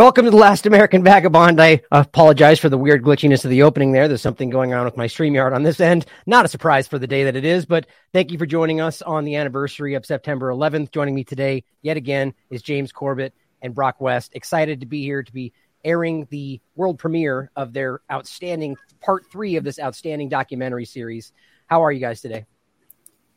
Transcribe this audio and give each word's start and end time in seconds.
Welcome 0.00 0.24
to 0.24 0.30
the 0.30 0.38
Last 0.38 0.64
American 0.64 1.04
Vagabond. 1.04 1.60
I 1.60 1.82
apologize 1.92 2.58
for 2.58 2.70
the 2.70 2.78
weird 2.78 3.02
glitchiness 3.02 3.44
of 3.44 3.50
the 3.50 3.64
opening 3.64 3.92
there. 3.92 4.08
There's 4.08 4.22
something 4.22 4.48
going 4.48 4.72
on 4.72 4.86
with 4.86 4.96
my 4.96 5.06
StreamYard 5.06 5.54
on 5.54 5.62
this 5.62 5.78
end. 5.78 6.06
Not 6.24 6.46
a 6.46 6.48
surprise 6.48 6.88
for 6.88 6.98
the 6.98 7.06
day 7.06 7.24
that 7.24 7.36
it 7.36 7.44
is, 7.44 7.66
but 7.66 7.86
thank 8.14 8.32
you 8.32 8.38
for 8.38 8.46
joining 8.46 8.80
us 8.80 9.02
on 9.02 9.26
the 9.26 9.36
anniversary 9.36 9.92
of 9.92 10.06
September 10.06 10.48
11th. 10.48 10.90
Joining 10.90 11.14
me 11.14 11.22
today, 11.22 11.64
yet 11.82 11.98
again, 11.98 12.32
is 12.48 12.62
James 12.62 12.92
Corbett 12.92 13.34
and 13.60 13.74
Broc 13.74 14.00
West. 14.00 14.30
Excited 14.32 14.80
to 14.80 14.86
be 14.86 15.02
here 15.02 15.22
to 15.22 15.32
be 15.34 15.52
airing 15.84 16.26
the 16.30 16.62
world 16.76 16.98
premiere 16.98 17.50
of 17.54 17.74
their 17.74 18.00
outstanding 18.10 18.78
part 19.02 19.30
three 19.30 19.56
of 19.56 19.64
this 19.64 19.78
outstanding 19.78 20.30
documentary 20.30 20.86
series. 20.86 21.30
How 21.66 21.84
are 21.84 21.92
you 21.92 22.00
guys 22.00 22.22
today? 22.22 22.46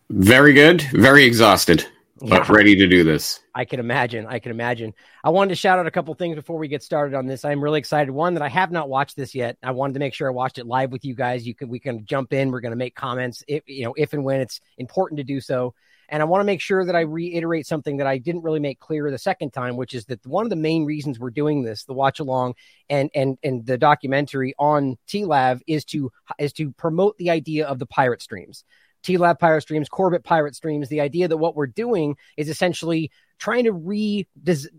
Very 0.10 0.54
good. 0.54 0.82
Very 0.94 1.26
exhausted 1.26 1.86
yeah. 2.22 2.46
ready 2.50 2.76
to 2.76 2.88
do 2.88 3.04
this. 3.04 3.40
I 3.56 3.66
can 3.66 3.80
imagine. 3.80 4.26
I 4.28 4.40
can 4.40 4.52
imagine. 4.52 4.94
I 5.24 5.30
wanted 5.30 5.50
to 5.50 5.56
shout 5.56 5.80
out 5.80 5.88
a 5.88 5.92
couple 5.92 6.14
things 6.14 6.36
before 6.36 6.58
we 6.58 6.68
get 6.68 6.84
started 6.84 7.16
on 7.16 7.26
this. 7.26 7.44
I'm 7.44 7.64
really 7.64 7.80
excited. 7.80 8.12
One 8.12 8.36
that 8.36 8.44
I 8.44 8.50
have 8.50 8.72
not 8.72 8.90
watched 8.90 9.16
this 9.16 9.34
yet. 9.34 9.58
I 9.64 9.72
wanted 9.72 9.94
to 9.94 10.00
make 10.00 10.14
sure 10.14 10.28
I 10.28 10.32
watched 10.32 10.60
it 10.60 10.68
live 10.68 10.92
with 10.92 11.06
you 11.06 11.16
guys. 11.16 11.46
You 11.46 11.56
can 11.56 11.70
we 11.70 11.80
can 11.80 12.06
jump 12.06 12.34
in. 12.34 12.52
We're 12.52 12.62
going 12.62 12.72
to 12.72 12.78
make 12.78 12.96
comments 12.96 13.44
if 13.48 13.64
you 13.68 13.86
know 13.86 13.94
if 13.98 14.14
and 14.14 14.24
when 14.24 14.42
it's 14.42 14.62
important 14.78 15.18
to 15.18 15.24
do 15.24 15.42
so. 15.42 15.74
And 16.10 16.22
I 16.22 16.26
want 16.26 16.42
to 16.42 16.46
make 16.46 16.62
sure 16.62 16.86
that 16.86 16.96
I 16.96 17.02
reiterate 17.02 17.66
something 17.66 17.98
that 17.98 18.08
I 18.08 18.18
didn't 18.18 18.44
really 18.44 18.60
make 18.60 18.80
clear 18.80 19.10
the 19.10 19.18
second 19.18 19.52
time, 19.52 19.78
which 19.78 19.96
is 19.96 20.06
that 20.06 20.24
one 20.28 20.46
of 20.46 20.50
the 20.50 20.56
main 20.56 20.86
reasons 20.86 21.18
we're 21.18 21.32
doing 21.32 21.64
this, 21.64 21.86
the 21.86 21.94
watch 21.94 22.20
along 22.20 22.54
and 22.90 23.10
and 23.16 23.38
and 23.44 23.66
the 23.66 23.78
documentary 23.78 24.54
on 24.60 24.98
TLAV 25.08 25.62
is 25.66 25.86
to 25.86 26.12
is 26.38 26.54
to 26.54 26.72
promote 26.74 27.18
the 27.18 27.30
idea 27.30 27.66
of 27.66 27.80
the 27.80 27.86
pirate 27.88 28.22
streams. 28.22 28.64
TLAV 29.04 29.40
Pirate 29.40 29.62
Streams, 29.62 29.90
Corbett 29.90 30.24
Pirate 30.24 30.56
Streams, 30.56 30.90
the 30.90 31.02
idea 31.02 31.28
that 31.28 31.38
what 31.38 31.56
we're 31.56 31.68
doing 31.68 32.18
is 32.38 32.50
essentially 32.50 33.12
trying 33.38 33.66
to 33.66 33.74
re, 33.74 34.28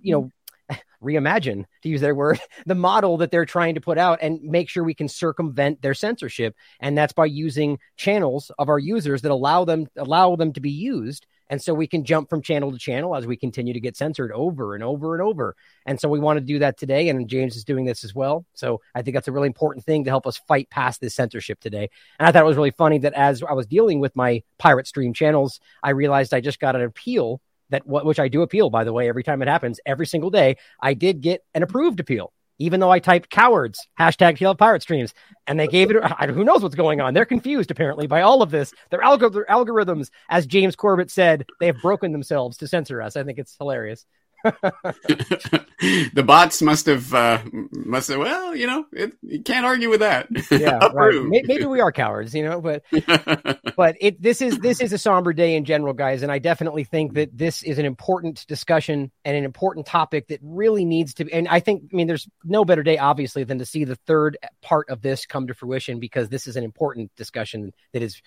you 0.02 0.12
know, 0.12 0.30
reimagine 1.02 1.64
to 1.82 1.88
use 1.88 2.00
their 2.00 2.14
word 2.14 2.40
the 2.66 2.74
model 2.74 3.18
that 3.18 3.30
they're 3.30 3.44
trying 3.44 3.74
to 3.74 3.80
put 3.80 3.98
out 3.98 4.18
and 4.22 4.42
make 4.42 4.68
sure 4.68 4.82
we 4.82 4.94
can 4.94 5.08
circumvent 5.08 5.82
their 5.82 5.94
censorship. 5.94 6.56
And 6.80 6.96
that's 6.96 7.12
by 7.12 7.26
using 7.26 7.78
channels 7.96 8.50
of 8.58 8.68
our 8.68 8.78
users 8.78 9.22
that 9.22 9.30
allow 9.30 9.64
them 9.64 9.86
allow 9.96 10.36
them 10.36 10.52
to 10.54 10.60
be 10.60 10.70
used 10.70 11.26
and 11.50 11.60
so 11.60 11.74
we 11.74 11.86
can 11.86 12.04
jump 12.04 12.30
from 12.30 12.42
channel 12.42 12.72
to 12.72 12.78
channel 12.78 13.14
as 13.14 13.26
we 13.26 13.36
continue 13.36 13.74
to 13.74 13.80
get 13.80 13.96
censored 13.96 14.32
over 14.32 14.74
and 14.74 14.82
over 14.82 15.14
and 15.14 15.22
over. 15.22 15.56
And 15.86 16.00
so 16.00 16.08
we 16.08 16.18
want 16.18 16.38
to 16.38 16.44
do 16.44 16.60
that 16.60 16.78
today. 16.78 17.08
And 17.08 17.28
James 17.28 17.56
is 17.56 17.64
doing 17.64 17.84
this 17.84 18.04
as 18.04 18.14
well. 18.14 18.46
So 18.54 18.80
I 18.94 19.02
think 19.02 19.14
that's 19.14 19.28
a 19.28 19.32
really 19.32 19.46
important 19.46 19.84
thing 19.84 20.04
to 20.04 20.10
help 20.10 20.26
us 20.26 20.38
fight 20.48 20.70
past 20.70 21.00
this 21.00 21.14
censorship 21.14 21.60
today. 21.60 21.90
And 22.18 22.26
I 22.26 22.32
thought 22.32 22.42
it 22.42 22.46
was 22.46 22.56
really 22.56 22.70
funny 22.70 22.98
that 22.98 23.12
as 23.12 23.42
I 23.42 23.52
was 23.52 23.66
dealing 23.66 24.00
with 24.00 24.16
my 24.16 24.42
pirate 24.58 24.86
stream 24.86 25.12
channels, 25.12 25.60
I 25.82 25.90
realized 25.90 26.32
I 26.32 26.40
just 26.40 26.60
got 26.60 26.76
an 26.76 26.82
appeal 26.82 27.40
that 27.70 27.86
which 27.86 28.20
I 28.20 28.28
do 28.28 28.42
appeal, 28.42 28.70
by 28.70 28.84
the 28.84 28.92
way, 28.92 29.08
every 29.08 29.24
time 29.24 29.42
it 29.42 29.48
happens, 29.48 29.80
every 29.86 30.06
single 30.06 30.30
day. 30.30 30.56
I 30.80 30.94
did 30.94 31.20
get 31.20 31.42
an 31.54 31.62
approved 31.62 31.98
appeal 31.98 32.32
even 32.58 32.80
though 32.80 32.90
I 32.90 32.98
typed 32.98 33.30
cowards, 33.30 33.78
hashtag 33.98 34.38
TL 34.38 34.58
Pirate 34.58 34.82
Streams, 34.82 35.12
and 35.46 35.58
they 35.58 35.66
gave 35.66 35.90
it, 35.90 35.96
who 36.30 36.44
knows 36.44 36.62
what's 36.62 36.74
going 36.74 37.00
on. 37.00 37.14
They're 37.14 37.24
confused 37.24 37.70
apparently 37.70 38.06
by 38.06 38.22
all 38.22 38.42
of 38.42 38.50
this. 38.50 38.72
Their, 38.90 39.00
alg- 39.00 39.32
their 39.32 39.46
algorithms, 39.46 40.10
as 40.28 40.46
James 40.46 40.76
Corbett 40.76 41.10
said, 41.10 41.46
they 41.60 41.66
have 41.66 41.80
broken 41.82 42.12
themselves 42.12 42.56
to 42.58 42.68
censor 42.68 43.02
us. 43.02 43.16
I 43.16 43.24
think 43.24 43.38
it's 43.38 43.56
hilarious. 43.58 44.06
the 46.12 46.22
bots 46.22 46.60
must 46.60 46.84
have 46.84 47.14
uh, 47.14 47.40
must 47.72 48.08
have 48.08 48.18
well 48.18 48.54
you 48.54 48.66
know 48.66 48.84
it, 48.92 49.12
you 49.22 49.42
can't 49.42 49.64
argue 49.64 49.88
with 49.88 50.00
that 50.00 50.28
yeah 50.50 50.86
right. 50.92 51.22
maybe 51.46 51.64
we 51.64 51.80
are 51.80 51.90
cowards 51.90 52.34
you 52.34 52.44
know 52.44 52.60
but 52.60 52.82
but 53.76 53.96
it 54.00 54.20
this 54.20 54.42
is 54.42 54.58
this 54.58 54.82
is 54.82 54.92
a 54.92 54.98
somber 54.98 55.32
day 55.32 55.56
in 55.56 55.64
general 55.64 55.94
guys 55.94 56.22
and 56.22 56.30
i 56.30 56.38
definitely 56.38 56.84
think 56.84 57.14
that 57.14 57.36
this 57.36 57.62
is 57.62 57.78
an 57.78 57.86
important 57.86 58.46
discussion 58.46 59.10
and 59.24 59.34
an 59.34 59.44
important 59.44 59.86
topic 59.86 60.28
that 60.28 60.40
really 60.42 60.84
needs 60.84 61.14
to 61.14 61.24
be 61.24 61.32
and 61.32 61.48
i 61.48 61.58
think 61.58 61.82
i 61.90 61.96
mean 61.96 62.06
there's 62.06 62.28
no 62.44 62.66
better 62.66 62.82
day 62.82 62.98
obviously 62.98 63.44
than 63.44 63.58
to 63.58 63.64
see 63.64 63.84
the 63.84 63.96
third 63.96 64.36
part 64.60 64.86
of 64.90 65.00
this 65.00 65.24
come 65.24 65.46
to 65.46 65.54
fruition 65.54 65.98
because 65.98 66.28
this 66.28 66.46
is 66.46 66.56
an 66.56 66.64
important 66.64 67.10
discussion 67.16 67.72
that 67.94 68.02
is 68.02 68.20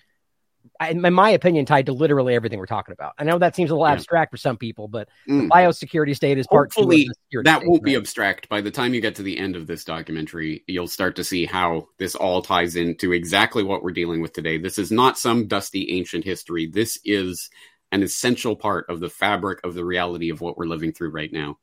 in 0.88 1.12
my 1.12 1.30
opinion, 1.30 1.66
tied 1.66 1.86
to 1.86 1.92
literally 1.92 2.34
everything 2.34 2.58
we're 2.58 2.66
talking 2.66 2.92
about. 2.92 3.14
I 3.18 3.24
know 3.24 3.38
that 3.38 3.56
seems 3.56 3.70
a 3.70 3.74
little 3.74 3.86
yeah. 3.86 3.94
abstract 3.94 4.30
for 4.30 4.36
some 4.36 4.56
people, 4.56 4.88
but 4.88 5.08
mm. 5.28 5.42
the 5.42 5.48
biosecurity 5.48 6.14
state 6.14 6.38
is 6.38 6.46
part 6.46 6.72
Hopefully, 6.72 7.08
that 7.32 7.58
state, 7.58 7.68
won't 7.68 7.82
right? 7.82 7.84
be 7.84 7.96
abstract. 7.96 8.48
By 8.48 8.60
the 8.60 8.70
time 8.70 8.94
you 8.94 9.00
get 9.00 9.16
to 9.16 9.22
the 9.22 9.38
end 9.38 9.56
of 9.56 9.66
this 9.66 9.84
documentary, 9.84 10.64
you'll 10.66 10.88
start 10.88 11.16
to 11.16 11.24
see 11.24 11.46
how 11.46 11.88
this 11.98 12.14
all 12.14 12.42
ties 12.42 12.76
into 12.76 13.12
exactly 13.12 13.62
what 13.62 13.82
we're 13.82 13.92
dealing 13.92 14.20
with 14.20 14.32
today. 14.32 14.58
This 14.58 14.78
is 14.78 14.90
not 14.90 15.18
some 15.18 15.46
dusty 15.46 15.90
ancient 15.90 16.24
history. 16.24 16.66
This 16.66 16.98
is 17.04 17.50
an 17.92 18.02
essential 18.02 18.54
part 18.54 18.86
of 18.88 19.00
the 19.00 19.08
fabric 19.08 19.60
of 19.64 19.74
the 19.74 19.84
reality 19.84 20.30
of 20.30 20.40
what 20.40 20.58
we're 20.58 20.66
living 20.66 20.92
through 20.92 21.10
right 21.10 21.32
now. 21.32 21.58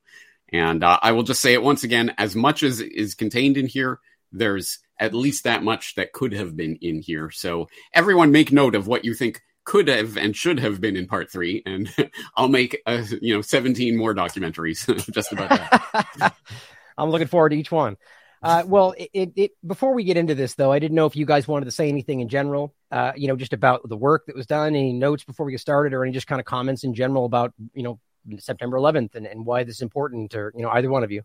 And 0.51 0.83
uh, 0.83 0.99
I 1.01 1.11
will 1.11 1.23
just 1.23 1.41
say 1.41 1.53
it 1.53 1.63
once 1.63 1.83
again: 1.83 2.13
as 2.17 2.35
much 2.35 2.63
as 2.63 2.79
is 2.79 3.15
contained 3.15 3.57
in 3.57 3.67
here, 3.67 3.99
there's 4.37 4.79
at 4.99 5.13
least 5.13 5.43
that 5.43 5.63
much 5.63 5.95
that 5.95 6.13
could 6.13 6.33
have 6.33 6.55
been 6.55 6.77
in 6.81 7.01
here. 7.01 7.29
So 7.31 7.67
everyone 7.93 8.31
make 8.31 8.51
note 8.51 8.75
of 8.75 8.87
what 8.87 9.05
you 9.05 9.13
think 9.13 9.41
could 9.65 9.87
have 9.87 10.15
and 10.15 10.35
should 10.35 10.59
have 10.59 10.79
been 10.79 10.95
in 10.95 11.07
part 11.07 11.31
three, 11.31 11.63
and 11.65 11.93
I'll 12.37 12.47
make 12.47 12.81
uh, 12.85 13.03
you 13.21 13.33
know 13.33 13.41
seventeen 13.41 13.97
more 13.97 14.13
documentaries 14.13 14.85
just 15.13 15.33
about 15.33 15.49
that. 15.49 16.35
I'm 16.97 17.09
looking 17.09 17.27
forward 17.27 17.49
to 17.49 17.57
each 17.57 17.71
one. 17.71 17.97
Uh, 18.41 18.63
well, 18.67 18.93
it, 18.95 19.09
it, 19.11 19.33
it, 19.35 19.51
before 19.65 19.95
we 19.95 20.03
get 20.03 20.17
into 20.17 20.35
this, 20.35 20.53
though, 20.53 20.71
I 20.71 20.77
didn't 20.77 20.93
know 20.93 21.07
if 21.07 21.15
you 21.15 21.25
guys 21.25 21.47
wanted 21.47 21.65
to 21.65 21.71
say 21.71 21.89
anything 21.89 22.19
in 22.19 22.29
general, 22.29 22.75
uh, 22.91 23.11
you 23.15 23.27
know, 23.27 23.35
just 23.35 23.53
about 23.53 23.89
the 23.89 23.97
work 23.97 24.27
that 24.27 24.35
was 24.35 24.45
done, 24.45 24.75
any 24.75 24.93
notes 24.93 25.23
before 25.23 25.47
we 25.47 25.51
get 25.51 25.61
started, 25.61 25.93
or 25.93 26.03
any 26.03 26.13
just 26.13 26.27
kind 26.27 26.39
of 26.39 26.45
comments 26.45 26.83
in 26.83 26.93
general 26.93 27.25
about, 27.25 27.53
you 27.73 27.81
know, 27.81 27.99
September 28.37 28.77
11th 28.77 29.15
and, 29.15 29.25
and 29.25 29.45
why 29.47 29.63
this 29.63 29.77
is 29.77 29.81
important, 29.81 30.35
or, 30.35 30.53
you 30.55 30.61
know, 30.61 30.69
either 30.69 30.91
one 30.91 31.03
of 31.03 31.11
you. 31.11 31.23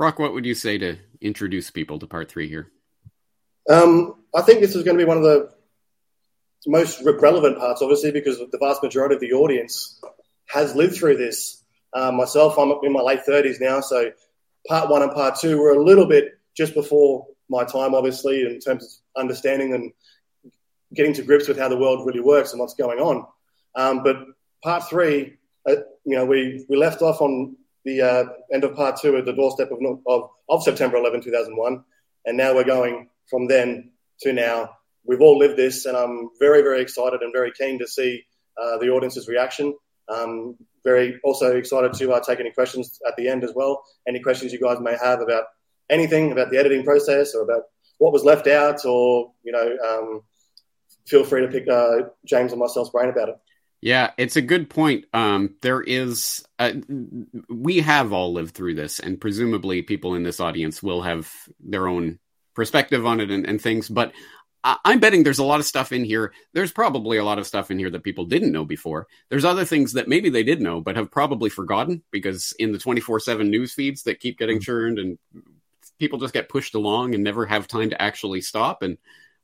Broc, 0.00 0.18
what 0.18 0.32
would 0.32 0.46
you 0.46 0.54
say 0.54 0.78
to 0.78 0.96
introduce 1.20 1.70
people 1.70 1.98
to 1.98 2.06
part 2.06 2.30
three 2.30 2.48
here? 2.48 2.70
Um, 3.68 4.14
I 4.34 4.40
think 4.40 4.60
this 4.60 4.74
is 4.74 4.82
going 4.82 4.96
to 4.96 5.04
be 5.04 5.06
one 5.06 5.18
of 5.18 5.24
the 5.24 5.50
most 6.66 7.02
relevant 7.02 7.58
parts, 7.58 7.82
obviously, 7.82 8.10
because 8.10 8.38
the 8.38 8.56
vast 8.58 8.82
majority 8.82 9.16
of 9.16 9.20
the 9.20 9.32
audience 9.32 10.00
has 10.46 10.74
lived 10.74 10.96
through 10.96 11.18
this. 11.18 11.62
Um, 11.92 12.16
myself, 12.16 12.58
I'm 12.58 12.72
in 12.82 12.94
my 12.94 13.02
late 13.02 13.26
30s 13.28 13.60
now, 13.60 13.82
so 13.82 14.10
part 14.66 14.88
one 14.88 15.02
and 15.02 15.12
part 15.12 15.38
two 15.38 15.58
were 15.58 15.72
a 15.72 15.84
little 15.84 16.06
bit 16.06 16.32
just 16.56 16.72
before 16.72 17.26
my 17.50 17.64
time, 17.64 17.94
obviously, 17.94 18.40
in 18.40 18.58
terms 18.58 19.02
of 19.14 19.20
understanding 19.20 19.74
and 19.74 19.92
getting 20.94 21.12
to 21.12 21.22
grips 21.22 21.46
with 21.46 21.58
how 21.58 21.68
the 21.68 21.76
world 21.76 22.06
really 22.06 22.20
works 22.20 22.52
and 22.52 22.60
what's 22.60 22.72
going 22.72 23.00
on. 23.00 23.26
Um, 23.74 24.02
but 24.02 24.16
part 24.64 24.88
three, 24.88 25.36
uh, 25.68 25.76
you 26.06 26.16
know, 26.16 26.24
we, 26.24 26.64
we 26.70 26.78
left 26.78 27.02
off 27.02 27.20
on 27.20 27.56
the 27.84 28.02
uh, 28.02 28.24
end 28.52 28.64
of 28.64 28.74
part 28.74 29.00
two 29.00 29.16
at 29.16 29.24
the 29.24 29.32
doorstep 29.32 29.70
of, 29.70 29.78
of, 30.06 30.30
of 30.48 30.62
September 30.62 30.96
11, 30.96 31.22
2001. 31.22 31.84
And 32.26 32.36
now 32.36 32.54
we're 32.54 32.64
going 32.64 33.08
from 33.28 33.48
then 33.48 33.90
to 34.20 34.32
now. 34.32 34.70
We've 35.04 35.20
all 35.20 35.38
lived 35.38 35.56
this, 35.56 35.86
and 35.86 35.96
I'm 35.96 36.30
very, 36.38 36.62
very 36.62 36.82
excited 36.82 37.22
and 37.22 37.32
very 37.32 37.52
keen 37.52 37.78
to 37.78 37.86
see 37.86 38.24
uh, 38.60 38.76
the 38.78 38.90
audience's 38.90 39.28
reaction. 39.28 39.74
Um, 40.08 40.56
very 40.84 41.20
also 41.24 41.56
excited 41.56 41.92
to 41.94 42.12
uh, 42.12 42.20
take 42.20 42.40
any 42.40 42.50
questions 42.50 43.00
at 43.06 43.16
the 43.16 43.28
end 43.28 43.44
as 43.44 43.52
well. 43.54 43.82
Any 44.06 44.20
questions 44.20 44.52
you 44.52 44.60
guys 44.60 44.78
may 44.80 44.96
have 45.02 45.20
about 45.20 45.44
anything 45.88 46.32
about 46.32 46.50
the 46.50 46.58
editing 46.58 46.84
process 46.84 47.34
or 47.34 47.42
about 47.42 47.62
what 47.98 48.12
was 48.12 48.24
left 48.24 48.46
out, 48.46 48.84
or 48.84 49.32
you 49.42 49.52
know, 49.52 49.76
um, 49.86 50.22
feel 51.06 51.24
free 51.24 51.42
to 51.42 51.48
pick 51.48 51.68
uh, 51.68 52.08
James 52.24 52.52
and 52.52 52.60
myself's 52.60 52.90
brain 52.90 53.08
about 53.08 53.30
it. 53.30 53.36
Yeah, 53.82 54.10
it's 54.18 54.36
a 54.36 54.42
good 54.42 54.68
point. 54.68 55.06
Um, 55.14 55.54
there 55.62 55.80
is, 55.80 56.44
uh, 56.58 56.72
we 57.48 57.78
have 57.80 58.12
all 58.12 58.32
lived 58.32 58.54
through 58.54 58.74
this, 58.74 59.00
and 59.00 59.20
presumably 59.20 59.82
people 59.82 60.14
in 60.14 60.22
this 60.22 60.38
audience 60.38 60.82
will 60.82 61.02
have 61.02 61.32
their 61.60 61.88
own 61.88 62.18
perspective 62.54 63.06
on 63.06 63.20
it 63.20 63.30
and, 63.30 63.46
and 63.46 63.60
things. 63.60 63.88
But 63.88 64.12
I- 64.62 64.78
I'm 64.84 65.00
betting 65.00 65.22
there's 65.22 65.38
a 65.38 65.44
lot 65.44 65.60
of 65.60 65.66
stuff 65.66 65.92
in 65.92 66.04
here. 66.04 66.34
There's 66.52 66.72
probably 66.72 67.16
a 67.16 67.24
lot 67.24 67.38
of 67.38 67.46
stuff 67.46 67.70
in 67.70 67.78
here 67.78 67.90
that 67.90 68.04
people 68.04 68.26
didn't 68.26 68.52
know 68.52 68.66
before. 68.66 69.06
There's 69.30 69.46
other 69.46 69.64
things 69.64 69.94
that 69.94 70.08
maybe 70.08 70.28
they 70.28 70.42
did 70.42 70.60
know, 70.60 70.82
but 70.82 70.96
have 70.96 71.10
probably 71.10 71.48
forgotten 71.48 72.02
because 72.10 72.52
in 72.58 72.72
the 72.72 72.78
24 72.78 73.20
7 73.20 73.50
news 73.50 73.72
feeds 73.72 74.02
that 74.02 74.20
keep 74.20 74.38
getting 74.38 74.56
mm-hmm. 74.56 74.64
churned 74.64 74.98
and 74.98 75.18
people 75.98 76.18
just 76.18 76.34
get 76.34 76.50
pushed 76.50 76.74
along 76.74 77.14
and 77.14 77.24
never 77.24 77.46
have 77.46 77.66
time 77.66 77.90
to 77.90 78.02
actually 78.02 78.42
stop 78.42 78.82
and 78.82 78.98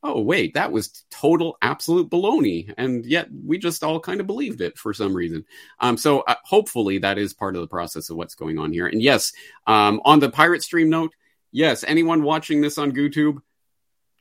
oh 0.07 0.21
wait 0.21 0.55
that 0.55 0.71
was 0.73 1.05
total 1.11 1.57
absolute 1.63 2.11
baloney. 2.11 2.73
And 2.77 3.05
yet 3.05 3.29
we 3.45 3.59
just 3.59 3.83
all 3.83 4.01
kind 4.01 4.21
of 4.21 4.27
believed 4.27 4.61
it 4.61 4.79
for 4.79 4.93
some 4.95 5.15
reason. 5.15 5.45
Um, 5.81 5.97
so 5.97 6.21
uh, 6.21 6.37
hopefully 6.45 6.99
that 6.99 7.19
is 7.19 7.35
part 7.35 7.57
of 7.57 7.61
the 7.61 7.67
process 7.67 8.11
of 8.11 8.17
what's 8.17 8.35
going 8.35 8.59
on 8.59 8.73
here. 8.73 8.87
And 8.87 9.03
yes 9.03 9.33
um, 9.67 10.01
on 10.05 10.21
the 10.21 10.31
pirate 10.31 10.63
stream 10.63 10.91
note 10.91 11.13
yes 11.53 11.85
anyone 11.87 12.23
watching 12.23 12.61
this 12.61 12.79
on 12.79 12.93
youtube 12.93 13.39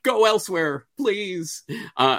go 0.02 0.24
elsewhere 0.24 0.86
please. 0.96 1.62
Uh, 1.96 2.18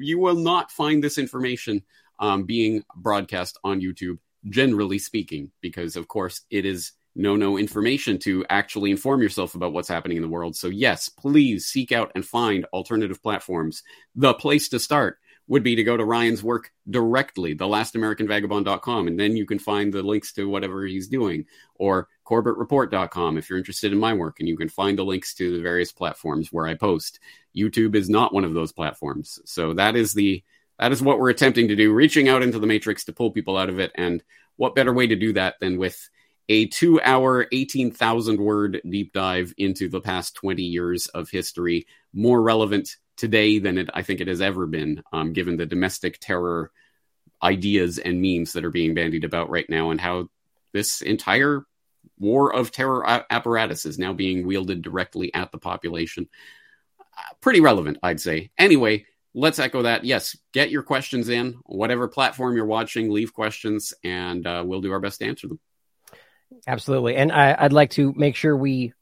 you 0.00 0.18
will 0.18 0.36
not 0.36 0.70
find 0.70 1.02
this 1.02 1.18
information 1.18 1.82
um, 2.18 2.44
being 2.44 2.84
broadcast 2.96 3.58
on 3.64 3.80
youtube 3.80 4.18
generally 4.48 4.98
speaking 4.98 5.50
because 5.60 5.96
of 5.96 6.08
course 6.08 6.42
it 6.50 6.64
is 6.64 6.92
no 7.20 7.36
no 7.36 7.58
information 7.58 8.18
to 8.18 8.44
actually 8.48 8.90
inform 8.90 9.22
yourself 9.22 9.54
about 9.54 9.72
what's 9.72 9.88
happening 9.88 10.16
in 10.16 10.22
the 10.22 10.28
world. 10.28 10.56
So 10.56 10.68
yes, 10.68 11.08
please 11.08 11.66
seek 11.66 11.92
out 11.92 12.10
and 12.14 12.24
find 12.24 12.64
alternative 12.72 13.22
platforms. 13.22 13.82
The 14.14 14.34
place 14.34 14.68
to 14.70 14.78
start 14.78 15.18
would 15.50 15.62
be 15.64 15.74
to 15.74 15.82
go 15.82 15.96
to 15.96 16.04
Ryan's 16.04 16.44
work 16.44 16.70
directly, 16.88 17.56
thelastamericanvagabond.com, 17.56 19.08
and 19.08 19.18
then 19.18 19.36
you 19.36 19.44
can 19.44 19.58
find 19.58 19.92
the 19.92 20.00
links 20.02 20.32
to 20.34 20.48
whatever 20.48 20.86
he's 20.86 21.08
doing, 21.08 21.44
or 21.74 22.06
corbettreport.com 22.24 23.36
if 23.36 23.50
you're 23.50 23.58
interested 23.58 23.92
in 23.92 23.98
my 23.98 24.14
work, 24.14 24.38
and 24.38 24.48
you 24.48 24.56
can 24.56 24.68
find 24.68 24.96
the 24.96 25.04
links 25.04 25.34
to 25.34 25.56
the 25.56 25.60
various 25.60 25.90
platforms 25.90 26.52
where 26.52 26.68
I 26.68 26.74
post. 26.74 27.18
YouTube 27.54 27.96
is 27.96 28.08
not 28.08 28.32
one 28.32 28.44
of 28.44 28.54
those 28.54 28.72
platforms. 28.72 29.40
So 29.44 29.74
that 29.74 29.96
is 29.96 30.14
the 30.14 30.44
that 30.78 30.92
is 30.92 31.02
what 31.02 31.18
we're 31.18 31.30
attempting 31.30 31.68
to 31.68 31.76
do, 31.76 31.92
reaching 31.92 32.28
out 32.28 32.42
into 32.42 32.60
the 32.60 32.66
matrix 32.66 33.04
to 33.04 33.12
pull 33.12 33.32
people 33.32 33.58
out 33.58 33.68
of 33.68 33.80
it. 33.80 33.90
And 33.96 34.22
what 34.56 34.76
better 34.76 34.94
way 34.94 35.08
to 35.08 35.16
do 35.16 35.32
that 35.32 35.56
than 35.60 35.78
with 35.78 36.08
a 36.50 36.66
two 36.66 37.00
hour, 37.00 37.46
18,000 37.52 38.40
word 38.40 38.82
deep 38.86 39.12
dive 39.12 39.54
into 39.56 39.88
the 39.88 40.00
past 40.00 40.34
20 40.34 40.64
years 40.64 41.06
of 41.06 41.30
history, 41.30 41.86
more 42.12 42.42
relevant 42.42 42.96
today 43.16 43.60
than 43.60 43.78
it, 43.78 43.88
I 43.94 44.02
think 44.02 44.20
it 44.20 44.26
has 44.26 44.40
ever 44.40 44.66
been, 44.66 45.04
um, 45.12 45.32
given 45.32 45.56
the 45.56 45.64
domestic 45.64 46.18
terror 46.18 46.72
ideas 47.40 47.98
and 47.98 48.20
memes 48.20 48.54
that 48.54 48.64
are 48.64 48.70
being 48.70 48.94
bandied 48.94 49.22
about 49.24 49.48
right 49.48 49.70
now, 49.70 49.90
and 49.92 50.00
how 50.00 50.28
this 50.72 51.02
entire 51.02 51.64
war 52.18 52.52
of 52.52 52.72
terror 52.72 53.06
apparatus 53.30 53.86
is 53.86 53.98
now 53.98 54.12
being 54.12 54.44
wielded 54.44 54.82
directly 54.82 55.32
at 55.32 55.52
the 55.52 55.58
population. 55.58 56.28
Uh, 57.00 57.34
pretty 57.40 57.60
relevant, 57.60 57.98
I'd 58.02 58.20
say. 58.20 58.50
Anyway, 58.58 59.06
let's 59.34 59.60
echo 59.60 59.82
that. 59.82 60.04
Yes, 60.04 60.36
get 60.52 60.72
your 60.72 60.82
questions 60.82 61.28
in, 61.28 61.60
whatever 61.64 62.08
platform 62.08 62.56
you're 62.56 62.66
watching, 62.66 63.08
leave 63.08 63.32
questions, 63.32 63.94
and 64.02 64.44
uh, 64.48 64.64
we'll 64.66 64.80
do 64.80 64.90
our 64.90 65.00
best 65.00 65.20
to 65.20 65.26
answer 65.26 65.46
them. 65.46 65.60
Absolutely. 66.66 67.16
And 67.16 67.32
I, 67.32 67.62
would 67.62 67.72
like 67.72 67.90
to 67.90 68.12
make 68.16 68.36
sure 68.36 68.56
we 68.56 68.92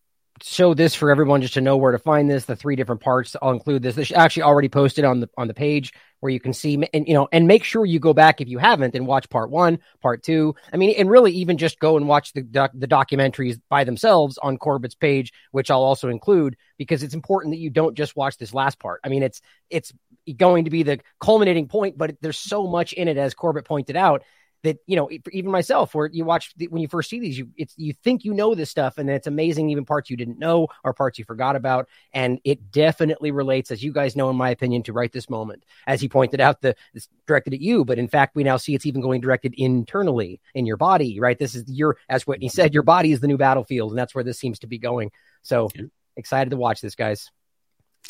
show 0.43 0.75
this 0.75 0.95
for 0.95 1.11
everyone 1.11 1.43
just 1.43 1.55
to 1.55 1.61
know 1.61 1.77
where 1.77 1.93
to 1.93 1.99
find 1.99 2.31
this. 2.31 2.45
The 2.45 2.57
three 2.57 2.77
different 2.77 3.01
parts. 3.01 3.37
I'll 3.41 3.51
include 3.51 3.83
this. 3.83 3.95
This 3.95 4.13
actually 4.13 4.45
already 4.45 4.69
posted 4.69 5.05
on 5.05 5.21
the 5.21 5.29
on 5.37 5.49
the 5.49 5.55
page 5.55 5.93
where 6.21 6.31
you 6.31 6.41
can 6.41 6.53
see 6.53 6.75
and 6.93 7.07
you 7.07 7.15
know 7.15 7.29
and 7.33 7.47
make 7.47 7.65
sure 7.65 7.85
you 7.85 8.01
go 8.01 8.13
back 8.13 8.41
if 8.41 8.49
you 8.49 8.59
haven't 8.59 8.95
and 8.95 9.07
watch 9.07 9.29
part 9.31 9.51
one, 9.51 9.79
part 10.01 10.23
two. 10.23 10.55
I 10.73 10.77
mean, 10.77 10.95
and 10.99 11.11
really 11.11 11.33
even 11.33 11.59
just 11.59 11.79
go 11.79 11.97
and 11.97 12.09
watch 12.09 12.33
the 12.33 12.43
doc, 12.43 12.73
the 12.75 12.89
documentaries 12.89 13.61
by 13.69 13.85
themselves 13.85 14.39
on 14.39 14.59
Corbett's 14.59 14.95
page, 14.95 15.33
which 15.51 15.71
I'll 15.71 15.83
also 15.83 16.09
include 16.09 16.57
because 16.77 17.03
it's 17.03 17.15
important 17.15 17.53
that 17.55 17.61
you 17.61 17.71
don't 17.71 17.97
just 17.97 18.17
watch 18.17 18.37
this 18.37 18.55
last 18.55 18.79
part. 18.79 19.01
I 19.05 19.09
mean, 19.09 19.23
it's 19.23 19.41
it's 19.71 19.93
going 20.37 20.65
to 20.65 20.71
be 20.71 20.83
the 20.83 21.01
culminating 21.21 21.69
point, 21.69 21.97
but 21.97 22.17
there's 22.21 22.39
so 22.39 22.67
much 22.67 22.93
in 22.93 23.09
it 23.09 23.17
as 23.17 23.35
Corbett 23.35 23.65
pointed 23.65 23.97
out 23.97 24.23
that 24.65 24.79
you 24.87 24.97
know 24.97 25.09
even 25.33 25.51
myself 25.51 25.95
where 25.95 26.07
you 26.13 26.25
watch 26.25 26.53
when 26.69 26.83
you 26.83 26.89
first 26.89 27.11
see 27.11 27.21
these 27.21 27.39
you 27.39 27.49
it's 27.57 27.75
you 27.77 27.93
think 27.93 28.25
you 28.25 28.35
know 28.35 28.55
this 28.55 28.71
stuff 28.71 28.99
and 28.99 29.09
it's 29.09 29.27
amazing 29.27 29.71
even 29.71 29.85
parts 29.85 30.11
you 30.11 30.17
didn't 30.17 30.39
know 30.39 30.67
or 30.83 30.93
parts 30.93 31.19
you 31.19 31.25
forgot 31.25 31.55
about 31.55 31.89
and 32.13 32.41
it 32.45 32.71
definitely 32.73 33.31
relates 33.31 33.71
as 33.71 33.83
you 33.83 33.93
guys 33.93 34.17
know 34.17 34.31
in 34.31 34.37
my 34.37 34.51
opinion 34.51 34.83
to 34.83 34.93
right 34.93 35.13
this 35.13 35.31
moment. 35.31 35.65
As 35.87 36.01
he 36.01 36.09
pointed 36.09 36.41
out 36.41 36.61
the 36.61 36.75
it's 36.95 37.09
directed 37.27 37.55
at 37.55 37.61
you 37.61 37.85
but 37.85 37.99
in 37.99 38.09
fact 38.09 38.35
we 38.35 38.43
now 38.43 38.57
see 38.57 38.75
it's 38.75 38.87
even 38.87 39.01
going 39.01 39.21
directed 39.21 39.55
internally 39.57 40.41
in 40.55 40.67
your 40.67 40.77
body 40.77 41.21
right? 41.21 41.39
This 41.39 41.55
is 41.55 41.65
your 41.69 41.97
as 42.09 42.27
Whitney 42.27 42.47
mm-hmm. 42.47 42.55
said 42.55 42.75
your 42.75 42.83
body 42.83 43.13
is 43.13 43.21
the 43.21 43.29
new 43.29 43.39
battlefield 43.39 43.93
and 43.93 43.99
that's 43.99 44.15
where 44.15 44.25
this 44.25 44.39
seems 44.39 44.59
to 44.61 44.67
be 44.67 44.79
going. 44.79 45.11
So 45.43 45.71
yeah. 45.75 45.83
excited 46.17 46.51
to 46.51 46.57
watch 46.57 46.81
this 46.81 46.97
guys. 46.97 47.31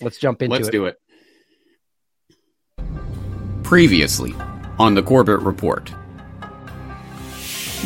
Let's 0.01 0.19
jump 0.19 0.43
into 0.43 0.53
let's 0.53 0.69
it. 0.69 0.73
let's 0.73 0.73
do 0.73 0.87
it. 0.87 0.97
Previously 3.65 4.35
on 4.79 4.94
the 4.94 5.03
Corbett 5.03 5.41
report 5.41 5.93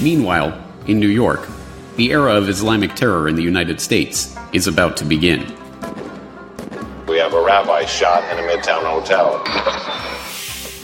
Meanwhile, 0.01 0.59
in 0.87 0.99
New 0.99 1.09
York, 1.09 1.49
the 1.97 2.13
era 2.13 2.35
of 2.35 2.49
Islamic 2.49 2.95
terror 2.95 3.29
in 3.29 3.35
the 3.35 3.43
United 3.43 3.81
States 3.81 4.35
is 4.53 4.67
about 4.67 4.97
to 4.97 5.05
begin. 5.05 5.41
We 7.07 7.19
have 7.19 7.35
a 7.35 7.43
rabbi 7.43 7.85
shot 7.85 8.25
in 8.33 8.39
a 8.39 8.49
Midtown 8.49 8.85
hotel. 8.85 9.43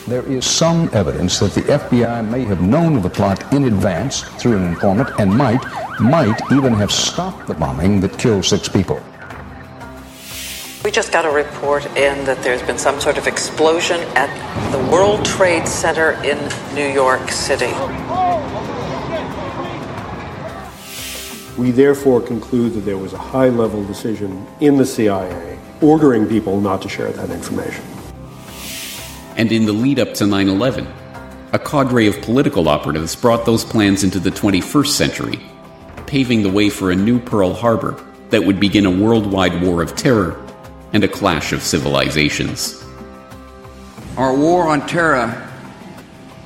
There 0.06 0.26
is 0.30 0.46
some 0.46 0.90
evidence 0.92 1.38
that 1.38 1.52
the 1.52 1.62
FBI 1.62 2.28
may 2.28 2.44
have 2.44 2.60
known 2.60 2.96
of 2.96 3.02
the 3.02 3.10
plot 3.10 3.52
in 3.52 3.64
advance 3.64 4.22
through 4.22 4.56
an 4.56 4.64
informant 4.64 5.10
and 5.18 5.34
might, 5.34 5.62
might 6.00 6.40
even 6.52 6.74
have 6.74 6.92
stopped 6.92 7.46
the 7.46 7.54
bombing 7.54 8.00
that 8.00 8.18
killed 8.18 8.44
six 8.44 8.68
people. 8.68 9.02
We 10.84 10.90
just 10.90 11.12
got 11.12 11.26
a 11.26 11.30
report 11.30 11.84
in 11.96 12.24
that 12.24 12.42
there's 12.42 12.62
been 12.62 12.78
some 12.78 13.00
sort 13.00 13.18
of 13.18 13.26
explosion 13.26 14.00
at 14.14 14.30
the 14.70 14.78
World 14.90 15.24
Trade 15.24 15.66
Center 15.66 16.12
in 16.22 16.38
New 16.74 16.88
York 16.88 17.30
City. 17.30 17.72
We 21.58 21.72
therefore 21.72 22.20
conclude 22.20 22.74
that 22.74 22.82
there 22.82 22.96
was 22.96 23.12
a 23.12 23.18
high 23.18 23.48
level 23.48 23.84
decision 23.84 24.46
in 24.60 24.76
the 24.76 24.86
CIA 24.86 25.58
ordering 25.80 26.26
people 26.26 26.60
not 26.60 26.80
to 26.82 26.88
share 26.88 27.10
that 27.10 27.30
information. 27.30 27.84
And 29.36 29.50
in 29.50 29.66
the 29.66 29.72
lead 29.72 29.98
up 29.98 30.14
to 30.14 30.26
9 30.26 30.48
11, 30.48 30.86
a 31.52 31.58
cadre 31.58 32.06
of 32.06 32.22
political 32.22 32.68
operatives 32.68 33.16
brought 33.16 33.44
those 33.44 33.64
plans 33.64 34.04
into 34.04 34.20
the 34.20 34.30
21st 34.30 34.86
century, 34.86 35.40
paving 36.06 36.44
the 36.44 36.50
way 36.50 36.70
for 36.70 36.92
a 36.92 36.96
new 36.96 37.18
Pearl 37.18 37.52
Harbor 37.52 38.00
that 38.30 38.44
would 38.44 38.60
begin 38.60 38.86
a 38.86 38.90
worldwide 38.90 39.60
war 39.60 39.82
of 39.82 39.96
terror 39.96 40.40
and 40.92 41.02
a 41.02 41.08
clash 41.08 41.52
of 41.52 41.62
civilizations. 41.62 42.84
Our 44.16 44.36
war 44.36 44.68
on 44.68 44.86
terror 44.86 45.48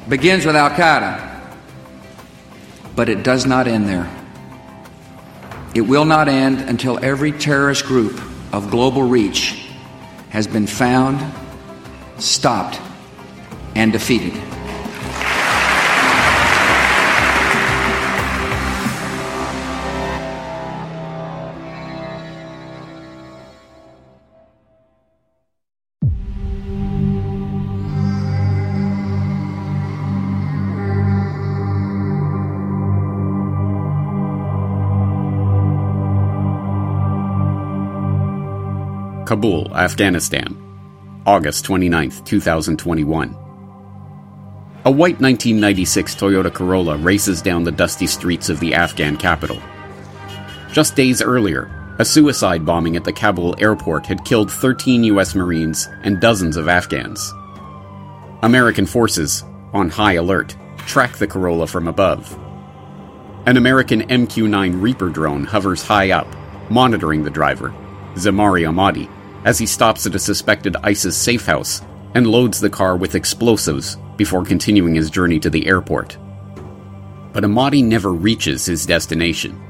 begins 0.09 0.47
with 0.47 0.56
Al 0.56 0.70
Qaeda, 0.70 1.41
but 2.97 3.11
it 3.11 3.23
does 3.23 3.44
not 3.44 3.67
end 3.67 3.87
there. 3.87 4.21
It 5.74 5.80
will 5.80 6.04
not 6.04 6.28
end 6.28 6.60
until 6.60 7.02
every 7.02 7.32
terrorist 7.32 7.86
group 7.86 8.20
of 8.52 8.70
global 8.70 9.04
reach 9.04 9.69
has 10.28 10.46
been 10.46 10.66
found, 10.66 11.20
stopped, 12.19 12.78
and 13.74 13.90
defeated. 13.90 14.34
Kabul, 39.42 39.76
Afghanistan, 39.76 40.56
August 41.26 41.64
29, 41.64 42.11
2021. 42.25 43.28
A 44.84 44.88
white 44.88 45.18
1996 45.20 46.14
Toyota 46.14 46.54
Corolla 46.54 46.96
races 46.96 47.42
down 47.42 47.64
the 47.64 47.72
dusty 47.72 48.06
streets 48.06 48.49
of 48.49 48.61
the 48.61 48.72
Afghan 48.72 49.16
capital. 49.16 49.61
Just 50.70 50.94
days 50.94 51.20
earlier, 51.20 51.96
a 51.99 52.04
suicide 52.04 52.64
bombing 52.64 52.94
at 52.94 53.02
the 53.02 53.12
Kabul 53.12 53.56
airport 53.58 54.06
had 54.06 54.25
killed 54.25 54.49
13 54.49 55.02
U.S. 55.02 55.34
Marines 55.34 55.88
and 56.04 56.20
dozens 56.20 56.56
of 56.56 56.68
Afghans. 56.68 57.32
American 58.44 58.87
forces, 58.87 59.42
on 59.72 59.90
high 59.90 60.12
alert, 60.12 60.56
track 60.87 61.16
the 61.16 61.26
Corolla 61.26 61.66
from 61.66 61.88
above. 61.88 62.32
An 63.46 63.56
American 63.56 64.02
MQ 64.02 64.49
9 64.49 64.80
Reaper 64.80 65.08
drone 65.08 65.42
hovers 65.42 65.82
high 65.82 66.12
up, 66.12 66.28
monitoring 66.70 67.25
the 67.25 67.30
driver, 67.30 67.75
Zamari 68.14 68.70
Ahmadi, 68.70 69.11
as 69.44 69.58
he 69.58 69.66
stops 69.66 70.06
at 70.06 70.14
a 70.14 70.18
suspected 70.18 70.76
ISIS 70.82 71.16
safe 71.16 71.46
house 71.46 71.82
and 72.14 72.26
loads 72.26 72.61
the 72.61 72.70
car 72.70 72.96
with 72.96 73.14
explosives 73.14 73.96
before 74.16 74.44
continuing 74.44 74.94
his 74.94 75.11
journey 75.11 75.40
to 75.40 75.50
the 75.50 75.66
airport. 75.66 76.18
But 77.32 77.44
Ahmadi 77.44 77.82
never 77.82 78.12
reaches 78.12 78.66
his 78.66 78.87
destination. 78.87 79.61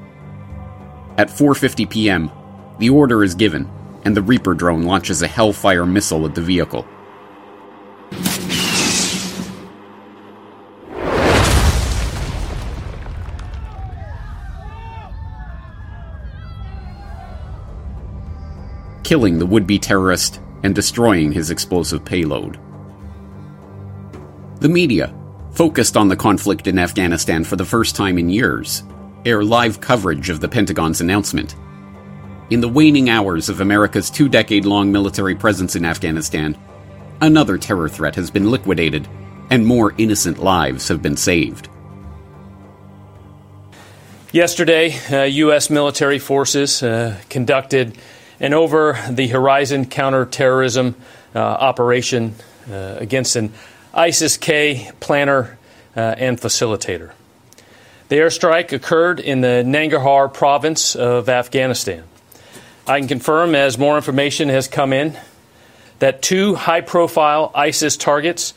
At 1.16 1.28
4:50 1.28 1.88
p.m., 1.88 2.30
the 2.78 2.90
order 2.90 3.22
is 3.22 3.34
given 3.34 3.70
and 4.04 4.16
the 4.16 4.22
Reaper 4.22 4.54
drone 4.54 4.82
launches 4.82 5.22
a 5.22 5.28
Hellfire 5.28 5.86
missile 5.86 6.26
at 6.26 6.34
the 6.34 6.40
vehicle. 6.40 6.86
Killing 19.02 19.38
the 19.38 19.46
would 19.46 19.66
be 19.66 19.78
terrorist 19.78 20.40
and 20.62 20.74
destroying 20.74 21.32
his 21.32 21.50
explosive 21.50 22.04
payload. 22.04 22.58
The 24.60 24.68
media, 24.68 25.14
focused 25.52 25.96
on 25.96 26.08
the 26.08 26.16
conflict 26.16 26.66
in 26.66 26.78
Afghanistan 26.78 27.44
for 27.44 27.56
the 27.56 27.64
first 27.64 27.96
time 27.96 28.18
in 28.18 28.30
years, 28.30 28.82
air 29.24 29.44
live 29.44 29.80
coverage 29.80 30.30
of 30.30 30.40
the 30.40 30.48
Pentagon's 30.48 31.00
announcement. 31.00 31.56
In 32.50 32.60
the 32.60 32.68
waning 32.68 33.08
hours 33.08 33.48
of 33.48 33.60
America's 33.60 34.10
two 34.10 34.28
decade 34.28 34.64
long 34.64 34.92
military 34.92 35.34
presence 35.34 35.74
in 35.76 35.84
Afghanistan, 35.84 36.56
another 37.20 37.58
terror 37.58 37.88
threat 37.88 38.14
has 38.16 38.30
been 38.30 38.50
liquidated 38.50 39.08
and 39.50 39.66
more 39.66 39.94
innocent 39.98 40.38
lives 40.38 40.88
have 40.88 41.02
been 41.02 41.16
saved. 41.16 41.68
Yesterday, 44.32 44.94
uh, 45.10 45.24
U.S. 45.24 45.68
military 45.68 46.18
forces 46.18 46.82
uh, 46.82 47.20
conducted 47.28 47.98
an 48.42 48.52
over 48.52 48.98
the 49.08 49.28
horizon 49.28 49.86
counterterrorism 49.86 50.96
uh, 51.34 51.38
operation 51.38 52.34
uh, 52.70 52.96
against 52.98 53.36
an 53.36 53.52
ISIS 53.94 54.36
K 54.36 54.90
planner 55.00 55.56
uh, 55.96 56.00
and 56.00 56.38
facilitator. 56.38 57.12
The 58.08 58.16
airstrike 58.16 58.72
occurred 58.72 59.20
in 59.20 59.40
the 59.40 59.62
Nangarhar 59.64 60.34
province 60.34 60.94
of 60.94 61.28
Afghanistan. 61.28 62.04
I 62.86 62.98
can 62.98 63.08
confirm, 63.08 63.54
as 63.54 63.78
more 63.78 63.96
information 63.96 64.48
has 64.48 64.66
come 64.66 64.92
in, 64.92 65.16
that 66.00 66.20
two 66.20 66.56
high 66.56 66.80
profile 66.80 67.52
ISIS 67.54 67.96
targets 67.96 68.54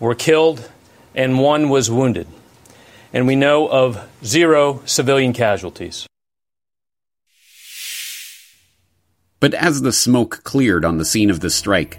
were 0.00 0.16
killed 0.16 0.68
and 1.14 1.38
one 1.38 1.68
was 1.68 1.88
wounded. 1.88 2.26
And 3.12 3.28
we 3.28 3.36
know 3.36 3.68
of 3.68 4.06
zero 4.24 4.82
civilian 4.86 5.32
casualties. 5.32 6.06
But 9.40 9.54
as 9.54 9.80
the 9.80 9.92
smoke 9.92 10.42
cleared 10.44 10.84
on 10.84 10.98
the 10.98 11.04
scene 11.04 11.30
of 11.30 11.40
the 11.40 11.48
strike, 11.48 11.98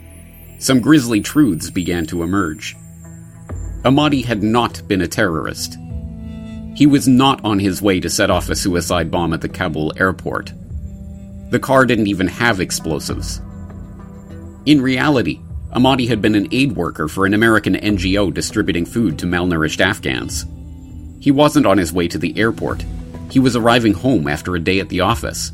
some 0.59 0.79
grisly 0.79 1.21
truths 1.21 1.71
began 1.71 2.05
to 2.05 2.21
emerge. 2.21 2.77
Ahmadi 3.83 4.23
had 4.23 4.43
not 4.43 4.87
been 4.87 5.01
a 5.01 5.07
terrorist. 5.07 5.75
He 6.75 6.85
was 6.85 7.07
not 7.07 7.43
on 7.43 7.57
his 7.57 7.81
way 7.81 7.99
to 7.99 8.11
set 8.11 8.29
off 8.29 8.49
a 8.49 8.55
suicide 8.55 9.09
bomb 9.09 9.33
at 9.33 9.41
the 9.41 9.49
Kabul 9.49 9.91
airport. 9.97 10.53
The 11.49 11.59
car 11.59 11.85
didn't 11.85 12.07
even 12.07 12.27
have 12.27 12.61
explosives. 12.61 13.41
In 14.67 14.79
reality, 14.79 15.39
Ahmadi 15.75 16.07
had 16.07 16.21
been 16.21 16.35
an 16.35 16.47
aid 16.51 16.73
worker 16.73 17.07
for 17.07 17.25
an 17.25 17.33
American 17.33 17.73
NGO 17.73 18.31
distributing 18.31 18.85
food 18.85 19.17
to 19.17 19.25
malnourished 19.25 19.81
Afghans. 19.81 20.45
He 21.19 21.31
wasn't 21.31 21.65
on 21.65 21.79
his 21.79 21.91
way 21.91 22.07
to 22.07 22.19
the 22.19 22.37
airport. 22.39 22.85
He 23.31 23.39
was 23.39 23.55
arriving 23.55 23.93
home 23.93 24.27
after 24.27 24.55
a 24.55 24.59
day 24.59 24.79
at 24.79 24.89
the 24.89 25.01
office. 25.01 25.51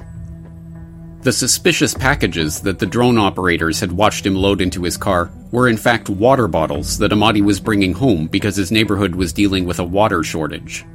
The 1.24 1.33
suspicious 1.33 1.93
packages 1.93 2.62
that 2.62 2.79
the 2.79 2.86
drone 2.86 3.17
operators 3.17 3.79
had 3.79 3.91
watched 3.91 4.25
him 4.25 4.36
load 4.36 4.62
into 4.62 4.83
his 4.83 4.97
car 4.97 5.31
were 5.51 5.67
in 5.67 5.77
fact 5.77 6.09
water 6.09 6.47
bottles 6.47 6.97
that 7.00 7.12
Ahmadi 7.12 7.41
was 7.43 7.59
bringing 7.59 7.93
home 7.93 8.27
because 8.27 8.55
his 8.55 8.71
neighborhood 8.71 9.15
was 9.15 9.33
dealing 9.33 9.65
with 9.65 9.79
a 9.79 9.83
water 9.83 10.24
shortage. 10.24 10.86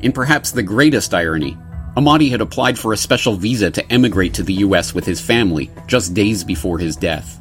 In 0.00 0.12
perhaps 0.12 0.52
the 0.52 0.62
greatest 0.62 1.12
irony, 1.12 1.56
Ahmadi 1.96 2.30
had 2.30 2.40
applied 2.40 2.78
for 2.78 2.92
a 2.92 2.96
special 2.96 3.36
visa 3.36 3.70
to 3.70 3.92
emigrate 3.92 4.34
to 4.34 4.42
the 4.42 4.54
US 4.54 4.94
with 4.94 5.04
his 5.04 5.20
family 5.20 5.70
just 5.86 6.14
days 6.14 6.44
before 6.44 6.78
his 6.78 6.96
death. 6.96 7.40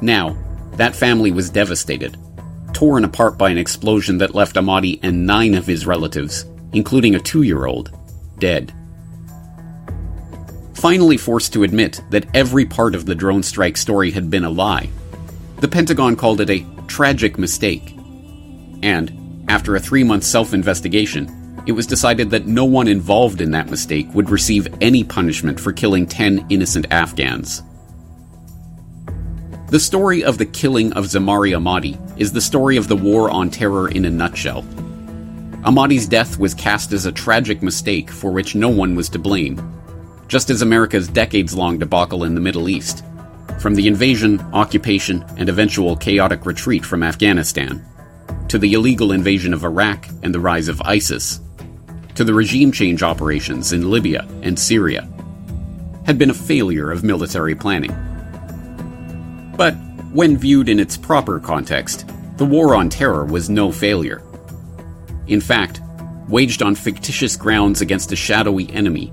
Now, 0.00 0.36
that 0.72 0.96
family 0.96 1.32
was 1.32 1.50
devastated, 1.50 2.16
torn 2.72 3.04
apart 3.04 3.36
by 3.36 3.50
an 3.50 3.58
explosion 3.58 4.18
that 4.18 4.34
left 4.34 4.56
Ahmadi 4.56 5.00
and 5.02 5.26
nine 5.26 5.54
of 5.54 5.66
his 5.66 5.86
relatives, 5.86 6.46
including 6.72 7.14
a 7.14 7.20
two 7.20 7.42
year 7.42 7.66
old, 7.66 7.90
dead. 8.38 8.72
Finally 10.80 11.18
forced 11.18 11.52
to 11.52 11.62
admit 11.62 12.00
that 12.08 12.26
every 12.32 12.64
part 12.64 12.94
of 12.94 13.04
the 13.04 13.14
drone 13.14 13.42
strike 13.42 13.76
story 13.76 14.10
had 14.10 14.30
been 14.30 14.44
a 14.44 14.50
lie, 14.50 14.88
the 15.58 15.68
Pentagon 15.68 16.16
called 16.16 16.40
it 16.40 16.48
a 16.48 16.64
tragic 16.86 17.38
mistake. 17.38 17.94
And, 18.82 19.44
after 19.46 19.76
a 19.76 19.80
three 19.80 20.02
month 20.04 20.24
self 20.24 20.54
investigation, 20.54 21.62
it 21.66 21.72
was 21.72 21.86
decided 21.86 22.30
that 22.30 22.46
no 22.46 22.64
one 22.64 22.88
involved 22.88 23.42
in 23.42 23.50
that 23.50 23.68
mistake 23.68 24.08
would 24.14 24.30
receive 24.30 24.74
any 24.80 25.04
punishment 25.04 25.60
for 25.60 25.70
killing 25.70 26.06
10 26.06 26.46
innocent 26.48 26.86
Afghans. 26.90 27.62
The 29.68 29.80
story 29.80 30.24
of 30.24 30.38
the 30.38 30.46
killing 30.46 30.94
of 30.94 31.04
Zamari 31.04 31.54
Ahmadi 31.54 32.18
is 32.18 32.32
the 32.32 32.40
story 32.40 32.78
of 32.78 32.88
the 32.88 32.96
war 32.96 33.28
on 33.28 33.50
terror 33.50 33.90
in 33.90 34.06
a 34.06 34.10
nutshell. 34.10 34.62
Ahmadi's 35.62 36.08
death 36.08 36.38
was 36.38 36.54
cast 36.54 36.92
as 36.94 37.04
a 37.04 37.12
tragic 37.12 37.62
mistake 37.62 38.10
for 38.10 38.30
which 38.30 38.54
no 38.54 38.70
one 38.70 38.94
was 38.94 39.10
to 39.10 39.18
blame, 39.18 39.58
just 40.30 40.48
as 40.48 40.62
America's 40.62 41.08
decades 41.08 41.56
long 41.56 41.76
debacle 41.76 42.22
in 42.22 42.36
the 42.36 42.40
Middle 42.40 42.68
East, 42.68 43.04
from 43.58 43.74
the 43.74 43.88
invasion, 43.88 44.40
occupation, 44.52 45.24
and 45.36 45.48
eventual 45.48 45.96
chaotic 45.96 46.46
retreat 46.46 46.84
from 46.84 47.02
Afghanistan, 47.02 47.84
to 48.46 48.56
the 48.56 48.74
illegal 48.74 49.10
invasion 49.10 49.52
of 49.52 49.64
Iraq 49.64 50.06
and 50.22 50.32
the 50.32 50.38
rise 50.38 50.68
of 50.68 50.80
ISIS, 50.82 51.40
to 52.14 52.22
the 52.22 52.32
regime 52.32 52.70
change 52.70 53.02
operations 53.02 53.72
in 53.72 53.90
Libya 53.90 54.24
and 54.42 54.56
Syria, 54.56 55.08
had 56.06 56.16
been 56.16 56.30
a 56.30 56.34
failure 56.34 56.92
of 56.92 57.02
military 57.02 57.56
planning. 57.56 57.92
But 59.56 59.74
when 60.12 60.36
viewed 60.36 60.68
in 60.68 60.78
its 60.78 60.96
proper 60.96 61.40
context, 61.40 62.06
the 62.36 62.46
War 62.46 62.76
on 62.76 62.88
Terror 62.88 63.24
was 63.24 63.50
no 63.50 63.72
failure. 63.72 64.22
In 65.26 65.40
fact, 65.40 65.80
waged 66.28 66.62
on 66.62 66.76
fictitious 66.76 67.36
grounds 67.36 67.80
against 67.80 68.12
a 68.12 68.16
shadowy 68.16 68.70
enemy, 68.70 69.12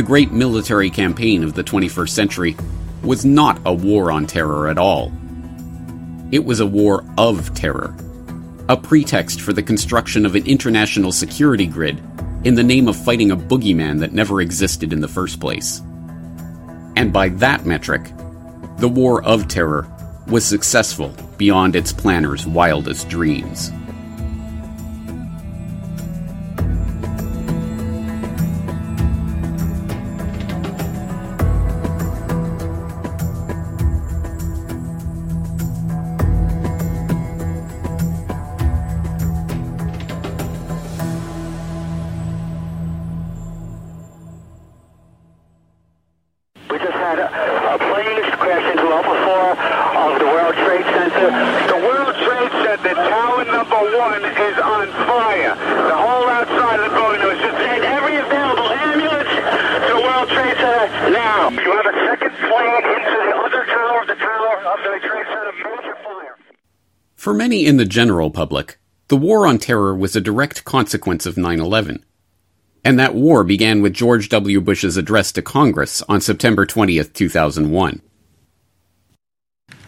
the 0.00 0.06
great 0.06 0.32
military 0.32 0.88
campaign 0.88 1.44
of 1.44 1.52
the 1.52 1.62
21st 1.62 2.08
century 2.08 2.56
was 3.02 3.26
not 3.26 3.60
a 3.66 3.74
war 3.74 4.10
on 4.10 4.26
terror 4.26 4.66
at 4.66 4.78
all. 4.78 5.12
It 6.32 6.42
was 6.42 6.60
a 6.60 6.66
war 6.66 7.04
of 7.18 7.52
terror, 7.52 7.94
a 8.70 8.78
pretext 8.78 9.42
for 9.42 9.52
the 9.52 9.62
construction 9.62 10.24
of 10.24 10.36
an 10.36 10.46
international 10.46 11.12
security 11.12 11.66
grid 11.66 12.02
in 12.44 12.54
the 12.54 12.62
name 12.62 12.88
of 12.88 12.96
fighting 12.96 13.30
a 13.30 13.36
boogeyman 13.36 14.00
that 14.00 14.14
never 14.14 14.40
existed 14.40 14.94
in 14.94 15.02
the 15.02 15.06
first 15.06 15.38
place. 15.38 15.80
And 16.96 17.12
by 17.12 17.28
that 17.28 17.66
metric, 17.66 18.10
the 18.78 18.88
War 18.88 19.22
of 19.22 19.48
Terror 19.48 19.86
was 20.28 20.46
successful 20.46 21.14
beyond 21.36 21.76
its 21.76 21.92
planners' 21.92 22.46
wildest 22.46 23.10
dreams. 23.10 23.70
In 67.66 67.76
the 67.76 67.84
general 67.84 68.30
public, 68.30 68.78
the 69.08 69.18
War 69.18 69.46
on 69.46 69.58
Terror 69.58 69.94
was 69.94 70.16
a 70.16 70.20
direct 70.20 70.64
consequence 70.64 71.26
of 71.26 71.36
9 71.36 71.60
11. 71.60 72.02
And 72.82 72.98
that 72.98 73.14
war 73.14 73.44
began 73.44 73.82
with 73.82 73.92
George 73.92 74.30
W. 74.30 74.62
Bush's 74.62 74.96
address 74.96 75.30
to 75.32 75.42
Congress 75.42 76.00
on 76.08 76.22
September 76.22 76.64
20th, 76.64 77.12
2001. 77.12 78.00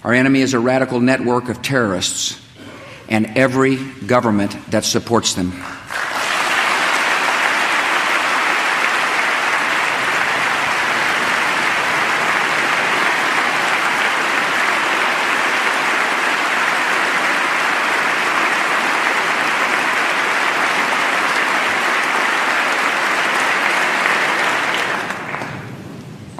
Our 0.04 0.12
enemy 0.12 0.42
is 0.42 0.52
a 0.52 0.60
radical 0.60 1.00
network 1.00 1.48
of 1.48 1.62
terrorists 1.62 2.38
and 3.08 3.38
every 3.38 3.76
government 4.06 4.54
that 4.70 4.84
supports 4.84 5.32
them. 5.32 5.52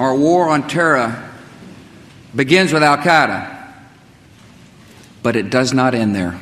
Our 0.03 0.17
war 0.33 0.49
on 0.49 0.67
terror 0.67 1.31
begins 2.35 2.73
with 2.73 2.83
Al 2.83 2.97
Qaeda, 2.97 3.71
but 5.23 5.37
it 5.37 5.51
does 5.51 5.75
not 5.75 5.95
end 5.95 6.15
there. 6.15 6.41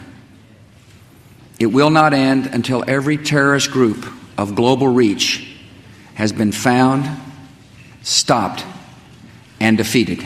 It 1.58 1.66
will 1.66 1.90
not 1.90 2.14
end 2.14 2.46
until 2.46 2.84
every 2.86 3.16
terrorist 3.16 3.72
group 3.72 4.06
of 4.38 4.54
global 4.54 4.86
reach 4.86 5.56
has 6.14 6.32
been 6.32 6.52
found, 6.52 7.04
stopped, 8.02 8.64
and 9.58 9.76
defeated. 9.76 10.24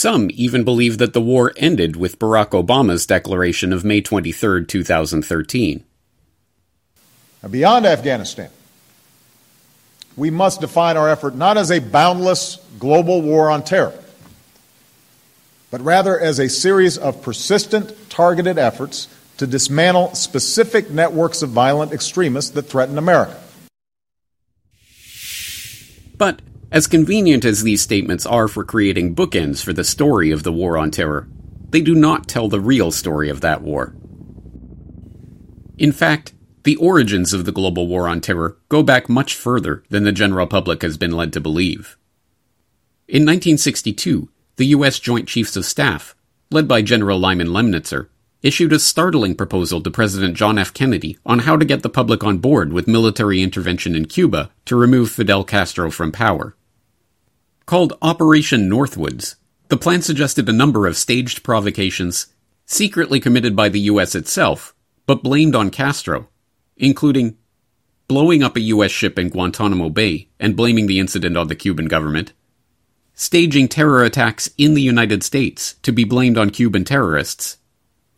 Some 0.00 0.30
even 0.32 0.64
believe 0.64 0.96
that 0.96 1.12
the 1.12 1.20
war 1.20 1.52
ended 1.58 1.94
with 1.94 2.18
Barack 2.18 2.52
Obama's 2.52 3.04
declaration 3.04 3.70
of 3.70 3.84
May 3.84 4.00
23, 4.00 4.64
2013. 4.64 5.84
Now, 7.42 7.48
beyond 7.50 7.84
Afghanistan, 7.84 8.48
we 10.16 10.30
must 10.30 10.62
define 10.62 10.96
our 10.96 11.10
effort 11.10 11.34
not 11.34 11.58
as 11.58 11.70
a 11.70 11.80
boundless 11.80 12.66
global 12.78 13.20
war 13.20 13.50
on 13.50 13.62
terror, 13.62 13.92
but 15.70 15.82
rather 15.82 16.18
as 16.18 16.38
a 16.38 16.48
series 16.48 16.96
of 16.96 17.20
persistent, 17.20 17.94
targeted 18.08 18.56
efforts 18.56 19.06
to 19.36 19.46
dismantle 19.46 20.14
specific 20.14 20.88
networks 20.88 21.42
of 21.42 21.50
violent 21.50 21.92
extremists 21.92 22.52
that 22.52 22.62
threaten 22.62 22.96
America. 22.96 23.38
But 26.16 26.40
as 26.70 26.86
convenient 26.86 27.44
as 27.44 27.62
these 27.62 27.82
statements 27.82 28.24
are 28.24 28.48
for 28.48 28.64
creating 28.64 29.14
bookends 29.14 29.62
for 29.62 29.72
the 29.72 29.84
story 29.84 30.30
of 30.30 30.42
the 30.42 30.52
War 30.52 30.78
on 30.78 30.90
Terror, 30.90 31.28
they 31.70 31.80
do 31.80 31.94
not 31.94 32.28
tell 32.28 32.48
the 32.48 32.60
real 32.60 32.90
story 32.90 33.28
of 33.28 33.40
that 33.40 33.62
war. 33.62 33.94
In 35.78 35.92
fact, 35.92 36.34
the 36.64 36.76
origins 36.76 37.32
of 37.32 37.46
the 37.46 37.52
global 37.52 37.86
war 37.86 38.06
on 38.06 38.20
terror 38.20 38.58
go 38.68 38.82
back 38.82 39.08
much 39.08 39.34
further 39.34 39.82
than 39.88 40.04
the 40.04 40.12
general 40.12 40.46
public 40.46 40.82
has 40.82 40.98
been 40.98 41.12
led 41.12 41.32
to 41.32 41.40
believe. 41.40 41.96
In 43.08 43.22
1962, 43.22 44.28
the 44.56 44.66
U.S. 44.66 44.98
Joint 44.98 45.26
Chiefs 45.26 45.56
of 45.56 45.64
Staff, 45.64 46.14
led 46.50 46.68
by 46.68 46.82
General 46.82 47.18
Lyman 47.18 47.48
Lemnitzer, 47.48 48.08
issued 48.42 48.72
a 48.74 48.78
startling 48.78 49.34
proposal 49.34 49.80
to 49.80 49.90
President 49.90 50.36
John 50.36 50.58
F. 50.58 50.74
Kennedy 50.74 51.16
on 51.24 51.40
how 51.40 51.56
to 51.56 51.64
get 51.64 51.82
the 51.82 51.88
public 51.88 52.22
on 52.22 52.38
board 52.38 52.72
with 52.72 52.86
military 52.86 53.40
intervention 53.40 53.96
in 53.96 54.04
Cuba 54.04 54.50
to 54.66 54.76
remove 54.76 55.10
Fidel 55.10 55.44
Castro 55.44 55.90
from 55.90 56.12
power. 56.12 56.54
Called 57.70 57.96
Operation 58.02 58.68
Northwoods, 58.68 59.36
the 59.68 59.76
plan 59.76 60.02
suggested 60.02 60.48
a 60.48 60.52
number 60.52 60.88
of 60.88 60.96
staged 60.96 61.44
provocations, 61.44 62.26
secretly 62.66 63.20
committed 63.20 63.54
by 63.54 63.68
the 63.68 63.78
U.S. 63.92 64.16
itself, 64.16 64.74
but 65.06 65.22
blamed 65.22 65.54
on 65.54 65.70
Castro, 65.70 66.30
including 66.76 67.38
blowing 68.08 68.42
up 68.42 68.56
a 68.56 68.60
U.S. 68.74 68.90
ship 68.90 69.20
in 69.20 69.28
Guantanamo 69.28 69.88
Bay 69.88 70.30
and 70.40 70.56
blaming 70.56 70.88
the 70.88 70.98
incident 70.98 71.36
on 71.36 71.46
the 71.46 71.54
Cuban 71.54 71.86
government, 71.86 72.32
staging 73.14 73.68
terror 73.68 74.02
attacks 74.02 74.50
in 74.58 74.74
the 74.74 74.82
United 74.82 75.22
States 75.22 75.74
to 75.82 75.92
be 75.92 76.02
blamed 76.02 76.36
on 76.36 76.50
Cuban 76.50 76.82
terrorists, 76.82 77.58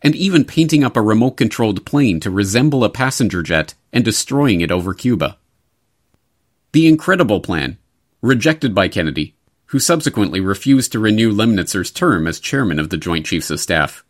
and 0.01 0.15
even 0.15 0.45
painting 0.45 0.83
up 0.83 0.97
a 0.97 1.01
remote 1.01 1.37
controlled 1.37 1.85
plane 1.85 2.19
to 2.21 2.31
resemble 2.31 2.83
a 2.83 2.89
passenger 2.89 3.43
jet 3.43 3.75
and 3.91 4.03
destroying 4.03 4.61
it 4.61 4.71
over 4.71 4.95
Cuba. 4.95 5.37
The 6.71 6.87
incredible 6.87 7.39
plan, 7.39 7.77
rejected 8.23 8.73
by 8.73 8.87
Kennedy, 8.87 9.35
who 9.73 9.79
subsequently 9.79 10.39
refused 10.39 10.91
to 10.91 10.99
renew 10.99 11.31
Lemnitzer's 11.31 11.89
term 11.89 12.27
as 12.27 12.39
chairman 12.39 12.79
of 12.79 12.91
the 12.91 12.97
Joint 12.97 13.25
Chiefs 13.25 13.49
of 13.49 13.59
Staff, 13.59 14.05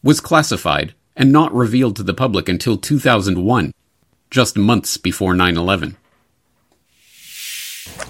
was 0.00 0.20
classified 0.20 0.94
and 1.16 1.32
not 1.32 1.52
revealed 1.52 1.96
to 1.96 2.04
the 2.04 2.14
public 2.14 2.48
until 2.48 2.78
2001, 2.78 3.72
just 4.30 4.56
months 4.56 4.96
before 4.96 5.34
9 5.34 5.56
11. 5.56 5.96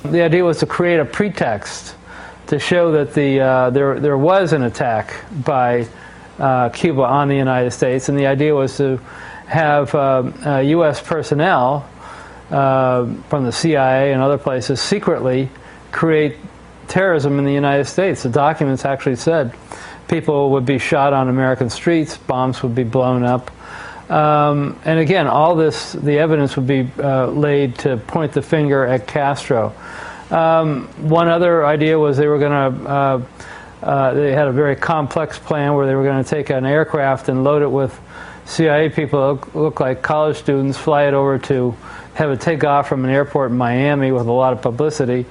The 0.05 0.21
idea 0.21 0.45
was 0.45 0.59
to 0.59 0.67
create 0.67 1.01
a 1.01 1.07
pretext 1.07 1.95
to 2.49 2.59
show 2.59 2.93
that 2.93 3.15
the, 3.15 3.41
uh, 3.41 3.71
there, 3.71 3.99
there 3.99 4.19
was 4.19 4.53
an 4.53 4.65
attack 4.65 5.25
by 5.47 5.89
uh, 6.39 6.69
Cuba 6.69 7.05
on 7.05 7.29
the 7.29 7.37
United 7.37 7.71
States, 7.71 8.11
and 8.11 8.19
the 8.19 8.27
idea 8.27 8.55
was 8.55 8.77
to 8.77 8.99
have 9.47 9.95
uh, 9.95 10.61
U.S. 10.63 11.01
Personnel 11.01 11.89
uh, 12.51 13.07
from 13.31 13.45
the 13.45 13.53
CIA 13.53 14.13
and 14.13 14.21
other 14.21 14.37
places 14.37 14.79
secretly 14.79 15.49
create 15.91 16.37
terrorism 16.89 17.39
in 17.39 17.45
the 17.45 17.53
United 17.53 17.85
States. 17.85 18.23
The 18.23 18.29
documents 18.29 18.85
actually 18.85 19.17
said 19.17 19.55
people 20.09 20.51
would 20.51 20.67
be 20.67 20.79
shot 20.79 21.13
on 21.13 21.29
American 21.29 21.71
streets, 21.71 22.17
bombs 22.17 22.63
would 22.63 22.75
be 22.75 22.85
blown 22.85 23.25
up. 23.25 23.51
Um, 24.11 24.79
and 24.85 24.99
again, 24.99 25.27
all 25.27 25.55
this, 25.55 25.93
the 25.93 26.19
evidence 26.19 26.57
would 26.57 26.67
be 26.67 26.91
uh, 26.99 27.27
laid 27.27 27.79
to 27.81 27.99
point 27.99 28.33
the 28.33 28.41
finger 28.41 28.87
at 28.87 29.07
Castro. 29.07 29.75
Um, 30.31 30.89
one 31.09 31.29
other 31.29 31.65
idea 31.65 31.99
was 31.99 32.17
they 32.17 32.27
were 32.27 32.39
going 32.39 32.53
to, 32.75 32.89
uh, 32.89 33.23
uh, 33.83 34.15
they 34.15 34.33
had 34.33 34.49
a 34.49 34.53
very 34.53 34.77
complex 34.77 35.39
plan 35.39 35.75
where 35.75 35.87
they 35.87 35.95
were 35.95 36.05
going 36.05 36.23
to 36.25 36.29
take 36.29 36.51
an 36.51 36.65
aircraft 36.65 37.29
and 37.29 37.45
load 37.45 37.63
it 37.63 37.71
with 37.71 37.99
CIA 38.47 38.89
people 38.89 39.21
look, 39.21 39.55
look 39.55 39.81
like 39.81 40.01
college 40.01 40.39
students, 40.39 40.79
fly 40.79 41.05
it 41.05 41.15
over 41.15 41.39
to 41.39 41.77
have 42.15 42.31
it 42.31 42.41
take 42.41 42.65
off 42.65 42.89
from 42.89 43.05
an 43.05 43.11
airport 43.11 43.51
in 43.51 43.59
Miami 43.59 44.11
with 44.11 44.27
a 44.27 44.33
lot 44.33 44.55
of 44.55 44.63
publicity 44.63 45.27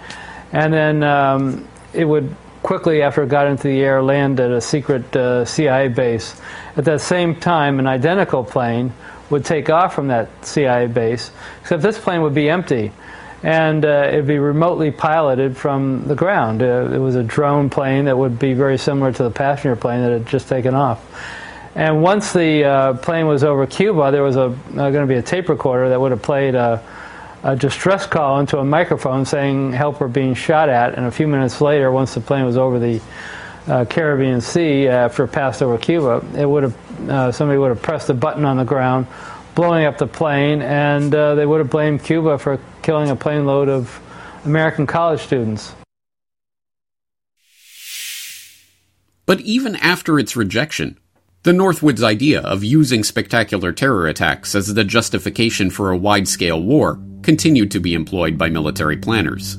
and 0.52 0.74
then 0.74 1.04
um, 1.04 1.68
it 1.94 2.06
would 2.06 2.36
quickly, 2.64 3.02
after 3.02 3.24
it 3.24 3.30
got 3.30 3.48
into 3.48 3.64
the 3.64 3.82
air, 3.82 4.02
land 4.02 4.40
at 4.40 4.52
a 4.52 4.62
secret 4.62 5.16
uh, 5.16 5.46
CIA 5.46 5.88
base. 5.88 6.40
At 6.76 6.86
that 6.86 7.02
same 7.02 7.36
time, 7.36 7.80
an 7.80 7.88
identical 7.88 8.44
plane 8.44 8.94
would 9.30 9.46
take 9.46 9.70
off 9.70 9.96
from 9.96 10.08
that 10.08 10.30
CIA 10.46 10.88
base, 10.88 11.32
except 11.62 11.82
this 11.82 11.98
plane 11.98 12.22
would 12.22 12.34
be 12.34 12.50
empty. 12.50 12.92
And 13.44 13.86
uh, 13.86 14.10
it 14.12 14.16
would 14.18 14.28
be 14.28 14.40
remotely 14.40 14.90
piloted 14.92 15.56
from 15.56 16.08
the 16.08 16.16
ground. 16.16 16.62
Uh, 16.62 16.90
it 16.92 16.98
was 16.98 17.16
a 17.16 17.24
drone 17.24 17.70
plane 17.70 18.06
that 18.06 18.18
would 18.18 18.40
be 18.40 18.54
very 18.54 18.78
similar 18.78 19.12
to 19.12 19.24
the 19.24 19.32
passenger 19.32 19.76
plane 19.76 20.02
that 20.02 20.12
had 20.12 20.26
just 20.26 20.50
taken 20.50 20.74
off. 20.74 21.04
And 21.76 22.02
once 22.02 22.34
the 22.34 22.64
uh, 22.64 22.94
plane 22.96 23.28
was 23.28 23.44
over 23.44 23.68
Cuba, 23.68 24.12
there 24.12 24.24
was 24.24 24.36
uh, 24.36 24.48
going 24.74 24.94
to 24.94 25.06
be 25.06 25.16
a 25.16 25.22
tape 25.22 25.50
recorder 25.50 25.90
that 25.90 26.02
would 26.02 26.12
have 26.12 26.24
played 26.24 26.56
a 26.56 26.84
a 27.43 27.56
distress 27.56 28.06
call 28.06 28.39
into 28.39 28.58
a 28.58 28.65
microphone 28.65 29.26
saying 29.26 29.73
help 29.73 30.00
were 30.00 30.08
being 30.08 30.34
shot 30.34 30.69
at, 30.69 30.95
and 30.95 31.06
a 31.06 31.12
few 31.12 31.28
minutes 31.28 31.62
later, 31.62 31.91
once 31.91 32.13
the 32.13 32.21
plane 32.21 32.45
was 32.45 32.58
over 32.58 32.80
the 32.80 33.02
uh, 33.67 33.86
Caribbean 33.86 34.41
Sea 34.41 34.88
after 34.88 35.26
it 35.26 35.30
passed 35.30 35.62
over 35.62 35.78
Cuba, 35.78 36.26
it 36.36 36.45
would 36.45 36.63
have 36.63 37.10
uh, 37.10 37.32
somebody 37.32 37.60
would 37.60 37.69
have 37.69 37.82
pressed 37.82 38.10
a 38.10 38.13
button 38.13 38.45
on 38.45 38.58
the 38.58 38.63
ground, 38.63 39.08
blowing 39.56 39.86
up 39.86 39.97
the 39.97 40.08
plane, 40.08 40.62
and 40.62 41.13
uh, 41.13 41.36
they 41.36 41.45
would 41.45 41.60
have 41.60 41.69
blamed 41.69 42.04
Cuba 42.04 42.38
for 42.38 42.60
killing 42.82 43.10
a 43.10 43.15
plane 43.15 43.45
load 43.45 43.69
of 43.69 44.02
American 44.45 44.88
college 44.88 45.21
students. 45.21 45.73
But 49.26 49.41
even 49.41 49.76
after 49.76 50.17
its 50.17 50.38
rejection, 50.38 50.97
the 51.48 51.54
Northwoods 51.54 52.04
idea 52.04 52.42
of 52.42 52.62
using 52.62 53.06
spectacular 53.06 53.72
terror 53.72 54.08
attacks 54.08 54.54
as 54.54 54.74
the 54.74 54.84
justification 54.84 55.70
for 55.70 55.92
a 55.92 55.98
wide 55.98 56.28
scale 56.28 56.62
war 56.62 57.02
continued 57.22 57.72
to 57.72 57.80
be 57.80 57.94
employed 57.94 58.38
by 58.38 58.50
military 58.50 58.98
planners. 58.98 59.54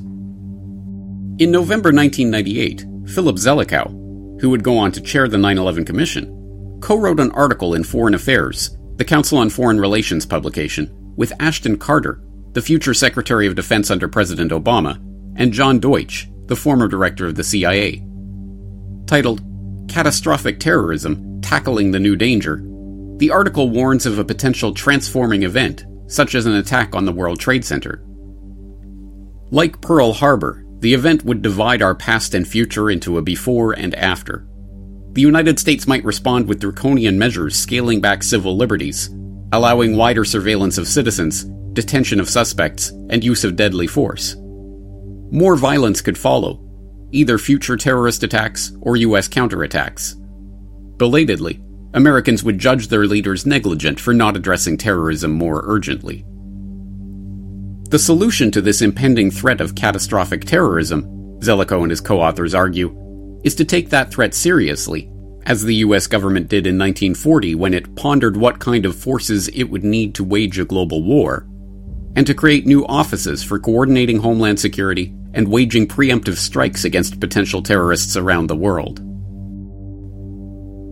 In 1.39 1.51
November 1.51 1.91
1998, 1.91 2.85
Philip 3.09 3.37
Zelikow, 3.37 4.39
who 4.39 4.51
would 4.51 4.63
go 4.63 4.77
on 4.77 4.93
to 4.93 5.01
chair 5.01 5.29
the 5.29 5.39
9 5.39 5.57
11 5.57 5.87
Commission, 5.87 6.79
co 6.83 6.95
wrote 6.95 7.21
an 7.21 7.31
article 7.31 7.73
in 7.73 7.83
Foreign 7.83 8.13
Affairs, 8.13 8.77
the 8.97 9.05
Council 9.07 9.39
on 9.39 9.49
Foreign 9.49 9.81
Relations 9.81 10.27
publication, 10.27 10.95
with 11.17 11.33
Ashton 11.41 11.79
Carter, 11.79 12.23
the 12.53 12.61
future 12.61 12.93
Secretary 12.93 13.47
of 13.47 13.55
Defense 13.55 13.91
under 13.91 14.09
President 14.09 14.53
Obama, 14.53 14.97
and 15.37 15.55
John 15.55 15.81
Deutch, 15.81 16.29
the 16.49 16.57
former 16.57 16.87
director 16.87 17.25
of 17.25 17.35
the 17.35 17.45
CIA. 17.45 18.05
Titled 19.07 19.41
Catastrophic 19.89 20.61
Terrorism 20.61 21.41
Tackling 21.41 21.91
the 21.91 21.99
New 21.99 22.15
Danger, 22.15 22.63
the 23.17 23.31
article 23.31 23.71
warns 23.71 24.07
of 24.07 24.19
a 24.19 24.25
potential 24.25 24.73
transforming 24.75 25.43
event 25.43 25.85
such 26.09 26.35
as 26.35 26.47
an 26.47 26.55
attack 26.55 26.95
on 26.95 27.05
the 27.05 27.13
World 27.13 27.41
Trade 27.41 27.65
Center. 27.65 28.05
Like 29.51 29.81
Pearl 29.81 30.13
Harbor, 30.13 30.65
the 30.81 30.95
event 30.95 31.25
would 31.25 31.43
divide 31.43 31.83
our 31.83 31.95
past 31.95 32.35
and 32.35 32.47
future 32.47 32.91
into 32.91 33.19
a 33.19 33.23
before 33.23 33.73
and 33.73 33.95
after. 33.95 34.47
The 35.13 35.23
United 35.23 35.59
States 35.59 35.87
might 35.87 36.05
respond 36.05 36.47
with 36.49 36.61
draconian 36.61 37.19
measures 37.19 37.57
scaling 37.57 38.01
back 38.01 38.23
civil 38.23 38.57
liberties, 38.57 39.11
allowing 39.53 39.97
wider 39.97 40.25
surveillance 40.25 40.79
of 40.79 40.87
citizens, 40.87 41.45
detention 41.73 42.21
of 42.21 42.29
suspects, 42.29 42.91
and 43.11 43.25
use 43.25 43.45
of 43.45 43.57
deadly 43.57 43.87
force. 43.87 44.37
More 45.31 45.57
violence 45.57 46.01
could 46.01 46.19
follow, 46.19 46.61
either 47.13 47.39
future 47.39 47.77
terrorist 47.77 48.23
attacks 48.23 48.73
or 48.81 48.97
U.S. 48.97 49.29
counterattacks. 49.29 50.15
Belatedly, 50.99 51.61
Americans 51.95 52.45
would 52.45 52.59
judge 52.59 52.89
their 52.89 53.07
leaders 53.07 53.47
negligent 53.47 53.99
for 53.99 54.13
not 54.13 54.37
addressing 54.37 54.77
terrorism 54.77 55.33
more 55.33 55.63
urgently. 55.65 56.25
The 57.91 57.99
solution 57.99 58.51
to 58.51 58.61
this 58.61 58.83
impending 58.83 59.31
threat 59.31 59.63
of 59.63 59.75
catastrophic 59.75 60.45
terrorism, 60.45 61.05
Zelikow 61.41 61.83
and 61.83 61.91
his 61.91 62.03
co 62.03 62.21
authors 62.21 62.55
argue, 62.55 63.41
is 63.45 63.55
to 63.55 63.65
take 63.65 63.89
that 63.89 64.11
threat 64.11 64.35
seriously, 64.35 65.11
as 65.47 65.65
the 65.65 65.77
US 65.77 66.07
government 66.07 66.49
did 66.49 66.67
in 66.67 66.77
1940 66.77 67.55
when 67.55 67.73
it 67.73 67.97
pondered 67.97 68.37
what 68.37 68.59
kind 68.59 68.85
of 68.85 68.95
forces 68.95 69.49
it 69.49 69.65
would 69.65 69.85
need 69.85 70.15
to 70.17 70.25
wage 70.25 70.59
a 70.59 70.67
global 70.67 71.03
war, 71.03 71.48
and 72.19 72.27
to 72.27 72.35
create 72.35 72.67
new 72.67 72.85
offices 72.87 73.43
for 73.45 73.59
coordinating 73.59 74.19
homeland 74.19 74.59
security 74.59 75.15
and 75.33 75.47
waging 75.47 75.87
preemptive 75.87 76.37
strikes 76.37 76.85
against 76.85 77.21
potential 77.21 77.63
terrorists 77.63 78.17
around 78.17 78.49
the 78.49 78.57
world. 78.57 78.99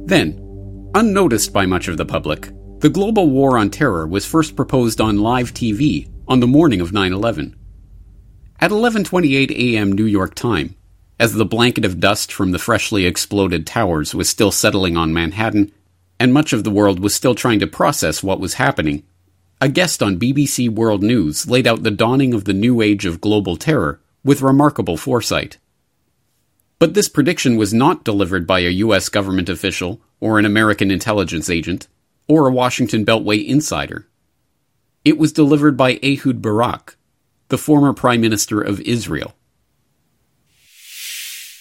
Then, 0.08 0.46
Unnoticed 0.96 1.52
by 1.52 1.66
much 1.66 1.88
of 1.88 1.98
the 1.98 2.06
public, 2.06 2.50
the 2.78 2.88
global 2.88 3.28
war 3.28 3.58
on 3.58 3.68
terror 3.68 4.06
was 4.06 4.24
first 4.24 4.56
proposed 4.56 4.98
on 4.98 5.18
live 5.18 5.52
TV 5.52 6.08
on 6.26 6.40
the 6.40 6.46
morning 6.46 6.80
of 6.80 6.90
9/11. 6.90 7.54
At 8.60 8.70
11:28 8.70 9.50
a.m. 9.50 9.92
New 9.92 10.06
York 10.06 10.34
time, 10.34 10.74
as 11.20 11.34
the 11.34 11.44
blanket 11.44 11.84
of 11.84 12.00
dust 12.00 12.32
from 12.32 12.52
the 12.52 12.58
freshly 12.58 13.04
exploded 13.04 13.66
towers 13.66 14.14
was 14.14 14.30
still 14.30 14.50
settling 14.50 14.96
on 14.96 15.12
Manhattan 15.12 15.70
and 16.18 16.32
much 16.32 16.54
of 16.54 16.64
the 16.64 16.70
world 16.70 16.98
was 16.98 17.14
still 17.14 17.34
trying 17.34 17.60
to 17.60 17.66
process 17.66 18.22
what 18.22 18.40
was 18.40 18.54
happening, 18.54 19.02
a 19.58 19.68
guest 19.70 20.02
on 20.02 20.18
BBC 20.18 20.68
World 20.68 21.02
News 21.02 21.48
laid 21.48 21.66
out 21.66 21.82
the 21.82 21.90
dawning 21.90 22.34
of 22.34 22.44
the 22.44 22.52
new 22.52 22.82
age 22.82 23.06
of 23.06 23.22
global 23.22 23.56
terror 23.56 24.00
with 24.22 24.42
remarkable 24.42 24.98
foresight. 24.98 25.56
But 26.78 26.92
this 26.92 27.08
prediction 27.08 27.56
was 27.56 27.72
not 27.72 28.04
delivered 28.04 28.46
by 28.46 28.60
a 28.60 28.70
US 28.84 29.08
government 29.08 29.48
official 29.48 30.02
or 30.20 30.38
an 30.38 30.44
American 30.44 30.90
intelligence 30.90 31.48
agent, 31.48 31.88
or 32.28 32.46
a 32.46 32.52
Washington 32.52 33.04
Beltway 33.04 33.46
insider. 33.46 34.06
It 35.04 35.16
was 35.16 35.32
delivered 35.32 35.76
by 35.76 36.00
Ehud 36.02 36.42
Barak, 36.42 36.96
the 37.48 37.58
former 37.58 37.94
Prime 37.94 38.20
Minister 38.20 38.60
of 38.60 38.80
Israel. 38.80 39.35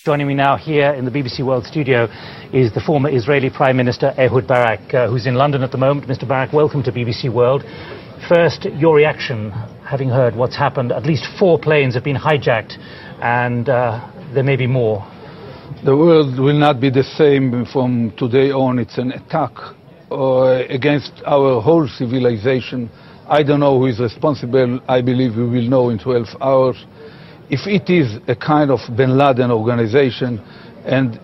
Joining 0.05 0.27
me 0.27 0.35
now 0.35 0.55
here 0.55 0.93
in 0.93 1.03
the 1.03 1.09
BBC 1.09 1.43
World 1.43 1.65
studio 1.65 2.07
is 2.53 2.71
the 2.71 2.79
former 2.79 3.09
Israeli 3.09 3.49
Prime 3.49 3.75
Minister 3.75 4.13
Ehud 4.19 4.45
Barak, 4.47 4.93
uh, 4.93 5.09
who's 5.09 5.25
in 5.25 5.33
London 5.33 5.63
at 5.63 5.71
the 5.71 5.79
moment. 5.79 6.07
Mr. 6.07 6.27
Barak, 6.27 6.53
welcome 6.53 6.83
to 6.83 6.91
BBC 6.91 7.33
World. 7.33 7.63
First, 8.29 8.65
your 8.65 8.95
reaction, 8.95 9.49
having 9.83 10.09
heard 10.09 10.35
what's 10.35 10.55
happened. 10.55 10.91
At 10.91 11.07
least 11.07 11.25
four 11.39 11.57
planes 11.57 11.95
have 11.95 12.03
been 12.03 12.17
hijacked, 12.17 12.77
and 13.19 13.67
uh, 13.67 14.07
there 14.31 14.43
may 14.43 14.55
be 14.55 14.67
more. 14.67 15.03
The 15.83 15.97
world 15.97 16.39
will 16.39 16.59
not 16.59 16.79
be 16.79 16.91
the 16.91 17.03
same 17.03 17.65
from 17.73 18.13
today 18.15 18.51
on. 18.51 18.77
It's 18.77 18.99
an 18.99 19.11
attack 19.11 19.53
uh, 20.11 20.67
against 20.69 21.13
our 21.25 21.59
whole 21.59 21.87
civilization. 21.87 22.91
I 23.27 23.41
don't 23.41 23.59
know 23.59 23.79
who 23.79 23.87
is 23.87 23.99
responsible. 23.99 24.81
I 24.87 25.01
believe 25.01 25.35
we 25.35 25.49
will 25.49 25.67
know 25.67 25.89
in 25.89 25.97
12 25.97 26.27
hours. 26.41 26.85
If 27.49 27.67
it 27.67 27.89
is 27.89 28.17
a 28.27 28.36
kind 28.36 28.71
of 28.71 28.79
bin 28.95 29.17
Laden 29.17 29.51
organization, 29.51 30.39
and 30.86 31.19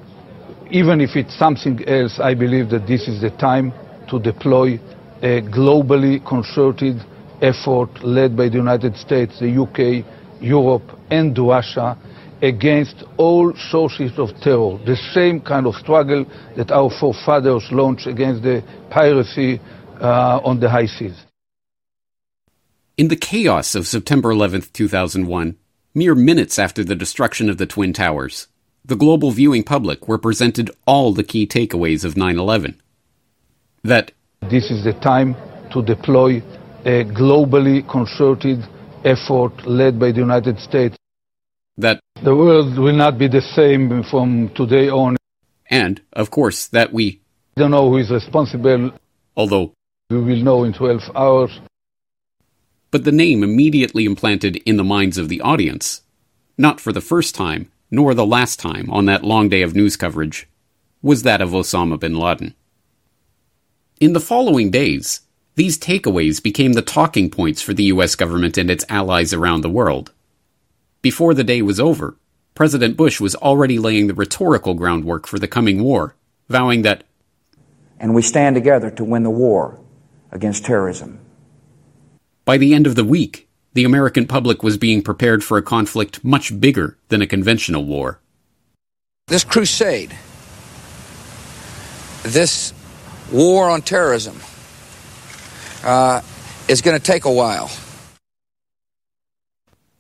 even 0.69 1.01
if 1.01 1.15
it's 1.15 1.38
something 1.38 1.84
else, 1.88 2.19
I 2.19 2.34
believe 2.36 2.69
that 2.69 2.88
this 2.88 3.07
is 3.07 3.21
the 3.21 3.31
time 3.31 3.73
to 4.10 4.19
deploy 4.19 4.79
a 5.21 5.41
globally 5.41 6.25
concerted 6.25 7.01
effort 7.41 8.03
led 8.03 8.38
by 8.38 8.49
the 8.49 8.57
United 8.57 8.95
States, 8.97 9.39
the 9.39 9.49
UK, 9.49 10.05
Europe, 10.41 10.84
and 11.10 11.38
Russia 11.38 11.97
against 12.41 13.03
all 13.17 13.53
sources 13.69 14.12
of 14.17 14.29
terror. 14.41 14.79
The 14.86 14.97
same 15.13 15.41
kind 15.41 15.67
of 15.67 15.75
struggle 15.75 16.25
that 16.55 16.71
our 16.71 16.89
forefathers 16.99 17.67
launched 17.71 18.07
against 18.07 18.41
the 18.43 18.63
piracy 18.89 19.60
uh, 19.99 20.39
on 20.43 20.60
the 20.60 20.69
high 20.69 20.88
seas. 20.88 21.15
In 22.97 23.07
the 23.07 23.15
chaos 23.15 23.75
of 23.75 23.88
September 23.88 24.31
11, 24.31 24.63
2001, 24.73 25.57
mere 25.93 26.15
minutes 26.15 26.58
after 26.58 26.84
the 26.84 26.95
destruction 26.95 27.49
of 27.49 27.58
the 27.58 27.65
Twin 27.65 27.93
Towers, 27.93 28.47
the 28.84 28.95
global 28.95 29.32
viewing 29.32 29.63
public 29.63 30.08
were 30.08 30.17
presented 30.17 30.71
all 30.86 31.13
the 31.13 31.23
key 31.23 31.45
takeaways 31.45 32.04
of 32.04 32.17
9 32.17 32.38
11. 32.38 32.82
That 33.84 34.12
this 34.49 34.71
is 34.71 34.84
the 34.84 34.93
time 34.93 35.36
to 35.71 35.82
deploy 35.84 36.41
a 36.86 37.04
globally 37.06 37.88
concerted 37.88 38.60
effort 39.04 39.65
led 39.65 39.99
by 39.99 40.12
the 40.12 40.19
United 40.19 40.60
States. 40.60 40.95
That 41.77 41.99
the 42.23 42.36
world 42.36 42.77
will 42.77 42.95
not 42.95 43.17
be 43.17 43.27
the 43.27 43.41
same 43.41 44.04
from 44.04 44.49
today 44.56 44.89
on. 44.89 45.17
And, 45.69 46.01
of 46.13 46.32
course, 46.32 46.67
that 46.67 46.91
we 46.91 47.21
don't 47.56 47.71
know 47.71 47.89
who 47.89 47.97
is 47.97 48.12
responsible. 48.12 48.91
Although 49.36 49.73
we 50.10 50.21
will 50.21 50.43
know 50.43 50.63
in 50.63 50.73
12 50.73 51.01
hours. 51.15 51.60
But 52.91 53.06
the 53.06 53.12
name 53.12 53.41
immediately 53.41 54.06
implanted 54.06 54.58
in 54.58 54.75
the 54.75 54.84
minds 54.84 55.17
of 55.17 55.30
the 55.30 55.41
audience, 55.41 56.01
not 56.58 56.82
for 56.82 56.91
the 56.91 57.01
first 57.01 57.34
time, 57.34 57.71
nor 57.89 58.13
the 58.13 58.25
last 58.25 58.60
time 58.60 58.89
on 58.89 59.06
that 59.06 59.23
long 59.23 59.49
day 59.49 59.62
of 59.62 59.75
news 59.75 59.95
coverage, 59.95 60.47
was 61.01 61.23
that 61.23 61.41
of 61.41 61.51
Osama 61.51 61.99
bin 61.99 62.15
Laden. 62.15 62.54
In 64.01 64.13
the 64.13 64.19
following 64.19 64.69
days, 64.71 65.21
these 65.56 65.77
takeaways 65.77 66.41
became 66.41 66.73
the 66.73 66.82
talking 66.82 67.30
points 67.30 67.62
for 67.62 67.73
the 67.73 67.86
US 67.86 68.15
government 68.15 68.58
and 68.58 68.69
its 68.69 68.86
allies 68.89 69.34
around 69.34 69.62
the 69.62 69.69
world. 69.69 70.12
Before 71.01 71.34
the 71.34 71.43
day 71.43 71.62
was 71.62 71.80
over, 71.80 72.17
President 72.56 72.97
Bush 72.97 73.21
was 73.21 73.36
already 73.36 73.80
laying 73.80 74.08
the 74.08 74.13
rhetorical 74.13 74.73
groundwork 74.73 75.27
for 75.27 75.39
the 75.39 75.47
coming 75.47 75.84
war, 75.84 76.15
vowing 76.49 76.82
that, 76.82 77.04
And 77.99 78.13
we 78.13 78.21
stand 78.21 78.56
together 78.56 78.89
to 78.91 79.04
win 79.04 79.23
the 79.23 79.30
war 79.30 79.80
against 80.32 80.65
terrorism. 80.65 81.19
By 82.51 82.57
the 82.57 82.73
end 82.73 82.85
of 82.85 82.95
the 82.95 83.05
week, 83.05 83.47
the 83.75 83.85
American 83.85 84.27
public 84.27 84.61
was 84.61 84.75
being 84.75 85.01
prepared 85.01 85.41
for 85.41 85.57
a 85.57 85.61
conflict 85.61 86.21
much 86.21 86.59
bigger 86.59 86.97
than 87.07 87.21
a 87.21 87.25
conventional 87.25 87.85
war. 87.85 88.19
This 89.27 89.45
crusade, 89.45 90.13
this 92.23 92.73
war 93.31 93.69
on 93.69 93.81
terrorism 93.81 94.37
uh, 95.85 96.19
is 96.67 96.81
going 96.81 96.99
to 96.99 97.01
take 97.01 97.23
a 97.23 97.31
while. 97.31 97.71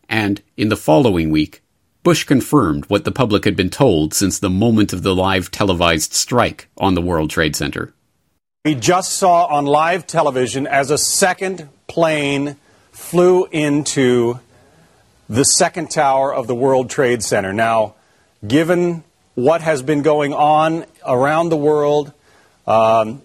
And 0.09 0.41
in 0.57 0.67
the 0.67 0.75
following 0.75 1.29
week, 1.29 1.63
Bush 2.03 2.25
confirmed 2.25 2.83
what 2.89 3.05
the 3.05 3.13
public 3.13 3.45
had 3.45 3.55
been 3.55 3.69
told 3.69 4.13
since 4.13 4.39
the 4.39 4.49
moment 4.49 4.91
of 4.91 5.03
the 5.03 5.15
live 5.15 5.51
televised 5.51 6.11
strike 6.11 6.67
on 6.77 6.95
the 6.95 7.01
World 7.01 7.29
Trade 7.29 7.55
Center. 7.55 7.93
We 8.63 8.75
just 8.75 9.13
saw 9.13 9.45
on 9.45 9.65
live 9.65 10.05
television 10.05 10.67
as 10.67 10.91
a 10.91 10.97
second 10.99 11.67
plane 11.87 12.57
flew 12.91 13.45
into 13.45 14.39
the 15.27 15.43
second 15.45 15.89
tower 15.89 16.31
of 16.31 16.45
the 16.45 16.53
World 16.53 16.87
Trade 16.87 17.23
Center. 17.23 17.53
Now, 17.53 17.95
given 18.47 19.03
what 19.33 19.61
has 19.61 19.81
been 19.81 20.03
going 20.03 20.33
on 20.33 20.85
around 21.03 21.49
the 21.49 21.57
world, 21.57 22.13
um, 22.67 23.23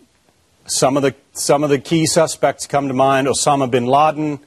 some 0.65 0.97
of 0.97 1.03
the 1.03 1.15
some 1.35 1.63
of 1.63 1.69
the 1.69 1.81
key 1.81 2.07
suspects 2.07 2.67
come 2.67 2.89
to 2.89 2.95
mind: 2.95 3.27
Osama 3.27 3.71
bin 3.71 3.85
Laden. 3.85 4.39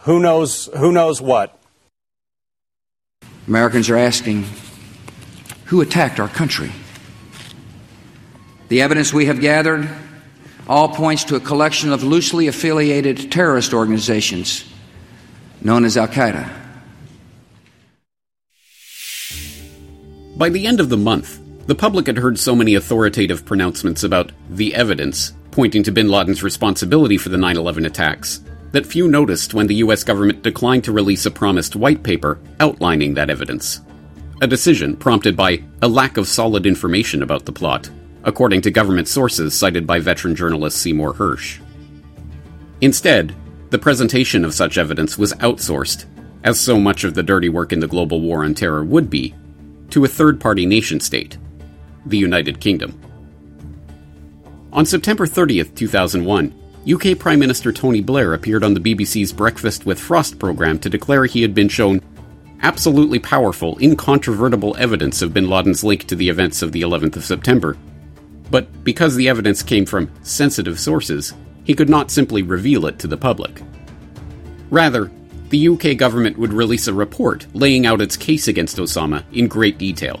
Who 0.00 0.18
knows? 0.18 0.68
Who 0.76 0.90
knows 0.90 1.22
what? 1.22 1.56
Americans 3.46 3.88
are 3.88 3.96
asking, 3.96 4.46
who 5.66 5.80
attacked 5.80 6.18
our 6.18 6.28
country? 6.28 6.72
The 8.68 8.82
evidence 8.82 9.12
we 9.12 9.26
have 9.26 9.40
gathered 9.40 9.88
all 10.68 10.88
points 10.88 11.24
to 11.24 11.36
a 11.36 11.40
collection 11.40 11.92
of 11.92 12.02
loosely 12.02 12.48
affiliated 12.48 13.30
terrorist 13.30 13.72
organizations 13.72 14.64
known 15.60 15.84
as 15.84 15.96
Al 15.96 16.08
Qaeda. 16.08 16.48
By 20.36 20.48
the 20.48 20.66
end 20.66 20.80
of 20.80 20.88
the 20.88 20.96
month, 20.96 21.40
the 21.66 21.74
public 21.74 22.06
had 22.06 22.18
heard 22.18 22.38
so 22.38 22.54
many 22.54 22.74
authoritative 22.74 23.44
pronouncements 23.44 24.04
about 24.04 24.32
the 24.50 24.74
evidence 24.74 25.32
pointing 25.50 25.82
to 25.84 25.92
bin 25.92 26.08
Laden's 26.08 26.42
responsibility 26.42 27.16
for 27.16 27.30
the 27.30 27.38
9 27.38 27.56
11 27.56 27.86
attacks 27.86 28.40
that 28.72 28.84
few 28.84 29.08
noticed 29.08 29.54
when 29.54 29.66
the 29.66 29.76
US 29.76 30.04
government 30.04 30.42
declined 30.42 30.84
to 30.84 30.92
release 30.92 31.24
a 31.24 31.30
promised 31.30 31.74
white 31.74 32.02
paper 32.02 32.38
outlining 32.60 33.14
that 33.14 33.30
evidence. 33.30 33.80
A 34.42 34.46
decision 34.46 34.96
prompted 34.96 35.36
by 35.36 35.62
a 35.80 35.88
lack 35.88 36.18
of 36.18 36.28
solid 36.28 36.66
information 36.66 37.22
about 37.22 37.46
the 37.46 37.52
plot, 37.52 37.88
according 38.26 38.60
to 38.60 38.70
government 38.70 39.08
sources 39.08 39.58
cited 39.58 39.86
by 39.86 40.00
veteran 40.00 40.34
journalist 40.34 40.76
Seymour 40.78 41.14
Hersh. 41.14 41.60
Instead, 42.82 43.34
the 43.70 43.78
presentation 43.78 44.44
of 44.44 44.52
such 44.52 44.76
evidence 44.76 45.16
was 45.16 45.32
outsourced, 45.34 46.04
as 46.44 46.60
so 46.60 46.78
much 46.78 47.04
of 47.04 47.14
the 47.14 47.22
dirty 47.22 47.48
work 47.48 47.72
in 47.72 47.80
the 47.80 47.86
global 47.86 48.20
war 48.20 48.44
on 48.44 48.52
terror 48.52 48.84
would 48.84 49.08
be, 49.08 49.34
to 49.90 50.04
a 50.04 50.08
third 50.08 50.40
party 50.40 50.66
nation 50.66 51.00
state, 51.00 51.38
the 52.04 52.18
United 52.18 52.60
Kingdom. 52.60 53.00
On 54.72 54.84
September 54.84 55.26
30th, 55.26 55.74
2001, 55.76 56.52
UK 56.92 57.18
Prime 57.18 57.38
Minister 57.38 57.72
Tony 57.72 58.00
Blair 58.00 58.34
appeared 58.34 58.62
on 58.62 58.74
the 58.74 58.80
BBC's 58.80 59.32
Breakfast 59.32 59.86
with 59.86 59.98
Frost 59.98 60.38
program 60.38 60.78
to 60.80 60.90
declare 60.90 61.24
he 61.24 61.42
had 61.42 61.54
been 61.54 61.68
shown 61.68 62.00
absolutely 62.62 63.18
powerful, 63.20 63.78
incontrovertible 63.78 64.76
evidence 64.78 65.22
of 65.22 65.32
bin 65.32 65.48
Laden's 65.48 65.84
link 65.84 66.04
to 66.08 66.16
the 66.16 66.28
events 66.28 66.62
of 66.62 66.72
the 66.72 66.82
11th 66.82 67.16
of 67.16 67.24
September. 67.24 67.76
But 68.50 68.84
because 68.84 69.16
the 69.16 69.28
evidence 69.28 69.62
came 69.62 69.86
from 69.86 70.10
sensitive 70.22 70.78
sources, 70.78 71.34
he 71.64 71.74
could 71.74 71.88
not 71.88 72.10
simply 72.10 72.42
reveal 72.42 72.86
it 72.86 72.98
to 73.00 73.08
the 73.08 73.16
public. 73.16 73.60
Rather, 74.70 75.10
the 75.50 75.68
UK 75.68 75.96
government 75.96 76.38
would 76.38 76.52
release 76.52 76.88
a 76.88 76.94
report 76.94 77.46
laying 77.54 77.86
out 77.86 78.00
its 78.00 78.16
case 78.16 78.48
against 78.48 78.78
Osama 78.78 79.24
in 79.32 79.48
great 79.48 79.78
detail. 79.78 80.20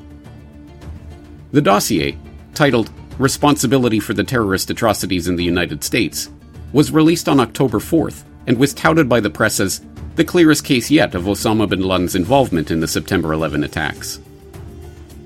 The 1.52 1.62
dossier, 1.62 2.18
titled 2.54 2.90
Responsibility 3.18 3.98
for 3.98 4.12
the 4.12 4.24
Terrorist 4.24 4.70
Atrocities 4.70 5.26
in 5.28 5.36
the 5.36 5.44
United 5.44 5.82
States, 5.82 6.30
was 6.72 6.90
released 6.90 7.28
on 7.28 7.40
October 7.40 7.78
4th 7.78 8.24
and 8.46 8.58
was 8.58 8.74
touted 8.74 9.08
by 9.08 9.20
the 9.20 9.30
press 9.30 9.58
as 9.60 9.80
the 10.16 10.24
clearest 10.24 10.64
case 10.64 10.90
yet 10.90 11.14
of 11.14 11.24
Osama 11.24 11.68
bin 11.68 11.80
Laden's 11.80 12.14
involvement 12.14 12.70
in 12.70 12.80
the 12.80 12.88
September 12.88 13.32
11 13.32 13.64
attacks. 13.64 14.20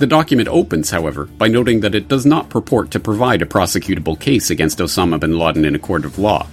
The 0.00 0.06
document 0.06 0.48
opens, 0.48 0.88
however, 0.88 1.26
by 1.26 1.48
noting 1.48 1.80
that 1.80 1.94
it 1.94 2.08
does 2.08 2.24
not 2.24 2.48
purport 2.48 2.90
to 2.92 2.98
provide 2.98 3.42
a 3.42 3.46
prosecutable 3.46 4.18
case 4.18 4.48
against 4.48 4.78
Osama 4.78 5.20
bin 5.20 5.38
Laden 5.38 5.66
in 5.66 5.74
a 5.74 5.78
court 5.78 6.06
of 6.06 6.18
law. 6.18 6.46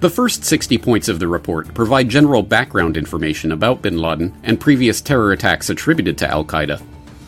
The 0.00 0.08
first 0.08 0.42
60 0.42 0.78
points 0.78 1.10
of 1.10 1.18
the 1.18 1.28
report 1.28 1.74
provide 1.74 2.08
general 2.08 2.42
background 2.42 2.96
information 2.96 3.52
about 3.52 3.82
bin 3.82 3.98
Laden 3.98 4.34
and 4.42 4.58
previous 4.58 5.02
terror 5.02 5.32
attacks 5.32 5.68
attributed 5.68 6.16
to 6.16 6.26
Al 6.26 6.46
Qaeda, 6.46 6.80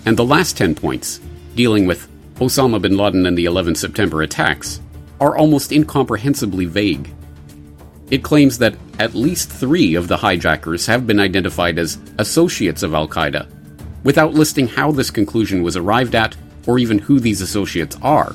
and 0.07 0.16
the 0.16 0.25
last 0.25 0.57
10 0.57 0.75
points, 0.77 1.21
dealing 1.55 1.85
with 1.85 2.09
Osama 2.37 2.81
bin 2.81 2.97
Laden 2.97 3.27
and 3.27 3.37
the 3.37 3.45
11 3.45 3.75
September 3.75 4.23
attacks, 4.23 4.81
are 5.21 5.37
almost 5.37 5.73
incomprehensibly 5.73 6.64
vague. 6.64 7.12
It 8.11 8.23
claims 8.23 8.57
that 8.57 8.77
at 8.99 9.14
least 9.14 9.51
three 9.51 9.95
of 9.95 10.09
the 10.09 10.16
hijackers 10.16 10.87
have 10.87 11.07
been 11.07 11.21
identified 11.21 11.79
as 11.79 11.99
associates 12.16 12.83
of 12.83 12.95
Al 12.95 13.09
Qaeda, 13.09 13.47
without 14.03 14.35
listing 14.35 14.69
how 14.69 14.93
this 14.93 15.11
conclusion 15.11 15.63
was 15.63 15.77
arrived 15.77 16.15
at 16.15 16.37
or 16.67 16.79
even 16.79 16.99
who 16.99 17.21
these 17.21 17.41
associates 17.41 17.97
are. 18.03 18.35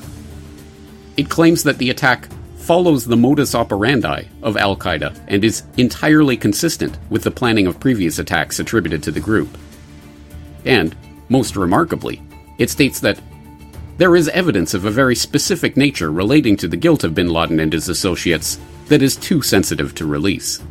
It 1.16 1.28
claims 1.28 1.62
that 1.62 1.78
the 1.78 1.90
attack 1.90 2.28
follows 2.58 3.04
the 3.04 3.16
modus 3.16 3.54
operandi 3.54 4.24
of 4.42 4.56
Al 4.56 4.76
Qaeda 4.76 5.16
and 5.28 5.44
is 5.44 5.62
entirely 5.76 6.36
consistent 6.36 6.98
with 7.10 7.22
the 7.22 7.30
planning 7.30 7.66
of 7.66 7.78
previous 7.78 8.18
attacks 8.18 8.58
attributed 8.58 9.02
to 9.04 9.12
the 9.12 9.20
group. 9.20 9.56
And, 10.64 10.96
most 11.28 11.56
remarkably, 11.56 12.22
it 12.58 12.70
states 12.70 13.00
that 13.00 13.20
there 13.98 14.16
is 14.16 14.28
evidence 14.28 14.74
of 14.74 14.84
a 14.84 14.90
very 14.90 15.14
specific 15.14 15.76
nature 15.76 16.10
relating 16.10 16.56
to 16.58 16.68
the 16.68 16.76
guilt 16.76 17.04
of 17.04 17.14
bin 17.14 17.28
Laden 17.28 17.60
and 17.60 17.72
his 17.72 17.88
associates 17.88 18.58
that 18.88 19.00
is 19.00 19.16
too 19.16 19.42
sensitive 19.42 19.94
to 19.94 20.06
release. 20.06 20.62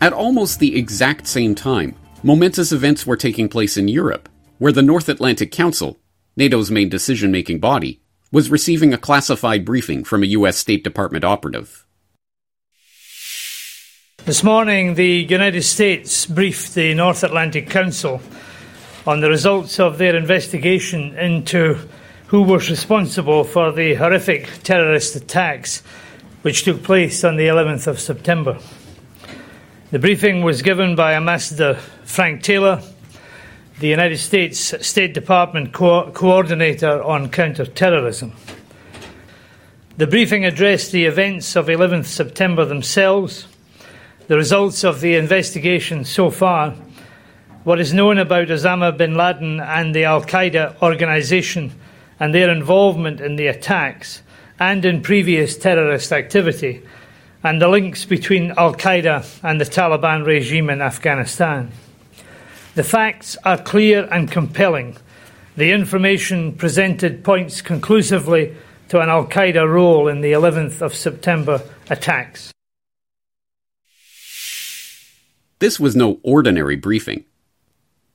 At 0.00 0.12
almost 0.12 0.58
the 0.58 0.76
exact 0.76 1.26
same 1.26 1.54
time, 1.54 1.94
momentous 2.24 2.72
events 2.72 3.06
were 3.06 3.18
taking 3.18 3.50
place 3.50 3.76
in 3.76 3.86
Europe, 3.86 4.30
where 4.56 4.72
the 4.72 4.82
North 4.82 5.10
Atlantic 5.10 5.52
Council, 5.52 6.00
NATO's 6.38 6.70
main 6.70 6.88
decision 6.88 7.30
making 7.30 7.60
body, 7.60 8.00
was 8.32 8.50
receiving 8.50 8.94
a 8.94 8.98
classified 8.98 9.62
briefing 9.62 10.02
from 10.02 10.22
a 10.22 10.28
U.S. 10.28 10.56
State 10.56 10.82
Department 10.82 11.22
operative. 11.22 11.84
This 14.24 14.42
morning, 14.42 14.94
the 14.94 15.26
United 15.28 15.64
States 15.64 16.24
briefed 16.24 16.74
the 16.74 16.94
North 16.94 17.22
Atlantic 17.22 17.68
Council 17.68 18.22
on 19.06 19.20
the 19.20 19.28
results 19.28 19.78
of 19.78 19.98
their 19.98 20.16
investigation 20.16 21.14
into 21.18 21.76
who 22.28 22.40
was 22.40 22.70
responsible 22.70 23.44
for 23.44 23.70
the 23.70 23.96
horrific 23.96 24.48
terrorist 24.62 25.14
attacks 25.14 25.82
which 26.40 26.64
took 26.64 26.82
place 26.82 27.22
on 27.22 27.36
the 27.36 27.48
11th 27.48 27.86
of 27.86 28.00
September. 28.00 28.58
The 29.94 30.00
briefing 30.00 30.42
was 30.42 30.60
given 30.60 30.96
by 30.96 31.14
Ambassador 31.14 31.74
Frank 32.02 32.42
Taylor, 32.42 32.82
the 33.78 33.86
United 33.86 34.18
States 34.18 34.74
State 34.84 35.14
Department 35.14 35.72
Co- 35.72 36.10
Coordinator 36.10 37.00
on 37.00 37.30
Counterterrorism. 37.30 38.32
The 39.96 40.08
briefing 40.08 40.44
addressed 40.44 40.90
the 40.90 41.04
events 41.04 41.54
of 41.54 41.68
11th 41.68 42.06
September 42.06 42.64
themselves, 42.64 43.46
the 44.26 44.36
results 44.36 44.82
of 44.82 45.00
the 45.00 45.14
investigation 45.14 46.04
so 46.04 46.28
far, 46.28 46.72
what 47.62 47.78
is 47.78 47.94
known 47.94 48.18
about 48.18 48.48
Osama 48.48 48.96
bin 48.96 49.14
Laden 49.14 49.60
and 49.60 49.94
the 49.94 50.02
Al 50.02 50.24
Qaeda 50.24 50.82
organization 50.82 51.70
and 52.18 52.34
their 52.34 52.50
involvement 52.50 53.20
in 53.20 53.36
the 53.36 53.46
attacks 53.46 54.22
and 54.58 54.84
in 54.84 55.02
previous 55.02 55.56
terrorist 55.56 56.10
activity, 56.12 56.82
and 57.44 57.60
the 57.60 57.68
links 57.68 58.06
between 58.06 58.52
Al 58.56 58.74
Qaeda 58.74 59.24
and 59.42 59.60
the 59.60 59.66
Taliban 59.66 60.24
regime 60.24 60.70
in 60.70 60.80
Afghanistan. 60.80 61.70
The 62.74 62.82
facts 62.82 63.36
are 63.44 63.58
clear 63.58 64.08
and 64.10 64.30
compelling. 64.30 64.96
The 65.56 65.70
information 65.70 66.54
presented 66.54 67.22
points 67.22 67.60
conclusively 67.60 68.56
to 68.88 69.00
an 69.00 69.10
Al 69.10 69.26
Qaeda 69.26 69.70
role 69.70 70.08
in 70.08 70.22
the 70.22 70.32
11th 70.32 70.80
of 70.80 70.94
September 70.94 71.62
attacks. 71.90 72.50
This 75.58 75.78
was 75.78 75.94
no 75.94 76.20
ordinary 76.22 76.76
briefing. 76.76 77.24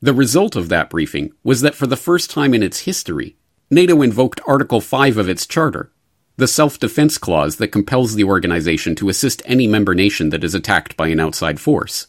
The 0.02 0.13
result 0.13 0.56
of 0.56 0.70
that 0.70 0.89
briefing 0.89 1.32
was 1.44 1.62
that 1.62 1.76
for 1.76 1.88
the 1.88 1.98
first 1.98 2.32
time 2.32 2.54
in 2.54 2.63
its 2.63 2.82
history, 2.82 3.38
NATO 3.70 4.02
invoked 4.02 4.42
Article 4.48 4.82
5 4.82 5.18
of 5.18 5.30
its 5.30 5.46
charter, 5.46 5.92
the 6.39 6.47
self 6.47 6.80
defense 6.80 7.17
clause 7.17 7.58
that 7.58 7.71
compels 7.71 8.15
the 8.15 8.23
organization 8.23 8.95
to 8.95 9.10
assist 9.10 9.41
any 9.45 9.67
member 9.67 9.93
nation 9.93 10.30
that 10.30 10.43
is 10.43 10.56
attacked 10.56 10.97
by 10.97 11.10
an 11.10 11.19
outside 11.19 11.60
force. 11.60 12.08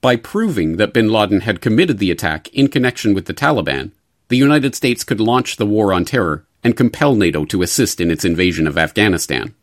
By 0.00 0.16
proving 0.16 0.76
that 0.76 0.92
bin 0.92 1.08
Laden 1.08 1.40
had 1.40 1.60
committed 1.60 1.98
the 1.98 2.10
attack 2.10 2.48
in 2.48 2.68
connection 2.68 3.14
with 3.14 3.26
the 3.26 3.34
Taliban, 3.34 3.92
the 4.28 4.36
United 4.36 4.74
States 4.74 5.04
could 5.04 5.20
launch 5.20 5.56
the 5.56 5.66
war 5.66 5.92
on 5.92 6.04
terror 6.04 6.46
and 6.64 6.76
compel 6.76 7.14
NATO 7.14 7.44
to 7.44 7.62
assist 7.62 8.00
in 8.00 8.10
its 8.10 8.24
invasion 8.24 8.66
of 8.66 8.76
Afghanistan. 8.76 9.54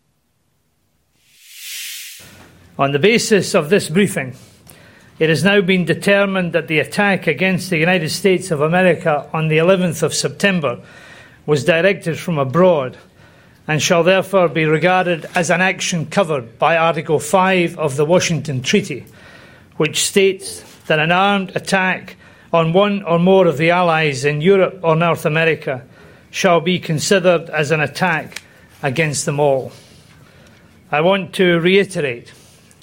On 2.80 2.92
the 2.92 3.00
basis 3.00 3.54
of 3.54 3.70
this 3.70 3.90
briefing, 3.90 4.36
it 5.20 5.30
has 5.30 5.44
now 5.44 5.62
been 5.62 5.86
determined 5.86 6.54
that 6.54 6.68
the 6.68 6.80
attack 6.80 7.28
against 7.28 7.70
the 7.70 7.78
United 7.78 8.10
States 8.10 8.52
of 8.52 8.62
America 8.62 9.30
on 9.34 9.48
the 9.48 9.58
11th 9.58 10.02
of 10.02 10.14
September 10.14 10.82
was 11.46 11.66
directed 11.66 12.18
from 12.18 12.38
abroad 12.38 12.98
and 13.68 13.82
shall 13.82 14.04
therefore 14.04 14.50
be 14.50 14.66
regarded 14.66 15.26
as 15.36 15.50
an 15.50 15.62
action 15.62 16.06
covered 16.06 16.60
by 16.60 16.78
Article 16.78 17.20
5 17.20 17.78
of 17.80 17.96
the 17.96 18.06
Washington 18.06 18.62
Treaty, 18.62 19.06
which 19.78 20.04
states 20.04 20.64
that 20.88 21.00
an 21.00 21.12
armed 21.12 21.56
attack 21.56 22.18
on 22.52 22.74
one 22.74 23.04
or 23.04 23.18
more 23.18 23.48
of 23.48 23.58
the 23.58 23.72
Allies 23.72 24.26
in 24.26 24.42
Europe 24.42 24.80
or 24.84 24.96
North 24.96 25.26
America 25.26 25.86
shall 26.30 26.60
be 26.60 26.80
considered 26.80 27.50
as 27.50 27.72
an 27.72 27.80
attack 27.80 28.42
against 28.82 29.26
them 29.26 29.40
all. 29.40 29.72
I 30.92 31.02
want 31.02 31.34
to 31.36 31.60
reiterate 31.60 32.34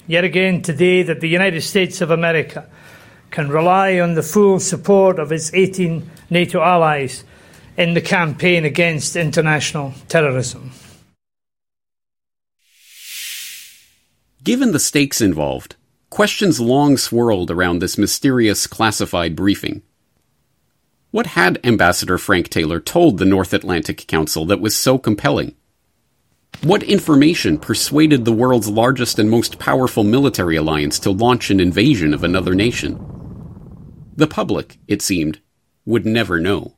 yet 0.07 0.23
again 0.23 0.61
today 0.61 1.03
that 1.03 1.21
the 1.21 1.29
United 1.29 1.61
States 1.61 2.01
of 2.01 2.11
America 2.11 2.67
can 3.29 3.49
rely 3.49 3.99
on 3.99 4.15
the 4.15 4.23
full 4.23 4.59
support 4.59 5.19
of 5.19 5.31
its 5.31 5.53
18 5.53 6.09
NATO 6.29 6.61
allies 6.61 7.23
in 7.81 7.95
the 7.95 8.01
campaign 8.01 8.63
against 8.63 9.15
international 9.15 9.91
terrorism. 10.07 10.71
Given 14.43 14.71
the 14.71 14.79
stakes 14.79 15.19
involved, 15.19 15.75
questions 16.11 16.59
long 16.59 16.97
swirled 16.97 17.49
around 17.49 17.79
this 17.79 17.97
mysterious 17.97 18.67
classified 18.67 19.35
briefing. 19.35 19.81
What 21.09 21.25
had 21.25 21.59
Ambassador 21.63 22.19
Frank 22.19 22.49
Taylor 22.49 22.79
told 22.79 23.17
the 23.17 23.25
North 23.25 23.51
Atlantic 23.51 24.05
Council 24.07 24.45
that 24.45 24.61
was 24.61 24.75
so 24.75 24.99
compelling? 24.99 25.55
What 26.61 26.83
information 26.83 27.57
persuaded 27.57 28.25
the 28.25 28.31
world's 28.31 28.69
largest 28.69 29.17
and 29.17 29.29
most 29.29 29.57
powerful 29.57 30.03
military 30.03 30.55
alliance 30.55 30.99
to 30.99 31.09
launch 31.09 31.49
an 31.49 31.59
invasion 31.59 32.13
of 32.13 32.23
another 32.23 32.53
nation? 32.53 32.99
The 34.15 34.27
public, 34.27 34.77
it 34.87 35.01
seemed, 35.01 35.39
would 35.83 36.05
never 36.05 36.39
know. 36.39 36.75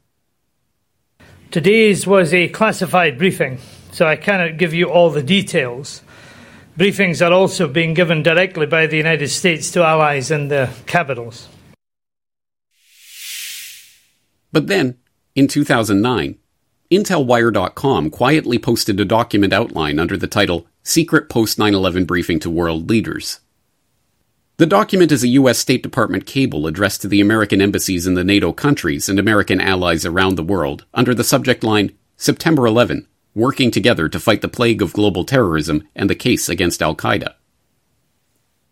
Today's 1.54 2.08
was 2.08 2.34
a 2.34 2.48
classified 2.48 3.20
briefing, 3.20 3.60
so 3.92 4.08
I 4.08 4.16
cannot 4.16 4.58
give 4.58 4.74
you 4.74 4.90
all 4.90 5.12
the 5.12 5.22
details. 5.22 6.02
Briefings 6.80 7.24
are 7.24 7.32
also 7.32 7.68
being 7.68 7.94
given 7.94 8.24
directly 8.24 8.66
by 8.66 8.88
the 8.88 8.98
United 8.98 9.28
States 9.28 9.70
to 9.74 9.84
allies 9.84 10.32
in 10.32 10.48
the 10.48 10.72
capitals. 10.88 11.48
But 14.52 14.66
then, 14.66 14.98
in 15.36 15.48
2009, 15.48 16.40
IntelWire.com 16.90 18.10
quietly 18.10 18.58
posted 18.58 19.00
a 19.00 19.06
document 19.06 19.54
outline 19.54 20.00
under 20.00 20.18
the 20.18 20.26
title 20.26 20.66
Secret 20.82 21.30
Post 21.30 21.60
9 21.60 21.76
11 21.76 22.06
Briefing 22.06 22.40
to 22.40 22.50
World 22.50 22.90
Leaders. 22.90 23.42
The 24.64 24.68
document 24.68 25.12
is 25.12 25.26
a 25.26 25.36
U.S. 25.40 25.60
State 25.60 25.84
Department 25.84 26.26
cable 26.26 26.68
addressed 26.68 27.02
to 27.02 27.10
the 27.10 27.20
American 27.20 27.62
embassies 27.62 28.08
in 28.08 28.14
the 28.14 28.24
NATO 28.24 28.54
countries 28.54 29.10
and 29.10 29.20
American 29.20 29.60
allies 29.60 30.06
around 30.06 30.36
the 30.36 30.42
world 30.42 30.86
under 30.94 31.14
the 31.14 31.26
subject 31.26 31.66
line 31.66 31.92
September 32.16 32.66
11 32.66 33.06
Working 33.36 33.72
Together 33.72 34.08
to 34.08 34.22
Fight 34.22 34.42
the 34.42 34.48
Plague 34.48 34.82
of 34.82 34.94
Global 34.94 35.26
Terrorism 35.26 35.86
and 35.98 36.10
the 36.10 36.16
Case 36.16 36.48
Against 36.48 36.82
Al 36.82 36.96
Qaeda. 36.96 37.34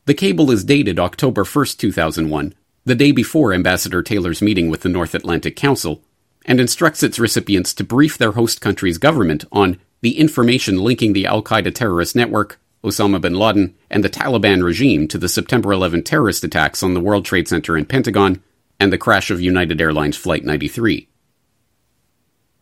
The 0.06 0.14
cable 0.14 0.50
is 0.50 0.64
dated 0.64 0.98
October 0.98 1.44
1, 1.44 1.66
2001, 1.78 2.56
the 2.86 2.96
day 2.96 3.12
before 3.12 3.52
Ambassador 3.52 4.02
Taylor's 4.02 4.42
meeting 4.42 4.70
with 4.70 4.84
the 4.84 4.88
North 4.88 5.14
Atlantic 5.14 5.58
Council, 5.58 6.02
and 6.46 6.62
instructs 6.62 7.04
its 7.04 7.20
recipients 7.20 7.74
to 7.74 7.84
brief 7.84 8.18
their 8.18 8.32
host 8.32 8.62
country's 8.62 8.98
government 8.98 9.44
on 9.52 9.78
the 10.00 10.18
information 10.18 10.78
linking 10.78 11.12
the 11.12 11.26
Al 11.26 11.44
Qaeda 11.44 11.76
terrorist 11.76 12.16
network, 12.16 12.61
Osama 12.84 13.22
bin 13.22 13.36
Laden, 13.36 13.76
and 13.90 14.04
the 14.04 14.10
Taliban 14.10 14.64
regime 14.64 15.08
to 15.08 15.18
the 15.18 15.30
September 15.30 15.72
11 15.72 16.04
terrorist 16.04 16.44
attacks 16.44 16.82
on 16.82 16.94
the 16.94 17.00
World 17.00 17.26
Trade 17.26 17.48
Center 17.48 17.76
and 17.76 17.88
Pentagon 17.88 18.42
and 18.80 18.92
the 18.92 18.98
crash 18.98 19.30
of 19.30 19.40
United 19.40 19.80
Airlines 19.80 20.18
Flight 20.18 20.44
93. 20.44 21.08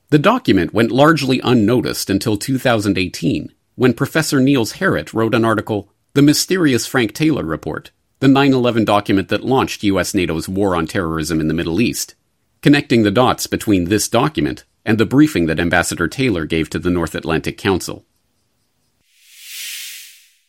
The 0.10 0.20
document 0.20 0.74
went 0.74 0.92
largely 0.92 1.40
unnoticed 1.44 2.10
until 2.10 2.36
2018, 2.36 3.54
when 3.76 3.94
Professor 3.94 4.42
Niels 4.42 4.74
Harrit 4.74 5.14
wrote 5.14 5.34
an 5.34 5.46
article, 5.46 5.94
The 6.14 6.22
Mysterious 6.22 6.86
Frank 6.86 7.14
Taylor 7.14 7.46
Report, 7.46 7.92
the 8.20 8.28
9 8.28 8.54
11 8.54 8.84
document 8.84 9.30
that 9.30 9.46
launched 9.46 9.84
US 9.84 10.14
NATO's 10.14 10.50
war 10.50 10.76
on 10.76 10.88
terrorism 10.88 11.40
in 11.40 11.48
the 11.48 11.54
Middle 11.54 11.80
East, 11.80 12.16
connecting 12.62 13.04
the 13.04 13.12
dots 13.12 13.48
between 13.48 13.86
this 13.86 14.10
document 14.10 14.66
and 14.84 14.98
the 14.98 15.06
briefing 15.06 15.46
that 15.46 15.60
Ambassador 15.60 16.08
Taylor 16.08 16.46
gave 16.46 16.70
to 16.72 16.80
the 16.80 16.90
North 16.90 17.16
Atlantic 17.16 17.58
Council. 17.58 18.06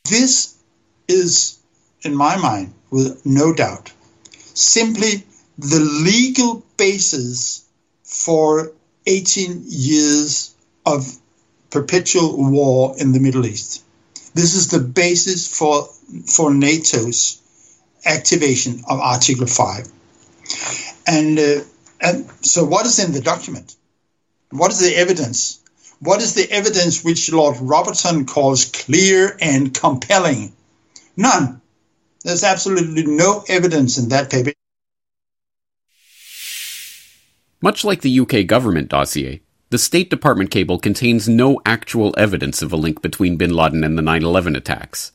This 0.04 0.54
is, 1.08 1.58
in 2.02 2.14
my 2.14 2.36
mind, 2.36 2.74
with 2.90 3.24
no 3.24 3.52
doubt, 3.54 3.92
simply 4.54 5.24
the 5.58 5.80
legal 5.80 6.64
basis 6.76 7.64
for 8.04 8.72
18 9.06 9.64
years 9.66 10.54
of 10.86 11.16
perpetual 11.70 12.50
war 12.50 12.94
in 12.98 13.12
the 13.12 13.20
Middle 13.20 13.46
East. 13.46 13.84
This 14.34 14.54
is 14.54 14.68
the 14.68 14.80
basis 14.80 15.46
for, 15.46 15.88
for 16.26 16.50
NATO's 16.50 17.40
activation 18.04 18.82
of 18.88 19.00
Article 19.00 19.46
5. 19.46 19.88
And 21.06 21.38
uh, 21.38 21.60
and 22.00 22.30
so, 22.40 22.64
what 22.64 22.86
is 22.86 22.98
in 22.98 23.12
the 23.12 23.20
document? 23.20 23.76
What 24.50 24.70
is 24.72 24.80
the 24.80 24.94
evidence? 24.96 25.59
What 26.00 26.22
is 26.22 26.34
the 26.34 26.50
evidence 26.50 27.04
which 27.04 27.30
Lord 27.30 27.58
Robertson 27.60 28.26
calls 28.26 28.64
clear 28.64 29.36
and 29.40 29.72
compelling? 29.72 30.52
None. 31.16 31.60
There's 32.24 32.42
absolutely 32.42 33.04
no 33.06 33.44
evidence 33.48 33.98
in 33.98 34.08
that 34.08 34.30
paper. 34.30 34.52
Much 37.62 37.84
like 37.84 38.00
the 38.00 38.20
UK 38.20 38.46
government 38.46 38.88
dossier, 38.88 39.42
the 39.68 39.78
State 39.78 40.08
Department 40.08 40.50
cable 40.50 40.78
contains 40.78 41.28
no 41.28 41.60
actual 41.66 42.14
evidence 42.16 42.62
of 42.62 42.72
a 42.72 42.76
link 42.76 43.02
between 43.02 43.36
bin 43.36 43.52
Laden 43.52 43.84
and 43.84 43.98
the 43.98 44.02
9 44.02 44.22
11 44.22 44.56
attacks. 44.56 45.12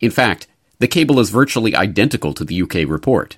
In 0.00 0.10
fact, 0.10 0.46
the 0.78 0.88
cable 0.88 1.20
is 1.20 1.28
virtually 1.28 1.76
identical 1.76 2.32
to 2.32 2.44
the 2.44 2.62
UK 2.62 2.88
report. 2.88 3.36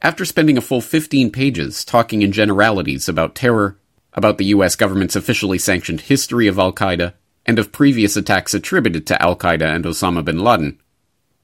After 0.00 0.24
spending 0.24 0.56
a 0.56 0.62
full 0.62 0.80
15 0.80 1.30
pages 1.30 1.84
talking 1.84 2.22
in 2.22 2.32
generalities 2.32 3.08
about 3.08 3.34
terror, 3.34 3.78
about 4.14 4.38
the 4.38 4.46
US 4.46 4.76
government's 4.76 5.16
officially 5.16 5.58
sanctioned 5.58 6.02
history 6.02 6.46
of 6.46 6.58
Al 6.58 6.72
Qaeda, 6.72 7.14
and 7.44 7.58
of 7.58 7.72
previous 7.72 8.16
attacks 8.16 8.54
attributed 8.54 9.06
to 9.06 9.20
Al 9.20 9.36
Qaeda 9.36 9.74
and 9.74 9.84
Osama 9.84 10.24
bin 10.24 10.38
Laden, 10.38 10.78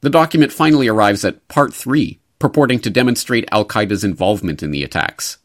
the 0.01 0.11
document 0.11 0.53
finally 0.53 0.87
arrives 0.87 1.25
at 1.25 1.47
Part 1.49 1.75
3, 1.75 2.21
purporting 2.39 2.79
to 2.81 2.91
demonstrate 2.91 3.49
Al 3.51 3.65
Qaeda's 3.65 4.05
involvement 4.05 4.63
in 4.63 4.71
the 4.71 4.85
attacks. 4.85 5.39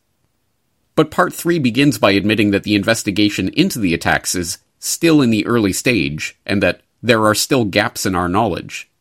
But 0.96 1.10
Part 1.10 1.34
3 1.34 1.58
begins 1.58 1.98
by 1.98 2.12
admitting 2.12 2.52
that 2.52 2.64
the 2.64 2.76
investigation 2.76 3.50
into 3.50 3.80
the 3.80 3.96
attacks 3.96 4.36
is 4.36 4.60
still 4.78 5.22
in 5.22 5.32
the 5.32 5.46
early 5.48 5.74
stage 5.74 6.38
and 6.46 6.62
that 6.62 6.82
there 7.02 7.26
are 7.26 7.34
still 7.34 7.66
gaps 7.66 8.06
in 8.06 8.16
our 8.16 8.30
knowledge. 8.30 8.92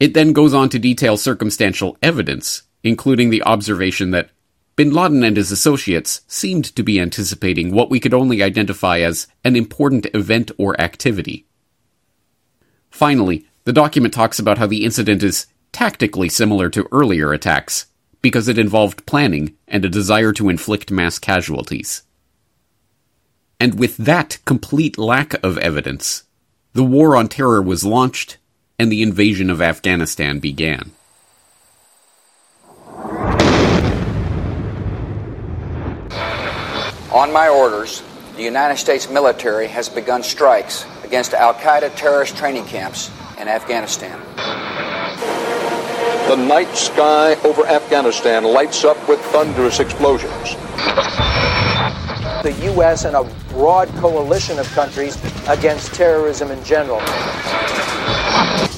It 0.00 0.14
then 0.14 0.32
goes 0.32 0.54
on 0.54 0.70
to 0.70 0.78
detail 0.78 1.16
circumstantial 1.16 1.98
evidence, 2.02 2.62
including 2.82 3.30
the 3.30 3.42
observation 3.42 4.10
that 4.12 4.30
bin 4.76 4.90
Laden 4.90 5.22
and 5.22 5.36
his 5.36 5.52
associates 5.52 6.22
seemed 6.26 6.64
to 6.64 6.82
be 6.82 7.00
anticipating 7.00 7.72
what 7.72 7.90
we 7.90 8.00
could 8.00 8.14
only 8.14 8.42
identify 8.42 9.00
as 9.00 9.26
an 9.44 9.56
important 9.56 10.06
event 10.14 10.50
or 10.58 10.80
activity. 10.80 11.46
Finally, 12.90 13.46
the 13.64 13.72
document 13.72 14.12
talks 14.12 14.38
about 14.38 14.58
how 14.58 14.66
the 14.66 14.84
incident 14.84 15.22
is 15.22 15.46
tactically 15.72 16.28
similar 16.28 16.68
to 16.70 16.88
earlier 16.92 17.32
attacks 17.32 17.86
because 18.20 18.48
it 18.48 18.58
involved 18.58 19.06
planning 19.06 19.56
and 19.66 19.84
a 19.84 19.88
desire 19.88 20.32
to 20.32 20.48
inflict 20.48 20.90
mass 20.90 21.18
casualties. 21.18 22.02
And 23.58 23.78
with 23.78 23.96
that 23.98 24.38
complete 24.44 24.98
lack 24.98 25.34
of 25.44 25.58
evidence, 25.58 26.24
the 26.72 26.84
war 26.84 27.16
on 27.16 27.28
terror 27.28 27.62
was 27.62 27.84
launched 27.84 28.38
and 28.78 28.90
the 28.90 29.02
invasion 29.02 29.50
of 29.50 29.60
Afghanistan 29.60 30.38
began. 30.38 30.92
On 37.12 37.30
my 37.30 37.46
orders, 37.46 38.02
the 38.36 38.42
United 38.42 38.78
States 38.78 39.10
military 39.10 39.68
has 39.68 39.86
begun 39.90 40.22
strikes 40.22 40.86
against 41.04 41.34
Al 41.34 41.52
Qaeda 41.52 41.94
terrorist 41.94 42.38
training 42.38 42.64
camps 42.64 43.10
in 43.38 43.48
Afghanistan. 43.48 44.18
The 46.28 46.36
night 46.36 46.74
sky 46.74 47.34
over 47.44 47.66
Afghanistan 47.66 48.44
lights 48.44 48.82
up 48.84 48.96
with 49.10 49.20
thunderous 49.26 49.78
explosions. 49.78 50.54
The 52.42 52.56
U.S. 52.72 53.04
and 53.04 53.14
a 53.14 53.24
broad 53.50 53.90
coalition 53.96 54.58
of 54.58 54.66
countries 54.68 55.22
against 55.48 55.92
terrorism 55.92 56.50
in 56.50 56.64
general. 56.64 57.00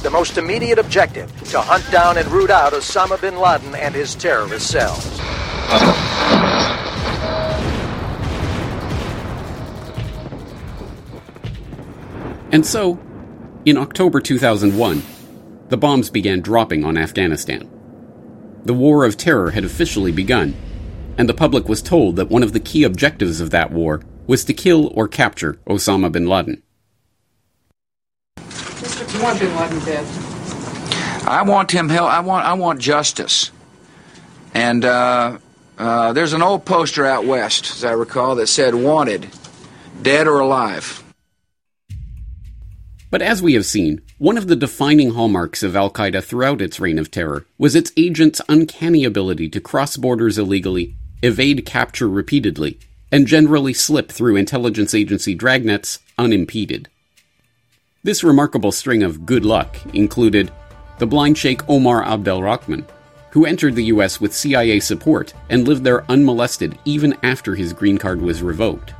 The 0.03 0.11
most 0.11 0.39
immediate 0.39 0.81
objective 0.81 1.31
to 1.51 1.61
hunt 1.61 1.89
down 1.93 2.19
and 2.19 2.27
root 2.33 2.51
out 2.51 2.73
Osama 2.73 3.21
bin 3.21 3.39
Laden 3.39 3.77
and 3.77 3.95
his 3.95 4.17
terrorist 4.17 4.67
cells. 4.67 5.21
And 12.55 12.65
so, 12.65 13.01
in 13.65 13.77
October 13.77 14.21
2001, 14.21 15.03
the 15.71 15.77
bombs 15.77 16.09
began 16.09 16.41
dropping 16.41 16.85
on 16.85 16.97
Afghanistan. 16.97 17.69
The 18.65 18.73
War 18.73 19.05
of 19.05 19.17
Terror 19.17 19.51
had 19.51 19.65
officially 19.65 20.13
begun, 20.13 20.55
and 21.19 21.29
the 21.29 21.35
public 21.35 21.69
was 21.69 21.83
told 21.83 22.15
that 22.15 22.31
one 22.31 22.45
of 22.45 22.53
the 22.53 22.61
key 22.61 22.85
objectives 22.85 23.41
of 23.41 23.51
that 23.51 23.73
war 23.73 24.03
was 24.29 24.45
to 24.45 24.55
kill 24.55 24.93
or 24.95 25.09
capture 25.09 25.55
Osama 25.67 26.13
bin 26.13 26.29
Laden. 26.29 26.63
Mr. 28.37 29.13
You 29.13 29.21
want 29.25 29.41
bin 29.41 29.57
Laden 29.57 29.81
dead? 29.81 30.07
I 31.27 31.43
want 31.43 31.73
him 31.73 31.89
held. 31.89 32.09
I 32.09 32.21
want. 32.21 32.47
I 32.47 32.53
want 32.53 32.81
justice. 32.81 33.51
And 34.55 34.85
uh, 34.85 35.39
uh, 35.77 36.13
there's 36.13 36.35
an 36.35 36.43
old 36.43 36.65
poster 36.65 37.05
out 37.05 37.25
west, 37.25 37.73
as 37.73 37.85
I 37.85 37.95
recall, 37.95 38.37
that 38.37 38.47
said 38.47 38.77
"Wanted, 38.77 39.29
dead 40.01 40.29
or 40.29 40.39
alive." 40.39 41.04
But 43.15 43.23
as 43.23 43.41
we 43.41 43.55
have 43.55 43.65
seen, 43.65 44.03
one 44.19 44.37
of 44.37 44.49
the 44.49 44.57
defining 44.57 45.11
hallmarks 45.11 45.63
of 45.63 45.77
Al 45.77 45.89
Qaeda 45.89 46.25
throughout 46.25 46.61
its 46.61 46.81
reign 46.81 46.99
of 46.99 47.13
terror 47.13 47.47
was 47.59 47.77
its 47.77 47.93
agents' 47.97 48.41
uncanny 48.49 49.05
ability 49.05 49.49
to 49.51 49.61
cross 49.61 49.97
borders 49.97 50.37
illegally, 50.37 50.97
evade 51.23 51.65
capture 51.65 52.09
repeatedly, 52.09 52.77
and 53.13 53.29
generally 53.29 53.73
slip 53.73 54.11
through 54.11 54.35
intelligence 54.35 54.97
agency 54.97 55.39
dragnets 55.39 56.01
unimpeded. 56.19 56.89
This 58.03 58.25
remarkable 58.25 58.73
string 58.73 59.05
of 59.05 59.25
good 59.25 59.45
luck 59.45 59.77
included 59.95 60.51
the 60.99 61.07
blind 61.07 61.39
Sheikh 61.39 61.63
Omar 61.69 62.03
Abdel 62.03 62.43
Rahman, 62.43 62.85
who 63.31 63.47
entered 63.47 63.77
the 63.77 63.93
US 63.95 64.21
with 64.21 64.35
CIA 64.35 64.81
support 64.81 65.33
and 65.49 65.69
lived 65.69 65.85
there 65.85 66.05
unmolested 66.11 66.77
even 66.85 67.17
after 67.23 67.55
his 67.55 67.73
green 67.73 67.97
card 67.97 68.21
was 68.21 68.43
revoked. 68.43 68.93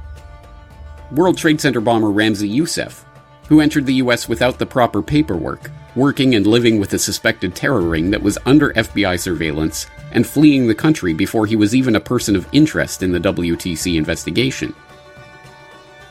World 1.11 1.37
Trade 1.37 1.61
Center 1.61 1.81
bomber 1.81 2.11
Ramzi 2.11 2.49
Youssef, 2.49 3.05
who 3.49 3.61
entered 3.61 3.87
the 3.87 3.95
US 3.95 4.29
without 4.29 4.59
the 4.59 4.67
proper 4.67 5.03
paperwork, 5.03 5.71
working 5.95 6.35
and 6.35 6.47
living 6.47 6.79
with 6.79 6.93
a 6.93 6.99
suspected 6.99 7.55
terror 7.55 7.83
ring 7.83 8.11
that 8.11 8.23
was 8.23 8.39
under 8.47 8.73
FBI 8.73 9.19
surveillance 9.19 9.87
and 10.13 10.27
fleeing 10.27 10.67
the 10.67 10.75
country 10.75 11.13
before 11.13 11.47
he 11.47 11.57
was 11.57 11.75
even 11.75 11.97
a 11.97 12.01
person 12.01 12.37
of 12.37 12.49
interest 12.53 13.03
in 13.03 13.13
the 13.13 13.21
WTC 13.21 13.97
investigation. 13.97 14.75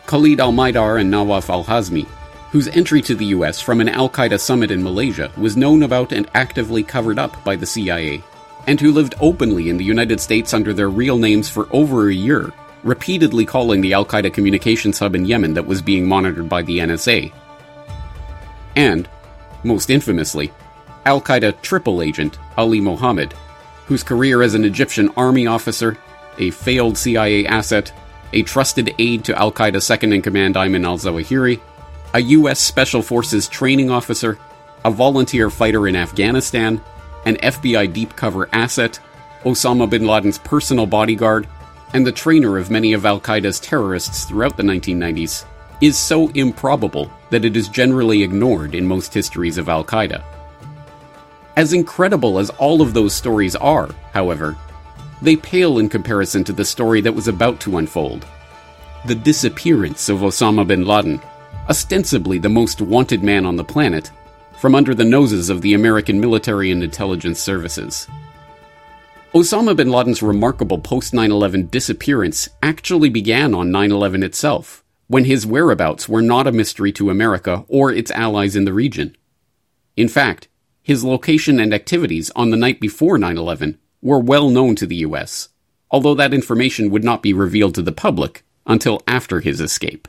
Khalid 0.05 0.39
al 0.39 0.51
Mihdhar 0.51 0.99
and 0.99 1.09
Nawaf 1.09 1.49
al 1.49 1.63
Hazmi, 1.63 2.05
whose 2.51 2.67
entry 2.67 3.01
to 3.01 3.15
the 3.15 3.33
US 3.37 3.59
from 3.59 3.81
an 3.81 3.89
Al 3.89 4.09
Qaeda 4.09 4.39
summit 4.39 4.69
in 4.69 4.83
Malaysia 4.83 5.31
was 5.37 5.57
known 5.57 5.83
about 5.83 6.11
and 6.11 6.29
actively 6.35 6.83
covered 6.83 7.17
up 7.17 7.43
by 7.43 7.55
the 7.55 7.65
CIA, 7.65 8.23
and 8.67 8.79
who 8.79 8.91
lived 8.91 9.15
openly 9.19 9.69
in 9.69 9.77
the 9.77 9.83
United 9.83 10.19
States 10.19 10.53
under 10.53 10.73
their 10.73 10.89
real 10.89 11.17
names 11.17 11.49
for 11.49 11.67
over 11.71 12.09
a 12.09 12.13
year, 12.13 12.53
repeatedly 12.83 13.45
calling 13.45 13.81
the 13.81 13.93
Al 13.93 14.05
Qaeda 14.05 14.33
communications 14.33 14.99
hub 14.99 15.15
in 15.15 15.25
Yemen 15.25 15.53
that 15.53 15.65
was 15.65 15.81
being 15.81 16.07
monitored 16.07 16.49
by 16.49 16.61
the 16.61 16.79
NSA. 16.79 17.31
And, 18.75 19.07
most 19.63 19.89
infamously, 19.89 20.51
Al 21.05 21.21
Qaeda 21.21 21.61
triple 21.61 22.01
agent 22.01 22.37
Ali 22.57 22.81
Mohammed, 22.81 23.33
whose 23.85 24.03
career 24.03 24.41
as 24.41 24.53
an 24.53 24.65
Egyptian 24.65 25.09
army 25.15 25.47
officer, 25.47 25.97
a 26.37 26.51
failed 26.51 26.97
CIA 26.97 27.45
asset, 27.45 27.93
a 28.31 28.43
trusted 28.43 28.93
aide 28.99 29.23
to 29.25 29.37
Al 29.37 29.51
Qaeda 29.51 29.81
second 29.81 30.13
in 30.13 30.21
command 30.21 30.55
Ayman 30.55 30.85
al 30.85 30.97
Zawahiri, 30.97 31.59
a 32.13 32.19
U.S. 32.19 32.59
Special 32.59 33.01
Forces 33.01 33.47
training 33.47 33.89
officer, 33.89 34.37
a 34.85 34.91
volunteer 34.91 35.49
fighter 35.49 35.87
in 35.87 35.95
Afghanistan, 35.95 36.81
an 37.25 37.35
FBI 37.37 37.91
deep 37.93 38.15
cover 38.15 38.49
asset, 38.53 38.99
Osama 39.43 39.89
bin 39.89 40.05
Laden's 40.05 40.37
personal 40.37 40.85
bodyguard, 40.85 41.47
and 41.93 42.05
the 42.05 42.11
trainer 42.11 42.57
of 42.57 42.71
many 42.71 42.93
of 42.93 43.05
Al 43.05 43.19
Qaeda's 43.19 43.59
terrorists 43.59 44.25
throughout 44.25 44.57
the 44.57 44.63
1990s, 44.63 45.45
is 45.81 45.97
so 45.97 46.29
improbable 46.29 47.11
that 47.29 47.45
it 47.45 47.57
is 47.57 47.67
generally 47.67 48.23
ignored 48.23 48.75
in 48.75 48.85
most 48.85 49.13
histories 49.13 49.57
of 49.57 49.69
Al 49.69 49.83
Qaeda. 49.83 50.23
As 51.55 51.73
incredible 51.73 52.39
as 52.39 52.49
all 52.51 52.81
of 52.81 52.93
those 52.93 53.13
stories 53.13 53.55
are, 53.55 53.89
however, 54.11 54.57
they 55.21 55.35
pale 55.35 55.79
in 55.79 55.89
comparison 55.89 56.43
to 56.45 56.53
the 56.53 56.65
story 56.65 57.01
that 57.01 57.15
was 57.15 57.27
about 57.27 57.59
to 57.61 57.77
unfold 57.77 58.25
the 59.05 59.15
disappearance 59.15 60.07
of 60.07 60.19
Osama 60.19 60.65
bin 60.65 60.85
Laden, 60.85 61.21
ostensibly 61.69 62.37
the 62.37 62.47
most 62.47 62.81
wanted 62.81 63.21
man 63.21 63.45
on 63.45 63.57
the 63.57 63.63
planet, 63.63 64.11
from 64.57 64.75
under 64.75 64.95
the 64.95 65.03
noses 65.03 65.49
of 65.49 65.61
the 65.61 65.73
American 65.73 66.21
military 66.21 66.71
and 66.71 66.81
intelligence 66.81 67.39
services. 67.39 68.07
Osama 69.33 69.75
bin 69.75 69.89
Laden's 69.89 70.21
remarkable 70.21 70.77
post 70.77 71.11
9 71.11 71.31
11 71.31 71.65
disappearance 71.69 72.49
actually 72.61 73.09
began 73.09 73.55
on 73.55 73.71
9 73.71 73.91
11 73.91 74.21
itself, 74.21 74.83
when 75.07 75.25
his 75.25 75.43
whereabouts 75.43 76.07
were 76.07 76.21
not 76.21 76.45
a 76.45 76.51
mystery 76.51 76.91
to 76.91 77.09
America 77.09 77.65
or 77.67 77.91
its 77.91 78.11
allies 78.11 78.55
in 78.55 78.65
the 78.65 78.73
region. 78.73 79.17
In 79.97 80.07
fact, 80.07 80.49
his 80.83 81.03
location 81.03 81.59
and 81.59 81.73
activities 81.73 82.29
on 82.35 82.51
the 82.51 82.57
night 82.57 82.79
before 82.79 83.17
9 83.17 83.35
11 83.35 83.79
were 84.03 84.19
well 84.19 84.51
known 84.51 84.75
to 84.75 84.85
the 84.85 84.97
US, 84.97 85.49
although 85.89 86.13
that 86.13 86.35
information 86.35 86.91
would 86.91 87.03
not 87.03 87.23
be 87.23 87.33
revealed 87.33 87.73
to 87.73 87.81
the 87.81 87.91
public 87.91 88.43
until 88.67 89.01
after 89.07 89.39
his 89.39 89.59
escape. 89.59 90.07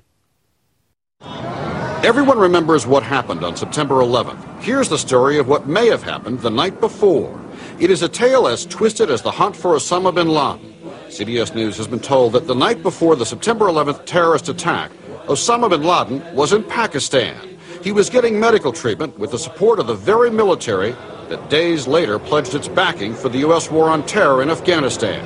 Everyone 2.05 2.37
remembers 2.37 2.87
what 2.87 3.03
happened 3.03 3.43
on 3.43 3.57
September 3.57 3.95
11th. 3.95 4.61
Here's 4.61 4.91
the 4.91 4.99
story 4.99 5.39
of 5.39 5.49
what 5.49 5.67
may 5.67 5.87
have 5.87 6.03
happened 6.03 6.41
the 6.41 6.51
night 6.51 6.79
before. 6.79 7.41
It 7.85 7.91
is 7.91 8.01
a 8.01 8.09
tale 8.09 8.49
as 8.49 8.65
twisted 8.65 9.11
as 9.11 9.21
the 9.21 9.31
hunt 9.31 9.55
for 9.55 9.75
Osama 9.75 10.15
bin 10.15 10.29
Laden. 10.29 10.75
CBS 11.09 11.55
News 11.55 11.77
has 11.77 11.87
been 11.87 12.01
told 12.01 12.33
that 12.33 12.47
the 12.47 12.55
night 12.55 12.83
before 12.83 13.15
the 13.15 13.27
September 13.27 13.67
11th 13.67 14.07
terrorist 14.07 14.49
attack, 14.49 14.91
Osama 15.27 15.69
bin 15.69 15.83
Laden 15.83 16.35
was 16.35 16.55
in 16.55 16.65
Pakistan. 16.65 17.37
He 17.83 17.93
was 17.93 18.09
getting 18.09 18.41
medical 18.41 18.73
treatment 18.73 19.19
with 19.19 19.33
the 19.33 19.39
support 19.39 19.79
of 19.79 19.87
the 19.87 19.95
very 19.95 20.31
military 20.31 20.93
that 21.29 21.51
days 21.51 21.87
later 21.87 22.19
pledged 22.19 22.55
its 22.55 22.69
backing 22.69 23.13
for 23.13 23.29
the 23.29 23.41
U.S. 23.41 23.71
war 23.71 23.91
on 23.91 24.07
terror 24.07 24.41
in 24.41 24.49
Afghanistan. 24.49 25.23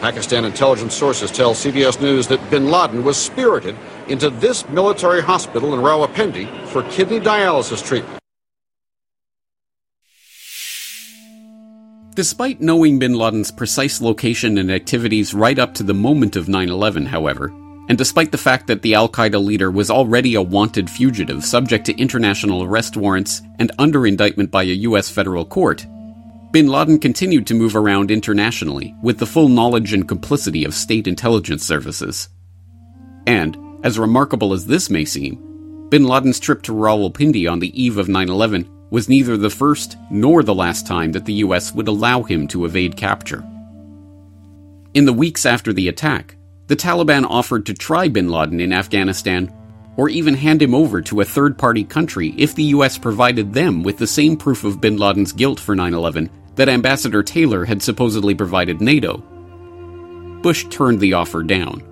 Pakistan 0.00 0.44
intelligence 0.44 0.94
sources 0.94 1.32
tell 1.32 1.54
CBS 1.54 2.00
News 2.00 2.28
that 2.28 2.50
bin 2.52 2.70
Laden 2.70 3.02
was 3.02 3.16
spirited 3.16 3.76
into 4.06 4.30
this 4.30 4.68
military 4.68 5.22
hospital 5.22 5.74
in 5.74 5.80
Rawalpindi 5.80 6.68
for 6.68 6.84
kidney 6.84 7.18
dialysis 7.18 7.84
treatment. 7.84 8.19
Despite 12.20 12.60
knowing 12.60 12.98
bin 12.98 13.14
Laden's 13.14 13.50
precise 13.50 14.02
location 14.02 14.58
and 14.58 14.70
activities 14.70 15.32
right 15.32 15.58
up 15.58 15.72
to 15.72 15.82
the 15.82 15.94
moment 15.94 16.36
of 16.36 16.50
9 16.50 16.68
11, 16.68 17.06
however, 17.06 17.50
and 17.88 17.96
despite 17.96 18.30
the 18.30 18.36
fact 18.36 18.66
that 18.66 18.82
the 18.82 18.92
Al 18.92 19.08
Qaeda 19.08 19.42
leader 19.42 19.70
was 19.70 19.90
already 19.90 20.34
a 20.34 20.42
wanted 20.42 20.90
fugitive 20.90 21.42
subject 21.42 21.86
to 21.86 21.96
international 21.96 22.62
arrest 22.62 22.94
warrants 22.94 23.40
and 23.58 23.72
under 23.78 24.06
indictment 24.06 24.50
by 24.50 24.64
a 24.64 24.80
U.S. 24.90 25.08
federal 25.08 25.46
court, 25.46 25.86
bin 26.50 26.66
Laden 26.66 26.98
continued 26.98 27.46
to 27.46 27.54
move 27.54 27.74
around 27.74 28.10
internationally 28.10 28.94
with 29.02 29.18
the 29.18 29.24
full 29.24 29.48
knowledge 29.48 29.94
and 29.94 30.06
complicity 30.06 30.66
of 30.66 30.74
state 30.74 31.06
intelligence 31.06 31.64
services. 31.64 32.28
And, 33.26 33.56
as 33.82 33.98
remarkable 33.98 34.52
as 34.52 34.66
this 34.66 34.90
may 34.90 35.06
seem, 35.06 35.88
bin 35.88 36.04
Laden's 36.04 36.38
trip 36.38 36.60
to 36.64 36.72
Rawalpindi 36.72 37.50
on 37.50 37.60
the 37.60 37.82
eve 37.82 37.96
of 37.96 38.10
9 38.10 38.28
11 38.28 38.79
was 38.90 39.08
neither 39.08 39.36
the 39.36 39.50
first 39.50 39.96
nor 40.10 40.42
the 40.42 40.54
last 40.54 40.86
time 40.86 41.12
that 41.12 41.24
the 41.24 41.34
US 41.44 41.72
would 41.74 41.88
allow 41.88 42.22
him 42.22 42.46
to 42.48 42.64
evade 42.64 42.96
capture. 42.96 43.44
In 44.92 45.04
the 45.04 45.12
weeks 45.12 45.46
after 45.46 45.72
the 45.72 45.88
attack, 45.88 46.36
the 46.66 46.76
Taliban 46.76 47.24
offered 47.24 47.66
to 47.66 47.74
try 47.74 48.08
bin 48.08 48.28
Laden 48.28 48.60
in 48.60 48.72
Afghanistan 48.72 49.52
or 49.96 50.08
even 50.08 50.34
hand 50.34 50.62
him 50.62 50.74
over 50.74 51.00
to 51.02 51.20
a 51.20 51.24
third 51.24 51.58
party 51.58 51.84
country 51.84 52.34
if 52.36 52.54
the 52.54 52.64
US 52.74 52.98
provided 52.98 53.52
them 53.52 53.82
with 53.82 53.98
the 53.98 54.06
same 54.06 54.36
proof 54.36 54.64
of 54.64 54.80
bin 54.80 54.96
Laden's 54.96 55.32
guilt 55.32 55.60
for 55.60 55.76
9 55.76 55.94
11 55.94 56.30
that 56.56 56.68
Ambassador 56.68 57.22
Taylor 57.22 57.64
had 57.64 57.82
supposedly 57.82 58.34
provided 58.34 58.80
NATO. 58.80 59.18
Bush 60.42 60.66
turned 60.70 61.00
the 61.00 61.12
offer 61.14 61.42
down. 61.42 61.82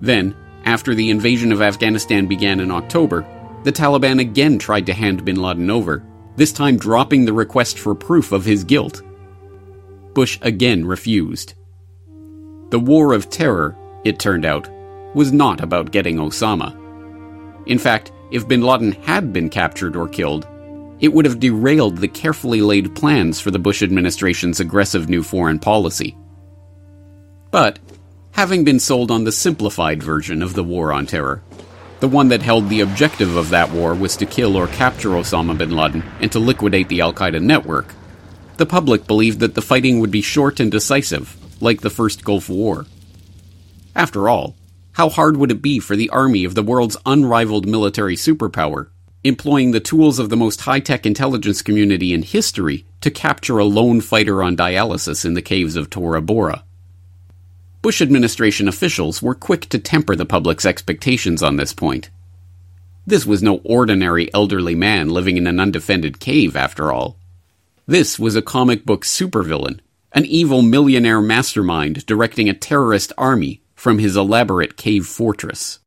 Then, 0.00 0.34
after 0.64 0.94
the 0.94 1.10
invasion 1.10 1.52
of 1.52 1.62
Afghanistan 1.62 2.26
began 2.26 2.60
in 2.60 2.70
October, 2.70 3.26
the 3.64 3.72
Taliban 3.72 4.20
again 4.20 4.58
tried 4.58 4.86
to 4.86 4.94
hand 4.94 5.24
bin 5.24 5.40
Laden 5.40 5.70
over, 5.70 6.04
this 6.36 6.52
time 6.52 6.76
dropping 6.76 7.24
the 7.24 7.32
request 7.32 7.78
for 7.78 7.94
proof 7.94 8.32
of 8.32 8.44
his 8.44 8.64
guilt. 8.64 9.02
Bush 10.14 10.38
again 10.42 10.86
refused. 10.86 11.54
The 12.70 12.78
war 12.78 13.12
of 13.12 13.30
terror, 13.30 13.76
it 14.04 14.18
turned 14.18 14.44
out, 14.44 14.68
was 15.14 15.32
not 15.32 15.60
about 15.60 15.90
getting 15.90 16.16
Osama. 16.16 16.76
In 17.66 17.78
fact, 17.78 18.12
if 18.30 18.46
bin 18.46 18.62
Laden 18.62 18.92
had 18.92 19.32
been 19.32 19.48
captured 19.48 19.96
or 19.96 20.08
killed, 20.08 20.46
it 21.00 21.12
would 21.12 21.24
have 21.24 21.40
derailed 21.40 21.98
the 21.98 22.08
carefully 22.08 22.60
laid 22.60 22.94
plans 22.94 23.40
for 23.40 23.50
the 23.50 23.58
Bush 23.58 23.82
administration's 23.82 24.60
aggressive 24.60 25.08
new 25.08 25.22
foreign 25.22 25.58
policy. 25.58 26.16
But, 27.50 27.78
having 28.32 28.64
been 28.64 28.80
sold 28.80 29.10
on 29.10 29.24
the 29.24 29.32
simplified 29.32 30.02
version 30.02 30.42
of 30.42 30.54
the 30.54 30.64
war 30.64 30.92
on 30.92 31.06
terror, 31.06 31.42
the 32.00 32.08
one 32.08 32.28
that 32.28 32.42
held 32.42 32.68
the 32.68 32.80
objective 32.80 33.36
of 33.36 33.50
that 33.50 33.70
war 33.70 33.94
was 33.94 34.16
to 34.16 34.26
kill 34.26 34.56
or 34.56 34.68
capture 34.68 35.10
Osama 35.10 35.56
bin 35.58 35.70
Laden 35.70 36.04
and 36.20 36.30
to 36.30 36.38
liquidate 36.38 36.88
the 36.88 37.00
Al 37.00 37.12
Qaeda 37.12 37.42
network. 37.42 37.94
The 38.56 38.66
public 38.66 39.06
believed 39.06 39.40
that 39.40 39.54
the 39.54 39.62
fighting 39.62 40.00
would 40.00 40.10
be 40.10 40.22
short 40.22 40.60
and 40.60 40.70
decisive, 40.70 41.36
like 41.60 41.80
the 41.80 41.90
First 41.90 42.24
Gulf 42.24 42.48
War. 42.48 42.86
After 43.94 44.28
all, 44.28 44.54
how 44.92 45.08
hard 45.08 45.36
would 45.36 45.50
it 45.50 45.62
be 45.62 45.78
for 45.78 45.96
the 45.96 46.10
army 46.10 46.44
of 46.44 46.54
the 46.54 46.62
world's 46.62 46.96
unrivaled 47.06 47.66
military 47.66 48.16
superpower, 48.16 48.88
employing 49.24 49.72
the 49.72 49.80
tools 49.80 50.18
of 50.18 50.28
the 50.28 50.36
most 50.36 50.62
high 50.62 50.80
tech 50.80 51.04
intelligence 51.04 51.62
community 51.62 52.12
in 52.12 52.22
history, 52.22 52.84
to 53.00 53.10
capture 53.10 53.58
a 53.58 53.64
lone 53.64 54.00
fighter 54.00 54.42
on 54.42 54.56
dialysis 54.56 55.24
in 55.24 55.34
the 55.34 55.42
caves 55.42 55.76
of 55.76 55.90
Tora 55.90 56.20
Bora? 56.20 56.64
Bush 57.88 58.02
administration 58.02 58.68
officials 58.68 59.22
were 59.22 59.34
quick 59.34 59.66
to 59.70 59.78
temper 59.78 60.14
the 60.14 60.26
public's 60.26 60.66
expectations 60.66 61.42
on 61.42 61.56
this 61.56 61.72
point. 61.72 62.10
This 63.06 63.24
was 63.24 63.42
no 63.42 63.62
ordinary 63.64 64.28
elderly 64.34 64.74
man 64.74 65.08
living 65.08 65.38
in 65.38 65.46
an 65.46 65.58
undefended 65.58 66.20
cave, 66.20 66.54
after 66.54 66.92
all. 66.92 67.16
This 67.86 68.18
was 68.18 68.36
a 68.36 68.42
comic 68.42 68.84
book 68.84 69.06
supervillain, 69.06 69.80
an 70.12 70.26
evil 70.26 70.60
millionaire 70.60 71.22
mastermind 71.22 72.04
directing 72.04 72.50
a 72.50 72.52
terrorist 72.52 73.14
army 73.16 73.62
from 73.74 73.98
his 73.98 74.16
elaborate 74.16 74.76
cave 74.76 75.06
fortress. 75.06 75.78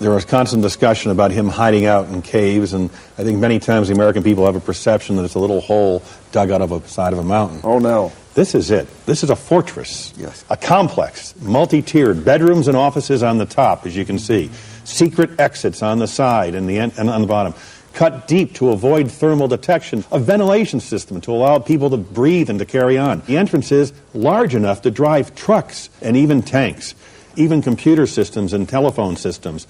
There 0.00 0.10
was 0.10 0.24
constant 0.24 0.64
discussion 0.64 1.12
about 1.12 1.30
him 1.30 1.46
hiding 1.46 1.86
out 1.86 2.08
in 2.08 2.22
caves, 2.22 2.72
and 2.72 2.90
I 3.16 3.22
think 3.22 3.38
many 3.38 3.60
times 3.60 3.86
the 3.86 3.94
American 3.94 4.24
people 4.24 4.46
have 4.46 4.56
a 4.56 4.60
perception 4.60 5.14
that 5.14 5.22
it's 5.22 5.36
a 5.36 5.38
little 5.38 5.60
hole 5.60 6.02
dug 6.32 6.50
out 6.50 6.60
of 6.60 6.72
a 6.72 6.88
side 6.88 7.12
of 7.12 7.20
a 7.20 7.24
mountain. 7.24 7.60
Oh, 7.62 7.78
no. 7.78 8.10
This 8.34 8.54
is 8.54 8.70
it. 8.70 8.88
This 9.04 9.22
is 9.22 9.30
a 9.30 9.36
fortress. 9.36 10.14
Yes. 10.16 10.44
A 10.48 10.56
complex, 10.56 11.34
multi 11.42 11.82
tiered, 11.82 12.24
bedrooms 12.24 12.66
and 12.66 12.76
offices 12.76 13.22
on 13.22 13.36
the 13.36 13.44
top, 13.44 13.84
as 13.84 13.94
you 13.94 14.06
can 14.06 14.18
see, 14.18 14.50
secret 14.84 15.38
exits 15.38 15.82
on 15.82 15.98
the 15.98 16.06
side 16.06 16.54
and, 16.54 16.68
the 16.68 16.78
en- 16.78 16.92
and 16.96 17.10
on 17.10 17.20
the 17.20 17.26
bottom. 17.26 17.54
Cut 17.92 18.26
deep 18.26 18.54
to 18.54 18.70
avoid 18.70 19.10
thermal 19.10 19.48
detection, 19.48 20.02
a 20.10 20.18
ventilation 20.18 20.80
system 20.80 21.20
to 21.22 21.32
allow 21.32 21.58
people 21.58 21.90
to 21.90 21.98
breathe 21.98 22.48
and 22.48 22.58
to 22.58 22.64
carry 22.64 22.96
on. 22.96 23.20
The 23.26 23.36
entrance 23.36 23.70
is 23.70 23.92
large 24.14 24.54
enough 24.54 24.80
to 24.82 24.90
drive 24.90 25.34
trucks 25.34 25.90
and 26.00 26.16
even 26.16 26.40
tanks, 26.40 26.94
even 27.36 27.60
computer 27.60 28.06
systems 28.06 28.54
and 28.54 28.66
telephone 28.66 29.16
systems. 29.16 29.66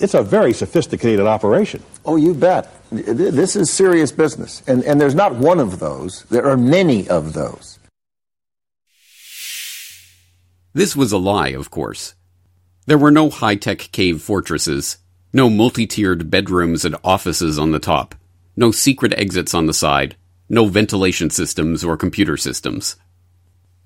It's 0.00 0.14
a 0.14 0.22
very 0.24 0.52
sophisticated 0.52 1.26
operation. 1.26 1.80
Oh, 2.04 2.16
you 2.16 2.34
bet. 2.34 2.74
This 2.90 3.54
is 3.54 3.70
serious 3.70 4.10
business. 4.10 4.64
And, 4.66 4.82
and 4.82 5.00
there's 5.00 5.14
not 5.14 5.36
one 5.36 5.60
of 5.60 5.78
those, 5.78 6.24
there 6.24 6.46
are 6.46 6.56
many 6.56 7.08
of 7.08 7.34
those. 7.34 7.78
This 10.74 10.96
was 10.96 11.12
a 11.12 11.18
lie, 11.18 11.50
of 11.50 11.70
course. 11.70 12.16
There 12.86 12.98
were 12.98 13.12
no 13.12 13.30
high 13.30 13.54
tech 13.54 13.78
cave 13.92 14.20
fortresses, 14.20 14.98
no 15.32 15.48
multi 15.48 15.86
tiered 15.86 16.30
bedrooms 16.30 16.84
and 16.84 16.96
offices 17.04 17.60
on 17.60 17.70
the 17.70 17.78
top, 17.78 18.16
no 18.56 18.72
secret 18.72 19.14
exits 19.16 19.54
on 19.54 19.66
the 19.66 19.72
side, 19.72 20.16
no 20.48 20.66
ventilation 20.66 21.30
systems 21.30 21.84
or 21.84 21.96
computer 21.96 22.36
systems. 22.36 22.96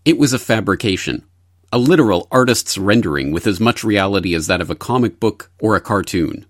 It 0.06 0.16
was 0.16 0.32
a 0.32 0.38
fabrication, 0.38 1.26
a 1.70 1.76
literal 1.76 2.26
artist's 2.30 2.78
rendering 2.78 3.32
with 3.32 3.46
as 3.46 3.60
much 3.60 3.84
reality 3.84 4.34
as 4.34 4.46
that 4.46 4.62
of 4.62 4.70
a 4.70 4.74
comic 4.74 5.20
book 5.20 5.50
or 5.60 5.76
a 5.76 5.82
cartoon. 5.82 6.46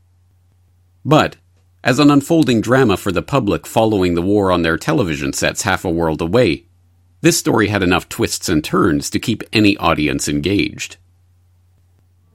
But, 1.05 1.35
as 1.83 1.99
an 1.99 2.13
unfolding 2.13 2.61
drama 2.61 2.97
for 2.97 3.11
the 3.11 3.23
public 3.23 3.67
following 3.67 4.15
the 4.15 4.23
war 4.23 4.53
on 4.53 4.63
their 4.63 4.79
television 4.79 5.33
sets 5.33 5.63
half 5.63 5.85
a 5.85 5.91
world 5.91 6.21
away, 6.21 6.67
this 7.21 7.39
story 7.39 7.69
had 7.69 7.83
enough 7.83 8.09
twists 8.09 8.49
and 8.49 8.63
turns 8.63 9.11
to 9.11 9.19
keep 9.19 9.43
any 9.53 9.77
audience 9.79 10.29
engaged. 10.29 10.97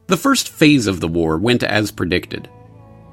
The 0.07 0.17
first 0.17 0.49
phase 0.49 0.87
of 0.87 0.99
the 0.99 1.07
war 1.07 1.37
went 1.37 1.63
as 1.63 1.91
predicted. 1.91 2.49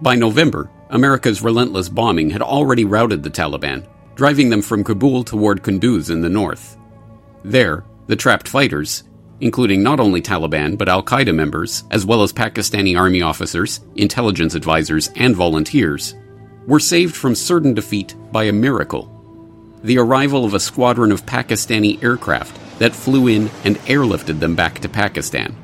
By 0.01 0.17
November, 0.17 0.71
America's 0.91 1.43
relentless 1.43 1.89
bombing 1.89 2.31
had 2.31 2.43
already 2.43 2.85
routed 2.85 3.23
the 3.23 3.31
Taliban, 3.31 3.87
driving 4.17 4.51
them 4.51 4.63
from 4.63 4.83
Kabul 4.83 5.23
toward 5.23 5.63
Kunduz 5.63 6.11
in 6.11 6.21
the 6.21 6.29
north. 6.29 6.77
There, 7.45 7.85
the 8.09 8.17
trapped 8.17 8.49
fighters, 8.49 9.05
including 9.41 9.83
not 9.83 10.01
only 10.01 10.21
Taliban 10.21 10.77
but 10.77 10.89
Al 10.89 11.03
Qaeda 11.03 11.35
members, 11.35 11.85
as 11.93 12.05
well 12.05 12.25
as 12.25 12.33
Pakistani 12.33 12.99
army 12.99 13.23
officers, 13.23 13.81
intelligence 13.95 14.55
advisors, 14.57 15.09
and 15.15 15.37
volunteers, 15.37 16.17
were 16.67 16.81
saved 16.81 17.15
from 17.15 17.35
certain 17.37 17.73
defeat 17.73 18.17
by 18.33 18.45
a 18.45 18.53
miracle 18.53 19.20
the 19.83 19.99
arrival 19.99 20.45
of 20.45 20.55
a 20.55 20.61
squadron 20.61 21.13
of 21.13 21.27
Pakistani 21.27 22.03
aircraft 22.03 22.59
that 22.79 22.95
flew 22.95 23.29
in 23.29 23.51
and 23.65 23.77
airlifted 23.81 24.41
them 24.41 24.55
back 24.55 24.79
to 24.81 24.89
Pakistan. 24.89 25.57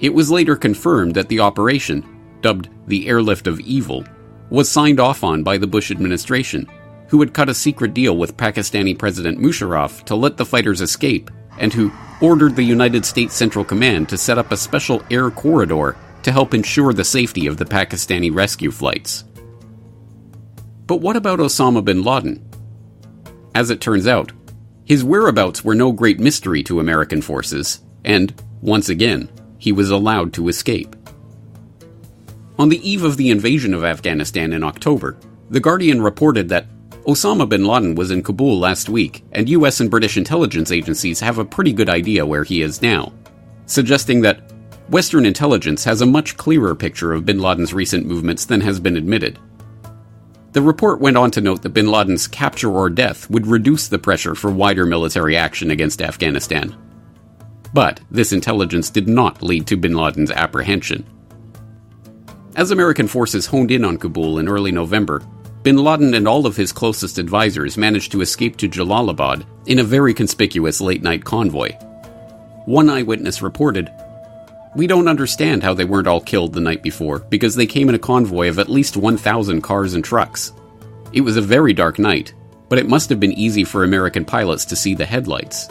It 0.00 0.14
was 0.14 0.30
later 0.30 0.56
confirmed 0.56 1.14
that 1.14 1.28
the 1.28 1.40
operation, 1.40 2.04
dubbed 2.40 2.68
the 2.88 3.06
Airlift 3.06 3.46
of 3.46 3.60
Evil, 3.60 4.04
was 4.50 4.68
signed 4.68 5.00
off 5.00 5.22
on 5.22 5.42
by 5.42 5.58
the 5.58 5.66
Bush 5.66 5.90
administration, 5.90 6.68
who 7.08 7.20
had 7.20 7.34
cut 7.34 7.48
a 7.48 7.54
secret 7.54 7.94
deal 7.94 8.16
with 8.16 8.36
Pakistani 8.36 8.98
President 8.98 9.38
Musharraf 9.38 10.04
to 10.04 10.16
let 10.16 10.36
the 10.36 10.44
fighters 10.44 10.80
escape, 10.80 11.30
and 11.58 11.72
who 11.72 11.92
ordered 12.20 12.56
the 12.56 12.62
United 12.62 13.04
States 13.04 13.34
Central 13.34 13.64
Command 13.64 14.08
to 14.08 14.18
set 14.18 14.38
up 14.38 14.50
a 14.50 14.56
special 14.56 15.02
air 15.10 15.30
corridor 15.30 15.96
to 16.22 16.32
help 16.32 16.54
ensure 16.54 16.92
the 16.92 17.04
safety 17.04 17.46
of 17.46 17.56
the 17.56 17.64
Pakistani 17.64 18.34
rescue 18.34 18.70
flights. 18.70 19.24
But 20.86 21.00
what 21.00 21.16
about 21.16 21.38
Osama 21.38 21.84
bin 21.84 22.02
Laden? 22.02 22.51
As 23.54 23.70
it 23.70 23.80
turns 23.80 24.06
out, 24.06 24.32
his 24.84 25.04
whereabouts 25.04 25.64
were 25.64 25.74
no 25.74 25.92
great 25.92 26.18
mystery 26.18 26.62
to 26.64 26.80
American 26.80 27.22
forces, 27.22 27.82
and, 28.04 28.34
once 28.60 28.88
again, 28.88 29.28
he 29.58 29.72
was 29.72 29.90
allowed 29.90 30.32
to 30.34 30.48
escape. 30.48 30.96
On 32.58 32.68
the 32.68 32.88
eve 32.88 33.04
of 33.04 33.16
the 33.16 33.30
invasion 33.30 33.74
of 33.74 33.84
Afghanistan 33.84 34.52
in 34.52 34.62
October, 34.62 35.16
The 35.50 35.60
Guardian 35.60 36.02
reported 36.02 36.48
that, 36.48 36.66
Osama 37.06 37.48
bin 37.48 37.64
Laden 37.64 37.94
was 37.94 38.10
in 38.10 38.22
Kabul 38.22 38.58
last 38.58 38.88
week, 38.88 39.24
and 39.32 39.48
US 39.48 39.80
and 39.80 39.90
British 39.90 40.16
intelligence 40.16 40.70
agencies 40.70 41.20
have 41.20 41.38
a 41.38 41.44
pretty 41.44 41.72
good 41.72 41.88
idea 41.88 42.24
where 42.24 42.44
he 42.44 42.62
is 42.62 42.80
now, 42.80 43.12
suggesting 43.66 44.20
that 44.20 44.52
Western 44.88 45.26
intelligence 45.26 45.84
has 45.84 46.00
a 46.00 46.06
much 46.06 46.36
clearer 46.36 46.74
picture 46.74 47.12
of 47.12 47.26
bin 47.26 47.40
Laden's 47.40 47.74
recent 47.74 48.06
movements 48.06 48.44
than 48.44 48.60
has 48.60 48.78
been 48.78 48.96
admitted. 48.96 49.38
The 50.52 50.60
report 50.62 51.00
went 51.00 51.16
on 51.16 51.30
to 51.30 51.40
note 51.40 51.62
that 51.62 51.70
bin 51.70 51.90
Laden's 51.90 52.26
capture 52.26 52.70
or 52.70 52.90
death 52.90 53.28
would 53.30 53.46
reduce 53.46 53.88
the 53.88 53.98
pressure 53.98 54.34
for 54.34 54.50
wider 54.50 54.84
military 54.84 55.34
action 55.34 55.70
against 55.70 56.02
Afghanistan. 56.02 56.76
But 57.72 58.00
this 58.10 58.34
intelligence 58.34 58.90
did 58.90 59.08
not 59.08 59.42
lead 59.42 59.66
to 59.68 59.78
bin 59.78 59.94
Laden's 59.94 60.30
apprehension. 60.30 61.06
As 62.54 62.70
American 62.70 63.08
forces 63.08 63.46
honed 63.46 63.70
in 63.70 63.82
on 63.82 63.96
Kabul 63.96 64.38
in 64.38 64.46
early 64.46 64.72
November, 64.72 65.22
bin 65.62 65.78
Laden 65.78 66.12
and 66.12 66.28
all 66.28 66.44
of 66.44 66.56
his 66.56 66.70
closest 66.70 67.16
advisors 67.16 67.78
managed 67.78 68.12
to 68.12 68.20
escape 68.20 68.58
to 68.58 68.68
Jalalabad 68.68 69.46
in 69.66 69.78
a 69.78 69.84
very 69.84 70.12
conspicuous 70.12 70.82
late 70.82 71.02
night 71.02 71.24
convoy. 71.24 71.72
One 72.66 72.90
eyewitness 72.90 73.40
reported, 73.40 73.90
We 74.74 74.86
don't 74.86 75.08
understand 75.08 75.62
how 75.62 75.74
they 75.74 75.84
weren't 75.84 76.06
all 76.06 76.20
killed 76.20 76.54
the 76.54 76.60
night 76.60 76.82
before, 76.82 77.18
because 77.18 77.54
they 77.54 77.66
came 77.66 77.90
in 77.90 77.94
a 77.94 77.98
convoy 77.98 78.48
of 78.48 78.58
at 78.58 78.70
least 78.70 78.96
1,000 78.96 79.60
cars 79.60 79.92
and 79.92 80.02
trucks. 80.02 80.52
It 81.12 81.20
was 81.20 81.36
a 81.36 81.42
very 81.42 81.74
dark 81.74 81.98
night, 81.98 82.32
but 82.70 82.78
it 82.78 82.88
must 82.88 83.10
have 83.10 83.20
been 83.20 83.32
easy 83.32 83.64
for 83.64 83.84
American 83.84 84.24
pilots 84.24 84.64
to 84.66 84.76
see 84.76 84.94
the 84.94 85.04
headlights. 85.04 85.68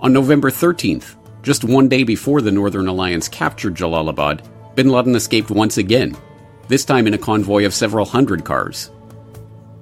On 0.00 0.14
November 0.14 0.50
13th, 0.50 1.14
just 1.42 1.62
one 1.62 1.88
day 1.88 2.04
before 2.04 2.40
the 2.40 2.50
Northern 2.50 2.88
Alliance 2.88 3.28
captured 3.28 3.74
Jalalabad, 3.74 4.40
bin 4.74 4.88
Laden 4.88 5.14
escaped 5.14 5.50
once 5.50 5.76
again 5.76 6.16
this 6.68 6.84
time 6.84 7.06
in 7.06 7.14
a 7.14 7.18
convoy 7.18 7.64
of 7.64 7.74
several 7.74 8.04
hundred 8.04 8.44
cars. 8.44 8.90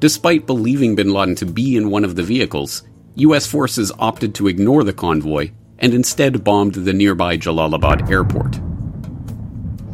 Despite 0.00 0.46
believing 0.46 0.94
bin 0.94 1.12
Laden 1.12 1.34
to 1.36 1.46
be 1.46 1.76
in 1.76 1.90
one 1.90 2.04
of 2.04 2.16
the 2.16 2.22
vehicles, 2.22 2.82
US 3.14 3.46
forces 3.46 3.92
opted 3.98 4.34
to 4.34 4.48
ignore 4.48 4.84
the 4.84 4.92
convoy 4.92 5.50
and 5.78 5.94
instead 5.94 6.44
bombed 6.44 6.74
the 6.74 6.92
nearby 6.92 7.36
Jalalabad 7.36 8.10
airport. 8.10 8.60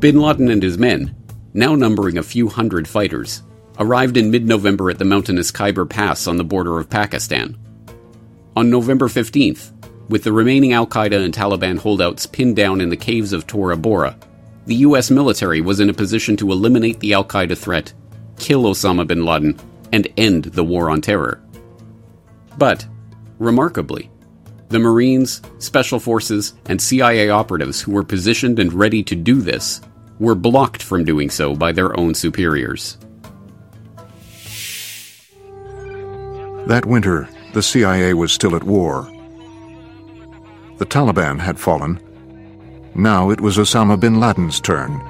Bin 0.01 0.21
Laden 0.21 0.51
and 0.51 0.63
his 0.63 0.79
men, 0.79 1.15
now 1.53 1.75
numbering 1.75 2.19
a 2.19 2.23
few 2.23 2.49
hundred 2.49 2.89
fighters, 2.89 3.43
arrived 3.79 4.17
in 4.17 4.31
mid 4.31 4.47
November 4.47 4.91
at 4.91 4.99
the 4.99 5.05
mountainous 5.05 5.51
Khyber 5.51 5.89
Pass 5.89 6.27
on 6.27 6.37
the 6.37 6.45
border 6.45 6.79
of 6.79 6.91
Pakistan. 6.91 7.59
On 8.57 8.71
November 8.71 9.09
15th, 9.09 9.73
with 10.09 10.25
the 10.25 10.33
remaining 10.33 10.73
Al 10.73 10.87
Qaeda 10.87 11.25
and 11.25 11.33
Taliban 11.33 11.79
holdouts 11.79 12.27
pinned 12.27 12.57
down 12.57 12.81
in 12.81 12.89
the 12.89 12.97
caves 12.97 13.33
of 13.33 13.47
Tora 13.47 13.77
Bora, 13.77 14.17
the 14.67 14.77
US 14.77 15.11
military 15.11 15.61
was 15.61 15.81
in 15.81 15.89
a 15.89 15.95
position 15.95 16.37
to 16.37 16.51
eliminate 16.51 17.01
the 17.01 17.15
Al 17.15 17.25
Qaeda 17.25 17.57
threat, 17.57 17.93
kill 18.39 18.65
Osama 18.65 19.07
bin 19.07 19.25
Laden, 19.25 19.59
and 19.93 20.09
end 20.17 20.45
the 20.45 20.65
war 20.65 20.91
on 20.91 21.01
terror. 21.01 21.41
But, 22.59 22.87
remarkably, 23.39 24.11
the 24.71 24.79
Marines, 24.79 25.43
Special 25.59 26.01
Forces, 26.01 26.55
and 26.67 26.81
CIA 26.81 27.29
operatives 27.29 27.81
who 27.83 27.93
were 27.93 28.05
positioned 28.05 28.59
and 28.59 28.73
ready 28.73 29.03
to 29.03 29.15
do 29.15 29.41
this 29.41 29.81
were 30.19 30.35
blocked 30.35 30.83
from 30.83 31.05
doing 31.05 31.29
so 31.29 31.55
by 31.55 31.73
their 31.73 31.99
own 31.99 32.15
superiors. 32.15 32.97
That 36.67 36.85
winter, 36.87 37.29
the 37.53 37.63
CIA 37.63 38.15
was 38.15 38.33
still 38.33 38.55
at 38.55 38.63
war. 38.63 39.11
The 40.79 40.87
Taliban 40.87 41.41
had 41.41 41.59
fallen, 41.59 42.01
now 42.95 43.31
it 43.31 43.41
was 43.41 43.57
Osama 43.57 43.99
bin 43.99 44.19
Laden's 44.21 44.61
turn. 44.61 45.01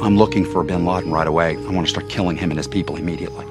I'm 0.00 0.16
looking 0.16 0.44
for 0.44 0.64
bin 0.64 0.84
Laden 0.84 1.12
right 1.12 1.26
away. 1.26 1.56
I 1.56 1.70
want 1.70 1.86
to 1.86 1.90
start 1.90 2.08
killing 2.08 2.36
him 2.36 2.50
and 2.50 2.58
his 2.58 2.68
people 2.68 2.96
immediately. 2.96 3.46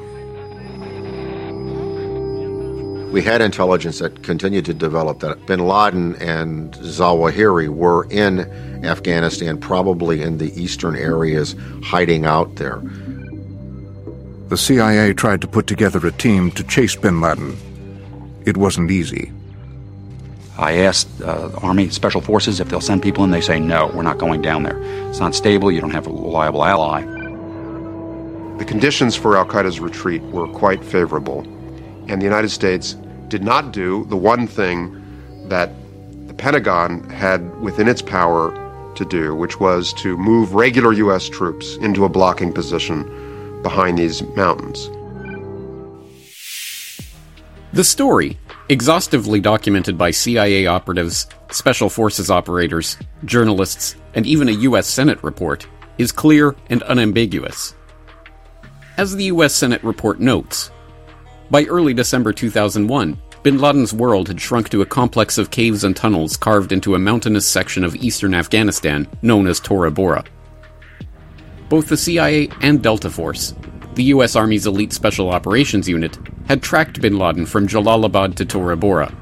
We 3.11 3.21
had 3.21 3.41
intelligence 3.41 3.99
that 3.99 4.23
continued 4.23 4.63
to 4.65 4.73
develop 4.73 5.19
that 5.19 5.45
bin 5.45 5.67
Laden 5.67 6.15
and 6.15 6.73
Zawahiri 6.75 7.67
were 7.67 8.05
in 8.09 8.39
Afghanistan, 8.85 9.59
probably 9.59 10.21
in 10.21 10.37
the 10.37 10.53
eastern 10.59 10.95
areas, 10.95 11.55
hiding 11.83 12.25
out 12.25 12.55
there. 12.55 12.81
The 14.47 14.57
CIA 14.57 15.13
tried 15.13 15.41
to 15.41 15.47
put 15.47 15.67
together 15.67 16.05
a 16.07 16.11
team 16.11 16.51
to 16.51 16.63
chase 16.63 16.95
bin 16.95 17.19
Laden. 17.19 17.57
It 18.45 18.55
wasn't 18.55 18.89
easy. 18.91 19.31
I 20.57 20.73
asked 20.73 21.21
uh, 21.21 21.49
Army 21.61 21.89
Special 21.89 22.21
Forces 22.21 22.59
if 22.59 22.69
they'll 22.69 22.81
send 22.81 23.03
people 23.03 23.23
in. 23.23 23.31
They 23.31 23.41
say, 23.41 23.59
no, 23.59 23.87
we're 23.93 24.03
not 24.03 24.19
going 24.19 24.41
down 24.41 24.63
there. 24.63 24.81
It's 25.09 25.19
not 25.19 25.35
stable. 25.35 25.71
You 25.71 25.81
don't 25.81 25.91
have 25.91 26.07
a 26.07 26.11
reliable 26.11 26.63
ally. 26.63 27.01
The 28.57 28.65
conditions 28.65 29.15
for 29.15 29.37
Al 29.37 29.45
Qaeda's 29.45 29.79
retreat 29.79 30.21
were 30.23 30.47
quite 30.47 30.83
favorable, 30.83 31.43
and 32.07 32.21
the 32.21 32.25
United 32.25 32.49
States 32.49 32.95
did 33.27 33.43
not 33.43 33.71
do 33.71 34.05
the 34.05 34.17
one 34.17 34.47
thing 34.47 34.97
that 35.47 35.71
the 36.27 36.33
Pentagon 36.33 37.09
had 37.09 37.59
within 37.61 37.87
its 37.87 38.01
power 38.01 38.51
to 38.95 39.05
do, 39.05 39.35
which 39.35 39.59
was 39.59 39.93
to 39.93 40.17
move 40.17 40.53
regular 40.53 40.93
U.S. 40.93 41.29
troops 41.29 41.75
into 41.77 42.05
a 42.05 42.09
blocking 42.09 42.51
position 42.53 43.61
behind 43.61 43.97
these 43.97 44.21
mountains. 44.35 44.89
The 47.73 47.83
story 47.83 48.37
exhaustively 48.67 49.39
documented 49.39 49.97
by 49.97 50.11
CIA 50.11 50.65
operatives, 50.65 51.27
special 51.51 51.89
forces 51.89 52.29
operators, 52.29 52.97
journalists, 53.25 53.95
and 54.13 54.25
even 54.25 54.49
a 54.49 54.63
U.S. 54.69 54.87
Senate 54.87 55.23
report, 55.23 55.67
is 55.97 56.11
clear 56.11 56.55
and 56.69 56.83
unambiguous. 56.83 57.75
As 58.97 59.15
the 59.15 59.25
U.S. 59.25 59.53
Senate 59.53 59.83
report 59.83 60.19
notes, 60.19 60.71
by 61.51 61.65
early 61.65 61.93
December 61.93 62.33
2001, 62.33 63.21
bin 63.43 63.59
Laden's 63.59 63.93
world 63.93 64.27
had 64.27 64.41
shrunk 64.41 64.69
to 64.69 64.81
a 64.81 64.85
complex 64.85 65.37
of 65.37 65.51
caves 65.51 65.83
and 65.83 65.95
tunnels 65.95 66.35
carved 66.35 66.71
into 66.71 66.95
a 66.95 66.99
mountainous 66.99 67.45
section 67.45 67.83
of 67.83 67.95
eastern 67.95 68.33
Afghanistan 68.33 69.07
known 69.21 69.45
as 69.45 69.59
Tora 69.59 69.91
Bora. 69.91 70.23
Both 71.69 71.89
the 71.89 71.97
CIA 71.97 72.49
and 72.61 72.81
Delta 72.81 73.09
Force 73.09 73.53
the 73.95 74.03
U.S. 74.05 74.35
Army's 74.35 74.65
Elite 74.65 74.93
Special 74.93 75.29
Operations 75.29 75.87
Unit, 75.87 76.17
had 76.47 76.63
tracked 76.63 77.01
bin 77.01 77.17
Laden 77.17 77.45
from 77.45 77.67
Jalalabad 77.67 78.35
to 78.35 78.45
Tora 78.45 78.77
Bora. 78.77 79.13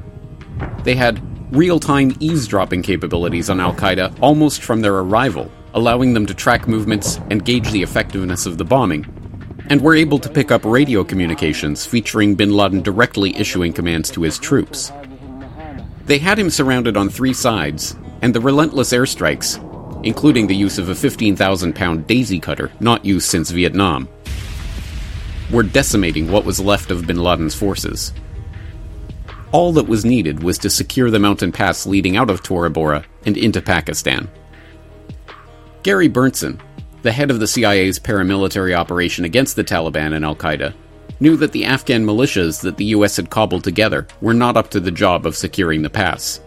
They 0.83 0.95
had 0.95 1.21
real 1.55 1.79
time 1.79 2.15
eavesdropping 2.19 2.83
capabilities 2.83 3.49
on 3.49 3.59
Al 3.59 3.73
Qaeda 3.73 4.17
almost 4.21 4.61
from 4.61 4.81
their 4.81 4.95
arrival, 4.95 5.51
allowing 5.73 6.13
them 6.13 6.25
to 6.27 6.33
track 6.33 6.67
movements 6.67 7.19
and 7.29 7.43
gauge 7.43 7.71
the 7.71 7.81
effectiveness 7.81 8.45
of 8.45 8.57
the 8.57 8.65
bombing, 8.65 9.05
and 9.69 9.81
were 9.81 9.95
able 9.95 10.19
to 10.19 10.29
pick 10.29 10.51
up 10.51 10.65
radio 10.65 11.03
communications 11.03 11.85
featuring 11.85 12.35
bin 12.35 12.51
Laden 12.53 12.81
directly 12.81 13.35
issuing 13.37 13.71
commands 13.71 14.09
to 14.11 14.23
his 14.23 14.39
troops. 14.39 14.91
They 16.05 16.17
had 16.17 16.39
him 16.39 16.49
surrounded 16.49 16.97
on 16.97 17.09
three 17.09 17.33
sides, 17.33 17.95
and 18.21 18.33
the 18.33 18.41
relentless 18.41 18.91
airstrikes, 18.91 19.63
including 20.03 20.47
the 20.47 20.55
use 20.55 20.79
of 20.79 20.89
a 20.89 20.95
15,000 20.95 21.75
pound 21.75 22.07
daisy 22.07 22.39
cutter 22.39 22.71
not 22.79 23.05
used 23.05 23.29
since 23.29 23.51
Vietnam, 23.51 24.09
were 25.51 25.63
decimating 25.63 26.31
what 26.31 26.45
was 26.45 26.59
left 26.59 26.89
of 26.89 27.05
bin 27.05 27.17
Laden's 27.17 27.55
forces. 27.55 28.11
All 29.51 29.71
that 29.73 29.87
was 29.87 30.05
needed 30.05 30.43
was 30.43 30.57
to 30.59 30.69
secure 30.69 31.09
the 31.09 31.19
mountain 31.19 31.51
pass 31.51 31.85
leading 31.85 32.17
out 32.17 32.29
of 32.29 32.43
Tora 32.43 32.69
Bora 32.69 33.03
and 33.25 33.35
into 33.37 33.61
Pakistan. 33.61 34.29
Gary 35.81 36.09
Berntsen, 36.09 36.59
the 37.01 37.11
head 37.11 37.31
of 37.31 37.39
the 37.39 37.47
CIA's 37.47 37.99
paramilitary 37.99 38.75
operation 38.75 39.25
against 39.25 39.55
the 39.55 39.63
Taliban 39.63 40.13
and 40.13 40.25
Al 40.25 40.35
Qaeda, 40.35 40.73
knew 41.19 41.35
that 41.37 41.51
the 41.51 41.65
Afghan 41.65 42.05
militias 42.05 42.61
that 42.61 42.77
the 42.77 42.85
US 42.85 43.15
had 43.15 43.29
cobbled 43.29 43.63
together 43.63 44.07
were 44.21 44.33
not 44.33 44.57
up 44.57 44.69
to 44.71 44.79
the 44.79 44.91
job 44.91 45.25
of 45.25 45.35
securing 45.35 45.81
the 45.81 45.89
pass. 45.89 46.39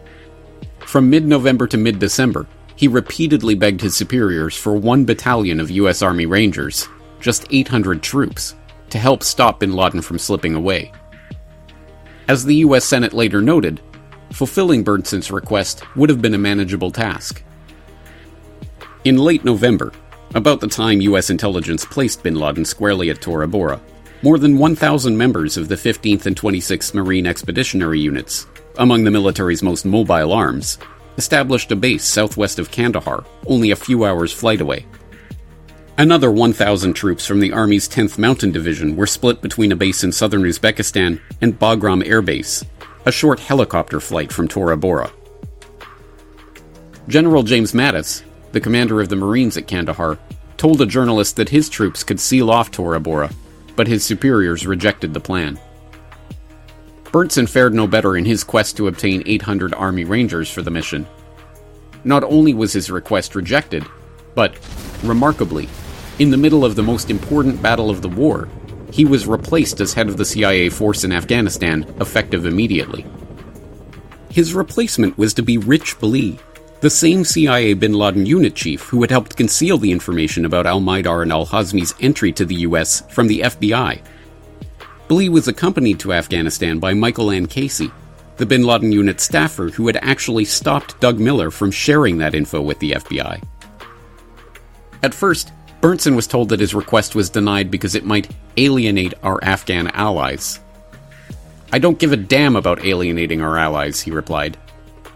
From 0.81 1.11
mid 1.11 1.27
November 1.27 1.67
to 1.69 1.77
mid 1.77 1.99
December, 1.99 2.47
he 2.77 2.89
repeatedly 2.89 3.55
begged 3.55 3.81
his 3.81 3.97
superiors 3.97 4.57
for 4.57 4.75
one 4.75 5.05
battalion 5.05 5.61
of 5.61 5.71
US 5.71 6.03
Army 6.03 6.27
Rangers, 6.27 6.89
just 7.21 7.47
800 7.51 8.03
troops, 8.03 8.55
to 8.91 8.99
help 8.99 9.23
stop 9.23 9.61
bin 9.61 9.73
Laden 9.73 10.03
from 10.03 10.19
slipping 10.19 10.55
away. 10.55 10.93
As 12.29 12.45
the 12.45 12.57
US 12.57 12.85
Senate 12.85 13.13
later 13.13 13.41
noted, 13.41 13.81
fulfilling 14.33 14.85
Berntsen's 14.85 15.31
request 15.31 15.83
would 15.97 16.11
have 16.11 16.23
been 16.23 16.35
a 16.35 16.39
manageable 16.39 16.91
task. 16.91 17.43
In 19.05 19.17
late 19.17 19.45
November, 19.45 19.93
about 20.35 20.61
the 20.61 20.69
time 20.69 21.01
US 21.01 21.31
intelligence 21.31 21.85
placed 21.85 22.23
bin 22.23 22.35
Laden 22.37 22.65
squarely 22.65 23.11
at 23.11 23.21
Tora 23.21 23.47
Bora, 23.49 23.81
more 24.23 24.39
than 24.39 24.59
1,000 24.59 25.17
members 25.17 25.57
of 25.57 25.69
the 25.69 25.75
15th 25.75 26.27
and 26.27 26.37
26th 26.37 26.95
Marine 26.95 27.27
Expeditionary 27.27 28.01
Units, 28.01 28.47
among 28.79 29.05
the 29.05 29.11
military's 29.11 29.63
most 29.63 29.85
mobile 29.85 30.33
arms, 30.33 30.79
established 31.17 31.73
a 31.73 31.77
base 31.77 32.05
southwest 32.05 32.59
of 32.59 32.71
Kandahar, 32.71 33.25
only 33.47 33.71
a 33.71 33.77
few 33.77 34.05
hours' 34.05 34.33
flight 34.33 34.61
away. 34.61 34.87
Another 35.99 36.31
1,000 36.31 36.95
troops 36.95 37.27
from 37.27 37.41
the 37.41 37.53
Army's 37.53 37.89
10th 37.89 38.17
Mountain 38.17 38.53
Division 38.53 38.97
were 38.97 39.07
split 39.07 39.43
between 39.43 39.73
a 39.73 39.77
base 39.77 40.03
in 40.05 40.13
southern 40.13 40.43
Uzbekistan 40.43 41.21
and 41.41 41.59
Bagram 41.59 42.07
Air 42.07 42.23
Base, 42.23 42.65
a 43.05 43.13
short 43.13 43.41
helicopter 43.41 44.01
flight 44.01 44.33
from 44.33 44.49
Tora 44.49 44.77
Bora. 44.77 45.13
General 47.09 47.43
James 47.43 47.73
Mattis, 47.73 48.23
the 48.53 48.61
commander 48.61 49.01
of 49.01 49.09
the 49.09 49.17
Marines 49.17 49.57
at 49.57 49.67
Kandahar, 49.67 50.19
told 50.57 50.81
a 50.81 50.87
journalist 50.87 51.37
that 51.37 51.49
his 51.49 51.69
troops 51.69 52.05
could 52.05 52.21
seal 52.21 52.51
off 52.51 52.71
Tora 52.71 53.01
Bora 53.01 53.31
but 53.77 53.87
his 53.87 54.05
superiors 54.05 54.67
rejected 54.67 55.15
the 55.15 55.21
plan. 55.21 55.59
Berntsen 57.05 57.49
fared 57.49 57.75
no 57.75 57.87
better 57.87 58.17
in 58.17 58.25
his 58.25 58.45
quest 58.45 58.77
to 58.77 58.89
obtain 58.89 59.23
800 59.27 59.75
Army 59.75 60.05
Rangers 60.05 60.51
for 60.51 60.63
the 60.63 60.71
mission. 60.71 61.07
Not 62.05 62.25
only 62.25 62.55
was 62.55 62.73
his 62.73 62.91
request 62.91 63.35
rejected, 63.35 63.85
but, 64.35 64.57
remarkably, 65.03 65.69
in 66.19 66.31
the 66.31 66.37
middle 66.37 66.65
of 66.65 66.75
the 66.75 66.83
most 66.83 67.11
important 67.11 67.61
battle 67.61 67.91
of 67.91 68.03
the 68.03 68.09
war, 68.09 68.49
he 68.91 69.05
was 69.05 69.27
replaced 69.27 69.81
as 69.81 69.95
head 69.95 70.09
of 70.09 70.17
the 70.17 70.25
CIA 70.25 70.69
force 70.69 71.05
in 71.05 71.13
Afghanistan, 71.13 71.85
effective 72.01 72.47
immediately. 72.47 73.07
His 74.31 74.55
replacement 74.55 75.19
was 75.19 75.35
to 75.35 75.43
be 75.43 75.59
Rich 75.59 75.99
Blee, 76.01 76.39
the 76.83 76.91
same 76.91 77.25
CIA 77.25 77.75
bin 77.75 77.93
Laden 77.93 78.27
unit 78.27 78.57
chief 78.57 78.83
who 78.83 79.03
had 79.03 79.11
helped 79.13 79.37
conceal 79.37 79.79
the 79.79 79.93
information 79.93 80.45
about 80.45 80.67
al 80.67 80.81
Mihdhar 80.81 81.23
and 81.23 81.31
al 81.31 81.47
Hazmi's 81.47 81.95
entry 82.01 82.33
to 82.33 82.45
the 82.45 82.57
US 82.67 83.03
from 83.09 83.29
the 83.29 83.41
FBI. 83.43 84.01
Blee 85.07 85.29
was 85.29 85.47
accompanied 85.47 86.01
to 86.01 86.13
Afghanistan 86.13 86.81
by 86.81 86.93
Michael 86.93 87.31
Anne 87.31 87.47
Casey, 87.47 87.93
the 88.37 88.47
bin 88.47 88.65
Laden 88.65 88.91
unit 88.91 89.21
staffer 89.21 89.69
who 89.69 89.87
had 89.87 89.97
actually 90.03 90.45
stopped 90.45 90.99
Doug 90.99 91.21
Miller 91.21 91.53
from 91.53 91.71
sharing 91.71 92.19
that 92.19 92.35
info 92.35 92.61
with 92.61 92.81
the 92.81 92.93
FBI. 92.93 93.41
At 95.05 95.15
first, 95.15 95.53
Berntsen 95.81 96.17
was 96.17 96.27
told 96.27 96.49
that 96.49 96.59
his 96.59 96.75
request 96.75 97.15
was 97.15 97.31
denied 97.31 97.71
because 97.71 97.95
it 97.95 98.05
might 98.05 98.35
alienate 98.57 99.15
our 99.23 99.39
Afghan 99.45 99.87
allies. 99.95 100.59
I 101.73 101.79
don't 101.79 102.01
give 102.01 102.13
a 102.13 102.17
damn 102.17 102.57
about 102.57 102.85
alienating 102.85 103.41
our 103.41 103.57
allies, 103.57 104.01
he 104.01 104.11
replied. 104.11 104.59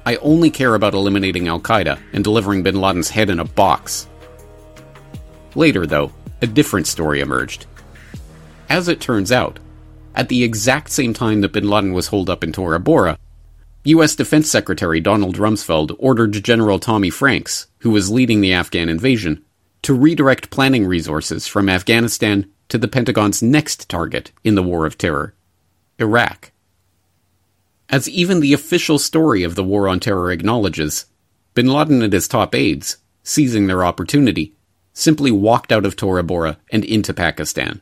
I 0.06 0.14
only 0.16 0.50
care 0.50 0.76
about 0.76 0.94
eliminating 0.94 1.48
Al 1.48 1.58
Qaeda 1.58 2.00
and 2.12 2.22
delivering 2.22 2.62
bin 2.62 2.80
Laden's 2.80 3.10
head 3.10 3.28
in 3.28 3.40
a 3.40 3.44
box. 3.44 4.06
Later, 5.56 5.84
though, 5.84 6.12
a 6.40 6.46
different 6.46 6.86
story 6.86 7.20
emerged. 7.20 7.66
As 8.68 8.86
it 8.86 9.00
turns 9.00 9.32
out, 9.32 9.58
at 10.14 10.28
the 10.28 10.44
exact 10.44 10.90
same 10.90 11.12
time 11.12 11.40
that 11.40 11.52
bin 11.52 11.68
Laden 11.68 11.92
was 11.92 12.06
holed 12.06 12.30
up 12.30 12.44
in 12.44 12.52
Tora 12.52 12.78
Bora, 12.78 13.18
U.S. 13.82 14.14
Defense 14.14 14.48
Secretary 14.48 15.00
Donald 15.00 15.38
Rumsfeld 15.38 15.96
ordered 15.98 16.44
General 16.44 16.78
Tommy 16.78 17.10
Franks, 17.10 17.66
who 17.80 17.90
was 17.90 18.08
leading 18.08 18.40
the 18.40 18.52
Afghan 18.52 18.88
invasion, 18.88 19.44
to 19.82 19.92
redirect 19.92 20.50
planning 20.50 20.86
resources 20.86 21.48
from 21.48 21.68
Afghanistan 21.68 22.48
to 22.68 22.78
the 22.78 22.88
Pentagon's 22.88 23.42
next 23.42 23.88
target 23.88 24.30
in 24.44 24.54
the 24.54 24.62
War 24.62 24.86
of 24.86 24.98
Terror 24.98 25.34
Iraq. 25.98 26.52
As 27.88 28.08
even 28.08 28.40
the 28.40 28.52
official 28.52 28.98
story 28.98 29.42
of 29.42 29.54
the 29.54 29.64
War 29.64 29.88
on 29.88 30.00
Terror 30.00 30.32
acknowledges, 30.32 31.06
bin 31.54 31.68
Laden 31.68 32.02
and 32.02 32.12
his 32.12 32.26
top 32.26 32.54
aides, 32.54 32.96
seizing 33.22 33.66
their 33.66 33.84
opportunity, 33.84 34.54
simply 34.92 35.30
walked 35.30 35.70
out 35.70 35.86
of 35.86 35.94
Tora 35.94 36.22
Bora 36.22 36.58
and 36.72 36.84
into 36.84 37.14
Pakistan. 37.14 37.80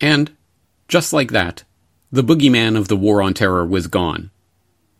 And, 0.00 0.36
just 0.88 1.12
like 1.12 1.30
that, 1.30 1.64
the 2.10 2.24
boogeyman 2.24 2.76
of 2.76 2.88
the 2.88 2.96
War 2.96 3.22
on 3.22 3.32
Terror 3.32 3.64
was 3.64 3.86
gone, 3.86 4.30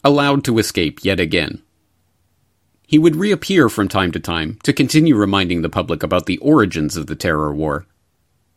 allowed 0.03 0.44
to 0.44 0.59
escape 0.59 1.05
yet 1.05 1.20
again. 1.20 1.62
He 2.86 2.98
would 2.98 3.16
reappear 3.16 3.68
from 3.68 3.88
time 3.88 4.12
to 4.12 4.20
time 4.20 4.59
to 4.62 4.72
continue 4.72 5.16
reminding 5.16 5.62
the 5.62 5.68
public 5.68 6.03
about 6.03 6.26
the 6.26 6.38
origins 6.38 6.96
of 6.96 7.07
the 7.07 7.16
terror 7.16 7.55
war. 7.55 7.86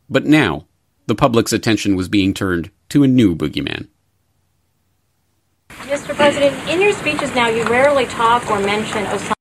But 0.10 0.26
now, 0.26 0.68
the 1.08 1.16
public's 1.16 1.54
attention 1.54 1.96
was 1.96 2.08
being 2.08 2.34
turned 2.34 2.70
to 2.90 3.04
a 3.04 3.08
new 3.08 3.36
boogeyman. 3.36 3.88
Mr. 5.86 6.16
President, 6.16 6.56
in 6.68 6.82
your 6.82 6.94
speeches 6.94 7.34
now, 7.36 7.48
you 7.48 7.64
rarely 7.66 8.08
talk 8.08 8.50
or 8.50 8.60
mention 8.60 9.06
Osama. 9.06 9.34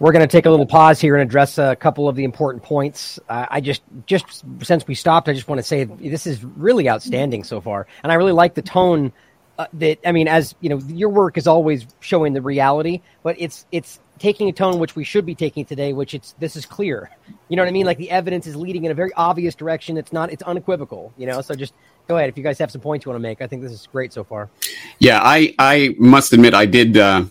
We're 0.00 0.10
going 0.12 0.26
to 0.26 0.30
take 0.30 0.44
a 0.44 0.50
little 0.50 0.66
pause 0.66 1.00
here 1.00 1.14
and 1.14 1.22
address 1.22 1.58
a 1.58 1.76
couple 1.76 2.08
of 2.08 2.16
the 2.16 2.24
important 2.24 2.64
points. 2.64 3.20
Uh, 3.28 3.46
I 3.48 3.60
just, 3.60 3.82
just 4.06 4.44
since 4.62 4.84
we 4.86 4.96
stopped, 4.96 5.28
I 5.28 5.32
just 5.32 5.46
want 5.46 5.60
to 5.60 5.62
say 5.62 5.84
this 5.84 6.26
is 6.26 6.44
really 6.44 6.90
outstanding 6.90 7.44
so 7.44 7.60
far, 7.60 7.86
and 8.02 8.10
I 8.10 8.16
really 8.16 8.32
like 8.32 8.54
the 8.54 8.62
tone. 8.62 9.12
Uh, 9.58 9.66
that 9.74 10.00
I 10.04 10.12
mean, 10.12 10.28
as 10.28 10.54
you 10.60 10.68
know, 10.68 10.78
your 10.88 11.08
work 11.08 11.38
is 11.38 11.46
always 11.46 11.86
showing 12.00 12.34
the 12.34 12.42
reality, 12.42 13.00
but 13.22 13.36
it's 13.38 13.64
it's 13.72 14.00
taking 14.18 14.48
a 14.48 14.52
tone 14.52 14.78
which 14.78 14.96
we 14.96 15.04
should 15.04 15.26
be 15.26 15.34
taking 15.34 15.64
today, 15.64 15.92
which 15.92 16.14
it's 16.14 16.34
this 16.38 16.56
is 16.56 16.66
clear. 16.66 17.10
You 17.48 17.56
know 17.56 17.62
what 17.62 17.68
I 17.68 17.72
mean? 17.72 17.86
Like 17.86 17.98
the 17.98 18.10
evidence 18.10 18.46
is 18.46 18.56
leading 18.56 18.84
in 18.84 18.90
a 18.90 18.94
very 18.94 19.12
obvious 19.14 19.54
direction. 19.54 19.96
It's 19.96 20.12
not. 20.12 20.32
It's 20.32 20.42
unequivocal. 20.42 21.12
You 21.16 21.26
know. 21.26 21.40
So 21.40 21.54
just 21.54 21.74
go 22.08 22.16
ahead 22.16 22.28
if 22.28 22.36
you 22.36 22.44
guys 22.44 22.58
have 22.58 22.70
some 22.70 22.80
points 22.80 23.04
you 23.04 23.10
want 23.10 23.22
to 23.22 23.28
make. 23.28 23.40
I 23.40 23.46
think 23.46 23.62
this 23.62 23.72
is 23.72 23.86
great 23.90 24.12
so 24.12 24.24
far. 24.24 24.50
Yeah, 24.98 25.20
I 25.22 25.54
I 25.58 25.94
must 25.98 26.32
admit 26.32 26.54
I 26.54 26.66
did. 26.66 26.96
Uh 26.96 27.26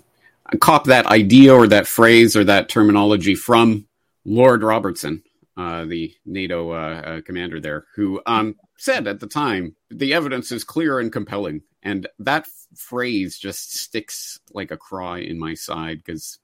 cop 0.60 0.86
that 0.86 1.08
idea 1.08 1.54
or 1.54 1.68
that 1.68 1.88
phrase 1.88 2.36
or 2.36 2.44
that 2.44 2.70
terminology 2.70 3.36
from 3.36 3.88
Lord 4.26 4.64
Robertson, 4.64 5.24
uh, 5.58 5.86
the 5.86 6.14
NATO 6.26 6.72
uh, 6.72 6.76
uh, 6.76 7.22
commander 7.22 7.60
there, 7.60 7.86
who 7.96 8.22
um, 8.26 8.56
said 8.78 9.08
at 9.08 9.20
the 9.20 9.28
time, 9.28 9.76
the 9.90 10.14
evidence 10.14 10.52
is 10.52 10.64
clear 10.64 11.00
and 11.00 11.12
compelling. 11.12 11.62
And 11.82 12.08
that 12.20 12.48
phrase 12.76 13.38
just 13.38 13.76
sticks 13.76 14.40
like 14.52 14.72
a 14.72 14.78
cry 14.78 15.20
in 15.20 15.40
my 15.40 15.54
side 15.54 16.04
because, 16.04 16.40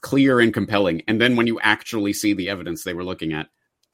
clear 0.00 0.40
and 0.40 0.52
compelling. 0.52 1.02
And 1.06 1.20
then 1.20 1.36
when 1.36 1.46
you 1.46 1.60
actually 1.60 2.12
see 2.12 2.32
the 2.32 2.48
evidence 2.48 2.82
they 2.82 2.94
were 2.94 3.04
looking 3.04 3.32
at, 3.32 3.48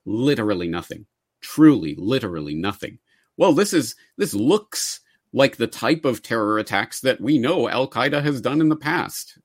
literally 0.04 0.68
nothing. 0.68 1.06
Truly, 1.40 1.94
literally 1.96 2.54
nothing. 2.54 2.98
Well, 3.36 3.52
this 3.52 3.72
is, 3.72 3.96
this 4.16 4.34
looks 4.34 5.00
like 5.32 5.56
the 5.56 5.66
type 5.66 6.04
of 6.04 6.22
terror 6.22 6.58
attacks 6.58 7.00
that 7.00 7.20
we 7.20 7.38
know 7.38 7.68
Al 7.68 7.88
Qaeda 7.88 8.22
has 8.22 8.40
done 8.40 8.60
in 8.60 8.68
the 8.68 8.76
past. 8.76 9.38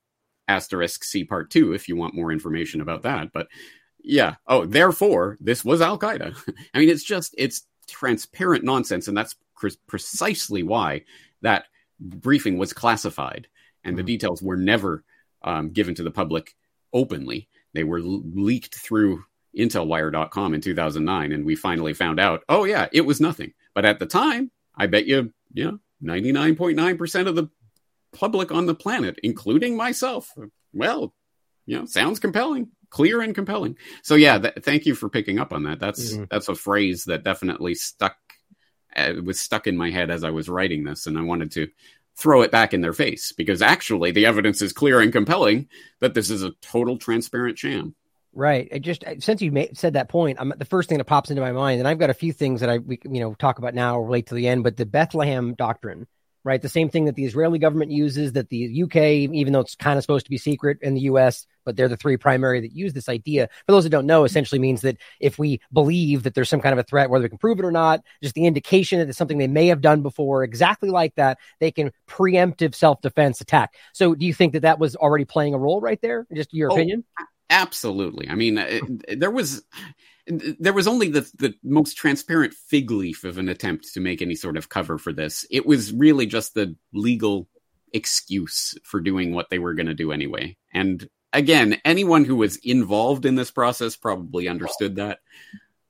Asterisk 0.48 1.04
C 1.04 1.24
part 1.24 1.50
two 1.50 1.72
if 1.72 1.88
you 1.88 1.96
want 1.96 2.14
more 2.14 2.32
information 2.32 2.80
about 2.80 3.02
that. 3.02 3.32
But 3.32 3.48
yeah, 4.02 4.36
oh, 4.46 4.64
therefore, 4.64 5.36
this 5.40 5.64
was 5.64 5.80
Al 5.80 5.98
Qaeda. 5.98 6.36
I 6.74 6.78
mean, 6.78 6.88
it's 6.88 7.04
just, 7.04 7.34
it's 7.36 7.66
transparent 7.86 8.64
nonsense. 8.64 9.08
And 9.08 9.16
that's 9.16 9.36
precisely 9.86 10.62
why 10.62 11.02
that 11.42 11.66
briefing 11.98 12.56
was 12.56 12.72
classified 12.72 13.46
and 13.84 13.96
the 13.96 14.02
mm-hmm. 14.02 14.06
details 14.06 14.42
were 14.42 14.56
never 14.56 15.04
um, 15.42 15.70
given 15.70 15.94
to 15.94 16.02
the 16.02 16.10
public 16.10 16.54
openly. 16.92 17.48
They 17.72 17.84
were 17.84 17.98
l- 17.98 18.22
leaked 18.34 18.74
through 18.74 19.24
intelwire.com 19.56 20.54
in 20.54 20.60
2009 20.60 21.32
and 21.32 21.44
we 21.44 21.56
finally 21.56 21.92
found 21.92 22.20
out 22.20 22.44
oh 22.48 22.62
yeah 22.62 22.86
it 22.92 23.00
was 23.00 23.20
nothing 23.20 23.52
but 23.74 23.84
at 23.84 23.98
the 23.98 24.06
time 24.06 24.48
i 24.76 24.86
bet 24.86 25.06
you 25.06 25.32
yeah, 25.52 25.72
99.9% 26.02 27.26
of 27.26 27.34
the 27.34 27.48
public 28.12 28.52
on 28.52 28.66
the 28.66 28.74
planet, 28.74 29.18
including 29.22 29.76
myself. 29.76 30.32
Well, 30.72 31.14
you 31.66 31.78
know, 31.78 31.84
sounds 31.86 32.20
compelling, 32.20 32.68
clear 32.90 33.20
and 33.20 33.34
compelling. 33.34 33.76
So 34.02 34.14
yeah, 34.14 34.38
th- 34.38 34.54
thank 34.62 34.86
you 34.86 34.94
for 34.94 35.08
picking 35.08 35.38
up 35.38 35.52
on 35.52 35.64
that. 35.64 35.80
That's 35.80 36.12
mm-hmm. 36.12 36.24
that's 36.30 36.48
a 36.48 36.54
phrase 36.54 37.04
that 37.04 37.24
definitely 37.24 37.74
stuck 37.74 38.16
it 38.96 39.24
was 39.24 39.40
stuck 39.40 39.68
in 39.68 39.76
my 39.76 39.90
head 39.90 40.10
as 40.10 40.24
I 40.24 40.30
was 40.30 40.48
writing 40.48 40.84
this, 40.84 41.06
and 41.06 41.18
I 41.18 41.22
wanted 41.22 41.52
to 41.52 41.68
throw 42.20 42.42
it 42.42 42.52
back 42.52 42.74
in 42.74 42.82
their 42.82 42.92
face 42.92 43.32
because 43.32 43.62
actually 43.62 44.10
the 44.10 44.26
evidence 44.26 44.60
is 44.60 44.72
clear 44.72 45.00
and 45.00 45.12
compelling 45.12 45.68
that 46.00 46.12
this 46.12 46.28
is 46.28 46.42
a 46.42 46.52
total 46.60 46.98
transparent 46.98 47.58
sham. 47.58 47.94
Right. 48.32 48.68
I 48.72 48.78
just 48.78 49.04
since 49.18 49.42
you 49.42 49.50
made, 49.50 49.76
said 49.76 49.94
that 49.94 50.08
point, 50.08 50.38
I'm 50.38 50.52
the 50.56 50.64
first 50.64 50.88
thing 50.88 50.98
that 50.98 51.04
pops 51.04 51.30
into 51.30 51.42
my 51.42 51.50
mind, 51.50 51.80
and 51.80 51.88
I've 51.88 51.98
got 51.98 52.10
a 52.10 52.14
few 52.14 52.32
things 52.32 52.60
that 52.60 52.70
I 52.70 52.78
we 52.78 53.00
you 53.04 53.20
know 53.20 53.34
talk 53.34 53.58
about 53.58 53.74
now 53.74 53.98
relate 53.98 54.28
to 54.28 54.34
the 54.34 54.46
end, 54.46 54.62
but 54.62 54.76
the 54.76 54.86
Bethlehem 54.86 55.54
doctrine, 55.54 56.06
right? 56.44 56.60
The 56.60 56.68
same 56.68 56.88
thing 56.88 57.04
that 57.04 57.14
the 57.14 57.24
Israeli 57.24 57.58
government 57.58 57.90
uses, 57.90 58.32
that 58.32 58.48
the 58.48 58.82
UK, 58.82 58.96
even 59.34 59.52
though 59.52 59.60
it's 59.60 59.74
kind 59.74 59.98
of 59.98 60.02
supposed 60.02 60.26
to 60.26 60.30
be 60.30 60.38
secret 60.38 60.78
in 60.82 60.94
the 60.94 61.02
US, 61.02 61.46
but 61.64 61.76
they're 61.76 61.88
the 61.88 61.96
three 61.96 62.16
primary 62.16 62.60
that 62.60 62.72
use 62.72 62.92
this 62.92 63.08
idea. 63.08 63.48
For 63.66 63.72
those 63.72 63.84
that 63.84 63.90
don't 63.90 64.06
know, 64.06 64.24
essentially 64.24 64.58
means 64.58 64.80
that 64.80 64.96
if 65.20 65.38
we 65.38 65.60
believe 65.72 66.22
that 66.22 66.34
there's 66.34 66.48
some 66.48 66.60
kind 66.60 66.72
of 66.72 66.78
a 66.78 66.82
threat, 66.82 67.10
whether 67.10 67.22
we 67.22 67.28
can 67.28 67.38
prove 67.38 67.58
it 67.58 67.64
or 67.64 67.70
not, 67.70 68.02
just 68.22 68.34
the 68.34 68.46
indication 68.46 68.98
that 68.98 69.08
it's 69.08 69.18
something 69.18 69.38
they 69.38 69.46
may 69.46 69.66
have 69.66 69.80
done 69.80 70.02
before, 70.02 70.42
exactly 70.42 70.90
like 70.90 71.14
that, 71.16 71.38
they 71.58 71.70
can 71.70 71.92
preemptive 72.08 72.74
self 72.74 73.00
defense 73.02 73.40
attack. 73.40 73.74
So, 73.92 74.14
do 74.14 74.24
you 74.26 74.34
think 74.34 74.54
that 74.54 74.62
that 74.62 74.78
was 74.78 74.96
already 74.96 75.24
playing 75.24 75.54
a 75.54 75.58
role 75.58 75.80
right 75.80 76.00
there? 76.00 76.26
Just 76.34 76.54
your 76.54 76.70
oh, 76.70 76.74
opinion? 76.74 77.04
Absolutely. 77.50 78.28
I 78.28 78.36
mean, 78.36 78.58
it, 78.58 79.18
there 79.18 79.30
was 79.30 79.62
there 80.26 80.72
was 80.72 80.86
only 80.86 81.08
the 81.08 81.30
the 81.38 81.54
most 81.62 81.96
transparent 81.96 82.54
fig 82.54 82.90
leaf 82.90 83.24
of 83.24 83.38
an 83.38 83.48
attempt 83.48 83.92
to 83.94 84.00
make 84.00 84.22
any 84.22 84.34
sort 84.34 84.56
of 84.56 84.68
cover 84.68 84.98
for 84.98 85.12
this. 85.12 85.46
It 85.50 85.66
was 85.66 85.92
really 85.92 86.26
just 86.26 86.54
the 86.54 86.76
legal 86.92 87.48
excuse 87.92 88.74
for 88.84 89.00
doing 89.00 89.32
what 89.32 89.50
they 89.50 89.58
were 89.58 89.74
going 89.74 89.86
to 89.86 89.94
do 89.94 90.12
anyway. 90.12 90.56
And 90.72 91.08
again, 91.32 91.80
anyone 91.84 92.24
who 92.24 92.36
was 92.36 92.56
involved 92.56 93.26
in 93.26 93.34
this 93.34 93.50
process 93.50 93.96
probably 93.96 94.48
understood 94.48 94.96
that. 94.96 95.20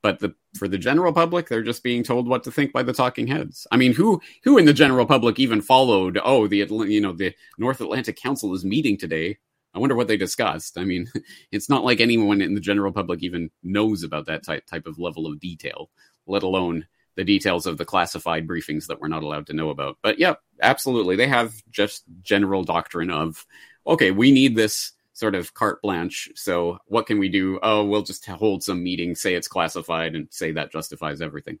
But 0.01 0.19
the 0.19 0.33
for 0.57 0.67
the 0.67 0.79
general 0.79 1.13
public, 1.13 1.47
they're 1.47 1.61
just 1.61 1.83
being 1.83 2.03
told 2.03 2.27
what 2.27 2.43
to 2.45 2.51
think 2.51 2.73
by 2.73 2.81
the 2.81 2.93
talking 2.93 3.27
heads. 3.27 3.67
I 3.71 3.77
mean, 3.77 3.93
who 3.93 4.19
who 4.43 4.57
in 4.57 4.65
the 4.65 4.73
general 4.73 5.05
public 5.05 5.39
even 5.39 5.61
followed? 5.61 6.19
Oh, 6.23 6.47
the 6.47 6.57
you 6.57 7.01
know 7.01 7.13
the 7.13 7.35
North 7.59 7.81
Atlantic 7.81 8.15
Council 8.15 8.53
is 8.55 8.65
meeting 8.65 8.97
today. 8.97 9.37
I 9.73 9.79
wonder 9.79 9.95
what 9.95 10.07
they 10.07 10.17
discussed. 10.17 10.77
I 10.77 10.83
mean, 10.83 11.11
it's 11.51 11.69
not 11.69 11.83
like 11.83 11.99
anyone 11.99 12.41
in 12.41 12.55
the 12.55 12.61
general 12.61 12.91
public 12.91 13.23
even 13.23 13.49
knows 13.63 14.03
about 14.03 14.25
that 14.27 14.43
type 14.43 14.65
type 14.65 14.87
of 14.87 14.99
level 14.99 15.27
of 15.27 15.39
detail, 15.39 15.89
let 16.27 16.43
alone 16.43 16.87
the 17.15 17.23
details 17.23 17.65
of 17.65 17.77
the 17.77 17.85
classified 17.85 18.47
briefings 18.47 18.87
that 18.87 18.99
we're 18.99 19.07
not 19.07 19.23
allowed 19.23 19.47
to 19.47 19.53
know 19.53 19.69
about. 19.69 19.97
But 20.01 20.19
yeah, 20.19 20.35
absolutely, 20.61 21.15
they 21.15 21.27
have 21.27 21.53
just 21.69 22.03
general 22.21 22.63
doctrine 22.63 23.11
of 23.11 23.45
okay, 23.85 24.11
we 24.11 24.31
need 24.31 24.55
this 24.55 24.93
sort 25.13 25.35
of 25.35 25.53
carte 25.53 25.81
blanche. 25.81 26.29
So 26.35 26.79
what 26.85 27.05
can 27.05 27.19
we 27.19 27.29
do? 27.29 27.59
Oh, 27.61 27.85
we'll 27.85 28.03
just 28.03 28.25
hold 28.25 28.63
some 28.63 28.83
meeting, 28.83 29.15
say 29.15 29.35
it's 29.35 29.47
classified, 29.47 30.15
and 30.15 30.27
say 30.31 30.51
that 30.53 30.71
justifies 30.71 31.21
everything. 31.21 31.59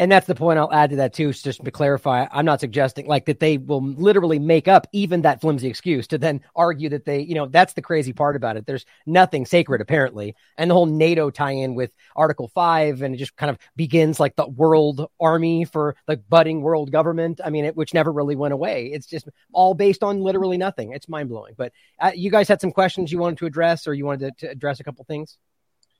And 0.00 0.10
that's 0.10 0.26
the 0.26 0.34
point 0.34 0.58
I'll 0.58 0.72
add 0.72 0.90
to 0.90 0.96
that 0.96 1.12
too, 1.12 1.32
just 1.32 1.64
to 1.64 1.70
clarify. 1.70 2.26
I'm 2.32 2.44
not 2.44 2.58
suggesting 2.58 3.06
like 3.06 3.26
that 3.26 3.38
they 3.38 3.58
will 3.58 3.80
literally 3.80 4.40
make 4.40 4.66
up 4.66 4.88
even 4.92 5.22
that 5.22 5.40
flimsy 5.40 5.68
excuse 5.68 6.08
to 6.08 6.18
then 6.18 6.40
argue 6.56 6.88
that 6.88 7.04
they, 7.04 7.20
you 7.20 7.36
know, 7.36 7.46
that's 7.46 7.74
the 7.74 7.82
crazy 7.82 8.12
part 8.12 8.34
about 8.34 8.56
it. 8.56 8.66
There's 8.66 8.86
nothing 9.06 9.46
sacred 9.46 9.80
apparently. 9.80 10.34
And 10.58 10.68
the 10.68 10.74
whole 10.74 10.86
NATO 10.86 11.30
tie 11.30 11.52
in 11.52 11.76
with 11.76 11.92
Article 12.16 12.48
5 12.48 13.02
and 13.02 13.14
it 13.14 13.18
just 13.18 13.36
kind 13.36 13.50
of 13.50 13.58
begins 13.76 14.18
like 14.18 14.34
the 14.34 14.48
world 14.48 15.08
army 15.20 15.64
for 15.64 15.94
the 16.06 16.16
budding 16.16 16.60
world 16.60 16.90
government. 16.90 17.40
I 17.44 17.50
mean, 17.50 17.64
it, 17.64 17.76
which 17.76 17.94
never 17.94 18.10
really 18.10 18.34
went 18.34 18.54
away. 18.54 18.86
It's 18.86 19.06
just 19.06 19.28
all 19.52 19.74
based 19.74 20.02
on 20.02 20.20
literally 20.20 20.58
nothing. 20.58 20.92
It's 20.92 21.08
mind 21.08 21.28
blowing. 21.28 21.54
But 21.56 21.72
uh, 22.00 22.10
you 22.16 22.32
guys 22.32 22.48
had 22.48 22.60
some 22.60 22.72
questions 22.72 23.12
you 23.12 23.18
wanted 23.18 23.38
to 23.38 23.46
address 23.46 23.86
or 23.86 23.94
you 23.94 24.04
wanted 24.04 24.38
to, 24.38 24.46
to 24.46 24.52
address 24.52 24.80
a 24.80 24.84
couple 24.84 25.04
things? 25.04 25.38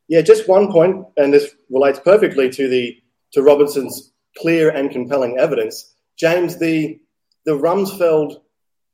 Yeah, 0.09 0.21
just 0.21 0.49
one 0.49 0.71
point, 0.71 1.07
and 1.17 1.33
this 1.33 1.55
relates 1.71 1.99
perfectly 1.99 2.51
to 2.51 2.69
the 2.69 3.01
to 3.35 3.43
Robinson's 3.43 4.13
clear 4.39 4.71
and 4.71 4.91
compelling 4.91 5.39
evidence. 5.39 5.95
James, 6.19 6.59
the, 6.59 6.99
the 7.45 7.53
Rumsfeld 7.53 8.41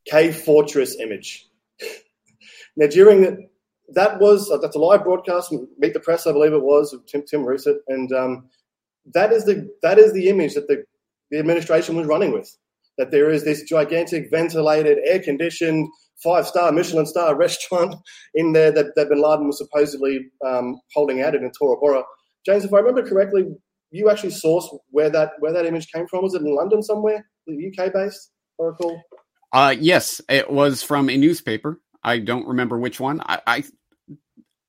cave 0.06 0.36
fortress 0.36 0.96
image. 0.98 1.46
now, 2.76 2.86
during 2.86 3.22
the, 3.22 3.50
that 3.94 4.20
was 4.20 4.50
uh, 4.50 4.58
that's 4.58 4.76
a 4.76 4.78
live 4.78 5.04
broadcast. 5.04 5.52
Meet 5.78 5.94
the 5.94 6.00
press, 6.00 6.26
I 6.26 6.32
believe 6.32 6.52
it 6.52 6.62
was 6.62 6.92
of 6.92 7.04
Tim 7.06 7.24
Tim 7.28 7.40
Russert, 7.40 7.78
and 7.88 8.12
um, 8.12 8.48
that 9.14 9.32
is 9.32 9.44
the 9.44 9.68
that 9.82 9.98
is 9.98 10.12
the 10.12 10.28
image 10.28 10.54
that 10.54 10.68
the 10.68 10.84
the 11.30 11.38
administration 11.38 11.96
was 11.96 12.06
running 12.06 12.32
with. 12.32 12.48
That 12.98 13.10
there 13.10 13.30
is 13.30 13.44
this 13.44 13.62
gigantic, 13.62 14.30
ventilated, 14.30 14.98
air 15.04 15.20
conditioned, 15.20 15.88
five 16.22 16.46
star 16.46 16.70
Michelin 16.72 17.06
star 17.06 17.34
restaurant 17.36 17.94
in 18.34 18.52
there 18.52 18.70
that, 18.72 18.94
that 18.96 19.08
Bin 19.08 19.22
Laden 19.22 19.46
was 19.46 19.58
supposedly 19.58 20.30
um, 20.46 20.80
holding 20.94 21.22
out 21.22 21.34
in 21.34 21.50
Tora 21.58 21.78
Bora. 21.78 22.02
James, 22.46 22.64
if 22.64 22.72
I 22.72 22.78
remember 22.78 23.08
correctly, 23.08 23.46
you 23.90 24.10
actually 24.10 24.30
source 24.30 24.68
where 24.90 25.10
that 25.10 25.32
where 25.40 25.52
that 25.52 25.66
image 25.66 25.90
came 25.92 26.06
from? 26.06 26.22
Was 26.22 26.34
it 26.34 26.42
in 26.42 26.54
London 26.54 26.82
somewhere, 26.82 27.26
UK 27.48 27.92
based? 27.92 28.32
I 28.60 28.64
recall. 28.64 29.02
Uh, 29.52 29.74
yes, 29.78 30.20
it 30.28 30.50
was 30.50 30.82
from 30.82 31.10
a 31.10 31.16
newspaper. 31.16 31.80
I 32.02 32.18
don't 32.18 32.46
remember 32.46 32.78
which 32.78 33.00
one. 33.00 33.20
I, 33.20 33.40
I, 33.46 33.64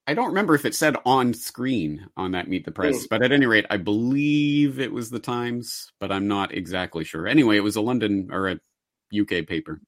I 0.08 0.14
don't 0.14 0.30
remember 0.30 0.56
if 0.56 0.66
it 0.66 0.76
said 0.76 0.96
on 1.06 1.34
screen 1.34 2.08
on 2.18 2.32
that 2.32 2.48
Meet 2.48 2.66
the 2.66 2.72
Press, 2.72 3.04
mm. 3.04 3.10
but 3.10 3.24
at 3.24 3.32
any 3.32 3.46
rate, 3.46 3.66
I 3.70 3.78
believe 3.78 4.80
it 4.80 4.92
was 4.92 5.10
the 5.10 5.20
Times, 5.20 5.92
but 6.00 6.12
I'm 6.12 6.28
not 6.28 6.54
exactly 6.54 7.04
sure. 7.04 7.28
Anyway, 7.28 7.58
it 7.58 7.62
was 7.62 7.76
a 7.76 7.82
London 7.82 8.30
or 8.32 8.50
a 8.50 8.60
UK 9.18 9.46
paper. 9.48 9.82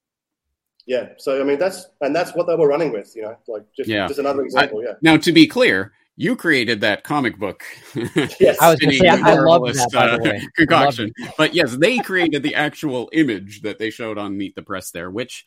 Yeah, 0.86 1.10
so 1.18 1.40
I 1.40 1.46
mean 1.46 1.60
that's 1.60 1.88
and 2.02 2.14
that's 2.14 2.36
what 2.36 2.46
they 2.46 2.56
were 2.56 2.68
running 2.68 2.92
with, 2.92 3.16
you 3.16 3.22
know, 3.22 3.38
like 3.48 3.64
just, 3.76 3.88
yeah. 3.88 4.06
just 4.06 4.20
another 4.20 4.44
example. 4.44 4.80
I, 4.80 4.90
yeah. 4.90 4.94
Now, 5.02 5.16
to 5.16 5.32
be 5.32 5.48
clear, 5.48 5.94
you 6.16 6.36
created 6.36 6.82
that 6.82 7.03
comic 7.03 7.38
book. 7.38 7.64
Yes, 8.39 8.59
I 8.59 8.70
was 8.70 8.80
going 8.80 8.91
to 8.91 8.97
say 8.97 9.07
I, 9.07 9.34
love 9.36 9.64
that 9.74 9.89
by 9.91 10.07
the 10.07 10.14
uh, 10.14 10.18
way. 10.18 10.47
concoction. 10.55 11.11
But 11.38 11.53
yes, 11.53 11.76
they 11.76 11.99
created 11.99 12.43
the 12.43 12.55
actual 12.55 13.09
image 13.14 13.61
that 13.61 13.80
they 13.80 13.89
showed 13.89 14.18
on 14.18 14.38
Meet 14.38 14.55
the 14.55 14.61
Press 14.61 14.91
there, 14.91 15.09
which 15.09 15.45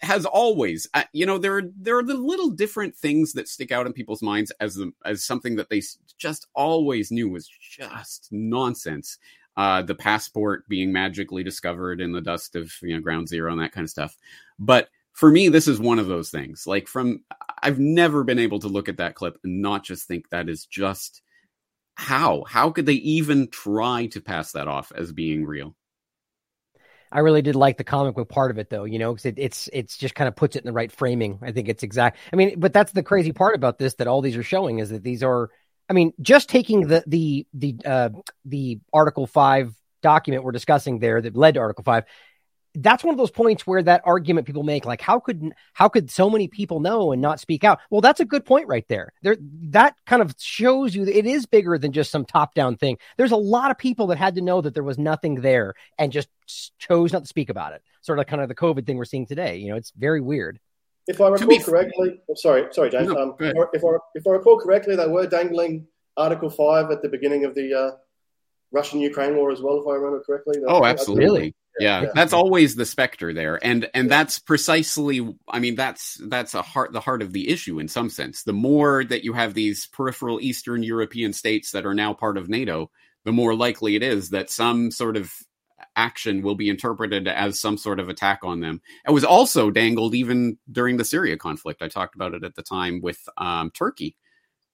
has 0.00 0.24
always, 0.24 0.88
uh, 0.94 1.04
you 1.12 1.26
know, 1.26 1.38
there 1.38 1.58
are 1.58 1.62
there 1.76 1.98
are 1.98 2.02
the 2.02 2.14
little 2.14 2.50
different 2.50 2.96
things 2.96 3.32
that 3.34 3.48
stick 3.48 3.70
out 3.70 3.86
in 3.86 3.92
people's 3.92 4.22
minds 4.22 4.50
as 4.60 4.74
the, 4.74 4.92
as 5.04 5.24
something 5.24 5.56
that 5.56 5.68
they 5.68 5.82
just 6.18 6.46
always 6.54 7.10
knew 7.10 7.28
was 7.28 7.48
just 7.48 8.28
nonsense. 8.32 9.18
Uh, 9.56 9.82
the 9.82 9.94
passport 9.94 10.66
being 10.66 10.90
magically 10.90 11.42
discovered 11.42 12.00
in 12.00 12.12
the 12.12 12.22
dust 12.22 12.56
of 12.56 12.72
you 12.80 12.94
know 12.94 13.00
ground 13.00 13.28
zero 13.28 13.52
and 13.52 13.60
that 13.60 13.72
kind 13.72 13.84
of 13.84 13.90
stuff, 13.90 14.16
but 14.58 14.88
for 15.12 15.30
me, 15.30 15.48
this 15.48 15.68
is 15.68 15.78
one 15.78 15.98
of 15.98 16.06
those 16.06 16.30
things. 16.30 16.66
Like 16.66 16.88
from, 16.88 17.24
I've 17.62 17.78
never 17.78 18.24
been 18.24 18.38
able 18.38 18.60
to 18.60 18.68
look 18.68 18.88
at 18.88 18.96
that 18.96 19.14
clip 19.14 19.38
and 19.44 19.60
not 19.62 19.84
just 19.84 20.08
think 20.08 20.28
that 20.30 20.48
is 20.48 20.66
just 20.66 21.22
how, 21.94 22.44
how 22.44 22.70
could 22.70 22.86
they 22.86 22.94
even 22.94 23.48
try 23.48 24.06
to 24.06 24.20
pass 24.20 24.52
that 24.52 24.68
off 24.68 24.92
as 24.94 25.12
being 25.12 25.44
real? 25.44 25.76
I 27.12 27.20
really 27.20 27.42
did 27.42 27.54
like 27.54 27.76
the 27.76 27.84
comic 27.84 28.14
book 28.14 28.30
part 28.30 28.50
of 28.50 28.58
it, 28.58 28.70
though. 28.70 28.84
You 28.84 28.98
know, 28.98 29.12
because 29.12 29.26
it, 29.26 29.34
it's 29.36 29.68
it's 29.72 29.98
just 29.98 30.14
kind 30.14 30.28
of 30.28 30.34
puts 30.34 30.56
it 30.56 30.60
in 30.60 30.66
the 30.66 30.72
right 30.72 30.90
framing. 30.90 31.38
I 31.42 31.52
think 31.52 31.68
it's 31.68 31.82
exact. 31.82 32.16
I 32.32 32.36
mean, 32.36 32.58
but 32.58 32.72
that's 32.72 32.92
the 32.92 33.02
crazy 33.02 33.32
part 33.32 33.54
about 33.54 33.78
this 33.78 33.94
that 33.96 34.06
all 34.06 34.22
these 34.22 34.36
are 34.36 34.42
showing 34.42 34.78
is 34.78 34.88
that 34.90 35.02
these 35.02 35.22
are. 35.22 35.50
I 35.90 35.92
mean, 35.92 36.14
just 36.22 36.48
taking 36.48 36.86
the 36.86 37.04
the 37.06 37.46
the 37.52 37.76
uh, 37.84 38.08
the 38.46 38.80
Article 38.92 39.26
Five 39.26 39.74
document 40.02 40.42
we're 40.42 40.52
discussing 40.52 40.98
there 40.98 41.20
that 41.20 41.36
led 41.36 41.54
to 41.54 41.60
Article 41.60 41.84
Five 41.84 42.04
that's 42.74 43.04
one 43.04 43.12
of 43.12 43.18
those 43.18 43.30
points 43.30 43.66
where 43.66 43.82
that 43.82 44.02
argument 44.04 44.46
people 44.46 44.62
make 44.62 44.86
like 44.86 45.00
how 45.00 45.20
could 45.20 45.52
how 45.74 45.88
could 45.88 46.10
so 46.10 46.30
many 46.30 46.48
people 46.48 46.80
know 46.80 47.12
and 47.12 47.20
not 47.20 47.40
speak 47.40 47.64
out? 47.64 47.80
Well 47.90 48.00
that's 48.00 48.20
a 48.20 48.24
good 48.24 48.44
point 48.44 48.66
right 48.66 48.86
there. 48.88 49.12
There 49.22 49.36
that 49.70 49.94
kind 50.06 50.22
of 50.22 50.34
shows 50.38 50.94
you 50.94 51.04
that 51.04 51.16
it 51.16 51.26
is 51.26 51.46
bigger 51.46 51.76
than 51.76 51.92
just 51.92 52.10
some 52.10 52.24
top 52.24 52.54
down 52.54 52.76
thing. 52.76 52.98
There's 53.16 53.32
a 53.32 53.36
lot 53.36 53.70
of 53.70 53.78
people 53.78 54.06
that 54.08 54.18
had 54.18 54.36
to 54.36 54.40
know 54.40 54.60
that 54.60 54.74
there 54.74 54.82
was 54.82 54.98
nothing 54.98 55.36
there 55.36 55.74
and 55.98 56.12
just 56.12 56.28
chose 56.78 57.12
not 57.12 57.22
to 57.22 57.28
speak 57.28 57.50
about 57.50 57.74
it. 57.74 57.82
Sort 58.00 58.18
of 58.18 58.26
kind 58.26 58.42
of 58.42 58.48
the 58.48 58.54
covid 58.54 58.86
thing 58.86 58.96
we're 58.96 59.04
seeing 59.04 59.26
today 59.26 59.56
you 59.56 59.70
know 59.70 59.76
it's 59.76 59.92
very 59.96 60.20
weird. 60.20 60.58
If 61.08 61.20
i 61.20 61.28
recall 61.28 61.60
correctly 61.60 62.20
I'm 62.28 62.36
sorry 62.36 62.68
sorry 62.72 62.90
james. 62.90 63.08
No, 63.08 63.16
um, 63.16 63.34
if, 63.38 63.84
I, 63.84 63.96
if 64.14 64.26
I 64.26 64.30
recall 64.30 64.58
correctly 64.58 64.96
they 64.96 65.06
were 65.06 65.26
dangling 65.26 65.86
article 66.16 66.50
5 66.50 66.90
at 66.90 67.02
the 67.02 67.08
beginning 67.08 67.44
of 67.46 67.54
the 67.54 67.72
uh, 67.74 67.90
russian 68.70 69.00
ukraine 69.00 69.34
war 69.34 69.50
as 69.50 69.62
well 69.62 69.80
if 69.80 69.86
i 69.88 69.94
remember 69.94 70.22
correctly. 70.24 70.56
Oh 70.66 70.84
absolutely 70.84 71.54
yeah, 71.80 72.06
that's 72.14 72.32
always 72.32 72.74
the 72.74 72.86
specter 72.86 73.32
there 73.32 73.58
and 73.64 73.88
and 73.94 74.10
that's 74.10 74.38
precisely 74.38 75.34
i 75.48 75.58
mean 75.58 75.74
that's 75.74 76.20
that's 76.28 76.54
a 76.54 76.62
heart 76.62 76.92
the 76.92 77.00
heart 77.00 77.22
of 77.22 77.32
the 77.32 77.48
issue 77.48 77.78
in 77.78 77.88
some 77.88 78.10
sense. 78.10 78.42
The 78.42 78.52
more 78.52 79.04
that 79.04 79.24
you 79.24 79.32
have 79.32 79.54
these 79.54 79.86
peripheral 79.86 80.40
eastern 80.40 80.82
european 80.82 81.32
states 81.32 81.70
that 81.72 81.86
are 81.86 81.94
now 81.94 82.12
part 82.12 82.36
of 82.36 82.48
nato 82.48 82.90
the 83.24 83.32
more 83.32 83.54
likely 83.54 83.96
it 83.96 84.02
is 84.02 84.30
that 84.30 84.50
some 84.50 84.90
sort 84.90 85.16
of 85.16 85.32
action 85.96 86.42
will 86.42 86.54
be 86.54 86.68
interpreted 86.68 87.28
as 87.28 87.60
some 87.60 87.76
sort 87.76 88.00
of 88.00 88.08
attack 88.08 88.40
on 88.42 88.60
them. 88.60 88.80
It 89.06 89.10
was 89.10 89.24
also 89.24 89.70
dangled 89.70 90.14
even 90.14 90.58
during 90.70 90.96
the 90.96 91.04
syria 91.04 91.36
conflict. 91.36 91.82
I 91.82 91.88
talked 91.88 92.14
about 92.14 92.34
it 92.34 92.44
at 92.44 92.54
the 92.54 92.62
time 92.62 93.00
with 93.02 93.18
um, 93.36 93.70
turkey 93.70 94.16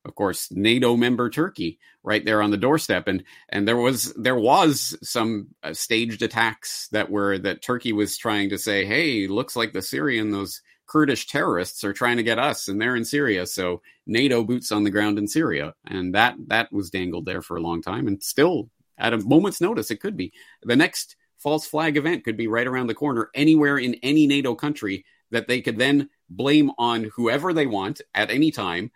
of 0.09 0.15
course 0.15 0.51
NATO 0.51 0.97
member 0.97 1.31
Turkey 1.31 1.79
right 2.03 2.25
there 2.25 2.43
on 2.43 2.51
the 2.51 2.57
doorstep. 2.57 3.07
And 3.07 3.25
and 3.51 3.69
there 3.69 3.77
was 3.77 4.13
there 4.15 4.39
was 4.39 4.97
some 5.03 5.49
uh, 5.63 5.75
staged 5.75 6.23
attacks 6.23 6.89
that 6.93 7.11
were 7.11 7.39
that 7.39 7.63
Turkey 7.63 7.93
was 7.93 8.17
trying 8.17 8.49
to 8.51 8.59
say 8.59 8.85
hey 8.85 9.29
looks 9.29 9.55
like 9.55 9.73
the 9.73 9.83
Syrian 9.83 10.31
those 10.31 10.63
Kurdish 10.87 11.27
terrorists 11.27 11.85
are 11.85 11.93
trying 11.93 12.17
to 12.17 12.23
get 12.23 12.39
us 12.39 12.67
and 12.67 12.81
they're 12.81 12.97
in 12.97 13.05
Syria 13.05 13.47
so 13.47 13.83
NATO 14.07 14.43
boots 14.43 14.73
on 14.73 14.85
the 14.85 14.91
ground 14.91 15.19
in 15.19 15.29
Syria. 15.29 15.75
And 15.87 16.15
that 16.15 16.37
that 16.49 16.73
was 16.73 16.91
dangled 16.91 17.27
there 17.27 17.43
for 17.43 17.57
a 17.57 17.63
long 17.63 17.83
time 17.83 18.09
and 18.09 18.23
still 18.23 18.71
at 18.97 19.13
a 19.13 19.19
moment's 19.19 19.61
notice 19.61 19.91
it 19.91 20.01
could 20.01 20.17
be. 20.17 20.33
The 20.63 20.77
next 20.77 21.17
false 21.39 21.67
flag 21.67 21.97
event 21.97 22.25
could 22.25 22.37
be 22.37 22.49
right 22.49 22.67
around 22.67 22.89
the 22.89 22.95
corner 22.95 23.31
anywhere 23.35 23.79
in 23.79 23.95
any 24.03 24.27
NATO 24.27 24.55
country 24.55 25.05
that 25.31 25.47
they 25.47 25.61
could 25.61 25.79
then 25.79 26.09
blame 26.31 26.71
on 26.79 27.11
whoever 27.15 27.53
they 27.53 27.67
want 27.67 28.01
at 28.15 28.31
any 28.31 28.51
time 28.51 28.91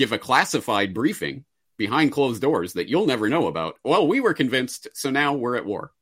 give 0.00 0.12
a 0.12 0.18
classified 0.18 0.94
briefing 0.94 1.44
behind 1.76 2.10
closed 2.10 2.40
doors 2.40 2.72
that 2.72 2.88
you'll 2.88 3.06
never 3.06 3.28
know 3.28 3.48
about. 3.48 3.76
Well, 3.84 4.08
we 4.08 4.20
were 4.20 4.32
convinced, 4.32 4.88
so 4.94 5.10
now 5.10 5.34
we're 5.34 5.56
at 5.56 5.66
war. 5.66 5.92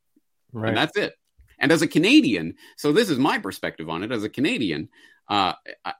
Right. 0.52 0.68
And 0.68 0.76
that's 0.76 0.96
it. 0.96 1.14
And 1.58 1.72
as 1.72 1.82
a 1.82 1.88
Canadian, 1.88 2.54
so 2.76 2.92
this 2.92 3.10
is 3.10 3.18
my 3.18 3.38
perspective 3.38 3.90
on 3.90 4.04
it. 4.04 4.12
As 4.12 4.22
a 4.22 4.28
Canadian, 4.28 4.88
uh, 5.28 5.54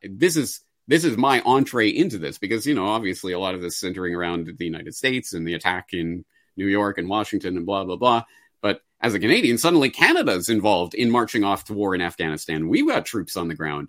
this 0.05 0.37
is 0.37 0.61
this 0.87 1.05
is 1.05 1.17
my 1.17 1.41
entree 1.41 1.89
into 1.89 2.19
this 2.19 2.39
because 2.39 2.69
you 2.69 2.75
know 2.75 2.87
obviously 2.87 3.33
a 3.33 3.39
lot 3.41 3.57
of 3.57 3.61
this 3.61 3.77
centering 3.77 4.15
around 4.15 4.49
the 4.57 4.65
United 4.65 4.95
States 4.95 5.33
and 5.33 5.47
the 5.47 5.55
attack 5.55 5.89
in 5.93 6.25
New 6.57 6.69
York 6.69 6.99
and 6.99 7.09
Washington 7.09 7.57
and 7.57 7.67
blah 7.67 7.83
blah 7.83 7.97
blah. 7.97 8.23
But 8.63 8.81
as 9.01 9.15
a 9.15 9.19
Canadian, 9.19 9.59
suddenly 9.59 9.91
Canada's 9.91 10.49
involved 10.49 10.95
in 10.95 11.11
marching 11.11 11.43
off 11.43 11.65
to 11.65 11.75
war 11.75 11.97
in 11.97 12.01
Afghanistan. 12.01 12.69
We've 12.69 12.87
got 12.87 13.07
troops 13.07 13.37
on 13.37 13.49
the 13.49 13.57
ground 13.57 13.89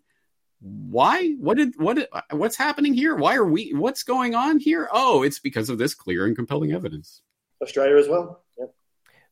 why 0.61 1.31
what 1.39 1.57
did 1.57 1.73
what 1.77 2.09
what's 2.31 2.55
happening 2.55 2.93
here? 2.93 3.15
Why 3.15 3.35
are 3.35 3.45
we 3.45 3.73
what's 3.73 4.03
going 4.03 4.35
on 4.35 4.59
here? 4.59 4.89
Oh 4.91 5.23
it's 5.23 5.39
because 5.39 5.69
of 5.69 5.77
this 5.77 5.93
clear 5.93 6.25
and 6.25 6.35
compelling 6.35 6.73
evidence. 6.73 7.21
Australia 7.61 7.97
as 7.97 8.07
well. 8.07 8.43
Yeah. 8.57 8.65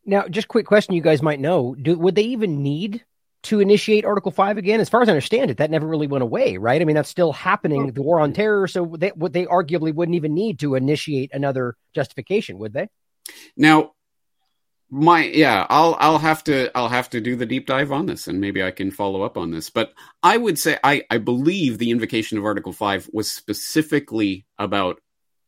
now 0.05 0.27
just 0.27 0.47
quick 0.47 0.65
question 0.65 0.95
you 0.95 1.01
guys 1.01 1.21
might 1.21 1.39
know. 1.39 1.75
Do, 1.75 1.97
would 1.97 2.15
they 2.15 2.23
even 2.23 2.63
need 2.63 3.03
to 3.43 3.59
initiate 3.59 4.05
article 4.05 4.31
5 4.31 4.57
again? 4.57 4.79
As 4.79 4.89
far 4.89 5.01
as 5.01 5.09
i 5.09 5.11
understand 5.11 5.51
it 5.51 5.57
that 5.57 5.71
never 5.71 5.87
really 5.87 6.07
went 6.07 6.23
away 6.23 6.57
right? 6.57 6.81
I 6.81 6.85
mean 6.85 6.95
that's 6.95 7.09
still 7.09 7.33
happening 7.33 7.91
the 7.91 8.01
war 8.01 8.21
on 8.21 8.31
terror 8.31 8.67
so 8.67 8.95
they, 8.97 9.09
what 9.09 9.33
they 9.33 9.45
arguably 9.45 9.93
wouldn't 9.93 10.15
even 10.15 10.33
need 10.33 10.59
to 10.59 10.75
initiate 10.75 11.31
another 11.33 11.75
justification 11.93 12.57
would 12.59 12.73
they? 12.73 12.87
Now 13.57 13.91
my 14.89 15.25
yeah 15.25 15.65
i'll 15.69 15.97
i'll 15.99 16.17
have 16.17 16.43
to 16.43 16.75
i'll 16.77 16.87
have 16.87 17.09
to 17.09 17.19
do 17.19 17.35
the 17.35 17.45
deep 17.45 17.67
dive 17.67 17.91
on 17.91 18.05
this 18.05 18.27
and 18.27 18.39
maybe 18.39 18.63
i 18.63 18.71
can 18.71 18.89
follow 18.89 19.21
up 19.21 19.37
on 19.37 19.51
this. 19.51 19.69
But 19.69 19.93
i 20.23 20.37
would 20.37 20.57
say 20.57 20.77
i 20.83 21.03
i 21.09 21.17
believe 21.17 21.77
the 21.77 21.91
invocation 21.91 22.37
of 22.37 22.45
article 22.45 22.73
5 22.73 23.09
was 23.11 23.31
specifically 23.31 24.45
about 24.57 25.01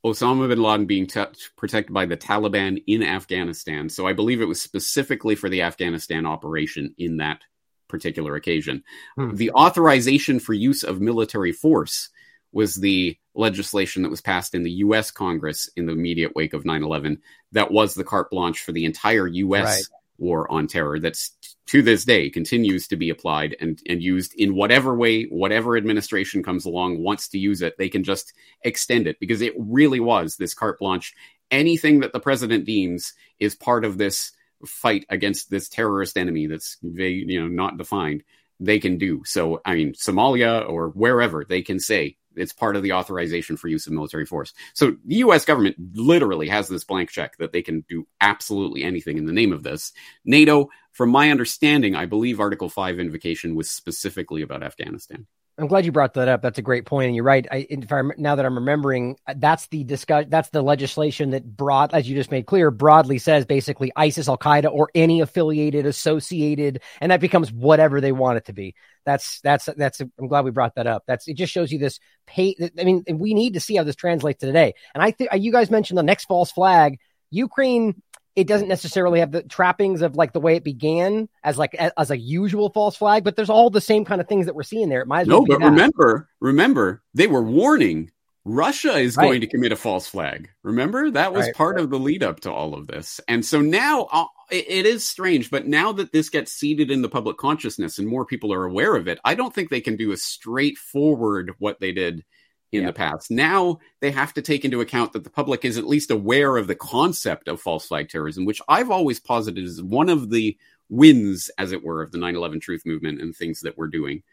osama 0.05 0.47
bin 0.49 0.61
laden 0.61 0.85
being 0.85 1.07
t- 1.07 1.23
protected 1.57 1.93
by 1.93 2.05
the 2.05 2.17
taliban 2.17 2.83
in 2.87 3.01
afghanistan. 3.01 3.89
So 3.89 4.07
i 4.07 4.13
believe 4.13 4.41
it 4.41 4.45
was 4.45 4.61
specifically 4.61 5.35
for 5.35 5.47
the 5.49 5.61
afghanistan 5.61 6.25
operation 6.25 6.93
in 6.97 7.17
that 7.17 7.41
particular 7.87 8.35
occasion. 8.35 8.83
Hmm. 9.15 9.35
the 9.35 9.51
authorization 9.51 10.39
for 10.39 10.53
use 10.53 10.83
of 10.83 11.01
military 11.01 11.53
force 11.53 12.09
was 12.51 12.75
the 12.75 13.17
legislation 13.35 14.03
that 14.03 14.09
was 14.09 14.21
passed 14.21 14.55
in 14.55 14.63
the 14.63 14.71
US 14.71 15.11
Congress 15.11 15.69
in 15.75 15.85
the 15.85 15.93
immediate 15.93 16.35
wake 16.35 16.53
of 16.53 16.65
9 16.65 16.83
11 16.83 17.21
that 17.51 17.71
was 17.71 17.93
the 17.93 18.03
carte 18.03 18.29
blanche 18.29 18.61
for 18.61 18.71
the 18.71 18.85
entire 18.85 19.27
US 19.27 19.65
Right. 19.65 19.83
war 20.17 20.51
on 20.51 20.67
terror 20.67 20.99
that's 20.99 21.31
to 21.69 21.83
this 21.83 22.03
day 22.03 22.31
continues 22.31 22.87
to 22.87 22.95
be 22.95 23.11
applied 23.11 23.55
and, 23.59 23.79
and 23.87 24.01
used 24.01 24.33
in 24.35 24.55
whatever 24.55 24.95
way, 24.95 25.25
whatever 25.25 25.77
administration 25.77 26.41
comes 26.41 26.65
along 26.65 27.03
wants 27.03 27.27
to 27.27 27.37
use 27.37 27.61
it, 27.61 27.77
they 27.77 27.89
can 27.89 28.03
just 28.03 28.33
extend 28.63 29.05
it 29.05 29.19
because 29.19 29.41
it 29.41 29.53
really 29.55 29.99
was 29.99 30.35
this 30.35 30.55
carte 30.55 30.79
blanche. 30.79 31.13
Anything 31.51 31.99
that 31.99 32.11
the 32.11 32.19
president 32.19 32.65
deems 32.65 33.13
is 33.39 33.53
part 33.53 33.85
of 33.85 33.99
this 33.99 34.31
fight 34.65 35.05
against 35.09 35.51
this 35.51 35.69
terrorist 35.69 36.17
enemy 36.17 36.47
that's 36.47 36.77
vague, 36.81 37.29
you 37.29 37.39
know, 37.39 37.47
not 37.47 37.77
defined, 37.77 38.23
they 38.59 38.79
can 38.79 38.97
do. 38.97 39.21
So, 39.25 39.61
I 39.65 39.75
mean, 39.75 39.93
Somalia 39.93 40.67
or 40.67 40.89
wherever 40.89 41.45
they 41.45 41.61
can 41.61 41.79
say 41.79 42.17
it's 42.35 42.53
part 42.53 42.75
of 42.75 42.83
the 42.83 42.93
authorization 42.93 43.57
for 43.57 43.67
use 43.67 43.87
of 43.87 43.93
military 43.93 44.25
force. 44.25 44.53
So 44.73 44.95
the 45.05 45.17
US 45.17 45.45
government 45.45 45.75
literally 45.93 46.47
has 46.49 46.67
this 46.67 46.83
blank 46.83 47.09
check 47.09 47.37
that 47.37 47.51
they 47.51 47.61
can 47.61 47.83
do 47.89 48.07
absolutely 48.21 48.83
anything 48.83 49.17
in 49.17 49.25
the 49.25 49.33
name 49.33 49.51
of 49.51 49.63
this. 49.63 49.91
NATO, 50.25 50.69
from 50.91 51.09
my 51.09 51.31
understanding, 51.31 51.95
I 51.95 52.05
believe 52.05 52.39
Article 52.39 52.69
5 52.69 52.99
invocation 52.99 53.55
was 53.55 53.69
specifically 53.69 54.41
about 54.41 54.63
Afghanistan. 54.63 55.27
I'm 55.59 55.67
glad 55.67 55.85
you 55.85 55.91
brought 55.91 56.13
that 56.13 56.27
up. 56.27 56.41
That's 56.41 56.57
a 56.57 56.61
great 56.61 56.85
point, 56.85 57.07
and 57.07 57.15
you're 57.15 57.25
right. 57.25 57.45
I, 57.51 57.67
if 57.69 57.91
I 57.91 58.01
now 58.17 58.35
that 58.35 58.45
I'm 58.45 58.55
remembering, 58.55 59.17
uh, 59.27 59.33
that's 59.37 59.67
the 59.67 59.83
discuss. 59.83 60.25
That's 60.29 60.49
the 60.49 60.61
legislation 60.61 61.31
that 61.31 61.45
broad, 61.45 61.93
as 61.93 62.09
you 62.09 62.15
just 62.15 62.31
made 62.31 62.45
clear, 62.45 62.71
broadly 62.71 63.17
says 63.17 63.45
basically 63.45 63.91
ISIS, 63.95 64.29
Al 64.29 64.37
Qaeda, 64.37 64.71
or 64.71 64.89
any 64.95 65.21
affiliated, 65.21 65.85
associated, 65.85 66.81
and 67.01 67.11
that 67.11 67.19
becomes 67.19 67.51
whatever 67.51 67.99
they 67.99 68.11
want 68.11 68.37
it 68.37 68.45
to 68.45 68.53
be. 68.53 68.75
That's 69.05 69.41
that's 69.41 69.67
that's. 69.77 69.99
I'm 69.99 70.27
glad 70.27 70.45
we 70.45 70.51
brought 70.51 70.75
that 70.75 70.87
up. 70.87 71.03
That's 71.07 71.27
it. 71.27 71.35
Just 71.35 71.51
shows 71.51 71.71
you 71.71 71.79
this 71.79 71.99
pay. 72.25 72.55
I 72.79 72.83
mean, 72.83 73.03
we 73.11 73.33
need 73.33 73.55
to 73.55 73.59
see 73.59 73.75
how 73.75 73.83
this 73.83 73.95
translates 73.95 74.39
to 74.39 74.45
today. 74.45 74.73
And 74.93 75.03
I 75.03 75.11
think 75.11 75.31
you 75.33 75.51
guys 75.51 75.69
mentioned 75.69 75.97
the 75.97 76.03
next 76.03 76.25
false 76.25 76.51
flag. 76.51 76.99
Ukraine 77.31 78.01
it 78.39 78.47
doesn't 78.47 78.67
necessarily 78.67 79.19
have 79.19 79.31
the 79.31 79.43
trappings 79.43 80.01
of 80.01 80.15
like 80.15 80.33
the 80.33 80.39
way 80.39 80.55
it 80.55 80.63
began 80.63 81.27
as 81.43 81.57
like 81.57 81.73
a- 81.73 81.97
as 81.99 82.09
a 82.11 82.17
usual 82.17 82.69
false 82.69 82.95
flag, 82.95 83.23
but 83.23 83.35
there's 83.35 83.49
all 83.49 83.69
the 83.69 83.81
same 83.81 84.05
kind 84.05 84.21
of 84.21 84.27
things 84.27 84.45
that 84.45 84.55
we're 84.55 84.63
seeing 84.63 84.89
there. 84.89 85.01
It 85.01 85.07
might 85.07 85.21
as 85.21 85.27
No, 85.27 85.35
well 85.39 85.45
be 85.45 85.51
but 85.51 85.59
that. 85.59 85.71
remember, 85.71 86.29
remember, 86.39 87.03
they 87.13 87.27
were 87.27 87.43
warning 87.43 88.11
Russia 88.45 88.93
is 88.97 89.17
Right. 89.17 89.25
going 89.25 89.41
to 89.41 89.47
commit 89.47 89.71
a 89.73 89.75
false 89.75 90.07
flag. 90.07 90.49
Remember, 90.63 91.11
that 91.11 91.33
was 91.33 91.45
Right, 91.45 91.55
part 91.55 91.77
of 91.77 91.89
the 91.89 91.99
lead 91.99 92.23
up 92.23 92.39
to 92.41 92.51
all 92.51 92.73
of 92.73 92.87
this. 92.87 93.19
And 93.27 93.45
so 93.45 93.61
now 93.61 94.07
uh, 94.11 94.25
it, 94.49 94.65
it 94.67 94.85
is 94.85 95.05
strange, 95.05 95.51
but 95.51 95.67
now 95.67 95.91
that 95.91 96.13
this 96.13 96.29
gets 96.29 96.51
seeded 96.53 96.89
in 96.89 97.01
the 97.01 97.09
public 97.09 97.37
consciousness 97.37 97.99
and 97.99 98.07
more 98.07 98.25
people 98.25 98.53
are 98.53 98.63
aware 98.65 98.95
of 98.95 99.07
it, 99.07 99.19
I 99.25 99.35
don't 99.35 99.53
think 99.53 99.69
they 99.69 99.81
can 99.81 99.97
do 99.97 100.11
a 100.13 100.17
straightforward 100.17 101.53
what 101.59 101.79
they 101.79 101.91
did 101.91 102.23
in 102.71 102.85
the 102.85 102.93
past. 102.93 103.31
Now 103.31 103.79
they 103.99 104.11
have 104.11 104.33
to 104.35 104.41
take 104.41 104.65
into 104.65 104.81
account 104.81 105.13
that 105.13 105.23
the 105.23 105.29
public 105.29 105.65
is 105.65 105.77
at 105.77 105.87
least 105.87 106.11
aware 106.11 106.57
of 106.57 106.67
the 106.67 106.75
concept 106.75 107.47
of 107.47 107.61
false 107.61 107.87
flag 107.87 108.09
terrorism, 108.09 108.45
which 108.45 108.61
I've 108.67 108.91
always 108.91 109.19
posited 109.19 109.65
as 109.65 109.81
one 109.81 110.09
of 110.09 110.29
the 110.29 110.57
wins, 110.89 111.49
as 111.57 111.71
it 111.71 111.83
were, 111.83 112.01
of 112.01 112.11
the 112.11 112.17
9 112.17 112.35
11 112.35 112.59
truth 112.59 112.83
movement 112.85 113.21
and 113.21 113.35
things 113.35 113.61
that 113.61 113.77
we're 113.77 113.87
doing. 113.87 114.23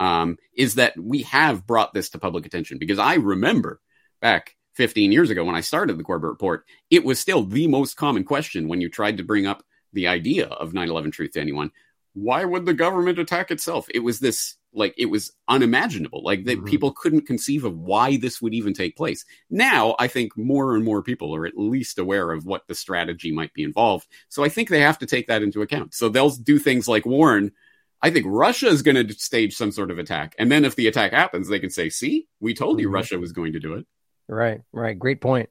Um, 0.00 0.38
is 0.56 0.76
that 0.76 0.98
we 0.98 1.22
have 1.22 1.66
brought 1.66 1.92
this 1.92 2.10
to 2.10 2.18
public 2.18 2.44
attention 2.46 2.78
because 2.78 2.98
I 2.98 3.14
remember 3.14 3.80
back 4.20 4.56
15 4.74 5.12
years 5.12 5.30
ago 5.30 5.44
when 5.44 5.54
I 5.54 5.60
started 5.60 5.98
the 5.98 6.02
Corbett 6.02 6.30
Report, 6.30 6.64
it 6.90 7.04
was 7.04 7.20
still 7.20 7.44
the 7.44 7.68
most 7.68 7.96
common 7.96 8.24
question 8.24 8.68
when 8.68 8.80
you 8.80 8.88
tried 8.88 9.18
to 9.18 9.22
bring 9.22 9.46
up 9.46 9.62
the 9.92 10.08
idea 10.08 10.46
of 10.46 10.74
9 10.74 10.88
11 10.88 11.10
truth 11.10 11.32
to 11.32 11.40
anyone. 11.40 11.70
Why 12.14 12.44
would 12.44 12.66
the 12.66 12.74
government 12.74 13.18
attack 13.18 13.50
itself? 13.50 13.86
It 13.94 14.00
was 14.00 14.18
this, 14.18 14.56
like, 14.72 14.94
it 14.96 15.06
was 15.06 15.32
unimaginable. 15.48 16.22
Like, 16.24 16.44
that 16.44 16.64
people 16.64 16.92
couldn't 16.92 17.26
conceive 17.26 17.64
of 17.64 17.76
why 17.78 18.16
this 18.16 18.40
would 18.40 18.54
even 18.54 18.72
take 18.72 18.96
place. 18.96 19.24
Now, 19.50 19.94
I 19.98 20.08
think 20.08 20.36
more 20.36 20.74
and 20.74 20.84
more 20.84 21.02
people 21.02 21.34
are 21.34 21.46
at 21.46 21.56
least 21.56 21.98
aware 21.98 22.32
of 22.32 22.46
what 22.46 22.66
the 22.68 22.74
strategy 22.74 23.32
might 23.32 23.52
be 23.54 23.62
involved. 23.62 24.06
So 24.28 24.44
I 24.44 24.48
think 24.48 24.68
they 24.68 24.80
have 24.80 24.98
to 24.98 25.06
take 25.06 25.26
that 25.28 25.42
into 25.42 25.62
account. 25.62 25.94
So 25.94 26.08
they'll 26.08 26.30
do 26.30 26.58
things 26.58 26.88
like 26.88 27.04
warn. 27.04 27.52
I 28.00 28.10
think 28.10 28.26
Russia 28.28 28.68
is 28.68 28.82
going 28.82 29.06
to 29.06 29.14
stage 29.14 29.54
some 29.54 29.72
sort 29.72 29.90
of 29.90 29.98
attack. 29.98 30.34
And 30.38 30.50
then 30.50 30.64
if 30.64 30.74
the 30.74 30.88
attack 30.88 31.12
happens, 31.12 31.48
they 31.48 31.60
can 31.60 31.70
say, 31.70 31.88
see, 31.88 32.26
we 32.40 32.54
told 32.54 32.80
you 32.80 32.88
Mhm. 32.88 32.94
Russia 32.94 33.18
was 33.18 33.32
going 33.32 33.52
to 33.52 33.60
do 33.60 33.74
it. 33.74 33.86
Right, 34.28 34.60
right. 34.72 34.98
Great 34.98 35.20
point. 35.20 35.50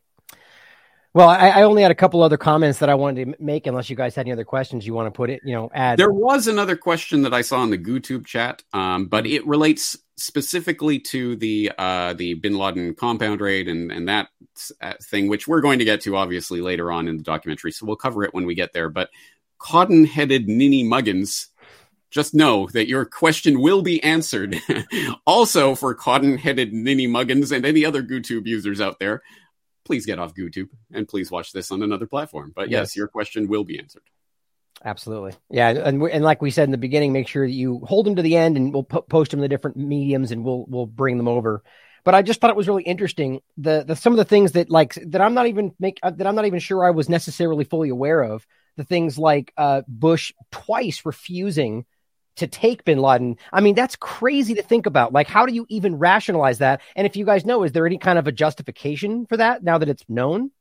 Well, 1.14 1.28
I, 1.28 1.50
I 1.50 1.64
only 1.64 1.82
had 1.82 1.92
a 1.92 1.96
couple 1.96 2.24
other 2.24 2.38
comments 2.38 2.80
that 2.80 2.90
I 2.90 2.96
wanted 2.96 3.26
to 3.26 3.44
make. 3.44 3.68
Unless 3.68 3.90
you 3.90 3.98
guys 3.98 4.16
had 4.16 4.22
any 4.22 4.32
other 4.32 4.46
questions 4.46 4.88
you 4.88 4.94
want 4.94 5.08
to 5.08 5.12
put 5.12 5.30
it, 5.30 5.42
you 5.44 5.54
know, 5.54 5.70
add. 5.74 6.00
There 6.00 6.12
was 6.12 6.48
another 6.48 6.78
question 6.78 7.24
that 7.24 7.34
I 7.34 7.42
saw 7.42 7.64
in 7.64 7.70
the 7.70 7.78
GooTube 7.78 8.26
chat, 8.26 8.64
um, 8.72 9.08
but 9.08 9.26
it 9.26 9.46
relates 9.46 9.98
specifically 10.16 11.00
to 11.00 11.36
the 11.36 11.72
uh, 11.78 12.14
the 12.14 12.36
Bin 12.36 12.58
Laden 12.58 12.96
compound 12.96 13.42
raid 13.42 13.68
and 13.68 13.92
and 13.92 14.08
that 14.08 14.30
uh, 14.82 14.94
thing, 15.04 15.28
which 15.28 15.48
we're 15.48 15.62
going 15.62 15.80
to 15.80 15.86
get 15.86 16.02
to 16.02 16.16
obviously 16.16 16.62
later 16.62 16.92
on 16.92 17.10
in 17.10 17.18
the 17.18 17.24
documentary. 17.24 17.72
So 17.72 17.86
we'll 17.86 17.98
cover 17.98 18.24
it 18.24 18.34
when 18.34 18.46
we 18.46 18.56
get 18.56 18.72
there. 18.72 18.88
But 18.88 19.10
cotton-headed 19.58 20.48
Ninny 20.48 20.84
Muggins, 20.84 21.48
just 22.10 22.34
know 22.34 22.68
that 22.74 22.88
your 22.88 23.04
question 23.06 23.62
will 23.62 23.82
be 23.82 24.02
answered. 24.02 24.60
also, 25.28 25.76
for 25.76 25.94
cotton-headed 25.94 26.72
Ninny 26.74 27.08
Muggins 27.08 27.52
and 27.52 27.66
any 27.66 27.84
other 27.84 28.02
GooTube 28.02 28.48
users 28.48 28.80
out 28.80 29.00
there, 29.00 29.22
please 29.86 30.06
get 30.06 30.20
off 30.20 30.34
GooTube 30.34 30.70
and 30.94 31.08
please 31.08 31.32
watch 31.32 31.52
this 31.52 31.72
on 31.72 31.82
another 31.84 32.08
platform. 32.08 32.52
But 32.56 32.70
yes, 32.70 32.90
Yes. 32.90 32.96
your 32.96 33.08
question 33.08 33.48
will 33.48 33.64
be 33.64 33.80
answered. 33.80 34.04
Absolutely. 34.84 35.34
Yeah, 35.50 35.70
and 35.70 36.02
and 36.02 36.24
like 36.24 36.42
we 36.42 36.50
said 36.50 36.64
in 36.64 36.72
the 36.72 36.78
beginning, 36.78 37.14
make 37.14 37.28
sure 37.28 37.46
that 37.46 37.54
you 37.54 37.82
hold 37.86 38.06
them 38.06 38.16
to 38.16 38.22
the 38.24 38.36
end, 38.36 38.58
and 38.58 38.74
we'll 38.74 38.84
po- 38.84 39.02
post 39.02 39.32
them 39.32 39.40
in 39.40 39.44
the 39.44 39.48
different 39.50 39.78
mediums, 39.78 40.32
and 40.32 40.44
we'll 40.44 40.66
we'll 40.68 40.88
bring 40.88 41.18
them 41.18 41.28
over. 41.28 41.64
But 42.04 42.16
I 42.16 42.24
just 42.24 42.42
thought 42.42 42.50
it 42.50 42.56
was 42.56 42.68
really 42.68 42.82
interesting 42.84 43.42
the 43.58 43.84
the 43.86 43.96
some 43.96 44.12
of 44.14 44.18
the 44.18 44.26
things 44.26 44.54
that 44.54 44.72
like 44.72 44.96
that 44.96 45.22
I'm 45.22 45.36
not 45.36 45.46
even 45.48 45.74
make 45.80 46.00
uh, 46.02 46.10
that 46.10 46.26
I'm 46.26 46.34
not 46.34 46.48
even 46.48 46.60
sure 46.60 46.84
I 46.84 46.90
was 46.92 47.10
necessarily 47.10 47.64
fully 47.64 47.90
aware 47.90 48.24
of. 48.24 48.48
The 48.78 48.84
things 48.84 49.20
like 49.20 49.54
uh, 49.56 49.84
Bush 49.88 50.34
twice 50.52 51.06
refusing 51.06 51.86
to 52.42 52.48
take 52.48 52.84
Bin 52.84 53.00
Laden. 53.00 53.38
I 53.52 53.62
mean, 53.62 53.74
that's 53.74 53.96
crazy 53.96 54.54
to 54.56 54.62
think 54.62 54.86
about. 54.86 55.14
Like, 55.14 55.28
how 55.28 55.46
do 55.46 55.54
you 55.54 55.66
even 55.70 55.98
rationalize 55.98 56.60
that? 56.60 56.82
And 56.96 57.08
if 57.08 57.16
you 57.16 57.26
guys 57.26 57.46
know, 57.46 57.64
is 57.64 57.72
there 57.72 57.88
any 57.88 57.98
kind 57.98 58.20
of 58.20 58.28
a 58.28 58.32
justification 58.32 59.26
for 59.26 59.38
that 59.38 59.64
now 59.64 59.78
that 59.78 59.90
it's 59.90 60.04
known? 60.10 60.52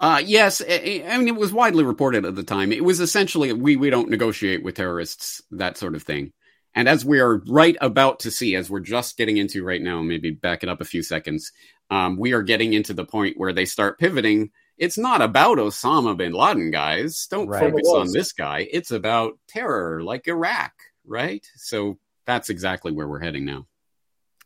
Uh, 0.00 0.22
yes, 0.24 0.62
I, 0.66 1.04
I 1.08 1.18
mean 1.18 1.28
it 1.28 1.36
was 1.36 1.52
widely 1.52 1.84
reported 1.84 2.24
at 2.24 2.34
the 2.34 2.42
time. 2.42 2.72
It 2.72 2.82
was 2.82 3.00
essentially 3.00 3.52
we 3.52 3.76
we 3.76 3.90
don't 3.90 4.08
negotiate 4.08 4.62
with 4.62 4.76
terrorists, 4.76 5.42
that 5.50 5.76
sort 5.76 5.94
of 5.94 6.02
thing. 6.02 6.32
And 6.74 6.88
as 6.88 7.04
we 7.04 7.20
are 7.20 7.42
right 7.48 7.76
about 7.80 8.20
to 8.20 8.30
see, 8.30 8.54
as 8.54 8.70
we're 8.70 8.80
just 8.80 9.18
getting 9.18 9.36
into 9.36 9.64
right 9.64 9.82
now, 9.82 10.00
maybe 10.02 10.30
back 10.30 10.62
it 10.62 10.68
up 10.68 10.80
a 10.80 10.84
few 10.86 11.02
seconds, 11.02 11.52
um, 11.90 12.16
we 12.16 12.32
are 12.32 12.42
getting 12.42 12.72
into 12.72 12.94
the 12.94 13.04
point 13.04 13.36
where 13.36 13.52
they 13.52 13.64
start 13.66 13.98
pivoting. 13.98 14.50
It's 14.78 14.96
not 14.96 15.20
about 15.20 15.58
Osama 15.58 16.16
bin 16.16 16.32
Laden, 16.32 16.70
guys. 16.70 17.26
Don't 17.30 17.48
Right. 17.48 17.70
focus 17.70 17.88
on 17.88 18.12
this 18.12 18.32
guy. 18.32 18.68
It's 18.72 18.92
about 18.92 19.38
terror, 19.48 20.02
like 20.02 20.26
Iraq, 20.28 20.72
right? 21.10 21.46
So 21.56 21.98
that's 22.24 22.48
exactly 22.48 22.92
where 22.92 23.06
we're 23.08 23.20
heading 23.20 23.44
now. 23.44 23.66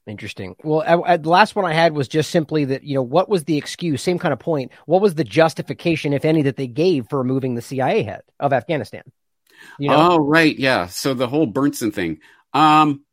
Interesting. 0.06 0.56
Well, 0.64 0.82
I, 0.86 1.12
I- 1.12 1.16
the 1.16 1.28
last 1.30 1.54
one 1.54 1.64
I 1.64 1.72
had 1.72 1.94
was 1.94 2.08
just 2.08 2.30
simply 2.30 2.64
that 2.66 2.82
you 2.82 2.94
know 2.94 3.02
what 3.02 3.28
was 3.28 3.44
the 3.44 3.56
excuse? 3.56 4.02
Same 4.02 4.18
kind 4.18 4.32
of 4.32 4.38
point. 4.38 4.72
What 4.86 5.00
was 5.00 5.14
the 5.14 5.24
justification, 5.24 6.12
if 6.12 6.24
any, 6.24 6.42
that 6.42 6.56
they 6.56 6.66
gave 6.66 7.06
for 7.08 7.18
removing 7.18 7.54
the 7.54 7.62
CIA 7.62 8.02
head 8.02 8.22
of 8.40 8.52
Afghanistan? 8.52 9.02
You 9.78 9.90
know, 9.90 10.10
Oh, 10.12 10.18
right. 10.18 10.58
Yeah. 10.58 10.86
So 10.88 11.14
the 11.14 11.28
whole 11.28 11.46
Berntsen 11.46 11.92
thing. 11.94 12.18
Um, 12.52 13.04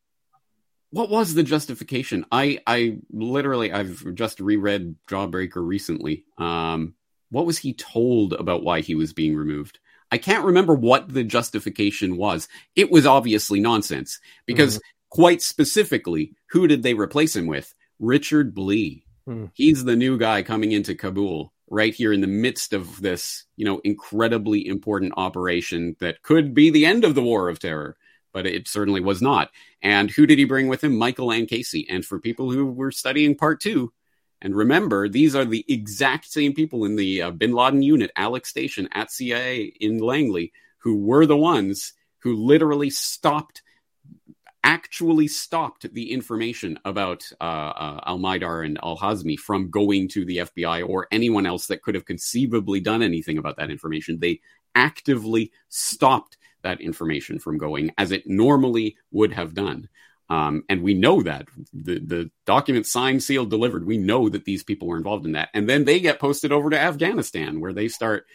what 0.90 1.10
was 1.10 1.34
the 1.34 1.44
justification? 1.44 2.26
I, 2.30 2.60
I 2.68 2.98
literally, 3.10 3.72
I've 3.72 4.14
just 4.14 4.42
reread 4.42 4.96
Jawbreaker 5.08 5.66
recently. 5.66 6.26
Um, 6.38 6.96
what 7.30 7.46
was 7.46 7.58
he 7.58 7.74
told 7.74 8.34
about 8.34 8.64
why 8.64 8.82
he 8.82 8.96
was 8.96 9.14
being 9.14 9.34
removed? 9.36 9.80
I 10.12 10.18
can't 10.18 10.46
remember 10.46 10.74
what 10.74 11.14
the 11.14 11.24
justification 11.24 12.18
was. 12.18 12.48
It 12.76 12.92
was 12.92 13.06
obviously 13.06 13.60
nonsense 13.60 14.20
because, 14.46 14.80
quite 15.10 15.42
specifically, 15.42 16.34
who 16.50 16.68
did 16.68 16.84
they 16.84 16.94
replace 16.94 17.36
him 17.36 17.48
with? 17.48 17.74
Richard 18.00 18.54
Blee. 18.54 19.06
Hmm. 19.26 19.46
He's 19.54 19.84
the 19.84 19.96
new 19.96 20.18
guy 20.18 20.44
coming 20.44 20.74
into 20.74 20.96
Kabul 20.96 21.54
right 21.70 21.94
here 21.94 22.12
in 22.12 22.20
the 22.20 22.28
midst 22.28 22.74
of 22.74 23.02
this, 23.02 23.46
you 23.56 23.64
know, 23.64 23.80
incredibly 23.84 24.68
important 24.68 25.14
operation 25.16 25.96
that 26.00 26.22
could 26.22 26.54
be 26.54 26.70
the 26.70 26.86
end 26.86 27.06
of 27.06 27.16
the 27.16 27.24
war 27.24 27.48
of 27.48 27.60
terror, 27.60 27.96
but 28.34 28.46
it 28.46 28.68
certainly 28.68 29.00
was 29.00 29.22
not. 29.22 29.52
And 29.82 30.12
who 30.12 30.26
did 30.26 30.38
he 30.38 30.46
bring 30.46 30.68
with 30.68 30.84
him? 30.84 30.98
Michael 30.98 31.32
Anne 31.32 31.46
Casey. 31.46 31.88
And 31.90 32.04
for 32.04 32.20
people 32.20 32.52
who 32.52 32.66
were 32.66 32.92
studying 32.92 33.36
part 33.36 33.62
two, 33.62 33.94
and 34.42 34.56
remember, 34.56 35.08
these 35.08 35.36
are 35.36 35.46
the 35.46 35.66
exact 35.68 36.32
same 36.32 36.54
people 36.54 36.86
in 36.86 36.96
the 36.96 37.22
uh, 37.22 37.32
Bin 37.32 37.54
Laden 37.54 37.84
unit, 37.84 38.12
Alec 38.16 38.46
Station 38.46 38.90
at 38.92 39.12
CIA 39.12 39.66
in 39.80 40.00
Langley, 40.00 40.52
who 40.80 40.98
were 40.98 41.26
the 41.26 41.38
ones 41.38 41.94
who 42.20 42.36
literally 42.36 42.90
stopped 42.90 43.62
actually 44.64 45.28
stopped 45.28 45.92
the 45.94 46.12
information 46.12 46.78
about 46.86 47.24
uh, 47.42 47.44
uh, 47.44 48.00
Al 48.06 48.20
Mihdhar 48.20 48.64
and 48.64 48.78
Al 48.84 48.98
Hazmi 48.98 49.38
from 49.38 49.72
going 49.72 50.08
to 50.10 50.24
the 50.24 50.38
FBI 50.38 50.88
or 50.88 51.08
anyone 51.12 51.48
else 51.48 51.68
that 51.68 51.82
could 51.82 51.96
have 51.96 52.06
conceivably 52.06 52.80
done 52.80 53.02
anything 53.02 53.40
about 53.40 53.58
that 53.58 53.72
information. 53.72 54.20
They 54.20 54.40
actively 54.76 55.52
stopped 55.70 56.38
that 56.62 56.80
information 56.80 57.40
from 57.40 57.58
going 57.58 57.92
as 57.98 58.12
it 58.12 58.28
normally 58.28 58.98
would 59.12 59.34
have 59.34 59.56
done. 59.56 59.90
Um, 60.32 60.64
and 60.70 60.82
we 60.82 60.94
know 60.94 61.22
that 61.24 61.50
the, 61.74 62.00
the 62.00 62.32
document 62.46 62.86
signed, 62.86 63.22
sealed, 63.22 63.50
delivered, 63.50 63.86
we 63.86 63.98
know 63.98 64.30
that 64.30 64.46
these 64.46 64.64
people 64.64 64.88
were 64.88 64.96
involved 64.96 65.26
in 65.26 65.34
that. 65.34 65.50
And 65.54 65.68
then 65.68 65.84
they 65.84 66.00
get 66.00 66.20
posted 66.22 66.54
over 66.54 66.70
to 66.70 66.80
Afghanistan 66.80 67.60
where 67.60 67.74
they 67.74 67.90
start, 67.90 68.26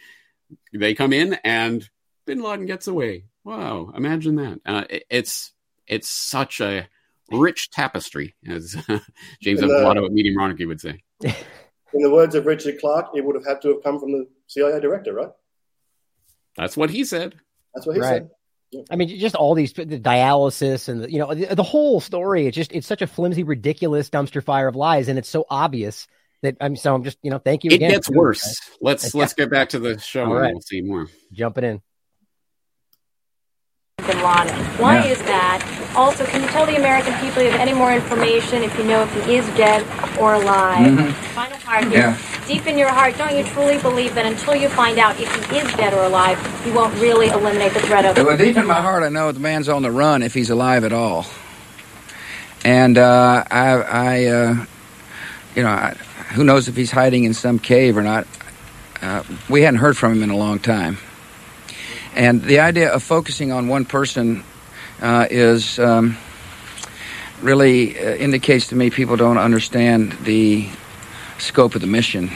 they 0.71 0.93
come 0.93 1.11
in 1.11 1.39
and 1.43 1.89
bin 2.27 2.43
Laden 2.43 2.67
gets 2.67 2.85
away. 2.85 3.23
Wow. 3.43 3.91
Imagine 3.95 4.35
that. 4.35 4.59
Uh, 4.63 4.83
it, 4.91 5.05
it's, 5.09 5.53
it's 5.87 6.07
such 6.07 6.61
a 6.61 6.87
rich 7.31 7.71
tapestry, 7.71 8.35
as 8.47 8.75
James 9.41 9.63
And, 9.63 9.71
uh, 9.71 9.83
Watt 9.83 9.97
of 9.97 10.11
Media 10.11 10.33
Monarchy 10.35 10.67
would 10.67 10.79
say. 10.79 11.01
In 11.23 12.03
the 12.03 12.11
words 12.11 12.35
of 12.35 12.45
Richard 12.45 12.79
Clarke, 12.79 13.07
it 13.15 13.25
would 13.25 13.33
have 13.33 13.45
had 13.45 13.63
to 13.63 13.69
have 13.69 13.83
come 13.83 13.99
from 13.99 14.11
the 14.11 14.27
CIA 14.45 14.79
director, 14.79 15.15
right? 15.15 15.31
That's 16.57 16.77
what 16.77 16.91
he 16.91 17.03
said. 17.05 17.33
That's 17.73 17.87
what 17.87 17.95
he 17.95 18.01
Right. 18.01 18.21
said. 18.21 18.29
I 18.91 18.95
mean, 18.97 19.07
just 19.19 19.35
all 19.35 19.53
these 19.55 19.71
the 19.73 19.85
dialysis 19.99 20.89
and 20.89 21.03
the, 21.03 21.11
you 21.11 21.19
know 21.19 21.33
the, 21.33 21.55
the 21.55 21.63
whole 21.63 22.01
story. 22.01 22.47
It's 22.47 22.55
just 22.55 22.71
it's 22.73 22.85
such 22.87 23.01
a 23.01 23.07
flimsy, 23.07 23.43
ridiculous 23.43 24.09
dumpster 24.09 24.43
fire 24.43 24.67
of 24.67 24.75
lies, 24.75 25.07
and 25.07 25.17
it's 25.17 25.29
so 25.29 25.45
obvious 25.49 26.05
that 26.43 26.57
I'm 26.59 26.75
so 26.75 26.93
I'm 26.93 27.03
just 27.03 27.17
you 27.23 27.31
know 27.31 27.39
thank 27.39 27.63
you 27.63 27.71
It 27.71 27.75
again. 27.75 27.91
gets 27.91 28.09
worse. 28.09 28.43
guys. 28.43 28.77
Let's 28.81 29.13
Yeah. 29.13 29.19
let's 29.21 29.33
get 29.33 29.49
back 29.49 29.69
to 29.69 29.79
the 29.79 29.97
show 29.99 30.25
All 30.25 30.31
and 30.33 30.41
right. 30.41 30.53
we'll 30.53 30.61
see 30.61 30.81
more. 30.81 31.07
jumping 31.31 31.63
in. 31.63 31.81
bin 34.05 34.17
Laden. 34.21 34.55
Why 34.79 34.95
Yeah. 35.03 35.11
is 35.11 35.19
that? 35.23 35.93
Also, 35.95 36.25
can 36.25 36.41
you 36.41 36.47
tell 36.49 36.65
the 36.65 36.75
American 36.75 37.13
people 37.15 37.41
if 37.41 37.45
you 37.45 37.51
have 37.51 37.59
any 37.61 37.73
more 37.73 37.93
information, 37.93 38.63
if 38.63 38.77
you 38.77 38.83
know 38.83 39.03
if 39.03 39.25
he 39.25 39.35
is 39.37 39.45
dead 39.57 39.81
or 40.19 40.35
alive? 40.35 40.85
Mhm. 40.85 41.13
Final 41.33 41.57
part 41.59 41.83
here. 41.85 41.93
Yeah. 41.93 42.17
Deep 42.47 42.65
in 42.65 42.77
your 42.77 42.89
heart, 42.89 43.17
don't 43.17 43.35
you 43.35 43.43
truly 43.43 43.77
believe 43.79 44.15
that 44.15 44.25
until 44.25 44.55
you 44.55 44.69
find 44.69 44.99
out 44.99 45.19
if 45.19 45.49
he 45.49 45.57
is 45.57 45.73
dead 45.73 45.93
or 45.93 46.03
alive, 46.03 46.39
you 46.65 46.73
won't 46.73 46.93
really 46.95 47.27
eliminate 47.27 47.73
the 47.73 47.81
threat 47.81 48.05
of 48.05 48.25
Well, 48.25 48.37
deep 48.37 48.55
in 48.55 48.65
my 48.65 48.81
heart, 48.81 49.03
I 49.03 49.09
know 49.09 49.31
the 49.33 49.39
man's 49.39 49.67
on 49.67 49.81
the 49.81 49.91
run 49.91 50.23
if 50.23 50.33
he's 50.33 50.49
alive 50.49 50.85
at 50.85 50.93
all. 50.93 51.25
And 52.63 52.97
uh, 52.97 53.43
I, 53.51 53.69
I 53.81 54.25
uh, 54.25 54.65
you 55.55 55.63
know, 55.63 55.69
I, 55.69 55.97
who 56.33 56.43
knows 56.43 56.67
if 56.67 56.75
he's 56.75 56.91
hiding 56.91 57.23
in 57.23 57.33
some 57.33 57.59
cave 57.59 57.97
or 57.97 58.03
not. 58.03 58.27
Uh, 59.01 59.23
we 59.49 59.63
hadn't 59.63 59.79
heard 59.79 59.97
from 59.97 60.13
him 60.13 60.23
in 60.23 60.29
a 60.29 60.37
long 60.37 60.59
time. 60.59 60.97
And 62.15 62.41
the 62.41 62.59
idea 62.59 62.91
of 62.91 63.03
focusing 63.03 63.51
on 63.51 63.67
one 63.67 63.85
person 63.85 64.43
uh, 65.01 65.27
is 65.29 65.79
um, 65.79 66.17
really 67.41 67.97
uh, 67.97 68.15
indicates 68.15 68.67
to 68.67 68.75
me 68.75 68.89
people 68.89 69.15
don't 69.17 69.37
understand 69.37 70.13
the 70.23 70.69
scope 71.37 71.75
of 71.75 71.81
the 71.81 71.87
mission. 71.87 72.31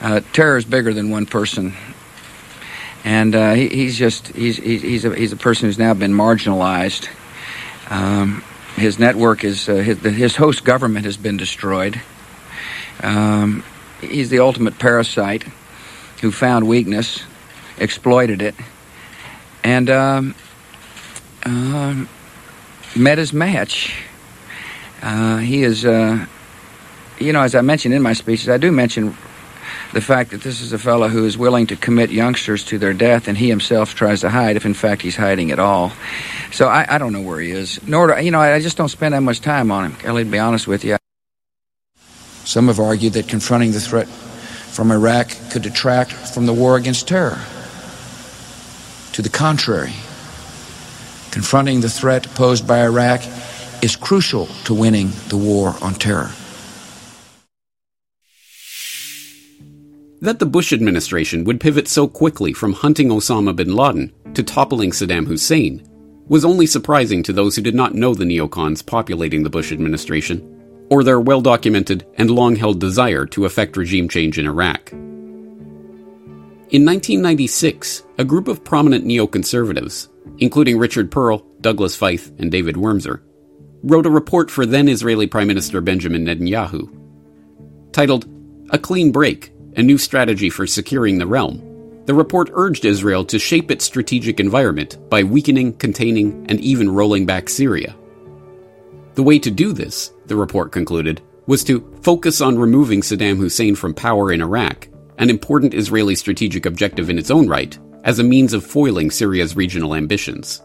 Uh, 0.00 0.20
terror 0.32 0.56
is 0.56 0.64
bigger 0.64 0.92
than 0.92 1.10
one 1.10 1.26
person 1.26 1.74
and 3.04 3.34
uh, 3.34 3.52
he, 3.52 3.68
he's 3.68 3.98
just 3.98 4.28
he's 4.28 4.56
he's 4.56 5.04
a, 5.04 5.14
he's 5.14 5.32
a 5.32 5.36
person 5.36 5.68
who's 5.68 5.78
now 5.78 5.94
been 5.94 6.12
marginalized. 6.12 7.08
Um, 7.90 8.42
his 8.76 8.98
network 8.98 9.44
is 9.44 9.68
uh, 9.68 9.74
his, 9.74 9.98
his 10.00 10.34
host 10.34 10.64
government 10.64 11.04
has 11.04 11.18
been 11.18 11.36
destroyed. 11.36 12.00
Um, 13.02 13.62
he's 14.00 14.30
the 14.30 14.38
ultimate 14.38 14.78
parasite 14.78 15.44
who 16.22 16.32
found 16.32 16.66
weakness, 16.66 17.22
exploited 17.78 18.40
it, 18.40 18.54
and 19.62 19.90
um, 19.90 20.34
um, 21.44 22.08
met 22.96 23.18
his 23.18 23.34
match. 23.34 24.02
Uh, 25.02 25.36
he 25.36 25.62
is, 25.62 25.84
uh, 25.84 26.24
you 27.18 27.32
know, 27.32 27.42
as 27.42 27.54
I 27.54 27.60
mentioned 27.60 27.94
in 27.94 28.02
my 28.02 28.12
speeches, 28.12 28.48
I 28.48 28.58
do 28.58 28.72
mention 28.72 29.16
the 29.92 30.00
fact 30.00 30.32
that 30.32 30.42
this 30.42 30.60
is 30.60 30.72
a 30.72 30.78
fellow 30.78 31.08
who 31.08 31.24
is 31.24 31.38
willing 31.38 31.68
to 31.68 31.76
commit 31.76 32.10
youngsters 32.10 32.64
to 32.64 32.78
their 32.78 32.92
death 32.92 33.28
and 33.28 33.38
he 33.38 33.48
himself 33.48 33.94
tries 33.94 34.20
to 34.22 34.30
hide 34.30 34.56
if 34.56 34.66
in 34.66 34.74
fact 34.74 35.02
he's 35.02 35.16
hiding 35.16 35.52
at 35.52 35.58
all. 35.58 35.92
So 36.50 36.66
I, 36.66 36.96
I 36.96 36.98
don't 36.98 37.12
know 37.12 37.20
where 37.20 37.40
he 37.40 37.52
is. 37.52 37.80
Nor 37.86 38.18
you 38.20 38.30
know, 38.30 38.40
I 38.40 38.60
just 38.60 38.76
don't 38.76 38.88
spend 38.88 39.14
that 39.14 39.20
much 39.20 39.40
time 39.40 39.70
on 39.70 39.84
him, 39.84 39.96
Kelly, 39.96 40.24
to 40.24 40.30
be 40.30 40.38
honest 40.38 40.66
with 40.66 40.84
you. 40.84 40.96
Some 42.44 42.66
have 42.66 42.80
argued 42.80 43.14
that 43.14 43.28
confronting 43.28 43.72
the 43.72 43.80
threat 43.80 44.08
from 44.08 44.90
Iraq 44.90 45.30
could 45.50 45.62
detract 45.62 46.12
from 46.12 46.46
the 46.46 46.52
war 46.52 46.76
against 46.76 47.08
terror. 47.08 47.38
To 49.12 49.22
the 49.22 49.28
contrary, 49.28 49.92
confronting 51.30 51.80
the 51.80 51.88
threat 51.88 52.24
posed 52.34 52.66
by 52.66 52.82
Iraq 52.82 53.22
is 53.82 53.94
crucial 53.94 54.46
to 54.64 54.74
winning 54.74 55.10
the 55.28 55.36
war 55.36 55.74
on 55.80 55.94
terror. 55.94 56.30
That 60.24 60.38
the 60.38 60.46
Bush 60.46 60.72
administration 60.72 61.44
would 61.44 61.60
pivot 61.60 61.86
so 61.86 62.08
quickly 62.08 62.54
from 62.54 62.72
hunting 62.72 63.10
Osama 63.10 63.54
bin 63.54 63.76
Laden 63.76 64.10
to 64.32 64.42
toppling 64.42 64.90
Saddam 64.90 65.26
Hussein 65.26 65.86
was 66.28 66.46
only 66.46 66.66
surprising 66.66 67.22
to 67.24 67.32
those 67.34 67.54
who 67.54 67.60
did 67.60 67.74
not 67.74 67.94
know 67.94 68.14
the 68.14 68.24
neocons 68.24 68.86
populating 68.86 69.42
the 69.42 69.50
Bush 69.50 69.70
administration, 69.70 70.86
or 70.88 71.04
their 71.04 71.20
well 71.20 71.42
documented 71.42 72.06
and 72.14 72.30
long 72.30 72.56
held 72.56 72.80
desire 72.80 73.26
to 73.26 73.44
effect 73.44 73.76
regime 73.76 74.08
change 74.08 74.38
in 74.38 74.46
Iraq. 74.46 74.92
In 74.92 76.86
1996, 76.86 78.04
a 78.16 78.24
group 78.24 78.48
of 78.48 78.64
prominent 78.64 79.04
neoconservatives, 79.04 80.08
including 80.38 80.78
Richard 80.78 81.10
Perle, 81.10 81.44
Douglas 81.60 81.98
Feith, 81.98 82.32
and 82.40 82.50
David 82.50 82.76
Wormser, 82.76 83.20
wrote 83.82 84.06
a 84.06 84.10
report 84.10 84.50
for 84.50 84.64
then 84.64 84.88
Israeli 84.88 85.26
Prime 85.26 85.48
Minister 85.48 85.82
Benjamin 85.82 86.24
Netanyahu. 86.24 86.88
Titled 87.92 88.24
A 88.70 88.78
Clean 88.78 89.12
Break 89.12 89.53
A 89.76 89.82
New 89.82 89.98
Strategy 89.98 90.50
for 90.50 90.68
Securing 90.68 91.18
the 91.18 91.26
Realm, 91.26 91.60
the 92.06 92.14
report 92.14 92.48
urged 92.52 92.84
Israel 92.84 93.24
to 93.24 93.40
shape 93.40 93.72
its 93.72 93.84
strategic 93.84 94.38
environment 94.38 94.98
by 95.10 95.24
weakening, 95.24 95.72
containing, 95.72 96.46
and 96.48 96.60
even 96.60 96.94
rolling 96.94 97.26
back 97.26 97.48
Syria. 97.48 97.96
The 99.14 99.24
way 99.24 99.40
to 99.40 99.50
do 99.50 99.72
this, 99.72 100.12
the 100.26 100.36
report 100.36 100.70
concluded, 100.70 101.22
was 101.46 101.64
to 101.64 101.80
focus 102.02 102.40
on 102.40 102.56
removing 102.56 103.00
Saddam 103.00 103.36
Hussein 103.36 103.74
from 103.74 103.94
power 103.94 104.32
in 104.32 104.42
Iraq, 104.42 104.86
an 105.18 105.28
important 105.28 105.74
Israeli 105.74 106.14
strategic 106.14 106.66
objective 106.66 107.10
in 107.10 107.18
its 107.18 107.32
own 107.32 107.48
right, 107.48 107.76
as 108.04 108.20
a 108.20 108.24
means 108.24 108.52
of 108.52 108.64
foiling 108.64 109.10
Syria's 109.10 109.56
regional 109.56 109.96
ambitions. 109.96 110.60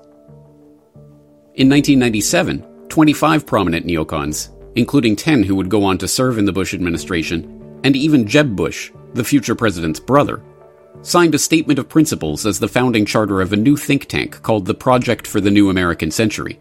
In 1.56 1.68
1997, 1.68 2.62
25 2.90 3.48
prominent 3.48 3.88
neocons, 3.88 4.50
including 4.76 5.16
10 5.16 5.42
who 5.42 5.56
would 5.56 5.70
go 5.70 5.84
on 5.84 5.98
to 5.98 6.08
serve 6.08 6.38
in 6.38 6.46
the 6.46 6.54
Bush 6.54 6.76
administration, 6.76 7.59
and 7.84 7.96
even 7.96 8.28
Jeb 8.28 8.56
Bush, 8.56 8.92
the 9.14 9.24
future 9.24 9.56
president's 9.56 10.00
brother, 10.00 10.44
signed 11.02 11.36
a 11.36 11.40
statement 11.40 11.80
of 11.80 11.90
principles 11.90 12.46
as 12.46 12.60
the 12.60 12.68
founding 12.68 13.06
charter 13.06 13.42
of 13.42 13.54
a 13.54 13.58
new 13.58 13.78
think 13.78 14.06
tank 14.08 14.42
called 14.42 14.66
the 14.66 14.74
Project 14.74 15.26
for 15.26 15.40
the 15.40 15.52
New 15.52 15.70
American 15.70 16.12
Century. 16.12 16.60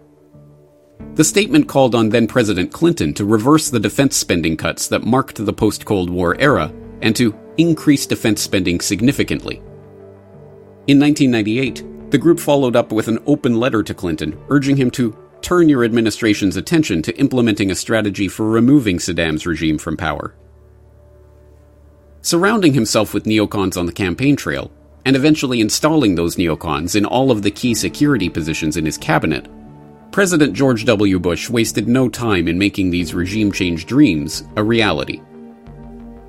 The 1.14 1.24
statement 1.24 1.68
called 1.68 1.94
on 1.94 2.10
then 2.10 2.26
President 2.28 2.72
Clinton 2.72 3.12
to 3.14 3.24
reverse 3.24 3.70
the 3.70 3.80
defense 3.80 4.16
spending 4.16 4.56
cuts 4.56 4.86
that 4.88 5.04
marked 5.04 5.44
the 5.44 5.52
post 5.52 5.84
Cold 5.84 6.10
War 6.10 6.36
era 6.40 6.72
and 7.02 7.14
to 7.16 7.36
increase 7.56 8.06
defense 8.06 8.40
spending 8.40 8.80
significantly. 8.80 9.56
In 10.86 11.00
1998, 11.00 12.10
the 12.10 12.18
group 12.18 12.38
followed 12.38 12.76
up 12.76 12.92
with 12.92 13.08
an 13.08 13.18
open 13.26 13.58
letter 13.58 13.82
to 13.82 13.94
Clinton 13.94 14.40
urging 14.48 14.76
him 14.76 14.90
to 14.92 15.16
turn 15.42 15.68
your 15.68 15.84
administration's 15.84 16.56
attention 16.56 17.02
to 17.02 17.16
implementing 17.18 17.70
a 17.70 17.74
strategy 17.74 18.28
for 18.28 18.48
removing 18.48 18.98
Saddam's 18.98 19.46
regime 19.46 19.78
from 19.78 19.96
power. 19.96 20.34
Surrounding 22.22 22.74
himself 22.74 23.14
with 23.14 23.24
neocons 23.24 23.76
on 23.76 23.86
the 23.86 23.92
campaign 23.92 24.36
trail, 24.36 24.70
and 25.04 25.16
eventually 25.16 25.60
installing 25.60 26.14
those 26.14 26.36
neocons 26.36 26.96
in 26.96 27.06
all 27.06 27.30
of 27.30 27.42
the 27.42 27.50
key 27.50 27.74
security 27.74 28.28
positions 28.28 28.76
in 28.76 28.84
his 28.84 28.98
cabinet, 28.98 29.48
President 30.10 30.52
George 30.52 30.84
W. 30.84 31.18
Bush 31.18 31.48
wasted 31.48 31.86
no 31.86 32.08
time 32.08 32.48
in 32.48 32.58
making 32.58 32.90
these 32.90 33.14
regime 33.14 33.52
change 33.52 33.86
dreams 33.86 34.42
a 34.56 34.64
reality. 34.64 35.20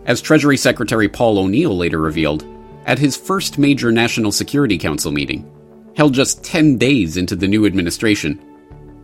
As 0.06 0.22
Treasury 0.22 0.58
Secretary 0.58 1.10
Paul 1.10 1.40
O'Neill 1.40 1.76
later 1.76 2.00
revealed, 2.00 2.46
at 2.86 3.00
his 3.00 3.18
first 3.18 3.58
major 3.58 3.92
National 3.92 4.32
Security 4.32 4.78
Council 4.78 5.12
meeting, 5.12 5.50
held 5.96 6.14
just 6.14 6.44
10 6.44 6.78
days 6.78 7.18
into 7.18 7.36
the 7.36 7.48
new 7.48 7.66
administration, 7.66 8.40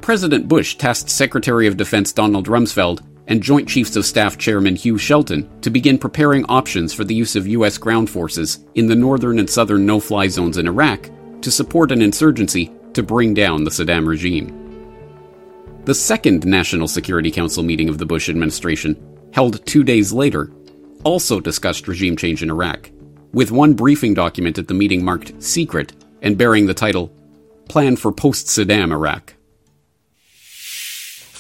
President 0.02 0.48
Bush 0.48 0.76
tasked 0.76 1.10
Secretary 1.10 1.68
of 1.68 1.78
Defense 1.78 2.12
Donald 2.12 2.48
Rumsfeld 2.48 3.02
and 3.28 3.42
Joint 3.42 3.68
Chiefs 3.68 3.96
of 3.96 4.06
Staff 4.06 4.38
Chairman 4.38 4.76
Hugh 4.76 4.98
Shelton 4.98 5.50
to 5.62 5.70
begin 5.70 5.98
preparing 5.98 6.46
options 6.46 6.94
for 6.94 7.04
the 7.04 7.16
use 7.16 7.36
of 7.36 7.48
U.S. 7.48 7.78
ground 7.78 8.10
forces 8.10 8.66
in 8.76 8.88
the 8.88 8.96
northern 8.96 9.40
and 9.40 9.50
southern 9.50 9.86
no 9.86 10.00
fly 10.00 10.28
zones 10.28 10.58
in 10.58 10.68
Iraq 10.68 11.10
to 11.42 11.52
support 11.52 11.92
an 11.92 12.02
insurgency 12.02 12.72
to 12.94 13.04
bring 13.04 13.34
down 13.34 13.64
the 13.64 13.72
Saddam 13.72 14.08
regime. 14.08 14.62
The 15.86 15.94
second 15.94 16.46
National 16.46 16.88
Security 16.88 17.32
Council 17.32 17.62
meeting 17.62 17.90
of 17.90 17.98
the 17.98 18.06
Bush 18.06 18.30
administration, 18.30 18.96
held 19.34 19.64
two 19.66 19.84
days 19.84 20.12
later, 20.12 20.52
also 21.04 21.40
discussed 21.40 21.88
regime 21.88 22.18
change 22.18 22.42
in 22.42 22.50
Iraq, 22.50 22.90
with 23.34 23.52
one 23.52 23.74
briefing 23.74 24.14
document 24.14 24.58
at 24.58 24.68
the 24.68 24.74
meeting 24.74 25.06
marked 25.06 25.42
secret 25.44 25.94
and 26.22 26.38
bearing 26.38 26.66
the 26.66 26.74
title 26.74 27.14
Plan 27.70 27.96
for 27.96 28.12
Post 28.12 28.48
Saddam 28.48 28.92
Iraq. 28.92 29.36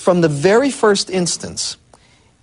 From 0.05 0.21
the 0.21 0.29
very 0.29 0.69
first 0.69 1.09
instance, 1.09 1.77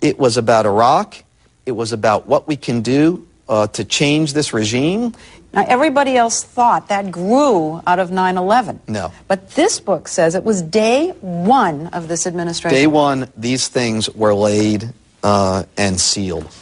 it 0.01 0.19
was 0.19 0.35
about 0.35 0.65
Iraq, 0.65 1.23
it 1.65 1.71
was 1.71 1.93
about 1.93 2.27
what 2.27 2.45
we 2.45 2.57
can 2.57 2.81
do 2.81 3.25
uh, 3.47 3.67
to 3.67 3.85
change 3.85 4.33
this 4.33 4.51
regime? 4.51 5.13
Now, 5.53 5.63
everybody 5.65 6.17
else 6.17 6.43
thought 6.43 6.89
that 6.89 7.09
grew 7.09 7.81
out 7.87 7.99
of 7.99 8.11
9 8.11 8.37
11. 8.37 8.81
No. 8.89 9.13
But 9.29 9.51
this 9.51 9.79
book 9.79 10.09
says 10.09 10.35
it 10.35 10.43
was 10.43 10.61
day 10.61 11.11
one 11.21 11.87
of 11.93 12.09
this 12.09 12.27
administration. 12.27 12.77
Day 12.77 12.85
one, 12.85 13.31
these 13.37 13.69
things 13.69 14.09
were 14.09 14.35
laid 14.35 14.91
uh, 15.23 15.63
and 15.77 15.97
sealed. 16.01 16.53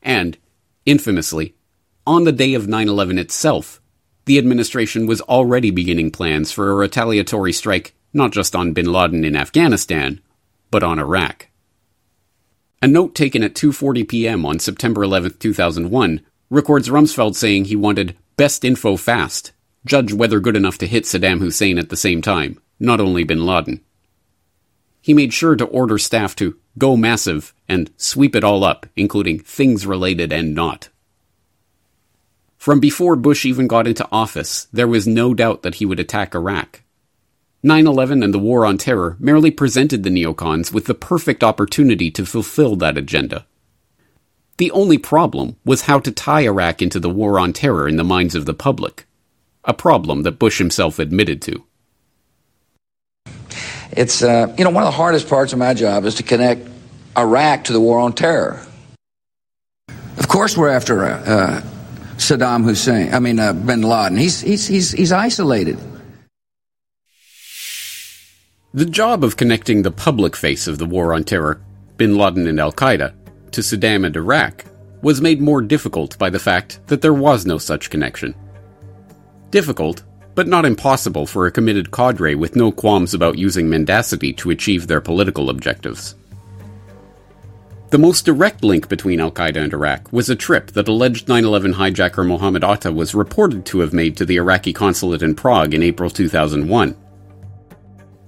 And, 0.00 0.38
infamously, 0.86 1.56
on 2.06 2.22
the 2.22 2.30
day 2.30 2.54
of 2.54 2.68
9 2.68 2.88
11 2.88 3.18
itself, 3.18 3.80
the 4.26 4.38
administration 4.38 5.08
was 5.08 5.20
already 5.22 5.72
beginning 5.72 6.12
plans 6.12 6.52
for 6.52 6.70
a 6.70 6.74
retaliatory 6.74 7.52
strike 7.52 7.94
not 8.12 8.32
just 8.32 8.54
on 8.54 8.72
bin 8.72 8.90
Laden 8.92 9.24
in 9.24 9.36
Afghanistan, 9.36 10.20
but 10.70 10.82
on 10.82 10.98
Iraq. 10.98 11.48
A 12.80 12.88
note 12.88 13.14
taken 13.14 13.42
at 13.42 13.54
2:40 13.54 14.08
p.m. 14.08 14.44
on 14.44 14.58
September 14.58 15.04
11, 15.04 15.38
2001, 15.38 16.20
records 16.50 16.88
Rumsfeld 16.88 17.36
saying 17.36 17.66
he 17.66 17.76
wanted 17.76 18.16
best 18.36 18.64
info 18.64 18.96
fast, 18.96 19.52
judge 19.86 20.12
whether 20.12 20.40
good 20.40 20.56
enough 20.56 20.78
to 20.78 20.86
hit 20.86 21.04
Saddam 21.04 21.38
Hussein 21.38 21.78
at 21.78 21.90
the 21.90 21.96
same 21.96 22.20
time, 22.22 22.60
not 22.80 23.00
only 23.00 23.24
bin 23.24 23.46
Laden. 23.46 23.80
He 25.00 25.14
made 25.14 25.32
sure 25.32 25.56
to 25.56 25.64
order 25.64 25.98
staff 25.98 26.36
to 26.36 26.56
go 26.78 26.96
massive 26.96 27.54
and 27.68 27.90
sweep 27.96 28.36
it 28.36 28.44
all 28.44 28.64
up, 28.64 28.86
including 28.96 29.38
things 29.38 29.86
related 29.86 30.32
and 30.32 30.54
not. 30.54 30.88
From 32.56 32.78
before 32.78 33.16
Bush 33.16 33.44
even 33.44 33.66
got 33.66 33.88
into 33.88 34.06
office, 34.12 34.68
there 34.72 34.86
was 34.86 35.06
no 35.06 35.34
doubt 35.34 35.62
that 35.62 35.76
he 35.76 35.86
would 35.86 35.98
attack 35.98 36.34
Iraq. 36.34 36.82
9 37.64 37.86
11 37.86 38.24
and 38.24 38.34
the 38.34 38.40
War 38.40 38.66
on 38.66 38.76
Terror 38.76 39.16
merely 39.20 39.52
presented 39.52 40.02
the 40.02 40.10
neocons 40.10 40.72
with 40.72 40.86
the 40.86 40.94
perfect 40.94 41.44
opportunity 41.44 42.10
to 42.10 42.26
fulfill 42.26 42.74
that 42.76 42.98
agenda. 42.98 43.46
The 44.56 44.72
only 44.72 44.98
problem 44.98 45.56
was 45.64 45.82
how 45.82 46.00
to 46.00 46.10
tie 46.10 46.40
Iraq 46.40 46.82
into 46.82 46.98
the 46.98 47.08
War 47.08 47.38
on 47.38 47.52
Terror 47.52 47.86
in 47.86 47.96
the 47.96 48.04
minds 48.04 48.34
of 48.34 48.46
the 48.46 48.54
public, 48.54 49.06
a 49.64 49.72
problem 49.72 50.24
that 50.24 50.40
Bush 50.40 50.58
himself 50.58 50.98
admitted 50.98 51.40
to. 51.42 51.64
It's, 53.92 54.24
uh, 54.24 54.52
you 54.58 54.64
know, 54.64 54.70
one 54.70 54.82
of 54.82 54.88
the 54.88 54.96
hardest 54.96 55.28
parts 55.28 55.52
of 55.52 55.60
my 55.60 55.72
job 55.72 56.04
is 56.04 56.16
to 56.16 56.24
connect 56.24 56.68
Iraq 57.16 57.64
to 57.64 57.72
the 57.72 57.80
war 57.80 58.00
on 58.00 58.12
terror. 58.12 58.66
Of 60.16 60.26
course, 60.26 60.56
we're 60.56 60.70
after 60.70 61.04
uh, 61.04 61.62
Saddam 62.16 62.64
Hussein. 62.64 63.14
I 63.14 63.20
mean, 63.20 63.38
uh, 63.38 63.52
Bin 63.52 63.82
Laden. 63.82 64.18
He's, 64.18 64.40
he's, 64.40 64.66
he's, 64.66 64.90
he's 64.90 65.12
isolated. 65.12 65.78
The 68.74 68.86
job 68.86 69.22
of 69.22 69.36
connecting 69.36 69.82
the 69.82 69.90
public 69.90 70.34
face 70.34 70.66
of 70.66 70.78
the 70.78 70.86
war 70.86 71.12
on 71.12 71.24
terror, 71.24 71.60
bin 71.98 72.16
Laden 72.16 72.46
and 72.46 72.58
Al 72.58 72.72
Qaeda, 72.72 73.12
to 73.50 73.60
Saddam 73.60 74.06
and 74.06 74.16
Iraq 74.16 74.64
was 75.02 75.20
made 75.20 75.42
more 75.42 75.60
difficult 75.60 76.16
by 76.16 76.30
the 76.30 76.38
fact 76.38 76.80
that 76.86 77.02
there 77.02 77.12
was 77.12 77.44
no 77.44 77.58
such 77.58 77.90
connection. 77.90 78.34
Difficult, 79.50 80.04
but 80.34 80.48
not 80.48 80.64
impossible 80.64 81.26
for 81.26 81.46
a 81.46 81.52
committed 81.52 81.90
cadre 81.90 82.34
with 82.34 82.56
no 82.56 82.72
qualms 82.72 83.12
about 83.12 83.36
using 83.36 83.68
mendacity 83.68 84.32
to 84.32 84.48
achieve 84.48 84.86
their 84.86 85.02
political 85.02 85.50
objectives. 85.50 86.14
The 87.90 87.98
most 87.98 88.24
direct 88.24 88.64
link 88.64 88.88
between 88.88 89.20
Al 89.20 89.32
Qaeda 89.32 89.58
and 89.58 89.74
Iraq 89.74 90.10
was 90.14 90.30
a 90.30 90.34
trip 90.34 90.70
that 90.70 90.88
alleged 90.88 91.28
9 91.28 91.44
11 91.44 91.74
hijacker 91.74 92.26
Mohammed 92.26 92.64
Atta 92.64 92.90
was 92.90 93.14
reported 93.14 93.66
to 93.66 93.80
have 93.80 93.92
made 93.92 94.16
to 94.16 94.24
the 94.24 94.36
Iraqi 94.36 94.72
consulate 94.72 95.20
in 95.20 95.34
Prague 95.34 95.74
in 95.74 95.82
April 95.82 96.08
2001. 96.08 96.96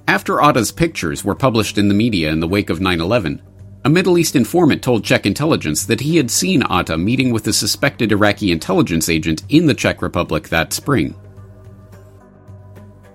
After 0.07 0.43
Atta's 0.43 0.71
pictures 0.71 1.25
were 1.25 1.35
published 1.35 1.79
in 1.79 1.89
the 1.89 1.95
media 1.95 2.31
in 2.31 2.41
the 2.41 2.49
wake 2.49 2.69
of 2.69 2.81
9 2.81 3.01
11, 3.01 3.41
a 3.87 3.91
Middle 3.91 4.19
East 4.19 4.37
informant 4.37 4.83
told 4.83 5.03
Czech 5.03 5.25
intelligence 5.25 5.87
that 5.87 6.01
he 6.01 6.17
had 6.17 6.31
seen 6.31 6.63
Atta 6.63 6.99
meeting 6.99 7.33
with 7.33 7.47
a 7.47 7.53
suspected 7.53 8.13
Iraqi 8.13 8.53
intelligence 8.53 9.09
agent 9.09 9.45
in 9.49 9.67
the 9.67 9.75
Czech 9.75 10.03
Republic 10.03 10.49
that 10.51 10.75
spring. 10.75 11.15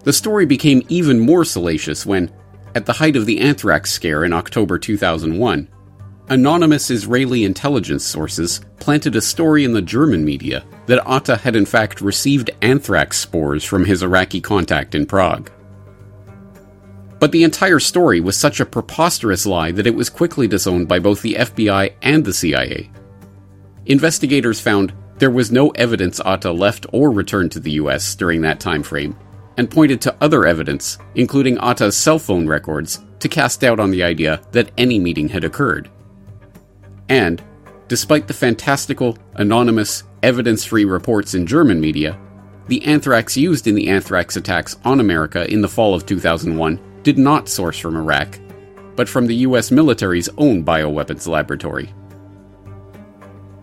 The 0.03 0.13
story 0.13 0.47
became 0.47 0.81
even 0.89 1.19
more 1.19 1.45
salacious 1.45 2.07
when, 2.07 2.31
at 2.73 2.87
the 2.87 2.93
height 2.93 3.15
of 3.15 3.27
the 3.27 3.39
anthrax 3.39 3.91
scare 3.91 4.23
in 4.23 4.33
October 4.33 4.79
2001, 4.79 5.67
anonymous 6.29 6.89
Israeli 6.89 7.43
intelligence 7.43 8.03
sources 8.03 8.61
planted 8.79 9.15
a 9.15 9.21
story 9.21 9.63
in 9.63 9.73
the 9.73 9.81
German 9.81 10.25
media 10.25 10.63
that 10.87 11.07
Atta 11.07 11.37
had 11.37 11.55
in 11.55 11.65
fact 11.65 12.01
received 12.01 12.49
anthrax 12.63 13.19
spores 13.19 13.63
from 13.63 13.85
his 13.85 14.01
Iraqi 14.01 14.41
contact 14.41 14.95
in 14.95 15.05
Prague. 15.05 15.51
But 17.19 17.33
the 17.33 17.43
entire 17.43 17.79
story 17.79 18.21
was 18.21 18.37
such 18.37 18.59
a 18.59 18.65
preposterous 18.65 19.45
lie 19.45 19.71
that 19.71 19.87
it 19.87 19.95
was 19.95 20.09
quickly 20.09 20.47
disowned 20.47 20.87
by 20.87 20.99
both 20.99 21.21
the 21.21 21.35
FBI 21.35 21.93
and 22.01 22.23
the 22.23 22.33
CIA. 22.33 22.89
Investigators 23.85 24.61
found 24.61 24.93
there 25.17 25.29
was 25.29 25.51
no 25.51 25.69
evidence 25.71 26.21
Atta 26.23 26.51
left 26.51 26.85
or 26.93 27.11
returned 27.11 27.51
to 27.51 27.59
the 27.59 27.71
US 27.71 28.15
during 28.15 28.41
that 28.41 28.61
time 28.61 28.83
frame, 28.83 29.17
and 29.57 29.69
pointed 29.69 29.99
to 30.01 30.15
other 30.21 30.45
evidence, 30.45 30.97
including 31.15 31.57
Atta's 31.57 31.97
cell 31.97 32.19
phone 32.19 32.47
records, 32.47 33.03
to 33.19 33.27
cast 33.27 33.59
doubt 33.59 33.81
on 33.81 33.91
the 33.91 34.03
idea 34.03 34.39
that 34.53 34.71
any 34.77 34.97
meeting 34.97 35.27
had 35.27 35.43
occurred. 35.43 35.89
And, 37.09 37.43
despite 37.89 38.27
the 38.27 38.33
fantastical, 38.33 39.17
anonymous, 39.33 40.03
evidence 40.23 40.63
free 40.63 40.85
reports 40.85 41.33
in 41.33 41.45
German 41.45 41.81
media, 41.81 42.17
the 42.67 42.85
anthrax 42.85 43.35
used 43.35 43.67
in 43.67 43.75
the 43.75 43.89
anthrax 43.89 44.37
attacks 44.37 44.77
on 44.85 45.01
America 45.01 45.51
in 45.51 45.59
the 45.59 45.67
fall 45.67 45.93
of 45.93 46.05
2001 46.05 46.79
did 47.03 47.17
not 47.17 47.49
source 47.49 47.77
from 47.79 47.95
Iraq, 47.95 48.39
but 48.95 49.09
from 49.09 49.27
the 49.27 49.35
US 49.37 49.71
military's 49.71 50.29
own 50.37 50.63
bioweapons 50.63 51.27
laboratory. 51.27 51.93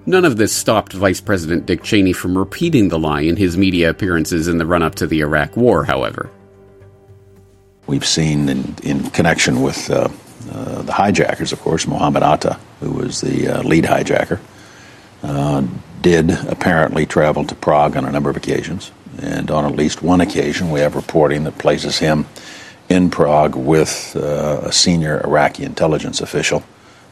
None 0.06 0.24
of 0.24 0.36
this 0.36 0.54
stopped 0.54 0.92
Vice 0.92 1.20
President 1.20 1.66
Dick 1.66 1.82
Cheney 1.82 2.12
from 2.12 2.38
repeating 2.38 2.88
the 2.88 2.98
lie 2.98 3.22
in 3.22 3.36
his 3.36 3.56
media 3.56 3.90
appearances 3.90 4.46
in 4.46 4.58
the 4.58 4.66
run 4.66 4.82
up 4.82 4.94
to 4.96 5.06
the 5.06 5.20
Iraq 5.20 5.56
War, 5.56 5.84
however. 5.84 6.30
We've 7.88 8.06
seen 8.06 8.48
in, 8.48 8.76
in 8.84 9.10
connection 9.10 9.62
with 9.62 9.90
uh, 9.90 10.08
uh, 10.52 10.82
the 10.82 10.92
hijackers, 10.92 11.52
of 11.52 11.60
course, 11.60 11.88
Mohammed 11.88 12.22
Atta, 12.22 12.58
who 12.80 12.92
was 12.92 13.20
the 13.20 13.48
uh, 13.48 13.62
lead 13.62 13.84
hijacker, 13.84 14.38
uh, 15.24 15.66
did 16.02 16.30
apparently 16.30 17.04
travel 17.04 17.44
to 17.44 17.54
Prague 17.56 17.96
on 17.96 18.04
a 18.04 18.12
number 18.12 18.30
of 18.30 18.36
occasions. 18.36 18.92
And 19.20 19.50
on 19.50 19.64
at 19.64 19.74
least 19.74 20.02
one 20.02 20.20
occasion, 20.20 20.70
we 20.70 20.80
have 20.80 20.94
reporting 20.94 21.44
that 21.44 21.58
places 21.58 21.98
him 21.98 22.26
in 22.88 23.10
Prague 23.10 23.54
with 23.56 24.16
uh, 24.16 24.60
a 24.62 24.72
senior 24.72 25.20
Iraqi 25.24 25.64
intelligence 25.64 26.20
official 26.20 26.62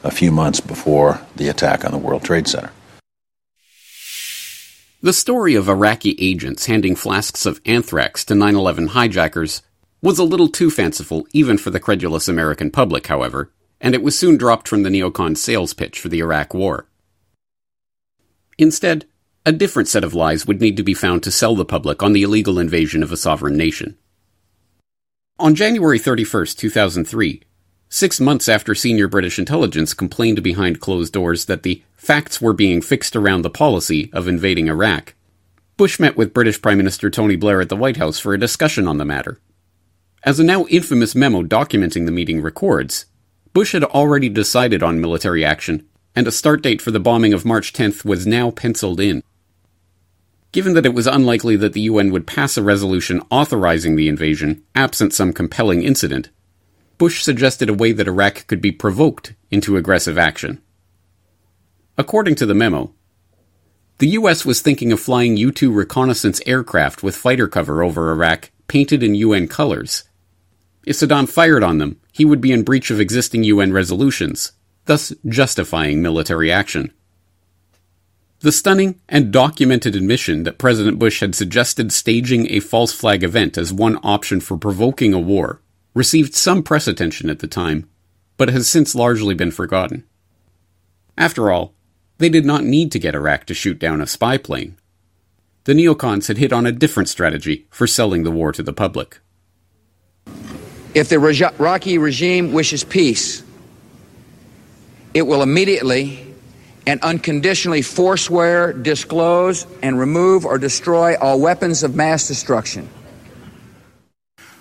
a 0.02 0.10
few 0.10 0.30
months 0.30 0.60
before 0.60 1.20
the 1.36 1.48
attack 1.48 1.84
on 1.84 1.92
the 1.92 1.98
World 1.98 2.22
Trade 2.22 2.46
Center. 2.46 2.70
The 5.02 5.12
story 5.12 5.54
of 5.54 5.68
Iraqi 5.68 6.16
agents 6.18 6.66
handing 6.66 6.96
flasks 6.96 7.44
of 7.44 7.60
anthrax 7.66 8.24
to 8.26 8.34
9 8.34 8.54
11 8.54 8.88
hijackers 8.88 9.62
was 10.00 10.18
a 10.18 10.24
little 10.24 10.48
too 10.48 10.70
fanciful 10.70 11.26
even 11.32 11.58
for 11.58 11.70
the 11.70 11.80
credulous 11.80 12.28
American 12.28 12.70
public, 12.70 13.06
however, 13.06 13.50
and 13.80 13.94
it 13.94 14.02
was 14.02 14.18
soon 14.18 14.36
dropped 14.36 14.68
from 14.68 14.82
the 14.82 14.90
neocon 14.90 15.36
sales 15.36 15.74
pitch 15.74 16.00
for 16.00 16.08
the 16.08 16.20
Iraq 16.20 16.54
War. 16.54 16.86
Instead, 18.56 19.06
a 19.44 19.52
different 19.52 19.88
set 19.88 20.04
of 20.04 20.14
lies 20.14 20.46
would 20.46 20.60
need 20.60 20.76
to 20.76 20.82
be 20.82 20.94
found 20.94 21.22
to 21.22 21.30
sell 21.30 21.54
the 21.54 21.66
public 21.66 22.02
on 22.02 22.14
the 22.14 22.22
illegal 22.22 22.58
invasion 22.58 23.02
of 23.02 23.12
a 23.12 23.16
sovereign 23.16 23.56
nation. 23.56 23.98
On 25.36 25.56
January 25.56 25.98
31, 25.98 26.46
2003, 26.54 27.42
six 27.88 28.20
months 28.20 28.48
after 28.48 28.72
senior 28.72 29.08
British 29.08 29.36
intelligence 29.36 29.92
complained 29.92 30.40
behind 30.44 30.78
closed 30.78 31.12
doors 31.12 31.46
that 31.46 31.64
the 31.64 31.82
facts 31.96 32.40
were 32.40 32.52
being 32.52 32.80
fixed 32.80 33.16
around 33.16 33.42
the 33.42 33.50
policy 33.50 34.10
of 34.12 34.28
invading 34.28 34.68
Iraq, 34.68 35.14
Bush 35.76 35.98
met 35.98 36.16
with 36.16 36.32
British 36.32 36.62
Prime 36.62 36.76
Minister 36.76 37.10
Tony 37.10 37.34
Blair 37.34 37.60
at 37.60 37.68
the 37.68 37.74
White 37.74 37.96
House 37.96 38.20
for 38.20 38.32
a 38.32 38.38
discussion 38.38 38.86
on 38.86 38.98
the 38.98 39.04
matter. 39.04 39.40
As 40.22 40.38
a 40.38 40.44
now 40.44 40.66
infamous 40.66 41.16
memo 41.16 41.42
documenting 41.42 42.06
the 42.06 42.12
meeting 42.12 42.40
records, 42.40 43.06
Bush 43.52 43.72
had 43.72 43.82
already 43.82 44.28
decided 44.28 44.84
on 44.84 45.00
military 45.00 45.44
action, 45.44 45.84
and 46.14 46.28
a 46.28 46.32
start 46.32 46.62
date 46.62 46.80
for 46.80 46.92
the 46.92 47.00
bombing 47.00 47.34
of 47.34 47.44
March 47.44 47.72
10th 47.72 48.04
was 48.04 48.24
now 48.24 48.52
penciled 48.52 49.00
in. 49.00 49.24
Given 50.54 50.74
that 50.74 50.86
it 50.86 50.94
was 50.94 51.08
unlikely 51.08 51.56
that 51.56 51.72
the 51.72 51.80
UN 51.80 52.12
would 52.12 52.28
pass 52.28 52.56
a 52.56 52.62
resolution 52.62 53.20
authorizing 53.28 53.96
the 53.96 54.06
invasion, 54.06 54.62
absent 54.76 55.12
some 55.12 55.32
compelling 55.32 55.82
incident, 55.82 56.30
Bush 56.96 57.24
suggested 57.24 57.68
a 57.68 57.74
way 57.74 57.90
that 57.90 58.06
Iraq 58.06 58.46
could 58.46 58.60
be 58.60 58.70
provoked 58.70 59.34
into 59.50 59.76
aggressive 59.76 60.16
action. 60.16 60.62
According 61.98 62.36
to 62.36 62.46
the 62.46 62.54
memo, 62.54 62.94
the 63.98 64.10
US 64.10 64.44
was 64.44 64.60
thinking 64.60 64.92
of 64.92 65.00
flying 65.00 65.36
U 65.36 65.50
2 65.50 65.72
reconnaissance 65.72 66.40
aircraft 66.46 67.02
with 67.02 67.16
fighter 67.16 67.48
cover 67.48 67.82
over 67.82 68.12
Iraq 68.12 68.52
painted 68.68 69.02
in 69.02 69.16
UN 69.16 69.48
colors. 69.48 70.04
If 70.86 70.94
Saddam 70.94 71.28
fired 71.28 71.64
on 71.64 71.78
them, 71.78 71.98
he 72.12 72.24
would 72.24 72.40
be 72.40 72.52
in 72.52 72.62
breach 72.62 72.92
of 72.92 73.00
existing 73.00 73.42
UN 73.42 73.72
resolutions, 73.72 74.52
thus 74.84 75.12
justifying 75.26 76.00
military 76.00 76.52
action. 76.52 76.92
The 78.44 78.52
stunning 78.52 79.00
and 79.08 79.32
documented 79.32 79.96
admission 79.96 80.42
that 80.42 80.58
President 80.58 80.98
Bush 80.98 81.20
had 81.20 81.34
suggested 81.34 81.90
staging 81.90 82.46
a 82.50 82.60
false 82.60 82.92
flag 82.92 83.24
event 83.24 83.56
as 83.56 83.72
one 83.72 83.98
option 84.02 84.38
for 84.38 84.58
provoking 84.58 85.14
a 85.14 85.18
war 85.18 85.62
received 85.94 86.34
some 86.34 86.62
press 86.62 86.86
attention 86.86 87.30
at 87.30 87.38
the 87.38 87.46
time, 87.46 87.88
but 88.36 88.50
has 88.50 88.68
since 88.68 88.94
largely 88.94 89.32
been 89.32 89.50
forgotten. 89.50 90.04
After 91.16 91.50
all, 91.50 91.72
they 92.18 92.28
did 92.28 92.44
not 92.44 92.64
need 92.64 92.92
to 92.92 92.98
get 92.98 93.14
Iraq 93.14 93.46
to 93.46 93.54
shoot 93.54 93.78
down 93.78 94.02
a 94.02 94.06
spy 94.06 94.36
plane. 94.36 94.76
The 95.64 95.72
neocons 95.72 96.28
had 96.28 96.36
hit 96.36 96.52
on 96.52 96.66
a 96.66 96.70
different 96.70 97.08
strategy 97.08 97.66
for 97.70 97.86
selling 97.86 98.24
the 98.24 98.30
war 98.30 98.52
to 98.52 98.62
the 98.62 98.74
public. 98.74 99.20
If 100.94 101.08
the 101.08 101.16
Iraqi 101.16 101.96
regime 101.96 102.52
wishes 102.52 102.84
peace, 102.84 103.42
it 105.14 105.22
will 105.22 105.40
immediately 105.40 106.33
and 106.86 107.00
unconditionally 107.00 107.82
forswear, 107.82 108.72
disclose, 108.72 109.66
and 109.82 109.98
remove 109.98 110.44
or 110.44 110.58
destroy 110.58 111.16
all 111.18 111.40
weapons 111.40 111.82
of 111.82 111.94
mass 111.94 112.28
destruction. 112.28 112.88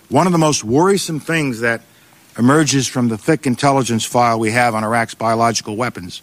One 0.09 0.27
of 0.27 0.31
the 0.31 0.39
most 0.39 0.63
worrisome 0.63 1.19
things 1.19 1.61
that 1.61 1.81
emerges 2.37 2.87
from 2.87 3.09
the 3.09 3.17
thick 3.17 3.45
intelligence 3.45 4.05
file 4.05 4.39
we 4.39 4.51
have 4.51 4.75
on 4.75 4.83
Iraq's 4.83 5.15
biological 5.15 5.75
weapons 5.75 6.21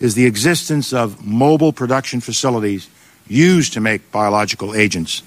is 0.00 0.14
the 0.14 0.26
existence 0.26 0.92
of 0.92 1.24
mobile 1.24 1.72
production 1.72 2.20
facilities 2.20 2.88
used 3.26 3.72
to 3.74 3.80
make 3.80 4.10
biological 4.12 4.74
agents. 4.74 5.22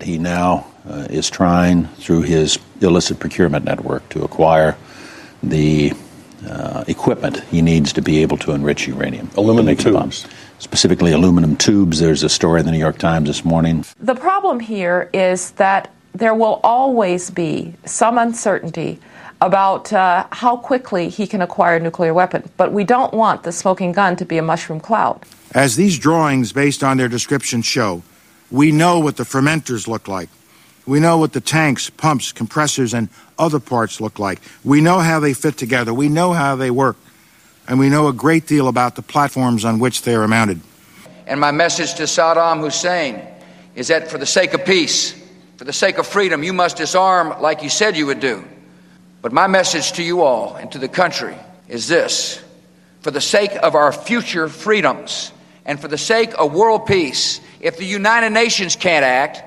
He 0.00 0.18
now 0.18 0.66
uh, 0.88 1.06
is 1.10 1.30
trying, 1.30 1.86
through 1.86 2.22
his 2.22 2.58
illicit 2.80 3.18
procurement 3.18 3.64
network, 3.64 4.08
to 4.10 4.24
acquire 4.24 4.76
the 5.42 5.92
uh, 6.48 6.84
equipment 6.86 7.42
he 7.44 7.62
needs 7.62 7.92
to 7.92 8.02
be 8.02 8.22
able 8.22 8.36
to 8.38 8.52
enrich 8.52 8.86
uranium. 8.86 9.30
Aluminum 9.36 9.76
tubes. 9.76 10.26
Specifically, 10.58 11.12
aluminum 11.12 11.56
tubes. 11.56 12.00
There's 12.00 12.22
a 12.22 12.28
story 12.28 12.60
in 12.60 12.66
the 12.66 12.72
New 12.72 12.78
York 12.78 12.98
Times 12.98 13.28
this 13.28 13.44
morning. 13.44 13.84
The 13.98 14.14
problem 14.14 14.60
here 14.60 15.08
is 15.12 15.52
that 15.52 15.90
there 16.12 16.34
will 16.34 16.60
always 16.62 17.30
be 17.30 17.74
some 17.84 18.18
uncertainty 18.18 18.98
about 19.40 19.92
uh, 19.92 20.26
how 20.32 20.56
quickly 20.56 21.08
he 21.08 21.26
can 21.26 21.40
acquire 21.40 21.76
a 21.76 21.80
nuclear 21.80 22.12
weapon. 22.12 22.48
But 22.56 22.72
we 22.72 22.84
don't 22.84 23.14
want 23.14 23.42
the 23.42 23.52
smoking 23.52 23.92
gun 23.92 24.16
to 24.16 24.24
be 24.24 24.36
a 24.36 24.42
mushroom 24.42 24.80
cloud. 24.80 25.24
As 25.52 25.76
these 25.76 25.98
drawings, 25.98 26.52
based 26.52 26.84
on 26.84 26.98
their 26.98 27.08
description, 27.08 27.62
show, 27.62 28.02
we 28.50 28.70
know 28.70 28.98
what 28.98 29.16
the 29.16 29.24
fermenters 29.24 29.88
look 29.88 30.08
like. 30.08 30.28
We 30.90 30.98
know 30.98 31.18
what 31.18 31.32
the 31.32 31.40
tanks, 31.40 31.88
pumps, 31.88 32.32
compressors, 32.32 32.94
and 32.94 33.10
other 33.38 33.60
parts 33.60 34.00
look 34.00 34.18
like. 34.18 34.40
We 34.64 34.80
know 34.80 34.98
how 34.98 35.20
they 35.20 35.34
fit 35.34 35.56
together. 35.56 35.94
We 35.94 36.08
know 36.08 36.32
how 36.32 36.56
they 36.56 36.72
work. 36.72 36.96
And 37.68 37.78
we 37.78 37.88
know 37.88 38.08
a 38.08 38.12
great 38.12 38.48
deal 38.48 38.66
about 38.66 38.96
the 38.96 39.02
platforms 39.02 39.64
on 39.64 39.78
which 39.78 40.02
they 40.02 40.16
are 40.16 40.26
mounted. 40.26 40.60
And 41.28 41.38
my 41.38 41.52
message 41.52 41.94
to 41.94 42.02
Saddam 42.02 42.58
Hussein 42.58 43.22
is 43.76 43.86
that 43.86 44.10
for 44.10 44.18
the 44.18 44.26
sake 44.26 44.52
of 44.52 44.64
peace, 44.64 45.14
for 45.58 45.62
the 45.64 45.72
sake 45.72 45.98
of 45.98 46.08
freedom, 46.08 46.42
you 46.42 46.52
must 46.52 46.78
disarm 46.78 47.40
like 47.40 47.62
you 47.62 47.68
said 47.68 47.96
you 47.96 48.06
would 48.06 48.18
do. 48.18 48.44
But 49.22 49.30
my 49.30 49.46
message 49.46 49.92
to 49.92 50.02
you 50.02 50.22
all 50.22 50.56
and 50.56 50.72
to 50.72 50.78
the 50.78 50.88
country 50.88 51.36
is 51.68 51.86
this 51.86 52.42
for 53.02 53.12
the 53.12 53.20
sake 53.20 53.52
of 53.62 53.76
our 53.76 53.92
future 53.92 54.48
freedoms 54.48 55.30
and 55.64 55.78
for 55.78 55.86
the 55.86 55.98
sake 55.98 56.32
of 56.36 56.52
world 56.52 56.86
peace, 56.86 57.40
if 57.60 57.76
the 57.76 57.86
United 57.86 58.30
Nations 58.30 58.74
can't 58.74 59.04
act, 59.04 59.44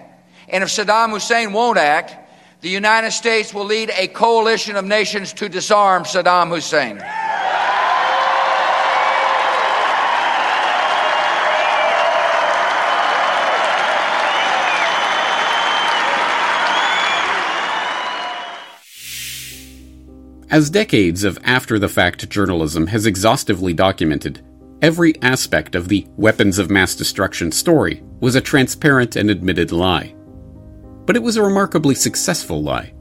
and 0.53 0.63
if 0.63 0.69
Saddam 0.69 1.09
Hussein 1.09 1.51
won't 1.51 1.79
act, 1.79 2.15
the 2.61 2.69
United 2.69 3.11
States 3.11 3.55
will 3.55 3.65
lead 3.65 3.91
a 3.97 4.07
coalition 4.07 4.75
of 4.75 4.85
nations 4.85 5.33
to 5.33 5.49
disarm 5.49 6.03
Saddam 6.03 6.49
Hussein. 6.49 7.01
As 20.51 20.69
decades 20.69 21.23
of 21.23 21.39
after 21.43 21.79
the 21.79 21.89
fact 21.89 22.29
journalism 22.29 22.85
has 22.85 23.07
exhaustively 23.07 23.73
documented, 23.73 24.45
every 24.83 25.19
aspect 25.23 25.73
of 25.73 25.87
the 25.87 26.05
weapons 26.15 26.59
of 26.59 26.69
mass 26.69 26.93
destruction 26.93 27.51
story 27.51 28.03
was 28.19 28.35
a 28.35 28.41
transparent 28.41 29.15
and 29.15 29.31
admitted 29.31 29.71
lie. 29.71 30.13
But 31.05 31.15
it 31.15 31.23
was 31.23 31.35
a 31.35 31.43
remarkably 31.43 31.95
successful 31.95 32.63
lie. 32.63 32.93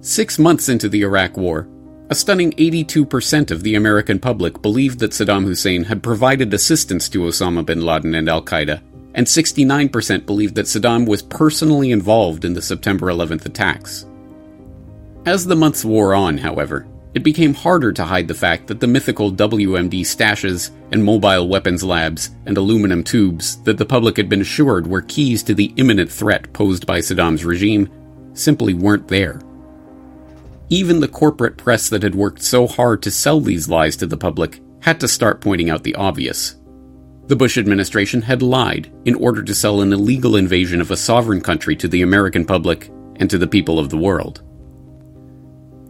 Six 0.00 0.38
months 0.38 0.68
into 0.68 0.88
the 0.88 1.02
Iraq 1.02 1.36
War, 1.36 1.68
a 2.10 2.14
stunning 2.14 2.52
82% 2.52 3.50
of 3.50 3.62
the 3.62 3.76
American 3.76 4.18
public 4.18 4.60
believed 4.60 4.98
that 4.98 5.12
Saddam 5.12 5.44
Hussein 5.44 5.84
had 5.84 6.02
provided 6.02 6.52
assistance 6.52 7.08
to 7.08 7.20
Osama 7.20 7.64
bin 7.64 7.80
Laden 7.80 8.14
and 8.14 8.28
Al 8.28 8.42
Qaeda, 8.42 8.82
and 9.14 9.26
69% 9.26 10.26
believed 10.26 10.54
that 10.56 10.66
Saddam 10.66 11.06
was 11.06 11.22
personally 11.22 11.92
involved 11.92 12.44
in 12.44 12.52
the 12.52 12.60
September 12.60 13.06
11th 13.06 13.46
attacks. 13.46 14.06
As 15.24 15.46
the 15.46 15.56
months 15.56 15.84
wore 15.84 16.14
on, 16.14 16.36
however, 16.36 16.86
it 17.14 17.22
became 17.22 17.54
harder 17.54 17.92
to 17.92 18.04
hide 18.04 18.26
the 18.26 18.34
fact 18.34 18.66
that 18.66 18.80
the 18.80 18.86
mythical 18.86 19.32
WMD 19.32 20.00
stashes 20.00 20.70
and 20.90 21.04
mobile 21.04 21.48
weapons 21.48 21.84
labs 21.84 22.30
and 22.46 22.56
aluminum 22.56 23.04
tubes 23.04 23.62
that 23.62 23.78
the 23.78 23.86
public 23.86 24.16
had 24.16 24.28
been 24.28 24.40
assured 24.40 24.86
were 24.86 25.02
keys 25.02 25.42
to 25.44 25.54
the 25.54 25.72
imminent 25.76 26.10
threat 26.10 26.52
posed 26.52 26.86
by 26.86 26.98
Saddam's 26.98 27.44
regime 27.44 27.88
simply 28.34 28.74
weren't 28.74 29.08
there. 29.08 29.40
Even 30.70 31.00
the 31.00 31.08
corporate 31.08 31.56
press 31.56 31.88
that 31.88 32.02
had 32.02 32.16
worked 32.16 32.42
so 32.42 32.66
hard 32.66 33.02
to 33.02 33.10
sell 33.10 33.40
these 33.40 33.68
lies 33.68 33.96
to 33.96 34.06
the 34.06 34.16
public 34.16 34.60
had 34.80 34.98
to 35.00 35.08
start 35.08 35.40
pointing 35.40 35.70
out 35.70 35.84
the 35.84 35.94
obvious. 35.94 36.56
The 37.26 37.36
Bush 37.36 37.56
administration 37.56 38.22
had 38.22 38.42
lied 38.42 38.92
in 39.04 39.14
order 39.14 39.42
to 39.42 39.54
sell 39.54 39.80
an 39.80 39.92
illegal 39.92 40.36
invasion 40.36 40.80
of 40.80 40.90
a 40.90 40.96
sovereign 40.96 41.40
country 41.40 41.76
to 41.76 41.88
the 41.88 42.02
American 42.02 42.44
public 42.44 42.90
and 43.16 43.30
to 43.30 43.38
the 43.38 43.46
people 43.46 43.78
of 43.78 43.88
the 43.88 43.96
world. 43.96 44.42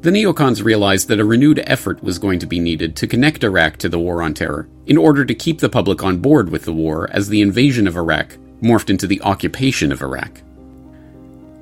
The 0.05 0.11
neocons 0.11 0.63
realized 0.63 1.09
that 1.09 1.19
a 1.19 1.25
renewed 1.25 1.63
effort 1.65 2.03
was 2.05 2.19
going 2.19 2.39
to 2.41 2.47
be 2.47 2.61
needed 2.61 2.95
to 2.97 3.07
connect 3.07 3.43
Iraq 3.43 3.79
to 3.79 3.89
the 3.89 3.99
war 3.99 4.21
on 4.21 4.35
terror 4.35 4.69
in 4.85 4.99
order 4.99 5.25
to 5.25 5.35
keep 5.35 5.61
the 5.61 5.71
public 5.71 6.05
on 6.05 6.19
board 6.19 6.51
with 6.51 6.67
the 6.67 6.75
war 6.75 7.09
as 7.11 7.31
the 7.31 7.41
invasion 7.41 7.89
of 7.89 7.97
Iraq 7.97 8.37
morphed 8.61 8.91
into 8.91 9.07
the 9.07 9.23
occupation 9.23 9.91
of 9.91 10.03
Iraq. 10.03 10.43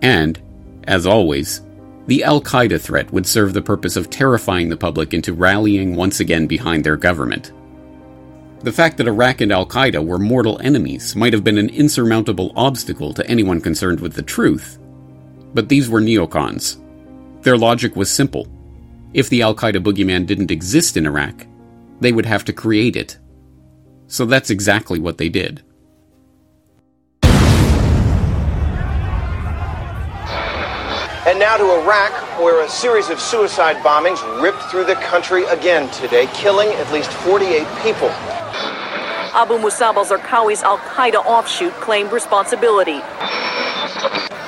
And, 0.02 0.40
as 0.89 1.06
always, 1.06 1.60
the 2.09 2.24
Al 2.24 2.40
Qaeda 2.40 2.81
threat 2.81 3.12
would 3.12 3.28
serve 3.28 3.55
the 3.55 3.62
purpose 3.62 3.94
of 3.94 4.10
terrifying 4.10 4.70
the 4.70 4.77
public 4.77 5.14
into 5.14 5.35
rallying 5.35 5.94
once 5.94 6.19
again 6.19 6.48
behind 6.48 6.82
their 6.82 6.97
government. 6.97 7.52
The 8.64 8.73
fact 8.73 8.97
that 8.97 9.06
Iraq 9.06 9.40
and 9.40 9.52
Al 9.52 9.66
Qaeda 9.66 10.05
were 10.05 10.19
mortal 10.19 10.60
enemies 10.64 11.14
might 11.14 11.32
have 11.32 11.44
been 11.44 11.59
an 11.59 11.69
insurmountable 11.69 12.52
obstacle 12.56 13.14
to 13.14 13.27
anyone 13.31 13.60
concerned 13.60 14.01
with 14.01 14.14
the 14.14 14.23
truth, 14.23 14.81
but 15.55 15.69
these 15.69 15.89
were 15.89 16.01
neocons, 16.01 16.81
their 17.43 17.56
logic 17.56 17.97
was 17.97 18.10
simple. 18.10 18.47
If 19.14 19.28
the 19.28 19.43
Al 19.43 19.55
Qaeda 19.55 19.82
boogeyman 19.82 20.27
didn't 20.27 20.51
exist 20.51 20.97
in 20.97 21.06
Iraq, 21.06 21.47
they 22.01 22.12
would 22.12 22.27
have 22.27 22.44
to 22.47 22.52
create 22.52 22.97
it. 22.97 23.19
So 24.06 24.24
that's 24.27 24.51
exactly 24.51 24.98
what 24.98 25.19
they 25.19 25.28
did. 25.28 25.62
And 31.24 31.39
now 31.39 31.56
to 31.56 31.81
Iraq, 31.81 32.12
where 32.40 32.64
a 32.64 32.69
series 32.69 33.09
of 33.09 33.20
suicide 33.20 33.77
bombings 33.77 34.20
ripped 34.43 34.62
through 34.64 34.85
the 34.86 34.97
country 34.97 35.44
again 35.44 35.89
today, 35.90 36.27
killing 36.35 36.69
at 36.70 36.93
least 36.93 37.12
48 37.12 37.64
people. 37.82 38.09
Abu 39.35 39.56
Musab 39.56 39.97
al-Zarqawi's 39.97 40.62
al-Qaeda 40.62 41.24
offshoot 41.24 41.73
claimed 41.74 42.12
responsibility. 42.12 43.01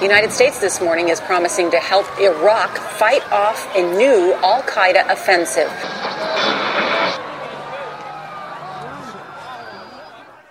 The 0.01 0.07
United 0.07 0.33
States 0.33 0.59
this 0.59 0.81
morning 0.81 1.09
is 1.09 1.21
promising 1.21 1.71
to 1.71 1.79
help 1.79 2.05
Iraq 2.19 2.77
fight 2.77 3.23
off 3.31 3.77
a 3.77 3.97
new 3.97 4.35
Al 4.43 4.61
Qaeda 4.63 5.09
offensive. 5.09 5.71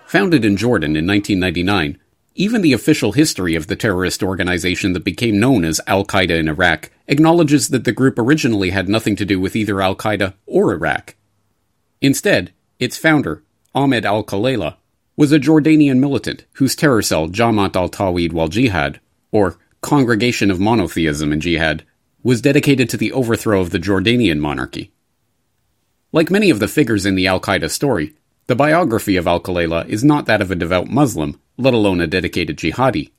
Founded 0.08 0.46
in 0.46 0.56
Jordan 0.56 0.96
in 0.96 1.06
1999, 1.06 2.00
even 2.36 2.62
the 2.62 2.72
official 2.72 3.12
history 3.12 3.56
of 3.56 3.68
the 3.68 3.76
terrorist 3.76 4.24
organization 4.24 4.94
that 4.94 5.04
became 5.04 5.42
known 5.42 5.66
as 5.66 5.82
Al 5.88 6.06
Qaeda 6.06 6.40
in 6.40 6.48
Iraq 6.48 6.90
acknowledges 7.10 7.68
that 7.68 7.84
the 7.84 7.92
group 7.92 8.18
originally 8.18 8.70
had 8.70 8.88
nothing 8.88 9.18
to 9.18 9.26
do 9.26 9.42
with 9.42 9.58
either 9.58 9.82
Al 9.82 9.98
Qaeda 9.98 10.36
or 10.46 10.72
Iraq. 10.72 11.16
Instead, 12.00 12.54
its 12.80 12.98
founder, 12.98 13.44
Ahmed 13.76 14.06
al 14.06 14.24
Khalela, 14.24 14.78
was 15.18 15.34
a 15.34 15.40
Jordanian 15.40 16.00
militant 16.00 16.46
whose 16.54 16.78
terror 16.78 17.02
cell, 17.02 17.28
Jamaat 17.28 17.76
al 17.76 17.90
Tawhid 17.90 18.32
wal 18.32 18.48
Jihad, 18.48 19.02
or 19.34 19.58
Congregation 19.82 20.50
of 20.50 20.62
Monotheism 20.62 21.34
and 21.34 21.42
Jihad, 21.42 21.84
was 22.22 22.40
dedicated 22.40 22.90
to 22.90 22.96
the 22.96 23.12
overthrow 23.12 23.60
of 23.60 23.72
the 23.72 23.80
Jordanian 23.80 24.40
monarchy. 24.40 24.94
Like 26.14 26.32
many 26.32 26.50
of 26.50 26.60
the 26.60 26.70
figures 26.70 27.06
in 27.06 27.16
the 27.16 27.28
Al 27.28 27.42
Qaeda 27.42 27.70
story, 27.70 28.14
the 28.48 28.56
biography 28.56 29.18
of 29.18 29.28
Al 29.28 29.42
Khalela 29.42 29.86
is 29.88 30.04
not 30.04 30.28
that 30.28 30.42
of 30.42 30.52
a 30.52 30.56
devout 30.56 30.88
Muslim, 30.88 31.42
let 31.58 31.74
alone 31.74 32.00
a 32.00 32.08
dedicated 32.08 32.58
jihadi. 32.58 33.12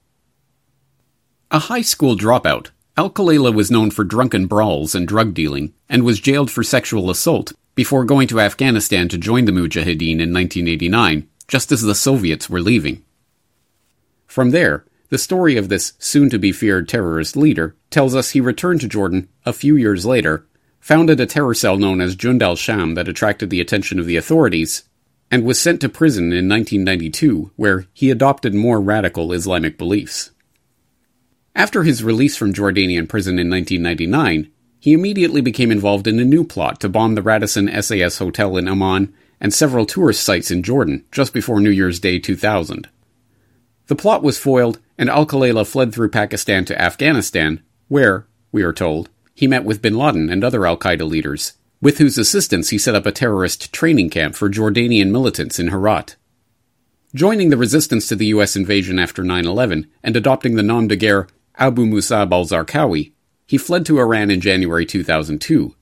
A 1.50 1.58
high 1.58 1.82
school 1.82 2.16
dropout, 2.16 2.70
Al 2.96 3.10
Khalela 3.10 3.52
was 3.52 3.70
known 3.70 3.90
for 3.90 4.04
drunken 4.04 4.46
brawls 4.46 4.94
and 4.94 5.08
drug 5.08 5.34
dealing, 5.34 5.74
and 5.88 6.04
was 6.04 6.20
jailed 6.20 6.50
for 6.50 6.62
sexual 6.62 7.10
assault 7.10 7.52
before 7.74 8.04
going 8.04 8.28
to 8.28 8.40
Afghanistan 8.40 9.08
to 9.08 9.18
join 9.18 9.46
the 9.46 9.52
Mujahideen 9.52 10.20
in 10.20 10.32
1989, 10.32 11.28
just 11.48 11.72
as 11.72 11.82
the 11.82 11.94
Soviets 11.94 12.48
were 12.48 12.60
leaving. 12.60 13.02
From 14.26 14.50
there, 14.50 14.84
the 15.14 15.18
story 15.18 15.56
of 15.56 15.68
this 15.68 15.92
soon 16.00 16.28
to 16.28 16.40
be 16.40 16.50
feared 16.50 16.88
terrorist 16.88 17.36
leader 17.36 17.76
tells 17.88 18.16
us 18.16 18.30
he 18.30 18.40
returned 18.40 18.80
to 18.80 18.88
Jordan 18.88 19.28
a 19.46 19.52
few 19.52 19.76
years 19.76 20.04
later, 20.04 20.44
founded 20.80 21.20
a 21.20 21.26
terror 21.26 21.54
cell 21.54 21.76
known 21.76 22.00
as 22.00 22.16
Jund 22.16 22.42
al 22.42 22.56
Sham 22.56 22.94
that 22.96 23.06
attracted 23.06 23.48
the 23.48 23.60
attention 23.60 24.00
of 24.00 24.06
the 24.06 24.16
authorities, 24.16 24.82
and 25.30 25.44
was 25.44 25.60
sent 25.60 25.80
to 25.82 25.88
prison 25.88 26.32
in 26.32 26.48
1992, 26.48 27.52
where 27.54 27.86
he 27.92 28.10
adopted 28.10 28.56
more 28.56 28.80
radical 28.80 29.32
Islamic 29.32 29.78
beliefs. 29.78 30.32
After 31.54 31.84
his 31.84 32.02
release 32.02 32.36
from 32.36 32.52
Jordanian 32.52 33.08
prison 33.08 33.38
in 33.38 33.48
1999, 33.48 34.50
he 34.80 34.94
immediately 34.94 35.42
became 35.42 35.70
involved 35.70 36.08
in 36.08 36.18
a 36.18 36.24
new 36.24 36.42
plot 36.42 36.80
to 36.80 36.88
bomb 36.88 37.14
the 37.14 37.22
Radisson 37.22 37.70
SAS 37.80 38.18
Hotel 38.18 38.56
in 38.56 38.66
Amman 38.66 39.14
and 39.40 39.54
several 39.54 39.86
tourist 39.86 40.24
sites 40.24 40.50
in 40.50 40.64
Jordan 40.64 41.04
just 41.12 41.32
before 41.32 41.60
New 41.60 41.70
Year's 41.70 42.00
Day 42.00 42.18
2000. 42.18 42.88
The 43.86 43.96
plot 43.96 44.22
was 44.22 44.38
foiled, 44.38 44.78
and 44.96 45.10
Al 45.10 45.26
Khalela 45.26 45.66
fled 45.66 45.92
through 45.92 46.08
Pakistan 46.10 46.64
to 46.66 46.80
Afghanistan, 46.80 47.62
where, 47.88 48.26
we 48.50 48.62
are 48.62 48.72
told, 48.72 49.10
he 49.34 49.46
met 49.46 49.64
with 49.64 49.82
bin 49.82 49.96
Laden 49.96 50.30
and 50.30 50.42
other 50.42 50.66
Al 50.66 50.78
Qaeda 50.78 51.08
leaders, 51.08 51.54
with 51.80 51.98
whose 51.98 52.16
assistance 52.16 52.70
he 52.70 52.78
set 52.78 52.94
up 52.94 53.04
a 53.04 53.12
terrorist 53.12 53.72
training 53.72 54.08
camp 54.08 54.34
for 54.34 54.48
Jordanian 54.48 55.10
militants 55.10 55.58
in 55.58 55.68
Herat. 55.68 56.16
Joining 57.14 57.50
the 57.50 57.56
resistance 57.56 58.08
to 58.08 58.16
the 58.16 58.26
U.S. 58.26 58.56
invasion 58.56 58.98
after 58.98 59.22
9 59.22 59.46
11 59.46 59.86
and 60.02 60.16
adopting 60.16 60.56
the 60.56 60.62
nom 60.62 60.88
de 60.88 60.96
guerre 60.96 61.28
Abu 61.56 61.84
Musab 61.84 62.32
al 62.32 62.44
Zarqawi, 62.44 63.12
he 63.46 63.58
fled 63.58 63.84
to 63.86 63.98
Iran 63.98 64.30
in 64.30 64.40
January 64.40 64.86
2002. 64.86 65.74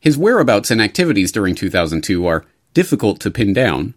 His 0.00 0.18
whereabouts 0.18 0.70
and 0.70 0.82
activities 0.82 1.32
during 1.32 1.54
2002 1.54 2.26
are 2.26 2.44
difficult 2.74 3.20
to 3.20 3.30
pin 3.30 3.52
down, 3.52 3.94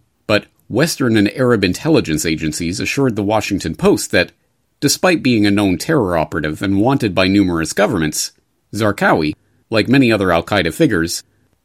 Western 0.68 1.16
and 1.16 1.30
Arab 1.32 1.64
intelligence 1.64 2.26
agencies 2.26 2.78
assured 2.78 3.16
the 3.16 3.22
Washington 3.22 3.74
Post 3.74 4.10
that, 4.10 4.32
despite 4.80 5.22
being 5.22 5.46
a 5.46 5.50
known 5.50 5.78
terror 5.78 6.16
operative 6.16 6.62
and 6.62 6.80
wanted 6.80 7.14
by 7.14 7.26
numerous 7.26 7.72
governments, 7.72 8.32
Zarqawi, 8.74 9.34
like 9.70 9.88
many 9.88 10.12
other 10.12 10.30
Al 10.30 10.42
Qaeda 10.42 10.72
figures, 10.72 11.22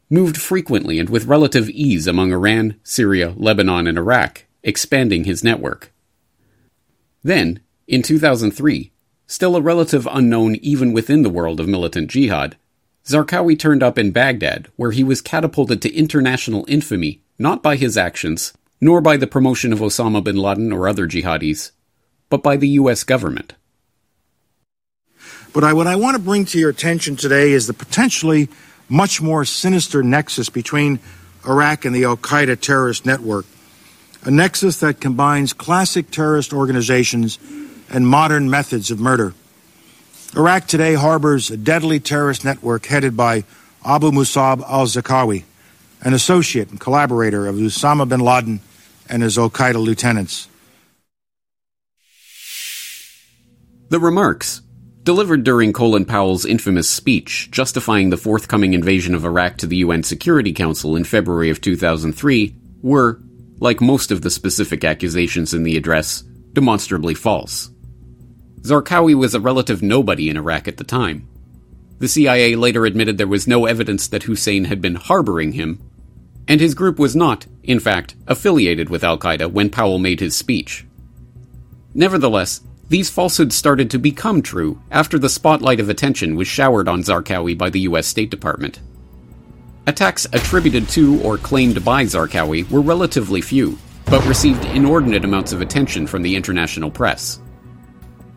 moved 0.08 0.36
frequently 0.36 0.98
and 0.98 1.10
with 1.10 1.26
relative 1.26 1.68
ease 1.70 2.06
among 2.06 2.32
Iran, 2.32 2.76
Syria, 2.82 3.34
Lebanon, 3.36 3.86
and 3.86 3.98
Iraq, 3.98 4.46
expanding 4.62 5.24
his 5.24 5.44
network. 5.44 5.92
Then, 7.22 7.60
in 7.86 8.02
2003, 8.02 8.90
still 9.26 9.56
a 9.56 9.60
relative 9.60 10.08
unknown 10.10 10.56
even 10.56 10.92
within 10.92 11.22
the 11.22 11.30
world 11.30 11.60
of 11.60 11.68
militant 11.68 12.10
jihad, 12.10 12.56
Zarqawi 13.06 13.58
turned 13.58 13.82
up 13.82 13.98
in 13.98 14.12
Baghdad, 14.12 14.68
where 14.76 14.92
he 14.92 15.04
was 15.04 15.20
catapulted 15.20 15.82
to 15.82 15.94
international 15.94 16.64
infamy 16.68 17.20
not 17.38 17.62
by 17.62 17.76
his 17.76 17.98
actions, 17.98 18.54
nor 18.80 19.00
by 19.00 19.16
the 19.16 19.26
promotion 19.26 19.72
of 19.72 19.80
Osama 19.80 20.22
bin 20.22 20.36
Laden 20.36 20.72
or 20.72 20.88
other 20.88 21.06
jihadis, 21.06 21.70
but 22.28 22.42
by 22.42 22.56
the 22.56 22.68
U.S. 22.80 23.04
government. 23.04 23.54
But 25.52 25.64
I, 25.64 25.72
what 25.72 25.86
I 25.86 25.96
want 25.96 26.16
to 26.16 26.22
bring 26.22 26.44
to 26.46 26.58
your 26.58 26.70
attention 26.70 27.16
today 27.16 27.52
is 27.52 27.66
the 27.66 27.74
potentially 27.74 28.48
much 28.88 29.22
more 29.22 29.44
sinister 29.44 30.02
nexus 30.02 30.48
between 30.48 30.98
Iraq 31.46 31.84
and 31.84 31.94
the 31.94 32.04
Al 32.04 32.16
Qaeda 32.16 32.60
terrorist 32.60 33.06
network, 33.06 33.46
a 34.24 34.30
nexus 34.30 34.80
that 34.80 35.00
combines 35.00 35.52
classic 35.52 36.10
terrorist 36.10 36.52
organizations 36.52 37.38
and 37.90 38.06
modern 38.06 38.50
methods 38.50 38.90
of 38.90 38.98
murder. 38.98 39.34
Iraq 40.36 40.66
today 40.66 40.94
harbors 40.94 41.50
a 41.50 41.56
deadly 41.56 42.00
terrorist 42.00 42.44
network 42.44 42.86
headed 42.86 43.16
by 43.16 43.44
Abu 43.84 44.10
Musab 44.10 44.62
al 44.62 44.86
Zarqawi, 44.86 45.44
an 46.04 46.12
associate 46.12 46.70
and 46.70 46.78
collaborator 46.78 47.46
of 47.46 47.56
Osama 47.56 48.08
bin 48.08 48.20
Laden 48.20 48.60
and 49.08 49.22
his 49.22 49.38
Al 49.38 49.50
Qaeda 49.50 49.82
lieutenants. 49.82 50.48
The 53.88 53.98
remarks, 53.98 54.60
delivered 55.02 55.44
during 55.44 55.72
Colin 55.72 56.04
Powell's 56.04 56.46
infamous 56.46 56.88
speech 56.88 57.50
justifying 57.50 58.10
the 58.10 58.16
forthcoming 58.16 58.74
invasion 58.74 59.14
of 59.14 59.24
Iraq 59.24 59.58
to 59.58 59.66
the 59.66 59.76
UN 59.76 60.02
Security 60.02 60.52
Council 60.52 60.96
in 60.96 61.04
February 61.04 61.50
of 61.50 61.60
2003, 61.60 62.54
were, 62.82 63.20
like 63.60 63.80
most 63.80 64.10
of 64.10 64.22
the 64.22 64.30
specific 64.30 64.84
accusations 64.84 65.54
in 65.54 65.62
the 65.62 65.76
address, 65.76 66.22
demonstrably 66.52 67.14
false. 67.14 67.70
Zarqawi 68.60 69.14
was 69.14 69.34
a 69.34 69.40
relative 69.40 69.82
nobody 69.82 70.30
in 70.30 70.36
Iraq 70.36 70.66
at 70.68 70.78
the 70.78 70.84
time. 70.84 71.28
The 71.98 72.08
CIA 72.08 72.56
later 72.56 72.86
admitted 72.86 73.18
there 73.18 73.26
was 73.26 73.46
no 73.46 73.66
evidence 73.66 74.08
that 74.08 74.24
Hussein 74.24 74.64
had 74.64 74.80
been 74.80 74.96
harboring 74.96 75.52
him, 75.52 75.80
and 76.48 76.60
his 76.60 76.74
group 76.74 76.98
was 76.98 77.16
not, 77.16 77.46
in 77.62 77.80
fact, 77.80 78.14
affiliated 78.26 78.88
with 78.90 79.04
Al 79.04 79.18
Qaeda 79.18 79.50
when 79.50 79.70
Powell 79.70 79.98
made 79.98 80.20
his 80.20 80.36
speech. 80.36 80.84
Nevertheless, 81.94 82.60
these 82.88 83.10
falsehoods 83.10 83.56
started 83.56 83.90
to 83.90 83.98
become 83.98 84.42
true 84.42 84.80
after 84.90 85.18
the 85.18 85.28
spotlight 85.28 85.80
of 85.80 85.88
attention 85.88 86.36
was 86.36 86.46
showered 86.46 86.88
on 86.88 87.02
Zarqawi 87.02 87.56
by 87.56 87.70
the 87.70 87.80
US 87.80 88.06
State 88.06 88.30
Department. 88.30 88.80
Attacks 89.86 90.26
attributed 90.32 90.88
to 90.90 91.20
or 91.22 91.38
claimed 91.38 91.84
by 91.84 92.04
Zarqawi 92.04 92.70
were 92.70 92.80
relatively 92.80 93.40
few, 93.40 93.78
but 94.06 94.24
received 94.26 94.64
inordinate 94.66 95.24
amounts 95.24 95.52
of 95.52 95.60
attention 95.60 96.06
from 96.06 96.22
the 96.22 96.36
international 96.36 96.90
press. 96.90 97.40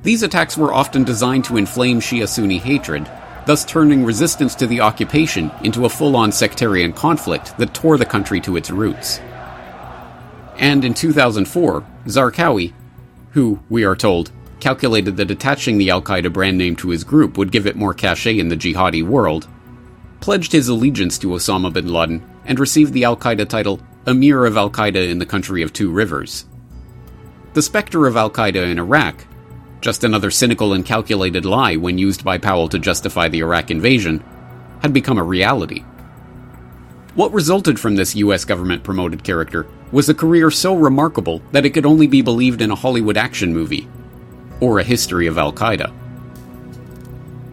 These 0.03 0.23
attacks 0.23 0.57
were 0.57 0.73
often 0.73 1.03
designed 1.03 1.45
to 1.45 1.57
inflame 1.57 1.99
Shia 1.99 2.27
Sunni 2.27 2.57
hatred, 2.57 3.09
thus 3.47 3.65
turning 3.65 4.03
resistance 4.03 4.53
to 4.55 4.67
the 4.67 4.81
occupation 4.81 5.49
into 5.63 5.85
a 5.85 5.89
full 5.89 6.15
on 6.15 6.31
sectarian 6.31 6.93
conflict 6.93 7.57
that 7.57 7.73
tore 7.73 7.97
the 7.97 8.05
country 8.05 8.41
to 8.41 8.57
its 8.57 8.69
roots. 8.69 9.19
And 10.57 10.83
in 10.83 10.93
2004, 10.93 11.83
Zarqawi, 12.05 12.73
who, 13.31 13.59
we 13.69 13.85
are 13.85 13.95
told, 13.95 14.31
calculated 14.59 15.15
that 15.17 15.31
attaching 15.31 15.77
the 15.77 15.89
Al 15.89 16.01
Qaeda 16.01 16.31
brand 16.33 16.57
name 16.57 16.75
to 16.77 16.89
his 16.89 17.05
group 17.05 17.37
would 17.37 17.51
give 17.51 17.65
it 17.65 17.75
more 17.75 17.93
cachet 17.93 18.37
in 18.37 18.49
the 18.49 18.57
jihadi 18.57 19.01
world, 19.01 19.47
pledged 20.19 20.51
his 20.51 20.67
allegiance 20.67 21.17
to 21.19 21.27
Osama 21.27 21.71
bin 21.71 21.87
Laden 21.87 22.21
and 22.45 22.59
received 22.59 22.91
the 22.91 23.05
Al 23.05 23.15
Qaeda 23.15 23.47
title 23.47 23.79
Emir 24.05 24.45
of 24.45 24.57
Al 24.57 24.69
Qaeda 24.69 25.09
in 25.09 25.19
the 25.19 25.25
country 25.25 25.61
of 25.61 25.71
two 25.71 25.89
rivers. 25.89 26.45
The 27.53 27.61
specter 27.61 28.07
of 28.07 28.17
Al 28.17 28.29
Qaeda 28.29 28.69
in 28.69 28.77
Iraq, 28.77 29.25
just 29.81 30.03
another 30.03 30.31
cynical 30.31 30.73
and 30.73 30.85
calculated 30.85 31.45
lie 31.45 31.75
when 31.75 31.97
used 31.97 32.23
by 32.23 32.37
Powell 32.37 32.69
to 32.69 32.79
justify 32.79 33.27
the 33.27 33.39
Iraq 33.39 33.71
invasion, 33.71 34.23
had 34.81 34.93
become 34.93 35.17
a 35.17 35.23
reality. 35.23 35.83
What 37.15 37.33
resulted 37.33 37.79
from 37.79 37.95
this 37.95 38.15
US 38.15 38.45
government 38.45 38.83
promoted 38.83 39.23
character 39.23 39.65
was 39.91 40.09
a 40.09 40.13
career 40.13 40.51
so 40.51 40.75
remarkable 40.75 41.41
that 41.51 41.65
it 41.65 41.71
could 41.71 41.85
only 41.85 42.07
be 42.07 42.21
believed 42.21 42.61
in 42.61 42.71
a 42.71 42.75
Hollywood 42.75 43.17
action 43.17 43.53
movie, 43.53 43.87
or 44.59 44.79
a 44.79 44.83
history 44.83 45.27
of 45.27 45.37
Al 45.37 45.51
Qaeda. 45.53 45.91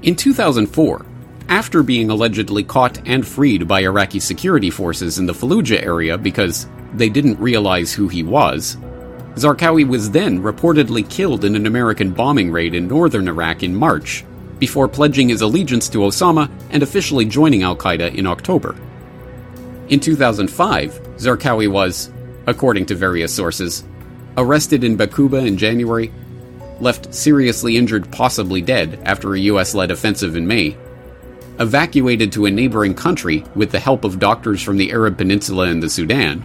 In 0.03 0.17
2004, 0.17 1.07
after 1.49 1.83
being 1.83 2.11
allegedly 2.11 2.65
caught 2.65 3.07
and 3.07 3.27
freed 3.27 3.69
by 3.69 3.81
Iraqi 3.81 4.21
security 4.21 4.71
forces 4.71 5.19
in 5.19 5.27
the 5.27 5.33
Fallujah 5.33 5.83
area 5.83 6.19
because 6.19 6.67
they 6.95 7.09
didn't 7.09 7.41
realize 7.41 7.93
who 7.93 8.09
he 8.09 8.23
was, 8.23 8.77
Zarqawi 9.37 9.87
was 9.87 10.11
then 10.11 10.43
reportedly 10.43 11.09
killed 11.09 11.45
in 11.45 11.57
an 11.57 11.67
American 11.67 12.13
bombing 12.13 12.53
raid 12.53 12.75
in 12.75 12.87
northern 12.87 13.29
Iraq 13.29 13.63
in 13.63 13.75
March, 13.75 14.25
before 14.59 14.89
pledging 14.89 15.29
his 15.29 15.41
allegiance 15.41 15.89
to 15.89 15.99
Osama 15.99 16.49
and 16.71 16.83
officially 16.83 17.25
joining 17.25 17.63
Al 17.63 17.77
Qaeda 17.77 18.15
in 18.15 18.27
October. 18.27 18.77
In 19.89 20.01
2005, 20.01 20.93
Zarqawi 21.17 21.71
was, 21.71 22.11
according 22.47 22.87
to 22.87 22.95
various 22.95 23.35
sources, 23.35 23.85
arrested 24.37 24.85
in 24.85 24.97
Bakuba 24.97 25.47
in 25.47 25.59
January, 25.59 26.13
left 26.81 27.13
seriously 27.13 27.77
injured, 27.77 28.11
possibly 28.11 28.61
dead, 28.61 29.01
after 29.05 29.35
a 29.35 29.41
US 29.41 29.75
led 29.75 29.91
offensive 29.91 30.37
in 30.37 30.47
May, 30.47 30.77
evacuated 31.59 32.33
to 32.33 32.47
a 32.47 32.51
neighboring 32.51 32.95
country 32.95 33.45
with 33.55 33.71
the 33.71 33.79
help 33.79 34.05
of 34.05 34.19
doctors 34.19 34.63
from 34.63 34.77
the 34.77 34.91
Arab 34.93 35.19
Peninsula 35.19 35.69
and 35.69 35.83
the 35.83 35.91
Sudan, 35.91 36.45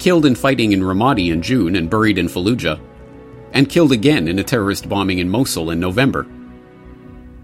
killed 0.00 0.24
in 0.24 0.34
fighting 0.34 0.72
in 0.72 0.80
Ramadi 0.80 1.30
in 1.30 1.42
June 1.42 1.76
and 1.76 1.90
buried 1.90 2.18
in 2.18 2.26
Fallujah, 2.26 2.80
and 3.52 3.68
killed 3.68 3.92
again 3.92 4.26
in 4.26 4.38
a 4.38 4.44
terrorist 4.44 4.88
bombing 4.88 5.18
in 5.18 5.28
Mosul 5.28 5.70
in 5.70 5.78
November. 5.78 6.26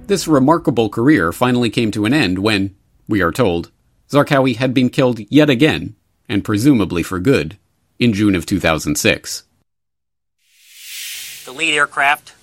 This 0.06 0.26
remarkable 0.26 0.88
career 0.88 1.32
finally 1.32 1.68
came 1.68 1.90
to 1.92 2.06
an 2.06 2.14
end 2.14 2.38
when, 2.38 2.74
we 3.06 3.20
are 3.20 3.32
told, 3.32 3.70
Zarqawi 4.08 4.56
had 4.56 4.72
been 4.72 4.88
killed 4.88 5.20
yet 5.30 5.50
again, 5.50 5.96
and 6.28 6.44
presumably 6.44 7.02
for 7.02 7.20
good, 7.20 7.58
in 7.98 8.12
June 8.12 8.34
of 8.34 8.46
2006. 8.46 9.42
The 11.44 11.52
lead 11.52 11.74
aircraft 11.74 12.34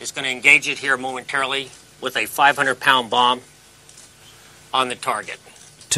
is 0.00 0.10
going 0.10 0.24
to 0.24 0.30
engage 0.30 0.68
it 0.68 0.78
here 0.78 0.96
momentarily 0.96 1.70
with 2.00 2.16
a 2.16 2.26
500 2.26 2.80
pound 2.80 3.10
bomb 3.10 3.40
on 4.74 4.88
the 4.88 4.96
target. 4.96 5.38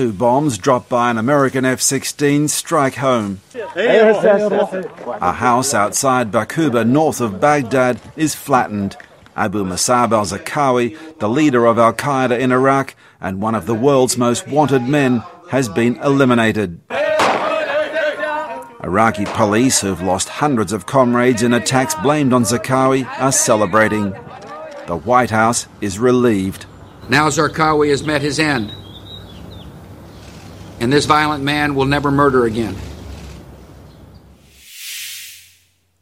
Two 0.01 0.14
bombs 0.14 0.56
dropped 0.56 0.89
by 0.89 1.10
an 1.10 1.18
American 1.18 1.66
F 1.66 1.82
16 1.82 2.48
strike 2.48 2.94
home. 2.94 3.43
A 3.77 5.32
house 5.32 5.74
outside 5.74 6.32
Bakuba, 6.32 6.89
north 6.89 7.20
of 7.20 7.39
Baghdad, 7.39 8.01
is 8.16 8.35
flattened. 8.35 8.97
Abu 9.36 9.62
Musab 9.62 10.12
al 10.12 10.24
Zarqawi, 10.24 10.97
the 11.18 11.28
leader 11.28 11.66
of 11.66 11.78
Al 11.78 11.93
Qaeda 11.93 12.39
in 12.39 12.51
Iraq 12.51 12.94
and 13.20 13.43
one 13.43 13.55
of 13.55 13.66
the 13.66 13.74
world's 13.74 14.16
most 14.16 14.48
wanted 14.48 14.85
men, 14.85 15.22
has 15.51 15.68
been 15.68 15.97
eliminated. 15.97 16.81
Iraqi 18.82 19.27
police, 19.27 19.82
who've 19.82 20.01
lost 20.01 20.31
hundreds 20.31 20.72
of 20.72 20.86
comrades 20.86 21.43
in 21.43 21.52
attacks 21.52 21.94
blamed 21.97 22.32
on 22.32 22.44
Zarqawi, 22.44 23.06
are 23.20 23.32
celebrating. 23.32 24.12
The 24.86 24.97
White 25.05 25.28
House 25.28 25.66
is 25.82 25.98
relieved. 25.98 26.64
Now 27.10 27.28
Zarqawi 27.28 27.90
has 27.90 28.02
met 28.02 28.22
his 28.22 28.39
end. 28.39 28.72
And 30.81 30.93
this 30.93 31.05
violent 31.05 31.44
man 31.44 31.74
will 31.74 31.85
never 31.85 32.11
murder 32.11 32.47
again. 32.47 32.74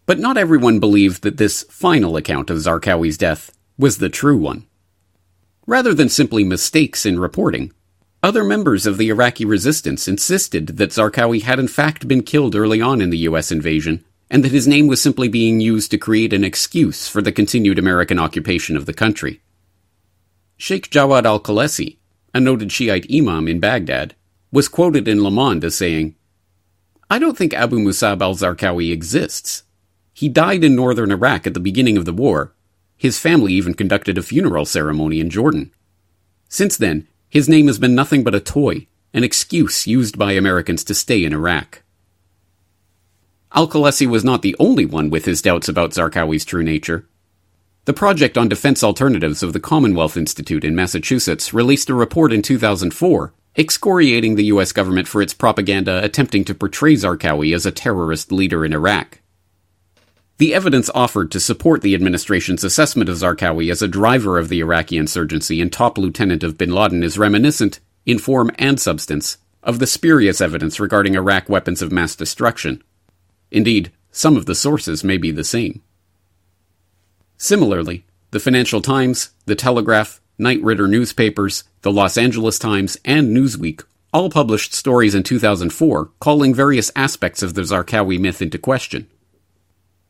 But 0.07 0.19
not 0.19 0.39
everyone 0.39 0.81
believed 0.81 1.23
that 1.23 1.37
this 1.37 1.65
final 1.65 2.17
account 2.17 2.49
of 2.49 2.57
Zarqawi's 2.57 3.19
death 3.19 3.51
was 3.77 3.99
the 3.99 4.09
true 4.09 4.39
one. 4.39 4.67
Rather 5.67 5.93
than 5.93 6.09
simply 6.09 6.45
mistakes 6.45 7.05
in 7.05 7.21
reporting, 7.21 7.73
other 8.23 8.43
members 8.43 8.87
of 8.87 8.99
the 8.99 9.11
Iraqi 9.11 9.45
resistance 9.45 10.09
insisted 10.09 10.79
that 10.79 10.91
Zarqawi 10.91 11.43
had 11.43 11.59
in 11.59 11.69
fact 11.69 12.09
been 12.09 12.23
killed 12.23 12.57
early 12.57 12.81
on 12.81 13.01
in 13.01 13.11
the 13.11 13.19
US 13.19 13.53
invasion, 13.53 14.03
and 14.31 14.45
that 14.45 14.53
his 14.53 14.67
name 14.67 14.87
was 14.87 15.01
simply 15.01 15.29
being 15.29 15.61
used 15.61 15.91
to 15.91 15.99
create 15.99 16.33
an 16.33 16.43
excuse 16.43 17.07
for 17.07 17.21
the 17.21 17.31
continued 17.31 17.79
American 17.79 18.19
occupation 18.19 18.77
of 18.77 18.87
the 18.87 18.95
country. 18.95 19.41
Sheikh 20.57 20.91
Jawad 20.91 21.25
al 21.25 21.39
Khalesi, 21.39 21.99
a 22.35 22.41
noted 22.41 22.73
Shiite 22.73 23.07
imam 23.13 23.47
in 23.47 23.61
Baghdad, 23.61 24.15
was 24.51 24.69
quoted 24.69 25.07
in 25.07 25.23
Le 25.23 25.31
Monde 25.31 25.65
as 25.65 25.75
saying, 25.75 26.15
I 27.11 27.19
don't 27.19 27.37
think 27.37 27.55
Abu 27.55 27.79
Musab 27.79 28.21
al 28.23 28.35
Zarqawi 28.35 28.93
exists. 28.93 29.63
He 30.13 30.29
died 30.29 30.65
in 30.65 30.75
northern 30.75 31.11
Iraq 31.11 31.47
at 31.47 31.55
the 31.55 31.61
beginning 31.61 31.97
of 31.97 32.05
the 32.05 32.13
war. 32.13 32.55
His 32.97 33.19
family 33.19 33.53
even 33.53 33.75
conducted 33.75 34.19
a 34.19 34.23
funeral 34.23 34.65
ceremony 34.65 35.21
in 35.21 35.31
Jordan. 35.31 35.73
Since 36.49 36.77
then, 36.77 37.07
his 37.29 37.49
name 37.49 37.67
has 37.67 37.79
been 37.79 37.95
nothing 37.95 38.25
but 38.25 38.35
a 38.35 38.41
toy, 38.41 38.87
an 39.15 39.25
excuse 39.25 39.87
used 39.87 40.19
by 40.19 40.33
Americans 40.33 40.83
to 40.85 40.95
stay 40.95 41.25
in 41.25 41.33
Iraq. 41.33 41.83
Al 43.55 43.69
Khalesi 43.69 44.07
was 44.07 44.25
not 44.25 44.43
the 44.43 44.57
only 44.59 44.85
one 44.85 45.09
with 45.09 45.25
his 45.25 45.41
doubts 45.41 45.69
about 45.69 45.93
Zarqawi's 45.93 46.45
true 46.45 46.63
nature. 46.63 47.07
The 47.87 47.95
Project 47.95 48.37
on 48.37 48.49
Defense 48.49 48.85
Alternatives 48.85 49.43
of 49.43 49.55
the 49.55 49.61
Commonwealth 49.61 50.17
Institute 50.17 50.65
in 50.65 50.75
Massachusetts 50.75 51.55
released 51.55 51.89
a 51.89 51.95
report 51.95 52.33
in 52.33 52.43
2004 52.43 53.33
excoriating 53.59 54.37
the 54.37 54.45
U.S. 54.45 54.73
government 54.73 55.09
for 55.09 55.21
its 55.21 55.35
propaganda 55.35 56.03
attempting 56.05 56.45
to 56.45 56.55
portray 56.55 56.95
Zarqawi 56.95 57.55
as 57.55 57.67
a 57.67 57.73
terrorist 57.73 58.31
leader 58.31 58.65
in 58.65 58.73
Iraq. 58.73 59.21
The 60.39 60.55
evidence 60.55 60.89
offered 60.95 61.33
to 61.33 61.41
support 61.41 61.83
the 61.83 61.97
administration's 61.97 62.63
assessment 62.63 63.11
of 63.11 63.17
Zarqawi 63.17 63.73
as 63.73 63.83
a 63.83 63.89
driver 63.89 64.39
of 64.39 64.49
the 64.49 64.61
Iraqi 64.61 64.97
insurgency 64.97 65.61
and 65.61 65.73
top 65.73 65.99
lieutenant 65.99 66.45
of 66.45 66.57
bin 66.57 66.71
Laden 66.71 67.03
is 67.03 67.19
reminiscent, 67.19 67.81
in 68.07 68.21
form 68.21 68.53
and 68.57 68.79
substance, 68.79 69.39
of 69.65 69.81
the 69.81 69.87
spurious 69.87 70.41
evidence 70.41 70.79
regarding 70.79 71.17
Iraq 71.17 71.49
weapons 71.49 71.83
of 71.83 71.91
mass 71.91 72.15
destruction. 72.15 72.83
Indeed, 73.51 73.91
some 74.13 74.37
of 74.37 74.47
the 74.47 74.55
sources 74.55 75.03
may 75.03 75.17
be 75.17 75.33
the 75.33 75.43
same. 75.43 75.83
Similarly, 77.37 78.05
the 78.31 78.41
Financial 78.41 78.81
Times, 78.81 79.31
the 79.47 79.57
Telegraph, 79.57 80.21
Knight 80.39 80.63
Ridder 80.63 80.87
newspapers, 80.87 81.65
the 81.83 81.93
Los 81.93 82.19
Angeles 82.19 82.59
Times, 82.59 82.97
and 83.05 83.37
Newsweek 83.37 83.85
all 84.13 84.31
published 84.31 84.73
stories 84.73 85.15
in 85.15 85.23
2004 85.23 86.11
calling 86.19 86.55
various 86.55 86.91
aspects 86.97 87.43
of 87.43 87.55
the 87.55 87.63
Zarqawi 87.63 88.19
myth 88.19 88.41
into 88.41 88.59
question. 88.59 89.09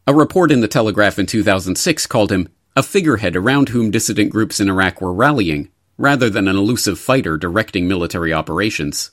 A 0.06 0.14
report 0.14 0.50
in 0.50 0.60
the 0.60 0.68
Telegraph 0.68 1.18
in 1.18 1.26
2006 1.26 2.06
called 2.06 2.32
him 2.32 2.48
a 2.76 2.82
figurehead 2.82 3.34
around 3.34 3.70
whom 3.70 3.90
dissident 3.90 4.30
groups 4.30 4.60
in 4.60 4.68
Iraq 4.68 5.00
were 5.00 5.12
rallying, 5.12 5.68
rather 5.96 6.30
than 6.30 6.46
an 6.46 6.56
elusive 6.56 6.98
fighter 6.98 7.36
directing 7.36 7.88
military 7.88 8.32
operations. 8.32 9.10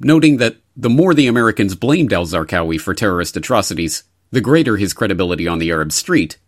Noting 0.00 0.38
that 0.38 0.56
the 0.76 0.90
more 0.90 1.14
the 1.14 1.26
Americans 1.26 1.76
blamed 1.76 2.12
al 2.12 2.24
Zarqawi 2.24 2.80
for 2.80 2.94
terrorist 2.94 3.36
atrocities, 3.36 4.04
the 4.30 4.40
greater 4.40 4.76
his 4.76 4.94
credibility 4.94 5.46
on 5.46 5.58
the 5.58 5.70
Arab 5.70 5.92
street, 5.92 6.38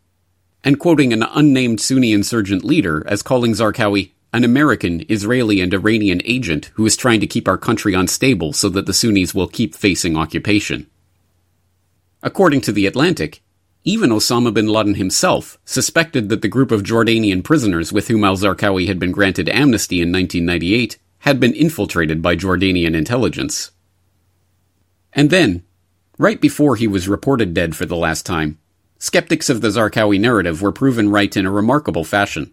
and 0.64 0.80
quoting 0.80 1.12
an 1.12 1.22
unnamed 1.22 1.80
Sunni 1.80 2.12
insurgent 2.12 2.64
leader 2.64 3.04
as 3.06 3.22
calling 3.22 3.52
Zarqawi 3.52 4.12
an 4.32 4.44
American, 4.44 5.04
Israeli, 5.08 5.60
and 5.60 5.72
Iranian 5.72 6.20
agent 6.24 6.70
who 6.74 6.84
is 6.84 6.96
trying 6.96 7.20
to 7.20 7.26
keep 7.26 7.48
our 7.48 7.58
country 7.58 7.94
unstable 7.94 8.52
so 8.52 8.68
that 8.68 8.86
the 8.86 8.92
Sunnis 8.92 9.34
will 9.34 9.48
keep 9.48 9.74
facing 9.74 10.16
occupation. 10.16 10.88
According 12.22 12.62
to 12.62 12.72
The 12.72 12.86
Atlantic, 12.86 13.42
even 13.84 14.10
Osama 14.10 14.52
bin 14.52 14.66
Laden 14.66 14.96
himself 14.96 15.58
suspected 15.64 16.28
that 16.28 16.42
the 16.42 16.48
group 16.48 16.72
of 16.72 16.82
Jordanian 16.82 17.44
prisoners 17.44 17.92
with 17.92 18.08
whom 18.08 18.24
al 18.24 18.36
Zarqawi 18.36 18.88
had 18.88 18.98
been 18.98 19.12
granted 19.12 19.48
amnesty 19.48 20.02
in 20.02 20.10
1998 20.10 20.98
had 21.20 21.38
been 21.38 21.54
infiltrated 21.54 22.20
by 22.20 22.34
Jordanian 22.34 22.96
intelligence. 22.96 23.70
And 25.12 25.30
then, 25.30 25.62
right 26.18 26.40
before 26.40 26.74
he 26.74 26.88
was 26.88 27.08
reported 27.08 27.54
dead 27.54 27.76
for 27.76 27.86
the 27.86 27.96
last 27.96 28.26
time, 28.26 28.58
skeptics 28.98 29.48
of 29.48 29.60
the 29.60 29.68
Zarqawi 29.68 30.18
narrative 30.18 30.60
were 30.62 30.72
proven 30.72 31.08
right 31.08 31.36
in 31.36 31.46
a 31.46 31.50
remarkable 31.50 32.04
fashion. 32.04 32.52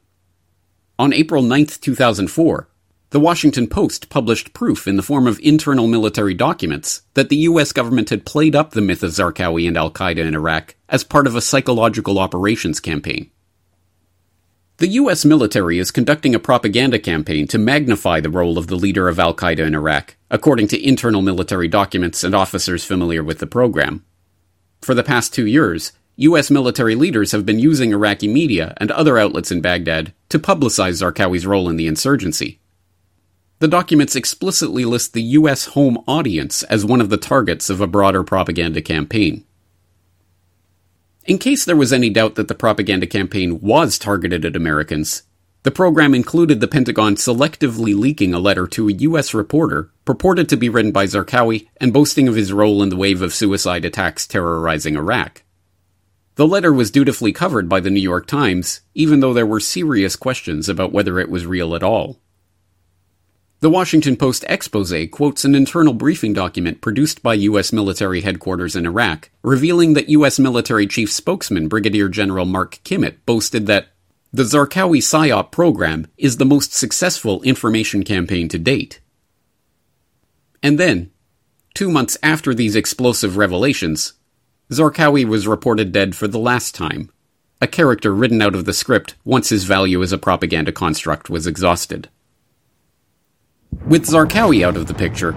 On 0.99 1.11
April 1.11 1.41
9, 1.41 1.65
2004, 1.65 2.67
the 3.09 3.19
Washington 3.19 3.65
Post 3.65 4.09
published 4.09 4.53
proof 4.53 4.87
in 4.87 4.95
the 4.95 5.01
form 5.01 5.25
of 5.25 5.39
internal 5.39 5.87
military 5.87 6.35
documents 6.35 7.01
that 7.15 7.29
the 7.29 7.37
US 7.37 7.71
government 7.71 8.11
had 8.11 8.27
played 8.27 8.55
up 8.55 8.71
the 8.71 8.81
myth 8.81 9.01
of 9.01 9.09
Zarqawi 9.09 9.67
and 9.67 9.75
Al 9.75 9.89
Qaeda 9.89 10.19
in 10.19 10.35
Iraq 10.35 10.75
as 10.89 11.03
part 11.03 11.25
of 11.25 11.35
a 11.35 11.41
psychological 11.41 12.19
operations 12.19 12.79
campaign. 12.79 13.31
The 14.77 14.87
US 14.89 15.25
military 15.25 15.79
is 15.79 15.89
conducting 15.89 16.35
a 16.35 16.39
propaganda 16.39 16.99
campaign 16.99 17.47
to 17.47 17.57
magnify 17.57 18.19
the 18.19 18.29
role 18.29 18.59
of 18.59 18.67
the 18.67 18.75
leader 18.75 19.09
of 19.09 19.19
Al 19.19 19.33
Qaeda 19.33 19.65
in 19.65 19.73
Iraq, 19.73 20.15
according 20.29 20.67
to 20.67 20.87
internal 20.87 21.23
military 21.23 21.67
documents 21.67 22.23
and 22.23 22.35
officers 22.35 22.85
familiar 22.85 23.23
with 23.23 23.39
the 23.39 23.47
program. 23.47 24.05
For 24.81 24.93
the 24.93 25.03
past 25.03 25.33
two 25.33 25.47
years, 25.47 25.91
U.S. 26.15 26.51
military 26.51 26.93
leaders 26.93 27.31
have 27.31 27.45
been 27.45 27.57
using 27.57 27.91
Iraqi 27.91 28.27
media 28.27 28.75
and 28.77 28.91
other 28.91 29.17
outlets 29.17 29.51
in 29.51 29.61
Baghdad 29.61 30.13
to 30.29 30.37
publicize 30.37 31.01
Zarqawi's 31.01 31.47
role 31.47 31.67
in 31.67 31.75
the 31.75 31.87
insurgency. 31.87 32.59
The 33.59 33.67
documents 33.67 34.15
explicitly 34.15 34.85
list 34.85 35.13
the 35.13 35.23
U.S. 35.23 35.67
home 35.67 36.03
audience 36.07 36.61
as 36.63 36.85
one 36.85 37.01
of 37.01 37.09
the 37.09 37.17
targets 37.17 37.69
of 37.69 37.81
a 37.81 37.87
broader 37.87 38.23
propaganda 38.23 38.81
campaign. 38.81 39.43
In 41.25 41.37
case 41.39 41.65
there 41.65 41.75
was 41.75 41.93
any 41.93 42.09
doubt 42.09 42.35
that 42.35 42.47
the 42.47 42.55
propaganda 42.55 43.07
campaign 43.07 43.61
was 43.61 43.97
targeted 43.97 44.45
at 44.45 44.55
Americans, 44.55 45.23
the 45.63 45.71
program 45.71 46.13
included 46.13 46.59
the 46.59 46.67
Pentagon 46.67 47.15
selectively 47.15 47.97
leaking 47.97 48.33
a 48.33 48.39
letter 48.39 48.67
to 48.67 48.89
a 48.89 48.93
U.S. 48.93 49.33
reporter 49.33 49.89
purported 50.03 50.49
to 50.49 50.57
be 50.57 50.67
written 50.67 50.91
by 50.91 51.05
Zarqawi 51.05 51.69
and 51.77 51.93
boasting 51.93 52.27
of 52.27 52.35
his 52.35 52.51
role 52.51 52.83
in 52.83 52.89
the 52.89 52.97
wave 52.97 53.21
of 53.21 53.33
suicide 53.33 53.85
attacks 53.85 54.27
terrorizing 54.27 54.95
Iraq. 54.95 55.41
The 56.35 56.47
letter 56.47 56.73
was 56.73 56.89
dutifully 56.89 57.31
covered 57.31 57.69
by 57.69 57.79
the 57.79 57.91
New 57.91 58.01
York 58.01 58.25
Times, 58.25 58.81
even 58.95 59.19
though 59.19 59.33
there 59.33 59.45
were 59.45 59.59
serious 59.59 60.15
questions 60.15 60.67
about 60.67 60.91
whether 60.91 61.19
it 61.19 61.29
was 61.29 61.45
real 61.45 61.75
at 61.75 61.83
all. 61.83 62.19
The 63.59 63.69
Washington 63.69 64.17
Post 64.17 64.43
expose 64.49 64.93
quotes 65.11 65.45
an 65.45 65.55
internal 65.55 65.93
briefing 65.93 66.33
document 66.33 66.81
produced 66.81 67.23
by 67.23 67.35
U.S. 67.35 67.71
military 67.71 68.21
headquarters 68.21 68.75
in 68.75 68.85
Iraq, 68.85 69.29
revealing 69.41 69.93
that 69.93 70.09
U.S. 70.09 70.37
military 70.37 70.85
chief 70.85 71.11
spokesman 71.11 71.69
Brigadier 71.69 72.09
General 72.09 72.45
Mark 72.45 72.79
Kimmitt 72.83 73.25
boasted 73.25 73.67
that 73.67 73.87
the 74.33 74.43
Zarqawi 74.43 74.97
PSYOP 74.97 75.51
program 75.51 76.07
is 76.17 76.37
the 76.37 76.45
most 76.45 76.73
successful 76.73 77.41
information 77.43 78.03
campaign 78.03 78.49
to 78.49 78.57
date. 78.57 78.99
And 80.61 80.79
then, 80.79 81.11
two 81.73 81.89
months 81.89 82.17
after 82.23 82.53
these 82.53 82.75
explosive 82.75 83.37
revelations, 83.37 84.13
Zarqawi 84.71 85.25
was 85.25 85.47
reported 85.47 85.91
dead 85.91 86.15
for 86.15 86.27
the 86.27 86.39
last 86.39 86.73
time, 86.73 87.11
a 87.61 87.67
character 87.67 88.13
written 88.13 88.41
out 88.41 88.55
of 88.55 88.65
the 88.65 88.73
script 88.73 89.15
once 89.23 89.49
his 89.49 89.65
value 89.65 90.01
as 90.01 90.11
a 90.11 90.17
propaganda 90.17 90.71
construct 90.71 91.29
was 91.29 91.47
exhausted. 91.47 92.09
With 93.85 94.05
Zarqawi 94.05 94.65
out 94.65 94.77
of 94.77 94.87
the 94.87 94.93
picture, 94.93 95.35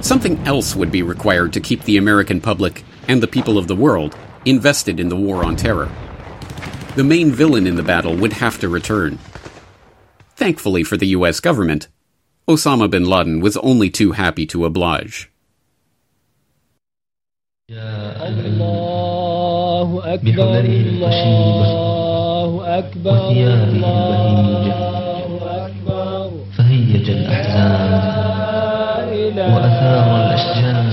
something 0.00 0.38
else 0.46 0.74
would 0.76 0.92
be 0.92 1.02
required 1.02 1.52
to 1.52 1.60
keep 1.60 1.84
the 1.84 1.96
American 1.96 2.40
public 2.40 2.84
and 3.08 3.22
the 3.22 3.28
people 3.28 3.58
of 3.58 3.66
the 3.66 3.76
world 3.76 4.16
invested 4.44 5.00
in 5.00 5.08
the 5.08 5.16
war 5.16 5.44
on 5.44 5.56
terror. 5.56 5.90
The 6.96 7.04
main 7.04 7.32
villain 7.32 7.66
in 7.66 7.76
the 7.76 7.82
battle 7.82 8.16
would 8.16 8.34
have 8.34 8.58
to 8.60 8.68
return. 8.68 9.18
Thankfully 10.36 10.84
for 10.84 10.96
the 10.96 11.08
US 11.08 11.40
government, 11.40 11.88
Osama 12.48 12.90
bin 12.90 13.04
Laden 13.04 13.40
was 13.40 13.56
only 13.58 13.90
too 13.90 14.12
happy 14.12 14.46
to 14.46 14.64
oblige. 14.64 15.30
الله 18.35 19.89
أكبر 20.13 20.59
الله 20.59 21.17
أكبر 22.77 23.31
الله 23.31 24.69
أكبر 25.65 26.31
فهيج 26.57 27.09
الأحزان 27.09 29.09
وأثار 29.33 30.07
الأشجان 30.21 30.85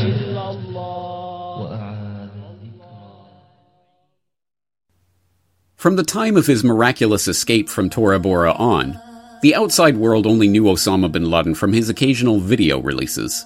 From 5.76 5.96
the 5.96 6.04
time 6.04 6.38
of 6.38 6.46
his 6.46 6.64
miraculous 6.64 7.28
escape 7.28 7.68
from 7.68 7.90
Tora 7.90 8.18
Bora 8.18 8.52
on, 8.52 8.98
the 9.42 9.54
outside 9.54 9.98
world 9.98 10.26
only 10.26 10.48
knew 10.48 10.62
Osama 10.64 11.12
bin 11.12 11.28
Laden 11.28 11.54
from 11.54 11.74
his 11.74 11.90
occasional 11.90 12.40
video 12.40 12.80
releases. 12.80 13.44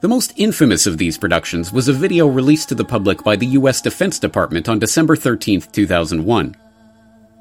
The 0.00 0.08
most 0.08 0.34
infamous 0.36 0.86
of 0.86 0.98
these 0.98 1.16
productions 1.16 1.72
was 1.72 1.88
a 1.88 1.92
video 1.94 2.26
released 2.26 2.68
to 2.68 2.74
the 2.74 2.84
public 2.84 3.24
by 3.24 3.34
the 3.34 3.46
US 3.46 3.80
Defense 3.80 4.18
Department 4.18 4.68
on 4.68 4.78
December 4.78 5.16
13, 5.16 5.62
2001. 5.72 6.54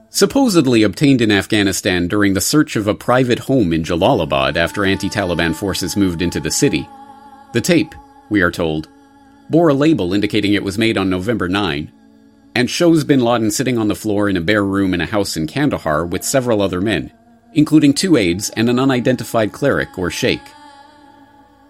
Supposedly 0.09 0.83
obtained 0.83 1.19
in 1.19 1.33
Afghanistan 1.33 2.07
during 2.07 2.33
the 2.33 2.39
search 2.39 2.77
of 2.77 2.87
a 2.87 2.95
private 2.95 3.39
home 3.39 3.73
in 3.73 3.83
Jalalabad 3.83 4.55
after 4.55 4.85
anti 4.85 5.09
Taliban 5.09 5.53
forces 5.53 5.97
moved 5.97 6.21
into 6.21 6.39
the 6.39 6.49
city. 6.49 6.87
The 7.51 7.59
tape, 7.59 7.93
we 8.29 8.41
are 8.41 8.51
told, 8.51 8.87
bore 9.49 9.67
a 9.67 9.73
label 9.73 10.13
indicating 10.13 10.53
it 10.53 10.63
was 10.63 10.77
made 10.77 10.97
on 10.97 11.09
November 11.09 11.49
9, 11.49 11.91
and 12.55 12.69
shows 12.69 13.03
bin 13.03 13.19
Laden 13.19 13.51
sitting 13.51 13.77
on 13.77 13.89
the 13.89 13.95
floor 13.95 14.29
in 14.29 14.37
a 14.37 14.41
bare 14.41 14.63
room 14.63 14.93
in 14.93 15.01
a 15.01 15.05
house 15.05 15.35
in 15.35 15.45
Kandahar 15.45 16.05
with 16.05 16.23
several 16.23 16.61
other 16.61 16.79
men, 16.79 17.11
including 17.51 17.93
two 17.93 18.15
aides 18.15 18.49
and 18.51 18.69
an 18.69 18.79
unidentified 18.79 19.51
cleric 19.51 19.99
or 19.99 20.09
sheikh. 20.09 20.54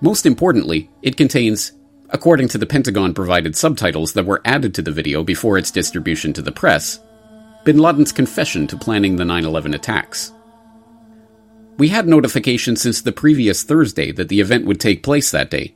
Most 0.05 0.27
importantly, 0.27 0.91
it 1.01 1.17
contains, 1.17 1.71
according 2.11 2.49
to 2.49 2.59
the 2.59 2.67
Pentagon 2.67 3.15
provided 3.15 3.55
subtitles 3.55 4.13
that 4.13 4.27
were 4.27 4.39
added 4.45 4.75
to 4.75 4.83
the 4.83 4.91
video 4.91 5.23
before 5.23 5.57
its 5.57 5.71
distribution 5.71 6.31
to 6.33 6.43
the 6.43 6.51
press, 6.51 6.99
bin 7.63 7.79
Laden's 7.79 8.11
confession 8.11 8.67
to 8.67 8.77
planning 8.77 9.15
the 9.15 9.25
9 9.25 9.45
11 9.45 9.73
attacks. 9.73 10.31
We 11.79 11.87
had 11.87 12.07
notification 12.07 12.75
since 12.75 13.01
the 13.01 13.11
previous 13.11 13.63
Thursday 13.63 14.11
that 14.11 14.29
the 14.29 14.41
event 14.41 14.67
would 14.67 14.79
take 14.79 15.01
place 15.01 15.31
that 15.31 15.49
day, 15.49 15.73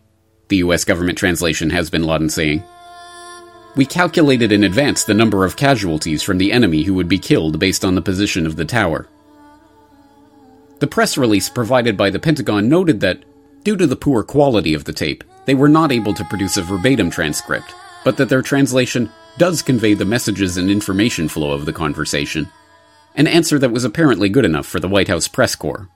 the 0.49 0.57
US 0.57 0.85
government 0.85 1.17
translation 1.17 1.71
has 1.71 1.89
bin 1.89 2.03
Laden 2.03 2.29
saying. 2.29 2.63
We 3.75 3.87
calculated 3.87 4.51
in 4.51 4.63
advance 4.63 5.05
the 5.05 5.15
number 5.15 5.43
of 5.43 5.55
casualties 5.55 6.21
from 6.21 6.37
the 6.37 6.51
enemy 6.51 6.83
who 6.83 6.93
would 6.93 7.09
be 7.09 7.17
killed 7.17 7.57
based 7.57 7.83
on 7.83 7.95
the 7.95 8.09
position 8.09 8.45
of 8.45 8.57
the 8.57 8.65
tower. 8.65 9.07
The 10.77 10.87
press 10.87 11.17
release 11.17 11.49
provided 11.49 11.97
by 11.97 12.11
the 12.11 12.19
Pentagon 12.19 12.69
noted 12.69 12.99
that, 12.99 13.23
due 13.63 13.77
to 13.77 13.87
the 13.87 13.95
poor 13.95 14.23
quality 14.23 14.73
of 14.73 14.85
the 14.85 14.93
tape, 14.93 15.23
they 15.45 15.53
were 15.53 15.69
not 15.69 15.91
able 15.91 16.13
to 16.13 16.23
produce 16.25 16.57
a 16.57 16.61
verbatim 16.61 17.09
transcript, 17.09 17.73
but 18.03 18.17
that 18.17 18.29
their 18.29 18.41
translation 18.41 19.09
does 19.37 19.61
convey 19.61 19.93
the 19.93 20.05
messages 20.05 20.57
and 20.57 20.69
information 20.69 21.27
flow 21.27 21.51
of 21.51 21.65
the 21.65 21.73
conversation. 21.73 22.49
An 23.15 23.27
answer 23.27 23.57
that 23.59 23.71
was 23.71 23.83
apparently 23.83 24.29
good 24.29 24.45
enough 24.45 24.65
for 24.65 24.79
the 24.79 24.87
White 24.87 25.07
House 25.07 25.27
press 25.27 25.55
corps. 25.55 25.89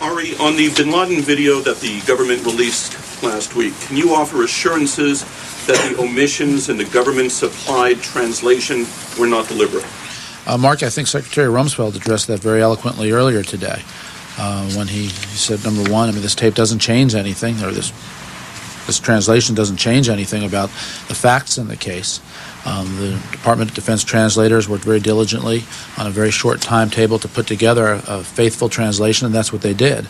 Ari, 0.00 0.36
on 0.36 0.56
the 0.56 0.72
bin 0.76 0.90
Laden 0.90 1.22
video 1.22 1.60
that 1.60 1.78
the 1.78 2.00
government 2.06 2.44
released 2.44 3.22
last 3.22 3.54
week, 3.54 3.78
can 3.80 3.96
you 3.96 4.14
offer 4.14 4.42
assurances 4.42 5.22
that 5.66 5.76
the 5.90 6.02
omissions 6.02 6.68
in 6.68 6.76
the 6.76 6.84
government 6.86 7.32
supplied 7.32 8.00
translation 8.00 8.84
were 9.18 9.26
not 9.26 9.48
deliberate? 9.48 9.86
Uh, 10.46 10.58
Mark, 10.58 10.82
I 10.82 10.90
think 10.90 11.08
Secretary 11.08 11.48
Rumsfeld 11.48 11.96
addressed 11.96 12.28
that 12.28 12.40
very 12.40 12.62
eloquently 12.62 13.10
earlier 13.10 13.42
today 13.42 13.82
uh, 14.38 14.68
when 14.72 14.88
he, 14.88 15.04
he 15.04 15.36
said, 15.36 15.64
number 15.64 15.90
one, 15.90 16.08
I 16.08 16.12
mean, 16.12 16.22
this 16.22 16.34
tape 16.34 16.54
doesn't 16.54 16.80
change 16.80 17.14
anything, 17.14 17.62
or 17.62 17.70
this 17.70 17.92
this 18.86 19.00
translation 19.00 19.54
doesn't 19.54 19.78
change 19.78 20.08
anything 20.08 20.44
about 20.44 20.68
the 21.08 21.14
facts 21.14 21.58
in 21.58 21.66
the 21.66 21.76
case. 21.76 22.20
Um, 22.64 22.96
the 22.96 23.20
Department 23.32 23.70
of 23.70 23.74
Defense 23.74 24.04
translators 24.04 24.68
worked 24.68 24.84
very 24.84 25.00
diligently 25.00 25.64
on 25.98 26.06
a 26.06 26.10
very 26.10 26.30
short 26.30 26.60
timetable 26.60 27.18
to 27.18 27.28
put 27.28 27.46
together 27.46 27.86
a, 27.86 28.02
a, 28.06 28.24
faithful 28.24 28.68
translation, 28.68 29.26
and 29.26 29.34
that's 29.34 29.52
what 29.52 29.62
they 29.62 29.74
did. 29.74 30.08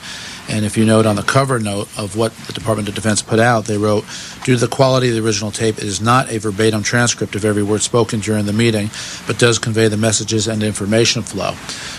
And 0.48 0.64
if 0.64 0.76
you 0.76 0.84
note 0.84 1.06
on 1.06 1.16
the 1.16 1.22
cover 1.22 1.58
note 1.58 1.88
of 1.98 2.16
what 2.16 2.32
the 2.46 2.52
Department 2.52 2.88
of 2.88 2.94
Defense 2.94 3.20
put 3.20 3.40
out, 3.40 3.64
they 3.64 3.78
wrote, 3.78 4.04
due 4.44 4.54
to 4.54 4.60
the 4.60 4.68
quality 4.68 5.08
of 5.08 5.14
the 5.14 5.24
original 5.24 5.50
tape, 5.50 5.78
it 5.78 5.84
is 5.84 6.00
not 6.00 6.30
a 6.30 6.38
verbatim 6.38 6.82
transcript 6.82 7.34
of 7.34 7.44
every 7.44 7.62
word 7.62 7.82
spoken 7.82 8.20
during 8.20 8.46
the 8.46 8.52
meeting, 8.52 8.90
but 9.26 9.38
does 9.38 9.58
convey 9.58 9.88
the 9.88 9.96
messages 9.96 10.46
and 10.46 10.62
information 10.62 11.22
flow. 11.22 11.52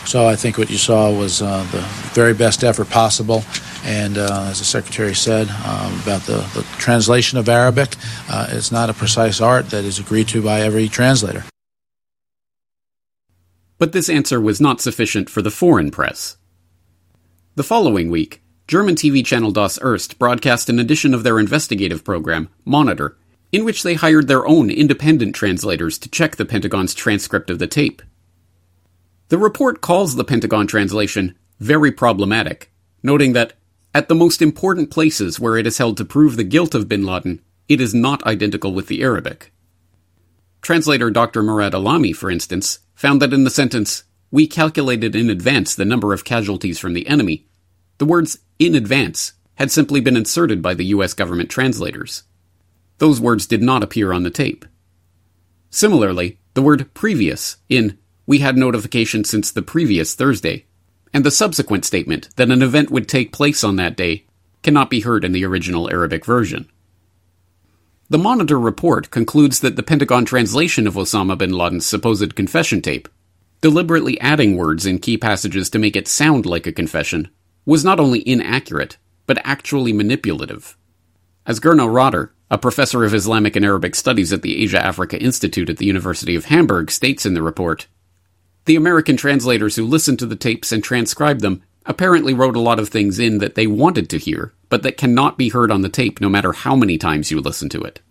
So 0.06 0.28
I 0.28 0.36
think 0.36 0.58
what 0.58 0.70
you 0.70 0.78
saw 0.78 1.12
was 1.12 1.42
uh, 1.42 1.64
the 1.72 1.82
very 2.14 2.34
best 2.34 2.64
effort 2.64 2.90
possible. 2.90 3.44
And 3.84 4.18
uh, 4.18 4.48
as 4.50 4.60
the 4.60 4.66
Secretary 4.66 5.14
said 5.14 5.50
um, 5.50 6.00
about 6.02 6.22
the, 6.22 6.38
the, 6.54 6.66
translation 6.78 7.38
of 7.38 7.50
Arabic, 7.50 7.96
uh, 8.30 8.48
it's 8.50 8.72
not 8.72 8.90
a 8.90 8.94
precise 8.94 9.42
art 9.42 9.70
that 9.70 9.84
is 9.84 10.00
agreed 10.00 10.28
to 10.30 10.42
by 10.42 10.62
every 10.62 10.88
translator. 10.88 11.44
But 13.78 13.92
this 13.92 14.10
answer 14.10 14.42
was 14.42 14.60
not 14.60 14.82
sufficient 14.82 15.30
for 15.30 15.42
the 15.42 15.52
foreign 15.52 15.92
press. 15.92 16.37
The 17.58 17.64
following 17.64 18.12
week, 18.12 18.44
German 18.68 18.94
TV 18.94 19.26
channel 19.26 19.50
Das 19.50 19.80
Erste 19.80 20.16
broadcast 20.20 20.70
an 20.70 20.78
edition 20.78 21.16
of 21.16 21.24
their 21.24 21.40
investigative 21.40 22.04
program, 22.04 22.50
Monitor, 22.66 23.18
in 23.52 23.66
which 23.66 23.82
they 23.82 23.96
hired 23.96 24.28
their 24.28 24.46
own 24.48 24.70
independent 24.70 25.34
translators 25.34 25.98
to 25.98 26.10
check 26.10 26.36
the 26.36 26.46
Pentagon's 26.46 26.94
transcript 26.94 27.50
of 27.50 27.58
the 27.58 27.66
tape. 27.66 28.04
The 29.30 29.40
report 29.40 29.82
calls 29.82 30.16
the 30.16 30.24
Pentagon 30.24 30.68
translation 30.68 31.36
very 31.60 31.92
problematic, 31.92 32.72
noting 33.02 33.34
that 33.34 33.54
at 33.92 34.08
the 34.08 34.14
most 34.14 34.40
important 34.40 34.92
places 34.92 35.40
where 35.40 35.58
it 35.58 35.66
is 35.66 35.80
held 35.80 35.98
to 35.98 36.06
prove 36.06 36.38
the 36.38 36.44
guilt 36.44 36.76
of 36.76 36.88
bin 36.88 37.08
Laden, 37.08 37.42
it 37.68 37.82
is 37.82 37.92
not 37.92 38.24
identical 38.28 38.72
with 38.72 38.86
the 38.86 39.02
Arabic. 39.02 39.52
Translator 40.62 41.10
Dr. 41.10 41.42
Murad 41.42 41.74
Alami, 41.74 42.16
for 42.16 42.30
instance, 42.30 42.82
found 42.94 43.20
that 43.20 43.34
in 43.34 43.46
the 43.46 43.50
sentence, 43.50 44.04
we 44.32 44.48
calculated 44.48 45.16
in 45.16 45.30
advance 45.30 45.74
the 45.74 45.86
number 45.86 46.14
of 46.14 46.26
casualties 46.26 46.80
from 46.80 46.94
the 46.94 47.08
enemy, 47.08 47.48
the 47.98 48.06
words 48.06 48.40
in 48.60 48.76
advance 48.76 49.34
had 49.56 49.72
simply 49.72 50.00
been 50.00 50.18
inserted 50.18 50.62
by 50.62 50.74
the 50.74 50.86
US 50.86 51.14
government 51.14 51.50
translators. 51.50 52.24
Those 53.00 53.22
words 53.22 53.46
did 53.46 53.62
not 53.62 53.84
appear 53.84 54.12
on 54.12 54.24
the 54.24 54.30
tape. 54.30 54.66
Similarly, 55.70 56.40
the 56.54 56.62
word 56.62 56.94
previous 56.94 57.58
in 57.70 57.98
we 58.26 58.40
had 58.40 58.58
notification 58.58 59.24
since 59.24 59.52
the 59.52 59.62
previous 59.62 60.14
Thursday, 60.14 60.66
and 61.14 61.26
the 61.26 61.32
subsequent 61.32 61.86
statement 61.86 62.30
that 62.36 62.52
an 62.52 62.62
event 62.62 62.92
would 62.92 63.08
take 63.08 63.32
place 63.32 63.64
on 63.64 63.78
that 63.78 63.96
day 63.96 64.26
cannot 64.64 64.90
be 64.90 65.00
heard 65.00 65.24
in 65.24 65.32
the 65.32 65.46
original 65.46 65.90
Arabic 65.90 66.26
version. 66.26 66.70
The 68.10 68.18
Monitor 68.18 68.60
report 68.60 69.12
concludes 69.12 69.62
that 69.62 69.76
the 69.76 69.84
Pentagon 69.84 70.26
translation 70.26 70.88
of 70.88 70.96
Osama 70.96 71.38
bin 71.38 71.52
Laden's 71.52 71.86
supposed 71.86 72.36
confession 72.36 72.82
tape, 72.82 73.08
deliberately 73.62 74.20
adding 74.20 74.56
words 74.56 74.86
in 74.86 75.00
key 75.00 75.18
passages 75.18 75.70
to 75.70 75.80
make 75.80 75.96
it 75.96 76.08
sound 76.08 76.46
like 76.46 76.68
a 76.68 76.72
confession, 76.72 77.30
was 77.66 77.84
not 77.84 78.00
only 78.00 78.28
inaccurate, 78.28 78.98
but 79.26 79.40
actually 79.44 79.94
manipulative. 79.94 80.78
As 81.46 81.60
Gernot 81.60 81.94
Rotter, 81.94 82.34
a 82.50 82.58
professor 82.58 83.04
of 83.04 83.14
Islamic 83.14 83.56
and 83.56 83.66
Arabic 83.66 83.96
studies 83.96 84.32
at 84.32 84.42
the 84.42 84.64
Asia 84.64 84.84
Africa 84.84 85.20
Institute 85.20 85.70
at 85.70 85.78
the 85.78 85.86
University 85.86 86.36
of 86.36 86.46
Hamburg, 86.46 86.92
states 86.92 87.26
in 87.26 87.34
the 87.34 87.42
report, 87.42 87.88
the 88.66 88.76
American 88.76 89.16
translators 89.16 89.76
who 89.76 89.86
listened 89.86 90.20
to 90.20 90.26
the 90.26 90.36
tapes 90.36 90.72
and 90.72 90.84
transcribed 90.84 91.42
them 91.42 91.62
apparently 91.86 92.34
wrote 92.34 92.58
a 92.58 92.62
lot 92.62 92.80
of 92.80 92.90
things 92.90 93.18
in 93.18 93.38
that 93.38 93.56
they 93.56 93.66
wanted 93.66 94.10
to 94.10 94.18
hear, 94.18 94.54
but 94.70 94.84
that 94.84 94.98
cannot 94.98 95.38
be 95.38 95.50
heard 95.50 95.72
on 95.72 95.82
the 95.82 95.90
tape 95.90 96.20
no 96.20 96.28
matter 96.28 96.52
how 96.52 96.76
many 96.76 96.98
times 96.98 97.32
you 97.32 97.40
listen 97.40 97.70
to 97.70 97.82
it. 97.82 98.02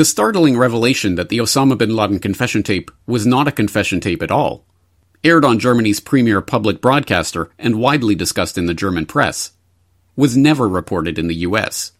The 0.00 0.06
startling 0.06 0.56
revelation 0.56 1.16
that 1.16 1.28
the 1.28 1.36
Osama 1.36 1.76
bin 1.76 1.94
Laden 1.94 2.20
confession 2.20 2.62
tape 2.62 2.90
was 3.06 3.26
not 3.26 3.46
a 3.46 3.52
confession 3.52 4.00
tape 4.00 4.22
at 4.22 4.30
all 4.30 4.64
aired 5.22 5.44
on 5.44 5.58
Germany's 5.58 6.00
premier 6.00 6.40
public 6.40 6.80
broadcaster 6.80 7.50
and 7.58 7.78
widely 7.78 8.14
discussed 8.14 8.56
in 8.56 8.64
the 8.64 8.72
German 8.72 9.04
press, 9.04 9.52
was 10.16 10.38
never 10.38 10.66
reported 10.66 11.18
in 11.18 11.26
the 11.26 11.44
US. 11.44 11.92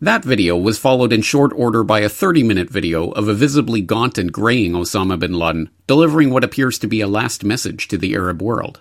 That 0.00 0.24
video 0.24 0.56
was 0.56 0.78
followed 0.78 1.12
in 1.12 1.20
short 1.20 1.52
order 1.54 1.84
by 1.84 2.00
a 2.00 2.08
30 2.08 2.42
minute 2.42 2.70
video 2.70 3.10
of 3.10 3.28
a 3.28 3.34
visibly 3.34 3.82
gaunt 3.82 4.16
and 4.16 4.32
graying 4.32 4.72
Osama 4.72 5.18
bin 5.18 5.34
Laden 5.34 5.68
delivering 5.86 6.30
what 6.30 6.42
appears 6.42 6.78
to 6.78 6.86
be 6.86 7.02
a 7.02 7.06
last 7.06 7.44
message 7.44 7.86
to 7.88 7.98
the 7.98 8.14
Arab 8.14 8.40
world. 8.40 8.80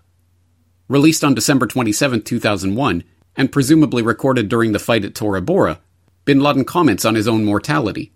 Released 0.87 1.25
on 1.25 1.33
December 1.33 1.67
27, 1.67 2.21
2001, 2.21 3.03
and 3.35 3.51
presumably 3.51 4.01
recorded 4.01 4.47
during 4.47 4.71
the 4.71 4.79
fight 4.79 5.03
at 5.03 5.13
Tora 5.13 5.41
Bora, 5.41 5.81
bin 6.29 6.41
Laden 6.41 6.63
comments 6.63 7.05
on 7.05 7.15
his 7.15 7.27
own 7.27 7.43
mortality. 7.43 8.13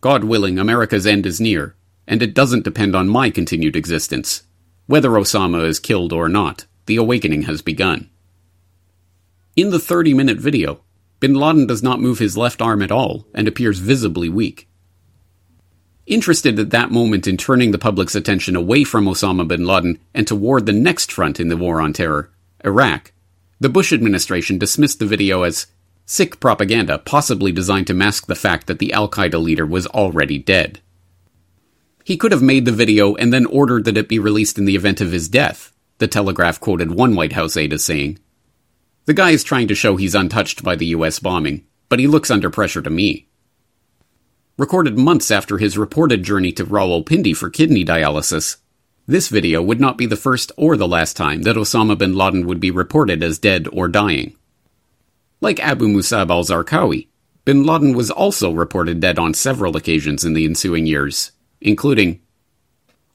God 0.00 0.24
willing, 0.24 0.58
America's 0.58 1.06
end 1.06 1.26
is 1.26 1.38
near, 1.38 1.76
and 2.06 2.22
it 2.22 2.32
doesn't 2.32 2.64
depend 2.64 2.96
on 2.96 3.10
my 3.10 3.28
continued 3.28 3.76
existence. 3.76 4.44
Whether 4.86 5.10
Osama 5.10 5.66
is 5.66 5.80
killed 5.80 6.14
or 6.14 6.30
not, 6.30 6.64
the 6.86 6.96
awakening 6.96 7.42
has 7.42 7.60
begun. 7.60 8.08
In 9.54 9.68
the 9.68 9.78
30 9.78 10.14
minute 10.14 10.38
video, 10.38 10.80
bin 11.20 11.34
Laden 11.34 11.66
does 11.66 11.82
not 11.82 12.00
move 12.00 12.20
his 12.20 12.38
left 12.38 12.62
arm 12.62 12.80
at 12.80 12.90
all 12.90 13.26
and 13.34 13.46
appears 13.46 13.80
visibly 13.80 14.30
weak. 14.30 14.66
Interested 16.06 16.58
at 16.58 16.70
that 16.70 16.90
moment 16.90 17.26
in 17.26 17.36
turning 17.36 17.72
the 17.72 17.78
public's 17.78 18.14
attention 18.14 18.56
away 18.56 18.82
from 18.82 19.04
Osama 19.04 19.46
bin 19.46 19.66
Laden 19.66 19.98
and 20.14 20.26
toward 20.26 20.64
the 20.64 20.72
next 20.72 21.12
front 21.12 21.38
in 21.38 21.48
the 21.48 21.56
war 21.58 21.82
on 21.82 21.92
terror, 21.92 22.30
Iraq, 22.64 23.12
the 23.60 23.68
Bush 23.68 23.92
administration 23.92 24.56
dismissed 24.56 25.00
the 25.00 25.04
video 25.04 25.42
as 25.42 25.66
sick 26.10 26.40
propaganda 26.40 26.96
possibly 26.96 27.52
designed 27.52 27.86
to 27.86 27.92
mask 27.92 28.26
the 28.26 28.34
fact 28.34 28.66
that 28.66 28.78
the 28.78 28.94
Al 28.94 29.10
Qaeda 29.10 29.40
leader 29.40 29.66
was 29.66 29.86
already 29.88 30.38
dead. 30.38 30.80
He 32.02 32.16
could 32.16 32.32
have 32.32 32.40
made 32.40 32.64
the 32.64 32.72
video 32.72 33.14
and 33.16 33.30
then 33.30 33.44
ordered 33.44 33.84
that 33.84 33.98
it 33.98 34.08
be 34.08 34.18
released 34.18 34.56
in 34.56 34.64
the 34.64 34.74
event 34.74 35.02
of 35.02 35.12
his 35.12 35.28
death, 35.28 35.70
the 35.98 36.08
Telegraph 36.08 36.60
quoted 36.60 36.92
one 36.92 37.14
White 37.14 37.34
House 37.34 37.58
aide 37.58 37.74
as 37.74 37.84
saying. 37.84 38.18
The 39.04 39.12
guy 39.12 39.30
is 39.30 39.44
trying 39.44 39.68
to 39.68 39.74
show 39.74 39.96
he's 39.96 40.14
untouched 40.14 40.64
by 40.64 40.76
the 40.76 40.86
US 40.86 41.18
bombing, 41.18 41.66
but 41.90 41.98
he 41.98 42.06
looks 42.06 42.30
under 42.30 42.48
pressure 42.48 42.80
to 42.80 42.88
me. 42.88 43.28
Recorded 44.56 44.96
months 44.96 45.30
after 45.30 45.58
his 45.58 45.76
reported 45.76 46.22
journey 46.22 46.52
to 46.52 46.64
Rawalpindi 46.64 47.36
for 47.36 47.50
kidney 47.50 47.84
dialysis, 47.84 48.56
this 49.06 49.28
video 49.28 49.60
would 49.60 49.78
not 49.78 49.98
be 49.98 50.06
the 50.06 50.16
first 50.16 50.52
or 50.56 50.74
the 50.74 50.88
last 50.88 51.18
time 51.18 51.42
that 51.42 51.56
Osama 51.56 51.98
bin 51.98 52.14
Laden 52.14 52.46
would 52.46 52.60
be 52.60 52.70
reported 52.70 53.22
as 53.22 53.38
dead 53.38 53.68
or 53.70 53.88
dying. 53.88 54.37
Like 55.40 55.60
Abu 55.60 55.86
Musab 55.86 56.30
al 56.30 56.42
Zarqawi, 56.44 57.06
bin 57.44 57.62
Laden 57.62 57.94
was 57.94 58.10
also 58.10 58.50
reported 58.50 59.00
dead 59.00 59.18
on 59.18 59.34
several 59.34 59.76
occasions 59.76 60.24
in 60.24 60.34
the 60.34 60.44
ensuing 60.44 60.86
years, 60.86 61.32
including 61.60 62.20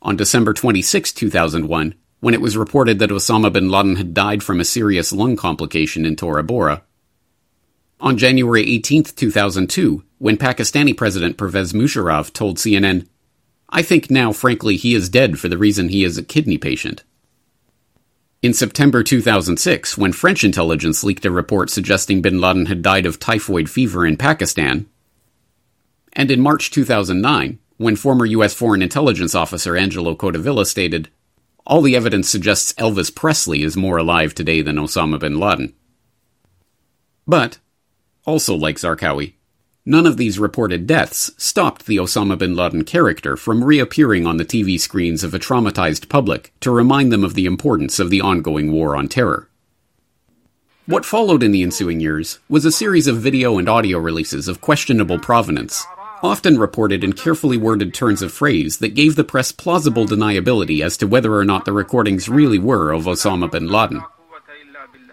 on 0.02 0.16
December 0.16 0.54
26, 0.54 1.12
2001, 1.12 1.96
when 2.22 2.34
it 2.34 2.42
was 2.42 2.56
reported 2.56 3.00
that 3.00 3.10
Osama 3.10 3.52
bin 3.52 3.70
Laden 3.70 3.98
had 3.98 4.14
died 4.14 4.42
from 4.42 4.60
a 4.60 4.66
serious 4.66 5.12
lung 5.12 5.36
complication 5.36 6.06
in 6.06 6.16
Tora 6.16 6.44
Bora. 6.44 6.84
On 8.00 8.18
January 8.18 8.64
18, 8.64 9.04
2002, 9.04 10.04
when 10.18 10.38
Pakistani 10.38 10.96
President 10.96 11.38
Pervez 11.38 11.74
Musharraf 11.74 12.32
told 12.32 12.58
CNN, 12.58 13.08
I 13.70 13.82
think 13.82 14.10
now, 14.10 14.32
frankly, 14.32 14.78
he 14.78 14.94
is 14.94 15.10
dead 15.10 15.40
for 15.40 15.50
the 15.50 15.58
reason 15.58 15.90
he 15.90 16.04
is 16.04 16.18
a 16.18 16.24
kidney 16.24 16.58
patient. 16.58 17.04
In 18.44 18.54
September 18.54 19.04
2006, 19.04 19.98
when 19.98 20.12
French 20.12 20.44
intelligence 20.44 21.02
leaked 21.02 21.24
a 21.24 21.32
report 21.32 21.70
suggesting 21.70 22.22
bin 22.22 22.42
Laden 22.42 22.66
had 22.66 22.82
died 22.82 23.06
of 23.06 23.18
typhoid 23.18 23.70
fever 23.70 24.06
in 24.06 24.18
Pakistan, 24.18 24.86
and 26.12 26.30
in 26.30 26.42
March 26.42 26.70
2009, 26.70 27.60
when 27.78 27.96
former 27.96 28.26
U.S. 28.26 28.54
Foreign 28.54 28.82
Intelligence 28.82 29.34
Officer 29.34 29.78
Angelo 29.78 30.14
Codevilla 30.14 30.66
stated, 30.66 31.08
All 31.66 31.82
the 31.82 31.96
evidence 31.96 32.30
suggests 32.30 32.74
Elvis 32.74 33.16
Presley 33.16 33.64
is 33.64 33.78
more 33.78 33.96
alive 33.96 34.36
today 34.36 34.62
than 34.62 34.76
Osama 34.76 35.18
bin 35.22 35.40
Laden. 35.40 35.74
But, 37.26 37.60
also 38.26 38.56
like 38.56 38.76
Zarqawi, 38.76 39.36
none 39.86 40.06
of 40.06 40.18
these 40.18 40.40
reported 40.40 40.88
deaths 40.88 41.32
stopped 41.38 41.86
the 41.86 41.98
Osama 41.98 42.38
bin 42.38 42.56
Laden 42.56 42.84
character 42.84 43.36
from 43.36 43.64
reappearing 43.64 44.26
on 44.26 44.38
the 44.38 44.46
TV 44.46 44.80
screens 44.80 45.24
of 45.24 45.34
a 45.34 45.40
traumatized 45.40 46.10
public 46.10 46.54
to 46.62 46.72
remind 46.72 47.12
them 47.12 47.24
of 47.24 47.34
the 47.34 47.46
importance 47.46 48.00
of 48.00 48.10
the 48.10 48.22
ongoing 48.22 48.72
war 48.72 48.96
on 48.96 49.08
terror. 49.08 49.50
What 50.86 51.06
followed 51.06 51.44
in 51.44 51.52
the 51.52 51.64
ensuing 51.64 52.00
years 52.00 52.40
was 52.50 52.66
a 52.66 52.72
series 52.72 53.08
of 53.08 53.18
video 53.18 53.58
and 53.58 53.70
audio 53.70 54.00
releases 54.00 54.48
of 54.48 54.62
questionable 54.62 55.20
provenance, 55.20 55.86
often 56.22 56.58
reported 56.58 57.04
in 57.04 57.14
carefully 57.14 57.58
worded 57.58 57.94
turns 57.94 58.22
of 58.22 58.32
phrase 58.32 58.78
that 58.80 58.96
gave 58.96 59.16
the 59.16 59.24
press 59.24 59.52
plausible 59.52 60.06
deniability 60.06 60.84
as 60.84 60.98
to 60.98 61.08
whether 61.08 61.34
or 61.36 61.46
not 61.46 61.66
the 61.66 61.74
recordings 61.74 62.30
really 62.30 62.60
were 62.60 62.92
of 62.92 63.04
Osama 63.04 63.52
bin 63.52 63.68
Laden. 63.68 64.02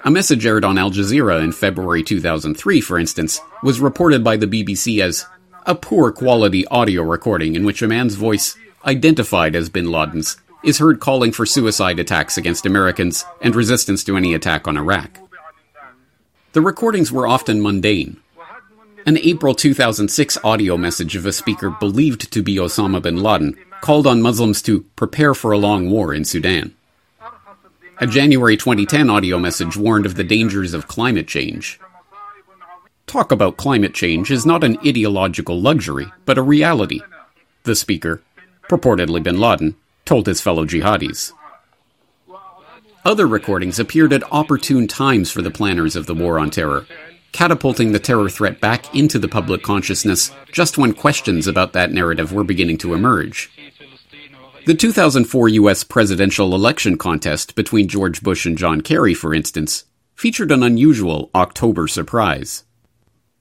A 0.03 0.11
message 0.11 0.47
aired 0.47 0.65
on 0.65 0.79
Al 0.79 0.91
Jazeera 0.91 1.45
in 1.45 1.53
February 1.53 2.03
2003, 2.03 2.81
for 2.81 2.99
instance, 2.99 3.39
was 3.63 3.81
reported 3.81 4.25
by 4.25 4.39
the 4.39 4.47
BBC 4.47 5.03
as 5.03 5.27
a 5.67 5.75
poor 5.75 6.11
quality 6.11 6.67
audio 6.69 7.03
recording 7.03 7.55
in 7.55 7.67
which 7.67 7.83
a 7.83 7.89
man's 7.89 8.15
voice, 8.15 8.57
identified 8.87 9.55
as 9.55 9.69
bin 9.69 9.91
Laden's, 9.91 10.39
is 10.65 10.79
heard 10.79 11.01
calling 11.01 11.33
for 11.33 11.45
suicide 11.45 11.99
attacks 11.99 12.39
against 12.39 12.65
Americans 12.65 13.27
and 13.43 13.55
resistance 13.55 14.03
to 14.05 14.17
any 14.17 14.33
attack 14.33 14.67
on 14.67 14.79
Iraq. 14.79 15.19
The 16.53 16.63
recordings 16.63 17.13
were 17.13 17.27
often 17.27 17.61
mundane. 17.61 18.17
An 19.05 19.19
April 19.19 19.55
2006 19.55 20.39
audio 20.43 20.79
message 20.79 21.15
of 21.15 21.27
a 21.27 21.33
speaker 21.33 21.69
believed 21.69 22.33
to 22.33 22.43
be 22.43 22.57
Osama 22.57 23.03
bin 23.03 23.23
Laden 23.23 23.55
called 23.83 24.07
on 24.07 24.23
Muslims 24.23 24.63
to 24.63 24.81
prepare 24.97 25.35
for 25.35 25.53
a 25.53 25.59
long 25.59 25.91
war 25.91 26.15
in 26.15 26.25
Sudan. 26.25 26.75
A 28.03 28.07
January 28.07 28.57
2010 28.57 29.11
audio 29.11 29.39
message 29.39 29.77
warned 29.77 30.07
of 30.07 30.15
the 30.15 30.25
dangers 30.25 30.73
of 30.73 30.89
climate 30.89 31.29
change. 31.29 31.79
Talk 33.07 33.31
about 33.31 33.59
climate 33.59 33.93
change 33.93 34.31
is 34.31 34.47
not 34.47 34.65
an 34.65 34.79
ideological 34.79 35.61
luxury, 35.61 36.07
but 36.25 36.39
a 36.39 36.43
reality, 36.43 37.03
the 37.65 37.75
speaker, 37.75 38.23
purportedly 38.71 39.23
bin 39.23 39.39
Laden, 39.39 39.77
told 40.07 40.27
his 40.27 40.41
fellow 40.41 40.65
jihadis. 40.65 41.33
Other 43.05 43.27
recordings 43.27 43.79
appeared 43.79 44.15
at 44.15 44.33
opportune 44.33 44.89
times 44.89 45.31
for 45.31 45.43
the 45.43 45.51
planners 45.51 45.95
of 45.95 46.07
the 46.07 46.15
War 46.15 46.39
on 46.39 46.49
Terror, 46.49 46.87
catapulting 47.33 47.93
the 47.93 47.99
terror 47.99 48.31
threat 48.31 48.63
back 48.63 48.95
into 48.95 49.19
the 49.19 49.29
public 49.29 49.63
consciousness 49.63 50.33
just 50.51 50.79
when 50.79 50.95
questions 50.95 51.47
about 51.47 51.75
that 51.75 51.93
narrative 51.93 52.33
were 52.33 52.45
beginning 52.45 52.79
to 52.79 52.95
emerge. 52.95 53.51
The 54.67 54.75
2004 54.75 55.49
U.S. 55.49 55.85
presidential 55.85 56.55
election 56.55 56.99
contest 56.99 57.55
between 57.55 57.89
George 57.89 58.23
Bush 58.23 58.45
and 58.45 58.59
John 58.59 58.83
Kerry, 58.83 59.15
for 59.15 59.33
instance, 59.33 59.85
featured 60.15 60.53
an 60.53 60.63
unusual 60.63 61.31
October 61.35 61.89
surprise. 61.89 62.65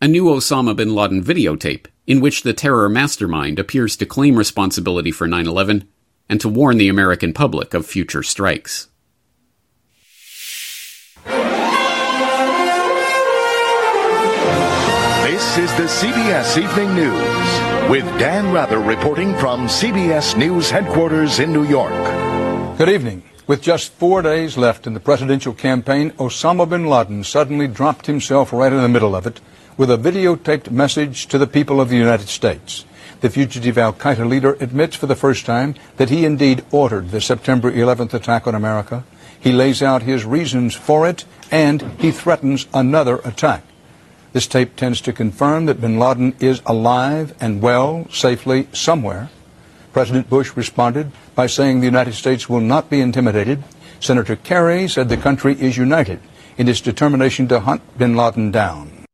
A 0.02 0.08
new 0.08 0.26
Osama 0.26 0.74
bin 0.74 0.96
Laden 0.96 1.22
videotape 1.22 1.88
in 2.08 2.22
which 2.22 2.44
the 2.44 2.54
terror 2.54 2.88
mastermind 2.88 3.60
appears 3.60 3.98
to 3.98 4.06
claim 4.06 4.38
responsibility 4.38 5.12
for 5.12 5.28
9 5.28 5.46
11 5.46 5.90
and 6.30 6.40
to 6.40 6.48
warn 6.48 6.78
the 6.78 6.88
American 6.88 7.34
public 7.34 7.74
of 7.74 7.86
future 7.86 8.24
strikes. 8.24 8.88
This 15.26 15.58
is 15.58 15.74
the 15.76 15.84
CBS 15.84 16.58
Evening 16.58 16.96
News 16.96 17.69
with 17.90 18.06
Dan 18.20 18.52
Rather 18.54 18.78
reporting 18.78 19.36
from 19.38 19.66
CBS 19.66 20.38
News 20.38 20.70
headquarters 20.70 21.40
in 21.40 21.52
New 21.52 21.64
York. 21.64 21.92
Good 22.78 22.88
evening. 22.88 23.24
With 23.48 23.64
just 23.64 23.94
four 23.94 24.22
days 24.22 24.60
left 24.60 24.86
in 24.86 24.94
the 24.94 25.00
presidential 25.00 25.56
campaign, 25.56 26.12
Osama 26.12 26.70
bin 26.70 26.86
Laden 26.86 27.24
suddenly 27.24 27.68
dropped 27.68 28.06
himself 28.06 28.54
right 28.54 28.72
in 28.72 28.84
the 28.84 28.88
middle 28.88 29.16
of 29.16 29.26
it 29.26 29.42
with 29.76 29.90
a 29.90 29.98
videotaped 29.98 30.70
message 30.70 31.26
to 31.30 31.40
the 31.40 31.48
people 31.48 31.82
of 31.82 31.90
the 31.90 31.98
United 31.98 32.30
States. 32.30 32.86
The 33.22 33.30
fugitive 33.32 33.80
Al 33.80 33.94
Qaeda 33.94 34.30
leader 34.30 34.56
admits 34.60 34.96
for 34.96 35.08
the 35.08 35.16
first 35.16 35.48
time 35.48 35.74
that 35.98 36.12
he 36.12 36.26
indeed 36.26 36.64
ordered 36.70 37.10
the 37.10 37.20
September 37.20 37.72
11th 37.72 38.14
attack 38.14 38.46
on 38.46 38.54
America. 38.54 39.04
He 39.40 39.52
lays 39.52 39.82
out 39.82 40.04
his 40.04 40.26
reasons 40.26 40.76
for 40.76 41.10
it 41.10 41.26
and 41.50 41.82
he 42.00 42.12
threatens 42.12 42.68
another 42.72 43.16
attack. 43.26 43.64
This 44.32 44.46
tape 44.46 44.76
tends 44.76 45.02
to 45.02 45.14
confirm 45.14 45.66
that 45.66 45.82
bin 45.82 45.98
Laden 45.98 46.36
is 46.40 46.62
alive 46.66 47.36
and 47.40 47.62
well, 47.62 48.08
safely, 48.12 48.68
somewhere. 48.74 49.30
President 49.92 50.30
Bush 50.30 50.56
responded 50.56 51.12
by 51.34 51.48
saying 51.48 51.80
the 51.80 51.88
United 51.88 52.14
States 52.14 52.48
will 52.48 52.62
not 52.62 52.90
be 52.90 53.02
intimidated. 53.02 53.64
Senator 54.00 54.36
Kerry 54.36 54.88
said 54.88 55.10
the 55.10 55.18
country 55.18 55.60
is 55.60 55.78
united 55.78 56.20
in 56.58 56.68
its 56.68 56.82
determination 56.82 57.48
to 57.48 57.62
hunt 57.62 57.82
bin 57.98 58.16
Laden 58.16 58.52
down. 58.52 59.06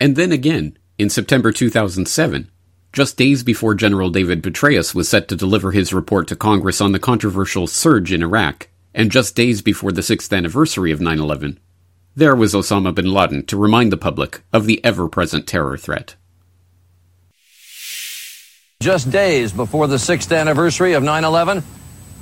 And 0.00 0.16
then 0.16 0.32
again, 0.32 0.76
in 0.98 1.08
September 1.08 1.52
2007, 1.52 2.50
just 2.92 3.16
days 3.16 3.42
before 3.42 3.74
General 3.74 4.10
David 4.10 4.42
Petraeus 4.42 4.94
was 4.94 5.08
set 5.08 5.28
to 5.28 5.36
deliver 5.36 5.70
his 5.70 5.94
report 5.94 6.26
to 6.28 6.36
Congress 6.36 6.80
on 6.80 6.92
the 6.92 6.98
controversial 6.98 7.66
surge 7.66 8.12
in 8.12 8.22
Iraq, 8.22 8.68
and 8.94 9.12
just 9.12 9.36
days 9.36 9.62
before 9.62 9.92
the 9.92 10.02
sixth 10.02 10.32
anniversary 10.32 10.90
of 10.90 11.00
9 11.00 11.18
11, 11.18 11.60
there 12.16 12.34
was 12.34 12.54
Osama 12.54 12.94
bin 12.94 13.12
Laden 13.12 13.44
to 13.44 13.58
remind 13.58 13.92
the 13.92 13.98
public 13.98 14.40
of 14.50 14.66
the 14.66 14.82
ever 14.82 15.06
present 15.06 15.46
terror 15.46 15.76
threat. 15.76 16.16
Just 18.80 19.10
days 19.10 19.52
before 19.52 19.86
the 19.86 19.98
sixth 19.98 20.32
anniversary 20.32 20.94
of 20.94 21.02
9 21.02 21.24
11, 21.24 21.62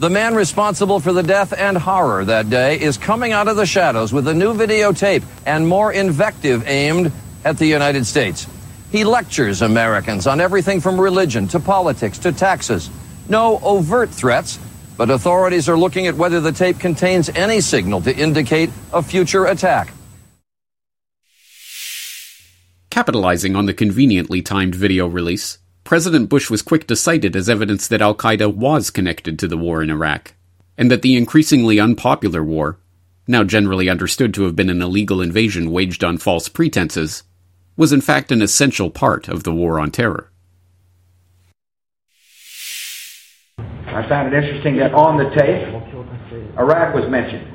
the 0.00 0.10
man 0.10 0.34
responsible 0.34 0.98
for 0.98 1.12
the 1.12 1.22
death 1.22 1.52
and 1.52 1.78
horror 1.78 2.24
that 2.24 2.50
day 2.50 2.80
is 2.80 2.98
coming 2.98 3.32
out 3.32 3.46
of 3.46 3.56
the 3.56 3.66
shadows 3.66 4.12
with 4.12 4.26
a 4.26 4.34
new 4.34 4.52
videotape 4.52 5.22
and 5.46 5.66
more 5.66 5.92
invective 5.92 6.66
aimed 6.66 7.12
at 7.44 7.58
the 7.58 7.66
United 7.66 8.04
States. 8.04 8.48
He 8.90 9.04
lectures 9.04 9.62
Americans 9.62 10.26
on 10.26 10.40
everything 10.40 10.80
from 10.80 11.00
religion 11.00 11.46
to 11.48 11.60
politics 11.60 12.18
to 12.18 12.32
taxes. 12.32 12.90
No 13.28 13.60
overt 13.62 14.10
threats, 14.10 14.58
but 14.96 15.10
authorities 15.10 15.68
are 15.68 15.76
looking 15.76 16.06
at 16.06 16.16
whether 16.16 16.40
the 16.40 16.52
tape 16.52 16.78
contains 16.78 17.28
any 17.30 17.60
signal 17.60 18.00
to 18.02 18.16
indicate 18.16 18.70
a 18.92 19.02
future 19.02 19.46
attack. 19.46 19.92
Capitalizing 22.90 23.56
on 23.56 23.66
the 23.66 23.74
conveniently 23.74 24.40
timed 24.40 24.74
video 24.74 25.06
release, 25.06 25.58
President 25.82 26.28
Bush 26.28 26.48
was 26.48 26.62
quick 26.62 26.86
to 26.86 26.96
cite 26.96 27.24
it 27.24 27.34
as 27.34 27.48
evidence 27.48 27.88
that 27.88 28.00
Al 28.00 28.14
Qaeda 28.14 28.54
was 28.54 28.90
connected 28.90 29.38
to 29.38 29.48
the 29.48 29.58
war 29.58 29.82
in 29.82 29.90
Iraq, 29.90 30.34
and 30.78 30.90
that 30.90 31.02
the 31.02 31.16
increasingly 31.16 31.80
unpopular 31.80 32.44
war, 32.44 32.78
now 33.26 33.42
generally 33.42 33.88
understood 33.88 34.32
to 34.34 34.44
have 34.44 34.54
been 34.54 34.70
an 34.70 34.80
illegal 34.80 35.20
invasion 35.20 35.70
waged 35.72 36.04
on 36.04 36.18
false 36.18 36.48
pretenses, 36.48 37.24
was 37.76 37.92
in 37.92 38.00
fact 38.00 38.30
an 38.30 38.40
essential 38.40 38.90
part 38.90 39.28
of 39.28 39.42
the 39.42 39.52
war 39.52 39.80
on 39.80 39.90
terror. 39.90 40.30
I 43.94 44.08
found 44.08 44.34
it 44.34 44.42
interesting 44.42 44.76
that 44.78 44.92
on 44.92 45.16
the 45.16 45.30
tape, 45.30 45.70
Iraq 46.58 46.94
was 46.94 47.08
mentioned, 47.08 47.46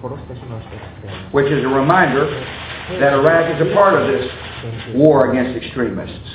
which 1.34 1.52
is 1.52 1.66
a 1.66 1.68
reminder 1.68 2.30
that 3.00 3.14
Iraq 3.14 3.56
is 3.56 3.68
a 3.70 3.74
part 3.74 4.02
of 4.02 4.08
this 4.08 4.32
war 4.96 5.30
against 5.30 5.62
extremists. 5.62 6.30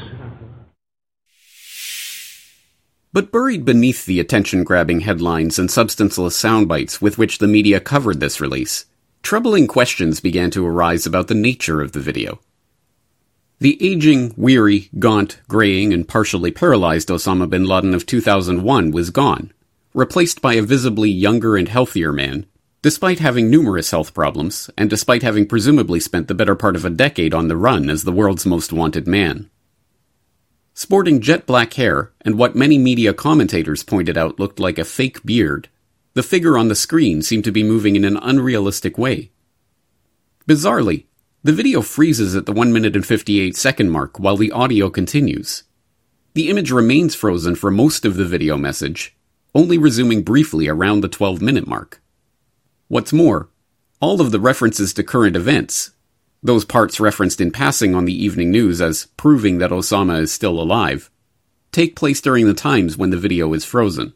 But 3.14 3.32
buried 3.32 3.64
beneath 3.64 4.04
the 4.04 4.20
attention 4.20 4.62
grabbing 4.62 5.00
headlines 5.00 5.58
and 5.58 5.70
substanceless 5.70 6.36
sound 6.36 6.68
bites 6.68 7.00
with 7.00 7.16
which 7.16 7.38
the 7.38 7.46
media 7.46 7.80
covered 7.80 8.20
this 8.20 8.42
release, 8.42 8.84
troubling 9.22 9.66
questions 9.66 10.20
began 10.20 10.50
to 10.50 10.66
arise 10.66 11.06
about 11.06 11.28
the 11.28 11.34
nature 11.34 11.80
of 11.80 11.92
the 11.92 12.00
video. 12.00 12.40
The 13.58 13.82
aging, 13.82 14.34
weary, 14.36 14.90
gaunt, 14.98 15.40
graying, 15.48 15.94
and 15.94 16.06
partially 16.06 16.50
paralyzed 16.50 17.08
Osama 17.08 17.48
bin 17.48 17.64
Laden 17.64 17.94
of 17.94 18.04
2001 18.04 18.90
was 18.90 19.08
gone, 19.08 19.53
replaced 19.94 20.42
by 20.42 20.54
a 20.54 20.62
visibly 20.62 21.08
younger 21.08 21.56
and 21.56 21.68
healthier 21.68 22.12
man, 22.12 22.44
despite 22.82 23.20
having 23.20 23.48
numerous 23.48 23.92
health 23.92 24.12
problems, 24.12 24.68
and 24.76 24.90
despite 24.90 25.22
having 25.22 25.46
presumably 25.46 26.00
spent 26.00 26.28
the 26.28 26.34
better 26.34 26.54
part 26.54 26.76
of 26.76 26.84
a 26.84 26.90
decade 26.90 27.32
on 27.32 27.48
the 27.48 27.56
run 27.56 27.88
as 27.88 28.02
the 28.02 28.12
world's 28.12 28.44
most 28.44 28.72
wanted 28.72 29.06
man. 29.06 29.48
Sporting 30.74 31.20
jet 31.20 31.46
black 31.46 31.74
hair 31.74 32.12
and 32.22 32.36
what 32.36 32.56
many 32.56 32.76
media 32.76 33.14
commentators 33.14 33.84
pointed 33.84 34.18
out 34.18 34.40
looked 34.40 34.58
like 34.58 34.76
a 34.76 34.84
fake 34.84 35.24
beard, 35.24 35.68
the 36.14 36.22
figure 36.22 36.58
on 36.58 36.68
the 36.68 36.74
screen 36.74 37.22
seemed 37.22 37.44
to 37.44 37.52
be 37.52 37.62
moving 37.62 37.94
in 37.94 38.04
an 38.04 38.16
unrealistic 38.16 38.98
way. 38.98 39.30
Bizarrely, 40.48 41.06
the 41.44 41.52
video 41.52 41.80
freezes 41.80 42.34
at 42.34 42.46
the 42.46 42.52
1 42.52 42.72
minute 42.72 42.96
and 42.96 43.06
58 43.06 43.56
second 43.56 43.90
mark 43.90 44.18
while 44.18 44.36
the 44.36 44.50
audio 44.50 44.90
continues. 44.90 45.62
The 46.34 46.50
image 46.50 46.70
remains 46.72 47.14
frozen 47.14 47.54
for 47.54 47.70
most 47.70 48.04
of 48.04 48.16
the 48.16 48.24
video 48.24 48.56
message, 48.56 49.16
only 49.54 49.78
resuming 49.78 50.22
briefly 50.22 50.68
around 50.68 51.00
the 51.00 51.08
12 51.08 51.40
minute 51.40 51.66
mark. 51.66 52.02
What's 52.88 53.12
more, 53.12 53.48
all 54.00 54.20
of 54.20 54.32
the 54.32 54.40
references 54.40 54.92
to 54.94 55.02
current 55.02 55.36
events, 55.36 55.92
those 56.42 56.64
parts 56.64 57.00
referenced 57.00 57.40
in 57.40 57.50
passing 57.50 57.94
on 57.94 58.04
the 58.04 58.24
evening 58.24 58.50
news 58.50 58.82
as 58.82 59.06
proving 59.16 59.58
that 59.58 59.70
Osama 59.70 60.20
is 60.20 60.32
still 60.32 60.60
alive, 60.60 61.10
take 61.72 61.96
place 61.96 62.20
during 62.20 62.46
the 62.46 62.54
times 62.54 62.96
when 62.96 63.10
the 63.10 63.16
video 63.16 63.52
is 63.54 63.64
frozen. 63.64 64.12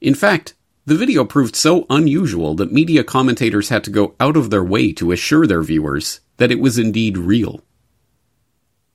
In 0.00 0.14
fact, 0.14 0.54
the 0.86 0.96
video 0.96 1.24
proved 1.24 1.54
so 1.54 1.86
unusual 1.90 2.54
that 2.54 2.72
media 2.72 3.04
commentators 3.04 3.68
had 3.68 3.84
to 3.84 3.90
go 3.90 4.16
out 4.18 4.36
of 4.36 4.50
their 4.50 4.64
way 4.64 4.92
to 4.94 5.12
assure 5.12 5.46
their 5.46 5.62
viewers 5.62 6.20
that 6.38 6.50
it 6.50 6.58
was 6.58 6.78
indeed 6.78 7.16
real. 7.16 7.62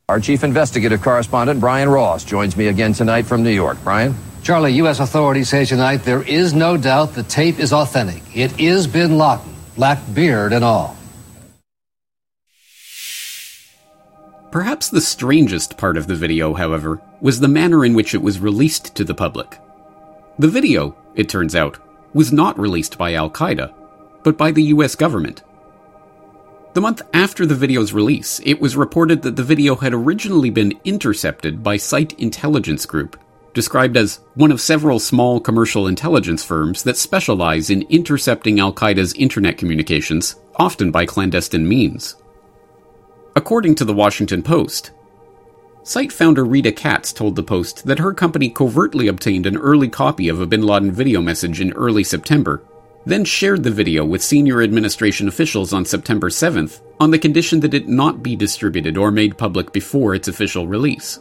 Our 0.09 0.21
chief 0.21 0.45
investigative 0.45 1.01
correspondent, 1.01 1.59
Brian 1.59 1.89
Ross, 1.89 2.23
joins 2.23 2.55
me 2.55 2.67
again 2.67 2.93
tonight 2.93 3.23
from 3.23 3.43
New 3.43 3.51
York. 3.51 3.77
Brian? 3.84 4.15
Charlie, 4.41 4.75
U.S. 4.75 5.01
authorities 5.01 5.49
say 5.49 5.65
tonight 5.65 5.97
there 5.97 6.21
is 6.21 6.53
no 6.53 6.77
doubt 6.77 7.13
the 7.13 7.23
tape 7.23 7.59
is 7.59 7.73
authentic. 7.73 8.23
It 8.34 8.57
is 8.57 8.88
bin 8.88 9.17
Laden, 9.17 9.53
black 9.75 9.99
beard 10.13 10.53
and 10.53 10.63
all. 10.63 10.95
Perhaps 14.49 14.88
the 14.88 15.01
strangest 15.01 15.75
part 15.75 15.97
of 15.97 16.07
the 16.07 16.15
video, 16.15 16.53
however, 16.53 17.01
was 17.19 17.41
the 17.41 17.49
manner 17.49 17.84
in 17.84 17.93
which 17.93 18.13
it 18.13 18.21
was 18.21 18.39
released 18.39 18.95
to 18.95 19.03
the 19.03 19.13
public. 19.13 19.59
The 20.39 20.47
video, 20.47 20.95
it 21.15 21.27
turns 21.27 21.53
out, 21.53 21.79
was 22.13 22.31
not 22.31 22.57
released 22.57 22.97
by 22.97 23.13
Al 23.13 23.29
Qaeda, 23.29 23.73
but 24.23 24.38
by 24.38 24.51
the 24.51 24.63
US 24.63 24.95
government. 24.95 25.43
The 26.78 26.82
month 26.82 27.02
after 27.12 27.44
the 27.48 27.56
video's 27.56 27.91
release, 27.91 28.40
it 28.45 28.62
was 28.62 28.78
reported 28.78 29.24
that 29.24 29.36
the 29.36 29.41
video 29.41 29.74
had 29.74 29.95
originally 29.95 30.52
been 30.52 30.80
intercepted 30.84 31.64
by 31.64 31.78
Site 31.78 32.14
Intelligence 32.20 32.86
Group, 32.86 33.20
described 33.56 33.98
as 33.98 34.20
one 34.36 34.52
of 34.52 34.62
several 34.62 34.99
small 34.99 35.40
commercial 35.40 35.88
intelligence 35.88 36.44
firms 36.44 36.84
that 36.84 36.95
specialize 36.95 37.72
in 37.72 37.82
intercepting 37.90 38.60
Al 38.60 38.72
Qaeda's 38.72 39.14
internet 39.14 39.58
communications, 39.58 40.36
often 40.58 40.91
by 40.91 41.08
clandestine 41.08 41.68
means. 41.68 42.16
According 43.36 43.74
to 43.74 43.84
the 43.84 43.95
Washington 43.95 44.44
Post, 44.44 44.91
site 45.82 46.12
founder 46.12 46.45
Rita 46.45 46.72
Katz 46.72 47.12
told 47.12 47.36
the 47.36 47.41
Post 47.41 47.88
that 47.88 47.98
her 47.98 48.14
company 48.14 48.52
covertly 48.52 49.08
obtained 49.08 49.48
an 49.48 49.58
early 49.58 49.90
copy 49.90 50.30
of 50.30 50.40
a 50.40 50.45
bin 50.45 50.62
Laden 50.62 50.91
video 50.91 51.24
message 51.24 51.60
in 51.60 51.74
early 51.74 52.04
September, 52.04 52.62
then 53.07 53.23
shared 53.23 53.63
the 53.63 53.71
video 53.71 54.03
with 54.03 54.21
senior 54.21 54.61
administration 54.61 55.29
officials 55.29 55.71
on 55.71 55.85
September 55.85 56.29
7th 56.29 56.81
on 56.99 57.09
the 57.09 57.19
condition 57.19 57.61
that 57.61 57.73
it 57.73 57.88
not 57.88 58.21
be 58.21 58.35
distributed 58.35 58.97
or 58.97 59.11
made 59.11 59.38
public 59.38 59.71
before 59.71 60.13
its 60.13 60.27
official 60.27 60.67
release. 60.67 61.19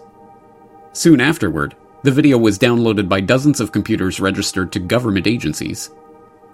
Soon 0.92 1.20
afterward, 1.20 1.76
the 2.02 2.10
video 2.10 2.38
was 2.38 2.58
downloaded 2.58 3.08
by 3.08 3.20
dozens 3.20 3.60
of 3.60 3.70
computers 3.70 4.18
registered 4.18 4.72
to 4.72 4.80
government 4.80 5.28
agencies. 5.28 5.90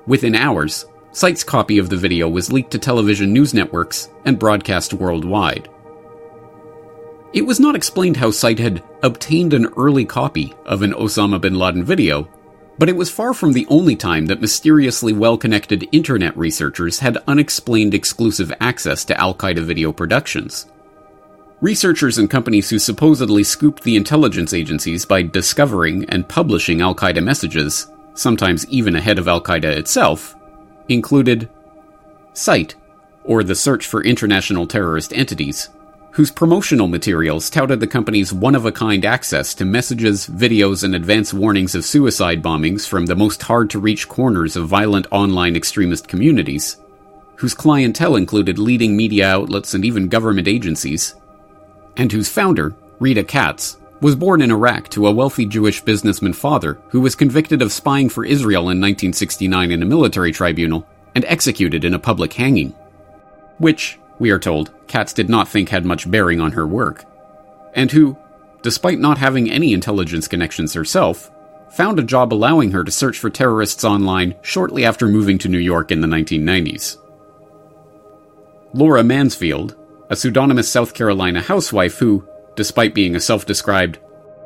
Within 0.06 0.34
hours, 0.34 0.84
Site's 1.12 1.44
copy 1.44 1.78
of 1.78 1.88
the 1.88 1.96
video 1.96 2.28
was 2.28 2.52
leaked 2.52 2.72
to 2.72 2.78
television 2.78 3.32
news 3.32 3.54
networks 3.54 4.10
and 4.26 4.38
broadcast 4.38 4.92
worldwide. 4.92 5.68
It 7.32 7.46
was 7.46 7.59
not 7.59 7.74
explained 7.74 8.18
how 8.18 8.30
Site 8.30 8.59
had 8.59 8.82
obtained 9.02 9.54
an 9.54 9.72
early 9.78 10.04
copy 10.04 10.52
of 10.66 10.82
an 10.82 10.92
Osama 10.92 11.40
bin 11.40 11.59
Laden 11.59 11.84
video, 11.84 12.28
but 12.82 12.88
it 12.88 12.96
was 12.96 13.09
far 13.09 13.32
from 13.32 13.52
the 13.52 13.64
only 13.68 13.94
time 13.94 14.26
that 14.26 14.40
mysteriously 14.40 15.12
well 15.12 15.38
connected 15.38 15.88
internet 15.92 16.36
researchers 16.36 16.98
had 16.98 17.16
unexplained 17.28 17.94
exclusive 17.94 18.52
access 18.59 19.04
to 19.04 19.16
Al 19.20 19.36
Qaeda 19.36 19.62
video 19.62 19.92
productions. 19.92 20.66
Researchers 21.60 22.18
and 22.18 22.28
companies 22.28 22.70
who 22.70 22.80
supposedly 22.80 23.44
scooped 23.44 23.84
the 23.84 23.94
intelligence 23.94 24.52
agencies 24.52 25.04
by 25.04 25.22
discovering 25.22 26.06
and 26.06 26.28
publishing 26.28 26.80
Al 26.80 26.92
Qaeda 26.92 27.22
messages, 27.22 27.86
sometimes 28.14 28.66
even 28.66 28.96
ahead 28.96 29.20
of 29.20 29.28
Al 29.28 29.40
Qaeda 29.40 29.76
itself, 29.76 30.34
included 30.88 31.48
SITE, 32.32 32.74
or 33.22 33.44
the 33.44 33.54
Search 33.54 33.86
for 33.86 34.02
International 34.02 34.66
Terrorist 34.66 35.12
Entities, 35.12 35.68
whose 36.12 36.30
promotional 36.30 36.89
materials 36.89 37.48
touted 37.48 37.80
the 37.80 37.86
company's 37.86 38.32
one 38.32 38.55
of 38.55 38.66
a 38.66 38.72
kind 38.72 39.05
access 39.05 39.55
to 39.55 39.64
messages, 39.64 40.28
videos, 40.28 40.84
and 40.84 40.94
advance 40.94 41.32
warnings 41.32 41.74
of 41.74 41.84
suicide 41.84 42.43
bombings 42.43 42.86
from 42.86 43.06
the 43.06 43.16
most 43.16 43.43
hard 43.43 43.70
to 43.70 43.78
reach 43.78 44.09
corners 44.09 44.55
of 44.55 44.68
violent 44.68 45.06
online 45.10 45.56
extremist 45.56 46.09
communities, 46.09 46.76
whose 47.36 47.55
clientele 47.55 48.14
included 48.14 48.59
leading 48.59 48.94
media 48.94 49.26
outlets 49.26 49.72
and 49.72 49.86
even 49.86 50.09
government 50.09 50.47
agencies, 50.47 51.14
and 51.97 52.12
whose 52.12 52.28
founder, 52.28 52.74
Rita 53.01 53.24
Katz, 53.24 53.78
was 54.02 54.14
born 54.14 54.43
in 54.43 54.51
Iraq 54.51 54.89
to 54.90 55.06
a 55.06 55.12
wealthy 55.12 55.47
Jewish 55.47 55.80
businessman 55.80 56.34
father 56.34 56.78
who 56.89 57.01
was 57.01 57.14
convicted 57.14 57.62
of 57.62 57.72
spying 57.72 58.10
for 58.10 58.24
Israel 58.24 58.62
in 58.62 58.80
1969 58.80 59.70
in 59.70 59.82
a 59.82 59.86
military 59.86 60.32
tribunal 60.32 60.86
and 61.14 61.24
executed 61.24 61.84
in 61.84 61.94
a 61.94 61.98
public 61.98 62.34
hanging. 62.34 62.74
Which, 63.59 63.98
we 64.18 64.30
are 64.30 64.39
told, 64.39 64.70
Katz 64.86 65.12
did 65.12 65.28
not 65.28 65.48
think 65.48 65.68
had 65.68 65.84
much 65.84 66.10
bearing 66.10 66.40
on 66.40 66.52
her 66.52 66.66
work. 66.66 67.05
And 67.74 67.90
who, 67.90 68.16
despite 68.62 68.98
not 68.98 69.18
having 69.18 69.51
any 69.51 69.72
intelligence 69.72 70.28
connections 70.28 70.74
herself, 70.74 71.30
found 71.70 71.98
a 71.98 72.02
job 72.02 72.32
allowing 72.32 72.72
her 72.72 72.84
to 72.84 72.90
search 72.90 73.18
for 73.18 73.30
terrorists 73.30 73.84
online 73.84 74.34
shortly 74.43 74.84
after 74.84 75.09
moving 75.09 75.39
to 75.39 75.48
New 75.48 75.59
York 75.59 75.90
in 75.90 76.01
the 76.01 76.09
1990s. 76.09 76.98
Laura 78.74 79.02
Mansfield, 79.02 79.76
a 80.10 80.16
pseudonymous 80.16 80.70
South 80.70 80.94
Carolina 80.94 81.40
housewife 81.40 81.98
who, 81.98 82.26
despite 82.56 82.94
being 82.94 83.16
a 83.16 83.20
self 83.20 83.47
described 83.47 83.98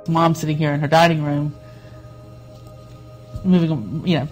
mom 0.09 0.35
sitting 0.35 0.57
here 0.57 0.73
in 0.73 0.81
her 0.81 0.87
dining 0.87 1.23
room, 1.23 1.55
moving, 3.45 4.07
you 4.07 4.19
know, 4.19 4.29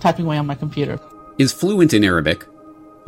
typing 0.00 0.26
away 0.26 0.38
on 0.38 0.46
my 0.46 0.54
computer. 0.54 0.98
is 1.38 1.52
fluent 1.52 1.92
in 1.94 2.04
Arabic, 2.04 2.44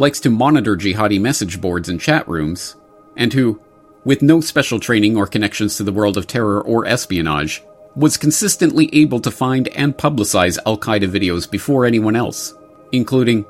likes 0.01 0.19
to 0.19 0.31
monitor 0.31 0.77
jihadi 0.77 1.21
message 1.21 1.61
boards 1.61 1.87
and 1.87 2.01
chat 2.01 2.27
rooms, 2.27 2.75
and 3.19 3.35
who, 3.35 3.61
with 4.03 4.23
no 4.23 4.41
special 4.41 4.81
training 4.81 5.15
or 5.15 5.27
connections 5.27 5.77
to 5.77 5.85
the 5.85 5.93
world 5.93 6.17
of 6.17 6.27
terror 6.27 6.59
or 6.63 6.87
espionage, 6.87 7.63
was 7.95 8.17
consistently 8.17 8.89
able 8.95 9.21
to 9.21 9.31
find 9.31 9.69
and 9.69 9.99
publicize 9.99 10.59
Al 10.65 10.79
Qaeda 10.79 11.07
videos 11.07 11.49
before 11.49 11.85
anyone 11.85 12.17
else, 12.17 12.55
including 12.93 13.45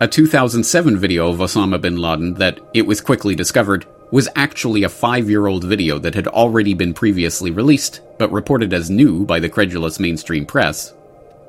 a 0.00 0.08
2007 0.08 0.96
video 0.96 1.28
of 1.28 1.36
Osama 1.36 1.78
bin 1.78 1.96
Laden 1.96 2.32
that, 2.34 2.60
it 2.72 2.86
was 2.86 3.02
quickly 3.02 3.34
discovered, 3.34 3.84
was 4.10 4.26
actually 4.34 4.84
a 4.84 4.88
five 4.88 5.28
year 5.28 5.46
old 5.46 5.64
video 5.64 5.98
that 5.98 6.14
had 6.14 6.26
already 6.28 6.72
been 6.72 6.94
previously 6.94 7.50
released, 7.50 8.00
but 8.18 8.32
reported 8.32 8.72
as 8.72 8.88
new 8.88 9.26
by 9.26 9.38
the 9.38 9.50
credulous 9.50 10.00
mainstream 10.00 10.46
press, 10.46 10.94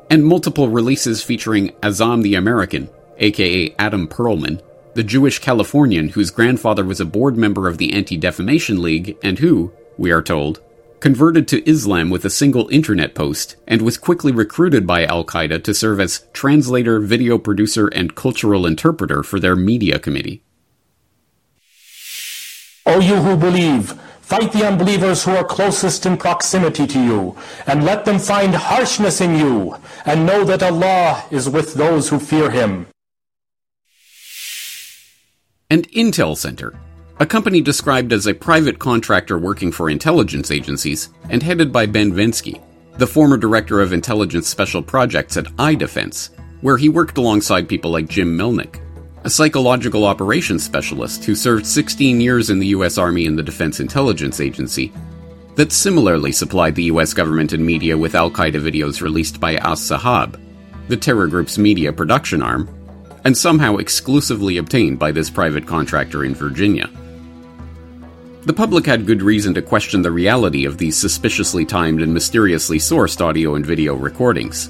and 0.10 0.26
multiple 0.26 0.68
releases 0.68 1.24
featuring 1.24 1.70
Azam 1.84 2.22
the 2.22 2.36
American, 2.36 2.90
aka 3.22 3.74
Adam 3.80 4.08
Pearlman, 4.08 4.62
the 4.96 5.04
Jewish 5.04 5.40
Californian 5.40 6.10
whose 6.10 6.32
grandfather 6.32 6.84
was 6.84 7.00
a 7.00 7.06
board 7.06 7.38
member 7.38 7.68
of 7.68 7.78
the 7.78 7.94
Anti 7.94 8.18
Defamation 8.18 8.82
League 8.82 9.18
and 9.24 9.40
who, 9.40 9.72
we 9.98 10.12
are 10.12 10.22
told, 10.22 10.60
converted 11.00 11.48
to 11.48 11.68
Islam 11.70 12.10
with 12.10 12.26
a 12.26 12.30
single 12.30 12.68
internet 12.70 13.16
post 13.16 13.56
and 13.68 13.82
was 13.82 13.98
quickly 13.98 14.32
recruited 14.32 14.86
by 14.86 15.06
Al 15.06 15.24
Qaeda 15.24 15.64
to 15.64 15.74
serve 15.74 16.00
as 16.00 16.28
translator, 16.34 17.00
video 17.00 17.38
producer, 17.38 17.88
and 17.88 18.16
cultural 18.16 18.66
interpreter 18.66 19.24
for 19.24 19.40
their 19.40 19.56
media 19.56 19.98
committee. 19.98 20.44
O 22.86 23.00
you 23.00 23.16
who 23.16 23.38
believe, 23.38 23.94
fight 24.22 24.52
the 24.52 24.66
unbelievers 24.66 25.24
who 25.24 25.32
are 25.32 25.44
closest 25.44 26.06
in 26.06 26.18
proximity 26.18 26.86
to 26.88 27.04
you, 27.04 27.38
and 27.68 27.84
let 27.84 28.06
them 28.06 28.20
find 28.20 28.54
harshness 28.54 29.22
in 29.22 29.36
you, 29.36 29.76
and 30.06 30.26
know 30.26 30.44
that 30.44 30.64
Allah 30.64 31.26
is 31.32 31.50
with 31.50 31.74
those 31.76 32.10
who 32.10 32.20
fear 32.20 32.50
Him. 32.50 32.88
And 35.72 35.90
Intel 35.94 36.36
Center, 36.36 36.74
a 37.22 37.26
company 37.26 37.62
described 37.62 38.12
as 38.12 38.28
a 38.28 38.34
private 38.34 38.78
contractor 38.78 39.38
working 39.40 39.72
for 39.72 39.90
intelligence 39.90 40.52
agencies 40.52 41.08
and 41.30 41.42
headed 41.42 41.72
by 41.72 41.86
Ben 41.86 42.12
Venzke, 42.12 42.62
the 42.98 43.08
former 43.08 43.38
director 43.38 43.80
of 43.80 43.94
intelligence 43.94 44.50
special 44.50 44.84
projects 44.84 45.38
at 45.38 45.46
iDefense, 45.56 46.32
where 46.60 46.76
he 46.76 46.90
worked 46.90 47.18
alongside 47.18 47.70
people 47.70 47.90
like 47.90 48.10
Jim 48.10 48.38
Melnick, 48.38 48.82
a 49.24 49.30
psychological 49.30 50.06
operations 50.06 50.62
specialist 50.62 51.24
who 51.24 51.36
served 51.36 51.66
16 51.66 52.20
years 52.20 52.50
in 52.50 52.60
the 52.60 52.68
U.S. 52.76 52.98
Army 52.98 53.26
and 53.26 53.40
the 53.40 53.44
Defense 53.44 53.80
Intelligence 53.80 54.42
Agency, 54.42 54.92
that 55.56 55.72
similarly 55.72 56.34
supplied 56.34 56.76
the 56.76 56.92
U.S. 56.96 57.14
government 57.14 57.54
and 57.54 57.66
media 57.66 57.98
with 57.98 58.14
Al 58.14 58.30
Qaeda 58.30 58.62
videos 58.62 59.02
released 59.02 59.40
by 59.40 59.56
As 59.56 59.80
Sahab, 59.80 60.38
the 60.90 60.98
terror 60.98 61.28
group's 61.28 61.58
media 61.58 61.94
production 61.94 62.42
arm, 62.42 62.68
and 63.24 63.38
somehow 63.38 63.78
exclusively 63.78 64.58
obtained 64.58 65.00
by 65.00 65.12
this 65.12 65.30
private 65.30 65.66
contractor 65.66 66.24
in 66.24 66.34
Virginia. 66.34 66.90
The 68.44 68.54
public 68.54 68.88
had 68.88 69.06
good 69.06 69.22
reason 69.22 69.54
to 69.54 69.62
question 69.62 70.02
the 70.02 70.12
reality 70.12 70.66
of 70.66 70.80
these 70.80 70.98
suspiciously 70.98 71.64
timed 71.64 72.02
and 72.02 72.12
mysteriously 72.12 72.80
sourced 72.80 73.22
audio 73.22 73.54
and 73.54 73.64
video 73.64 73.94
recordings. 73.94 74.68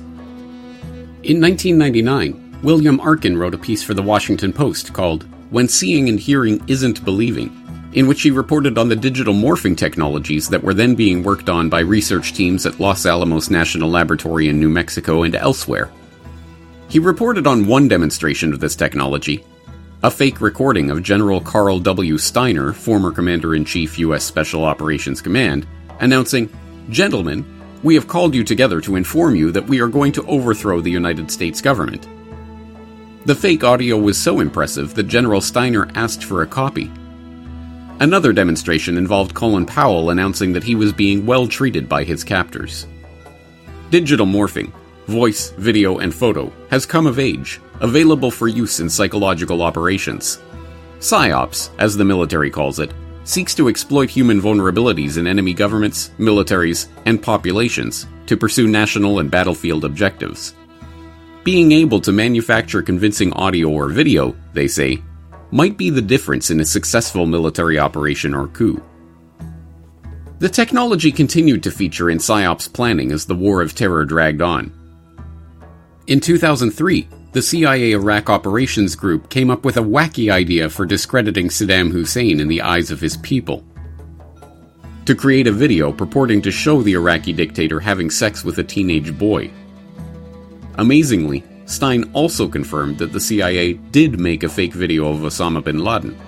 In 1.23 1.39
1999, 1.39 2.59
William 2.63 2.99
Arkin 2.99 3.37
wrote 3.37 3.53
a 3.53 3.57
piece 3.57 3.81
for 3.81 3.93
the 3.93 4.03
Washington 4.03 4.51
Post 4.51 4.91
called 4.91 5.23
When 5.51 5.69
Seeing 5.69 6.09
and 6.09 6.19
Hearing 6.19 6.61
Isn't 6.67 7.05
Believing, 7.05 7.55
in 7.93 8.07
which 8.07 8.23
he 8.23 8.31
reported 8.31 8.77
on 8.77 8.89
the 8.89 8.95
digital 8.95 9.33
morphing 9.33 9.77
technologies 9.77 10.49
that 10.49 10.63
were 10.63 10.73
then 10.73 10.93
being 10.93 11.23
worked 11.23 11.47
on 11.47 11.69
by 11.69 11.79
research 11.79 12.33
teams 12.33 12.65
at 12.65 12.79
Los 12.79 13.05
Alamos 13.05 13.49
National 13.49 13.89
Laboratory 13.89 14.49
in 14.49 14.59
New 14.59 14.69
Mexico 14.69 15.23
and 15.23 15.35
elsewhere. 15.35 15.89
He 16.91 16.99
reported 16.99 17.47
on 17.47 17.67
one 17.67 17.87
demonstration 17.87 18.51
of 18.51 18.59
this 18.59 18.75
technology, 18.75 19.45
a 20.03 20.11
fake 20.11 20.41
recording 20.41 20.91
of 20.91 21.01
General 21.01 21.39
Carl 21.39 21.79
W. 21.79 22.15
Stiner, 22.15 22.75
former 22.75 23.13
Commander 23.13 23.55
in 23.55 23.63
Chief, 23.63 23.97
U.S. 23.99 24.25
Special 24.25 24.65
Operations 24.65 25.21
Command, 25.21 25.65
announcing, 26.01 26.49
Gentlemen, 26.89 27.45
we 27.81 27.95
have 27.95 28.09
called 28.09 28.35
you 28.35 28.43
together 28.43 28.81
to 28.81 28.97
inform 28.97 29.37
you 29.37 29.53
that 29.53 29.67
we 29.67 29.79
are 29.79 29.87
going 29.87 30.11
to 30.11 30.25
overthrow 30.25 30.81
the 30.81 30.91
United 30.91 31.31
States 31.31 31.61
government. 31.61 32.09
The 33.25 33.35
fake 33.35 33.63
audio 33.63 33.97
was 33.97 34.17
so 34.17 34.41
impressive 34.41 34.93
that 34.95 35.03
General 35.03 35.39
Stiner 35.39 35.89
asked 35.95 36.25
for 36.25 36.41
a 36.41 36.47
copy. 36.47 36.91
Another 38.01 38.33
demonstration 38.33 38.97
involved 38.97 39.33
Colin 39.33 39.65
Powell 39.65 40.09
announcing 40.09 40.51
that 40.51 40.63
he 40.65 40.75
was 40.75 40.91
being 40.91 41.25
well 41.25 41.47
treated 41.47 41.87
by 41.87 42.03
his 42.03 42.25
captors. 42.25 42.85
Digital 43.91 44.25
morphing, 44.25 44.73
voice, 45.07 45.51
video, 45.51 45.99
and 45.99 46.13
photo, 46.13 46.51
has 46.69 46.85
come 46.85 47.07
of 47.07 47.19
age, 47.19 47.59
available 47.79 48.31
for 48.31 48.47
use 48.47 48.79
in 48.79 48.89
psychological 48.89 49.61
operations. 49.61 50.39
PSYOPS, 50.99 51.71
as 51.79 51.97
the 51.97 52.05
military 52.05 52.49
calls 52.49 52.79
it, 52.79 52.93
seeks 53.23 53.55
to 53.55 53.69
exploit 53.69 54.09
human 54.09 54.41
vulnerabilities 54.41 55.17
in 55.17 55.27
enemy 55.27 55.53
governments, 55.53 56.11
militaries, 56.19 56.87
and 57.05 57.21
populations 57.21 58.07
to 58.25 58.37
pursue 58.37 58.67
national 58.67 59.19
and 59.19 59.29
battlefield 59.29 59.85
objectives. 59.85 60.55
Being 61.43 61.71
able 61.71 61.99
to 62.01 62.11
manufacture 62.11 62.81
convincing 62.81 63.33
audio 63.33 63.69
or 63.69 63.89
video, 63.89 64.35
they 64.53 64.67
say, 64.67 65.01
might 65.51 65.77
be 65.77 65.89
the 65.89 66.01
difference 66.01 66.51
in 66.51 66.59
a 66.59 66.65
successful 66.65 67.25
military 67.25 67.77
operation 67.77 68.33
or 68.33 68.47
coup. 68.47 68.81
The 70.39 70.49
technology 70.49 71.11
continued 71.11 71.61
to 71.63 71.71
feature 71.71 72.09
in 72.09 72.17
PSYOPs 72.17 72.71
planning 72.73 73.11
as 73.11 73.25
the 73.25 73.35
War 73.35 73.61
of 73.61 73.75
Terror 73.75 74.05
dragged 74.05 74.41
on. 74.41 74.71
In 76.11 76.19
2003, 76.19 77.07
the 77.31 77.41
CIA 77.41 77.93
Iraq 77.93 78.29
Operations 78.29 78.95
Group 78.95 79.29
came 79.29 79.49
up 79.49 79.63
with 79.63 79.77
a 79.77 79.81
wacky 79.81 80.29
idea 80.29 80.69
for 80.69 80.85
discrediting 80.85 81.47
Saddam 81.47 81.89
Hussein 81.89 82.41
in 82.41 82.49
the 82.49 82.61
eyes 82.61 82.91
of 82.91 82.99
his 82.99 83.15
people. 83.15 83.63
To 85.05 85.15
create 85.15 85.47
a 85.47 85.53
video 85.53 85.93
purporting 85.93 86.41
to 86.41 86.51
show 86.51 86.81
the 86.81 86.95
Iraqi 86.95 87.31
dictator 87.31 87.79
having 87.79 88.09
sex 88.09 88.43
with 88.43 88.57
a 88.57 88.63
teenage 88.65 89.17
boy. 89.17 89.49
Amazingly, 90.75 91.45
Stein 91.65 92.11
also 92.11 92.45
confirmed 92.45 92.97
that 92.97 93.13
the 93.13 93.19
CIA 93.21 93.75
did 93.91 94.19
make 94.19 94.43
a 94.43 94.49
fake 94.49 94.73
video 94.73 95.07
of 95.07 95.19
Osama 95.19 95.63
bin 95.63 95.79
Laden. 95.79 96.19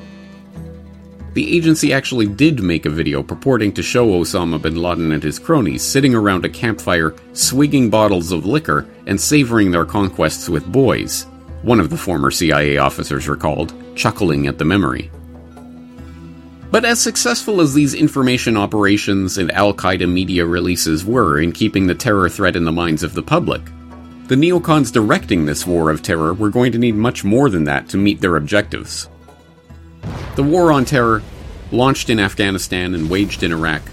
The 1.33 1.57
agency 1.57 1.91
actually 1.91 2.27
did 2.27 2.61
make 2.61 2.85
a 2.85 2.91
video 2.91 3.23
purporting 3.23 3.73
to 3.73 3.81
show 3.81 4.07
Osama 4.07 4.61
bin 4.61 4.75
Laden 4.75 5.11
and 5.11 5.23
his 5.23 5.39
cronies 5.39 5.81
sitting 5.81 6.13
around 6.13 6.45
a 6.45 6.49
campfire, 6.49 7.15
swigging 7.33 7.89
bottles 7.89 8.31
of 8.31 8.45
liquor 8.45 8.85
and 9.07 9.19
savoring 9.19 9.71
their 9.71 9.85
conquests 9.85 10.47
with 10.47 10.71
boys, 10.71 11.23
one 11.63 11.79
of 11.79 11.89
the 11.89 11.97
former 11.97 12.29
CIA 12.29 12.77
officers 12.77 13.27
recalled, 13.27 13.73
chuckling 13.95 14.45
at 14.45 14.59
the 14.59 14.65
memory. 14.65 15.09
But 16.69 16.85
as 16.85 17.01
successful 17.01 17.61
as 17.61 17.73
these 17.73 17.95
information 17.95 18.55
operations 18.55 19.39
and 19.39 19.51
Al 19.51 19.73
Qaeda 19.73 20.07
media 20.11 20.45
releases 20.45 21.03
were 21.03 21.39
in 21.39 21.51
keeping 21.51 21.87
the 21.87 21.95
terror 21.95 22.29
threat 22.29 22.55
in 22.55 22.63
the 22.63 22.71
minds 22.71 23.01
of 23.01 23.15
the 23.15 23.23
public, 23.23 23.63
the 24.27 24.35
neocons 24.35 24.91
directing 24.91 25.45
this 25.45 25.65
war 25.65 25.89
of 25.89 26.03
terror 26.03 26.33
were 26.35 26.49
going 26.49 26.71
to 26.71 26.77
need 26.77 26.95
much 26.95 27.23
more 27.23 27.49
than 27.49 27.63
that 27.63 27.89
to 27.89 27.97
meet 27.97 28.21
their 28.21 28.35
objectives. 28.35 29.09
The 30.35 30.43
war 30.43 30.71
on 30.71 30.83
terror, 30.83 31.21
launched 31.71 32.09
in 32.09 32.19
Afghanistan 32.19 32.95
and 32.95 33.07
waged 33.07 33.43
in 33.43 33.51
Iraq, 33.51 33.83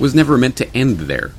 was 0.00 0.12
never 0.12 0.36
meant 0.36 0.56
to 0.56 0.76
end 0.76 0.98
there. 0.98 1.32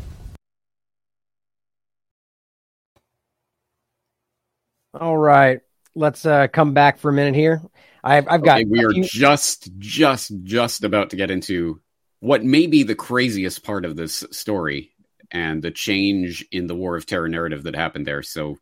All 4.94 5.18
right, 5.18 5.60
let's 5.94 6.26
uh, 6.26 6.48
come 6.48 6.74
back 6.74 7.00
for 7.00 7.10
a 7.10 7.14
minute 7.14 7.36
here. 7.36 7.62
I've, 8.02 8.30
I've 8.30 8.42
got. 8.42 8.62
Okay, 8.62 8.66
we 8.66 8.86
are 8.86 8.92
few- 8.92 9.04
just, 9.04 9.78
just, 9.78 10.32
just 10.44 10.86
about 10.86 11.10
to 11.10 11.18
get 11.18 11.32
into 11.32 11.82
what 12.22 12.42
may 12.42 12.66
be 12.68 12.84
the 12.84 12.96
craziest 12.96 13.62
part 13.66 13.84
of 13.84 13.98
this 13.98 14.24
story 14.32 14.92
and 15.32 15.62
the 15.62 15.72
change 15.72 16.46
in 16.50 16.68
the 16.68 16.76
war 16.76 16.96
of 16.96 17.06
terror 17.06 17.28
narrative 17.28 17.64
that 17.64 17.76
happened 17.76 18.08
there. 18.08 18.24
So 18.24 18.58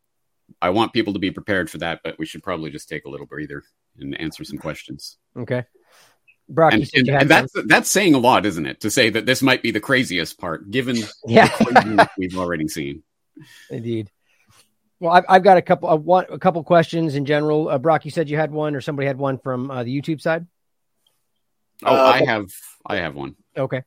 I 0.60 0.72
want 0.72 0.94
people 0.94 1.14
to 1.14 1.20
be 1.20 1.30
prepared 1.30 1.70
for 1.70 1.78
that, 1.78 2.02
but 2.04 2.18
we 2.18 2.26
should 2.26 2.42
probably 2.42 2.72
just 2.72 2.90
take 2.90 3.06
a 3.06 3.10
little 3.10 3.28
breather 3.28 3.64
and 4.00 4.20
answer 4.20 4.44
some 4.44 4.58
questions. 4.58 5.18
Okay. 5.38 5.64
Broc, 6.50 6.74
And, 6.74 6.90
and- 6.94 7.10
and 7.10 7.30
that's 7.30 7.52
that's 7.66 7.92
saying 7.92 8.14
a 8.14 8.20
lot, 8.20 8.46
isn't 8.46 8.66
it? 8.66 8.80
To 8.82 8.90
say 8.90 9.10
that 9.10 9.26
this 9.26 9.42
might 9.42 9.62
be 9.62 9.72
the 9.72 9.80
craziest 9.82 10.40
part, 10.40 10.70
given 10.72 10.98
Yeah. 11.26 11.48
the 11.48 12.10
we've 12.18 12.38
already 12.38 12.68
seen. 12.68 13.04
Indeed. 13.70 14.10
Well, 15.00 15.12
I've, 15.12 15.26
I've 15.30 15.44
got 15.44 15.58
a 15.58 15.62
couple, 15.62 15.90
uh, 15.90 15.96
one, 15.96 16.26
a 16.32 16.40
couple 16.40 16.64
questions 16.64 17.14
in 17.16 17.26
general. 17.26 17.70
Uh, 17.70 17.78
Broc, 17.78 18.04
you 18.06 18.12
said 18.12 18.30
you 18.30 18.38
had 18.38 18.52
one, 18.52 18.76
or 18.76 18.82
somebody 18.82 19.06
had 19.08 19.18
one 19.18 19.38
from 19.38 19.70
uh, 19.70 19.84
the 19.84 19.96
YouTube 20.02 20.22
side. 20.22 20.48
Oh, 21.84 21.94
Uh, 21.96 22.12
I 22.16 22.26
have 22.26 22.48
I 22.86 22.96
have 22.98 23.14
one. 23.14 23.36
Okay. 23.56 23.84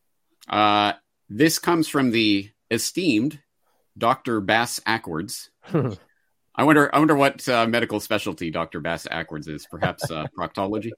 Uh, 0.48 0.92
this 1.28 1.58
comes 1.58 1.88
from 1.88 2.10
the 2.10 2.50
esteemed 2.70 3.40
Dr. 3.98 4.40
Bass 4.40 4.80
Ackwards. 4.86 5.50
I 6.60 6.62
wonder 6.62 6.94
I 6.94 6.98
wonder 6.98 7.14
what 7.14 7.48
uh, 7.48 7.66
medical 7.66 8.00
specialty 8.00 8.50
Dr. 8.50 8.80
Bass 8.80 9.06
Ackwards 9.10 9.48
is. 9.48 9.66
Perhaps 9.70 10.10
uh, 10.10 10.26
proctology. 10.38 10.90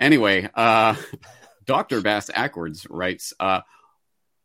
Anyway, 0.00 0.50
uh, 0.52 0.96
Dr. 1.64 2.00
Bass 2.00 2.28
Ackwards 2.34 2.88
writes, 2.90 3.32
uh, 3.38 3.60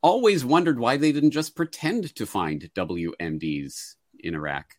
always 0.04 0.46
wondered 0.46 0.78
why 0.78 0.98
they 0.98 1.12
didn't 1.12 1.32
just 1.32 1.56
pretend 1.56 2.14
to 2.14 2.28
find 2.28 2.70
WMDs 2.76 3.96
in 4.20 4.36
Iraq, 4.36 4.76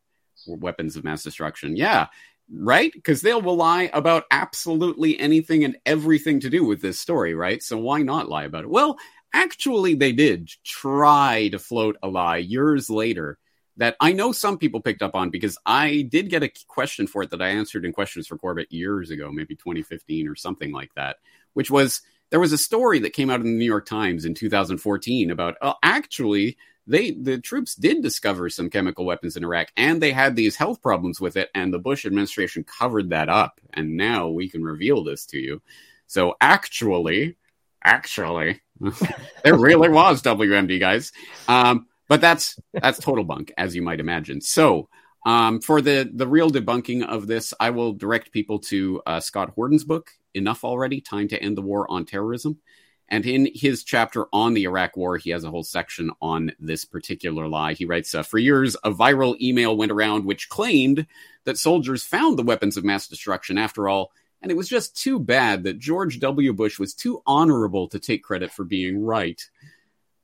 weapons 0.47 0.95
of 0.95 1.03
mass 1.03 1.25
destruction. 1.25 1.75
Yeah, 1.75 2.07
right? 2.49 2.93
Because 2.93 3.21
they'll 3.21 3.41
lie 3.43 3.91
about 3.93 4.27
absolutely 4.31 5.19
anything 5.19 5.65
and 5.65 5.79
everything 5.85 6.39
to 6.41 6.49
do 6.49 6.65
with 6.65 6.81
this 6.81 7.01
story, 7.01 7.35
right? 7.35 7.61
So 7.61 7.77
why 7.77 8.03
not 8.03 8.29
lie 8.29 8.45
about 8.45 8.63
it? 8.63 8.71
Well, 8.71 8.99
actually, 9.35 9.97
they 9.97 10.13
did 10.13 10.49
try 10.65 11.49
to 11.49 11.59
float 11.59 11.97
a 12.05 12.09
lie 12.09 12.37
years 12.37 12.89
later 12.89 13.37
that 13.77 13.97
I 14.01 14.12
know 14.12 14.32
some 14.32 14.59
people 14.59 14.81
picked 14.81 15.03
up 15.03 15.15
on 15.15 15.31
because 15.31 15.59
I 15.65 16.03
did 16.03 16.28
get 16.28 16.43
a 16.43 16.53
question 16.66 17.07
for 17.07 17.23
it 17.23 17.31
that 17.31 17.43
I 17.43 17.49
answered 17.49 17.85
in 17.85 17.93
Questions 17.93 18.27
for 18.27 18.36
Corbett 18.36 18.70
years 18.70 19.11
ago, 19.11 19.31
maybe 19.32 19.57
2015 19.57 20.28
or 20.28 20.35
something 20.35 20.73
like 20.73 20.94
that, 20.94 21.16
which 21.55 21.70
was 21.70 22.03
there 22.31 22.40
was 22.40 22.53
a 22.53 22.59
story 22.59 22.99
that 23.01 23.12
came 23.12 23.31
out 23.31 23.40
in 23.40 23.47
the 23.47 23.59
New 23.59 23.66
York 23.66 23.86
Times 23.86 24.24
in 24.24 24.35
2014 24.35 25.31
about 25.31 25.57
uh, 25.61 25.74
actually 25.82 26.57
they 26.86 27.12
the 27.12 27.39
troops 27.39 27.74
did 27.74 28.03
discover 28.03 28.49
some 28.49 28.70
chemical 28.70 29.05
weapons 29.05 29.36
in 29.36 29.44
Iraq 29.44 29.69
and 29.77 30.03
they 30.03 30.12
had 30.12 30.35
these 30.35 30.57
health 30.57 30.82
problems 30.82 31.20
with 31.20 31.36
it 31.36 31.51
and 31.55 31.73
the 31.73 31.78
Bush 31.78 32.05
administration 32.05 32.65
covered 32.65 33.11
that 33.11 33.28
up 33.28 33.61
and 33.74 33.97
now 33.97 34.28
we 34.28 34.49
can 34.49 34.65
reveal 34.65 35.05
this 35.05 35.27
to 35.27 35.39
you. 35.39 35.62
So 36.07 36.35
actually 36.40 37.36
actually 37.85 38.61
there 39.44 39.59
really 39.59 39.89
was 39.89 40.23
WMD 40.23 40.81
guys. 40.81 41.12
Um, 41.49 41.86
but 42.12 42.20
that's 42.20 42.60
that's 42.74 42.98
total 42.98 43.24
bunk, 43.24 43.55
as 43.56 43.74
you 43.74 43.80
might 43.80 43.98
imagine. 43.98 44.43
So 44.43 44.90
um, 45.24 45.62
for 45.62 45.80
the 45.80 46.10
the 46.12 46.26
real 46.26 46.51
debunking 46.51 47.06
of 47.06 47.26
this, 47.26 47.55
I 47.59 47.70
will 47.70 47.94
direct 47.94 48.32
people 48.32 48.59
to 48.59 49.01
uh, 49.06 49.20
Scott 49.20 49.52
Horton's 49.55 49.82
book, 49.82 50.10
Enough 50.34 50.62
Already: 50.62 51.01
Time 51.01 51.26
to 51.28 51.43
End 51.43 51.56
the 51.56 51.62
War 51.62 51.90
on 51.90 52.05
Terrorism. 52.05 52.59
And 53.09 53.24
in 53.24 53.48
his 53.55 53.82
chapter 53.82 54.26
on 54.30 54.52
the 54.52 54.64
Iraq 54.64 54.94
War, 54.94 55.16
he 55.16 55.30
has 55.30 55.43
a 55.43 55.51
whole 55.51 55.62
section 55.62 56.10
on 56.20 56.52
this 56.60 56.84
particular 56.84 57.48
lie. 57.48 57.72
He 57.72 57.86
writes, 57.86 58.14
uh, 58.14 58.22
For 58.22 58.39
years, 58.39 58.76
a 58.84 58.90
viral 58.90 59.39
email 59.40 59.74
went 59.74 59.93
around 59.93 60.26
which 60.26 60.51
claimed 60.51 61.06
that 61.44 61.59
soldiers 61.59 62.05
found 62.05 62.39
the 62.39 62.43
weapons 62.43 62.76
of 62.76 62.84
mass 62.84 63.09
destruction 63.09 63.56
after 63.56 63.89
all, 63.89 64.12
and 64.43 64.51
it 64.51 64.56
was 64.56 64.68
just 64.68 64.97
too 64.97 65.18
bad 65.18 65.64
that 65.64 65.78
George 65.78 66.20
W. 66.20 66.52
Bush 66.52 66.78
was 66.78 66.93
too 66.93 67.22
honorable 67.26 67.89
to 67.89 67.98
take 67.98 68.22
credit 68.22 68.51
for 68.51 68.64
being 68.64 69.02
right. 69.02 69.43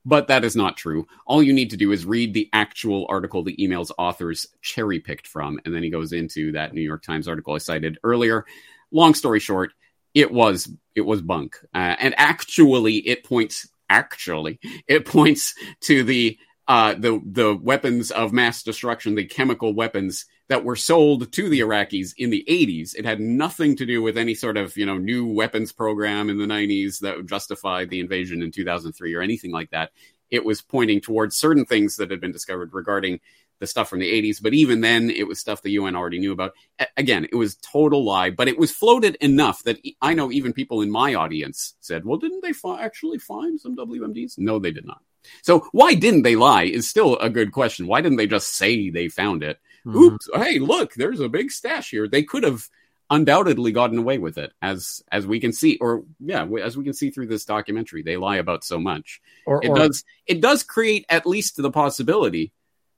But 0.08 0.28
that 0.28 0.42
is 0.42 0.56
not 0.56 0.78
true. 0.78 1.06
All 1.26 1.42
you 1.42 1.52
need 1.52 1.68
to 1.68 1.76
do 1.76 1.92
is 1.92 2.06
read 2.06 2.32
the 2.32 2.48
actual 2.54 3.04
article 3.10 3.42
the 3.42 3.62
email's 3.62 3.92
authors 3.98 4.46
cherry 4.62 5.00
picked 5.00 5.26
from, 5.26 5.60
and 5.66 5.74
then 5.74 5.82
he 5.82 5.90
goes 5.90 6.14
into 6.14 6.52
that 6.52 6.72
New 6.72 6.80
York 6.80 7.02
Times 7.02 7.28
article 7.28 7.52
I 7.52 7.58
cited 7.58 7.98
earlier. 8.02 8.46
Long 8.90 9.12
story 9.12 9.38
short, 9.38 9.72
it 10.14 10.32
was 10.32 10.72
it 10.94 11.02
was 11.02 11.20
bunk, 11.20 11.58
uh, 11.74 11.96
and 12.00 12.14
actually, 12.16 12.96
it 13.06 13.22
points 13.22 13.68
actually 13.90 14.58
it 14.86 15.04
points 15.04 15.54
to 15.82 16.02
the 16.04 16.38
uh, 16.66 16.94
the 16.94 17.20
the 17.26 17.54
weapons 17.54 18.10
of 18.10 18.32
mass 18.32 18.62
destruction, 18.62 19.14
the 19.14 19.26
chemical 19.26 19.74
weapons 19.74 20.24
that 20.48 20.64
were 20.64 20.76
sold 20.76 21.30
to 21.30 21.48
the 21.48 21.60
Iraqis 21.60 22.14
in 22.16 22.30
the 22.30 22.44
80s. 22.48 22.94
It 22.96 23.04
had 23.04 23.20
nothing 23.20 23.76
to 23.76 23.86
do 23.86 24.02
with 24.02 24.16
any 24.16 24.34
sort 24.34 24.56
of 24.56 24.76
you 24.76 24.86
know 24.86 24.98
new 24.98 25.26
weapons 25.26 25.72
program 25.72 26.30
in 26.30 26.38
the 26.38 26.46
90s 26.46 27.00
that 27.00 27.26
justified 27.26 27.90
the 27.90 28.00
invasion 28.00 28.42
in 28.42 28.50
2003 28.50 29.14
or 29.14 29.22
anything 29.22 29.52
like 29.52 29.70
that. 29.70 29.90
It 30.30 30.44
was 30.44 30.60
pointing 30.60 31.00
towards 31.00 31.36
certain 31.36 31.64
things 31.64 31.96
that 31.96 32.10
had 32.10 32.20
been 32.20 32.32
discovered 32.32 32.74
regarding 32.74 33.20
the 33.60 33.66
stuff 33.66 33.88
from 33.88 33.98
the 33.98 34.12
80s, 34.12 34.40
but 34.40 34.54
even 34.54 34.82
then, 34.82 35.10
it 35.10 35.26
was 35.26 35.40
stuff 35.40 35.62
the 35.62 35.72
UN 35.72 35.96
already 35.96 36.20
knew 36.20 36.32
about. 36.32 36.52
A- 36.78 36.86
again, 36.96 37.24
it 37.24 37.34
was 37.34 37.56
total 37.56 38.04
lie, 38.04 38.30
but 38.30 38.46
it 38.46 38.56
was 38.56 38.70
floated 38.70 39.16
enough 39.16 39.64
that 39.64 39.80
I 40.00 40.14
know 40.14 40.30
even 40.30 40.52
people 40.52 40.80
in 40.80 40.90
my 40.90 41.14
audience 41.14 41.74
said, 41.80 42.04
"Well, 42.04 42.18
didn't 42.18 42.42
they 42.42 42.52
fi- 42.52 42.80
actually 42.80 43.18
find 43.18 43.60
some 43.60 43.74
WMDs?" 43.76 44.38
No, 44.38 44.58
they 44.58 44.70
did 44.70 44.86
not. 44.86 45.02
So 45.42 45.68
why 45.72 45.94
didn't 45.94 46.22
they 46.22 46.36
lie 46.36 46.64
is 46.64 46.88
still 46.88 47.18
a 47.18 47.28
good 47.28 47.52
question. 47.52 47.86
Why 47.86 48.00
didn't 48.00 48.18
they 48.18 48.26
just 48.26 48.54
say 48.54 48.90
they 48.90 49.08
found 49.08 49.42
it? 49.42 49.58
Oops! 49.86 50.28
Hey, 50.34 50.58
look, 50.58 50.94
there's 50.94 51.20
a 51.20 51.28
big 51.28 51.50
stash 51.50 51.90
here. 51.90 52.08
They 52.08 52.22
could 52.22 52.42
have 52.44 52.68
undoubtedly 53.10 53.72
gotten 53.72 53.98
away 53.98 54.18
with 54.18 54.36
it, 54.38 54.52
as 54.60 55.02
as 55.10 55.26
we 55.26 55.40
can 55.40 55.52
see, 55.52 55.78
or 55.80 56.04
yeah, 56.20 56.46
as 56.62 56.76
we 56.76 56.84
can 56.84 56.92
see 56.94 57.10
through 57.10 57.26
this 57.28 57.44
documentary. 57.44 58.02
They 58.02 58.16
lie 58.16 58.36
about 58.36 58.64
so 58.64 58.78
much. 58.78 59.20
Or- 59.46 59.64
it 59.64 59.68
or- 59.70 59.76
does 59.76 60.04
it 60.26 60.40
does 60.40 60.62
create 60.62 61.06
at 61.08 61.26
least 61.26 61.56
the 61.56 61.70
possibility 61.70 62.52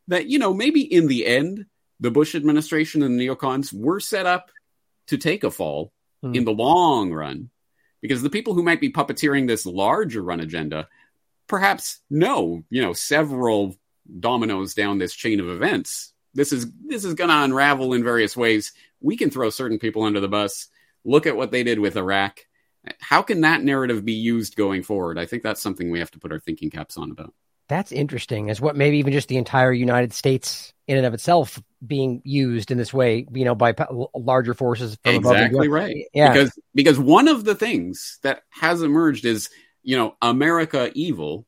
that 0.08 0.26
you 0.26 0.38
know 0.38 0.52
maybe 0.52 0.80
in 0.80 1.06
the 1.06 1.26
end 1.26 1.66
the 2.00 2.10
Bush 2.10 2.34
administration 2.34 3.02
and 3.02 3.20
the 3.20 3.28
neocons 3.28 3.72
were 3.72 4.00
set 4.00 4.26
up 4.26 4.50
to 5.08 5.16
take 5.18 5.44
a 5.44 5.50
fall 5.50 5.92
Hmm. 6.22 6.34
in 6.34 6.44
the 6.44 6.52
long 6.52 7.12
run 7.12 7.48
because 8.02 8.20
the 8.22 8.30
people 8.30 8.52
who 8.54 8.62
might 8.62 8.80
be 8.80 8.90
puppeteering 8.92 9.46
this 9.46 9.64
larger 9.64 10.22
run 10.22 10.40
agenda 10.40 10.88
perhaps 11.46 12.00
know 12.10 12.62
you 12.70 12.82
know 12.82 12.92
several 12.92 13.76
dominoes 14.18 14.74
down 14.74 14.98
this 14.98 15.14
chain 15.14 15.40
of 15.40 15.48
events 15.48 16.09
this 16.34 16.52
is 16.52 16.70
this 16.86 17.04
is 17.04 17.14
going 17.14 17.30
to 17.30 17.42
unravel 17.42 17.92
in 17.94 18.04
various 18.04 18.36
ways. 18.36 18.72
We 19.00 19.16
can 19.16 19.30
throw 19.30 19.50
certain 19.50 19.78
people 19.78 20.02
under 20.02 20.20
the 20.20 20.28
bus. 20.28 20.68
Look 21.04 21.26
at 21.26 21.36
what 21.36 21.50
they 21.50 21.62
did 21.62 21.78
with 21.78 21.96
iraq. 21.96 22.40
How 23.00 23.22
can 23.22 23.42
that 23.42 23.62
narrative 23.62 24.04
be 24.04 24.14
used 24.14 24.56
going 24.56 24.82
forward? 24.82 25.18
I 25.18 25.26
think 25.26 25.42
that's 25.42 25.60
something 25.60 25.90
we 25.90 25.98
have 25.98 26.10
to 26.12 26.18
put 26.18 26.32
our 26.32 26.38
thinking 26.38 26.70
caps 26.70 26.96
on 26.96 27.10
about. 27.10 27.34
That's 27.68 27.92
interesting. 27.92 28.50
As 28.50 28.60
what 28.60 28.74
maybe 28.74 28.98
even 28.98 29.12
just 29.12 29.28
the 29.28 29.36
entire 29.36 29.72
United 29.72 30.12
States 30.12 30.72
in 30.88 30.96
and 30.96 31.06
of 31.06 31.14
itself 31.14 31.62
being 31.86 32.20
used 32.24 32.72
in 32.72 32.78
this 32.78 32.92
way, 32.92 33.26
you 33.32 33.44
know, 33.44 33.54
by 33.54 33.74
larger 34.12 34.54
forces 34.54 34.98
from 35.04 35.16
above 35.16 35.36
exactly 35.36 35.68
right. 35.68 36.06
Yeah. 36.12 36.32
because 36.32 36.58
because 36.74 36.98
one 36.98 37.28
of 37.28 37.44
the 37.44 37.54
things 37.54 38.18
that 38.22 38.42
has 38.50 38.82
emerged 38.82 39.24
is 39.24 39.50
you 39.82 39.96
know 39.96 40.16
america 40.20 40.90
evil. 40.94 41.46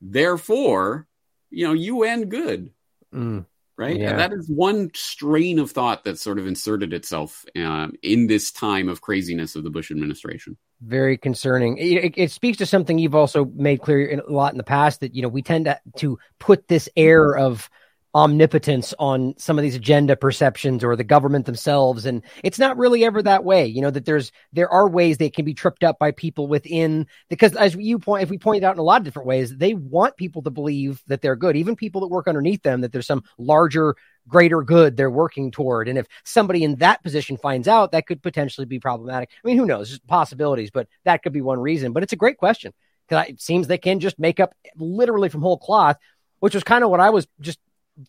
Therefore 0.00 1.06
you 1.50 1.72
know 1.72 2.02
un 2.02 2.24
good. 2.24 2.72
Mm. 3.14 3.46
Right 3.82 3.98
Yeah. 3.98 4.10
and 4.10 4.18
that 4.18 4.32
is 4.32 4.48
one 4.48 4.90
strain 4.94 5.58
of 5.58 5.70
thought 5.70 6.04
that 6.04 6.18
sort 6.18 6.38
of 6.38 6.46
inserted 6.46 6.92
itself 6.92 7.44
um, 7.56 7.92
in 8.02 8.26
this 8.28 8.50
time 8.52 8.88
of 8.88 9.00
craziness 9.00 9.56
of 9.56 9.64
the 9.64 9.70
bush 9.70 9.90
administration 9.90 10.56
very 10.84 11.16
concerning. 11.16 11.78
It, 11.78 12.04
it- 12.06 12.18
it 12.24 12.30
speaks 12.32 12.58
to 12.58 12.66
something 12.66 12.98
you've 12.98 13.14
also 13.14 13.44
made 13.54 13.80
clear 13.82 14.04
in, 14.04 14.18
a 14.18 14.32
lot 14.32 14.52
in 14.52 14.58
the 14.58 14.64
past 14.64 14.98
that 15.00 15.14
you 15.14 15.22
know 15.22 15.28
we 15.28 15.40
tend 15.42 15.66
to 15.66 15.78
to 15.98 16.18
put 16.40 16.66
this 16.66 16.88
air 16.96 17.36
of 17.36 17.70
omnipotence 18.14 18.92
on 18.98 19.34
some 19.38 19.58
of 19.58 19.62
these 19.62 19.74
agenda 19.74 20.14
perceptions 20.16 20.84
or 20.84 20.96
the 20.96 21.04
government 21.04 21.46
themselves. 21.46 22.04
And 22.04 22.22
it's 22.44 22.58
not 22.58 22.76
really 22.76 23.04
ever 23.04 23.22
that 23.22 23.44
way 23.44 23.66
you 23.66 23.80
know 23.80 23.90
that 23.90 24.04
there's 24.04 24.32
there 24.52 24.68
are 24.68 24.88
ways 24.88 25.16
they 25.16 25.30
can 25.30 25.44
be 25.44 25.54
tripped 25.54 25.82
up 25.82 25.98
by 25.98 26.10
people 26.10 26.46
within 26.46 27.06
because 27.30 27.56
as 27.56 27.74
you 27.74 27.98
point 27.98 28.22
if 28.22 28.30
we 28.30 28.36
point 28.36 28.64
out 28.64 28.74
in 28.74 28.78
a 28.78 28.82
lot 28.82 29.00
of 29.00 29.04
different 29.04 29.26
ways 29.26 29.56
they 29.56 29.72
want 29.72 30.16
people 30.16 30.42
to 30.42 30.50
believe 30.50 31.02
that 31.06 31.22
they're 31.22 31.36
good. 31.36 31.56
Even 31.56 31.74
people 31.74 32.02
that 32.02 32.08
work 32.08 32.28
underneath 32.28 32.62
them 32.62 32.82
that 32.82 32.92
there's 32.92 33.06
some 33.06 33.24
larger 33.38 33.96
greater 34.28 34.62
good 34.62 34.96
they're 34.96 35.10
working 35.10 35.50
toward. 35.50 35.88
And 35.88 35.98
if 35.98 36.06
somebody 36.24 36.64
in 36.64 36.76
that 36.76 37.02
position 37.02 37.38
finds 37.38 37.66
out 37.66 37.92
that 37.92 38.06
could 38.06 38.22
potentially 38.22 38.66
be 38.66 38.78
problematic. 38.78 39.30
I 39.42 39.48
mean 39.48 39.56
who 39.56 39.66
knows? 39.66 39.98
Possibilities 40.00 40.70
but 40.70 40.86
that 41.04 41.22
could 41.22 41.32
be 41.32 41.40
one 41.40 41.60
reason. 41.60 41.92
But 41.92 42.02
it's 42.02 42.12
a 42.12 42.16
great 42.16 42.36
question 42.36 42.74
because 43.08 43.26
it 43.28 43.40
seems 43.40 43.66
they 43.66 43.78
can 43.78 44.00
just 44.00 44.18
make 44.18 44.38
up 44.38 44.54
literally 44.76 45.30
from 45.30 45.40
whole 45.40 45.58
cloth 45.58 45.96
which 46.40 46.54
was 46.54 46.64
kind 46.64 46.82
of 46.82 46.90
what 46.90 47.00
i 47.00 47.10
was 47.10 47.26
just 47.40 47.58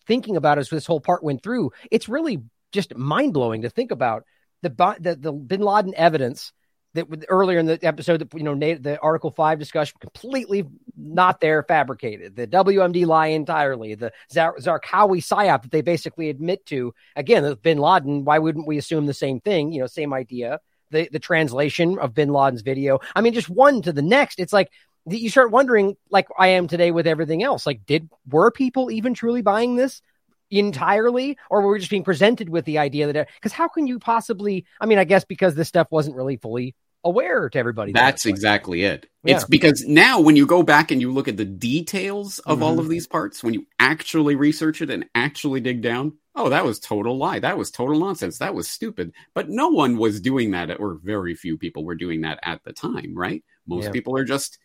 thinking 0.06 0.36
about 0.36 0.58
as 0.58 0.68
this 0.68 0.86
whole 0.86 1.00
part 1.00 1.22
went 1.22 1.42
through 1.42 1.70
it's 1.90 2.08
really 2.08 2.42
just 2.72 2.96
mind-blowing 2.96 3.62
to 3.62 3.70
think 3.70 3.90
about 3.90 4.24
the 4.62 4.96
the, 5.00 5.14
the 5.14 5.32
bin 5.32 5.60
laden 5.60 5.94
evidence 5.94 6.52
that 6.94 7.08
with- 7.08 7.24
earlier 7.28 7.58
in 7.58 7.66
the 7.66 7.78
episode 7.84 8.20
that 8.20 8.32
you 8.34 8.42
know 8.42 8.54
Na- 8.54 8.78
the 8.80 8.98
article 9.00 9.30
5 9.30 9.58
discussion 9.58 9.96
completely 10.00 10.64
not 10.96 11.40
there 11.40 11.62
fabricated. 11.62 12.36
The 12.36 12.46
wmd 12.46 13.06
lie 13.06 13.28
entirely. 13.28 13.94
The 13.94 14.12
Zar- 14.32 14.56
zarqawi 14.58 15.18
psyop 15.18 15.62
that 15.62 15.70
they 15.70 15.82
basically 15.82 16.30
admit 16.30 16.64
to. 16.66 16.94
Again 17.16 17.56
bin 17.62 17.78
laden 17.78 18.24
why 18.24 18.38
wouldn't 18.38 18.66
we 18.66 18.78
assume 18.78 19.06
the 19.06 19.14
same 19.14 19.40
thing? 19.40 19.72
You 19.72 19.80
know 19.80 19.86
same 19.86 20.14
idea. 20.14 20.60
The 20.90 21.08
the 21.12 21.18
translation 21.18 21.98
of 21.98 22.14
bin 22.14 22.30
laden's 22.30 22.62
video. 22.62 23.00
I 23.14 23.20
mean 23.20 23.34
just 23.34 23.50
one 23.50 23.82
to 23.82 23.92
the 23.92 24.02
next. 24.02 24.38
It's 24.40 24.52
like 24.52 24.70
you 25.06 25.28
start 25.30 25.50
wondering 25.50 25.96
like 26.10 26.26
i 26.38 26.48
am 26.48 26.66
today 26.66 26.90
with 26.90 27.06
everything 27.06 27.42
else 27.42 27.66
like 27.66 27.84
did 27.86 28.08
were 28.30 28.50
people 28.50 28.90
even 28.90 29.14
truly 29.14 29.42
buying 29.42 29.76
this 29.76 30.02
entirely 30.50 31.36
or 31.50 31.62
were 31.62 31.72
we 31.72 31.78
just 31.78 31.90
being 31.90 32.04
presented 32.04 32.48
with 32.48 32.64
the 32.64 32.78
idea 32.78 33.12
that 33.12 33.28
because 33.34 33.52
how 33.52 33.66
can 33.68 33.86
you 33.86 33.98
possibly 33.98 34.64
i 34.80 34.86
mean 34.86 34.98
i 34.98 35.04
guess 35.04 35.24
because 35.24 35.54
this 35.54 35.68
stuff 35.68 35.88
wasn't 35.90 36.14
really 36.14 36.36
fully 36.36 36.74
aware 37.06 37.50
to 37.50 37.58
everybody 37.58 37.92
That's 37.92 38.24
exactly 38.24 38.82
it. 38.84 39.06
Yeah. 39.24 39.36
It's 39.36 39.44
because 39.44 39.84
now 39.86 40.20
when 40.20 40.36
you 40.36 40.46
go 40.46 40.62
back 40.62 40.90
and 40.90 41.02
you 41.02 41.12
look 41.12 41.28
at 41.28 41.36
the 41.36 41.44
details 41.44 42.38
of 42.38 42.62
all 42.62 42.76
Mhm. 42.76 42.78
of 42.78 42.88
these 42.88 43.06
parts, 43.06 43.44
when 43.44 43.52
you 43.52 43.66
actually 43.78 44.36
research 44.36 44.80
it 44.80 44.88
and 44.88 45.04
actually 45.14 45.60
dig 45.60 45.82
down, 45.82 46.14
oh, 46.34 46.48
that 46.48 46.64
was 46.64 46.78
total 46.80 47.18
lie. 47.18 47.40
That 47.40 47.58
was 47.58 47.70
total 47.70 47.98
nonsense. 48.00 48.38
That 48.38 48.54
was 48.54 48.68
stupid. 48.68 49.12
But 49.34 49.50
no 49.50 49.68
one 49.68 49.98
was 49.98 50.18
doing 50.18 50.52
that, 50.52 50.80
or 50.80 50.94
very 50.94 51.34
few 51.34 51.58
people 51.58 51.84
were 51.84 51.94
doing 51.94 52.22
that 52.22 52.38
at 52.42 52.64
the 52.64 52.72
time, 52.72 53.12
right? 53.14 53.44
Most 53.66 53.84
Yeah. 53.84 53.90
people 53.90 54.16
are 54.16 54.24
just 54.24 54.58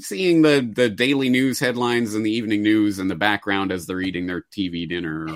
seeing 0.00 0.42
the 0.42 0.60
the 0.74 0.88
daily 0.88 1.28
news 1.28 1.60
headlines 1.60 2.14
and 2.14 2.24
the 2.24 2.30
evening 2.30 2.62
news 2.62 2.98
in 2.98 3.08
the 3.08 3.14
background 3.14 3.72
as 3.72 3.86
they're 3.86 4.00
eating 4.00 4.26
their 4.26 4.42
TV 4.52 4.88
dinner 4.88 5.28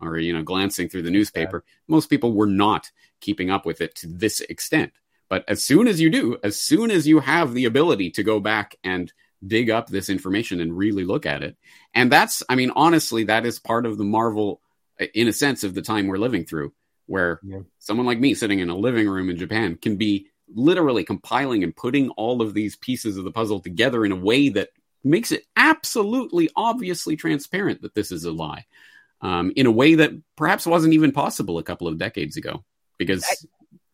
or, 0.00 0.08
or 0.08 0.18
you 0.18 0.32
know 0.32 0.42
glancing 0.42 0.88
through 0.88 1.02
the 1.02 1.10
newspaper. 1.10 1.64
Most 1.88 2.08
people 2.08 2.32
were 2.32 2.46
not 2.46 2.90
keeping 3.20 3.50
up 3.50 3.66
with 3.66 3.80
it 3.80 3.94
to 3.96 4.06
this 4.06 4.40
extent. 4.40 4.92
But 5.28 5.44
as 5.46 5.64
soon 5.64 5.86
as 5.86 6.00
you 6.00 6.10
do, 6.10 6.38
as 6.42 6.60
soon 6.60 6.90
as 6.90 7.06
you 7.06 7.20
have 7.20 7.54
the 7.54 7.66
ability 7.66 8.10
to 8.12 8.22
go 8.24 8.40
back 8.40 8.76
and 8.82 9.12
dig 9.46 9.70
up 9.70 9.88
this 9.88 10.08
information 10.08 10.60
and 10.60 10.76
really 10.76 11.04
look 11.04 11.24
at 11.24 11.42
it, 11.42 11.56
and 11.94 12.10
that's, 12.10 12.42
I 12.48 12.56
mean, 12.56 12.72
honestly, 12.74 13.24
that 13.24 13.46
is 13.46 13.60
part 13.60 13.86
of 13.86 13.96
the 13.96 14.04
marvel, 14.04 14.60
uh, 15.00 15.06
in 15.14 15.28
a 15.28 15.32
sense, 15.32 15.62
of 15.62 15.74
the 15.74 15.82
time 15.82 16.08
we're 16.08 16.18
living 16.18 16.44
through, 16.44 16.72
where 17.06 17.40
someone 17.78 18.06
like 18.06 18.18
me 18.18 18.34
sitting 18.34 18.58
in 18.58 18.70
a 18.70 18.76
living 18.76 19.08
room 19.08 19.30
in 19.30 19.36
Japan 19.36 19.76
can 19.80 19.96
be 19.96 20.26
literally 20.54 21.04
compiling 21.04 21.62
and 21.64 21.76
putting 21.76 22.10
all 22.10 22.42
of 22.42 22.54
these 22.54 22.76
pieces 22.76 23.16
of 23.16 23.24
the 23.24 23.30
puzzle 23.30 23.60
together 23.60 24.04
in 24.04 24.12
a 24.12 24.16
way 24.16 24.48
that 24.48 24.70
makes 25.02 25.32
it 25.32 25.44
absolutely 25.56 26.50
obviously 26.56 27.16
transparent 27.16 27.82
that 27.82 27.94
this 27.94 28.12
is 28.12 28.24
a 28.24 28.32
lie 28.32 28.66
um, 29.22 29.52
in 29.56 29.66
a 29.66 29.70
way 29.70 29.94
that 29.94 30.10
perhaps 30.36 30.66
wasn't 30.66 30.92
even 30.92 31.12
possible 31.12 31.58
a 31.58 31.62
couple 31.62 31.88
of 31.88 31.98
decades 31.98 32.36
ago 32.36 32.64
because 32.98 33.24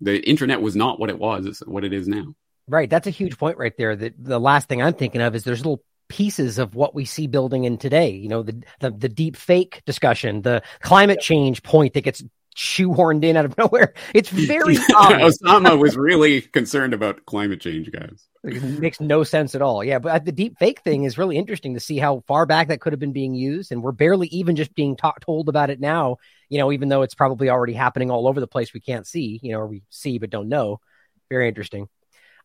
the 0.01 0.21
internet 0.29 0.61
was 0.61 0.75
not 0.75 0.99
what 0.99 1.11
it 1.11 1.19
was 1.19 1.47
it's 1.47 1.61
what 1.61 1.85
it 1.85 1.93
is 1.93 2.09
now 2.09 2.35
Right. 2.69 2.91
That's 2.91 3.07
a 3.07 3.11
huge 3.11 3.39
point 3.39 3.59
right 3.59 3.77
there. 3.77 3.95
That 3.95 4.15
the 4.19 4.41
last 4.41 4.69
thing 4.69 4.83
I'm 4.83 4.95
thinking 4.95 5.21
of 5.21 5.35
is 5.35 5.45
there's 5.45 5.61
little 5.61 5.85
pieces 6.09 6.59
of 6.59 6.75
what 6.75 6.95
we 6.95 7.05
see 7.05 7.27
building 7.27 7.65
in 7.65 7.79
today. 7.79 8.11
You 8.11 8.29
know, 8.29 8.43
the 8.43 8.63
the, 8.81 8.91
the 8.91 9.09
deep 9.09 9.37
fake 9.37 9.83
discussion, 9.87 10.43
the 10.43 10.63
climate 10.81 11.21
change 11.21 11.63
point 11.63 11.95
that 11.95 12.03
gets 12.03 12.25
shoehorned 12.57 13.25
in 13.25 13.37
out 13.37 13.45
of 13.45 13.57
nowhere. 13.59 13.95
It's 14.15 14.31
very 14.31 14.77
osama 14.91 15.79
was 15.79 15.97
really 15.97 16.41
concerned 16.41 16.95
about 16.95 17.27
climate 17.27 17.61
change 17.61 17.91
guys 17.93 18.27
It 18.43 18.63
makes 18.63 19.01
no 19.01 19.23
sense 19.25 19.55
at 19.55 19.63
all. 19.63 19.85
Yeah, 19.85 19.99
but 19.99 20.25
the 20.25 20.33
deep 20.33 20.59
fake 20.59 20.81
thing 20.81 21.05
is 21.05 21.19
really 21.19 21.37
interesting 21.37 21.75
to 21.75 21.81
see 21.81 21.99
how 21.99 22.25
far 22.27 22.47
back 22.47 22.69
that 22.69 22.81
could 22.81 22.93
have 22.93 23.01
been 23.01 23.13
being 23.13 23.35
used, 23.35 23.73
and 23.73 23.83
we're 23.83 23.93
barely 23.93 24.29
even 24.29 24.57
just 24.57 24.75
being 24.75 24.97
ta- 24.97 25.15
told 25.21 25.49
about 25.49 25.71
it 25.71 25.81
now. 25.81 26.17
You 26.49 26.59
know, 26.59 26.73
even 26.73 26.89
though 26.89 27.03
it's 27.03 27.15
probably 27.15 27.51
already 27.51 27.75
happening 27.75 28.11
all 28.11 28.27
over 28.27 28.41
the 28.41 28.47
place, 28.47 28.73
we 28.73 28.81
can't 28.81 29.07
see. 29.07 29.39
You 29.43 29.53
know, 29.53 29.61
or 29.61 29.67
we 29.67 29.83
see 29.91 30.19
but 30.19 30.31
don't 30.31 30.49
know. 30.49 30.81
Very 31.29 31.49
interesting. 31.49 31.89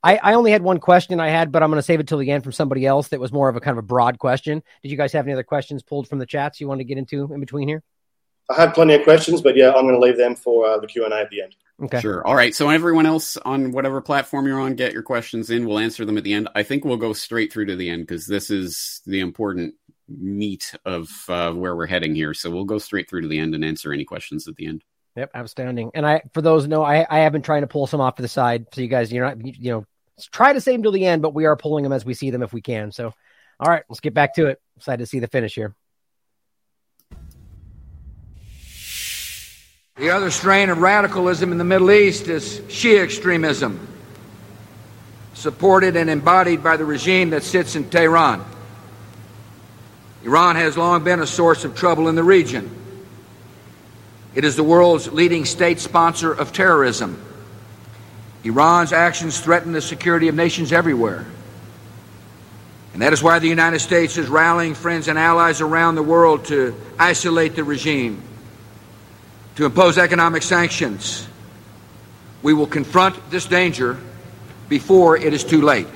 I, 0.04 0.18
I 0.18 0.34
only 0.34 0.52
had 0.52 0.64
one 0.64 0.80
question 0.80 1.20
I 1.20 1.30
had, 1.30 1.52
but 1.52 1.62
I'm 1.62 1.70
going 1.70 1.78
to 1.78 1.84
save 1.84 2.00
it 2.00 2.08
till 2.08 2.18
the 2.18 2.32
end 2.32 2.44
from 2.44 2.54
somebody 2.54 2.88
else 2.88 3.10
that 3.10 3.20
was 3.20 3.32
more 3.32 3.50
of 3.50 3.56
a 3.56 3.60
kind 3.60 3.78
of 3.78 3.84
a 3.84 3.88
broad 3.88 4.18
question. 4.18 4.64
Did 4.82 4.90
you 4.90 4.98
guys 4.98 5.14
have 5.14 5.26
any 5.26 5.34
other 5.34 5.44
questions 5.44 5.84
pulled 5.84 6.08
from 6.08 6.18
the 6.18 6.26
chats 6.26 6.60
you 6.60 6.68
want 6.68 6.80
to 6.80 6.86
get 6.86 6.98
into 6.98 7.32
in 7.32 7.40
between 7.40 7.68
here? 7.68 7.84
I 8.50 8.56
have 8.56 8.74
plenty 8.74 8.96
of 8.96 9.04
questions, 9.04 9.42
but 9.42 9.56
yeah, 9.56 9.70
I'm 9.70 9.84
going 9.84 9.96
to 9.96 10.00
leave 10.00 10.18
them 10.18 10.36
for 10.36 10.68
uh, 10.68 10.78
the 10.80 10.88
Q 10.88 11.06
and 11.06 11.14
A 11.14 11.22
at 11.22 11.30
the 11.30 11.42
end. 11.44 11.56
Okay. 11.84 12.00
Sure. 12.00 12.26
All 12.28 12.36
right. 12.36 12.54
So 12.54 12.70
everyone 12.70 13.06
else 13.06 13.38
on 13.38 13.72
whatever 13.72 14.02
platform 14.02 14.46
you're 14.46 14.60
on, 14.60 14.76
get 14.76 14.94
your 14.94 15.02
questions 15.04 15.50
in. 15.50 15.66
We'll 15.66 15.80
answer 15.80 16.06
them 16.06 16.18
at 16.18 16.24
the 16.24 16.34
end. 16.34 16.48
I 16.54 16.64
think 16.64 16.86
we'll 16.86 16.98
go 16.98 17.14
straight 17.14 17.52
through 17.52 17.66
to 17.68 17.76
the 17.76 17.90
end 17.90 18.04
because 18.04 18.28
this 18.28 18.52
is 18.52 19.02
the 19.06 19.20
important 19.20 19.74
meat 20.08 20.76
of 20.86 21.10
uh, 21.28 21.52
where 21.54 21.76
we're 21.76 21.88
heading 21.88 22.14
here. 22.14 22.34
So 22.34 22.52
we'll 22.52 22.66
go 22.66 22.78
straight 22.78 23.10
through 23.10 23.22
to 23.22 23.28
the 23.28 23.40
end 23.40 23.56
and 23.56 23.66
answer 23.66 23.94
any 23.94 24.04
questions 24.04 24.48
at 24.48 24.56
the 24.58 24.68
end. 24.68 24.84
Yep, 25.16 25.32
outstanding. 25.36 25.92
And 25.94 26.06
I, 26.06 26.22
for 26.34 26.42
those 26.42 26.68
know, 26.68 26.84
I, 26.84 27.06
I 27.10 27.20
have 27.20 27.34
been 27.34 27.42
trying 27.42 27.62
to 27.62 27.68
pull 27.68 27.88
some 27.88 28.00
off 28.00 28.16
to 28.16 28.22
the 28.22 28.28
side, 28.28 28.68
so 28.74 28.82
you 28.82 28.88
guys, 28.88 29.12
you're 29.12 29.26
not, 29.26 29.46
you, 29.46 29.54
you 29.58 29.72
know, 29.72 29.86
try 30.32 30.54
to 30.54 30.62
save 30.62 30.76
them 30.76 30.84
till 30.84 30.92
the 30.92 31.06
end, 31.06 31.22
but 31.22 31.34
we 31.34 31.46
are 31.46 31.58
pulling 31.58 31.84
them 31.84 31.92
as 31.92 32.06
we 32.06 32.14
see 32.14 32.30
them 32.30 32.44
if 32.44 32.54
we 32.54 32.62
can. 32.62 32.92
So, 32.92 33.14
all 33.60 33.70
right, 33.70 33.84
let's 33.90 34.00
get 34.00 34.14
back 34.14 34.36
to 34.36 34.48
it. 34.48 34.62
Excited 34.78 35.04
to 35.04 35.06
see 35.06 35.20
the 35.20 35.28
finish 35.28 35.56
here. 35.56 35.76
The 40.02 40.10
other 40.10 40.32
strain 40.32 40.72
of 40.72 40.80
radicalism 40.80 41.52
in 41.52 41.60
the 41.60 41.64
Middle 41.64 41.92
East 41.92 42.28
is 42.28 42.62
Shia 42.62 43.04
extremism, 43.04 43.88
supported 45.36 45.96
and 45.96 46.10
embodied 46.10 46.64
by 46.64 46.76
the 46.76 46.86
regime 46.86 47.30
that 47.30 47.44
sits 47.44 47.76
in 47.76 47.88
Tehran. 47.88 48.44
Iran 50.24 50.56
has 50.56 50.76
long 50.76 51.04
been 51.04 51.20
a 51.20 51.28
source 51.28 51.66
of 51.66 51.76
trouble 51.76 52.10
in 52.10 52.16
the 52.16 52.24
region. 52.24 52.76
It 54.34 54.44
is 54.44 54.56
the 54.56 54.64
world's 54.64 55.12
leading 55.14 55.46
state 55.46 55.80
sponsor 55.80 56.34
of 56.34 56.52
terrorism. 56.52 57.24
Iran's 58.44 58.94
actions 58.94 59.40
threaten 59.40 59.72
the 59.72 59.82
security 59.82 60.30
of 60.30 60.34
nations 60.34 60.74
everywhere. 60.74 61.28
And 62.94 63.04
that 63.04 63.14
is 63.14 63.22
why 63.22 63.38
the 63.38 63.48
United 63.48 63.82
States 63.82 64.18
is 64.18 64.30
rallying 64.30 64.74
friends 64.74 65.08
and 65.08 65.20
allies 65.20 65.62
around 65.62 65.94
the 65.94 66.02
world 66.02 66.46
to 66.46 66.76
isolate 66.98 67.56
the 67.56 67.64
regime, 67.64 68.24
to 69.56 69.66
impose 69.66 69.98
economic 69.98 70.44
sanctions. 70.44 71.28
We 72.42 72.54
will 72.54 72.68
confront 72.68 73.30
this 73.30 73.46
danger 73.46 73.98
before 74.70 75.18
it 75.18 75.34
is 75.34 75.44
too 75.44 75.62
late. 75.62 75.88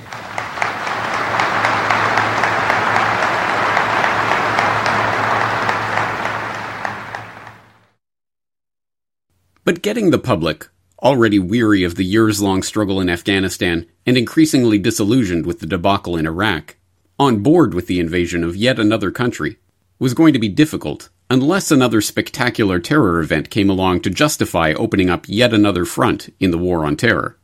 But 9.64 9.82
getting 9.82 10.12
the 10.12 10.20
public, 10.20 10.70
already 11.02 11.40
weary 11.40 11.84
of 11.84 11.96
the 11.96 12.06
years 12.06 12.40
long 12.40 12.62
struggle 12.62 13.02
in 13.02 13.10
Afghanistan 13.10 13.88
and 14.06 14.16
increasingly 14.16 14.78
disillusioned 14.78 15.48
with 15.48 15.60
the 15.60 15.66
debacle 15.66 16.18
in 16.18 16.28
Iraq, 16.28 16.76
on 17.18 17.42
board 17.42 17.74
with 17.74 17.88
the 17.88 18.00
invasion 18.00 18.44
of 18.44 18.56
yet 18.56 18.78
another 18.78 19.10
country, 19.10 19.58
was 19.98 20.14
going 20.14 20.34
to 20.34 20.40
be 20.40 20.50
difficult 20.50 21.10
unless 21.30 21.72
another 21.72 22.02
spectacular 22.02 22.80
terror 22.80 23.20
event 23.20 23.50
came 23.50 23.70
along 23.70 24.02
to 24.02 24.10
justify 24.10 24.74
opening 24.74 25.10
up 25.10 25.26
yet 25.28 25.54
another 25.54 25.86
front 25.86 26.34
in 26.40 26.52
the 26.52 26.58
war 26.58 26.86
on 26.86 26.96
terror. 26.96 27.38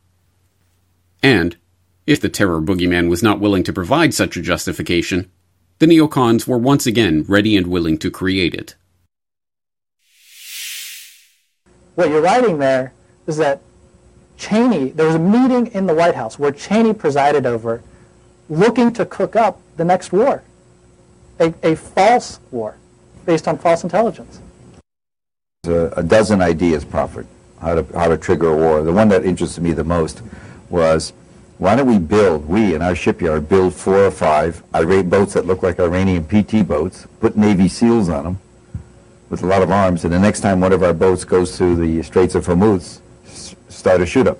And, 1.22 1.56
if 2.06 2.20
the 2.20 2.28
terror 2.28 2.60
boogeyman 2.60 3.08
was 3.08 3.22
not 3.22 3.40
willing 3.40 3.64
to 3.64 3.72
provide 3.72 4.14
such 4.14 4.36
a 4.36 4.42
justification, 4.42 5.30
the 5.78 5.86
neocons 5.86 6.46
were 6.46 6.58
once 6.58 6.86
again 6.86 7.24
ready 7.28 7.56
and 7.56 7.66
willing 7.66 7.98
to 7.98 8.10
create 8.10 8.54
it. 8.54 8.76
What 11.94 12.08
you're 12.08 12.22
writing 12.22 12.58
there 12.58 12.92
is 13.26 13.36
that 13.36 13.60
Cheney, 14.38 14.90
there 14.90 15.06
was 15.06 15.16
a 15.16 15.20
meeting 15.20 15.66
in 15.68 15.86
the 15.86 15.94
White 15.94 16.14
House 16.14 16.38
where 16.38 16.50
Cheney 16.52 16.94
presided 16.94 17.46
over, 17.46 17.82
looking 18.48 18.92
to 18.94 19.04
cook 19.04 19.36
up 19.36 19.60
the 19.76 19.84
next 19.84 20.12
war, 20.12 20.42
a, 21.38 21.54
a 21.62 21.76
false 21.76 22.40
war 22.50 22.76
based 23.24 23.48
on 23.48 23.58
false 23.58 23.84
intelligence. 23.84 24.40
A, 25.66 25.86
a 25.96 26.02
dozen 26.02 26.42
ideas 26.42 26.84
proffered 26.84 27.26
how 27.60 27.76
to, 27.76 27.98
how 27.98 28.08
to 28.08 28.18
trigger 28.18 28.48
a 28.48 28.56
war. 28.56 28.82
The 28.82 28.92
one 28.92 29.08
that 29.08 29.24
interested 29.24 29.62
me 29.62 29.72
the 29.72 29.84
most 29.84 30.22
was 30.68 31.12
why 31.58 31.76
don't 31.76 31.86
we 31.86 31.98
build, 31.98 32.48
we 32.48 32.74
in 32.74 32.82
our 32.82 32.96
shipyard, 32.96 33.48
build 33.48 33.72
four 33.72 34.06
or 34.06 34.10
five 34.10 34.62
irate 34.74 35.08
boats 35.08 35.34
that 35.34 35.46
look 35.46 35.62
like 35.62 35.78
Iranian 35.78 36.24
PT 36.24 36.66
boats, 36.66 37.06
put 37.20 37.36
Navy 37.36 37.68
SEALs 37.68 38.08
on 38.08 38.24
them 38.24 38.40
with 39.30 39.42
a 39.44 39.46
lot 39.46 39.62
of 39.62 39.70
arms, 39.70 40.04
and 40.04 40.12
the 40.12 40.18
next 40.18 40.40
time 40.40 40.60
one 40.60 40.72
of 40.72 40.82
our 40.82 40.92
boats 40.92 41.24
goes 41.24 41.56
through 41.56 41.76
the 41.76 42.02
Straits 42.02 42.34
of 42.34 42.46
Hormuz, 42.46 43.00
start 43.68 44.00
a 44.00 44.06
shoot 44.06 44.26
up. 44.26 44.38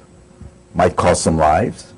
Might 0.74 0.96
cost 0.96 1.22
some 1.22 1.36
lives, 1.36 1.92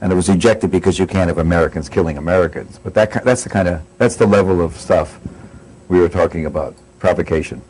and 0.00 0.12
it 0.12 0.14
was 0.14 0.28
ejected 0.28 0.70
because 0.70 0.98
you 0.98 1.06
can't 1.06 1.28
have 1.28 1.38
Americans 1.38 1.88
killing 1.88 2.16
Americans. 2.16 2.78
But 2.82 2.94
that, 2.94 3.24
that's 3.24 3.42
the 3.42 3.50
kind 3.50 3.68
of, 3.68 3.82
that's 3.98 4.16
the 4.16 4.26
level 4.26 4.60
of 4.60 4.76
stuff 4.76 5.18
we 5.88 6.00
were 6.00 6.08
talking 6.08 6.46
about, 6.46 6.74
provocation. 6.98 7.62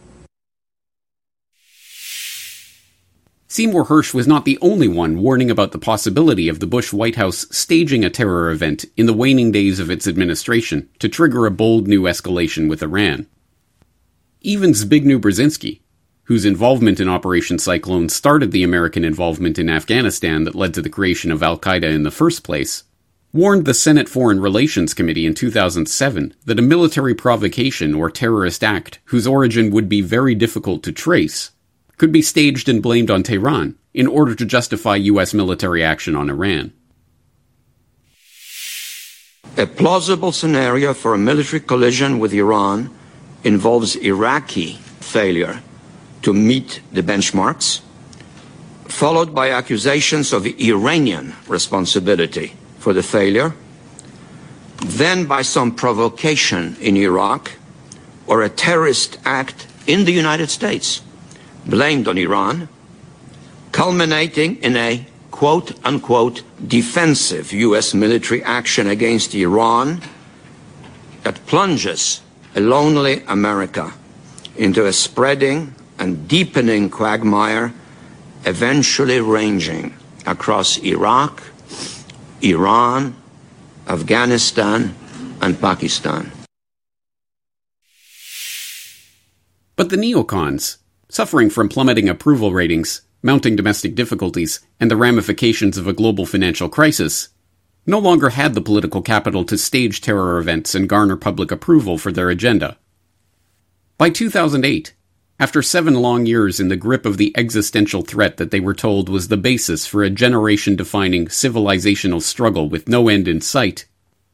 Seymour 3.50 3.86
Hersh 3.86 4.12
was 4.12 4.28
not 4.28 4.44
the 4.44 4.58
only 4.60 4.88
one 4.88 5.20
warning 5.20 5.50
about 5.50 5.72
the 5.72 5.78
possibility 5.78 6.48
of 6.48 6.60
the 6.60 6.66
Bush 6.66 6.92
White 6.92 7.16
House 7.16 7.46
staging 7.50 8.04
a 8.04 8.10
terror 8.10 8.50
event 8.50 8.84
in 8.96 9.06
the 9.06 9.14
waning 9.14 9.50
days 9.50 9.80
of 9.80 9.90
its 9.90 10.06
administration 10.06 10.88
to 10.98 11.08
trigger 11.08 11.46
a 11.46 11.50
bold 11.50 11.88
new 11.88 12.02
escalation 12.02 12.68
with 12.68 12.82
Iran. 12.82 13.26
Even 14.42 14.72
Zbigniew 14.72 15.18
Brzezinski, 15.18 15.80
whose 16.24 16.44
involvement 16.44 17.00
in 17.00 17.08
Operation 17.08 17.58
Cyclone 17.58 18.10
started 18.10 18.52
the 18.52 18.62
American 18.62 19.02
involvement 19.02 19.58
in 19.58 19.70
Afghanistan 19.70 20.44
that 20.44 20.54
led 20.54 20.74
to 20.74 20.82
the 20.82 20.90
creation 20.90 21.32
of 21.32 21.42
Al 21.42 21.58
Qaeda 21.58 21.90
in 21.90 22.02
the 22.02 22.10
first 22.10 22.44
place, 22.44 22.84
warned 23.32 23.66
the 23.66 23.74
Senate 23.74 24.08
Foreign 24.08 24.40
Relations 24.40 24.94
Committee 24.94 25.26
in 25.26 25.34
2007 25.34 26.34
that 26.46 26.58
a 26.58 26.62
military 26.62 27.14
provocation 27.14 27.94
or 27.94 28.10
terrorist 28.10 28.64
act 28.64 29.00
whose 29.06 29.26
origin 29.26 29.70
would 29.70 29.88
be 29.88 30.00
very 30.00 30.34
difficult 30.34 30.82
to 30.82 30.92
trace 30.92 31.50
could 31.98 32.10
be 32.10 32.22
staged 32.22 32.68
and 32.68 32.82
blamed 32.82 33.10
on 33.10 33.22
Tehran 33.22 33.76
in 33.92 34.06
order 34.06 34.34
to 34.34 34.46
justify 34.46 34.96
U.S. 34.96 35.34
military 35.34 35.84
action 35.84 36.16
on 36.16 36.30
Iran. 36.30 36.72
A 39.58 39.66
plausible 39.66 40.32
scenario 40.32 40.94
for 40.94 41.12
a 41.12 41.18
military 41.18 41.60
collision 41.60 42.18
with 42.18 42.32
Iran 42.32 42.90
involves 43.44 43.96
Iraqi 43.96 44.74
failure 45.00 45.60
to 46.22 46.32
meet 46.32 46.80
the 46.92 47.02
benchmarks, 47.02 47.80
followed 48.84 49.34
by 49.34 49.50
accusations 49.50 50.32
of 50.32 50.46
Iranian 50.46 51.34
responsibility 51.46 52.54
for 52.78 52.92
the 52.92 53.02
failure, 53.02 53.54
then 54.84 55.26
by 55.26 55.42
some 55.42 55.74
provocation 55.74 56.76
in 56.80 56.96
Iraq 56.96 57.52
or 58.26 58.42
a 58.42 58.48
terrorist 58.48 59.18
act 59.24 59.66
in 59.86 60.04
the 60.04 60.12
United 60.12 60.50
States 60.50 61.02
blamed 61.66 62.08
on 62.08 62.16
Iran, 62.18 62.68
culminating 63.72 64.56
in 64.56 64.76
a 64.76 65.06
quote 65.30 65.72
unquote 65.84 66.42
defensive 66.66 67.52
U.S. 67.52 67.94
military 67.94 68.42
action 68.42 68.88
against 68.88 69.34
Iran 69.34 70.00
that 71.22 71.44
plunges 71.46 72.22
a 72.54 72.60
lonely 72.60 73.22
America 73.26 73.92
into 74.56 74.86
a 74.86 74.92
spreading 74.92 75.74
and 75.98 76.26
deepening 76.26 76.90
quagmire, 76.90 77.72
eventually 78.44 79.20
ranging 79.20 79.94
across 80.26 80.78
Iraq, 80.78 81.42
Iran, 82.42 83.16
Afghanistan, 83.86 84.94
and 85.40 85.60
Pakistan. 85.60 86.30
But 89.76 89.90
the 89.90 89.96
neocons, 89.96 90.78
suffering 91.08 91.50
from 91.50 91.68
plummeting 91.68 92.08
approval 92.08 92.52
ratings, 92.52 93.02
mounting 93.22 93.56
domestic 93.56 93.94
difficulties, 93.94 94.60
and 94.78 94.90
the 94.90 94.96
ramifications 94.96 95.76
of 95.78 95.86
a 95.86 95.92
global 95.92 96.26
financial 96.26 96.68
crisis, 96.68 97.28
no 97.86 97.98
longer 97.98 98.30
had 98.30 98.54
the 98.54 98.60
political 98.60 99.02
capital 99.02 99.44
to 99.44 99.56
stage 99.56 100.00
terror 100.00 100.38
events 100.38 100.74
and 100.74 100.88
garner 100.88 101.16
public 101.16 101.50
approval 101.50 101.98
for 101.98 102.12
their 102.12 102.28
agenda. 102.28 102.76
By 103.96 104.10
2008, 104.10 104.94
after 105.40 105.62
seven 105.62 105.94
long 105.94 106.26
years 106.26 106.58
in 106.58 106.68
the 106.68 106.76
grip 106.76 107.06
of 107.06 107.16
the 107.16 107.32
existential 107.36 108.02
threat 108.02 108.38
that 108.38 108.50
they 108.50 108.58
were 108.58 108.74
told 108.74 109.08
was 109.08 109.28
the 109.28 109.36
basis 109.36 109.86
for 109.86 110.02
a 110.02 110.10
generation 110.10 110.74
defining 110.74 111.26
civilizational 111.26 112.20
struggle 112.20 112.68
with 112.68 112.88
no 112.88 113.08
end 113.08 113.28
in 113.28 113.40
sight, 113.40 113.86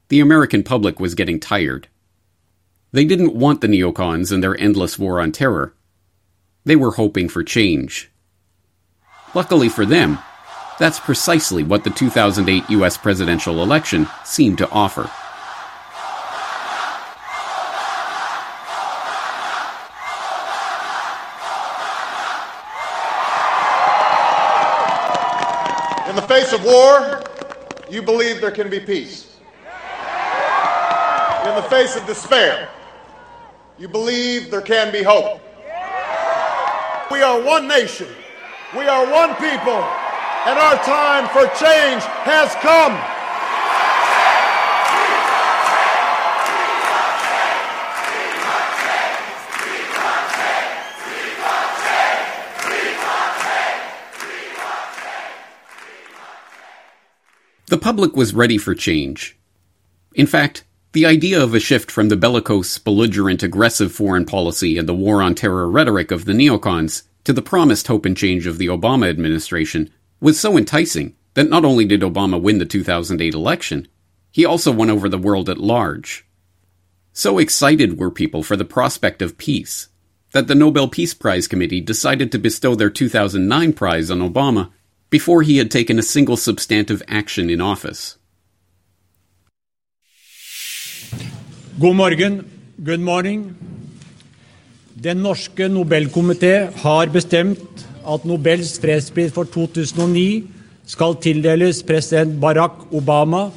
the 0.09 0.21
American 0.21 0.63
public 0.63 0.99
was 0.99 1.15
getting 1.15 1.39
tired. 1.39 1.89
They 2.93 3.05
didn't 3.05 3.35
want 3.35 3.61
the 3.61 3.67
neocons 3.67 4.33
and 4.33 4.43
their 4.43 4.59
endless 4.59 4.99
war 4.99 5.21
on 5.21 5.33
terror. 5.33 5.75
They 6.65 6.77
were 6.77 6.93
hoping 6.93 7.29
for 7.29 7.43
change. 7.43 8.11
Luckily 9.35 9.69
for 9.69 9.85
them, 9.85 10.19
that's 10.79 11.01
precisely 11.01 11.63
what 11.63 11.85
the 11.85 11.91
2008 11.91 12.71
US 12.71 12.97
presidential 12.97 13.63
election 13.63 14.09
seemed 14.25 14.59
to 14.59 14.71
offer. 14.71 15.11
Face 26.35 26.53
of 26.53 26.65
war, 26.65 27.23
you 27.89 28.03
believe 28.03 28.41
there 28.41 28.51
can 28.51 28.69
be 28.69 28.81
peace. 28.81 29.37
In 31.47 31.55
the 31.55 31.65
face 31.71 31.95
of 31.95 32.05
despair, 32.07 32.69
you 33.79 33.87
believe 33.87 34.51
there 34.51 34.61
can 34.61 34.91
be 34.91 35.01
hope. 35.01 35.41
We 37.13 37.23
are 37.23 37.41
one 37.41 37.69
nation. 37.69 38.09
We 38.77 38.89
are 38.89 39.09
one 39.13 39.37
people. 39.37 39.79
And 40.47 40.59
our 40.59 40.75
time 40.83 41.29
for 41.29 41.47
change 41.55 42.03
has 42.27 42.53
come. 42.57 43.14
The 57.67 57.79
public 57.79 58.15
was 58.15 58.35
ready 58.35 58.59
for 58.59 58.75
change. 58.75 59.39
In 60.15 60.27
fact, 60.27 60.65
The 60.95 61.07
idea 61.07 61.43
of 61.43 61.53
a 61.53 61.59
shift 61.59 61.91
from 61.91 62.09
the 62.09 62.17
bellicose, 62.17 62.79
belligerent, 62.79 63.43
aggressive 63.43 63.91
foreign 63.91 64.25
policy 64.25 64.79
and 64.79 64.89
the 64.89 64.95
war 64.95 65.21
on 65.21 65.35
terror 65.35 65.69
rhetoric 65.69 66.13
of 66.13 66.25
the 66.25 66.33
neocons 66.33 67.03
to 67.25 67.33
the 67.33 67.43
promised 67.43 67.89
hope 67.89 68.07
and 68.07 68.17
change 68.17 68.47
of 68.47 68.59
the 68.59 68.69
Obama 68.69 69.11
administration 69.11 69.91
was 70.21 70.39
so 70.39 70.57
enticing 70.57 71.17
that 71.35 71.51
not 71.51 71.65
only 71.65 71.85
did 71.85 72.03
Obama 72.03 72.41
win 72.41 72.59
the 72.59 72.65
2008 72.65 73.35
election, 73.35 73.89
he 74.31 74.45
also 74.45 74.71
won 74.71 74.89
over 74.89 75.09
the 75.09 75.19
world 75.19 75.49
at 75.49 75.59
large. 75.59 76.25
So 77.13 77.39
excited 77.39 77.99
were 77.99 78.13
people 78.13 78.45
for 78.45 78.55
the 78.55 78.65
prospect 78.65 79.21
of 79.21 79.37
peace 79.37 79.89
that 80.31 80.47
the 80.47 80.55
Nobel 80.55 80.87
Peace 80.87 81.13
Prize 81.13 81.49
Committee 81.49 81.81
decided 81.81 82.31
to 82.31 82.39
bestow 82.39 82.77
their 82.77 82.89
2009 82.89 83.73
prize 83.73 84.13
on 84.13 84.21
Obama 84.21 84.71
before 85.15 85.43
he 85.43 85.59
had 85.59 85.71
taken 85.71 85.99
a 85.99 86.07
single 86.15 86.37
substantive 86.37 87.01
action 87.09 87.51
in 87.55 87.61
office. 87.61 88.17
God 91.79 91.97
morgen. 92.03 92.35
Good 92.89 93.05
morning. 93.11 93.41
Den 95.07 95.23
norske 95.23 95.69
Nobelkomité 95.69 96.55
har 96.83 97.13
bestemt 97.15 97.87
at 98.15 98.25
Nobels 98.25 98.79
fredspris 98.83 99.33
for 99.37 99.45
2009 99.45 100.47
skal 100.87 101.15
tildeles 101.27 101.83
president 101.87 102.41
Barack 102.43 102.87
Obama 102.93 103.49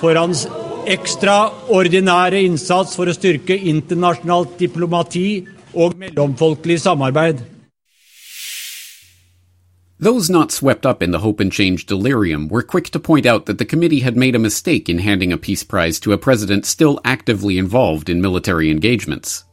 for 0.00 0.18
hans 0.18 0.46
ekstraordinære 0.90 2.44
innsats 2.46 2.94
for 2.98 3.10
å 3.10 3.16
styrke 3.16 3.58
internasjonalt 3.74 4.54
diplomati 4.62 5.26
og 5.74 5.98
mellomfolkelig 5.98 6.80
samarbeid. 6.86 7.42
Those 10.02 10.28
not 10.28 10.50
swept 10.50 10.84
up 10.84 11.00
in 11.00 11.12
the 11.12 11.20
hope 11.20 11.38
and 11.38 11.52
change 11.52 11.86
delirium 11.86 12.48
were 12.48 12.64
quick 12.64 12.90
to 12.90 12.98
point 12.98 13.24
out 13.24 13.46
that 13.46 13.58
the 13.58 13.64
committee 13.64 14.00
had 14.00 14.16
made 14.16 14.34
a 14.34 14.40
mistake 14.40 14.88
in 14.88 14.98
handing 14.98 15.32
a 15.32 15.38
peace 15.38 15.62
prize 15.62 16.00
to 16.00 16.12
a 16.12 16.18
president 16.18 16.66
still 16.66 16.98
actively 17.04 17.56
involved 17.56 18.08
in 18.08 18.20
military 18.20 18.68
engagements. 18.68 19.44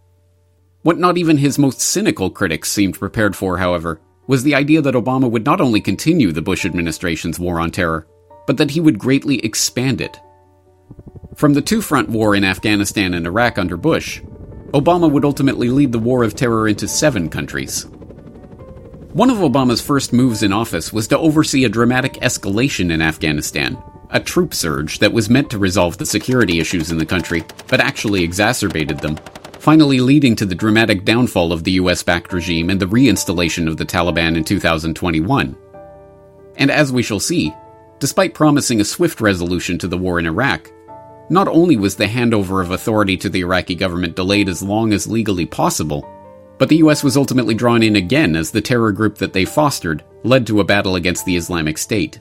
What 0.82 0.98
not 0.98 1.20
even 1.20 1.38
his 1.38 1.60
most 1.60 1.80
cynical 1.80 2.32
critics 2.32 2.72
seemed 2.72 2.98
prepared 2.98 3.36
for, 3.36 3.60
however, 3.60 4.02
was 4.26 4.42
the 4.42 4.56
idea 4.56 4.82
that 4.82 4.96
Obama 4.96 5.30
would 5.30 5.46
not 5.46 5.62
only 5.62 5.82
continue 5.82 6.32
the 6.32 6.42
Bush 6.42 6.66
administration's 6.66 7.38
war 7.38 7.60
on 7.60 7.70
terror, 7.70 8.08
but 8.48 8.58
that 8.58 8.72
he 8.72 8.82
would 8.82 8.98
greatly 8.98 9.38
expand 9.46 10.02
it. 10.02 10.18
From 11.36 11.54
the 11.54 11.62
two 11.62 11.80
front 11.80 12.10
war 12.10 12.34
in 12.34 12.44
Afghanistan 12.44 13.14
and 13.14 13.28
Iraq 13.28 13.60
under 13.60 13.78
Bush, 13.78 14.20
Obama 14.74 15.12
would 15.12 15.26
ultimately 15.26 15.70
lead 15.70 15.92
the 15.92 16.00
war 16.00 16.24
of 16.24 16.34
terror 16.34 16.68
into 16.68 16.88
seven 16.88 17.30
countries. 17.30 17.86
One 19.14 19.32
of 19.32 19.38
Obama's 19.38 19.82
first 19.82 20.14
moves 20.14 20.44
in 20.44 20.54
office 20.54 20.94
was 20.94 21.08
to 21.08 21.18
oversee 21.18 21.66
a 21.66 21.70
dramatic 21.70 22.14
escalation 22.22 22.92
in 22.92 23.02
Afghanistan, 23.02 23.76
a 24.12 24.20
troop 24.20 24.54
surge 24.54 25.00
that 25.00 25.12
was 25.12 25.32
meant 25.32 25.50
to 25.50 25.58
resolve 25.58 25.98
the 25.98 26.06
security 26.06 26.60
issues 26.60 26.92
in 26.92 27.00
the 27.00 27.08
country, 27.08 27.44
but 27.70 27.80
actually 27.80 28.24
exacerbated 28.24 29.00
them, 29.00 29.18
finally 29.58 30.00
leading 30.00 30.36
to 30.36 30.46
the 30.46 30.54
dramatic 30.54 31.06
downfall 31.06 31.52
of 31.52 31.64
the 31.64 31.72
US 31.72 32.04
backed 32.04 32.32
regime 32.32 32.70
and 32.70 32.80
the 32.80 32.86
reinstallation 32.86 33.68
of 33.68 33.78
the 33.78 33.86
Taliban 33.86 34.38
in 34.38 34.44
2021. 34.44 35.58
And 36.58 36.70
as 36.70 36.94
we 36.94 37.02
shall 37.02 37.20
see, 37.20 37.52
despite 37.98 38.36
promising 38.36 38.80
a 38.80 38.86
swift 38.86 39.22
resolution 39.22 39.80
to 39.80 39.88
the 39.88 39.98
war 39.98 40.20
in 40.20 40.28
Iraq, 40.28 40.72
not 41.32 41.48
only 41.48 41.78
was 41.78 41.96
the 41.96 42.06
handover 42.06 42.62
of 42.62 42.70
authority 42.70 43.18
to 43.18 43.30
the 43.30 43.42
Iraqi 43.42 43.74
government 43.74 44.16
delayed 44.16 44.50
as 44.50 44.62
long 44.62 44.94
as 44.94 45.08
legally 45.08 45.48
possible, 45.48 46.08
but 46.60 46.70
the 46.70 46.78
US 46.78 47.04
was 47.04 47.18
ultimately 47.18 47.56
drawn 47.56 47.82
in 47.82 47.96
again 47.96 48.36
as 48.36 48.52
the 48.52 48.62
terror 48.62 48.92
group 48.92 49.18
that 49.18 49.34
they 49.34 49.46
fostered 49.46 50.04
led 50.24 50.46
to 50.46 50.60
a 50.60 50.66
battle 50.66 50.96
against 50.96 51.26
the 51.26 51.38
Islamic 51.38 51.78
State. 51.78 52.20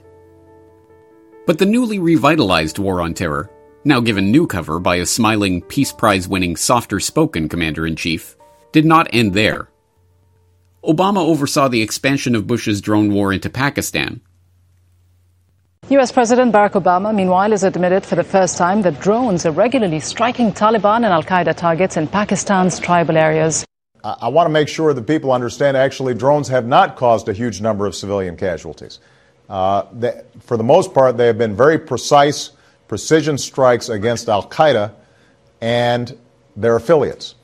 But 1.45 1.59
the 1.59 1.65
newly 1.65 1.99
revitalized 1.99 2.79
war 2.79 3.01
on 3.01 3.13
terror, 3.13 3.51
now 3.83 3.99
given 3.99 4.31
new 4.31 4.47
cover 4.47 4.79
by 4.79 4.95
a 4.95 5.05
smiling, 5.05 5.61
Peace 5.63 5.91
Prize 5.91 6.27
winning, 6.27 6.55
softer 6.55 6.99
spoken 6.99 7.49
commander 7.49 7.85
in 7.85 7.95
chief, 7.95 8.37
did 8.71 8.85
not 8.85 9.13
end 9.13 9.33
there. 9.33 9.69
Obama 10.85 11.17
oversaw 11.17 11.67
the 11.67 11.81
expansion 11.81 12.33
of 12.33 12.47
Bush's 12.47 12.79
drone 12.79 13.13
war 13.13 13.33
into 13.33 13.49
Pakistan. 13.49 14.21
US 15.89 16.11
President 16.11 16.53
Barack 16.53 16.81
Obama, 16.81 17.13
meanwhile, 17.13 17.51
has 17.51 17.63
admitted 17.63 18.05
for 18.05 18.15
the 18.15 18.23
first 18.23 18.57
time 18.57 18.83
that 18.83 19.01
drones 19.01 19.45
are 19.45 19.51
regularly 19.51 19.99
striking 19.99 20.53
Taliban 20.53 20.97
and 20.97 21.07
Al 21.07 21.23
Qaeda 21.23 21.57
targets 21.57 21.97
in 21.97 22.07
Pakistan's 22.07 22.79
tribal 22.79 23.17
areas. 23.17 23.65
I, 24.03 24.29
want 24.29 24.45
to 24.45 24.51
make 24.51 24.67
sure 24.67 24.93
that 24.93 25.07
people 25.07 25.31
understand 25.31 25.75
actually 25.75 26.13
drones 26.13 26.47
have 26.47 26.65
not 26.65 26.95
caused 26.95 27.27
a 27.27 27.33
huge 27.33 27.59
number 27.59 27.85
of 27.85 27.95
civilian 27.95 28.37
casualties. 28.37 28.99
Uh, 29.49 29.85
they, 29.91 30.21
for 30.39 30.57
the 30.57 30.63
most 30.63 30.93
part, 30.93 31.17
they 31.17 31.27
have 31.27 31.37
been 31.37 31.55
very 31.55 31.77
precise, 31.77 32.51
precision 32.87 33.37
strikes 33.37 33.89
against 33.89 34.29
Al 34.29 34.47
Qaeda 34.47 34.93
and 35.59 36.17
their 36.55 36.75
affiliates. 36.75 37.35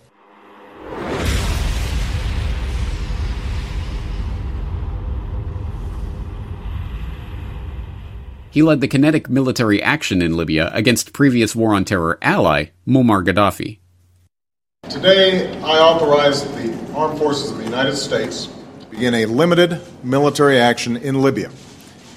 He 8.51 8.63
led 8.63 8.79
the 8.79 8.87
kinetic 8.87 9.29
military 9.29 9.83
action 9.83 10.21
in 10.21 10.37
Libya 10.37 10.71
against 10.73 11.11
previous 11.11 11.53
war 11.53 11.73
on 11.73 11.83
terror 11.83 12.17
ally 12.21 12.67
Muammar 12.87 13.25
Gaddafi. 13.25 13.79
Today, 14.89 15.51
I 15.61 15.79
authorize 15.79 16.43
the 16.43 16.93
Armed 16.93 17.17
Forces 17.17 17.51
of 17.51 17.57
the 17.57 17.63
United 17.63 17.95
States 17.95 18.47
to 18.81 18.85
begin 18.85 19.15
a 19.15 19.25
limited 19.25 19.81
military 20.03 20.59
action 20.59 20.95
in 20.95 21.21
Libya 21.23 21.51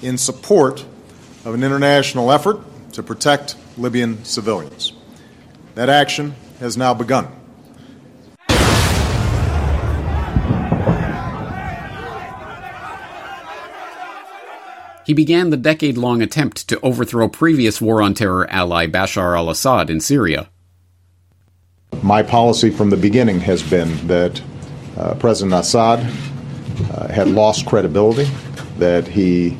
in 0.03 0.17
support 0.19 0.85
of 1.45 1.55
an 1.55 1.63
international 1.63 2.31
effort 2.31 2.59
to 2.93 3.01
protect 3.01 3.55
Libyan 3.77 4.23
civilians. 4.23 4.93
That 5.73 5.89
action 5.89 6.35
has 6.59 6.77
now 6.77 6.93
begun. 6.93 7.27
He 15.05 15.15
began 15.15 15.49
the 15.49 15.57
decade 15.57 15.97
long 15.97 16.21
attempt 16.21 16.69
to 16.69 16.79
overthrow 16.81 17.27
previous 17.27 17.81
war 17.81 17.99
on 17.99 18.13
terror 18.13 18.47
ally 18.51 18.85
Bashar 18.85 19.35
al 19.35 19.49
Assad 19.49 19.89
in 19.89 19.99
Syria. 20.01 20.49
My 22.01 22.23
policy 22.23 22.69
from 22.69 22.89
the 22.89 22.97
beginning 22.97 23.41
has 23.41 23.61
been 23.61 24.07
that 24.07 24.41
uh, 24.97 25.15
President 25.15 25.53
Assad 25.53 25.99
uh, 25.99 27.07
had 27.09 27.27
lost 27.27 27.65
credibility, 27.65 28.23
that 28.77 29.05
he 29.05 29.57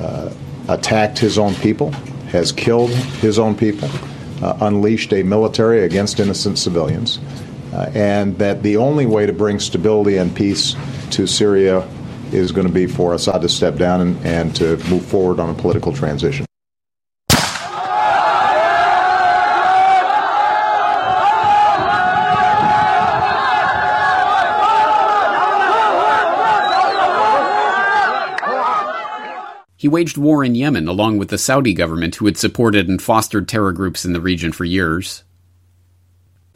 uh, 0.00 0.32
attacked 0.68 1.18
his 1.18 1.38
own 1.38 1.54
people, 1.56 1.92
has 2.32 2.52
killed 2.52 2.90
his 3.20 3.38
own 3.38 3.54
people, 3.54 3.90
uh, 4.42 4.56
unleashed 4.62 5.12
a 5.12 5.22
military 5.22 5.84
against 5.84 6.20
innocent 6.20 6.58
civilians, 6.58 7.20
uh, 7.74 7.90
and 7.94 8.38
that 8.38 8.62
the 8.62 8.78
only 8.78 9.04
way 9.04 9.26
to 9.26 9.32
bring 9.32 9.60
stability 9.60 10.16
and 10.16 10.34
peace 10.34 10.74
to 11.10 11.26
Syria 11.26 11.86
is 12.32 12.50
going 12.50 12.66
to 12.66 12.72
be 12.72 12.86
for 12.86 13.12
Assad 13.12 13.42
to 13.42 13.48
step 13.48 13.76
down 13.76 14.00
and, 14.00 14.26
and 14.26 14.56
to 14.56 14.78
move 14.88 15.04
forward 15.04 15.38
on 15.38 15.50
a 15.50 15.54
political 15.54 15.92
transition. 15.92 16.46
He 29.84 29.88
waged 29.88 30.16
war 30.16 30.42
in 30.42 30.54
Yemen 30.54 30.88
along 30.88 31.18
with 31.18 31.28
the 31.28 31.36
Saudi 31.36 31.74
government, 31.74 32.14
who 32.14 32.24
had 32.24 32.38
supported 32.38 32.88
and 32.88 33.02
fostered 33.02 33.46
terror 33.46 33.70
groups 33.70 34.06
in 34.06 34.14
the 34.14 34.20
region 34.22 34.50
for 34.50 34.64
years. 34.64 35.24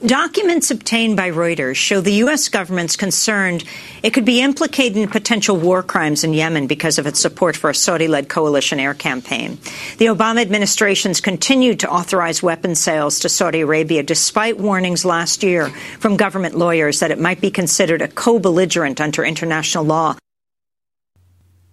Documents 0.06 0.70
obtained 0.70 1.18
by 1.18 1.30
Reuters 1.30 1.76
show 1.76 2.00
the 2.00 2.24
U.S. 2.24 2.48
government's 2.48 2.96
concerned 2.96 3.64
it 4.02 4.14
could 4.14 4.24
be 4.24 4.40
implicated 4.40 4.96
in 4.96 5.10
potential 5.10 5.58
war 5.58 5.82
crimes 5.82 6.24
in 6.24 6.32
Yemen 6.32 6.68
because 6.68 6.98
of 6.98 7.06
its 7.06 7.20
support 7.20 7.54
for 7.54 7.68
a 7.68 7.74
Saudi-led 7.74 8.30
coalition 8.30 8.80
air 8.80 8.94
campaign. 8.94 9.58
The 9.98 10.06
Obama 10.06 10.40
administration's 10.40 11.20
continued 11.20 11.80
to 11.80 11.90
authorize 11.90 12.42
weapon 12.42 12.74
sales 12.74 13.18
to 13.18 13.28
Saudi 13.28 13.60
Arabia 13.60 14.02
despite 14.02 14.58
warnings 14.58 15.04
last 15.04 15.42
year 15.42 15.68
from 16.00 16.16
government 16.16 16.56
lawyers 16.56 17.00
that 17.00 17.10
it 17.10 17.20
might 17.20 17.42
be 17.42 17.50
considered 17.50 18.00
a 18.00 18.08
co-belligerent 18.08 19.02
under 19.02 19.22
international 19.22 19.84
law. 19.84 20.16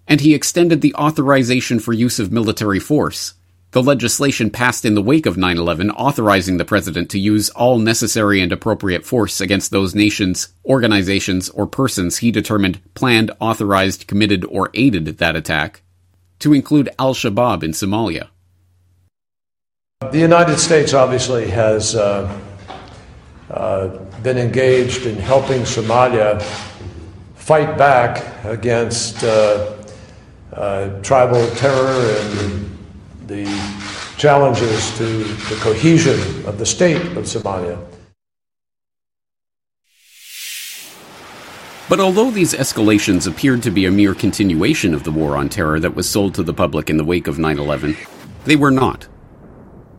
And 0.08 0.22
he 0.22 0.34
extended 0.34 0.82
the 0.82 0.96
authorization 0.96 1.80
for 1.80 1.94
use 1.94 2.20
of 2.20 2.32
military 2.32 2.80
force, 2.80 3.34
the 3.76 3.84
legislation 3.84 4.50
passed 4.52 4.86
in 4.86 4.96
the 4.96 5.02
wake 5.02 5.26
of 5.26 5.36
9 5.36 5.58
11 5.58 5.92
authorizing 5.92 6.56
the 6.56 6.64
president 6.64 7.10
to 7.10 7.20
use 7.20 7.50
all 7.50 7.78
necessary 7.78 8.40
and 8.40 8.54
appropriate 8.54 9.06
force 9.06 9.42
against 9.42 9.70
those 9.70 9.94
nations, 9.94 10.48
organizations, 10.64 11.50
or 11.50 11.68
persons 11.68 12.20
he 12.20 12.32
determined 12.32 12.80
planned, 12.94 13.32
authorized, 13.42 14.08
committed, 14.08 14.46
or 14.46 14.70
aided 14.76 15.18
that 15.18 15.36
attack, 15.36 15.82
to 16.40 16.54
include 16.54 16.88
Al 16.98 17.14
Shabaab 17.14 17.64
in 17.64 17.72
Somalia. 17.72 18.30
The 20.10 20.20
United 20.20 20.58
States 20.58 20.94
obviously 20.94 21.50
has 21.50 21.98
uh, 21.98 22.40
uh, 23.50 23.88
been 24.24 24.38
engaged 24.38 25.06
in 25.06 25.18
helping 25.18 25.64
Somalia 25.64 26.42
fight 27.36 27.78
back 27.78 28.24
against 28.46 29.22
uh, 29.26 29.75
uh 30.56 31.02
tribal 31.02 31.46
terror 31.56 32.18
and 32.40 32.70
the 33.28 33.46
challenges 34.18 34.98
to 34.98 35.06
the 35.06 35.58
cohesion 35.62 36.20
of 36.46 36.58
the 36.58 36.66
state 36.66 37.02
of 37.18 37.26
Somalia. 37.26 37.78
But 41.88 42.00
although 42.00 42.32
these 42.32 42.54
escalations 42.54 43.28
appeared 43.28 43.62
to 43.64 43.72
be 43.72 43.86
a 43.86 43.92
mere 43.92 44.16
continuation 44.16 44.96
of 44.96 45.04
the 45.04 45.12
war 45.12 45.38
on 45.38 45.50
terror 45.50 45.80
that 45.80 45.94
was 45.94 46.10
sold 46.10 46.34
to 46.36 46.44
the 46.44 46.54
public 46.54 46.90
in 46.90 46.98
the 46.98 47.04
wake 47.04 47.28
of 47.28 47.38
9 47.38 47.60
11, 47.60 47.96
they 48.46 48.56
were 48.56 48.72
not. 48.72 49.08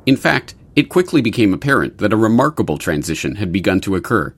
In 0.04 0.16
fact, 0.16 0.56
it 0.74 0.88
quickly 0.88 1.20
became 1.20 1.54
apparent 1.54 1.98
that 1.98 2.12
a 2.12 2.16
remarkable 2.16 2.76
transition 2.76 3.36
had 3.36 3.52
begun 3.52 3.80
to 3.80 3.94
occur. 3.94 4.34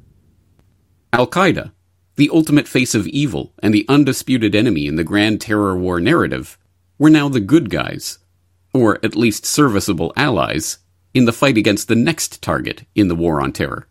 Al 1.12 1.27
Qaeda, 1.27 1.73
the 2.19 2.31
ultimate 2.32 2.66
face 2.66 2.97
of 2.97 3.07
evil 3.07 3.55
and 3.61 3.73
the 3.73 3.86
undisputed 3.89 4.53
enemy 4.53 4.89
in 4.89 4.97
the 4.97 5.05
grand 5.05 5.40
terror 5.40 5.78
war 5.78 6.01
narrative, 6.01 6.59
were 6.99 7.09
now 7.09 7.28
the 7.28 7.39
good 7.39 7.70
guys, 7.70 8.19
or 8.74 8.99
at 9.05 9.15
least 9.15 9.47
serviceable 9.47 10.12
allies, 10.16 10.78
in 11.15 11.27
the 11.27 11.32
fight 11.32 11.57
against 11.57 11.86
the 11.86 11.95
next 11.95 12.43
target 12.43 12.85
in 12.97 13.07
the 13.07 13.15
war 13.15 13.40
on 13.40 13.53
terror. 13.53 13.86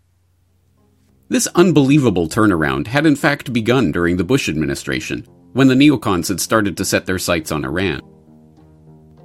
This 1.30 1.48
unbelievable 1.56 2.28
turnaround 2.28 2.88
had 2.88 3.06
in 3.06 3.16
fact 3.16 3.54
begun 3.54 3.94
during 3.94 4.18
the 4.18 4.26
Bush 4.26 4.50
administration, 4.50 5.26
when 5.54 5.70
the 5.70 5.76
neocons 5.76 6.28
had 6.28 6.42
started 6.42 6.76
to 6.76 6.86
set 6.86 7.06
their 7.06 7.18
sights 7.18 7.50
on 7.50 7.64
Iran. 7.64 8.02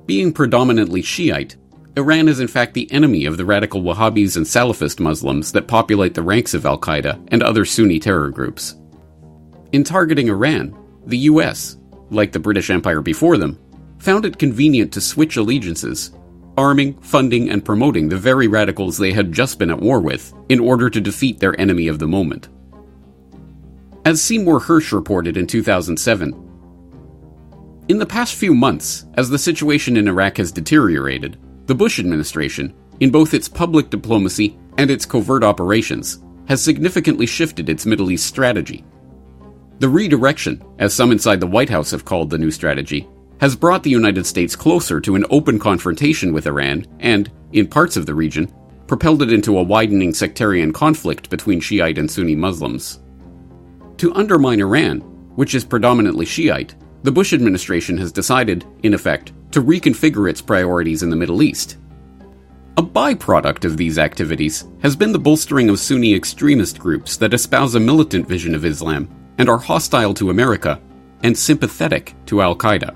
Being 0.06 0.32
predominantly 0.32 1.02
Shiite, 1.02 1.56
Iran 1.96 2.28
is 2.28 2.38
in 2.38 2.46
fact 2.46 2.74
the 2.74 2.90
enemy 2.92 3.24
of 3.24 3.36
the 3.36 3.44
radical 3.44 3.82
Wahhabis 3.82 4.36
and 4.36 4.46
Salafist 4.46 5.00
Muslims 5.00 5.50
that 5.50 5.66
populate 5.66 6.14
the 6.14 6.22
ranks 6.22 6.54
of 6.54 6.64
Al 6.64 6.78
Qaeda 6.78 7.28
and 7.32 7.42
other 7.42 7.64
Sunni 7.64 7.98
terror 7.98 8.30
groups. 8.30 8.76
In 9.72 9.84
targeting 9.84 10.28
Iran, 10.28 10.76
the 11.06 11.18
US, 11.18 11.78
like 12.10 12.32
the 12.32 12.38
British 12.38 12.70
Empire 12.70 13.00
before 13.00 13.38
them, 13.38 13.58
found 13.98 14.24
it 14.24 14.38
convenient 14.38 14.92
to 14.92 15.00
switch 15.00 15.36
allegiances 15.36 16.12
arming, 16.58 16.92
funding, 17.00 17.48
and 17.48 17.64
promoting 17.64 18.08
the 18.08 18.16
very 18.16 18.46
radicals 18.46 18.98
they 18.98 19.12
had 19.12 19.32
just 19.32 19.58
been 19.58 19.70
at 19.70 19.80
war 19.80 20.00
with 20.00 20.34
in 20.48 20.60
order 20.60 20.90
to 20.90 21.00
defeat 21.00 21.40
their 21.40 21.58
enemy 21.58 21.88
of 21.88 21.98
the 21.98 22.06
moment. 22.06 22.48
As 24.04 24.20
Seymour 24.20 24.60
Hersh 24.60 24.92
reported 24.92 25.36
in 25.36 25.46
2007, 25.46 26.50
in 27.88 27.98
the 27.98 28.06
past 28.06 28.34
few 28.34 28.54
months, 28.54 29.06
as 29.14 29.28
the 29.28 29.38
situation 29.38 29.96
in 29.96 30.08
Iraq 30.08 30.36
has 30.36 30.52
deteriorated, 30.52 31.38
the 31.66 31.74
Bush 31.74 31.98
administration, 31.98 32.74
in 33.00 33.10
both 33.10 33.34
its 33.34 33.48
public 33.48 33.90
diplomacy 33.90 34.58
and 34.78 34.90
its 34.90 35.06
covert 35.06 35.42
operations, 35.42 36.22
has 36.46 36.62
significantly 36.62 37.26
shifted 37.26 37.68
its 37.68 37.86
Middle 37.86 38.10
East 38.10 38.26
strategy. 38.26 38.84
The 39.82 39.88
redirection, 39.88 40.62
as 40.78 40.94
some 40.94 41.10
inside 41.10 41.40
the 41.40 41.46
White 41.48 41.68
House 41.68 41.90
have 41.90 42.04
called 42.04 42.30
the 42.30 42.38
new 42.38 42.52
strategy, 42.52 43.08
has 43.40 43.56
brought 43.56 43.82
the 43.82 43.90
United 43.90 44.24
States 44.24 44.54
closer 44.54 45.00
to 45.00 45.16
an 45.16 45.24
open 45.28 45.58
confrontation 45.58 46.32
with 46.32 46.46
Iran 46.46 46.86
and, 47.00 47.28
in 47.50 47.66
parts 47.66 47.96
of 47.96 48.06
the 48.06 48.14
region, 48.14 48.48
propelled 48.86 49.22
it 49.22 49.32
into 49.32 49.58
a 49.58 49.62
widening 49.64 50.14
sectarian 50.14 50.72
conflict 50.72 51.30
between 51.30 51.58
Shiite 51.58 51.98
and 51.98 52.08
Sunni 52.08 52.36
Muslims. 52.36 53.00
To 53.96 54.14
undermine 54.14 54.60
Iran, 54.60 55.00
which 55.34 55.52
is 55.52 55.64
predominantly 55.64 56.26
Shiite, 56.26 56.76
the 57.02 57.10
Bush 57.10 57.32
administration 57.32 57.98
has 57.98 58.12
decided, 58.12 58.64
in 58.84 58.94
effect, 58.94 59.32
to 59.50 59.60
reconfigure 59.60 60.30
its 60.30 60.40
priorities 60.40 61.02
in 61.02 61.10
the 61.10 61.16
Middle 61.16 61.42
East. 61.42 61.78
A 62.76 62.84
byproduct 62.84 63.64
of 63.64 63.76
these 63.76 63.98
activities 63.98 64.64
has 64.80 64.94
been 64.94 65.10
the 65.10 65.18
bolstering 65.18 65.68
of 65.68 65.80
Sunni 65.80 66.14
extremist 66.14 66.78
groups 66.78 67.16
that 67.16 67.34
espouse 67.34 67.74
a 67.74 67.80
militant 67.80 68.28
vision 68.28 68.54
of 68.54 68.64
Islam 68.64 69.08
and 69.38 69.48
are 69.48 69.58
hostile 69.58 70.14
to 70.14 70.30
America 70.30 70.80
and 71.22 71.36
sympathetic 71.36 72.14
to 72.26 72.42
Al 72.42 72.56
Qaeda. 72.56 72.94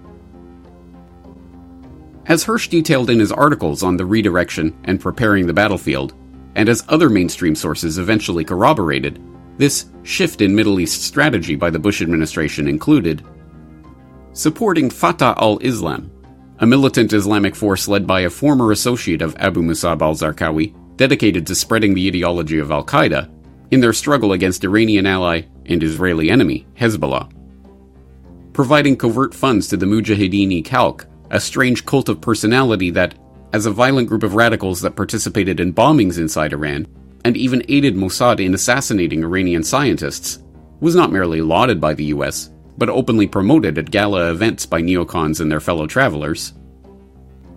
As 2.27 2.45
Hersh 2.45 2.69
detailed 2.69 3.11
in 3.11 3.21
his 3.21 3.31
articles 3.31 3.83
on 3.83 3.97
the 3.97 4.05
redirection 4.05 4.77
and 4.85 5.01
preparing 5.01 5.47
the 5.47 5.55
battlefield, 5.55 6.15
and 6.57 6.69
as 6.69 6.85
other 6.89 7.09
mainstream 7.09 7.55
sources 7.55 7.99
eventually 7.99 8.45
corroborated, 8.45 9.23
this 9.59 9.87
shift 10.03 10.41
in 10.41 10.55
Middle 10.55 10.81
East 10.81 11.03
strategy 11.03 11.55
by 11.55 11.71
the 11.71 11.79
Bush 11.79 12.03
administration 12.03 12.67
included 12.69 13.25
supporting 14.33 14.91
Fatah 14.91 15.35
al 15.41 15.59
Islam, 15.59 16.11
a 16.59 16.67
militant 16.67 17.13
Islamic 17.13 17.55
force 17.55 17.89
led 17.89 18.07
by 18.07 18.21
a 18.21 18.31
former 18.31 18.73
associate 18.73 19.23
of 19.23 19.37
Abu 19.37 19.63
Musab 19.63 20.03
al 20.03 20.15
Zarqawi, 20.15 20.75
dedicated 20.97 21.47
to 21.47 21.55
spreading 21.55 21.95
the 21.95 22.09
ideology 22.09 22.59
of 22.59 22.71
Al 22.71 22.85
Qaeda, 22.85 23.31
in 23.70 23.80
their 23.80 23.93
struggle 23.93 24.32
against 24.32 24.64
Iranian 24.64 25.06
ally 25.06 25.43
and 25.66 25.82
Israeli 25.82 26.30
enemy, 26.30 26.66
Hezbollah. 26.78 27.30
Providing 28.52 28.97
covert 28.97 29.34
funds 29.34 29.68
to 29.68 29.76
the 29.76 29.86
Mujahideen 29.86 30.64
Khalq, 30.64 31.06
a 31.30 31.40
strange 31.40 31.84
cult 31.84 32.09
of 32.09 32.20
personality 32.20 32.90
that, 32.90 33.14
as 33.52 33.66
a 33.66 33.70
violent 33.70 34.09
group 34.09 34.22
of 34.22 34.34
radicals 34.34 34.80
that 34.80 34.97
participated 34.97 35.60
in 35.60 35.74
bombings 35.74 36.18
inside 36.18 36.52
Iran, 36.52 36.86
and 37.24 37.36
even 37.36 37.64
aided 37.68 37.97
Mossad 37.97 38.38
in 38.38 38.55
assassinating 38.55 39.24
Iranian 39.24 39.64
scientists, 39.64 40.38
was 40.80 40.94
not 40.94 41.12
merely 41.12 41.40
lauded 41.40 41.80
by 41.80 41.94
the 41.94 42.05
US, 42.06 42.51
but 42.78 42.88
openly 42.88 43.26
promoted 43.26 43.78
at 43.78 43.90
gala 43.90 44.30
events 44.30 44.66
by 44.66 44.80
neocons 44.80 45.40
and 45.40 45.51
their 45.51 45.60
fellow 45.60 45.86
travelers. 45.86 46.52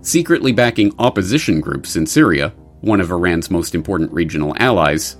Secretly 0.01 0.51
backing 0.51 0.93
opposition 0.97 1.59
groups 1.59 1.95
in 1.95 2.05
Syria, 2.05 2.53
one 2.81 3.01
of 3.01 3.11
Iran's 3.11 3.51
most 3.51 3.75
important 3.75 4.11
regional 4.13 4.55
allies, 4.57 5.17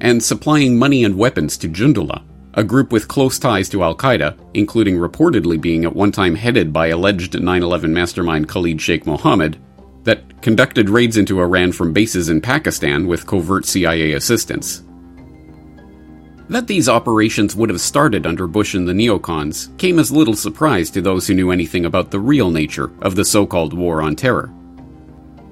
and 0.00 0.22
supplying 0.22 0.78
money 0.78 1.04
and 1.04 1.16
weapons 1.16 1.56
to 1.58 1.68
Jundullah, 1.68 2.22
a 2.54 2.64
group 2.64 2.92
with 2.92 3.08
close 3.08 3.38
ties 3.38 3.68
to 3.68 3.82
Al 3.82 3.94
Qaeda, 3.94 4.36
including 4.54 4.96
reportedly 4.96 5.60
being 5.60 5.84
at 5.84 5.94
one 5.94 6.12
time 6.12 6.34
headed 6.34 6.72
by 6.72 6.88
alleged 6.88 7.40
9 7.40 7.62
11 7.62 7.92
mastermind 7.92 8.48
Khalid 8.48 8.80
Sheikh 8.80 9.06
Mohammed, 9.06 9.60
that 10.04 10.42
conducted 10.42 10.88
raids 10.88 11.16
into 11.16 11.40
Iran 11.40 11.72
from 11.72 11.92
bases 11.92 12.28
in 12.28 12.40
Pakistan 12.40 13.06
with 13.06 13.26
covert 13.26 13.66
CIA 13.66 14.12
assistance. 14.12 14.82
That 16.48 16.66
these 16.66 16.88
operations 16.88 17.54
would 17.54 17.70
have 17.70 17.80
started 17.80 18.26
under 18.26 18.48
Bush 18.48 18.74
and 18.74 18.88
the 18.88 18.92
neocons 18.92 19.76
came 19.78 20.00
as 20.00 20.10
little 20.10 20.34
surprise 20.34 20.90
to 20.90 21.00
those 21.00 21.28
who 21.28 21.34
knew 21.34 21.52
anything 21.52 21.84
about 21.84 22.10
the 22.10 22.18
real 22.18 22.50
nature 22.50 22.90
of 23.02 23.14
the 23.14 23.24
so 23.24 23.46
called 23.46 23.72
War 23.72 24.02
on 24.02 24.16
Terror. 24.16 24.52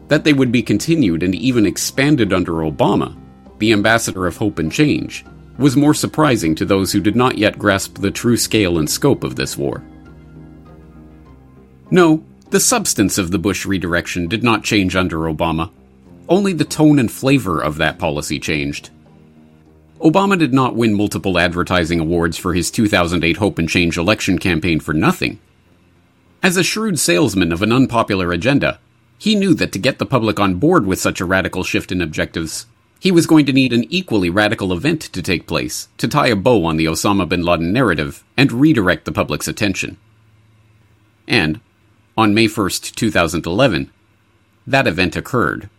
That 0.09 0.25
they 0.25 0.33
would 0.33 0.51
be 0.51 0.62
continued 0.62 1.23
and 1.23 1.37
even 1.37 1.66
expanded 1.66 2.33
under 2.33 2.53
Obama, 2.53 3.16
the 3.59 3.72
ambassador 3.72 4.26
of 4.26 4.36
hope 4.36 4.59
and 4.59 4.72
change, 4.72 5.24
was 5.59 5.76
more 5.76 5.94
surprising 5.94 6.55
to 6.55 6.64
those 6.64 6.93
who 6.93 7.01
did 7.01 7.16
not 7.16 7.36
yet 7.36 7.59
grasp 7.59 7.98
the 7.98 8.10
true 8.10 8.36
scale 8.36 8.78
and 8.78 8.89
scope 8.89 9.24
of 9.24 9.36
this 9.36 9.56
war. 9.56 9.82
No, 11.90 12.24
the 12.51 12.60
substance 12.60 13.18
of 13.18 13.30
the 13.30 13.39
Bush 13.39 13.66
redirection 13.66 14.28
did 14.28 14.43
not 14.43 14.64
change 14.64 14.94
under 14.94 15.18
Obama. 15.20 15.70
Only 16.28 16.52
the 16.52 16.64
tone 16.64 16.98
and 16.98 17.10
flavor 17.10 17.60
of 17.60 17.78
that 17.78 17.98
policy 17.98 18.39
changed. 18.39 18.90
Obama 20.01 20.39
did 20.39 20.52
not 20.52 20.76
win 20.76 20.94
multiple 20.94 21.39
advertising 21.39 21.98
awards 21.98 22.39
for 22.39 22.55
his 22.55 22.70
2008 22.70 23.39
Hope 23.39 23.59
and 23.59 23.68
Change 23.68 23.97
election 23.97 24.39
campaign 24.39 24.78
for 24.78 24.94
nothing. 24.94 25.40
As 26.43 26.56
a 26.56 26.62
shrewd 26.62 27.01
salesman 27.01 27.51
of 27.51 27.62
an 27.62 27.72
unpopular 27.72 28.32
agenda, 28.32 28.78
he 29.18 29.35
knew 29.35 29.55
that 29.55 29.72
to 29.72 29.78
get 29.78 29.98
the 29.98 30.06
public 30.06 30.39
on 30.39 30.55
board 30.55 30.86
with 30.86 31.01
such 31.01 31.20
a 31.20 31.24
radical 31.24 31.64
shift 31.64 31.90
in 31.90 32.01
objectives, 32.01 32.66
he 33.01 33.12
was 33.12 33.27
going 33.27 33.47
to 33.47 33.53
need 33.53 33.73
an 33.73 33.85
equally 33.91 34.29
radical 34.29 34.73
event 34.73 35.01
to 35.01 35.23
take 35.23 35.47
place 35.47 35.89
to 35.99 36.09
tie 36.09 36.29
a 36.29 36.37
bow 36.37 36.65
on 36.65 36.77
the 36.77 36.87
Osama 36.87 37.29
bin 37.29 37.43
Laden 37.43 37.73
narrative 37.73 38.25
and 38.37 38.53
redirect 38.53 39.05
the 39.05 39.12
public's 39.12 39.49
attention. 39.49 39.97
And, 41.27 41.61
on 42.16 42.35
May 42.35 42.47
1st, 42.47 42.95
2011, 42.95 43.93
that 44.66 44.87
event 44.87 45.16
occurred. 45.16 45.70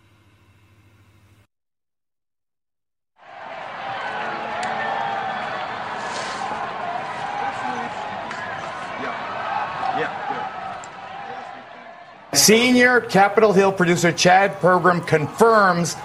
Senior 12.33 13.01
Capitol 13.01 13.53
Hill 13.53 13.71
producer 13.71 14.11
Chad 14.11 14.59
Pergram 14.61 15.05
confirms 15.05 15.95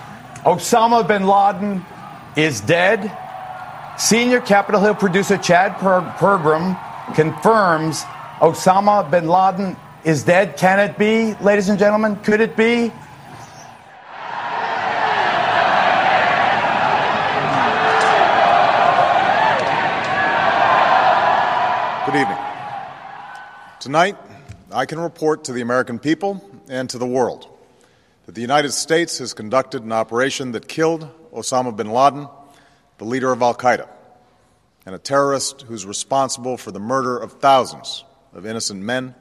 Osama 0.44 1.06
bin 1.08 1.26
Laden 1.26 1.82
is 2.36 2.60
dead. 2.60 3.10
Senior 3.96 4.40
Capitol 4.40 4.80
Hill 4.80 4.94
producer 4.94 5.38
Chad 5.38 5.78
per- 5.78 6.02
Pergram 6.18 6.76
confirms 7.14 8.02
Osama 8.40 9.10
bin 9.10 9.26
Laden 9.26 9.74
is 10.04 10.22
dead. 10.22 10.58
Can 10.58 10.80
it 10.80 10.98
be, 10.98 11.32
ladies 11.42 11.70
and 11.70 11.78
gentlemen? 11.78 12.16
Could 12.16 12.42
it 12.42 12.56
be? 12.56 12.92
Good 22.04 22.20
evening. 22.20 22.38
Tonight, 23.80 24.16
I 24.70 24.84
can 24.84 25.00
report 25.00 25.44
to 25.44 25.54
the 25.54 25.62
American 25.62 25.98
people 25.98 26.44
and 26.68 26.90
to 26.90 26.98
the 26.98 27.06
world 27.06 27.53
that 28.26 28.34
the 28.34 28.40
United 28.40 28.72
States 28.72 29.18
has 29.18 29.34
conducted 29.34 29.82
an 29.82 29.92
operation 29.92 30.52
that 30.52 30.68
killed 30.68 31.08
Osama 31.32 31.76
bin 31.76 31.90
Laden, 31.90 32.28
the 32.98 33.04
leader 33.04 33.32
of 33.32 33.42
Al 33.42 33.54
Qaeda, 33.54 33.88
and 34.86 34.94
a 34.94 34.98
terrorist 34.98 35.62
who's 35.62 35.84
responsible 35.84 36.56
for 36.56 36.70
the 36.70 36.80
murder 36.80 37.18
of 37.18 37.32
thousands 37.40 38.04
of 38.32 38.46
innocent 38.46 38.82
men, 38.82 39.14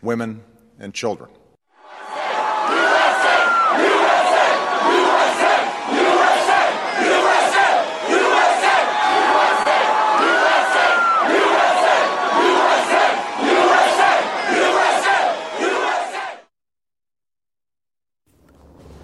women, 0.00 0.42
and 0.78 0.92
children. 0.92 1.30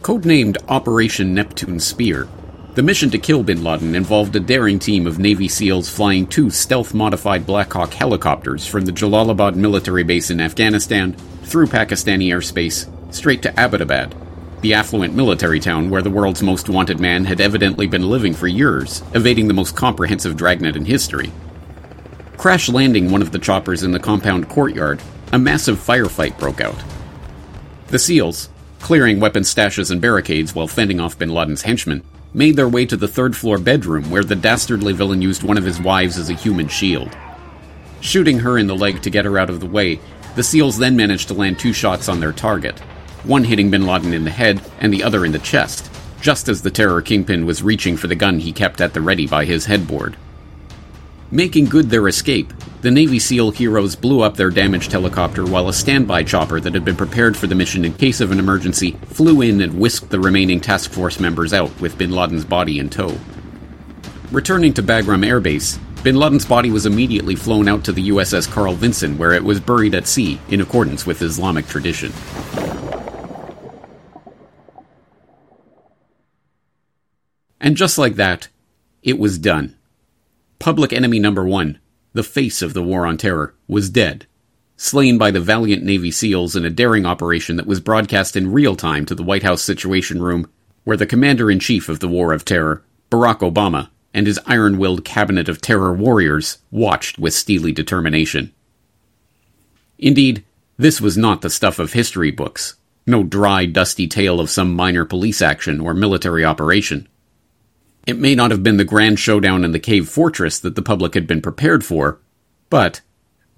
Codenamed 0.09 0.57
Operation 0.69 1.35
Neptune 1.35 1.79
Spear, 1.79 2.27
the 2.77 2.83
mission 2.83 3.11
to 3.11 3.19
kill 3.19 3.43
bin 3.43 3.63
Laden 3.63 3.95
involved 3.95 4.35
a 4.37 4.41
daring 4.41 4.79
team 4.79 5.07
of 5.07 5.19
Navy 5.19 5.49
SEALs 5.49 5.91
flying 5.91 6.27
two 6.27 6.49
stealth 6.49 6.95
modified 6.95 7.45
Black 7.45 7.71
Hawk 7.71 7.93
helicopters 7.93 8.67
from 8.67 8.87
the 8.87 8.93
Jalalabad 8.93 9.55
military 9.55 10.05
base 10.05 10.31
in 10.31 10.41
Afghanistan 10.41 11.13
through 11.43 11.67
Pakistani 11.67 12.29
airspace 12.29 12.89
straight 13.13 13.43
to 13.43 13.53
Abbottabad, 13.53 14.15
the 14.63 14.73
affluent 14.73 15.15
military 15.15 15.61
town 15.61 15.91
where 15.91 16.01
the 16.01 16.09
world's 16.09 16.43
most 16.43 16.71
wanted 16.71 16.99
man 16.99 17.27
had 17.27 17.43
evidently 17.43 17.87
been 17.87 18.09
living 18.09 18.33
for 18.33 18.49
years, 18.49 19.03
evading 19.13 19.47
the 19.47 19.53
most 19.53 19.77
comprehensive 19.77 20.39
dragnet 20.39 20.75
in 20.75 20.87
history. 20.87 21.31
Crash 22.39 22.71
landing 22.71 23.11
one 23.11 23.21
of 23.21 23.33
the 23.33 23.39
choppers 23.39 23.83
in 23.83 23.93
the 23.93 24.01
compound 24.01 24.49
courtyard, 24.49 25.03
a 25.35 25.39
massive 25.39 25.77
firefight 25.77 26.39
broke 26.39 26.63
out. 26.63 26.83
The 27.89 27.99
SEALs, 27.99 28.49
clearing 28.81 29.21
weapon 29.21 29.43
stashes 29.43 29.91
and 29.91 30.01
barricades 30.01 30.55
while 30.55 30.69
fending 30.69 31.01
off 31.01 31.19
bin 31.19 31.31
Laden's 31.31 31.63
henchmen, 31.63 32.03
made 32.35 32.57
their 32.57 32.69
way 32.69 32.87
to 32.87 32.97
the 32.97 33.09
third 33.09 33.37
floor 33.37 33.59
bedroom 33.59 34.11
where 34.11 34.25
the 34.25 34.37
dastardly 34.37 34.93
villain 34.93 35.23
used 35.23 35.43
one 35.43 35.59
of 35.59 35.65
his 35.65 35.81
wives 35.81 36.19
as 36.19 36.31
a 36.31 36.35
human 36.35 36.69
shield. 36.69 37.17
Shooting 38.01 38.39
her 38.41 38.59
in 38.59 38.67
the 38.67 38.77
leg 38.77 39.03
to 39.03 39.11
get 39.11 39.25
her 39.25 39.39
out 39.39 39.51
of 39.51 39.61
the 39.61 39.67
way, 39.67 39.99
the 40.37 40.43
SEALs 40.43 40.79
then 40.79 40.97
managed 40.97 41.29
to 41.29 41.35
land 41.35 41.59
two 41.59 41.73
shots 41.73 42.09
on 42.09 42.21
their 42.21 42.33
target, 42.33 42.79
one 43.25 43.45
hitting 43.45 43.71
bin 43.71 43.87
Laden 43.87 44.13
in 44.13 44.25
the 44.25 44.31
head 44.31 44.63
and 44.81 44.93
the 44.93 45.03
other 45.03 45.25
in 45.25 45.33
the 45.33 45.39
chest, 45.41 45.91
just 46.21 46.49
as 46.49 46.63
the 46.63 46.71
terror 46.71 47.03
kingpin 47.03 47.47
was 47.47 47.63
reaching 47.63 47.97
for 47.97 48.07
the 48.07 48.15
gun 48.15 48.39
he 48.39 48.53
kept 48.53 48.81
at 48.81 48.95
the 48.95 49.01
ready 49.01 49.27
by 49.27 49.45
his 49.45 49.67
headboard. 49.67 50.17
Making 51.31 51.67
good 51.67 51.91
their 51.91 52.09
escape, 52.09 52.55
the 52.81 52.91
Navy 52.91 53.19
SEAL 53.19 53.51
heroes 53.51 53.95
blew 53.95 54.23
up 54.23 54.35
their 54.35 54.49
damaged 54.49 54.93
helicopter 54.93 55.45
while 55.45 55.69
a 55.69 55.75
standby 55.75 56.23
chopper 56.23 56.59
that 56.59 56.73
had 56.73 56.87
been 56.87 56.97
prepared 56.97 57.37
for 57.37 57.47
the 57.47 57.55
mission 57.55 57.85
in 57.85 57.93
case 57.93 58.23
of 58.23 58.33
an 58.33 58.39
emergency 58.39 58.93
flew 59.09 59.43
in 59.43 59.61
and 59.61 59.79
whisked 59.79 60.09
the 60.09 60.19
remaining 60.19 60.59
task 60.59 60.91
force 60.91 61.21
members 61.21 61.53
out 61.53 61.79
with 61.83 61.99
bin 61.99 62.13
Laden's 62.13 62.47
body 62.47 62.79
in 62.79 62.89
tow. 62.89 63.15
Returning 64.33 64.73
to 64.73 64.83
Bagram 64.83 65.27
Air 65.27 65.39
Base, 65.39 65.79
bin 66.03 66.17
Laden's 66.17 66.47
body 66.47 66.71
was 66.71 66.87
immediately 66.87 67.37
flown 67.37 67.69
out 67.69 67.85
to 67.85 67.93
the 67.93 68.09
USS 68.09 68.51
Carl 68.51 68.73
Vinson, 68.73 69.19
where 69.19 69.33
it 69.33 69.45
was 69.45 69.61
buried 69.61 69.95
at 69.95 70.07
sea 70.07 70.41
in 70.49 70.63
accordance 70.63 71.05
with 71.05 71.21
Islamic 71.21 71.67
tradition. 71.67 72.11
And 77.61 77.77
just 77.77 77.99
like 77.99 78.15
that, 78.15 78.49
it 79.03 79.19
was 79.19 79.37
done. 79.37 79.78
Public 80.59 80.93
enemy 80.93 81.19
number 81.19 81.45
one, 81.45 81.79
the 82.15 82.23
face 82.23 82.63
of 82.63 82.75
the 82.75 82.83
War 82.83 83.07
on 83.07 83.17
Terror, 83.17 83.55
was 83.69 83.91
dead, 83.91 84.27
slain 84.77 85.17
by 85.17 85.31
the 85.31 85.41
valiant 85.41 85.85
Navy 85.85 86.11
SEALs 86.11 86.57
in 86.57 86.65
a 86.65 86.71
daring 86.71 87.07
operation 87.07 87.57
that 87.57 87.67
was 87.67 87.81
broadcast 87.81 88.37
in 88.37 88.53
real 88.53 88.75
time 88.75 89.07
to 89.07 89.15
the 89.15 89.23
White 89.23 89.45
House 89.45 89.63
Situation 89.63 90.21
Room, 90.21 90.51
where 90.85 90.97
the 90.97 91.07
Commander 91.07 91.51
in 91.51 91.61
Chief 91.61 91.89
of 91.89 92.01
the 92.01 92.09
War 92.09 92.33
of 92.33 92.45
Terror, 92.45 92.83
Barack 93.11 93.39
Obama, 93.39 93.91
and 94.13 94.27
his 94.27 94.41
iron 94.47 94.79
willed 94.79 95.05
cabinet 95.05 95.49
of 95.49 95.61
terror 95.61 95.93
warriors 95.93 96.59
watched 96.71 97.19
with 97.19 97.35
steely 97.35 97.73
determination. 97.73 98.53
Indeed, 99.99 100.45
this 100.77 101.01
was 101.01 101.17
not 101.17 101.43
the 101.43 101.51
stuff 101.51 101.79
of 101.79 101.93
history 101.93 102.31
books, 102.31 102.77
no 103.07 103.23
dry, 103.23 103.67
dusty 103.67 104.07
tale 104.07 104.41
of 104.41 104.51
some 104.51 104.75
minor 104.75 105.05
police 105.05 105.41
action 105.41 105.81
or 105.81 105.95
military 105.95 106.45
operation. 106.45 107.09
It 108.09 108.19
may 108.19 108.35
not 108.35 108.51
have 108.51 108.63
been 108.63 108.79
the 108.79 108.85
grand 108.85 109.19
showdown 109.19 109.67
in 109.67 109.73
the 109.73 109.79
cave 109.79 110.09
fortress 110.09 110.59
that 110.61 110.75
the 110.75 110.81
public 110.81 111.13
had 111.13 111.27
been 111.27 111.43
prepared 111.43 111.85
for, 111.85 112.19
but, 112.71 113.03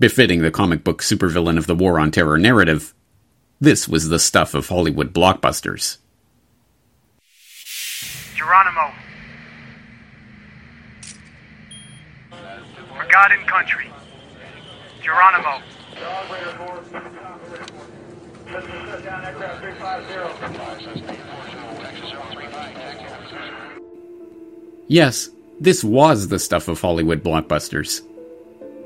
befitting 0.00 0.42
the 0.42 0.50
comic 0.50 0.82
book 0.82 1.02
supervillain 1.02 1.56
of 1.56 1.68
the 1.68 1.74
War 1.76 2.00
on 2.00 2.10
Terror 2.10 2.36
narrative, 2.36 2.92
this 3.60 3.86
was 3.86 4.08
the 4.08 4.18
stuff 4.18 4.52
of 4.54 4.68
Hollywood 4.68 5.14
blockbusters. 5.14 5.98
Geronimo. 8.34 8.92
For 12.30 13.06
God 13.08 13.30
and 13.30 13.46
country. 13.46 13.88
Geronimo. 15.00 15.62
Yes, 24.90 25.30
this 25.60 25.84
was 25.84 26.26
the 26.26 26.40
stuff 26.40 26.66
of 26.66 26.80
Hollywood 26.80 27.22
blockbusters. 27.22 28.00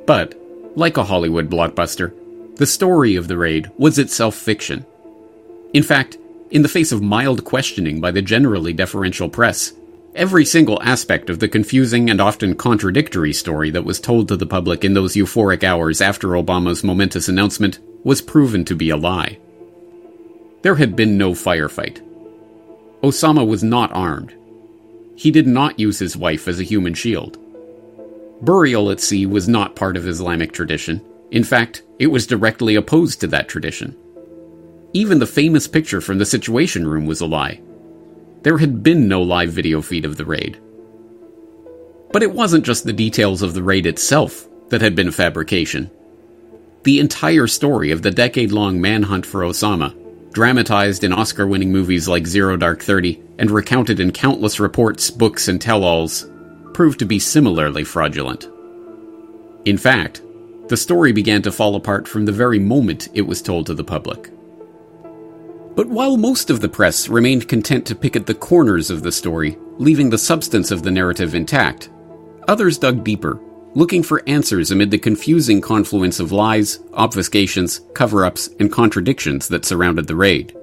But, 0.05 0.39
like 0.76 0.98
a 0.98 1.05
Hollywood 1.05 1.48
blockbuster, 1.48 2.12
the 2.56 2.66
story 2.66 3.16
of 3.16 3.26
the 3.26 3.39
raid 3.39 3.70
was 3.78 3.98
itself 3.98 4.35
fiction. 4.35 4.85
In 5.72 5.82
fact, 5.82 6.18
in 6.51 6.60
the 6.60 6.68
face 6.68 6.93
of 6.93 7.01
mild 7.01 7.44
questioning 7.44 8.02
by 8.02 8.10
the 8.10 8.20
generally 8.20 8.74
deferential 8.74 9.31
press, 9.31 9.72
every 10.14 10.44
single 10.44 10.78
aspect 10.82 11.31
of 11.31 11.39
the 11.39 11.48
confusing 11.48 12.10
and 12.10 12.20
often 12.20 12.55
contradictory 12.55 13.32
story 13.32 13.70
that 13.70 13.86
was 13.86 13.98
told 13.98 14.28
to 14.28 14.36
the 14.36 14.44
public 14.44 14.85
in 14.85 14.93
those 14.93 15.14
euphoric 15.14 15.64
hours 15.64 16.02
after 16.02 16.28
Obama's 16.28 16.85
momentous 16.85 17.31
announcement 17.31 17.78
was 18.05 18.20
proven 18.20 18.62
to 18.66 18.76
be 18.76 18.90
a 18.90 18.97
lie. 18.98 19.39
There 20.60 20.74
had 20.74 20.97
been 20.97 21.16
no 21.16 21.31
firefight. 21.31 22.02
Osama 23.02 23.47
was 23.47 23.64
not 23.64 23.90
armed. 23.94 24.35
He 25.16 25.30
did 25.30 25.46
not 25.46 25.78
use 25.78 25.98
his 25.98 26.16
wife 26.16 26.48
as 26.48 26.60
a 26.60 26.64
human 26.64 26.94
shield. 26.94 27.38
Burial 28.42 28.90
at 28.90 29.00
sea 29.00 29.26
was 29.26 29.48
not 29.48 29.76
part 29.76 29.96
of 29.96 30.06
Islamic 30.06 30.52
tradition. 30.52 31.04
In 31.30 31.44
fact, 31.44 31.82
it 31.98 32.08
was 32.08 32.26
directly 32.26 32.74
opposed 32.74 33.20
to 33.20 33.26
that 33.28 33.48
tradition. 33.48 33.96
Even 34.92 35.18
the 35.18 35.26
famous 35.26 35.66
picture 35.66 36.00
from 36.00 36.18
the 36.18 36.26
Situation 36.26 36.86
Room 36.86 37.06
was 37.06 37.20
a 37.20 37.26
lie. 37.26 37.60
There 38.42 38.58
had 38.58 38.82
been 38.82 39.08
no 39.08 39.22
live 39.22 39.50
video 39.50 39.80
feed 39.80 40.04
of 40.04 40.16
the 40.16 40.24
raid. 40.24 40.60
But 42.12 42.22
it 42.22 42.32
wasn't 42.32 42.64
just 42.64 42.84
the 42.84 42.92
details 42.92 43.42
of 43.42 43.54
the 43.54 43.62
raid 43.62 43.86
itself 43.86 44.46
that 44.68 44.82
had 44.82 44.94
been 44.94 45.08
a 45.08 45.12
fabrication. 45.12 45.90
The 46.82 47.00
entire 47.00 47.46
story 47.46 47.90
of 47.90 48.02
the 48.02 48.10
decade 48.10 48.52
long 48.52 48.80
manhunt 48.80 49.24
for 49.24 49.40
Osama 49.40 49.94
dramatized 50.35 51.05
in 51.05 51.12
Oscar 51.12 51.47
winning 51.47 51.70
movies 51.70 52.09
like 52.09 52.27
Zero 52.27 52.56
Dark 52.56 52.82
Thirty 52.82 53.23
and 53.39 53.51
recounted 53.51 54.01
in 54.01 54.11
countless 54.11 54.59
reports, 54.59 55.11
books, 55.11 55.47
and 55.48 55.61
tell 55.61 55.85
alls, 55.85 56.28
proved 56.74 56.98
to 56.98 57.06
be 57.06 57.20
similarly 57.20 57.85
fraudulent. 57.85 58.48
In 59.65 59.78
fact, 59.78 60.23
the 60.69 60.77
story 60.77 61.12
began 61.12 61.40
to 61.43 61.52
fall 61.52 61.77
apart 61.77 62.09
from 62.09 62.24
the 62.24 62.32
very 62.32 62.59
moment 62.59 63.09
it 63.15 63.23
was 63.23 63.40
told 63.40 63.66
to 63.66 63.74
the 63.74 63.85
public. 63.85 64.31
But 65.77 65.89
while 65.89 66.16
most 66.16 66.51
of 66.51 66.61
the 66.61 66.69
press 66.69 67.09
remained 67.09 67.48
content 67.48 67.86
to 67.86 67.94
pick 67.94 68.16
at 68.16 68.27
the 68.27 68.35
corners 68.35 68.90
of 68.90 69.02
the 69.02 69.12
story, 69.12 69.56
leaving 69.78 70.11
the 70.11 70.19
substance 70.19 70.70
of 70.70 70.82
the 70.82 70.90
narrative 70.90 71.35
intact, 71.35 71.90
others 72.48 72.77
dug 72.78 73.05
deeper 73.05 73.40
looking 73.74 74.02
for 74.02 74.22
answers 74.26 74.70
amid 74.70 74.90
the 74.90 74.98
confusing 74.98 75.60
confluence 75.60 76.20
of 76.20 76.32
lies, 76.32 76.78
obfuscations, 76.92 77.80
cover 77.94 78.24
ups, 78.24 78.48
and 78.59 78.72
contradictions 78.72 79.48
that 79.48 79.64
surrounded 79.64 80.06
the 80.06 80.16
raid. 80.16 80.56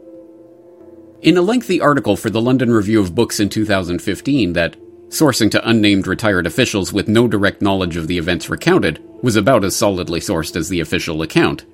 In 1.22 1.38
a 1.38 1.42
lengthy 1.42 1.80
article 1.80 2.16
for 2.16 2.30
the 2.30 2.42
London 2.42 2.72
Review 2.72 3.00
of 3.00 3.14
Books 3.14 3.40
in 3.40 3.50
2015 3.50 4.54
that, 4.54 4.76
sourcing 5.10 5.52
to 5.52 5.70
unnamed 5.70 6.08
retired 6.08 6.48
officials 6.48 6.94
with 6.94 7.08
no 7.08 7.28
direct 7.28 7.62
knowledge 7.62 7.98
of 7.98 8.08
the 8.08 8.18
events 8.18 8.50
recounted, 8.50 9.04
was 9.22 9.36
about 9.36 9.64
as 9.64 9.76
solidly 9.76 10.20
sourced 10.20 10.56
as 10.56 10.70
the 10.70 10.80
official 10.80 11.22
account, 11.22 11.66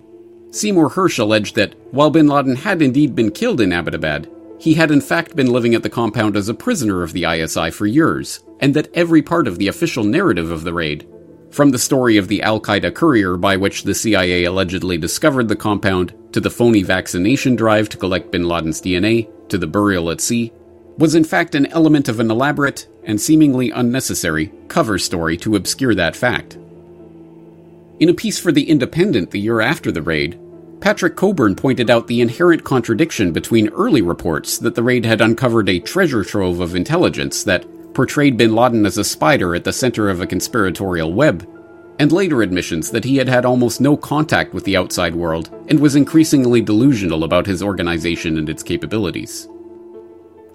Seymour 0.52 0.90
Hersh 0.90 1.20
alleged 1.20 1.56
that, 1.56 1.76
while 1.92 2.10
bin 2.10 2.28
Laden 2.28 2.56
had 2.56 2.82
indeed 2.82 3.16
been 3.16 3.32
killed 3.32 3.62
in 3.62 3.72
Abbottabad, 3.72 4.30
he 4.60 4.74
had 4.74 4.92
in 4.92 5.02
fact 5.02 5.36
been 5.36 5.52
living 5.52 5.76
at 5.76 5.84
the 5.84 5.90
compound 5.90 6.36
as 6.36 6.50
a 6.50 6.54
prisoner 6.54 7.04
of 7.04 7.14
the 7.14 7.26
ISI 7.26 7.70
for 7.70 7.86
years, 7.86 8.44
and 8.60 8.74
that 8.74 8.90
every 8.94 9.22
part 9.22 9.48
of 9.48 9.60
the 9.60 9.68
official 9.68 10.04
narrative 10.04 10.50
of 10.50 10.64
the 10.64 10.74
raid 10.74 11.08
from 11.52 11.70
the 11.70 11.80
story 11.80 12.18
of 12.18 12.28
the 12.28 12.42
Al 12.42 12.60
Qaeda 12.60 12.94
courier 12.94 13.38
by 13.38 13.58
which 13.58 13.84
the 13.84 13.96
CIA 13.96 14.44
allegedly 14.44 14.98
discovered 14.98 15.48
the 15.48 15.56
compound, 15.56 16.14
to 16.34 16.40
the 16.40 16.50
phony 16.50 16.84
vaccination 16.84 17.56
drive 17.56 17.90
to 17.90 17.98
collect 17.98 18.32
bin 18.32 18.48
Laden's 18.48 18.82
DNA, 18.82 19.30
to 19.50 19.58
the 19.58 19.68
burial 19.68 20.12
at 20.12 20.22
sea, 20.22 20.52
was 20.98 21.16
in 21.16 21.24
fact 21.24 21.56
an 21.56 21.68
element 21.68 22.10
of 22.10 22.20
an 22.20 22.30
elaborate 22.30 22.88
and 23.04 23.20
seemingly 23.20 23.72
unnecessary 23.72 24.52
cover 24.68 24.98
story 24.98 25.38
to 25.38 25.56
obscure 25.56 25.96
that 25.96 26.16
fact. 26.16 26.58
In 28.00 28.10
a 28.10 28.14
piece 28.14 28.40
for 28.40 28.52
The 28.52 28.70
Independent 28.70 29.32
the 29.32 29.40
year 29.40 29.62
after 29.62 29.92
the 29.92 30.02
raid, 30.02 30.40
Patrick 30.80 31.16
Cockburn 31.16 31.56
pointed 31.56 31.90
out 31.90 32.08
the 32.08 32.22
inherent 32.22 32.64
contradiction 32.64 33.32
between 33.32 33.70
early 33.70 34.02
reports 34.02 34.60
that 34.60 34.76
the 34.76 34.84
raid 34.84 35.06
had 35.06 35.22
uncovered 35.22 35.70
a 35.70 35.80
treasure 35.80 36.24
trove 36.24 36.60
of 36.60 36.76
intelligence 36.76 37.44
that 37.44 37.66
portrayed 37.98 38.38
bin 38.38 38.54
Laden 38.54 38.86
as 38.86 39.00
a 39.00 39.04
spider 39.04 39.56
at 39.56 39.64
the 39.64 39.74
center 39.74 40.08
of 40.08 40.22
a 40.22 40.28
conspiratorial 40.28 41.12
web, 41.12 41.50
and 41.98 42.12
later 42.12 42.44
admissions 42.44 42.92
that 42.92 43.04
he 43.04 43.18
had 43.18 43.28
had 43.28 43.44
almost 43.44 43.82
no 43.82 43.98
contact 43.98 44.54
with 44.54 44.64
the 44.66 44.78
outside 44.78 45.16
world 45.16 45.50
and 45.68 45.80
was 45.80 45.96
increasingly 45.96 46.62
delusional 46.62 47.24
about 47.24 47.48
his 47.48 47.64
organization 47.64 48.38
and 48.38 48.50
its 48.50 48.62
capabilities. 48.62 49.48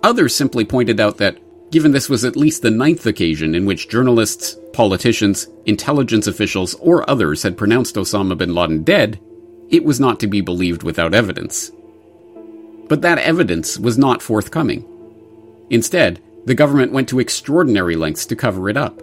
Others 0.05 0.37
simply 0.37 0.65
pointed 0.65 1.01
out 1.01 1.17
that, 1.17 1.37
given 1.73 1.91
this 1.91 2.09
was 2.09 2.25
at 2.25 2.37
least 2.37 2.63
the 2.63 2.71
ninth 2.71 3.07
occasion 3.07 3.57
in 3.57 3.67
which 3.67 3.89
journalists, 3.89 4.57
politicians, 4.73 5.49
intelligence 5.67 6.29
officials, 6.29 6.75
or 6.75 7.11
others 7.11 7.43
had 7.43 7.59
pronounced 7.59 7.97
Osama 7.97 8.39
bin 8.39 8.55
Laden 8.55 8.85
dead, 8.85 9.19
it 9.69 9.83
was 9.83 9.99
not 9.99 10.21
to 10.21 10.29
be 10.29 10.41
believed 10.41 10.85
without 10.85 11.13
evidence. 11.13 11.73
But 12.89 13.03
that 13.03 13.19
evidence 13.19 13.81
was 13.81 13.99
not 13.99 14.23
forthcoming. 14.23 14.85
Instead, 15.71 16.21
the 16.45 16.55
government 16.55 16.93
went 16.93 17.09
to 17.09 17.21
extraordinary 17.21 17.97
lengths 17.97 18.27
to 18.27 18.37
cover 18.37 18.69
it 18.69 18.77
up. 18.77 19.03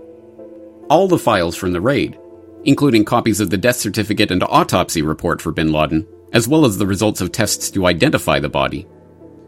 All 0.90 1.08
the 1.08 1.18
files 1.18 1.56
from 1.56 1.72
the 1.72 1.82
raid, 1.82 2.20
including 2.66 3.06
copies 3.06 3.40
of 3.40 3.50
the 3.50 3.58
death 3.58 3.78
certificate 3.78 4.32
and 4.32 4.44
autopsy 4.44 5.02
report 5.02 5.42
for 5.42 5.52
bin 5.52 5.72
Laden, 5.72 6.08
as 6.34 6.48
well 6.48 6.66
as 6.66 6.78
the 6.78 6.88
results 6.88 7.22
of 7.22 7.32
tests 7.32 7.72
to 7.72 7.86
identify 7.86 8.40
the 8.40 8.50
body, 8.50 8.88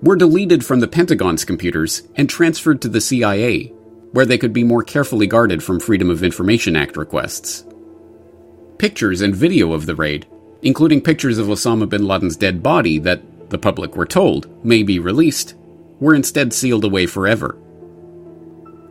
were 0.02 0.16
deleted 0.16 0.66
from 0.66 0.80
the 0.80 0.88
Pentagon's 0.88 1.46
computers 1.46 2.04
and 2.16 2.30
transferred 2.30 2.82
to 2.82 2.90
the 2.90 3.02
CIA, 3.02 3.66
where 4.12 4.26
they 4.26 4.38
could 4.38 4.54
be 4.54 4.64
more 4.64 4.84
carefully 4.84 5.28
guarded 5.28 5.64
from 5.64 5.80
Freedom 5.80 6.10
of 6.10 6.24
Information 6.24 6.76
Act 6.76 6.98
requests. 6.98 7.66
Pictures 8.78 9.22
and 9.22 9.36
video 9.36 9.74
of 9.74 9.86
the 9.86 9.96
raid, 9.96 10.26
including 10.64 11.02
pictures 11.02 11.38
of 11.38 11.48
Osama 11.48 11.88
bin 11.88 12.08
Laden's 12.08 12.36
dead 12.36 12.64
body 12.64 12.98
that, 13.00 13.22
the 13.50 13.58
public 13.58 13.96
were 13.96 14.06
told, 14.06 14.66
may 14.66 14.82
be 14.82 14.98
released, 14.98 15.56
were 16.00 16.16
instead 16.16 16.54
sealed 16.54 16.84
away 16.84 17.06
forever. 17.06 17.58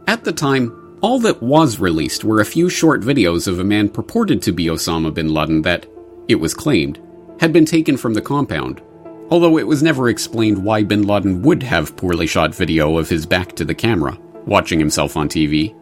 At 0.06 0.24
the 0.24 0.32
time, 0.32 0.98
all 1.00 1.18
that 1.20 1.42
was 1.42 1.78
released 1.78 2.24
were 2.24 2.40
a 2.40 2.44
few 2.44 2.68
short 2.68 3.00
videos 3.00 3.48
of 3.48 3.58
a 3.58 3.64
man 3.64 3.88
purported 3.88 4.42
to 4.42 4.52
be 4.52 4.66
Osama 4.66 5.12
bin 5.12 5.32
Laden 5.32 5.62
that, 5.62 5.86
it 6.28 6.34
was 6.34 6.54
claimed, 6.54 7.00
had 7.38 7.52
been 7.52 7.64
taken 7.64 7.96
from 7.96 8.12
the 8.12 8.20
compound, 8.20 8.82
although 9.30 9.58
it 9.58 9.66
was 9.66 9.82
never 9.82 10.08
explained 10.08 10.62
why 10.62 10.82
bin 10.82 11.06
Laden 11.06 11.42
would 11.42 11.62
have 11.62 11.96
poorly 11.96 12.26
shot 12.26 12.54
video 12.54 12.98
of 12.98 13.08
his 13.08 13.24
back 13.24 13.54
to 13.56 13.64
the 13.64 13.74
camera, 13.74 14.18
watching 14.46 14.78
himself 14.78 15.16
on 15.16 15.28
TV, 15.28 15.74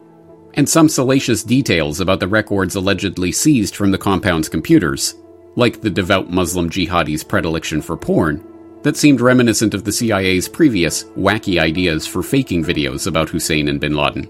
and 0.54 0.68
some 0.68 0.88
salacious 0.88 1.42
details 1.42 2.00
about 2.00 2.20
the 2.20 2.28
records 2.28 2.74
allegedly 2.74 3.32
seized 3.32 3.74
from 3.74 3.90
the 3.90 3.98
compound's 3.98 4.48
computers, 4.48 5.14
like 5.56 5.80
the 5.80 5.90
devout 5.90 6.30
Muslim 6.30 6.70
jihadi's 6.70 7.24
predilection 7.24 7.82
for 7.82 7.96
porn, 7.96 8.44
that 8.82 8.96
seemed 8.96 9.20
reminiscent 9.20 9.74
of 9.74 9.84
the 9.84 9.92
CIA's 9.92 10.48
previous 10.48 11.04
wacky 11.16 11.60
ideas 11.60 12.06
for 12.06 12.22
faking 12.22 12.64
videos 12.64 13.06
about 13.06 13.28
Hussein 13.28 13.68
and 13.68 13.80
bin 13.80 13.94
Laden. 13.94 14.28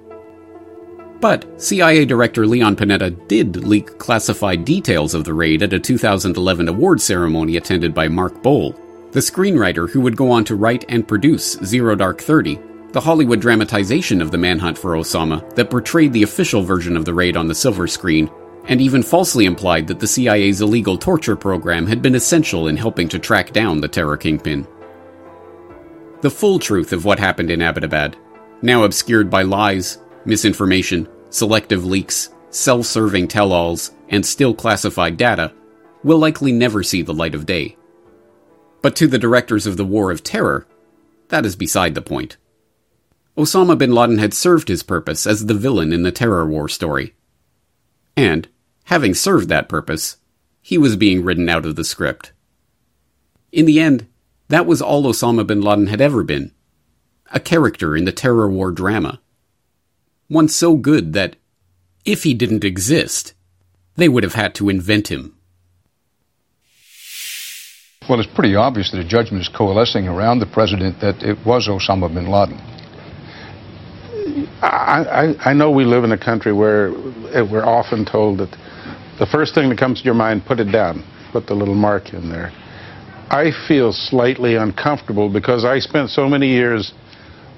But 1.20 1.60
CIA 1.60 2.04
Director 2.04 2.46
Leon 2.46 2.76
Panetta 2.76 3.10
did 3.26 3.56
leak 3.56 3.98
classified 3.98 4.64
details 4.64 5.14
of 5.14 5.24
the 5.24 5.34
raid 5.34 5.62
at 5.62 5.72
a 5.72 5.80
2011 5.80 6.68
award 6.68 7.00
ceremony 7.00 7.56
attended 7.56 7.92
by 7.92 8.06
Mark 8.06 8.34
Boal, 8.42 8.78
the 9.12 9.20
screenwriter 9.20 9.90
who 9.90 10.00
would 10.00 10.16
go 10.16 10.30
on 10.30 10.44
to 10.44 10.54
write 10.54 10.84
and 10.88 11.08
produce 11.08 11.58
Zero 11.64 11.96
Dark 11.96 12.20
Thirty, 12.20 12.58
the 12.92 13.00
Hollywood 13.00 13.40
dramatization 13.40 14.22
of 14.22 14.30
the 14.30 14.38
manhunt 14.38 14.78
for 14.78 14.92
Osama 14.92 15.54
that 15.56 15.70
portrayed 15.70 16.12
the 16.12 16.22
official 16.22 16.62
version 16.62 16.96
of 16.96 17.04
the 17.04 17.14
raid 17.14 17.36
on 17.36 17.48
the 17.48 17.54
silver 17.54 17.86
screen, 17.86 18.30
and 18.68 18.80
even 18.80 19.02
falsely 19.02 19.46
implied 19.46 19.86
that 19.86 19.98
the 19.98 20.06
CIA's 20.06 20.60
illegal 20.60 20.96
torture 20.96 21.36
program 21.36 21.86
had 21.86 22.02
been 22.02 22.14
essential 22.14 22.68
in 22.68 22.76
helping 22.76 23.08
to 23.08 23.18
track 23.18 23.52
down 23.52 23.80
the 23.80 23.88
terror 23.88 24.16
kingpin. 24.16 24.66
The 26.20 26.30
full 26.30 26.58
truth 26.58 26.92
of 26.92 27.04
what 27.04 27.18
happened 27.18 27.50
in 27.50 27.60
Abbottabad, 27.60 28.14
now 28.60 28.84
obscured 28.84 29.30
by 29.30 29.42
lies, 29.42 29.98
misinformation, 30.24 31.08
selective 31.30 31.84
leaks, 31.84 32.30
self 32.50 32.86
serving 32.86 33.28
tell 33.28 33.52
alls, 33.52 33.92
and 34.10 34.24
still 34.24 34.54
classified 34.54 35.16
data, 35.16 35.52
will 36.04 36.18
likely 36.18 36.52
never 36.52 36.82
see 36.82 37.02
the 37.02 37.14
light 37.14 37.34
of 37.34 37.46
day. 37.46 37.76
But 38.82 38.96
to 38.96 39.06
the 39.06 39.18
directors 39.18 39.66
of 39.66 39.76
the 39.76 39.84
War 39.84 40.10
of 40.10 40.22
Terror, 40.22 40.66
that 41.28 41.46
is 41.46 41.56
beside 41.56 41.94
the 41.94 42.02
point. 42.02 42.36
Osama 43.36 43.78
bin 43.78 43.92
Laden 43.92 44.18
had 44.18 44.34
served 44.34 44.68
his 44.68 44.82
purpose 44.82 45.26
as 45.26 45.46
the 45.46 45.54
villain 45.54 45.92
in 45.92 46.02
the 46.02 46.12
terror 46.12 46.46
war 46.46 46.68
story. 46.68 47.14
And, 48.16 48.48
having 48.88 49.12
served 49.12 49.50
that 49.50 49.68
purpose, 49.68 50.16
he 50.62 50.78
was 50.78 50.96
being 50.96 51.22
written 51.22 51.48
out 51.48 51.66
of 51.66 51.76
the 51.76 51.84
script. 51.84 52.32
In 53.52 53.66
the 53.66 53.80
end, 53.80 54.06
that 54.48 54.66
was 54.66 54.80
all 54.80 55.04
Osama 55.04 55.46
bin 55.46 55.60
Laden 55.60 55.88
had 55.88 56.00
ever 56.00 56.24
been 56.24 56.52
a 57.30 57.38
character 57.38 57.94
in 57.94 58.06
the 58.06 58.12
terror 58.12 58.48
war 58.48 58.70
drama 58.70 59.20
one 60.28 60.48
so 60.48 60.76
good 60.76 61.14
that, 61.14 61.36
if 62.04 62.22
he 62.22 62.34
didn't 62.34 62.64
exist, 62.64 63.34
they 63.96 64.08
would 64.08 64.22
have 64.22 64.34
had 64.34 64.54
to 64.54 64.68
invent 64.68 65.08
him. 65.08 65.34
Well, 68.08 68.20
it's 68.20 68.34
pretty 68.34 68.54
obvious 68.54 68.90
that 68.92 69.00
a 69.00 69.08
judgment 69.08 69.42
is 69.42 69.48
coalescing 69.48 70.06
around 70.06 70.38
the 70.38 70.46
president 70.46 71.00
that 71.00 71.22
it 71.22 71.38
was 71.44 71.68
Osama 71.68 72.12
bin 72.12 72.26
Laden. 72.26 72.58
I, 74.62 75.34
I, 75.42 75.50
I 75.50 75.52
know 75.54 75.70
we 75.70 75.84
live 75.84 76.04
in 76.04 76.12
a 76.12 76.18
country 76.18 76.52
where 76.52 76.90
we're 76.92 77.64
often 77.64 78.04
told 78.04 78.38
that 78.38 78.54
the 79.18 79.26
first 79.26 79.54
thing 79.54 79.68
that 79.68 79.78
comes 79.78 80.00
to 80.00 80.04
your 80.04 80.14
mind, 80.14 80.44
put 80.46 80.60
it 80.60 80.70
down, 80.72 81.04
put 81.32 81.46
the 81.46 81.54
little 81.54 81.74
mark 81.74 82.12
in 82.12 82.28
there. 82.28 82.52
I 83.30 83.50
feel 83.66 83.92
slightly 83.92 84.56
uncomfortable 84.56 85.30
because 85.30 85.64
I 85.64 85.80
spent 85.80 86.10
so 86.10 86.28
many 86.28 86.48
years 86.48 86.92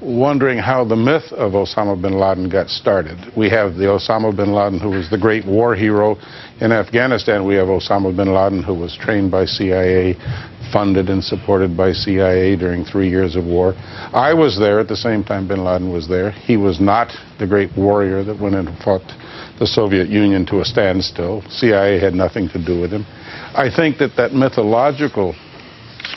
wondering 0.03 0.59
how 0.59 0.85
the 0.85 0.97
myth 0.97 1.31
of 1.33 1.53
Osama 1.53 2.01
bin 2.01 2.19
Laden 2.19 2.49
got 2.49 2.69
started. 2.69 3.19
We 3.37 3.51
have 3.51 3.75
the 3.75 3.85
Osama 3.85 4.35
bin 4.35 4.53
Laden 4.53 4.81
who 4.81 4.91
was 4.91 5.11
the 5.11 5.19
great 5.19 5.45
war 5.47 5.75
hero 5.75 6.17
in 6.61 6.73
Afghanistan. 6.73 7.47
We 7.47 7.55
have 7.57 7.69
Osama 7.69 8.17
bin 8.17 8.33
Laden 8.33 8.63
who 8.63 8.75
was 8.75 8.97
trained 8.97 9.31
by 9.31 9.45
CIA, 9.45 10.15
funded 10.73 11.11
and 11.11 11.23
supported 11.23 11.77
by 11.77 11.93
CIA 11.93 12.57
during 12.57 12.85
three 12.85 13.11
years 13.11 13.37
of 13.37 13.45
war. 13.45 13.75
I 14.13 14.33
was 14.33 14.59
there 14.59 14.81
at 14.81 14.89
the 14.89 14.97
same 14.97 15.23
time 15.23 15.47
bin 15.47 15.65
Laden 15.65 15.93
was 15.93 16.09
there. 16.09 16.31
He 16.31 16.57
was 16.57 16.81
not 16.81 17.13
the 17.39 17.47
great 17.47 17.71
warrior 17.77 18.25
that 18.25 18.41
went 18.41 18.55
and 18.55 18.77
fought 18.79 19.03
the 19.61 19.67
Soviet 19.67 20.09
Union 20.09 20.45
to 20.47 20.61
a 20.61 20.65
standstill. 20.65 21.43
CIA 21.49 22.01
had 22.01 22.15
nothing 22.15 22.49
to 22.49 22.59
do 22.65 22.81
with 22.81 22.91
him. 22.91 23.05
I 23.55 23.71
think 23.75 23.99
that 23.99 24.17
that 24.17 24.33
mythological 24.33 25.35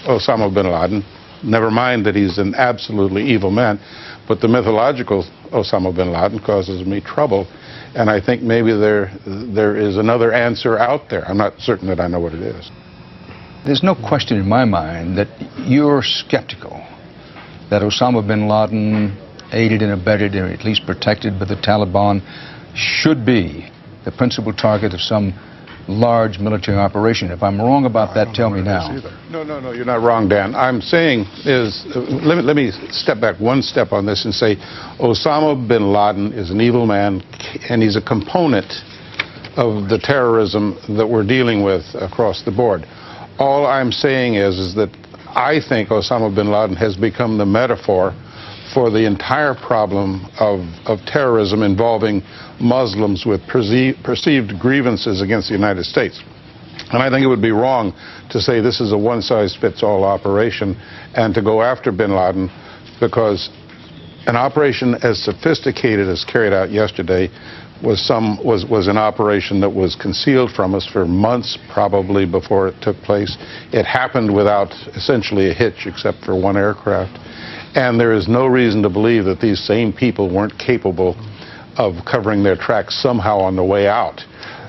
Osama 0.08 0.52
bin 0.52 0.72
Laden 0.72 1.04
Never 1.44 1.70
mind 1.70 2.06
that 2.06 2.16
he's 2.16 2.38
an 2.38 2.56
absolutely 2.56 3.24
evil 3.24 3.52
man, 3.52 3.80
but 4.28 4.40
the 4.40 4.48
mythological 4.48 5.26
Osama 5.52 5.94
bin 5.94 6.12
Laden 6.14 6.40
causes 6.40 6.88
me 6.88 7.02
trouble, 7.02 7.48
and 7.96 8.10
I 8.10 8.22
think 8.26 8.42
maybe 8.42 8.72
there 8.72 9.12
there 9.26 9.76
is 9.76 9.98
another 9.98 10.32
answer 10.32 10.80
out 10.80 11.10
there. 11.10 11.28
I'm 11.28 11.38
not 11.38 11.60
certain 11.60 11.88
that 11.90 12.00
I 12.00 12.08
know 12.08 12.22
what 12.22 12.34
it 12.34 12.42
is. 12.42 12.72
There's 13.66 13.84
no 13.84 13.94
question 13.94 14.38
in 14.38 14.48
my 14.48 14.64
mind 14.64 15.18
that 15.18 15.28
you're 15.68 16.02
skeptical 16.02 16.82
that 17.70 17.82
Osama 17.82 18.26
bin 18.26 18.48
Laden, 18.48 19.18
aided 19.52 19.82
and 19.82 19.92
abetted, 19.92 20.36
or 20.36 20.46
at 20.46 20.64
least 20.64 20.86
protected 20.86 21.38
by 21.40 21.46
the 21.46 21.56
Taliban, 21.56 22.22
should 22.76 23.26
be 23.26 23.70
the 24.06 24.12
principal 24.12 24.54
target 24.54 24.94
of 24.94 25.02
some 25.02 25.34
large 25.88 26.40
military 26.40 26.78
operation. 26.78 27.30
If 27.32 27.44
I'm 27.44 27.60
wrong 27.60 27.86
about 27.86 28.16
that, 28.16 28.34
tell 28.34 28.50
me 28.50 28.62
now. 28.62 28.90
No, 29.30 29.44
no, 29.44 29.60
no, 29.60 29.72
you're 29.72 29.86
not 29.86 30.02
wrong, 30.02 30.30
Dan. 30.30 30.56
I'm 30.56 30.82
saying 30.82 31.26
is, 31.46 31.86
uh, 31.94 32.00
let, 32.00 32.38
me, 32.38 32.44
let 32.44 32.56
me 32.56 32.72
step 32.92 33.20
back 33.20 33.40
one 33.40 33.62
step 33.62 33.92
on 33.92 34.06
this 34.06 34.26
and 34.26 34.34
say 34.34 34.56
Osama 35.00 35.68
bin 35.68 35.92
Laden 35.92 36.34
is 36.34 36.52
an 36.52 36.62
evil 36.62 36.86
man, 36.86 37.22
and 37.70 37.82
he's 37.82 37.96
a 37.96 38.02
component 38.02 38.72
of 39.58 39.90
the 39.90 40.00
terrorism 40.02 40.80
that 40.98 41.08
we're 41.08 41.26
dealing 41.26 41.64
with 41.64 41.84
across 41.96 42.44
the 42.44 42.52
board. 42.52 42.86
All 43.38 43.66
I'm 43.66 43.92
saying 43.92 44.36
is, 44.36 44.58
is 44.58 44.76
that 44.76 44.90
I 45.36 45.60
think 45.68 45.90
Osama 45.90 46.34
bin 46.34 46.50
Laden 46.52 46.76
has 46.78 46.96
become 46.96 47.38
the 47.38 47.46
metaphor 47.46 48.14
for 48.74 48.90
the 48.90 49.06
entire 49.06 49.54
problem 49.54 50.26
of, 50.40 50.62
of 50.86 51.00
terrorism 51.06 51.62
involving 51.62 52.22
Muslims 52.60 53.26
with 53.26 53.42
perceived, 53.48 54.60
grievances 54.60 55.22
against 55.22 55.50
the 55.50 55.54
United 55.54 55.86
States. 55.86 56.22
And 56.92 57.02
I 57.02 57.10
think 57.10 57.24
it 57.24 57.28
would 57.28 57.42
be 57.42 57.52
wrong 57.52 57.94
to 58.32 58.42
say 58.42 58.62
this 58.62 58.82
is 58.82 58.92
a 58.92 58.98
one 58.98 59.22
size 59.22 59.56
fits 59.56 59.84
all 59.84 60.04
operation 60.04 60.76
and 61.16 61.34
to 61.36 61.42
go 61.42 61.62
after 61.62 61.92
bin 61.92 62.16
Laden 62.16 62.50
because 63.00 63.50
an 64.26 64.36
operation 64.36 64.96
as 65.04 65.22
sophisticated 65.22 66.08
as 66.08 66.24
carried 66.24 66.54
out 66.54 66.72
yesterday 66.72 67.30
was 67.84 68.02
some 68.02 68.44
was 68.44 68.66
was 68.66 68.88
an 68.88 68.98
operation 68.98 69.60
that 69.60 69.70
was 69.70 69.96
concealed 69.96 70.52
from 70.52 70.74
us 70.74 70.88
for 70.88 71.06
months 71.06 71.58
probably 71.74 72.26
before 72.26 72.70
it 72.70 72.76
took 72.82 72.96
place. 72.98 73.38
It 73.74 73.86
happened 73.86 74.34
without 74.34 74.72
essentially 74.96 75.50
a 75.50 75.54
hitch 75.54 75.86
except 75.86 76.24
for 76.24 76.40
one 76.40 76.56
aircraft. 76.56 77.20
And 77.76 78.00
there 78.00 78.14
is 78.14 78.28
no 78.28 78.46
reason 78.46 78.84
to 78.84 78.90
believe 78.90 79.26
that 79.26 79.40
these 79.42 79.60
same 79.60 79.92
people 79.92 80.34
weren't 80.34 80.58
capable 80.60 81.16
of 81.78 82.06
covering 82.06 82.44
their 82.44 82.56
tracks 82.56 83.02
somehow 83.02 83.40
on 83.40 83.56
the 83.56 83.64
way 83.64 83.88
out. 83.88 84.22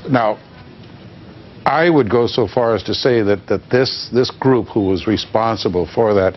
Now, 0.08 0.38
I 1.66 1.88
would 1.88 2.10
go 2.10 2.26
so 2.26 2.46
far 2.46 2.74
as 2.74 2.82
to 2.84 2.94
say 2.94 3.22
that, 3.22 3.46
that 3.48 3.70
this, 3.70 4.10
this 4.12 4.30
group 4.30 4.68
who 4.68 4.86
was 4.86 5.06
responsible 5.06 5.88
for 5.94 6.14
that, 6.14 6.34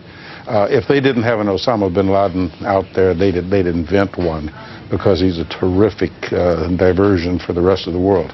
uh, 0.47 0.67
if 0.69 0.87
they 0.87 1.01
didn't 1.01 1.23
have 1.23 1.39
an 1.39 1.47
Osama 1.47 1.93
bin 1.93 2.09
Laden 2.09 2.49
out 2.65 2.85
there, 2.95 3.13
they'd, 3.13 3.35
they'd 3.49 3.67
invent 3.67 4.17
one 4.17 4.49
because 4.89 5.19
he's 5.19 5.37
a 5.37 5.45
terrific 5.45 6.11
uh, 6.31 6.67
diversion 6.77 7.39
for 7.39 7.51
the 7.51 7.61
rest 7.61 7.87
of 7.87 7.93
the 7.93 7.99
world. 7.99 8.31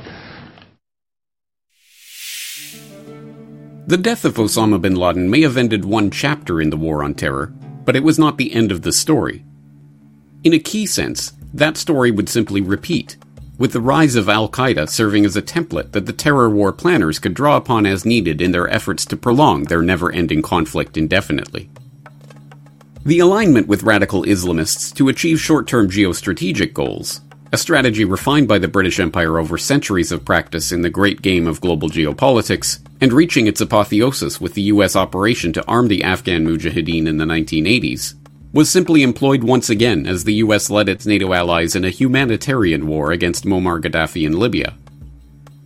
The 3.85 3.97
death 3.97 4.23
of 4.23 4.35
Osama 4.35 4.79
bin 4.79 4.95
Laden 4.95 5.29
may 5.29 5.41
have 5.41 5.57
ended 5.57 5.83
one 5.83 6.09
chapter 6.09 6.61
in 6.61 6.69
the 6.69 6.77
War 6.77 7.03
on 7.03 7.15
Terror, 7.15 7.51
but 7.85 7.95
it 7.95 8.03
was 8.03 8.19
not 8.19 8.37
the 8.37 8.53
end 8.53 8.71
of 8.71 8.81
the 8.81 8.91
story. 8.91 9.43
In 10.43 10.53
a 10.53 10.59
key 10.59 10.85
sense, 10.85 11.33
that 11.53 11.77
story 11.77 12.11
would 12.11 12.29
simply 12.29 12.61
repeat, 12.61 13.17
with 13.57 13.73
the 13.73 13.81
rise 13.81 14.15
of 14.15 14.27
Al 14.27 14.49
Qaeda 14.49 14.89
serving 14.89 15.25
as 15.25 15.35
a 15.35 15.41
template 15.41 15.91
that 15.91 16.05
the 16.05 16.13
terror 16.13 16.49
war 16.49 16.73
planners 16.73 17.19
could 17.19 17.33
draw 17.33 17.55
upon 17.55 17.85
as 17.85 18.05
needed 18.05 18.41
in 18.41 18.51
their 18.51 18.67
efforts 18.67 19.05
to 19.05 19.17
prolong 19.17 19.65
their 19.65 19.81
never 19.81 20.11
ending 20.11 20.41
conflict 20.41 20.97
indefinitely. 20.97 21.69
The 23.05 23.19
alignment 23.19 23.67
with 23.67 23.83
radical 23.83 24.23
Islamists 24.23 24.93
to 24.95 25.09
achieve 25.09 25.39
short 25.39 25.67
term 25.67 25.89
geostrategic 25.89 26.73
goals, 26.73 27.21
a 27.51 27.57
strategy 27.57 28.05
refined 28.05 28.47
by 28.47 28.57
the 28.57 28.67
British 28.67 28.99
Empire 28.99 29.37
over 29.37 29.57
centuries 29.57 30.11
of 30.11 30.25
practice 30.25 30.71
in 30.71 30.81
the 30.81 30.89
great 30.89 31.21
game 31.21 31.45
of 31.45 31.61
global 31.61 31.89
geopolitics, 31.89 32.79
and 33.03 33.11
reaching 33.11 33.47
its 33.47 33.59
apotheosis 33.59 34.39
with 34.39 34.53
the 34.53 34.61
US 34.61 34.95
operation 34.95 35.51
to 35.51 35.67
arm 35.67 35.89
the 35.89 36.05
Afghan 36.05 36.45
Mujahideen 36.45 37.05
in 37.05 37.17
the 37.17 37.25
1980s, 37.25 38.13
was 38.53 38.69
simply 38.69 39.03
employed 39.03 39.43
once 39.43 39.69
again 39.69 40.07
as 40.07 40.23
the 40.23 40.35
US 40.35 40.69
led 40.69 40.87
its 40.87 41.05
NATO 41.05 41.33
allies 41.33 41.75
in 41.75 41.83
a 41.83 41.89
humanitarian 41.89 42.87
war 42.87 43.11
against 43.11 43.43
Muammar 43.43 43.81
Gaddafi 43.81 44.25
in 44.25 44.39
Libya. 44.39 44.77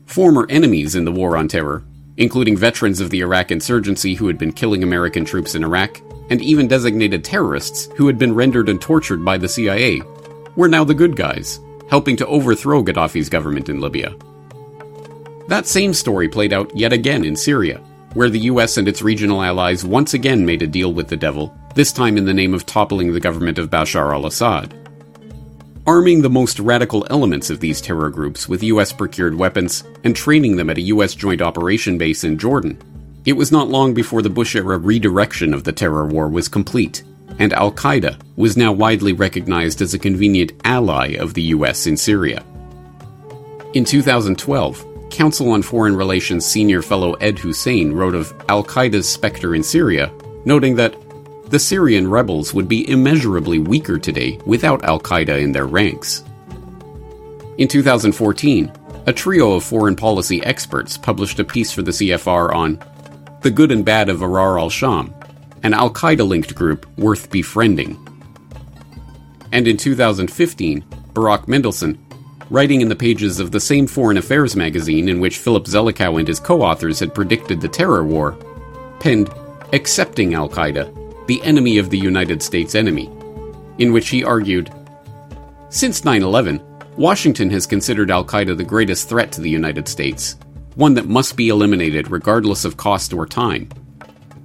Former 0.08 0.48
enemies 0.50 0.96
in 0.96 1.06
the 1.06 1.12
war 1.12 1.38
on 1.38 1.48
terror, 1.48 1.84
including 2.18 2.58
veterans 2.58 3.00
of 3.00 3.12
the 3.12 3.20
Iraq 3.20 3.52
insurgency 3.52 4.16
who 4.16 4.26
had 4.26 4.40
been 4.40 4.52
killing 4.52 4.82
American 4.82 5.24
troops 5.24 5.54
in 5.54 5.64
Iraq, 5.64 6.02
and 6.32 6.42
even 6.42 6.68
designated 6.68 7.24
terrorists 7.24 7.88
who 7.98 8.08
had 8.08 8.18
been 8.18 8.34
rendered 8.34 8.68
and 8.68 8.82
tortured 8.82 9.24
by 9.24 9.38
the 9.38 9.48
CIA, 9.48 10.02
were 10.56 10.68
now 10.68 10.84
the 10.84 10.96
good 10.96 11.16
guys, 11.16 11.60
helping 11.88 12.18
to 12.18 12.26
overthrow 12.26 12.82
Gaddafi's 12.84 13.30
government 13.30 13.70
in 13.70 13.80
Libya. 13.80 14.16
That 15.48 15.66
same 15.66 15.94
story 15.94 16.28
played 16.28 16.52
out 16.52 16.76
yet 16.76 16.92
again 16.92 17.24
in 17.24 17.36
Syria, 17.36 17.80
where 18.14 18.30
the 18.30 18.48
US 18.52 18.78
and 18.78 18.88
its 18.88 19.02
regional 19.02 19.42
allies 19.42 19.86
once 19.86 20.14
again 20.14 20.46
made 20.46 20.62
a 20.62 20.68
deal 20.68 20.94
with 20.94 21.08
the 21.08 21.16
devil, 21.16 21.56
this 21.74 21.94
time 21.94 22.18
in 22.18 22.26
the 22.26 22.34
name 22.34 22.54
of 22.54 22.66
toppling 22.66 23.14
the 23.14 23.20
government 23.20 23.58
of 23.58 23.70
Bashar 23.70 24.14
al 24.14 24.26
Assad. 24.26 24.74
Arming 25.86 26.22
the 26.22 26.30
most 26.30 26.60
radical 26.60 27.08
elements 27.10 27.50
of 27.50 27.62
these 27.62 27.80
terror 27.80 28.10
groups 28.10 28.50
with 28.50 28.64
US 28.64 28.92
procured 28.92 29.36
weapons 29.36 29.86
and 30.04 30.14
training 30.14 30.58
them 30.58 30.70
at 30.70 30.78
a 30.78 30.90
US 30.94 31.16
joint 31.16 31.42
operation 31.42 31.98
base 31.98 32.26
in 32.26 32.38
Jordan, 32.38 32.78
it 33.24 33.34
was 33.34 33.52
not 33.52 33.70
long 33.70 33.94
before 33.94 34.22
the 34.22 34.30
Bush 34.30 34.56
era 34.56 34.78
redirection 34.78 35.54
of 35.54 35.64
the 35.64 35.72
terror 35.72 36.06
war 36.06 36.28
was 36.28 36.48
complete, 36.50 37.04
and 37.40 37.54
Al 37.54 37.72
Qaeda 37.72 38.20
was 38.36 38.58
now 38.58 38.74
widely 38.74 39.14
recognized 39.14 39.82
as 39.82 39.94
a 39.94 40.00
convenient 40.00 40.52
ally 40.66 41.16
of 41.16 41.34
the 41.36 41.44
US 41.44 41.88
in 41.88 41.96
Syria. 41.96 42.44
In 43.74 43.86
2012, 43.86 44.87
Council 45.10 45.52
on 45.52 45.62
Foreign 45.62 45.96
Relations 45.96 46.46
senior 46.46 46.82
fellow 46.82 47.14
Ed 47.14 47.38
Husain 47.40 47.94
wrote 47.94 48.16
of 48.16 48.34
Al 48.50 48.64
Qaeda's 48.64 49.10
specter 49.10 49.56
in 49.56 49.64
Syria, 49.64 50.12
noting 50.46 50.76
that 50.76 50.96
the 51.50 51.60
Syrian 51.60 52.10
rebels 52.10 52.54
would 52.54 52.68
be 52.68 52.90
immeasurably 52.90 53.60
weaker 53.60 53.98
today 53.98 54.40
without 54.46 54.84
Al 54.84 55.00
Qaeda 55.00 55.42
in 55.42 55.52
their 55.54 55.66
ranks. 55.66 56.24
In 57.58 57.68
2014, 57.68 58.72
a 59.08 59.14
trio 59.14 59.54
of 59.54 59.64
foreign 59.64 59.96
policy 59.96 60.44
experts 60.44 60.98
published 60.98 61.40
a 61.40 61.46
piece 61.46 61.72
for 61.72 61.82
the 61.82 61.92
CFR 61.92 62.54
on 62.54 62.84
the 63.42 63.52
Good 63.52 63.72
and 63.72 63.86
Bad 63.86 64.10
of 64.10 64.20
Ahrar 64.20 64.60
al 64.60 64.70
Sham, 64.70 65.14
an 65.64 65.74
Al 65.74 65.90
Qaeda 65.90 66.28
linked 66.28 66.54
group 66.54 66.86
worth 66.98 67.32
befriending. 67.32 67.98
And 69.52 69.68
in 69.68 69.78
2015, 69.78 70.84
Barak 71.14 71.48
Mendelsohn, 71.48 71.98
writing 72.50 72.82
in 72.82 72.90
the 72.90 72.96
pages 72.96 73.40
of 73.40 73.52
the 73.52 73.60
same 73.60 73.88
Foreign 73.88 74.18
Affairs 74.18 74.56
magazine 74.56 75.10
in 75.10 75.20
which 75.20 75.38
Philip 75.40 75.66
Zelikow 75.66 76.20
and 76.20 76.28
his 76.28 76.40
co 76.40 76.62
authors 76.62 77.00
had 77.00 77.14
predicted 77.14 77.62
the 77.62 77.68
terror 77.68 78.04
war, 78.04 78.38
penned 79.00 79.30
Accepting 79.74 80.34
Al 80.34 80.48
Qaeda, 80.48 81.28
the 81.28 81.42
enemy 81.44 81.78
of 81.78 81.90
the 81.90 81.98
United 81.98 82.42
States 82.42 82.74
enemy, 82.74 83.10
in 83.78 83.92
which 83.92 84.10
he 84.10 84.24
argued 84.24 84.72
Since 85.70 86.06
9 86.06 86.24
11, 86.24 86.62
Washington 86.96 87.50
has 87.50 87.68
considered 87.68 88.10
Al 88.10 88.26
Qaeda 88.26 88.56
the 88.56 88.64
greatest 88.64 89.10
threat 89.10 89.32
to 89.34 89.42
the 89.42 89.50
United 89.50 89.88
States, 89.88 90.38
one 90.76 90.94
that 90.94 91.08
must 91.08 91.36
be 91.36 91.50
eliminated 91.50 92.10
regardless 92.10 92.64
of 92.64 92.78
cost 92.78 93.14
or 93.14 93.26
time. 93.26 93.70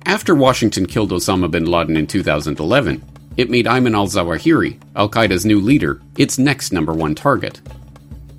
After 0.04 0.34
Washington 0.34 0.86
killed 0.86 1.12
Osama 1.12 1.50
bin 1.50 1.66
Laden 1.66 1.96
in 1.96 2.06
2011, 2.06 3.02
it 3.36 3.48
made 3.48 3.66
Ayman 3.66 3.94
al 3.94 4.08
Zawahiri, 4.08 4.78
Al 4.96 5.08
Qaeda's 5.08 5.46
new 5.46 5.60
leader, 5.60 6.02
its 6.18 6.38
next 6.38 6.72
number 6.72 6.92
one 6.92 7.14
target. 7.14 7.60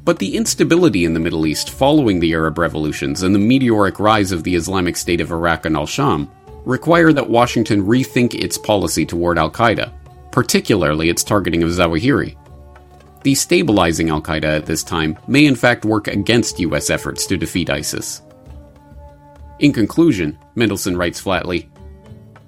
But 0.03 0.19
the 0.19 0.35
instability 0.35 1.05
in 1.05 1.13
the 1.13 1.19
Middle 1.19 1.45
East 1.47 1.69
following 1.69 2.19
the 2.19 2.33
Arab 2.33 2.57
revolutions 2.57 3.23
and 3.23 3.33
the 3.33 3.39
meteoric 3.39 3.99
rise 3.99 4.31
of 4.31 4.43
the 4.43 4.55
Islamic 4.55 4.97
State 4.97 5.21
of 5.21 5.31
Iraq 5.31 5.65
and 5.65 5.75
al 5.75 5.85
Sham 5.85 6.29
require 6.65 7.13
that 7.13 7.29
Washington 7.29 7.83
rethink 7.83 8.33
its 8.33 8.57
policy 8.57 9.05
toward 9.05 9.37
Al 9.37 9.51
Qaeda, 9.51 9.93
particularly 10.31 11.09
its 11.09 11.23
targeting 11.23 11.63
of 11.63 11.69
Zawahiri 11.69 12.37
destabilizing 13.23 14.09
Al 14.09 14.21
Qaeda 14.21 14.57
at 14.57 14.65
this 14.65 14.83
time 14.83 15.17
may 15.27 15.45
in 15.45 15.55
fact 15.55 15.85
work 15.85 16.07
against 16.07 16.59
US 16.59 16.89
efforts 16.89 17.25
to 17.27 17.37
defeat 17.37 17.69
ISIS. 17.69 18.21
In 19.59 19.71
conclusion, 19.71 20.37
Mendelsohn 20.55 20.97
writes 20.97 21.19
flatly 21.19 21.69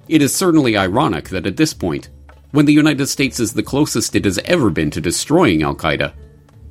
It 0.08 0.22
is 0.22 0.34
certainly 0.34 0.76
ironic 0.76 1.30
that 1.30 1.46
at 1.46 1.56
this 1.56 1.72
point, 1.72 2.10
when 2.52 2.66
the 2.66 2.72
United 2.72 3.06
States 3.06 3.40
is 3.40 3.52
the 3.52 3.62
closest 3.62 4.14
it 4.14 4.24
has 4.24 4.38
ever 4.44 4.70
been 4.70 4.90
to 4.90 5.00
destroying 5.00 5.62
Al 5.62 5.74
Qaeda, 5.74 6.12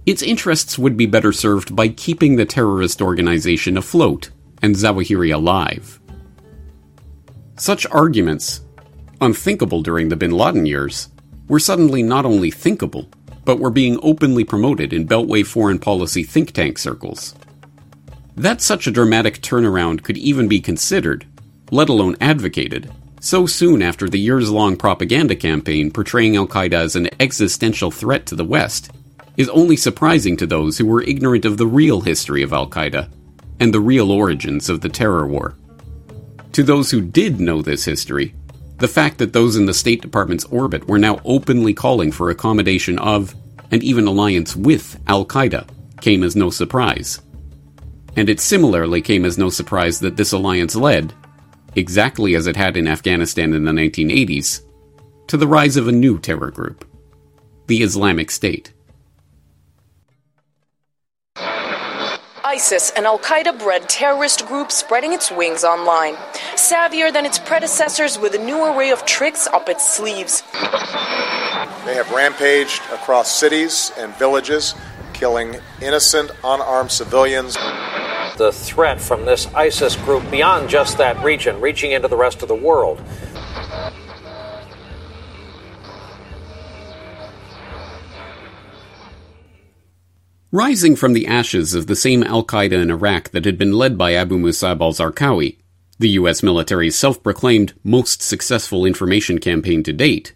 its 0.05 0.21
interests 0.21 0.77
would 0.77 0.95
be 0.95 1.05
better 1.05 1.31
served 1.31 1.75
by 1.75 1.87
keeping 1.87 2.35
the 2.35 2.45
terrorist 2.45 3.01
organization 3.01 3.77
afloat 3.77 4.29
and 4.61 4.75
Zawahiri 4.75 5.33
alive. 5.33 5.99
Such 7.57 7.87
arguments, 7.87 8.61
unthinkable 9.21 9.81
during 9.81 10.09
the 10.09 10.15
bin 10.15 10.31
Laden 10.31 10.65
years, 10.65 11.09
were 11.47 11.59
suddenly 11.59 12.03
not 12.03 12.25
only 12.25 12.51
thinkable, 12.51 13.07
but 13.45 13.59
were 13.59 13.69
being 13.69 13.99
openly 14.01 14.43
promoted 14.43 14.91
in 14.91 15.07
Beltway 15.07 15.45
foreign 15.45 15.79
policy 15.79 16.23
think 16.23 16.51
tank 16.51 16.77
circles. 16.77 17.35
That 18.35 18.61
such 18.61 18.87
a 18.87 18.91
dramatic 18.91 19.41
turnaround 19.41 20.03
could 20.03 20.17
even 20.17 20.47
be 20.47 20.59
considered, 20.59 21.25
let 21.71 21.87
alone 21.87 22.17
advocated, 22.19 22.91
so 23.21 23.45
soon 23.45 23.81
after 23.81 24.09
the 24.09 24.19
years 24.19 24.51
long 24.51 24.75
propaganda 24.75 25.35
campaign 25.35 25.89
portraying 25.89 26.35
Al 26.35 26.47
Qaeda 26.47 26.73
as 26.73 26.95
an 26.95 27.09
existential 27.19 27.91
threat 27.91 28.25
to 28.27 28.35
the 28.35 28.43
West, 28.43 28.91
is 29.37 29.49
only 29.49 29.75
surprising 29.75 30.37
to 30.37 30.47
those 30.47 30.77
who 30.77 30.85
were 30.85 31.01
ignorant 31.03 31.45
of 31.45 31.57
the 31.57 31.67
real 31.67 32.01
history 32.01 32.41
of 32.41 32.53
Al 32.53 32.69
Qaeda 32.69 33.09
and 33.59 33.73
the 33.73 33.79
real 33.79 34.11
origins 34.11 34.69
of 34.69 34.81
the 34.81 34.89
terror 34.89 35.27
war. 35.27 35.55
To 36.53 36.63
those 36.63 36.91
who 36.91 37.01
did 37.01 37.39
know 37.39 37.61
this 37.61 37.85
history, 37.85 38.33
the 38.77 38.87
fact 38.87 39.17
that 39.17 39.33
those 39.33 39.55
in 39.55 39.65
the 39.65 39.73
State 39.73 40.01
Department's 40.01 40.45
orbit 40.45 40.87
were 40.87 40.99
now 40.99 41.19
openly 41.23 41.73
calling 41.73 42.11
for 42.11 42.29
accommodation 42.29 42.99
of, 42.99 43.33
and 43.71 43.81
even 43.83 44.07
alliance 44.07 44.55
with, 44.55 44.99
Al 45.07 45.25
Qaeda 45.25 45.67
came 46.01 46.23
as 46.23 46.35
no 46.35 46.49
surprise. 46.49 47.21
And 48.15 48.29
it 48.29 48.39
similarly 48.39 49.01
came 49.01 49.25
as 49.25 49.37
no 49.37 49.49
surprise 49.49 49.99
that 49.99 50.17
this 50.17 50.31
alliance 50.31 50.75
led, 50.75 51.13
exactly 51.75 52.35
as 52.35 52.47
it 52.47 52.55
had 52.55 52.77
in 52.77 52.87
Afghanistan 52.87 53.53
in 53.53 53.65
the 53.65 53.71
1980s, 53.71 54.61
to 55.27 55.37
the 55.37 55.47
rise 55.47 55.77
of 55.77 55.87
a 55.87 55.93
new 55.93 56.19
terror 56.19 56.51
group 56.51 56.85
the 57.67 57.81
Islamic 57.81 58.29
State. 58.29 58.74
ISIS, 62.55 62.89
an 62.91 63.05
Al 63.05 63.19
Qaeda 63.19 63.59
bred 63.59 63.89
terrorist 63.89 64.47
group 64.47 64.71
spreading 64.71 65.11
its 65.11 65.29
wings 65.29 65.65
online. 65.65 66.15
Savvier 66.55 67.11
than 67.11 67.25
its 67.25 67.37
predecessors 67.37 68.17
with 68.17 68.33
a 68.33 68.37
new 68.37 68.63
array 68.63 68.91
of 68.91 69.05
tricks 69.05 69.45
up 69.47 69.67
its 69.67 69.85
sleeves. 69.85 70.41
They 71.83 71.95
have 71.95 72.09
rampaged 72.15 72.81
across 72.93 73.29
cities 73.29 73.91
and 73.97 74.15
villages, 74.15 74.73
killing 75.11 75.57
innocent, 75.81 76.31
unarmed 76.45 76.91
civilians. 76.91 77.55
The 78.37 78.53
threat 78.53 79.01
from 79.01 79.25
this 79.25 79.53
ISIS 79.53 79.97
group 79.97 80.31
beyond 80.31 80.69
just 80.69 80.97
that 80.97 81.21
region, 81.25 81.59
reaching 81.59 81.91
into 81.91 82.07
the 82.07 82.15
rest 82.15 82.41
of 82.41 82.47
the 82.47 82.55
world. 82.55 83.01
Rising 90.55 90.95
from 90.95 91.11
the 91.11 91.27
ashes 91.27 91.73
of 91.73 91.87
the 91.87 91.97
same 91.97 92.23
Al 92.23 92.41
Qaeda 92.41 92.81
in 92.81 92.89
Iraq 92.89 93.31
that 93.31 93.43
had 93.43 93.57
been 93.57 93.73
led 93.73 93.97
by 93.97 94.13
Abu 94.13 94.37
Musab 94.37 94.79
al 94.79 94.93
Zarqawi, 94.93 95.57
the 95.99 96.11
US 96.11 96.41
military's 96.41 96.97
self 96.97 97.21
proclaimed 97.21 97.73
most 97.83 98.21
successful 98.21 98.85
information 98.85 99.39
campaign 99.39 99.83
to 99.83 99.91
date, 99.91 100.33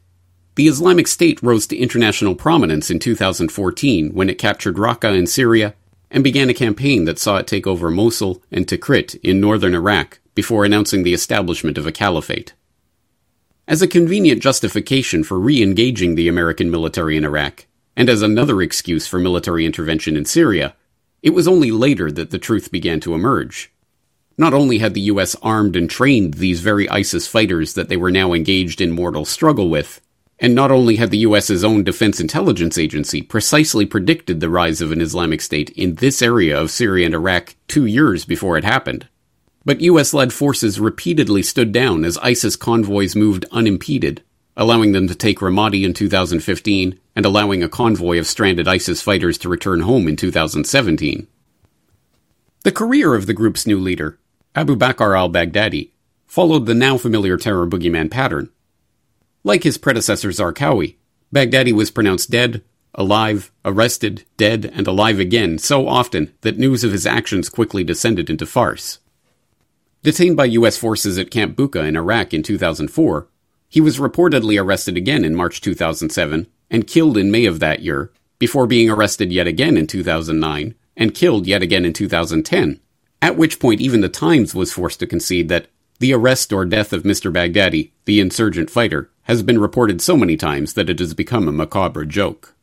the 0.56 0.68
Islamic 0.68 1.08
State 1.08 1.42
rose 1.42 1.66
to 1.68 1.78
international 1.78 2.36
prominence 2.36 2.92
in 2.92 3.00
2014 3.00 4.14
when 4.14 4.30
it 4.30 4.38
captured 4.38 4.76
Raqqa 4.76 5.18
in 5.18 5.26
Syria 5.26 5.74
and 6.12 6.22
began 6.22 6.50
a 6.50 6.54
campaign 6.54 7.06
that 7.06 7.18
saw 7.18 7.38
it 7.38 7.48
take 7.48 7.66
over 7.66 7.90
Mosul 7.90 8.44
and 8.52 8.68
Tikrit 8.68 9.18
in 9.24 9.40
northern 9.40 9.74
Iraq 9.74 10.20
before 10.36 10.66
announcing 10.66 11.04
the 11.04 11.14
establishment 11.14 11.78
of 11.78 11.88
a 11.88 11.94
caliphate. 11.94 12.54
As 13.70 13.82
a 13.82 13.88
convenient 13.88 14.44
justification 14.44 15.24
for 15.24 15.40
re 15.40 15.64
engaging 15.64 16.16
the 16.16 16.28
American 16.28 16.70
military 16.70 17.16
in 17.16 17.24
Iraq, 17.24 17.68
and 17.96 18.10
as 18.10 18.22
another 18.22 18.62
excuse 18.62 19.08
for 19.08 19.20
military 19.20 19.66
intervention 19.66 20.16
in 20.16 20.26
Syria, 20.26 20.76
it 21.22 21.32
was 21.32 21.48
only 21.48 21.72
later 21.72 22.12
that 22.12 22.32
the 22.32 22.40
truth 22.40 22.72
began 22.72 23.00
to 23.02 23.14
emerge. 23.14 23.72
Not 24.38 24.54
only 24.54 24.78
had 24.78 24.94
the 24.94 25.02
US 25.02 25.36
armed 25.42 25.76
and 25.76 25.90
trained 25.90 26.36
these 26.36 26.62
very 26.62 26.88
ISIS 26.90 27.28
fighters 27.28 27.74
that 27.74 27.90
they 27.90 27.98
were 27.98 28.12
now 28.12 28.32
engaged 28.34 28.80
in 28.80 28.92
mortal 28.92 29.26
struggle 29.26 29.70
with, 29.70 30.00
and 30.40 30.56
not 30.56 30.72
only 30.72 30.96
had 30.96 31.12
the 31.12 31.20
US's 31.20 31.64
own 31.66 31.84
Defense 31.84 32.20
Intelligence 32.22 32.78
Agency 32.78 33.22
precisely 33.22 33.86
predicted 33.86 34.40
the 34.40 34.50
rise 34.50 34.80
of 34.80 34.92
an 34.94 35.02
Islamic 35.02 35.42
State 35.42 35.70
in 35.72 35.96
this 35.96 36.22
area 36.22 36.58
of 36.58 36.72
Syria 36.72 37.06
and 37.06 37.16
Iraq 37.16 37.56
two 37.68 37.86
years 37.86 38.24
before 38.24 38.58
it 38.58 38.64
happened, 38.64 39.10
but 39.66 39.82
US 39.82 40.14
led 40.14 40.32
forces 40.32 40.80
repeatedly 40.80 41.44
stood 41.44 41.72
down 41.72 42.06
as 42.06 42.18
ISIS 42.20 42.56
convoys 42.56 43.16
moved 43.16 43.46
unimpeded, 43.52 44.24
allowing 44.56 44.94
them 44.94 45.08
to 45.08 45.16
take 45.16 45.40
Ramadi 45.40 45.84
in 45.84 45.94
2015 45.94 46.98
and 47.20 47.26
allowing 47.26 47.62
a 47.62 47.68
convoy 47.68 48.18
of 48.18 48.26
stranded 48.26 48.66
ISIS 48.66 49.02
fighters 49.02 49.38
to 49.38 49.50
return 49.50 49.82
home 49.82 50.08
in 50.08 50.16
2017. 50.16 51.28
The 52.64 52.72
career 52.72 53.14
of 53.14 53.26
the 53.26 53.34
group's 53.34 53.68
new 53.68 53.78
leader, 53.78 54.18
Abu 54.56 54.78
Bakr 54.78 55.18
al 55.18 55.30
Baghdadi, 55.30 55.92
followed 56.28 56.66
the 56.66 56.74
now 56.74 56.98
familiar 56.98 57.36
terror 57.36 57.68
boogeyman 57.68 58.10
pattern. 58.10 58.50
Like 59.44 59.64
his 59.64 59.78
predecessor 59.78 60.30
Zarqawi, 60.30 60.96
Baghdadi 61.36 61.74
was 61.74 61.92
pronounced 61.92 62.32
dead, 62.32 62.64
alive, 62.94 63.52
arrested, 63.66 64.24
dead, 64.38 64.72
and 64.74 64.88
alive 64.88 65.20
again 65.20 65.58
so 65.58 65.90
often 65.90 66.32
that 66.40 66.58
news 66.58 66.86
of 66.86 66.94
his 66.94 67.06
actions 67.06 67.50
quickly 67.50 67.84
descended 67.84 68.30
into 68.30 68.46
farce. 68.46 69.00
Detained 70.04 70.38
by 70.38 70.46
U.S. 70.46 70.78
forces 70.78 71.18
at 71.18 71.32
Camp 71.32 71.58
Bucca 71.58 71.84
in 71.84 71.98
Iraq 71.98 72.34
in 72.34 72.44
2004, 72.44 73.28
he 73.68 73.82
was 73.82 74.00
reportedly 74.00 74.58
arrested 74.58 74.96
again 74.96 75.26
in 75.26 75.36
March 75.36 75.60
2007 75.60 76.48
and 76.70 76.88
killed 76.88 77.18
in 77.18 77.32
May 77.32 77.46
of 77.46 77.60
that 77.60 77.82
year, 77.82 78.12
before 78.38 78.68
being 78.68 78.90
arrested 78.90 79.32
yet 79.32 79.48
again 79.48 79.78
in 79.78 79.88
2009 79.88 80.76
and 80.96 81.16
killed 81.16 81.48
yet 81.48 81.62
again 81.62 81.86
in 81.86 81.94
2010, 81.94 82.80
at 83.22 83.38
which 83.38 83.60
point 83.60 83.82
even 83.82 84.02
the 84.02 84.10
Times 84.10 84.56
was 84.56 84.72
forced 84.72 85.00
to 85.00 85.08
concede 85.08 85.50
that 85.50 85.68
the 86.00 86.14
arrest 86.14 86.54
or 86.54 86.66
death 86.66 86.94
of 86.94 87.04
Mr. 87.04 87.32
Baghdadi, 87.32 87.92
the 88.06 88.20
insurgent 88.20 88.70
fighter, 88.70 89.12
has 89.24 89.44
been 89.44 89.60
reported 89.60 90.02
so 90.02 90.16
many 90.16 90.38
times 90.38 90.74
that 90.74 90.90
it 90.90 91.00
has 91.00 91.14
become 91.14 91.48
a 91.48 91.52
macabre 91.52 92.06
joke. 92.06 92.56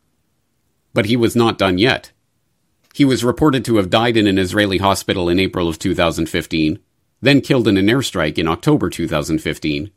But 0.95 1.07
he 1.07 1.17
was 1.17 1.37
not 1.37 1.59
done 1.59 1.79
yet. 1.79 2.13
He 2.95 3.05
was 3.05 3.23
reported 3.23 3.65
to 3.67 3.77
have 3.77 3.91
died 3.91 4.17
in 4.17 4.27
an 4.27 4.39
Israeli 4.39 4.79
hospital 4.79 5.29
in 5.29 5.39
April 5.39 5.69
of 5.69 5.79
2015, 5.79 6.79
then 7.21 7.41
killed 7.43 7.69
in 7.69 7.77
an 7.77 7.87
airstrike 7.87 8.39
in 8.39 8.49
October 8.49 8.89
2015, 8.89 9.91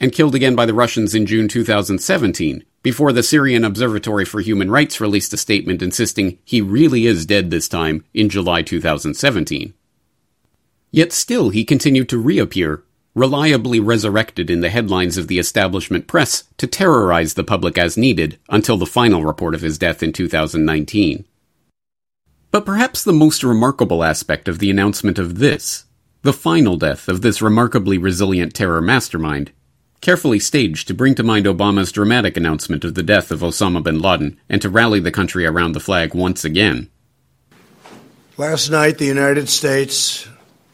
and 0.00 0.12
killed 0.12 0.34
again 0.36 0.54
by 0.54 0.64
the 0.64 0.74
Russians 0.74 1.14
in 1.14 1.26
June 1.26 1.48
2017, 1.48 2.64
before 2.84 3.14
the 3.14 3.22
Syrian 3.22 3.64
Observatory 3.64 4.26
for 4.26 4.42
Human 4.42 4.70
Rights 4.70 5.00
released 5.00 5.32
a 5.32 5.38
statement 5.38 5.80
insisting 5.80 6.38
he 6.44 6.60
really 6.60 7.06
is 7.06 7.24
dead 7.24 7.50
this 7.50 7.66
time 7.66 8.04
in 8.12 8.28
July 8.28 8.60
2017. 8.60 9.72
Yet 10.90 11.10
still 11.10 11.48
he 11.48 11.64
continued 11.64 12.10
to 12.10 12.18
reappear, 12.18 12.84
reliably 13.14 13.80
resurrected 13.80 14.50
in 14.50 14.60
the 14.60 14.68
headlines 14.68 15.16
of 15.16 15.28
the 15.28 15.38
establishment 15.38 16.06
press 16.06 16.44
to 16.58 16.66
terrorize 16.66 17.34
the 17.34 17.42
public 17.42 17.78
as 17.78 17.96
needed 17.96 18.38
until 18.50 18.76
the 18.76 18.84
final 18.84 19.24
report 19.24 19.54
of 19.54 19.62
his 19.62 19.78
death 19.78 20.02
in 20.02 20.12
2019. 20.12 21.24
But 22.50 22.66
perhaps 22.66 23.02
the 23.02 23.14
most 23.14 23.42
remarkable 23.42 24.04
aspect 24.04 24.46
of 24.46 24.58
the 24.58 24.70
announcement 24.70 25.18
of 25.18 25.38
this, 25.38 25.86
the 26.20 26.34
final 26.34 26.76
death 26.76 27.08
of 27.08 27.22
this 27.22 27.40
remarkably 27.40 27.96
resilient 27.96 28.52
terror 28.52 28.82
mastermind, 28.82 29.52
carefully 30.04 30.38
staged 30.38 30.86
to 30.86 30.94
bring 30.94 31.14
to 31.14 31.22
mind 31.22 31.46
Obama's 31.46 31.90
dramatic 31.90 32.36
announcement 32.36 32.84
of 32.84 32.94
the 32.94 33.02
death 33.02 33.30
of 33.30 33.40
Osama 33.40 33.82
bin 33.82 34.00
Laden 34.00 34.38
and 34.50 34.60
to 34.60 34.68
rally 34.68 35.00
the 35.00 35.10
country 35.10 35.46
around 35.46 35.72
the 35.72 35.80
flag 35.80 36.14
once 36.14 36.44
again. 36.44 36.90
Last 38.36 38.68
night, 38.68 38.98
the 38.98 39.06
United 39.06 39.48
States 39.48 40.28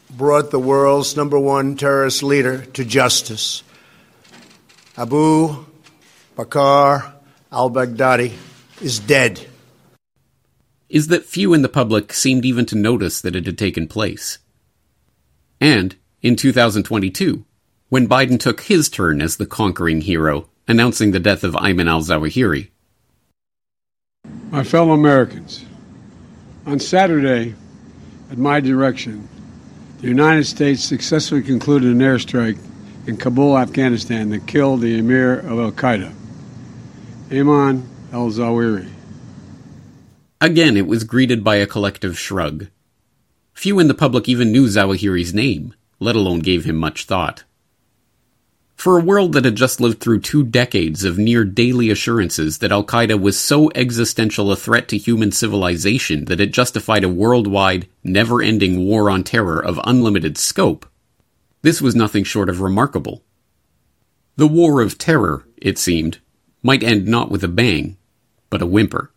brought 0.09 0.51
the 0.51 0.59
world's 0.59 1.15
number 1.15 1.39
one 1.39 1.77
terrorist 1.77 2.21
leader 2.21 2.65
to 2.73 2.83
justice. 2.83 3.63
Abu 4.97 5.65
Bakr 6.35 7.13
al 7.53 7.71
Baghdadi 7.71 8.33
is 8.81 8.99
dead. 8.99 9.47
Is 10.89 11.07
that 11.07 11.23
few 11.23 11.53
in 11.53 11.61
the 11.61 11.69
public 11.69 12.11
seemed 12.11 12.43
even 12.43 12.65
to 12.65 12.75
notice 12.75 13.21
that 13.21 13.37
it 13.37 13.45
had 13.45 13.57
taken 13.57 13.87
place. 13.87 14.39
And, 15.61 15.95
in 16.21 16.35
2022, 16.35 17.45
when 17.91 18.07
Biden 18.07 18.39
took 18.39 18.61
his 18.61 18.87
turn 18.87 19.21
as 19.21 19.35
the 19.35 19.45
conquering 19.45 19.99
hero, 19.99 20.47
announcing 20.65 21.11
the 21.11 21.19
death 21.19 21.43
of 21.43 21.55
Ayman 21.55 21.89
al 21.89 22.01
Zawahiri. 22.01 22.69
My 24.49 24.63
fellow 24.63 24.93
Americans, 24.93 25.65
on 26.65 26.79
Saturday, 26.79 27.53
at 28.31 28.37
my 28.37 28.61
direction, 28.61 29.27
the 29.99 30.07
United 30.07 30.45
States 30.45 30.81
successfully 30.81 31.41
concluded 31.41 31.91
an 31.91 31.99
airstrike 31.99 32.57
in 33.07 33.17
Kabul, 33.17 33.57
Afghanistan 33.57 34.29
that 34.29 34.47
killed 34.47 34.79
the 34.79 34.97
emir 34.97 35.39
of 35.39 35.59
Al 35.59 35.73
Qaeda, 35.73 36.13
Ayman 37.27 37.83
al 38.13 38.29
Zawahiri. 38.29 38.89
Again, 40.39 40.77
it 40.77 40.87
was 40.87 41.03
greeted 41.03 41.43
by 41.43 41.57
a 41.57 41.67
collective 41.67 42.17
shrug. 42.17 42.67
Few 43.53 43.79
in 43.79 43.89
the 43.89 43.93
public 43.93 44.29
even 44.29 44.53
knew 44.53 44.67
Zawahiri's 44.67 45.33
name, 45.33 45.73
let 45.99 46.15
alone 46.15 46.39
gave 46.39 46.63
him 46.63 46.77
much 46.77 47.03
thought. 47.03 47.43
For 48.81 48.97
a 48.97 49.03
world 49.03 49.33
that 49.33 49.45
had 49.45 49.57
just 49.57 49.79
lived 49.79 49.99
through 49.99 50.21
two 50.21 50.43
decades 50.43 51.03
of 51.03 51.19
near 51.19 51.45
daily 51.45 51.91
assurances 51.91 52.57
that 52.57 52.71
Al 52.71 52.83
Qaeda 52.83 53.21
was 53.21 53.39
so 53.39 53.69
existential 53.75 54.51
a 54.51 54.55
threat 54.55 54.87
to 54.87 54.97
human 54.97 55.31
civilization 55.31 56.25
that 56.25 56.39
it 56.39 56.51
justified 56.51 57.03
a 57.03 57.07
worldwide, 57.07 57.87
never 58.03 58.41
ending 58.41 58.83
war 58.87 59.07
on 59.07 59.23
terror 59.23 59.63
of 59.63 59.79
unlimited 59.83 60.35
scope, 60.35 60.87
this 61.61 61.79
was 61.79 61.93
nothing 61.93 62.23
short 62.23 62.49
of 62.49 62.59
remarkable. 62.59 63.21
The 64.37 64.47
war 64.47 64.81
of 64.81 64.97
terror, 64.97 65.45
it 65.57 65.77
seemed, 65.77 66.17
might 66.63 66.81
end 66.81 67.07
not 67.07 67.29
with 67.29 67.43
a 67.43 67.47
bang, 67.47 67.97
but 68.49 68.63
a 68.63 68.65
whimper. 68.65 69.11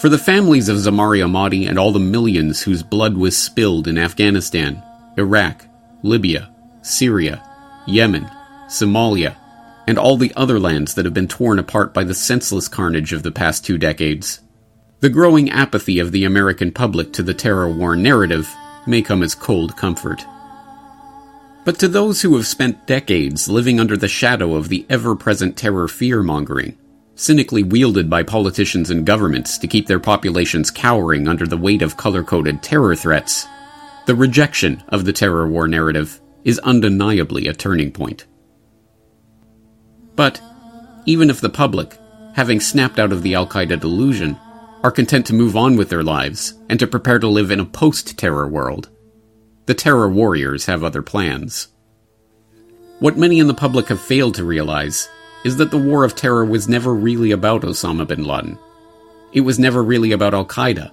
For 0.00 0.08
the 0.08 0.16
families 0.16 0.70
of 0.70 0.78
Zemari 0.78 1.22
Ahmadi 1.22 1.68
and 1.68 1.78
all 1.78 1.92
the 1.92 1.98
millions 1.98 2.62
whose 2.62 2.82
blood 2.82 3.18
was 3.18 3.36
spilled 3.36 3.86
in 3.86 3.98
Afghanistan, 3.98 4.82
Iraq, 5.18 5.66
Libya, 6.02 6.53
Syria, 6.84 7.42
Yemen, 7.86 8.30
Somalia, 8.68 9.36
and 9.86 9.98
all 9.98 10.16
the 10.18 10.32
other 10.36 10.60
lands 10.60 10.94
that 10.94 11.06
have 11.06 11.14
been 11.14 11.28
torn 11.28 11.58
apart 11.58 11.94
by 11.94 12.04
the 12.04 12.14
senseless 12.14 12.68
carnage 12.68 13.12
of 13.12 13.22
the 13.22 13.32
past 13.32 13.64
two 13.64 13.78
decades. 13.78 14.40
The 15.00 15.08
growing 15.08 15.50
apathy 15.50 15.98
of 15.98 16.12
the 16.12 16.24
American 16.24 16.72
public 16.72 17.12
to 17.14 17.22
the 17.22 17.34
terror 17.34 17.70
war 17.70 17.96
narrative 17.96 18.54
may 18.86 19.00
come 19.00 19.22
as 19.22 19.34
cold 19.34 19.76
comfort. 19.76 20.24
But 21.64 21.78
to 21.78 21.88
those 21.88 22.20
who 22.20 22.36
have 22.36 22.46
spent 22.46 22.86
decades 22.86 23.48
living 23.48 23.80
under 23.80 23.96
the 23.96 24.08
shadow 24.08 24.54
of 24.54 24.68
the 24.68 24.84
ever 24.90 25.16
present 25.16 25.56
terror 25.56 25.88
fear 25.88 26.22
mongering, 26.22 26.76
cynically 27.14 27.62
wielded 27.62 28.10
by 28.10 28.22
politicians 28.22 28.90
and 28.90 29.06
governments 29.06 29.56
to 29.56 29.66
keep 29.66 29.86
their 29.86 30.00
populations 30.00 30.70
cowering 30.70 31.28
under 31.28 31.46
the 31.46 31.56
weight 31.56 31.80
of 31.80 31.96
color 31.96 32.22
coded 32.22 32.62
terror 32.62 32.94
threats, 32.94 33.46
the 34.04 34.14
rejection 34.14 34.82
of 34.88 35.06
the 35.06 35.12
terror 35.14 35.48
war 35.48 35.66
narrative 35.66 36.20
is 36.44 36.58
undeniably 36.60 37.48
a 37.48 37.54
turning 37.54 37.90
point. 37.90 38.26
But, 40.14 40.40
even 41.06 41.30
if 41.30 41.40
the 41.40 41.48
public, 41.48 41.98
having 42.34 42.60
snapped 42.60 42.98
out 42.98 43.12
of 43.12 43.22
the 43.22 43.34
Al 43.34 43.46
Qaeda 43.46 43.80
delusion, 43.80 44.38
are 44.82 44.90
content 44.90 45.26
to 45.26 45.34
move 45.34 45.56
on 45.56 45.76
with 45.76 45.88
their 45.88 46.02
lives 46.02 46.54
and 46.68 46.78
to 46.78 46.86
prepare 46.86 47.18
to 47.18 47.26
live 47.26 47.50
in 47.50 47.58
a 47.58 47.64
post 47.64 48.18
terror 48.18 48.46
world, 48.46 48.90
the 49.66 49.74
terror 49.74 50.10
warriors 50.10 50.66
have 50.66 50.84
other 50.84 51.02
plans. 51.02 51.68
What 53.00 53.16
many 53.16 53.38
in 53.38 53.46
the 53.46 53.54
public 53.54 53.88
have 53.88 54.00
failed 54.00 54.34
to 54.34 54.44
realize 54.44 55.08
is 55.44 55.56
that 55.56 55.70
the 55.70 55.78
war 55.78 56.04
of 56.04 56.14
terror 56.14 56.44
was 56.44 56.68
never 56.68 56.94
really 56.94 57.30
about 57.30 57.62
Osama 57.62 58.06
bin 58.06 58.24
Laden. 58.24 58.58
It 59.32 59.40
was 59.40 59.58
never 59.58 59.82
really 59.82 60.12
about 60.12 60.34
Al 60.34 60.46
Qaeda. 60.46 60.90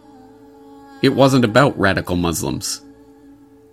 It 1.02 1.10
wasn't 1.10 1.46
about 1.46 1.78
radical 1.78 2.16
Muslims. 2.16 2.82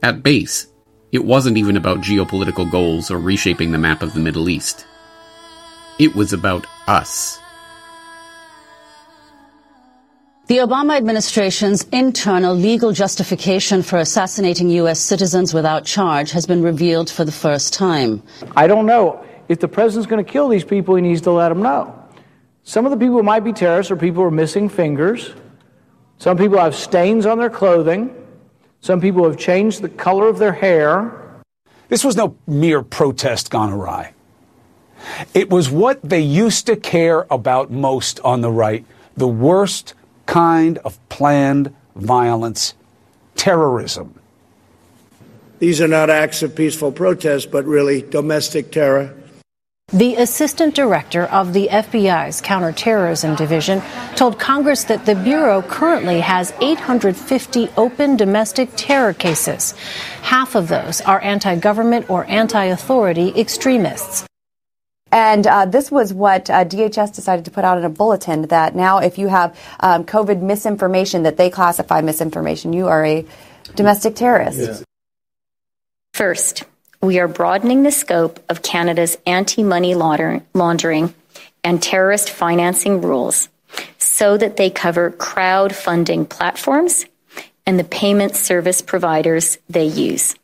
At 0.03 0.23
base, 0.23 0.67
it 1.13 1.25
wasn't 1.25 1.57
even 1.57 1.77
about 1.77 1.99
geopolitical 1.99 2.71
goals 2.71 3.11
or 3.11 3.19
reshaping 3.19 3.73
the 3.73 3.79
map 3.79 4.03
of 4.03 4.13
the 4.15 4.21
Middle 4.21 4.49
East. 4.49 4.87
It 5.99 6.15
was 6.15 6.33
about 6.33 6.67
us. 6.87 7.39
The 10.49 10.59
Obama 10.59 10.97
administration's 10.97 11.83
internal 11.93 12.55
legal 12.55 12.93
justification 12.93 13.83
for 13.83 13.99
assassinating 13.99 14.71
U.S. 14.71 14.99
citizens 14.99 15.53
without 15.53 15.85
charge 15.85 16.31
has 16.31 16.47
been 16.47 16.63
revealed 16.63 17.11
for 17.11 17.25
the 17.25 17.33
first 17.33 17.75
time. 17.75 18.23
I 18.57 18.67
don't 18.67 18.87
know. 18.87 19.23
If 19.49 19.61
the 19.61 19.69
president's 19.69 20.09
going 20.09 20.25
to 20.25 20.31
kill 20.31 20.49
these 20.49 20.65
people, 20.65 20.95
he 20.95 21.03
needs 21.03 21.21
to 21.23 21.33
let 21.33 21.51
them 21.51 21.63
know. 21.63 21.95
Some 22.63 22.87
of 22.87 22.91
the 22.91 22.97
people 22.97 23.23
might 23.23 23.45
be 23.45 23.53
terrorists 23.53 23.91
or 23.91 23.97
people 23.97 24.23
who 24.23 24.29
are 24.29 24.31
missing 24.31 24.71
fingers. 24.71 25.35
Some 26.19 26.37
people 26.37 26.59
have 26.59 26.75
stains 26.75 27.27
on 27.27 27.39
their 27.39 27.51
clothing. 27.51 28.15
Some 28.81 29.01
people 29.01 29.25
have 29.25 29.37
changed 29.37 29.83
the 29.83 29.89
color 29.89 30.29
of 30.29 30.39
their 30.39 30.53
hair. 30.53 31.43
This 31.89 32.05
was 32.05 32.17
no 32.17 32.37
mere 32.47 32.83
protest 32.83 33.51
gone 33.51 33.73
awry. 33.73 34.13
It 35.35 35.51
was 35.51 35.71
what 35.71 36.03
they 36.03 36.21
used 36.21 36.67
to 36.67 36.77
care 36.77 37.27
about 37.31 37.71
most 37.71 38.21
on 38.21 38.41
the 38.41 38.51
right 38.51 38.85
the 39.19 39.29
worst 39.29 39.95
kind 40.27 40.79
of 40.79 40.97
planned 41.09 41.75
violence 41.97 42.75
terrorism. 43.35 44.15
These 45.59 45.81
are 45.81 45.89
not 45.89 46.09
acts 46.09 46.43
of 46.45 46.55
peaceful 46.55 46.93
protest, 46.93 47.51
but 47.51 47.65
really 47.65 48.01
domestic 48.03 48.71
terror. 48.71 49.18
The 49.93 50.17
assistant 50.17 50.75
director 50.75 51.23
of 51.23 51.55
the 51.55 51.69
FBI's 51.73 52.43
counterterrorism 52.43 53.37
division 53.37 53.81
told 54.17 54.39
Congress 54.39 54.85
that 54.85 55.07
the 55.07 55.15
Bureau 55.15 55.63
currently 55.63 56.21
has 56.21 56.53
850 56.61 57.71
open 57.75 58.15
domestic 58.19 58.69
terror 58.77 59.15
cases. 59.15 59.73
Half 60.21 60.57
of 60.57 60.69
those 60.69 61.01
are 61.01 61.19
anti 61.23 61.57
government 61.57 62.11
or 62.11 62.27
anti 62.27 62.67
authority 62.67 63.33
extremists. 63.35 64.27
And 65.11 65.47
uh, 65.47 65.65
this 65.65 65.91
was 65.91 66.13
what 66.13 66.51
uh, 66.51 66.67
DHS 66.67 67.15
decided 67.15 67.47
to 67.47 67.51
put 67.51 67.65
out 67.65 67.79
in 67.79 67.85
a 67.87 67.89
bulletin 67.89 68.43
that 68.49 68.77
now, 68.77 68.99
if 68.99 69.17
you 69.17 69.29
have 69.29 69.59
um, 69.81 70.05
COVID 70.05 70.43
misinformation 70.43 71.23
that 71.23 71.39
they 71.39 71.49
classify 71.49 72.03
misinformation, 72.03 72.75
you 72.75 72.89
are 72.89 73.07
a 73.07 73.25
domestic 73.75 74.17
terrorist. 74.17 74.59
Yeah. 74.61 74.85
First, 76.13 76.65
we 77.01 77.19
are 77.19 77.29
broadening 77.29 77.83
the 77.83 77.93
scope 77.93 78.41
of 78.49 78.63
Canada's 78.63 79.17
anti 79.27 79.63
money 79.63 79.95
laundering 79.95 81.15
and 81.63 81.83
terrorist 81.83 82.31
financing 82.31 83.01
rules 83.01 83.49
so 83.99 84.37
that 84.37 84.57
they 84.57 84.71
cover 84.71 85.11
crowdfunding 85.11 86.29
platforms 86.29 87.07
and 87.67 87.79
the 87.79 87.85
payment 87.85 88.35
service 88.35 88.83
providers 88.83 89.59
they 89.69 89.85
use. 89.85 90.35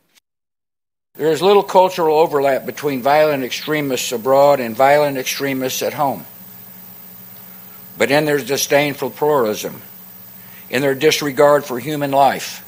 There 1.14 1.30
is 1.30 1.40
little 1.40 1.62
cultural 1.62 2.18
overlap 2.18 2.66
between 2.66 3.00
violent 3.02 3.44
extremists 3.44 4.12
abroad 4.12 4.60
and 4.60 4.76
violent 4.76 5.16
extremists 5.16 5.82
at 5.82 5.94
home. 5.94 6.26
But 7.96 8.10
in 8.10 8.24
their 8.24 8.38
disdain 8.38 8.94
for 8.94 9.10
pluralism, 9.10 9.80
in 10.70 10.82
their 10.82 10.96
disregard 10.96 11.64
for 11.64 11.78
human 11.78 12.10
life, 12.10 12.63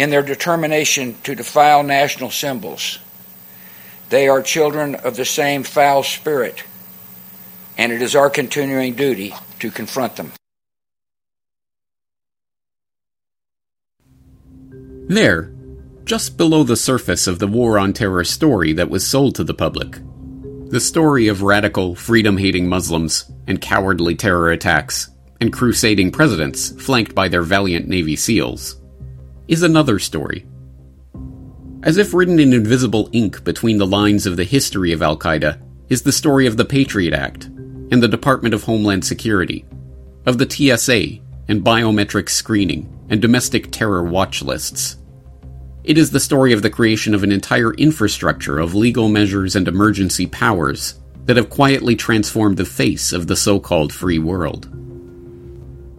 in 0.00 0.08
their 0.08 0.22
determination 0.22 1.14
to 1.22 1.34
defile 1.34 1.82
national 1.82 2.30
symbols, 2.30 2.98
they 4.08 4.28
are 4.28 4.40
children 4.40 4.94
of 4.94 5.14
the 5.14 5.26
same 5.26 5.62
foul 5.62 6.02
spirit, 6.02 6.64
and 7.76 7.92
it 7.92 8.00
is 8.00 8.16
our 8.16 8.30
continuing 8.30 8.94
duty 8.94 9.34
to 9.58 9.70
confront 9.70 10.16
them. 10.16 10.32
There, 15.06 15.52
just 16.06 16.38
below 16.38 16.62
the 16.62 16.78
surface 16.78 17.26
of 17.26 17.38
the 17.38 17.46
War 17.46 17.78
on 17.78 17.92
Terror 17.92 18.24
story 18.24 18.72
that 18.72 18.88
was 18.88 19.06
sold 19.06 19.34
to 19.34 19.44
the 19.44 19.52
public. 19.52 19.98
The 20.70 20.80
story 20.80 21.28
of 21.28 21.42
radical, 21.42 21.94
freedom 21.94 22.38
hating 22.38 22.70
Muslims 22.70 23.30
and 23.46 23.60
cowardly 23.60 24.14
terror 24.14 24.50
attacks 24.50 25.10
and 25.42 25.52
crusading 25.52 26.10
presidents 26.10 26.70
flanked 26.82 27.14
by 27.14 27.28
their 27.28 27.42
valiant 27.42 27.86
Navy 27.86 28.16
SEALs 28.16 28.79
is 29.50 29.62
another 29.62 29.98
story. 29.98 30.46
As 31.82 31.98
if 31.98 32.14
written 32.14 32.38
in 32.38 32.54
invisible 32.54 33.10
ink 33.12 33.44
between 33.44 33.76
the 33.76 33.86
lines 33.86 34.24
of 34.24 34.36
the 34.38 34.44
history 34.44 34.92
of 34.92 35.02
Al 35.02 35.18
Qaeda 35.18 35.60
is 35.90 36.02
the 36.02 36.12
story 36.12 36.46
of 36.46 36.56
the 36.56 36.64
Patriot 36.64 37.12
Act 37.12 37.44
and 37.44 38.02
the 38.02 38.08
Department 38.08 38.54
of 38.54 38.62
Homeland 38.62 39.04
Security, 39.04 39.66
of 40.24 40.38
the 40.38 40.48
TSA 40.48 41.18
and 41.48 41.62
biometric 41.62 42.30
screening 42.30 42.88
and 43.10 43.20
domestic 43.20 43.70
terror 43.70 44.02
watch 44.02 44.40
lists 44.40 44.96
it 45.82 45.96
is 45.96 46.10
the 46.10 46.20
story 46.20 46.52
of 46.52 46.62
the 46.62 46.70
creation 46.70 47.14
of 47.14 47.24
an 47.24 47.32
entire 47.32 47.72
infrastructure 47.74 48.58
of 48.58 48.74
legal 48.74 49.08
measures 49.08 49.56
and 49.56 49.66
emergency 49.66 50.26
powers 50.26 51.00
that 51.24 51.36
have 51.36 51.48
quietly 51.48 51.96
transformed 51.96 52.58
the 52.58 52.64
face 52.66 53.12
of 53.12 53.26
the 53.26 53.36
so 53.36 53.58
called 53.58 53.92
free 53.92 54.18
world. 54.18 54.68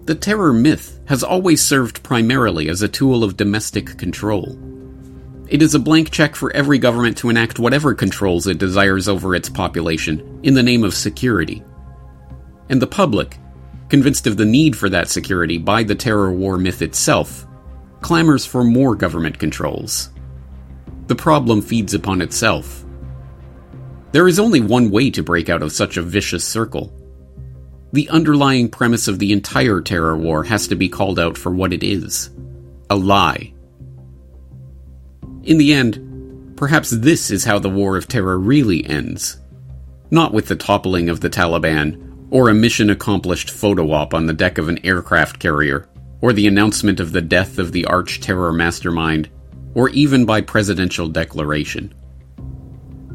The 0.06 0.16
terror 0.16 0.52
myth 0.52 1.00
has 1.06 1.24
always 1.24 1.64
served 1.64 2.02
primarily 2.02 2.70
as 2.70 2.82
a 2.82 2.88
tool 2.88 3.24
of 3.24 3.38
domestic 3.38 3.98
control. 3.98 4.58
It 5.48 5.62
is 5.62 5.76
a 5.76 5.80
blank 5.80 6.10
check 6.10 6.36
for 6.36 6.52
every 6.54 6.80
government 6.80 7.18
to 7.18 7.30
enact 7.30 7.60
whatever 7.60 7.94
controls 7.94 8.48
it 8.48 8.58
desires 8.58 9.08
over 9.08 9.36
its 9.36 9.50
population 9.50 10.40
in 10.42 10.56
the 10.56 10.64
name 10.64 10.84
of 10.84 10.96
security. 10.96 11.64
And 12.70 12.82
the 12.82 12.88
public, 12.88 13.38
convinced 13.90 14.26
of 14.26 14.38
the 14.38 14.46
need 14.46 14.76
for 14.76 14.90
that 14.90 15.10
security 15.10 15.58
by 15.58 15.84
the 15.84 15.94
terror 15.94 16.32
war 16.32 16.58
myth 16.58 16.82
itself, 16.82 17.46
clamors 18.00 18.46
for 18.46 18.64
more 18.64 18.96
government 18.96 19.38
controls. 19.38 20.10
The 21.08 21.16
problem 21.16 21.62
feeds 21.62 21.94
upon 21.94 22.22
itself. 22.22 22.86
There 24.14 24.28
is 24.28 24.40
only 24.40 24.62
one 24.62 24.90
way 24.90 25.12
to 25.12 25.22
break 25.22 25.50
out 25.50 25.62
of 25.62 25.72
such 25.72 25.98
a 25.98 26.02
vicious 26.02 26.44
circle. 26.44 26.92
The 27.94 28.10
underlying 28.10 28.70
premise 28.70 29.08
of 29.08 29.20
the 29.20 29.34
entire 29.34 29.82
terror 29.82 30.18
war 30.18 30.44
has 30.45 30.68
to 30.68 30.76
be 30.76 30.90
called 30.90 31.20
out 31.20 31.38
for 31.38 31.52
what 31.52 31.74
it 31.74 31.84
is 31.84 32.30
a 32.90 32.95
lie. 32.95 33.53
In 35.44 35.58
the 35.58 35.74
end, 35.74 36.53
perhaps 36.58 36.90
this 36.90 37.32
is 37.32 37.45
how 37.45 37.58
the 37.58 37.70
war 37.70 37.95
of 37.95 38.08
terror 38.08 38.38
really 38.38 38.86
ends. 38.86 39.38
Not 40.10 40.34
with 40.34 40.48
the 40.48 40.58
toppling 40.58 41.10
of 41.10 41.22
the 41.22 41.30
Taliban 41.30 42.28
or 42.32 42.50
a 42.50 42.53
mission 42.53 42.90
accomplished 42.90 43.50
photo 43.50 43.92
op 43.92 44.14
on 44.14 44.26
the 44.26 44.34
deck 44.34 44.58
of 44.58 44.68
an 44.68 44.86
aircraft 44.86 45.40
carrier 45.40 45.88
or 46.22 46.34
the 46.34 46.48
announcement 46.48 47.00
of 47.00 47.11
the 47.11 47.22
death 47.22 47.58
of 47.58 47.72
the 47.72 47.86
arch 47.86 48.22
terror 48.22 48.53
mastermind, 48.53 49.28
or 49.74 49.90
even 49.90 50.26
by 50.26 50.40
presidential 50.40 51.08
declaration. 51.08 51.94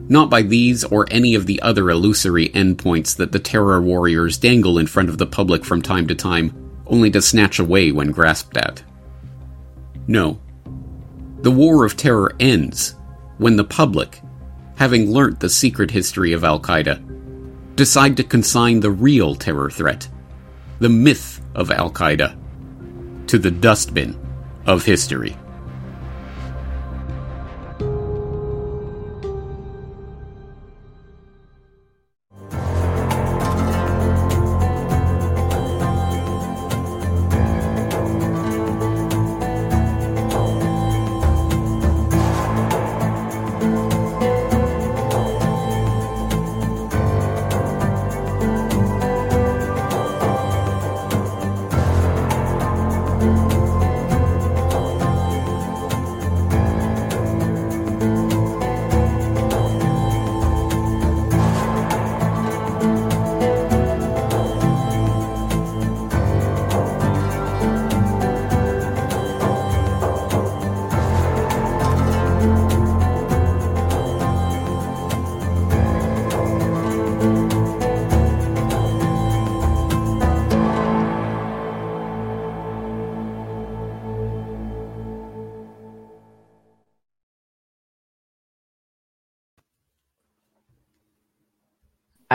Not 0.09 0.31
by 0.31 0.43
these 0.43 0.85
or 0.85 1.07
any 1.11 1.35
of 1.35 1.47
the 1.47 1.61
other 1.63 1.91
illusory 1.91 2.49
endpoints 2.51 3.17
that 3.17 3.33
the 3.33 3.39
terror 3.39 3.83
warriors 3.83 4.39
dangle 4.39 4.79
in 4.79 4.87
front 4.87 5.09
of 5.09 5.19
the 5.19 5.27
public 5.27 5.65
from 5.65 5.83
time 5.83 6.07
to 6.07 6.15
time, 6.15 6.53
only 6.87 7.11
to 7.11 7.21
snatch 7.21 7.59
away 7.59 7.91
when 7.91 8.13
grasped 8.13 8.57
at. 8.57 8.83
No. 10.07 10.39
The 11.43 11.51
war 11.51 11.85
of 11.85 11.97
terror 11.97 12.35
ends 12.39 12.95
when 13.39 13.57
the 13.57 13.65
public, 13.65 14.21
having 14.77 15.11
learnt 15.11 15.41
the 15.41 15.49
secret 15.49 15.91
history 15.91 16.33
of 16.33 16.45
Al 16.45 16.61
Qaeda, 16.61 17.75
decide 17.75 18.17
to 18.17 18.25
consign 18.25 18.81
the 18.81 18.91
real 18.91 19.35
terror 19.35 19.71
threat, 19.71 20.09
the 20.79 20.89
myth 20.89 21.41
of 21.55 21.71
Al 21.71 21.91
Qaeda, 21.91 22.37
to 23.27 23.39
the 23.39 23.51
dustbin 23.51 24.17
of 24.67 24.85
history. 24.85 25.37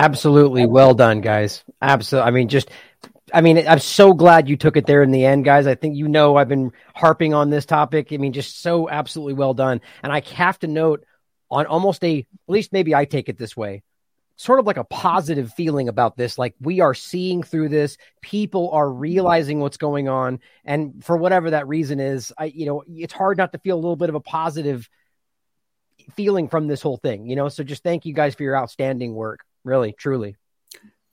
Absolutely 0.02 0.66
well 0.66 0.96
done, 0.96 1.22
guys. 1.22 1.64
Absolutely. 1.80 2.28
I 2.28 2.32
mean, 2.32 2.48
just, 2.48 2.72
I 3.32 3.42
mean, 3.42 3.68
I'm 3.68 3.80
so 3.80 4.14
glad 4.14 4.50
you 4.50 4.58
took 4.58 4.76
it 4.76 4.88
there 4.88 5.04
in 5.04 5.12
the 5.12 5.26
end, 5.26 5.46
guys. 5.46 5.68
I 5.68 5.76
think 5.76 5.96
you 5.96 6.08
know 6.08 6.38
I've 6.38 6.50
been 6.50 6.72
harping 6.96 7.36
on 7.36 7.52
this 7.52 7.68
topic. 7.68 8.08
I 8.12 8.18
mean, 8.18 8.34
just 8.34 8.62
so 8.62 8.90
absolutely 8.90 9.34
well 9.34 9.54
done. 9.54 9.80
And 10.02 10.12
I 10.12 10.22
have 10.34 10.58
to 10.60 10.68
note 10.68 11.06
on 11.52 11.68
almost 11.68 12.04
a, 12.04 12.20
at 12.20 12.26
least 12.48 12.74
maybe 12.74 12.96
I 12.96 13.06
take 13.06 13.30
it 13.30 13.38
this 13.38 13.56
way, 13.56 13.84
sort 14.38 14.60
of 14.60 14.66
like 14.66 14.78
a 14.78 14.84
positive 14.84 15.54
feeling 15.54 15.88
about 15.88 16.18
this. 16.18 16.36
Like 16.36 16.56
we 16.60 16.80
are 16.80 16.96
seeing 16.96 17.44
through 17.44 17.70
this, 17.70 17.98
people 18.22 18.72
are 18.72 18.90
realizing 18.90 19.60
what's 19.60 19.78
going 19.78 20.10
on. 20.10 20.40
And 20.66 21.04
for 21.06 21.16
whatever 21.16 21.52
that 21.52 21.68
reason 21.68 22.00
is, 22.00 22.34
I, 22.36 22.46
you 22.46 22.66
know, 22.66 22.84
it's 22.88 23.14
hard 23.14 23.38
not 23.38 23.52
to 23.52 23.60
feel 23.60 23.76
a 23.76 23.84
little 23.84 23.96
bit 23.96 24.10
of 24.10 24.16
a 24.16 24.20
positive 24.20 24.90
feeling 26.16 26.48
from 26.48 26.68
this 26.68 26.82
whole 26.82 26.98
thing, 26.98 27.28
you 27.28 27.36
know? 27.36 27.50
So 27.50 27.64
just 27.64 27.84
thank 27.84 28.08
you 28.08 28.16
guys 28.16 28.34
for 28.34 28.42
your 28.42 28.58
outstanding 28.58 29.14
work. 29.14 29.42
Really, 29.64 29.94
truly. 29.94 30.36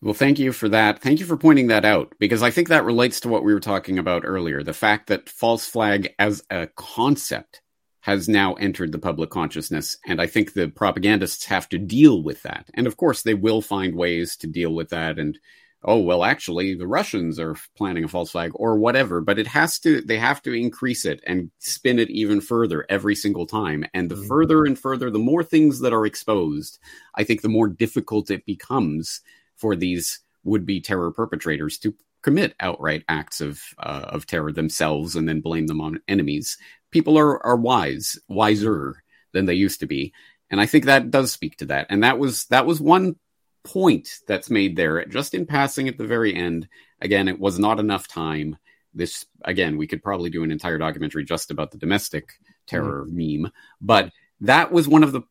Well, 0.00 0.14
thank 0.14 0.38
you 0.38 0.52
for 0.52 0.68
that. 0.68 1.00
Thank 1.00 1.18
you 1.18 1.26
for 1.26 1.36
pointing 1.36 1.66
that 1.68 1.84
out 1.84 2.14
because 2.20 2.42
I 2.42 2.50
think 2.50 2.68
that 2.68 2.84
relates 2.84 3.20
to 3.20 3.28
what 3.28 3.42
we 3.42 3.52
were 3.52 3.60
talking 3.60 3.98
about 3.98 4.22
earlier. 4.24 4.62
The 4.62 4.72
fact 4.72 5.08
that 5.08 5.28
false 5.28 5.66
flag 5.66 6.14
as 6.18 6.42
a 6.50 6.68
concept 6.76 7.62
has 8.00 8.28
now 8.28 8.54
entered 8.54 8.92
the 8.92 8.98
public 8.98 9.28
consciousness. 9.28 9.98
And 10.06 10.20
I 10.20 10.26
think 10.26 10.52
the 10.52 10.68
propagandists 10.68 11.44
have 11.46 11.68
to 11.70 11.78
deal 11.78 12.22
with 12.22 12.42
that. 12.44 12.70
And 12.74 12.86
of 12.86 12.96
course, 12.96 13.22
they 13.22 13.34
will 13.34 13.60
find 13.60 13.94
ways 13.94 14.36
to 14.36 14.46
deal 14.46 14.72
with 14.72 14.90
that 14.90 15.18
and 15.18 15.38
oh 15.84 15.98
well 15.98 16.24
actually 16.24 16.74
the 16.74 16.86
russians 16.86 17.38
are 17.38 17.56
planning 17.76 18.04
a 18.04 18.08
false 18.08 18.32
flag 18.32 18.50
or 18.54 18.76
whatever 18.76 19.20
but 19.20 19.38
it 19.38 19.46
has 19.46 19.78
to 19.78 20.00
they 20.02 20.18
have 20.18 20.42
to 20.42 20.52
increase 20.52 21.04
it 21.04 21.20
and 21.26 21.50
spin 21.58 21.98
it 21.98 22.10
even 22.10 22.40
further 22.40 22.84
every 22.88 23.14
single 23.14 23.46
time. 23.46 23.84
And 23.94 24.10
the 24.10 24.16
mm-hmm. 24.16 24.26
further 24.26 24.64
and 24.64 24.78
further 24.78 25.10
the 25.10 25.18
more 25.18 25.44
things 25.44 25.80
that 25.80 25.92
are 25.92 26.06
exposed 26.06 26.78
i 27.14 27.24
think 27.24 27.42
the 27.42 27.48
more 27.48 27.68
difficult 27.68 28.30
it 28.30 28.44
becomes 28.44 29.20
for 29.56 29.76
these 29.76 30.20
would-be 30.44 30.80
terror 30.80 31.10
perpetrators 31.10 31.78
to 31.78 31.94
commit 32.22 32.54
outright 32.60 33.04
acts 33.08 33.40
of 33.40 33.62
uh, 33.78 34.06
of 34.08 34.26
terror 34.26 34.52
themselves 34.52 35.16
and 35.16 35.28
then 35.28 35.40
blame 35.40 35.66
them 35.66 35.80
on 35.80 36.00
enemies. 36.08 36.58
People 36.90 37.18
are 37.18 37.44
are 37.44 37.56
wise 37.56 38.18
wiser 38.28 39.02
than 39.32 39.46
they 39.46 39.54
used 39.54 39.80
to 39.80 39.86
be. 39.86 40.12
And 40.50 40.60
i 40.60 40.66
think 40.66 40.84
that 40.84 41.10
does 41.10 41.32
speak 41.32 41.58
to 41.58 41.66
that. 41.66 41.86
And 41.90 42.02
that 42.02 42.18
was 42.18 42.46
that 42.46 42.66
was 42.66 42.80
one 42.80 43.16
point 43.64 44.08
that's 44.26 44.50
made 44.50 44.76
there, 44.76 45.04
just 45.06 45.34
in 45.34 45.46
passing 45.46 45.88
at 45.88 45.98
the 45.98 46.06
very 46.06 46.34
end. 46.34 46.68
Again, 47.00 47.28
it 47.28 47.38
was 47.38 47.58
not 47.58 47.80
enough 47.80 48.08
time. 48.08 48.56
This 48.94 49.26
again, 49.44 49.76
we 49.76 49.86
could 49.86 50.02
probably 50.02 50.30
do 50.30 50.42
an 50.42 50.50
entire 50.50 50.78
documentary 50.78 51.24
just 51.24 51.50
about 51.50 51.70
the 51.70 51.78
domestic 51.78 52.32
terror 52.66 53.06
mm-hmm. 53.06 53.42
meme, 53.42 53.52
but 53.80 54.10
that 54.40 54.72
was 54.72 54.88
one 54.88 55.02
of 55.02 55.12
the 55.12 55.22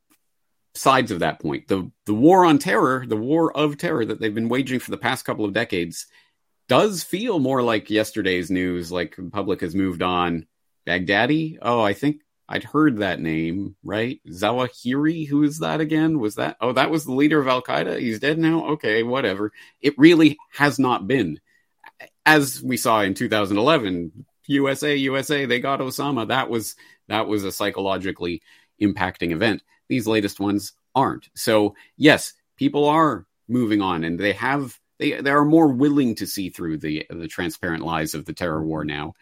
sides 0.76 1.12
of 1.12 1.20
that 1.20 1.40
point. 1.40 1.68
The 1.68 1.92
the 2.06 2.14
war 2.14 2.46
on 2.46 2.60
terror, 2.60 3.06
the 3.06 3.18
war 3.18 3.56
of 3.56 3.78
terror 3.78 4.06
that 4.06 4.20
they've 4.20 4.34
been 4.34 4.50
waging 4.50 4.80
for 4.80 4.92
the 4.92 4.98
past 4.98 5.26
couple 5.26 5.46
of 5.46 5.54
decades 5.54 6.08
does 6.68 7.04
feel 7.04 7.40
more 7.40 7.64
like 7.64 7.90
yesterday's 7.90 8.52
news, 8.52 8.92
like 8.92 9.16
the 9.16 9.30
public 9.30 9.62
has 9.62 9.74
moved 9.74 10.02
on. 10.02 10.48
Baghdadi? 10.86 11.58
Oh, 11.62 11.82
I 11.82 11.94
think 11.94 12.22
I'd 12.50 12.64
heard 12.64 12.98
that 12.98 13.20
name, 13.20 13.76
right? 13.84 14.22
Zawahiri, 14.28 15.28
who 15.28 15.44
is 15.44 15.60
that 15.60 15.82
again? 15.82 16.20
Was 16.20 16.36
that? 16.36 16.58
Oh, 16.62 16.72
that 16.74 16.90
was 16.90 17.06
the 17.06 17.14
leader 17.14 17.40
of 17.40 17.48
Al 17.48 17.62
Qaeda. 17.62 18.00
He's 18.00 18.20
dead 18.20 18.40
now. 18.40 18.68
Okay, 18.70 19.04
whatever. 19.04 19.52
It 19.82 19.98
really 19.98 20.38
has 20.54 20.80
not 20.80 21.08
been, 21.08 21.40
as 22.26 22.62
we 22.64 22.78
saw 22.78 23.02
in 23.02 23.14
2011. 23.14 24.26
USA, 24.50 24.96
USA, 24.96 25.46
they 25.46 25.60
got 25.60 25.82
Osama. 25.82 26.30
That 26.30 26.50
was 26.50 26.76
that 27.10 27.28
was 27.28 27.44
a 27.44 27.52
psychologically 27.52 28.42
impacting 28.82 29.32
event. 29.32 29.62
These 29.90 30.08
latest 30.08 30.40
ones 30.40 30.74
aren't. 30.96 31.30
So 31.36 31.76
yes, 31.98 32.34
people 32.56 32.86
are 32.86 33.26
moving 33.50 33.82
on, 33.82 34.06
and 34.06 34.18
they 34.18 34.34
have 34.34 34.80
they 35.00 35.20
they 35.20 35.32
are 35.32 35.44
more 35.44 35.68
willing 35.68 36.16
to 36.16 36.28
see 36.28 36.50
through 36.50 36.78
the 36.78 37.06
the 37.10 37.28
transparent 37.28 37.84
lies 37.84 38.14
of 38.14 38.24
the 38.24 38.34
terror 38.34 38.64
war 38.64 38.86
now. 38.86 39.16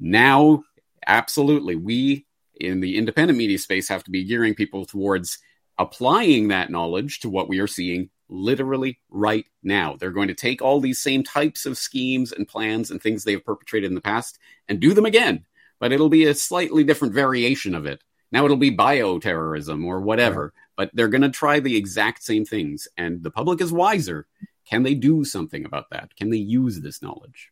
Now, 0.00 0.64
absolutely, 1.06 1.76
we 1.76 2.26
in 2.62 2.80
the 2.80 2.96
independent 2.96 3.38
media 3.38 3.58
space 3.58 3.88
have 3.88 4.04
to 4.04 4.10
be 4.10 4.24
gearing 4.24 4.54
people 4.54 4.84
towards 4.84 5.38
applying 5.78 6.48
that 6.48 6.70
knowledge 6.70 7.20
to 7.20 7.28
what 7.28 7.48
we 7.48 7.58
are 7.58 7.66
seeing 7.66 8.10
literally 8.28 8.98
right 9.10 9.46
now. 9.62 9.96
They're 9.96 10.10
going 10.10 10.28
to 10.28 10.34
take 10.34 10.62
all 10.62 10.80
these 10.80 11.00
same 11.00 11.22
types 11.22 11.66
of 11.66 11.76
schemes 11.76 12.32
and 12.32 12.48
plans 12.48 12.90
and 12.90 13.02
things 13.02 13.24
they 13.24 13.32
have 13.32 13.44
perpetrated 13.44 13.90
in 13.90 13.94
the 13.94 14.00
past 14.00 14.38
and 14.68 14.80
do 14.80 14.94
them 14.94 15.06
again, 15.06 15.44
but 15.80 15.92
it'll 15.92 16.08
be 16.08 16.24
a 16.24 16.34
slightly 16.34 16.84
different 16.84 17.14
variation 17.14 17.74
of 17.74 17.86
it. 17.86 18.02
Now 18.30 18.44
it'll 18.44 18.56
be 18.56 18.74
bioterrorism 18.74 19.84
or 19.84 20.00
whatever, 20.00 20.54
but 20.76 20.90
they're 20.94 21.08
going 21.08 21.22
to 21.22 21.30
try 21.30 21.60
the 21.60 21.76
exact 21.76 22.22
same 22.22 22.44
things. 22.44 22.88
And 22.96 23.22
the 23.22 23.30
public 23.30 23.60
is 23.60 23.72
wiser. 23.72 24.26
Can 24.64 24.84
they 24.84 24.94
do 24.94 25.24
something 25.24 25.64
about 25.66 25.90
that? 25.90 26.16
Can 26.16 26.30
they 26.30 26.38
use 26.38 26.80
this 26.80 27.02
knowledge? 27.02 27.50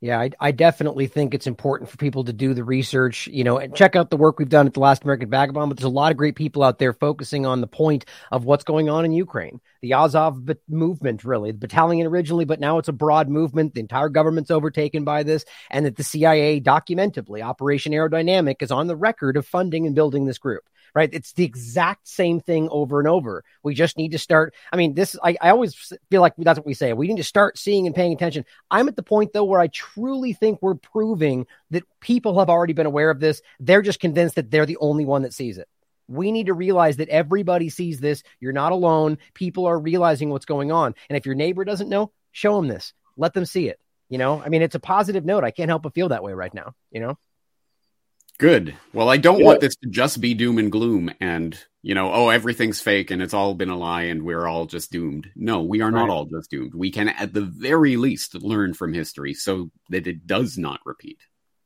Yeah, 0.00 0.20
I, 0.20 0.30
I, 0.38 0.52
definitely 0.52 1.08
think 1.08 1.34
it's 1.34 1.48
important 1.48 1.90
for 1.90 1.96
people 1.96 2.22
to 2.22 2.32
do 2.32 2.54
the 2.54 2.62
research, 2.62 3.26
you 3.26 3.42
know, 3.42 3.58
and 3.58 3.74
check 3.74 3.96
out 3.96 4.10
the 4.10 4.16
work 4.16 4.38
we've 4.38 4.48
done 4.48 4.68
at 4.68 4.74
the 4.74 4.78
Last 4.78 5.02
American 5.02 5.28
Vagabond. 5.28 5.70
But 5.70 5.76
there's 5.76 5.86
a 5.86 5.88
lot 5.88 6.12
of 6.12 6.16
great 6.16 6.36
people 6.36 6.62
out 6.62 6.78
there 6.78 6.92
focusing 6.92 7.46
on 7.46 7.60
the 7.60 7.66
point 7.66 8.04
of 8.30 8.44
what's 8.44 8.62
going 8.62 8.88
on 8.88 9.04
in 9.04 9.12
Ukraine. 9.12 9.60
The 9.80 9.94
Azov 9.94 10.48
movement, 10.68 11.24
really, 11.24 11.50
the 11.50 11.58
battalion 11.58 12.06
originally, 12.06 12.44
but 12.44 12.60
now 12.60 12.78
it's 12.78 12.88
a 12.88 12.92
broad 12.92 13.28
movement. 13.28 13.74
The 13.74 13.80
entire 13.80 14.08
government's 14.08 14.52
overtaken 14.52 15.02
by 15.02 15.24
this, 15.24 15.44
and 15.68 15.84
that 15.84 15.96
the 15.96 16.04
CIA, 16.04 16.60
documentably, 16.60 17.42
Operation 17.42 17.92
Aerodynamic, 17.92 18.62
is 18.62 18.70
on 18.70 18.86
the 18.86 18.96
record 18.96 19.36
of 19.36 19.46
funding 19.46 19.84
and 19.84 19.96
building 19.96 20.26
this 20.26 20.38
group 20.38 20.62
right? 20.94 21.10
It's 21.12 21.32
the 21.32 21.44
exact 21.44 22.08
same 22.08 22.40
thing 22.40 22.68
over 22.70 22.98
and 22.98 23.08
over. 23.08 23.44
We 23.62 23.74
just 23.74 23.96
need 23.96 24.12
to 24.12 24.18
start. 24.18 24.54
I 24.72 24.76
mean, 24.76 24.94
this, 24.94 25.16
I, 25.22 25.36
I 25.40 25.50
always 25.50 25.74
feel 26.10 26.20
like 26.20 26.34
that's 26.38 26.58
what 26.58 26.66
we 26.66 26.74
say. 26.74 26.92
We 26.92 27.08
need 27.08 27.16
to 27.16 27.24
start 27.24 27.58
seeing 27.58 27.86
and 27.86 27.94
paying 27.94 28.12
attention. 28.12 28.44
I'm 28.70 28.88
at 28.88 28.96
the 28.96 29.02
point, 29.02 29.32
though, 29.32 29.44
where 29.44 29.60
I 29.60 29.68
truly 29.68 30.32
think 30.32 30.60
we're 30.60 30.74
proving 30.74 31.46
that 31.70 31.84
people 32.00 32.38
have 32.38 32.50
already 32.50 32.72
been 32.72 32.86
aware 32.86 33.10
of 33.10 33.20
this. 33.20 33.42
They're 33.60 33.82
just 33.82 34.00
convinced 34.00 34.36
that 34.36 34.50
they're 34.50 34.66
the 34.66 34.78
only 34.78 35.04
one 35.04 35.22
that 35.22 35.34
sees 35.34 35.58
it. 35.58 35.68
We 36.08 36.32
need 36.32 36.46
to 36.46 36.54
realize 36.54 36.96
that 36.96 37.10
everybody 37.10 37.68
sees 37.68 38.00
this. 38.00 38.22
You're 38.40 38.52
not 38.52 38.72
alone. 38.72 39.18
People 39.34 39.66
are 39.66 39.78
realizing 39.78 40.30
what's 40.30 40.46
going 40.46 40.72
on. 40.72 40.94
And 41.10 41.16
if 41.16 41.26
your 41.26 41.34
neighbor 41.34 41.64
doesn't 41.64 41.90
know, 41.90 42.12
show 42.32 42.56
them 42.56 42.68
this. 42.68 42.94
Let 43.16 43.34
them 43.34 43.44
see 43.44 43.68
it. 43.68 43.78
You 44.08 44.16
know, 44.16 44.42
I 44.42 44.48
mean, 44.48 44.62
it's 44.62 44.74
a 44.74 44.80
positive 44.80 45.26
note. 45.26 45.44
I 45.44 45.50
can't 45.50 45.68
help 45.68 45.82
but 45.82 45.92
feel 45.92 46.08
that 46.08 46.22
way 46.22 46.32
right 46.32 46.54
now, 46.54 46.72
you 46.90 47.00
know? 47.00 47.18
Good. 48.38 48.76
Well, 48.92 49.08
I 49.08 49.16
don't 49.16 49.40
yeah. 49.40 49.46
want 49.46 49.60
this 49.60 49.76
to 49.76 49.88
just 49.88 50.20
be 50.20 50.34
doom 50.34 50.58
and 50.58 50.70
gloom 50.70 51.10
and, 51.20 51.58
you 51.82 51.94
know, 51.94 52.12
oh, 52.12 52.28
everything's 52.28 52.80
fake 52.80 53.10
and 53.10 53.20
it's 53.20 53.34
all 53.34 53.54
been 53.54 53.68
a 53.68 53.76
lie 53.76 54.02
and 54.02 54.22
we're 54.22 54.46
all 54.46 54.66
just 54.66 54.92
doomed. 54.92 55.28
No, 55.34 55.62
we 55.62 55.80
are 55.80 55.90
right. 55.90 56.00
not 56.00 56.10
all 56.10 56.24
just 56.24 56.50
doomed. 56.50 56.74
We 56.74 56.92
can, 56.92 57.08
at 57.08 57.32
the 57.32 57.40
very 57.40 57.96
least, 57.96 58.36
learn 58.36 58.74
from 58.74 58.94
history 58.94 59.34
so 59.34 59.70
that 59.90 60.06
it 60.06 60.26
does 60.26 60.56
not 60.56 60.80
repeat. 60.84 61.18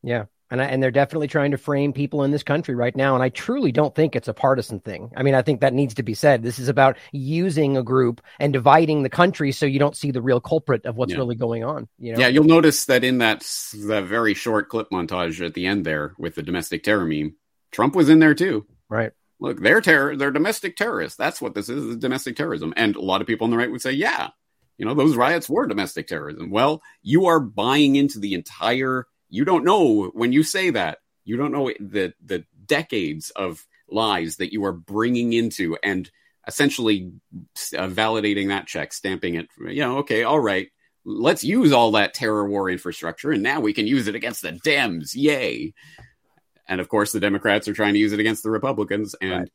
Yeah 0.03 0.25
and 0.53 0.61
I, 0.61 0.67
and 0.67 0.83
they're 0.83 0.91
definitely 0.91 1.29
trying 1.29 1.53
to 1.53 1.57
frame 1.57 1.95
people 1.95 2.23
in 2.25 2.31
this 2.31 2.43
country 2.43 2.75
right 2.75 2.95
now. 2.95 3.15
And 3.15 3.25
I 3.25 3.31
truly 3.31 3.73
don't 3.73 3.95
think 3.95 4.15
it's 4.15 4.29
a 4.29 4.35
partisan 4.35 4.81
thing. 4.81 5.11
I 5.17 5.23
mean, 5.23 5.35
I 5.35 5.41
think 5.41 5.63
that 5.63 5.73
needs 5.73 5.95
to 5.95 6.03
be 6.03 6.13
said. 6.13 6.43
This 6.43 6.59
is 6.59 6.69
about 6.69 6.99
using 7.11 7.79
a 7.79 7.83
group 7.83 8.21
and 8.39 8.53
dividing 8.53 9.03
the 9.03 9.09
country 9.09 9.51
so 9.53 9.65
you 9.65 9.79
don't 9.79 9.97
see 9.97 10.11
the 10.11 10.21
real 10.21 10.41
culprit 10.41 10.85
of 10.85 10.97
what's 10.97 11.13
yeah. 11.13 11.19
really 11.19 11.37
going 11.37 11.65
on. 11.65 11.89
You 11.99 12.13
know? 12.13 12.21
Yeah, 12.21 12.29
you'll 12.29 12.45
notice 12.45 12.85
that 12.85 13.03
in 13.03 13.19
that 13.19 13.41
that 13.87 14.05
very 14.05 14.35
short 14.35 14.69
clip 14.69 14.91
montage 14.91 15.45
at 15.45 15.55
the 15.55 15.67
end 15.67 15.87
there 15.87 16.13
with 16.19 16.35
the 16.35 16.43
domestic 16.43 16.83
terror 16.83 17.07
meme, 17.07 17.35
Trump 17.71 17.97
was 17.97 18.11
in 18.11 18.19
there 18.19 18.35
too. 18.35 18.67
Right. 18.91 19.13
Look, 19.41 19.59
they're 19.59 19.81
terror. 19.81 20.17
They're 20.17 20.31
domestic 20.31 20.77
terrorists. 20.77 21.17
That's 21.17 21.41
what 21.41 21.55
this 21.55 21.71
is: 21.71 21.83
is 21.83 21.97
domestic 21.97 22.37
terrorism. 22.37 22.75
And 22.77 22.95
a 22.95 23.01
lot 23.01 23.23
of 23.23 23.27
people 23.27 23.47
on 23.47 23.51
the 23.51 23.57
right 23.57 23.73
would 23.73 23.81
say, 23.81 23.93
yeah, 23.93 24.29
you 24.77 24.85
know, 24.85 24.93
those 24.93 25.17
riots 25.17 25.49
were 25.49 25.67
domestic 25.67 26.09
terrorism. 26.09 26.51
Well, 26.51 26.83
you 27.03 27.25
are 27.27 27.41
buying 27.41 27.97
into 27.97 28.19
the 28.19 28.35
entire 28.35 29.07
you 29.33 29.47
don't 29.47 29.65
know 29.65 30.11
when 30.13 30.33
you 30.33 30.43
say 30.43 30.71
that. 30.71 30.99
You 31.25 31.37
don't 31.39 31.53
know 31.53 31.73
the 31.81 32.13
the 32.23 32.45
decades 32.67 33.31
of 33.31 33.67
lies 33.89 34.37
that 34.37 34.53
you 34.53 34.65
are 34.65 34.73
bringing 34.73 35.33
into 35.33 35.77
and 35.83 36.11
essentially 36.47 37.13
uh, 37.35 37.89
validating 37.89 38.49
that 38.49 38.67
check 38.67 38.93
stamping 38.93 39.35
it 39.35 39.49
you 39.69 39.81
know 39.81 39.99
okay 39.99 40.23
all 40.25 40.41
right 40.41 40.69
let's 41.05 41.45
use 41.45 41.73
all 41.73 41.93
that 41.93 42.15
terror 42.15 42.49
war 42.49 42.71
infrastructure 42.71 43.31
and 43.31 43.43
now 43.43 43.61
we 43.61 43.73
can 43.73 43.87
use 43.87 44.09
it 44.09 44.15
against 44.15 44.43
the 44.43 44.53
dems. 44.53 45.11
Yay. 45.15 45.75
And 46.67 46.81
of 46.81 46.89
course 46.89 47.13
the 47.13 47.21
democrats 47.21 47.69
are 47.69 47.75
trying 47.75 47.95
to 47.95 48.01
use 48.01 48.13
it 48.13 48.21
against 48.21 48.43
the 48.43 48.51
republicans 48.51 49.15
and 49.21 49.41
right. 49.41 49.53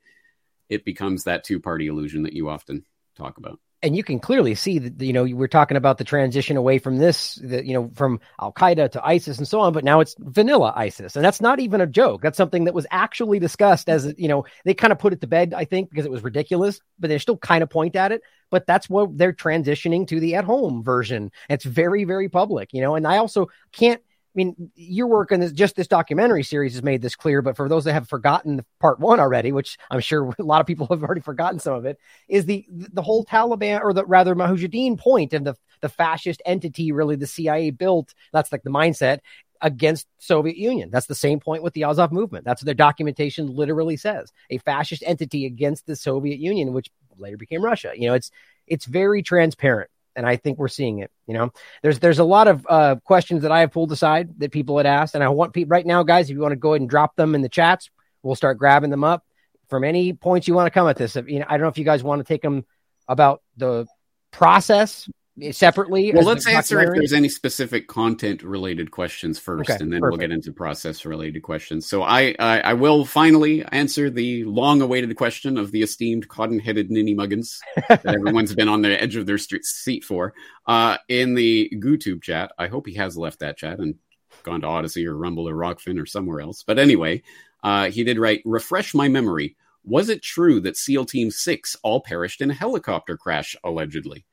it 0.70 0.86
becomes 0.86 1.24
that 1.24 1.44
two 1.44 1.60
party 1.60 1.88
illusion 1.88 2.24
that 2.24 2.34
you 2.34 2.50
often 2.50 2.86
talk 3.16 3.38
about 3.38 3.60
and 3.84 3.96
you 3.96 4.04
can 4.04 4.20
clearly 4.20 4.56
see 4.56 4.80
that 4.80 5.02
you 5.04 5.14
know 5.14 5.24
we're 5.24 5.48
talking 5.48 5.78
about 5.78 5.98
the 5.98 6.04
transition 6.04 6.58
away 6.58 6.80
from 6.80 6.98
this 6.98 7.36
the, 7.36 7.66
you 7.66 7.74
know 7.74 7.92
from 7.94 8.20
Al 8.42 8.52
Qaeda 8.52 8.92
to 8.92 9.06
ISIS 9.06 9.38
and 9.38 9.48
so 9.48 9.60
on 9.60 9.74
but 9.74 9.84
now 9.84 10.00
it's 10.00 10.16
vanilla 10.20 10.74
ISIS. 10.76 11.16
And 11.16 11.24
that's 11.24 11.42
not 11.42 11.60
even 11.60 11.82
a 11.82 11.88
joke. 11.88 12.22
That's 12.22 12.38
something 12.38 12.66
that 12.66 12.74
was 12.74 12.88
actually 12.92 13.40
discussed 13.40 13.90
as 13.90 14.14
you 14.18 14.28
know 14.28 14.46
they 14.66 14.74
kind 14.74 14.92
of 14.92 15.00
put 15.00 15.14
it 15.14 15.22
to 15.22 15.28
bed 15.28 15.54
I 15.54 15.66
think 15.66 15.90
because 15.90 16.06
it 16.06 16.12
was 16.12 16.24
ridiculous 16.24 16.80
but 17.00 17.10
they 17.10 17.18
still 17.20 17.38
kind 17.38 17.64
of 17.64 17.70
point 17.70 17.96
at 17.96 18.12
it. 18.12 18.22
But 18.50 18.66
that's 18.66 18.90
what 18.90 19.18
they're 19.18 19.34
transitioning 19.34 20.08
to 20.08 20.20
the 20.20 20.36
at 20.36 20.46
home 20.46 20.84
version. 20.84 21.32
It's 21.50 21.66
very 21.66 22.04
very 22.04 22.30
public 22.30 22.74
you 22.74 22.82
know 22.82 22.96
and 22.96 23.06
I 23.06 23.18
also 23.18 23.48
can't 23.72 24.02
mean, 24.38 24.72
your 24.76 25.08
work 25.08 25.32
in 25.32 25.40
this, 25.40 25.52
just 25.52 25.76
this 25.76 25.88
documentary 25.88 26.44
series 26.44 26.74
has 26.74 26.84
made 26.84 27.02
this 27.02 27.16
clear, 27.16 27.42
but 27.42 27.58
for 27.58 27.68
those 27.68 27.86
that 27.86 27.94
have 27.94 28.08
forgotten 28.08 28.64
part 28.80 29.00
one 29.00 29.20
already, 29.20 29.52
which 29.52 29.78
I'm 29.90 30.00
sure 30.00 30.34
a 30.40 30.44
lot 30.44 30.62
of 30.62 30.68
people 30.68 30.88
have 30.88 31.04
already 31.04 31.22
forgotten 31.22 31.60
some 31.60 31.74
of 31.74 31.86
it, 31.86 32.00
is 32.30 32.46
the 32.46 32.66
the 32.70 33.02
whole 33.02 33.26
Taliban 33.26 33.82
or 33.82 33.94
the 33.94 34.06
rather 34.06 34.36
Mujahideen 34.36 34.98
point 35.00 35.34
and 35.34 35.46
the 35.46 35.56
the 35.82 35.90
fascist 35.90 36.42
entity 36.46 36.92
really 36.92 37.16
the 37.16 37.28
CIA 37.28 37.72
built. 37.72 38.14
That's 38.32 38.52
like 38.52 38.64
the 38.64 38.70
mindset 38.70 39.20
against 39.62 40.08
Soviet 40.20 40.58
Union. 40.58 40.90
That's 40.92 41.08
the 41.08 41.16
same 41.16 41.40
point 41.40 41.64
with 41.64 41.74
the 41.74 41.84
Azov 41.86 42.12
movement. 42.12 42.46
That's 42.46 42.62
what 42.62 42.68
their 42.68 42.76
documentation 42.76 43.48
literally 43.48 43.98
says. 43.98 44.32
A 44.52 44.60
fascist 44.60 45.04
entity 45.06 45.46
against 45.46 45.88
the 45.88 45.96
Soviet 45.96 46.40
Union, 46.40 46.74
which 46.74 46.92
later 47.18 47.38
became 47.38 47.64
Russia. 47.64 47.92
You 47.96 48.10
know, 48.10 48.14
it's 48.14 48.32
it's 48.68 48.86
very 48.86 49.24
transparent 49.24 49.90
and 50.18 50.26
I 50.26 50.36
think 50.36 50.58
we're 50.58 50.68
seeing 50.68 51.00
it. 51.00 51.12
You 51.28 51.36
know, 51.36 51.52
there's 51.84 52.00
there's 52.00 52.20
a 52.20 52.26
lot 52.26 52.48
of 52.48 52.66
uh, 52.68 52.96
questions 53.06 53.44
that 53.44 53.52
I 53.52 53.62
have 53.62 53.72
pulled 53.72 53.92
aside 53.92 54.40
that 54.40 54.52
people 54.52 54.76
had 54.78 54.88
asked, 54.88 55.16
and 55.16 55.24
I 55.24 55.30
want 55.30 55.54
people 55.54 55.70
right 55.70 55.86
now, 55.86 56.04
guys, 56.04 56.30
if 56.30 56.36
you 56.36 56.42
want 56.42 56.52
to 56.52 56.58
go 56.58 56.74
ahead 56.74 56.82
and 56.82 56.90
drop 56.90 57.16
them 57.16 57.36
in 57.36 57.42
the 57.42 57.50
chats, 57.50 57.90
we'll 58.24 58.36
start 58.36 58.58
grabbing 58.58 58.90
them 58.90 59.04
up 59.04 59.24
from 59.70 59.84
any 59.84 60.14
points 60.14 60.48
you 60.48 60.54
want 60.54 60.66
to 60.66 60.72
come 60.72 60.88
at 60.88 60.98
this. 60.98 61.16
If, 61.16 61.30
you 61.30 61.40
know, 61.40 61.46
I 61.48 61.54
don't 61.54 61.62
know 61.62 61.68
if 61.70 61.78
you 61.78 61.86
guys 61.86 62.04
want 62.04 62.20
to 62.20 62.26
take 62.26 62.42
them 62.42 62.66
about 63.08 63.42
the 63.56 63.86
process 64.32 65.10
separately? 65.52 66.12
Well, 66.14 66.24
let's 66.24 66.48
answer 66.48 66.80
if 66.82 66.94
there's 66.94 67.14
any 67.14 67.30
specific 67.30 67.88
content 67.88 68.44
related 68.44 68.92
questions 68.92 69.40
first, 69.40 69.70
Okay, 69.70 69.84
and 69.84 69.92
then 69.92 70.02
we'll 70.02 70.18
get 70.18 70.32
into 70.32 70.52
process 70.52 71.06
related 71.06 71.42
questions. 71.42 71.88
So 71.88 72.04
I, 72.04 72.36
I 72.40 72.60
I 72.60 72.74
will 72.74 73.06
finally 73.06 73.64
answer 73.66 74.10
the 74.10 74.44
long 74.46 74.82
awaited 74.82 75.16
question 75.16 75.58
of 75.58 75.72
the 75.72 75.82
esteemed 75.82 76.28
cotton 76.28 76.60
headed 76.60 76.92
ninny 76.92 77.14
muggins 77.14 77.60
that 77.90 78.06
everyone's 78.06 78.56
been 78.56 78.70
on 78.70 78.82
the 78.82 79.02
edge 79.02 79.16
of 79.16 79.26
their 79.26 79.38
street 79.38 79.66
seat 79.66 80.04
for. 80.04 80.34
Uh, 80.66 80.98
in 81.08 81.36
the 81.36 81.72
GooTube 81.76 82.22
chat, 82.22 82.52
I 82.58 82.68
hope 82.68 82.88
he 82.88 82.96
has 82.96 83.18
left 83.18 83.40
that 83.40 83.58
chat 83.58 83.80
and 83.80 83.96
gone 84.44 84.62
to 84.62 84.68
Odysee 84.68 85.06
or 85.06 85.16
Rumble 85.16 85.48
or 85.48 85.56
Rokfin 85.56 86.02
or 86.02 86.06
somewhere 86.06 86.42
else. 86.42 86.64
But 86.64 86.80
anyway, 86.80 87.24
uh, 87.64 87.90
he 87.90 88.04
did 88.04 88.20
write, 88.20 88.42
refresh 88.46 88.94
my 88.94 89.08
memory. 89.08 89.56
Was 89.84 90.10
it 90.10 90.22
true 90.22 90.60
that 90.62 90.76
SEAL 90.76 91.06
Team 91.06 91.32
6 91.32 91.78
all 91.82 92.02
perished 92.02 92.42
in 92.42 92.52
a 92.52 92.54
helicopter 92.54 93.16
crash, 93.16 93.56
allegedly? 93.64 94.26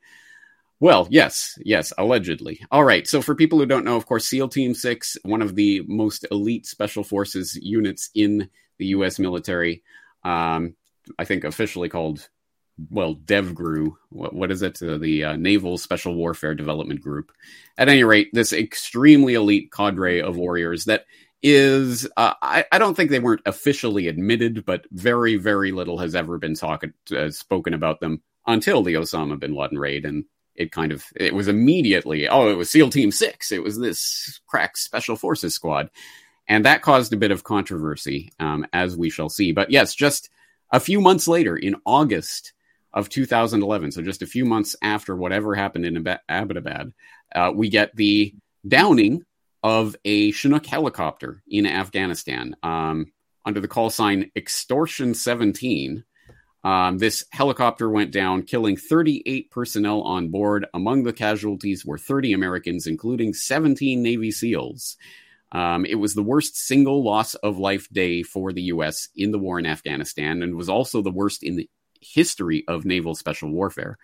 Well, 0.80 1.06
yes, 1.10 1.56
yes, 1.64 1.92
allegedly. 1.96 2.60
All 2.70 2.84
right. 2.84 3.06
So, 3.06 3.22
for 3.22 3.34
people 3.34 3.58
who 3.58 3.66
don't 3.66 3.84
know, 3.84 3.96
of 3.96 4.06
course, 4.06 4.26
SEAL 4.26 4.48
Team 4.48 4.74
6, 4.74 5.16
one 5.22 5.40
of 5.42 5.54
the 5.54 5.82
most 5.86 6.26
elite 6.30 6.66
special 6.66 7.04
forces 7.04 7.56
units 7.56 8.10
in 8.14 8.50
the 8.78 8.86
U.S. 8.86 9.18
military, 9.18 9.82
um, 10.24 10.74
I 11.18 11.24
think 11.24 11.44
officially 11.44 11.88
called, 11.88 12.28
well, 12.90 13.14
DevGRU. 13.14 13.94
What, 14.10 14.34
what 14.34 14.50
is 14.50 14.62
it? 14.62 14.82
Uh, 14.82 14.98
the 14.98 15.24
uh, 15.24 15.36
Naval 15.36 15.78
Special 15.78 16.14
Warfare 16.14 16.54
Development 16.54 17.00
Group. 17.00 17.30
At 17.78 17.88
any 17.88 18.02
rate, 18.02 18.30
this 18.32 18.52
extremely 18.52 19.34
elite 19.34 19.70
cadre 19.72 20.20
of 20.20 20.36
warriors 20.36 20.86
that 20.86 21.06
is, 21.40 22.08
uh, 22.16 22.34
I, 22.42 22.64
I 22.72 22.78
don't 22.78 22.94
think 22.96 23.10
they 23.10 23.20
weren't 23.20 23.42
officially 23.46 24.08
admitted, 24.08 24.64
but 24.64 24.86
very, 24.90 25.36
very 25.36 25.72
little 25.72 25.98
has 25.98 26.14
ever 26.14 26.38
been 26.38 26.54
talk, 26.54 26.84
uh, 27.14 27.30
spoken 27.30 27.74
about 27.74 28.00
them 28.00 28.22
until 28.46 28.82
the 28.82 28.94
Osama 28.94 29.38
bin 29.38 29.54
Laden 29.54 29.78
raid. 29.78 30.04
And 30.04 30.24
it 30.54 30.72
kind 30.72 30.92
of 30.92 31.04
it 31.16 31.34
was 31.34 31.48
immediately 31.48 32.28
oh 32.28 32.48
it 32.48 32.54
was 32.54 32.70
SEAL 32.70 32.90
Team 32.90 33.10
Six 33.10 33.52
it 33.52 33.62
was 33.62 33.78
this 33.78 34.40
crack 34.46 34.76
Special 34.76 35.16
Forces 35.16 35.54
squad, 35.54 35.90
and 36.48 36.64
that 36.64 36.82
caused 36.82 37.12
a 37.12 37.18
bit 37.18 37.30
of 37.30 37.44
controversy 37.44 38.32
um, 38.40 38.66
as 38.72 38.96
we 38.96 39.10
shall 39.10 39.28
see. 39.28 39.52
But 39.52 39.70
yes, 39.70 39.94
just 39.94 40.30
a 40.70 40.80
few 40.80 41.00
months 41.00 41.28
later 41.28 41.56
in 41.56 41.76
August 41.84 42.52
of 42.92 43.08
2011, 43.08 43.92
so 43.92 44.02
just 44.02 44.22
a 44.22 44.26
few 44.26 44.44
months 44.44 44.76
after 44.80 45.16
whatever 45.16 45.54
happened 45.54 45.84
in 45.84 46.06
Ab- 46.06 46.20
Abbottabad, 46.30 46.92
uh, 47.34 47.50
we 47.54 47.68
get 47.68 47.94
the 47.96 48.34
downing 48.66 49.24
of 49.62 49.96
a 50.04 50.30
Chinook 50.32 50.66
helicopter 50.66 51.42
in 51.48 51.66
Afghanistan 51.66 52.54
um, 52.62 53.12
under 53.44 53.60
the 53.60 53.68
call 53.68 53.90
sign 53.90 54.30
Extortion 54.36 55.14
17. 55.14 56.04
Um, 56.64 56.96
this 56.96 57.26
helicopter 57.30 57.90
went 57.90 58.10
down, 58.10 58.42
killing 58.42 58.76
38 58.78 59.50
personnel 59.50 60.00
on 60.02 60.30
board. 60.30 60.66
Among 60.72 61.04
the 61.04 61.12
casualties 61.12 61.84
were 61.84 61.98
30 61.98 62.32
Americans, 62.32 62.86
including 62.86 63.34
17 63.34 64.02
Navy 64.02 64.30
SEALs. 64.30 64.96
Um, 65.52 65.84
it 65.84 65.96
was 65.96 66.14
the 66.14 66.22
worst 66.22 66.56
single 66.56 67.04
loss 67.04 67.34
of 67.36 67.58
life 67.58 67.88
day 67.92 68.22
for 68.22 68.52
the 68.52 68.62
U.S. 68.62 69.08
in 69.14 69.30
the 69.30 69.38
war 69.38 69.58
in 69.58 69.66
Afghanistan 69.66 70.42
and 70.42 70.56
was 70.56 70.70
also 70.70 71.02
the 71.02 71.12
worst 71.12 71.42
in 71.42 71.56
the 71.56 71.68
history 72.00 72.64
of 72.66 72.84
naval 72.84 73.14
special 73.14 73.50
warfare. 73.50 73.98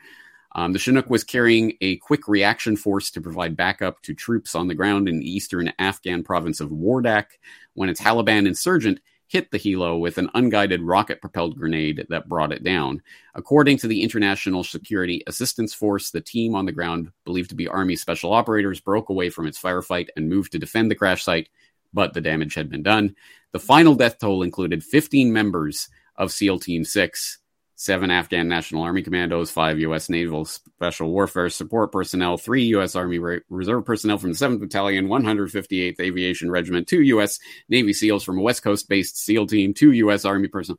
Um, 0.54 0.72
the 0.72 0.78
Chinook 0.78 1.08
was 1.08 1.24
carrying 1.24 1.74
a 1.80 1.96
quick 1.96 2.28
reaction 2.28 2.76
force 2.76 3.10
to 3.12 3.20
provide 3.20 3.56
backup 3.56 4.02
to 4.02 4.14
troops 4.14 4.54
on 4.54 4.68
the 4.68 4.74
ground 4.74 5.08
in 5.08 5.18
the 5.18 5.30
eastern 5.30 5.72
Afghan 5.78 6.22
province 6.22 6.60
of 6.60 6.70
Wardak 6.70 7.26
when 7.74 7.88
a 7.88 7.94
Taliban 7.94 8.46
insurgent 8.46 9.00
hit 9.30 9.48
the 9.52 9.58
helo 9.58 10.00
with 10.00 10.18
an 10.18 10.28
unguided 10.34 10.82
rocket 10.82 11.20
propelled 11.20 11.56
grenade 11.56 12.04
that 12.08 12.28
brought 12.28 12.50
it 12.52 12.64
down. 12.64 13.00
According 13.36 13.76
to 13.78 13.86
the 13.86 14.02
International 14.02 14.64
Security 14.64 15.22
Assistance 15.28 15.72
Force, 15.72 16.10
the 16.10 16.20
team 16.20 16.56
on 16.56 16.66
the 16.66 16.72
ground, 16.72 17.12
believed 17.24 17.50
to 17.50 17.54
be 17.54 17.68
Army 17.68 17.94
special 17.94 18.32
operators, 18.32 18.80
broke 18.80 19.08
away 19.08 19.30
from 19.30 19.46
its 19.46 19.60
firefight 19.60 20.08
and 20.16 20.28
moved 20.28 20.50
to 20.50 20.58
defend 20.58 20.90
the 20.90 20.96
crash 20.96 21.22
site, 21.22 21.48
but 21.94 22.12
the 22.12 22.20
damage 22.20 22.54
had 22.54 22.68
been 22.68 22.82
done. 22.82 23.14
The 23.52 23.60
final 23.60 23.94
death 23.94 24.18
toll 24.18 24.42
included 24.42 24.82
15 24.82 25.32
members 25.32 25.88
of 26.16 26.32
SEAL 26.32 26.58
Team 26.58 26.84
6, 26.84 27.38
seven 27.80 28.10
Afghan 28.10 28.46
National 28.46 28.82
Army 28.82 29.00
commandos, 29.00 29.50
five 29.50 29.78
U.S. 29.78 30.10
Naval 30.10 30.44
Special 30.44 31.10
Warfare 31.10 31.48
Support 31.48 31.92
personnel, 31.92 32.36
three 32.36 32.64
U.S. 32.64 32.94
Army 32.94 33.18
Reserve 33.48 33.86
personnel 33.86 34.18
from 34.18 34.32
the 34.32 34.36
7th 34.36 34.60
Battalion, 34.60 35.08
158th 35.08 35.98
Aviation 35.98 36.50
Regiment, 36.50 36.86
two 36.86 37.00
U.S. 37.00 37.40
Navy 37.70 37.94
SEALs 37.94 38.22
from 38.22 38.36
a 38.36 38.42
West 38.42 38.62
Coast 38.62 38.86
based 38.86 39.16
SEAL 39.16 39.46
team, 39.46 39.72
two 39.72 39.92
U.S. 39.92 40.26
Army 40.26 40.48
personnel, 40.48 40.78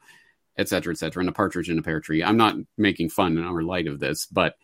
et 0.60 0.70
cetera, 0.70 0.94
et 0.94 0.98
cetera, 0.98 1.22
and 1.22 1.30
a 1.30 1.32
partridge 1.32 1.72
in 1.72 1.80
a 1.80 1.82
pear 1.82 2.02
tree. 2.02 2.24
I'm 2.24 2.38
not 2.38 2.56
making 2.78 3.10
fun 3.10 3.44
or 3.44 3.64
light 3.64 3.88
of 3.88 4.00
this, 4.00 4.28
but 4.28 4.56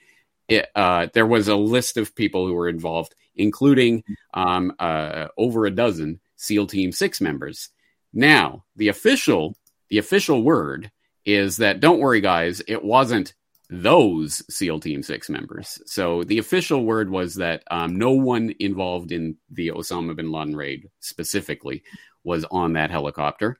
it, 0.48 0.68
uh, 0.76 1.08
there 1.16 1.26
was 1.26 1.48
a 1.48 1.56
list 1.56 1.98
of 1.98 2.14
people 2.14 2.46
who 2.46 2.54
were 2.54 2.70
involved, 2.70 3.16
including 3.36 4.04
um, 4.36 4.76
uh, 4.78 5.30
over 5.40 5.66
a 5.66 5.72
dozen 5.72 6.20
SEAL 6.36 6.68
Team 6.68 6.92
Six 6.92 7.20
members. 7.20 7.70
Now, 8.14 8.64
the 8.76 8.90
official, 8.90 9.56
the 9.90 9.98
official 9.98 10.44
word 10.44 10.92
is 11.28 11.58
that 11.58 11.82
don't 11.82 12.00
worry, 12.00 12.22
guys, 12.22 12.62
it 12.68 12.84
wasn't 12.84 13.34
those 13.70 14.42
SEAL 14.50 14.80
Team 14.80 15.04
Six 15.04 15.30
members. 15.30 15.78
So 15.86 16.24
the 16.24 16.38
official 16.38 16.86
word 16.86 17.10
was 17.10 17.36
that 17.36 17.64
um, 17.70 17.98
no 17.98 18.12
one 18.12 18.56
involved 18.60 19.12
in 19.12 19.36
the 19.52 19.68
Osama 19.68 20.16
bin 20.16 20.32
Laden 20.32 20.56
raid 20.56 20.90
specifically 21.02 21.84
was 22.24 22.46
on 22.46 22.74
that 22.74 22.92
helicopter. 22.92 23.60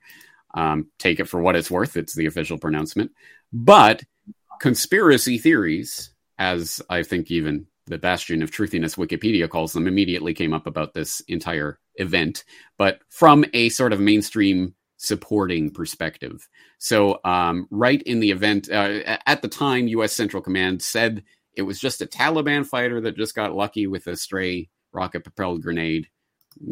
Um, 0.54 0.88
take 0.98 1.20
it 1.20 1.28
for 1.28 1.42
what 1.42 1.56
it's 1.56 1.70
worth; 1.70 1.98
it's 1.98 2.14
the 2.14 2.24
official 2.24 2.56
pronouncement. 2.56 3.12
But 3.52 4.02
conspiracy 4.60 5.36
theories, 5.36 6.10
as 6.38 6.80
I 6.88 7.02
think 7.02 7.30
even 7.30 7.66
the 7.86 7.98
bastion 7.98 8.42
of 8.42 8.50
truthiness 8.50 8.96
Wikipedia 8.96 9.46
calls 9.48 9.74
them, 9.74 9.86
immediately 9.86 10.32
came 10.32 10.54
up 10.54 10.66
about 10.66 10.94
this 10.94 11.20
entire 11.28 11.78
event, 11.96 12.44
but 12.78 13.00
from 13.10 13.44
a 13.52 13.68
sort 13.68 13.92
of 13.92 14.00
mainstream 14.00 14.74
supporting 14.98 15.70
perspective. 15.70 16.46
So, 16.78 17.18
um, 17.24 17.66
right 17.70 18.02
in 18.02 18.20
the 18.20 18.30
event, 18.30 18.70
uh, 18.70 19.18
at 19.26 19.40
the 19.40 19.48
time, 19.48 19.88
U.S. 19.88 20.12
Central 20.12 20.42
Command 20.42 20.82
said 20.82 21.24
it 21.54 21.62
was 21.62 21.80
just 21.80 22.02
a 22.02 22.06
Taliban 22.06 22.66
fighter 22.66 23.00
that 23.00 23.16
just 23.16 23.34
got 23.34 23.54
lucky 23.54 23.86
with 23.86 24.06
a 24.06 24.16
stray 24.16 24.68
rocket 24.92 25.24
propelled 25.24 25.62
grenade. 25.62 26.08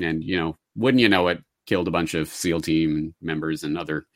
And, 0.00 0.22
you 0.22 0.36
know, 0.36 0.56
wouldn't 0.76 1.00
you 1.00 1.08
know 1.08 1.28
it, 1.28 1.42
killed 1.66 1.88
a 1.88 1.92
bunch 1.92 2.14
of 2.14 2.28
SEAL 2.28 2.60
team 2.60 3.14
members 3.20 3.64
and 3.64 3.78
other 3.78 4.06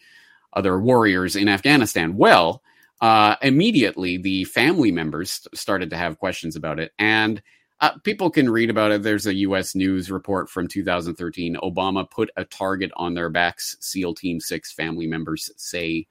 other 0.53 0.81
warriors 0.81 1.37
in 1.37 1.49
Afghanistan. 1.49 2.17
Well, 2.17 2.63
uh, 3.01 3.37
immediately 3.41 4.17
the 4.17 4.45
family 4.45 4.91
members 4.91 5.47
started 5.55 5.91
to 5.91 5.97
have 5.97 6.19
questions 6.19 6.57
about 6.57 6.81
it, 6.81 6.93
and 6.99 7.41
uh, 7.81 7.97
people 8.05 8.31
can 8.31 8.51
read 8.51 8.71
about 8.71 8.93
it. 8.93 9.03
There's 9.03 9.27
a 9.27 9.35
U.S. 9.37 9.75
News 9.75 10.11
report 10.11 10.51
from 10.51 10.69
2013. 10.69 11.57
Obama 11.63 12.09
put 12.09 12.31
a 12.37 12.45
target 12.45 12.91
on 12.97 13.15
their 13.15 13.31
backs. 13.31 13.77
SEAL 13.81 14.15
Team 14.15 14.41
Six 14.41 14.73
family 14.73 15.07
members 15.07 15.51
say. 15.57 16.07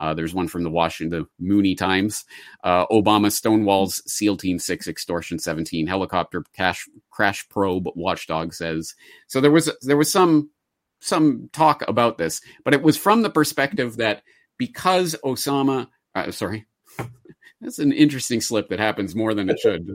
Uh, 0.00 0.12
there's 0.12 0.34
one 0.34 0.48
from 0.48 0.64
the 0.64 0.70
Washington 0.70 1.26
Moonie 1.40 1.78
Times. 1.78 2.24
Uh, 2.64 2.84
Obama 2.88 3.28
stonewalls 3.28 4.02
SEAL 4.08 4.36
Team 4.36 4.58
Six 4.58 4.88
extortion 4.88 5.38
17 5.38 5.86
helicopter 5.86 6.44
cash, 6.52 6.88
crash 7.10 7.48
probe. 7.48 7.88
Watchdog 7.94 8.52
says 8.52 8.94
so. 9.28 9.40
There 9.40 9.52
was 9.52 9.70
there 9.82 9.96
was 9.96 10.10
some 10.10 10.50
some 11.00 11.48
talk 11.52 11.82
about 11.88 12.18
this, 12.18 12.40
but 12.64 12.74
it 12.74 12.82
was 12.82 12.96
from 12.96 13.22
the 13.22 13.30
perspective 13.30 13.96
that 13.96 14.22
because 14.58 15.14
Osama, 15.24 15.88
uh, 16.14 16.30
sorry, 16.32 16.66
that's 17.60 17.78
an 17.78 17.92
interesting 17.92 18.40
slip 18.40 18.68
that 18.68 18.78
happens 18.78 19.14
more 19.14 19.34
than 19.34 19.48
it 19.48 19.58
should. 19.58 19.88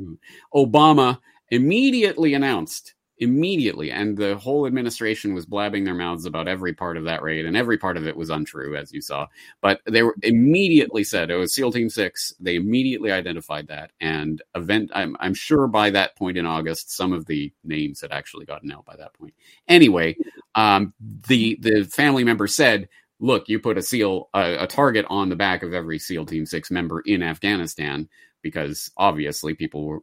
Obama 0.53 1.19
immediately 1.51 2.33
announced, 2.33 2.93
immediately, 3.19 3.91
and 3.91 4.17
the 4.17 4.37
whole 4.37 4.65
administration 4.65 5.33
was 5.33 5.45
blabbing 5.45 5.83
their 5.83 5.93
mouths 5.93 6.25
about 6.25 6.47
every 6.47 6.73
part 6.73 6.95
of 6.97 7.03
that 7.03 7.21
raid, 7.21 7.45
and 7.45 7.57
every 7.57 7.77
part 7.77 7.97
of 7.97 8.07
it 8.07 8.15
was 8.15 8.29
untrue, 8.29 8.75
as 8.75 8.93
you 8.93 9.01
saw. 9.01 9.27
But 9.61 9.81
they 9.85 10.03
were 10.03 10.15
immediately 10.23 11.03
said 11.03 11.29
it 11.29 11.35
was 11.35 11.53
SEAL 11.53 11.73
Team 11.73 11.89
Six. 11.89 12.33
They 12.39 12.55
immediately 12.55 13.11
identified 13.11 13.67
that, 13.67 13.91
and 13.99 14.41
event. 14.55 14.91
I'm, 14.93 15.17
I'm 15.19 15.33
sure 15.33 15.67
by 15.67 15.89
that 15.91 16.15
point 16.15 16.37
in 16.37 16.45
August, 16.45 16.95
some 16.95 17.13
of 17.13 17.25
the 17.25 17.51
names 17.63 18.01
had 18.01 18.11
actually 18.11 18.45
gotten 18.45 18.71
out 18.71 18.85
by 18.85 18.95
that 18.95 19.13
point. 19.13 19.33
Anyway, 19.67 20.15
um, 20.55 20.93
the 21.27 21.57
the 21.61 21.83
family 21.85 22.23
member 22.23 22.47
said 22.47 22.87
look, 23.19 23.49
you 23.49 23.59
put 23.59 23.77
a 23.77 23.81
seal, 23.81 24.29
a, 24.33 24.63
a, 24.63 24.67
target 24.67 25.05
on 25.09 25.29
the 25.29 25.35
back 25.35 25.63
of 25.63 25.73
every 25.73 25.99
SEAL 25.99 26.25
Team 26.25 26.45
Six 26.45 26.71
member 26.71 27.01
in 27.01 27.21
Afghanistan 27.21 28.07
because 28.41 28.89
obviously 28.97 29.53
people 29.53 29.85
were 29.85 29.99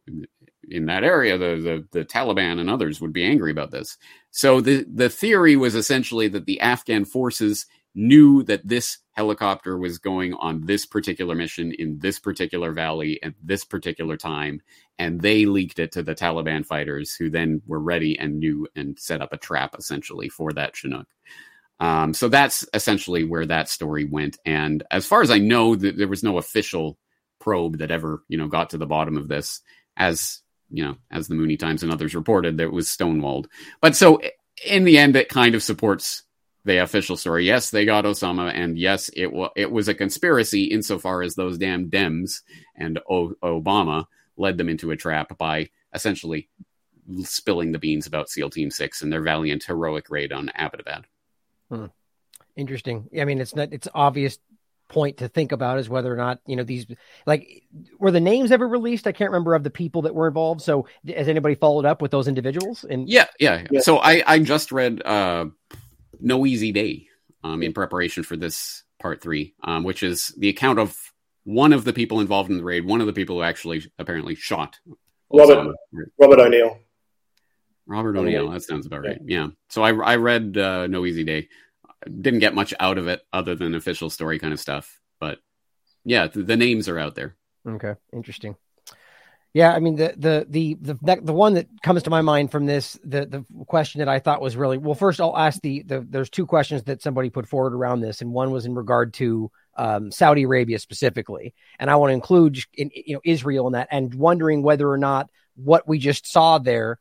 in 0.69 0.85
that 0.85 1.03
area. 1.03 1.37
The, 1.37 1.85
the 1.91 1.99
the 1.99 2.05
Taliban 2.05 2.59
and 2.59 2.69
others 2.69 3.01
would 3.01 3.13
be 3.13 3.25
angry 3.25 3.51
about 3.51 3.71
this. 3.71 3.97
So 4.31 4.61
the 4.61 4.85
the 4.91 5.09
theory 5.09 5.55
was 5.55 5.75
essentially 5.75 6.27
that 6.29 6.45
the 6.45 6.61
Afghan 6.61 7.05
forces 7.05 7.65
knew 7.95 8.43
that 8.43 8.67
this 8.67 8.99
helicopter 9.13 9.75
was 9.75 9.97
going 9.97 10.31
on 10.35 10.63
this 10.65 10.85
particular 10.85 11.33
mission 11.33 11.71
in 11.71 11.97
this 11.97 12.19
particular 12.19 12.71
valley 12.71 13.21
at 13.23 13.33
this 13.43 13.65
particular 13.65 14.15
time 14.15 14.61
and 14.99 15.19
they 15.21 15.47
leaked 15.47 15.79
it 15.79 15.91
to 15.91 16.03
the 16.03 16.13
Taliban 16.13 16.63
fighters 16.63 17.15
who 17.15 17.27
then 17.27 17.59
were 17.65 17.79
ready 17.79 18.17
and 18.19 18.37
knew 18.37 18.67
and 18.75 18.99
set 18.99 19.19
up 19.19 19.33
a 19.33 19.37
trap 19.37 19.73
essentially 19.79 20.29
for 20.29 20.53
that 20.53 20.75
Chinook. 20.75 21.07
Um, 21.79 22.13
so 22.13 22.27
that's 22.27 22.65
essentially 22.73 23.23
where 23.23 23.45
that 23.45 23.69
story 23.69 24.05
went. 24.05 24.37
And 24.45 24.83
as 24.89 25.05
far 25.05 25.21
as 25.21 25.29
I 25.29 25.37
know, 25.37 25.75
th- 25.75 25.95
there 25.95 26.07
was 26.07 26.23
no 26.23 26.37
official 26.37 26.97
probe 27.39 27.77
that 27.77 27.91
ever, 27.91 28.23
you 28.27 28.37
know, 28.37 28.47
got 28.47 28.71
to 28.71 28.77
the 28.77 28.87
bottom 28.87 29.17
of 29.17 29.27
this. 29.27 29.61
As 29.95 30.41
you 30.69 30.83
know, 30.83 30.95
as 31.11 31.27
the 31.27 31.35
Moonie 31.35 31.57
Times 31.57 31.83
and 31.83 31.91
others 31.91 32.15
reported, 32.15 32.57
that 32.57 32.63
it 32.63 32.73
was 32.73 32.87
stonewalled. 32.87 33.45
But 33.81 33.95
so 33.95 34.19
in 34.65 34.83
the 34.83 34.97
end, 34.97 35.15
it 35.15 35.29
kind 35.29 35.55
of 35.55 35.63
supports 35.63 36.23
the 36.65 36.83
official 36.83 37.15
story. 37.15 37.45
Yes, 37.45 37.69
they 37.69 37.85
got 37.85 38.05
Osama, 38.05 38.51
and 38.53 38.77
yes, 38.77 39.09
it 39.15 39.31
was 39.31 39.51
it 39.55 39.71
was 39.71 39.87
a 39.87 39.93
conspiracy 39.93 40.65
insofar 40.65 41.21
as 41.21 41.35
those 41.35 41.57
damn 41.57 41.89
Dems 41.89 42.41
and 42.75 42.99
o- 43.09 43.35
Obama 43.41 44.05
led 44.35 44.57
them 44.57 44.69
into 44.69 44.91
a 44.91 44.97
trap 44.97 45.37
by 45.37 45.69
essentially 45.93 46.49
spilling 47.23 47.71
the 47.71 47.79
beans 47.79 48.05
about 48.05 48.29
SEAL 48.29 48.49
Team 48.49 48.69
Six 48.69 49.01
and 49.01 49.11
their 49.11 49.21
valiant 49.21 49.63
heroic 49.63 50.09
raid 50.09 50.33
on 50.33 50.51
Abbottabad. 50.57 51.05
Hmm. 51.69 51.85
Interesting. 52.55 53.09
I 53.19 53.25
mean, 53.25 53.39
it's 53.39 53.55
not. 53.55 53.71
It's 53.71 53.87
obvious 53.93 54.39
point 54.87 55.17
to 55.17 55.27
think 55.27 55.51
about 55.51 55.79
is 55.79 55.89
whether 55.89 56.11
or 56.11 56.15
not 56.15 56.39
you 56.45 56.55
know 56.55 56.63
these 56.63 56.85
like 57.25 57.63
were 57.99 58.11
the 58.11 58.19
names 58.19 58.51
ever 58.51 58.67
released 58.67 59.05
i 59.05 59.11
can't 59.11 59.31
remember 59.31 59.53
of 59.53 59.63
the 59.63 59.69
people 59.69 60.03
that 60.03 60.15
were 60.15 60.27
involved 60.27 60.61
so 60.61 60.87
has 61.07 61.27
anybody 61.27 61.55
followed 61.55 61.85
up 61.85 62.01
with 62.01 62.11
those 62.11 62.27
individuals 62.27 62.85
and 62.89 63.09
yeah 63.09 63.25
yeah, 63.39 63.65
yeah. 63.69 63.81
so 63.81 63.97
i 63.97 64.23
i 64.25 64.39
just 64.39 64.71
read 64.71 65.01
uh 65.05 65.45
no 66.19 66.45
easy 66.45 66.71
day 66.71 67.07
um 67.43 67.61
in 67.61 67.73
preparation 67.73 68.23
for 68.23 68.37
this 68.37 68.83
part 68.99 69.21
three 69.21 69.53
um 69.63 69.83
which 69.83 70.03
is 70.03 70.33
the 70.37 70.49
account 70.49 70.79
of 70.79 70.97
one 71.43 71.73
of 71.73 71.83
the 71.83 71.93
people 71.93 72.19
involved 72.19 72.49
in 72.49 72.57
the 72.57 72.63
raid 72.63 72.85
one 72.85 73.01
of 73.01 73.07
the 73.07 73.13
people 73.13 73.37
who 73.37 73.43
actually 73.43 73.83
apparently 73.99 74.35
shot 74.35 74.79
robert 75.31 75.75
robert 76.17 76.39
o'neill 76.39 76.79
robert 77.87 78.17
o'neill 78.17 78.49
that 78.49 78.61
sounds 78.61 78.85
about 78.85 79.01
right 79.01 79.19
yeah, 79.25 79.45
yeah. 79.45 79.47
so 79.69 79.81
i 79.81 79.89
i 79.89 80.15
read 80.15 80.57
uh 80.57 80.85
no 80.87 81.05
easy 81.05 81.23
day 81.23 81.47
didn't 82.05 82.39
get 82.39 82.55
much 82.55 82.73
out 82.79 82.97
of 82.97 83.07
it 83.07 83.21
other 83.33 83.55
than 83.55 83.75
official 83.75 84.09
story 84.09 84.39
kind 84.39 84.53
of 84.53 84.59
stuff. 84.59 84.99
But 85.19 85.39
yeah, 86.03 86.27
the, 86.27 86.43
the 86.43 86.57
names 86.57 86.87
are 86.89 86.99
out 86.99 87.15
there. 87.15 87.35
Okay, 87.67 87.95
interesting. 88.13 88.55
Yeah, 89.53 89.73
I 89.73 89.79
mean 89.79 89.95
the 89.95 90.13
the 90.15 90.45
the 90.47 90.77
the 90.79 91.19
the 91.21 91.33
one 91.33 91.55
that 91.55 91.67
comes 91.81 92.03
to 92.03 92.09
my 92.09 92.21
mind 92.21 92.51
from 92.51 92.65
this 92.65 92.99
the 93.03 93.25
the 93.25 93.45
question 93.65 93.99
that 93.99 94.09
I 94.09 94.19
thought 94.19 94.41
was 94.41 94.55
really 94.55 94.77
well. 94.77 94.93
First, 94.93 95.19
I'll 95.19 95.37
ask 95.37 95.59
the 95.61 95.81
the 95.83 96.05
there's 96.07 96.29
two 96.29 96.45
questions 96.45 96.83
that 96.83 97.01
somebody 97.01 97.29
put 97.29 97.47
forward 97.47 97.73
around 97.73 98.01
this, 98.01 98.21
and 98.21 98.31
one 98.31 98.51
was 98.51 98.65
in 98.65 98.75
regard 98.75 99.13
to 99.15 99.49
um, 99.75 100.11
Saudi 100.11 100.43
Arabia 100.43 100.77
specifically, 100.79 101.55
and 101.79 101.89
I 101.89 101.95
want 101.95 102.11
to 102.11 102.15
include 102.15 102.59
in, 102.75 102.91
you 102.93 103.15
know 103.15 103.21
Israel 103.23 103.67
in 103.67 103.73
that, 103.73 103.87
and 103.89 104.13
wondering 104.13 104.61
whether 104.61 104.87
or 104.87 104.97
not 104.97 105.29
what 105.55 105.87
we 105.87 105.97
just 105.97 106.31
saw 106.31 106.59
there, 106.59 106.99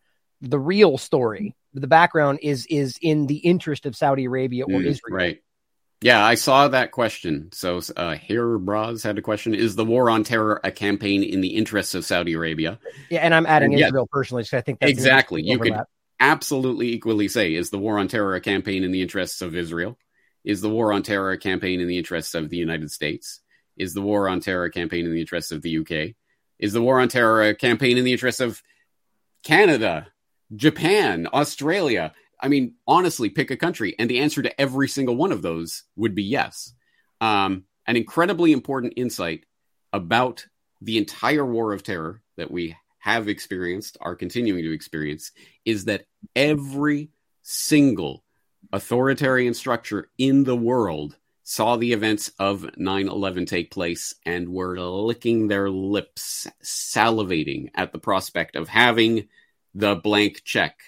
the 0.49 0.58
real 0.58 0.99
story 0.99 1.55
the 1.81 1.86
background 1.86 2.41
is 2.42 2.66
is 2.66 2.99
in 3.00 3.26
the 3.26 3.36
interest 3.36 3.86
of 3.86 3.94
Saudi 3.94 4.25
Arabia 4.25 4.65
or 4.65 4.81
mm, 4.81 4.86
Israel. 4.86 5.16
Right. 5.16 5.42
Yeah, 6.02 6.25
I 6.25 6.34
saw 6.34 6.68
that 6.68 6.91
question. 6.91 7.50
So 7.52 7.81
uh, 7.97 8.16
here, 8.16 8.58
Braz 8.58 9.02
had 9.02 9.18
a 9.18 9.23
question: 9.23 9.55
Is 9.55 9.76
the 9.76 9.84
war 9.84 10.10
on 10.10 10.25
terror 10.25 10.60
a 10.62 10.70
campaign 10.70 11.23
in 11.23 11.41
the 11.41 11.57
interests 11.57 11.94
of 11.94 12.05
Saudi 12.05 12.34
Arabia? 12.34 12.78
Yeah, 13.10 13.20
and 13.20 13.34
I'm 13.34 13.47
adding 13.47 13.73
and 13.73 13.83
Israel 13.83 14.08
personally, 14.10 14.44
so 14.44 14.58
I 14.58 14.60
think 14.60 14.81
that's 14.81 14.91
exactly. 14.91 15.42
You 15.42 15.58
could 15.58 15.76
absolutely 16.20 16.92
equally 16.92 17.28
say: 17.28 17.55
Is 17.55 17.70
the 17.70 17.78
war 17.78 17.99
on 17.99 18.08
terror 18.08 18.34
a 18.34 18.41
campaign 18.41 18.84
in 18.84 18.92
the 18.92 19.02
interests 19.02 19.41
of 19.41 19.57
Israel? 19.57 19.99
Is 20.44 20.60
the 20.60 20.70
war 20.70 20.92
on 20.92 21.02
terror 21.02 21.33
a 21.33 21.39
campaign 21.39 21.81
in 21.81 21.89
the 21.89 21.99
interests 21.99 22.34
of 22.34 22.50
the 22.50 22.57
United 22.57 22.91
States? 22.91 23.41
Is 23.76 23.94
the 23.94 24.02
war 24.02 24.28
on 24.28 24.41
terror 24.41 24.65
a 24.65 24.70
campaign 24.70 25.07
in 25.07 25.12
the 25.12 25.20
interests 25.20 25.50
of 25.50 25.62
the 25.62 25.78
UK? 25.78 26.15
Is 26.58 26.73
the 26.73 26.83
war 26.83 27.00
on 27.00 27.08
terror 27.08 27.42
a 27.42 27.55
campaign 27.55 27.99
in 27.99 28.05
the 28.05 28.12
interests 28.12 28.41
of 28.41 28.62
Canada, 29.42 30.08
Japan, 30.55 31.26
Australia. 31.33 32.12
I 32.41 32.49
mean, 32.49 32.75
honestly, 32.86 33.31
pick 33.31 33.50
a 33.50 33.57
country. 33.57 33.94
And 33.99 34.08
the 34.08 34.20
answer 34.20 34.42
to 34.42 34.60
every 34.60 34.89
single 34.89 35.16
one 35.16 35.33
of 35.33 35.42
those 35.42 35.84
would 35.97 36.15
be 36.15 36.25
yes. 36.25 36.73
Um, 37.20 37.65
an 37.86 37.97
incredibly 37.97 38.52
important 38.52 38.94
insight 38.97 39.44
about 39.92 40.47
the 40.81 40.99
entire 40.99 41.44
war 41.44 41.73
of 41.73 41.83
terror 41.83 42.23
that 42.36 42.50
we 42.50 42.76
have 42.99 43.28
experienced, 43.28 43.97
are 44.00 44.16
continuing 44.16 44.62
to 44.65 44.75
experience, 44.75 45.33
is 45.65 45.84
that 45.84 46.07
every 46.34 47.10
single 47.42 48.25
authoritarian 48.73 49.55
structure 49.55 50.10
in 50.18 50.44
the 50.44 50.57
world 50.57 51.16
saw 51.44 51.76
the 51.76 51.92
events 51.92 52.33
of 52.41 52.68
9 52.76 53.08
11 53.08 53.47
take 53.47 53.70
place 53.70 54.16
and 54.26 54.49
were 54.49 54.78
licking 54.81 55.47
their 55.47 55.70
lips, 55.70 56.49
salivating 56.62 57.70
at 57.76 57.92
the 57.92 58.00
prospect 58.00 58.57
of 58.57 58.68
having 58.68 59.28
the 59.76 59.94
blank 59.94 60.42
check. 60.42 60.78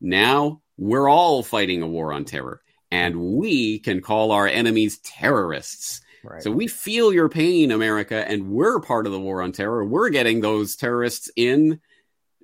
Now 0.00 0.60
we're 0.76 1.08
all 1.08 1.42
fighting 1.42 1.82
a 1.82 1.86
war 1.86 2.12
on 2.12 2.24
terror, 2.26 2.60
and 2.90 3.18
we 3.18 3.78
can 3.78 4.02
call 4.02 4.32
our 4.32 4.46
enemies 4.46 4.98
terrorists. 4.98 6.02
Right. 6.22 6.42
So 6.42 6.50
we 6.50 6.66
feel 6.66 7.12
your 7.12 7.28
pain, 7.28 7.70
America, 7.70 8.16
and 8.28 8.50
we're 8.50 8.80
part 8.80 9.06
of 9.06 9.12
the 9.12 9.20
war 9.20 9.42
on 9.42 9.52
terror. 9.52 9.84
We're 9.84 10.10
getting 10.10 10.40
those 10.40 10.76
terrorists 10.76 11.30
in. 11.36 11.80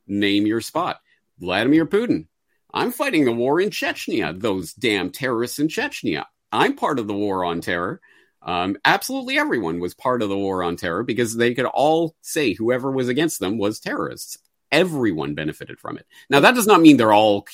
Name 0.06 0.46
your 0.46 0.60
spot. 0.60 1.00
Vladimir 1.38 1.86
Putin. 1.86 2.26
I'm 2.72 2.92
fighting 2.92 3.24
the 3.24 3.32
war 3.32 3.60
in 3.60 3.70
Chechnya. 3.70 4.38
Those 4.38 4.72
damn 4.72 5.10
terrorists 5.10 5.58
in 5.58 5.68
Chechnya. 5.68 6.24
I'm 6.50 6.76
part 6.76 6.98
of 6.98 7.08
the 7.08 7.14
war 7.14 7.44
on 7.44 7.60
terror. 7.60 8.00
Um, 8.42 8.76
absolutely 8.84 9.38
everyone 9.38 9.80
was 9.80 9.94
part 9.94 10.22
of 10.22 10.30
the 10.30 10.36
war 10.36 10.62
on 10.62 10.76
terror 10.76 11.02
because 11.02 11.36
they 11.36 11.52
could 11.52 11.66
all 11.66 12.16
say 12.22 12.54
whoever 12.54 12.90
was 12.90 13.08
against 13.08 13.38
them 13.38 13.58
was 13.58 13.80
terrorists 13.80 14.38
everyone 14.72 15.34
benefited 15.34 15.78
from 15.78 15.98
it. 15.98 16.06
Now, 16.28 16.40
that 16.40 16.54
does 16.54 16.66
not 16.66 16.80
mean 16.80 16.96
they're 16.96 17.12
all 17.12 17.46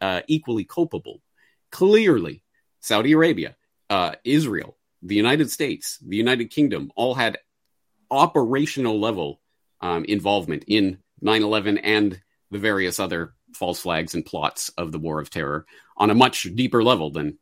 uh, 0.00 0.20
equally 0.26 0.64
culpable. 0.64 1.20
Clearly, 1.70 2.42
Saudi 2.80 3.12
Arabia, 3.12 3.56
uh, 3.90 4.14
Israel, 4.24 4.76
the 5.02 5.14
United 5.14 5.50
States, 5.50 5.98
the 5.98 6.16
United 6.16 6.50
Kingdom 6.50 6.92
all 6.96 7.14
had 7.14 7.38
operational 8.10 9.00
level 9.00 9.40
um, 9.80 10.04
involvement 10.04 10.64
in 10.66 10.98
9 11.20 11.42
11 11.42 11.78
and 11.78 12.20
the 12.50 12.58
various 12.58 13.00
other 13.00 13.34
false 13.54 13.80
flags 13.80 14.14
and 14.14 14.24
plots 14.24 14.68
of 14.70 14.92
the 14.92 14.98
War 14.98 15.20
of 15.20 15.30
Terror 15.30 15.66
on 15.96 16.10
a 16.10 16.14
much 16.14 16.46
deeper 16.54 16.82
level 16.82 17.10
than 17.10 17.38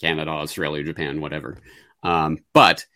Canada, 0.00 0.30
Australia, 0.30 0.84
Japan, 0.84 1.20
whatever. 1.20 1.58
Um, 2.02 2.38
but 2.52 2.86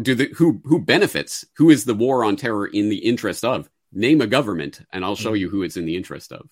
do 0.00 0.14
the 0.14 0.30
who 0.36 0.60
who 0.64 0.80
benefits? 0.80 1.44
Who 1.56 1.70
is 1.70 1.84
the 1.84 1.94
war 1.94 2.24
on 2.24 2.36
terror 2.36 2.66
in 2.66 2.88
the 2.88 2.98
interest 2.98 3.44
of? 3.44 3.68
Name 3.92 4.20
a 4.20 4.26
government 4.26 4.80
and 4.92 5.04
I'll 5.04 5.16
show 5.16 5.30
mm-hmm. 5.30 5.36
you 5.36 5.50
who 5.50 5.62
it's 5.62 5.76
in 5.76 5.84
the 5.84 5.96
interest 5.96 6.32
of. 6.32 6.48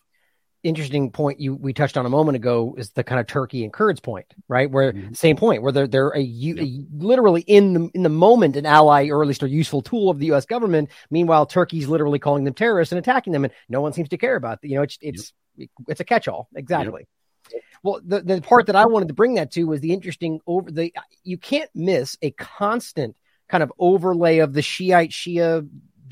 Interesting 0.64 1.12
point 1.12 1.38
you 1.38 1.54
we 1.54 1.72
touched 1.72 1.96
on 1.96 2.04
a 2.04 2.08
moment 2.08 2.34
ago 2.34 2.74
is 2.76 2.90
the 2.90 3.04
kind 3.04 3.20
of 3.20 3.28
Turkey 3.28 3.62
and 3.62 3.72
Kurds 3.72 4.00
point, 4.00 4.26
right? 4.48 4.68
Where 4.68 4.92
mm-hmm. 4.92 5.14
same 5.14 5.36
point 5.36 5.62
where 5.62 5.70
they're 5.70 5.86
they're 5.86 6.08
a, 6.08 6.18
a, 6.18 6.54
a, 6.58 6.84
literally 6.90 7.42
in 7.42 7.74
the 7.74 7.90
in 7.94 8.02
the 8.02 8.08
moment 8.08 8.56
an 8.56 8.66
ally 8.66 9.08
or 9.08 9.22
at 9.22 9.28
least 9.28 9.44
a 9.44 9.48
useful 9.48 9.82
tool 9.82 10.10
of 10.10 10.18
the 10.18 10.26
U.S. 10.26 10.46
government. 10.46 10.90
Meanwhile, 11.10 11.46
Turkey's 11.46 11.86
literally 11.86 12.18
calling 12.18 12.42
them 12.42 12.54
terrorists 12.54 12.90
and 12.90 12.98
attacking 12.98 13.32
them, 13.32 13.44
and 13.44 13.52
no 13.68 13.80
one 13.80 13.92
seems 13.92 14.08
to 14.08 14.18
care 14.18 14.34
about. 14.34 14.58
It. 14.64 14.70
You 14.70 14.76
know, 14.76 14.82
it's 14.82 14.98
it's 15.00 15.32
yep. 15.56 15.68
it's 15.86 16.00
a 16.00 16.04
catch-all 16.04 16.48
exactly. 16.56 17.06
Yep. 17.52 17.62
Well, 17.84 18.00
the 18.04 18.20
the 18.20 18.40
part 18.40 18.66
that 18.66 18.76
I 18.76 18.86
wanted 18.86 19.08
to 19.08 19.14
bring 19.14 19.34
that 19.34 19.52
to 19.52 19.64
was 19.64 19.80
the 19.80 19.92
interesting 19.92 20.40
over 20.44 20.72
the 20.72 20.92
you 21.22 21.38
can't 21.38 21.70
miss 21.72 22.16
a 22.20 22.32
constant 22.32 23.16
kind 23.48 23.62
of 23.62 23.72
overlay 23.78 24.38
of 24.38 24.52
the 24.52 24.62
Shiite 24.62 25.10
Shia 25.10 25.68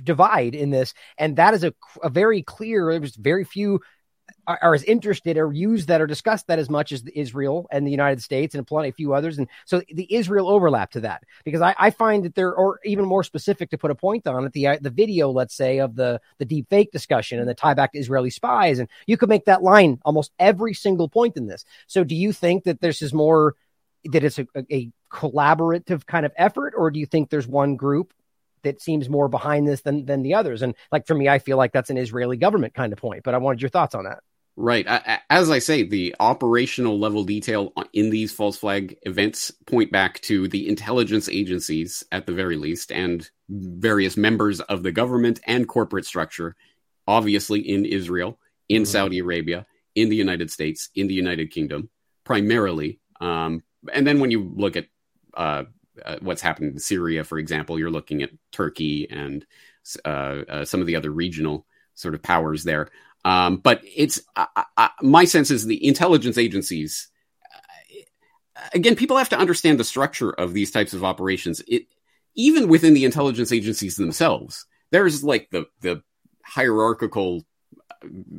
divide 0.06 0.54
in 0.54 0.70
this, 0.70 0.94
and 1.18 1.36
that 1.36 1.52
is 1.52 1.64
a, 1.64 1.74
a 2.02 2.08
very 2.08 2.42
clear. 2.42 2.98
There's 2.98 3.16
very 3.16 3.44
few 3.44 3.80
are, 4.46 4.58
are, 4.62 4.74
as 4.74 4.82
interested 4.84 5.36
or 5.36 5.52
use 5.52 5.86
that 5.86 6.00
or 6.00 6.06
discuss 6.06 6.42
that 6.44 6.58
as 6.58 6.70
much 6.70 6.92
as 6.92 7.02
Israel 7.14 7.66
and 7.70 7.86
the 7.86 7.90
United 7.90 8.22
States 8.22 8.54
and 8.54 8.66
plenty 8.66 8.88
a 8.88 8.92
few 8.92 9.12
others. 9.12 9.38
And 9.38 9.48
so 9.64 9.82
the 9.92 10.12
Israel 10.14 10.48
overlap 10.48 10.90
to 10.92 11.00
that 11.00 11.22
because 11.44 11.60
I, 11.60 11.74
I 11.78 11.90
find 11.90 12.24
that 12.24 12.34
there 12.34 12.56
are 12.56 12.78
even 12.84 13.04
more 13.04 13.24
specific 13.24 13.70
to 13.70 13.78
put 13.78 13.90
a 13.90 13.94
point 13.94 14.26
on 14.26 14.44
it. 14.44 14.52
The 14.52 14.66
uh, 14.68 14.78
the 14.80 14.90
video, 14.90 15.30
let's 15.30 15.54
say, 15.54 15.78
of 15.78 15.96
the 15.96 16.20
the 16.38 16.44
deep 16.44 16.68
fake 16.70 16.92
discussion 16.92 17.38
and 17.38 17.48
the 17.48 17.54
tie 17.54 17.74
back 17.74 17.92
to 17.92 17.98
Israeli 17.98 18.30
spies, 18.30 18.78
and 18.78 18.88
you 19.06 19.16
could 19.16 19.28
make 19.28 19.46
that 19.46 19.62
line 19.62 20.00
almost 20.04 20.32
every 20.38 20.74
single 20.74 21.08
point 21.08 21.36
in 21.36 21.46
this. 21.46 21.64
So 21.86 22.04
do 22.04 22.14
you 22.14 22.32
think 22.32 22.64
that 22.64 22.80
this 22.80 23.02
is 23.02 23.12
more 23.12 23.54
that 24.04 24.22
it's 24.24 24.38
a, 24.38 24.46
a 24.70 24.90
collaborative 25.10 26.06
kind 26.06 26.26
of 26.26 26.32
effort, 26.36 26.74
or 26.76 26.90
do 26.90 27.00
you 27.00 27.06
think 27.06 27.30
there's 27.30 27.48
one 27.48 27.76
group 27.76 28.12
that 28.66 28.82
seems 28.82 29.08
more 29.08 29.28
behind 29.28 29.66
this 29.66 29.80
than 29.80 30.04
than 30.06 30.22
the 30.22 30.34
others. 30.34 30.62
And 30.62 30.74
like 30.92 31.06
for 31.06 31.14
me, 31.14 31.28
I 31.28 31.38
feel 31.38 31.56
like 31.56 31.72
that's 31.72 31.90
an 31.90 31.96
Israeli 31.96 32.36
government 32.36 32.74
kind 32.74 32.92
of 32.92 32.98
point. 32.98 33.22
But 33.24 33.34
I 33.34 33.38
wanted 33.38 33.62
your 33.62 33.70
thoughts 33.70 33.94
on 33.94 34.04
that. 34.04 34.18
Right. 34.58 34.86
As 35.28 35.50
I 35.50 35.58
say, 35.58 35.82
the 35.82 36.16
operational 36.18 36.98
level 36.98 37.24
detail 37.24 37.74
in 37.92 38.08
these 38.08 38.32
false 38.32 38.56
flag 38.56 38.96
events 39.02 39.50
point 39.66 39.92
back 39.92 40.18
to 40.22 40.48
the 40.48 40.66
intelligence 40.66 41.28
agencies, 41.28 42.04
at 42.10 42.24
the 42.24 42.32
very 42.32 42.56
least, 42.56 42.90
and 42.90 43.28
various 43.50 44.16
members 44.16 44.60
of 44.60 44.82
the 44.82 44.92
government 44.92 45.40
and 45.46 45.68
corporate 45.68 46.06
structure, 46.06 46.56
obviously 47.06 47.60
in 47.60 47.84
Israel, 47.84 48.38
in 48.70 48.82
mm-hmm. 48.82 48.90
Saudi 48.90 49.18
Arabia, 49.18 49.66
in 49.94 50.08
the 50.08 50.16
United 50.16 50.50
States, 50.50 50.88
in 50.94 51.06
the 51.06 51.14
United 51.14 51.50
Kingdom, 51.50 51.90
primarily. 52.24 52.98
Um, 53.20 53.62
and 53.92 54.06
then 54.06 54.20
when 54.20 54.30
you 54.30 54.54
look 54.56 54.76
at 54.76 54.86
uh, 55.36 55.64
uh, 56.04 56.16
what's 56.20 56.42
happening 56.42 56.72
in 56.72 56.78
Syria, 56.78 57.24
for 57.24 57.38
example, 57.38 57.78
you're 57.78 57.90
looking 57.90 58.22
at 58.22 58.30
Turkey 58.52 59.08
and 59.10 59.46
uh, 60.04 60.08
uh, 60.48 60.64
some 60.64 60.80
of 60.80 60.86
the 60.86 60.96
other 60.96 61.10
regional 61.10 61.66
sort 61.94 62.14
of 62.14 62.22
powers 62.22 62.64
there. 62.64 62.88
Um, 63.24 63.56
but 63.56 63.82
it's 63.84 64.20
my 65.02 65.24
sense 65.24 65.50
is 65.50 65.66
the 65.66 65.84
intelligence 65.84 66.38
agencies. 66.38 67.08
Uh, 68.56 68.60
again, 68.74 68.94
people 68.94 69.16
have 69.16 69.28
to 69.30 69.38
understand 69.38 69.80
the 69.80 69.84
structure 69.84 70.30
of 70.30 70.52
these 70.52 70.70
types 70.70 70.92
of 70.92 71.04
operations. 71.04 71.60
It 71.66 71.86
even 72.34 72.68
within 72.68 72.94
the 72.94 73.04
intelligence 73.04 73.50
agencies 73.50 73.96
themselves, 73.96 74.66
there's 74.90 75.24
like 75.24 75.50
the 75.50 75.66
the 75.80 76.02
hierarchical 76.44 77.44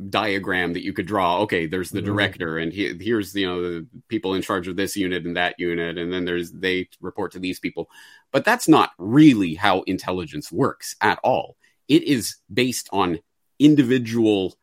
diagram 0.09 0.73
that 0.73 0.83
you 0.83 0.93
could 0.93 1.05
draw. 1.07 1.39
Okay, 1.41 1.65
there's 1.65 1.91
the 1.91 2.01
Mhm. 2.01 2.05
director, 2.05 2.57
and 2.57 2.71
he, 2.73 2.93
here's 2.99 3.35
you 3.35 3.45
know 3.45 3.61
the 3.61 3.87
people 4.07 4.33
in 4.33 4.41
charge 4.41 4.67
of 4.67 4.75
this 4.75 4.95
unit 4.95 5.25
and 5.25 5.35
that 5.37 5.55
unit, 5.59 5.97
and 5.97 6.11
then 6.11 6.25
there's 6.25 6.51
they 6.51 6.89
report 7.01 7.31
to 7.33 7.39
these 7.39 7.59
people. 7.59 7.89
But 8.31 8.45
that's 8.45 8.67
not 8.67 8.91
really 8.97 9.55
how 9.55 9.81
intelligence 9.81 10.51
works 10.51 10.95
at 11.01 11.19
all. 11.23 11.57
It 11.87 12.03
is 12.03 12.37
based 12.53 12.89
on 12.91 13.19
individual 13.59 14.57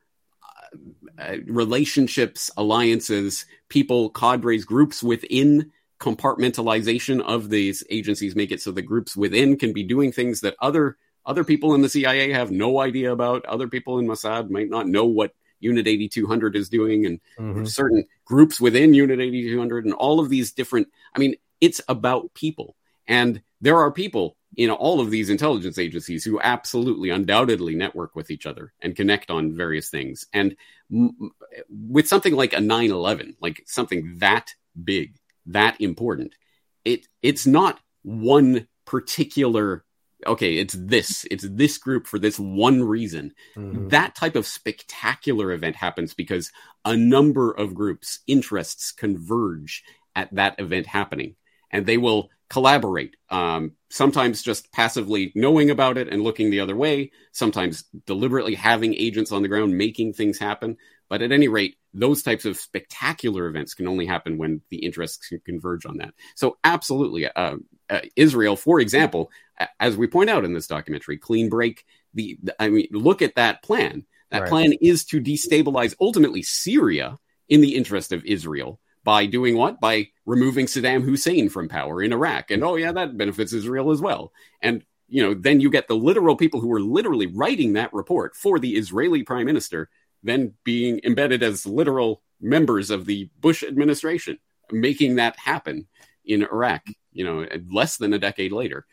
uh, 1.18 1.36
relationships, 1.46 2.50
alliances, 2.56 3.46
people, 3.68 4.10
cadres, 4.10 4.64
groups 4.64 5.02
within 5.02 5.70
compartmentalization 6.00 7.20
of 7.22 7.50
these 7.50 7.84
agencies 7.88 8.34
make 8.34 8.50
it 8.50 8.60
so 8.60 8.70
the 8.72 8.82
groups 8.82 9.16
within 9.16 9.56
can 9.56 9.72
be 9.72 9.82
doing 9.82 10.10
things 10.12 10.40
that 10.40 10.56
other 10.60 10.96
other 11.26 11.44
people 11.44 11.74
in 11.74 11.82
the 11.82 11.88
CIA 11.88 12.30
have 12.32 12.50
no 12.50 12.80
idea 12.80 13.12
about. 13.12 13.44
Other 13.46 13.68
people 13.68 13.98
in 13.98 14.06
Mossad 14.06 14.50
might 14.50 14.68
not 14.70 14.88
know 14.88 15.04
what 15.06 15.34
Unit 15.60 15.86
8200 15.86 16.56
is 16.56 16.68
doing, 16.68 17.06
and 17.06 17.20
Mhm. 17.38 17.68
certain 17.68 18.04
groups 18.24 18.60
within 18.60 18.92
Unit 18.94 19.20
8200, 19.20 19.84
and 19.84 19.94
all 19.94 20.20
of 20.20 20.28
these 20.28 20.52
different. 20.52 20.88
I 21.14 21.18
mean, 21.18 21.36
it's 21.60 21.80
about 21.88 22.34
people, 22.34 22.76
and 23.06 23.40
there 23.60 23.78
are 23.78 23.90
people 23.90 24.36
in 24.56 24.70
all 24.70 25.00
of 25.00 25.10
these 25.10 25.30
intelligence 25.30 25.78
agencies 25.78 26.24
who 26.24 26.40
absolutely, 26.40 27.10
undoubtedly 27.10 27.74
network 27.74 28.14
with 28.14 28.30
each 28.30 28.46
other 28.46 28.72
and 28.80 28.94
connect 28.94 29.30
on 29.30 29.52
various 29.52 29.88
things. 29.88 30.26
And 30.32 30.54
m- 30.92 31.32
with 31.68 32.06
something 32.06 32.34
like 32.34 32.52
a 32.52 32.60
9/11, 32.60 33.36
like 33.40 33.62
something 33.66 34.16
that 34.18 34.54
big, 34.84 35.16
that 35.46 35.80
important, 35.80 36.34
it 36.84 37.08
it's 37.22 37.46
not 37.46 37.80
one 38.02 38.68
particular 38.84 39.83
okay 40.26 40.56
it's 40.56 40.74
this 40.78 41.26
it's 41.30 41.46
this 41.48 41.78
group 41.78 42.06
for 42.06 42.18
this 42.18 42.38
one 42.38 42.82
reason. 42.82 43.32
That 43.90 44.14
type 44.14 44.36
of 44.36 44.46
spectacular 44.46 45.52
event 45.52 45.76
happens 45.76 46.14
because 46.14 46.52
a 46.84 46.96
number 46.96 47.50
of 47.52 47.74
groups 47.74 48.20
interests 48.26 48.92
converge 48.92 49.82
at 50.16 50.34
that 50.34 50.58
event 50.58 50.86
happening 50.86 51.34
and 51.70 51.86
they 51.86 51.98
will 51.98 52.30
collaborate 52.50 53.16
um, 53.30 53.72
sometimes 53.90 54.42
just 54.42 54.70
passively 54.70 55.32
knowing 55.34 55.70
about 55.70 55.98
it 55.98 56.08
and 56.08 56.22
looking 56.22 56.50
the 56.50 56.60
other 56.60 56.76
way 56.76 57.10
sometimes 57.32 57.84
deliberately 58.06 58.54
having 58.54 58.94
agents 58.94 59.32
on 59.32 59.42
the 59.42 59.48
ground 59.48 59.76
making 59.76 60.12
things 60.12 60.38
happen 60.38 60.76
but 61.08 61.22
at 61.22 61.32
any 61.32 61.48
rate 61.48 61.76
those 61.92 62.22
types 62.22 62.44
of 62.44 62.56
spectacular 62.56 63.46
events 63.46 63.72
can 63.74 63.86
only 63.86 64.04
happen 64.04 64.36
when 64.36 64.60
the 64.70 64.78
interests 64.78 65.28
can 65.28 65.40
converge 65.40 65.86
on 65.86 65.98
that. 65.98 66.12
So 66.34 66.56
absolutely 66.64 67.28
uh, 67.28 67.56
uh, 67.88 68.00
israel 68.16 68.56
for 68.56 68.80
example 68.80 69.30
as 69.78 69.96
we 69.96 70.06
point 70.06 70.30
out 70.30 70.44
in 70.44 70.52
this 70.54 70.66
documentary 70.66 71.18
clean 71.18 71.48
break 71.48 71.84
the, 72.14 72.38
the 72.42 72.62
i 72.62 72.68
mean 72.68 72.88
look 72.90 73.22
at 73.22 73.36
that 73.36 73.62
plan. 73.62 74.04
That 74.30 74.42
Right. 74.42 74.48
plan 74.48 74.72
is 74.80 75.04
to 75.06 75.20
destabilize 75.20 75.94
ultimately 76.00 76.42
syria 76.42 77.18
in 77.48 77.60
the 77.60 77.76
interest 77.76 78.10
of 78.12 78.24
israel 78.24 78.80
by 79.04 79.26
doing 79.26 79.56
what? 79.56 79.80
By 79.80 80.08
removing 80.26 80.66
saddam 80.66 81.02
hussein 81.04 81.48
from 81.50 81.68
power 81.68 82.02
in 82.02 82.12
iraq. 82.12 82.50
And 82.50 82.64
oh 82.64 82.76
yeah 82.76 82.92
that 82.92 83.16
benefits 83.16 83.52
israel 83.52 83.90
as 83.90 84.00
well. 84.00 84.32
And 84.62 84.84
you 85.08 85.22
know 85.22 85.34
then 85.34 85.60
you 85.60 85.70
get 85.70 85.86
the 85.86 85.94
literal 85.94 86.34
people 86.36 86.60
who 86.60 86.68
were 86.68 86.80
literally 86.80 87.26
writing 87.26 87.74
that 87.74 87.92
report 87.92 88.34
for 88.34 88.58
the 88.58 88.74
israeli 88.74 89.22
prime 89.22 89.46
minister 89.46 89.90
then 90.24 90.54
being 90.64 91.00
embedded 91.04 91.42
as 91.42 91.64
literal 91.66 92.22
members 92.40 92.90
of 92.90 93.06
the 93.06 93.30
bush 93.40 93.62
administration 93.62 94.38
making 94.72 95.16
that 95.16 95.38
happen 95.38 95.86
in 96.24 96.42
iraq 96.42 96.82
you 97.12 97.24
know 97.24 97.46
less 97.70 97.96
than 97.98 98.12
a 98.12 98.18
decade 98.18 98.50
later. 98.52 98.86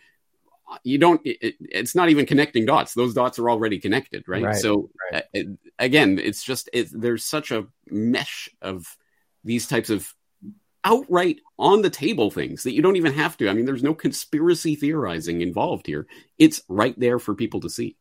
You 0.84 0.98
don't 1.00 1.20
it, 1.26 1.38
it- 1.42 1.56
it's 1.60 1.96
not 1.96 2.10
even 2.10 2.26
connecting 2.26 2.66
dots. 2.66 2.94
Those 2.94 3.14
dots 3.14 3.40
are 3.40 3.50
already 3.50 3.80
connected 3.80 4.24
right, 4.28 4.44
Right, 4.44 4.56
so 4.56 4.90
uh, 5.14 5.22
it- 5.34 5.48
again 5.80 6.20
it's 6.20 6.44
just 6.44 6.70
it, 6.72 6.88
there's 6.94 7.26
such 7.26 7.52
a 7.52 7.68
mesh 7.90 8.48
of 8.62 8.86
these 9.44 9.68
types 9.68 9.90
of 9.90 10.14
outright 10.84 11.40
on 11.60 11.82
the 11.82 11.90
table 11.90 12.32
things 12.32 12.64
that 12.64 12.74
you 12.74 12.82
don't 12.82 12.96
even 12.96 13.14
have 13.14 13.36
to. 13.38 13.50
I 13.50 13.54
mean 13.54 13.66
there's 13.66 13.84
no 13.84 13.94
conspiracy 13.94 14.76
theorizing 14.76 15.42
involved 15.42 15.88
here. 15.88 16.08
It's 16.40 16.62
right 16.70 16.98
there 17.00 17.20
for 17.20 17.36
people 17.36 17.60
to 17.62 17.70
see 17.70 17.96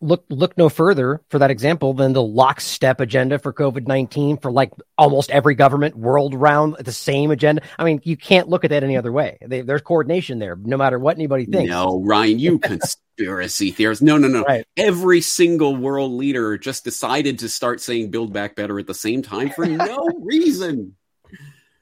look 0.00 0.24
look 0.28 0.56
no 0.56 0.68
further 0.68 1.20
for 1.28 1.38
that 1.38 1.50
example 1.50 1.94
than 1.94 2.12
the 2.12 2.22
lockstep 2.22 3.00
agenda 3.00 3.38
for 3.38 3.52
COVID 3.52 3.86
nineteen 3.86 4.36
for 4.36 4.50
like 4.50 4.72
almost 4.98 5.30
every 5.30 5.54
government 5.54 5.96
world 5.96 6.34
round 6.34 6.76
the 6.78 6.92
same 6.92 7.30
agenda. 7.30 7.62
I 7.78 7.84
mean, 7.84 8.00
you 8.04 8.16
can't 8.16 8.48
look 8.48 8.64
at 8.64 8.70
that 8.70 8.84
any 8.84 8.96
other 8.96 9.12
way. 9.12 9.38
They, 9.40 9.62
there's 9.62 9.82
coordination 9.82 10.38
there, 10.38 10.56
no 10.56 10.76
matter 10.76 10.98
what 10.98 11.16
anybody 11.16 11.46
thinks. 11.46 11.70
No, 11.70 12.00
Ryan, 12.02 12.38
you 12.38 12.58
conspiracy 13.14 13.70
theorists. 13.70 14.02
No, 14.02 14.16
no, 14.16 14.28
no. 14.28 14.44
Every 14.76 15.20
single 15.20 15.76
world 15.76 16.12
leader 16.12 16.58
just 16.58 16.84
decided 16.84 17.40
to 17.40 17.48
start 17.48 17.80
saying 17.80 18.10
build 18.10 18.32
back 18.32 18.56
better 18.56 18.78
at 18.78 18.86
the 18.86 18.94
same 18.94 19.22
time 19.22 19.50
for 19.50 19.66
no 19.66 20.08
reason. 20.20 20.96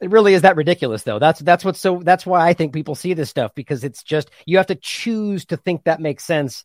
It 0.01 0.11
really 0.11 0.35
is 0.35 0.43
that 0.43 0.57
ridiculous, 0.57 1.05
though. 1.05 1.21
That's 1.21 1.39
that's 1.41 1.65
what's 1.65 1.79
so. 1.79 2.01
That's 2.03 2.27
why 2.27 2.49
I 2.49 2.55
think 2.55 2.75
people 2.75 2.97
see 2.97 3.15
this 3.15 3.31
stuff 3.31 3.55
because 3.55 3.85
it's 3.85 4.03
just 4.03 4.31
you 4.47 4.57
have 4.57 4.67
to 4.67 4.75
choose 4.75 5.45
to 5.47 5.57
think 5.57 5.85
that 5.85 6.01
makes 6.01 6.25
sense 6.25 6.65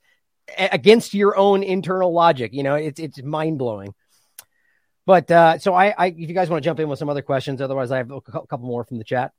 against 0.58 1.14
your 1.14 1.38
own 1.38 1.64
internal 1.64 2.14
logic. 2.14 2.54
You 2.54 2.64
know, 2.64 2.76
it's 2.76 3.00
it's 3.00 3.22
mind 3.22 3.58
blowing. 3.58 3.94
But 5.06 5.32
uh, 5.32 5.58
so 5.60 5.74
I, 5.74 5.94
I, 5.98 6.08
if 6.08 6.18
you 6.28 6.34
guys 6.34 6.50
want 6.50 6.62
to 6.62 6.68
jump 6.68 6.82
in 6.82 6.90
with 6.90 7.00
some 7.00 7.10
other 7.10 7.22
questions, 7.22 7.62
otherwise 7.62 7.92
I 7.92 7.98
have 7.98 8.12
a 8.12 8.20
couple 8.22 8.68
more 8.68 8.84
from 8.84 8.98
the 8.98 9.06
chat. 9.06 9.32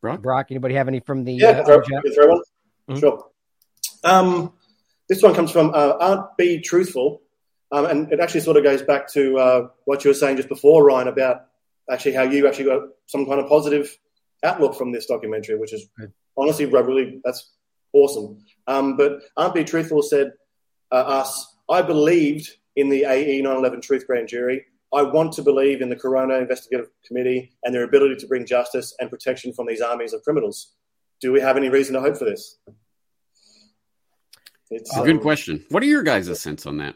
Broc, 0.00 0.22
Broc, 0.22 0.46
anybody 0.50 0.74
have 0.74 0.88
any 0.88 1.00
from 1.00 1.24
the 1.24 1.34
Yeah, 1.34 1.48
uh, 1.48 1.64
throw, 1.64 1.80
chat? 1.82 2.02
throw 2.14 2.28
one. 2.28 2.40
Mhm. 2.88 3.00
Sure. 3.00 3.26
Um, 4.04 4.54
this 5.08 5.22
one 5.22 5.34
comes 5.34 5.50
from 5.50 5.70
uh, 5.74 5.94
Aren't 6.00 6.36
Be 6.38 6.60
Truthful. 6.60 7.20
Um, 7.70 7.84
and 7.84 8.12
it 8.12 8.20
actually 8.20 8.40
sort 8.40 8.56
of 8.56 8.62
goes 8.62 8.80
back 8.80 9.12
to 9.12 9.38
uh, 9.38 9.68
what 9.84 10.02
you 10.04 10.10
were 10.10 10.14
saying 10.14 10.36
just 10.38 10.48
before, 10.48 10.84
Ryan, 10.86 11.08
about 11.08 11.42
actually 11.90 12.14
how 12.14 12.22
you 12.22 12.46
actually 12.48 12.64
got 12.64 12.82
some 13.06 13.26
kind 13.26 13.40
of 13.40 13.48
positive 13.48 13.94
outlook 14.42 14.74
from 14.74 14.92
this 14.92 15.06
documentary, 15.06 15.58
which 15.58 15.74
is 15.74 15.86
honestly 16.36 16.64
really 16.64 17.20
that's 17.24 17.50
awesome. 18.02 18.44
Um, 18.66 18.96
but 18.96 19.20
Aren't 19.36 19.54
Be 19.54 19.64
Truthful 19.64 20.02
said, 20.02 20.32
uh, 20.90 20.96
us, 20.96 21.56
I 21.70 21.82
believed 21.82 22.48
in 22.76 22.88
the 22.88 23.04
AE 23.04 23.42
911 23.42 23.80
Truth 23.80 24.06
Grand 24.06 24.28
Jury. 24.28 24.64
I 24.94 25.02
want 25.02 25.32
to 25.34 25.42
believe 25.42 25.82
in 25.82 25.90
the 25.90 25.96
Corona 25.96 26.36
Investigative 26.36 26.88
Committee 27.06 27.52
and 27.62 27.74
their 27.74 27.84
ability 27.84 28.16
to 28.16 28.26
bring 28.26 28.46
justice 28.46 28.94
and 29.00 29.10
protection 29.10 29.52
from 29.52 29.66
these 29.66 29.82
armies 29.82 30.14
of 30.14 30.22
criminals. 30.22 30.72
Do 31.20 31.32
we 31.32 31.40
have 31.40 31.56
any 31.56 31.68
reason 31.68 31.94
to 31.94 32.00
hope 32.00 32.16
for 32.16 32.24
this? 32.24 32.58
It's 34.70 34.90
It's 34.90 34.96
a 34.96 35.02
good 35.02 35.16
um, 35.16 35.22
question. 35.22 35.64
What 35.70 35.82
are 35.82 35.86
your 35.86 36.02
guys' 36.02 36.40
sense 36.40 36.66
on 36.66 36.78
that? 36.78 36.94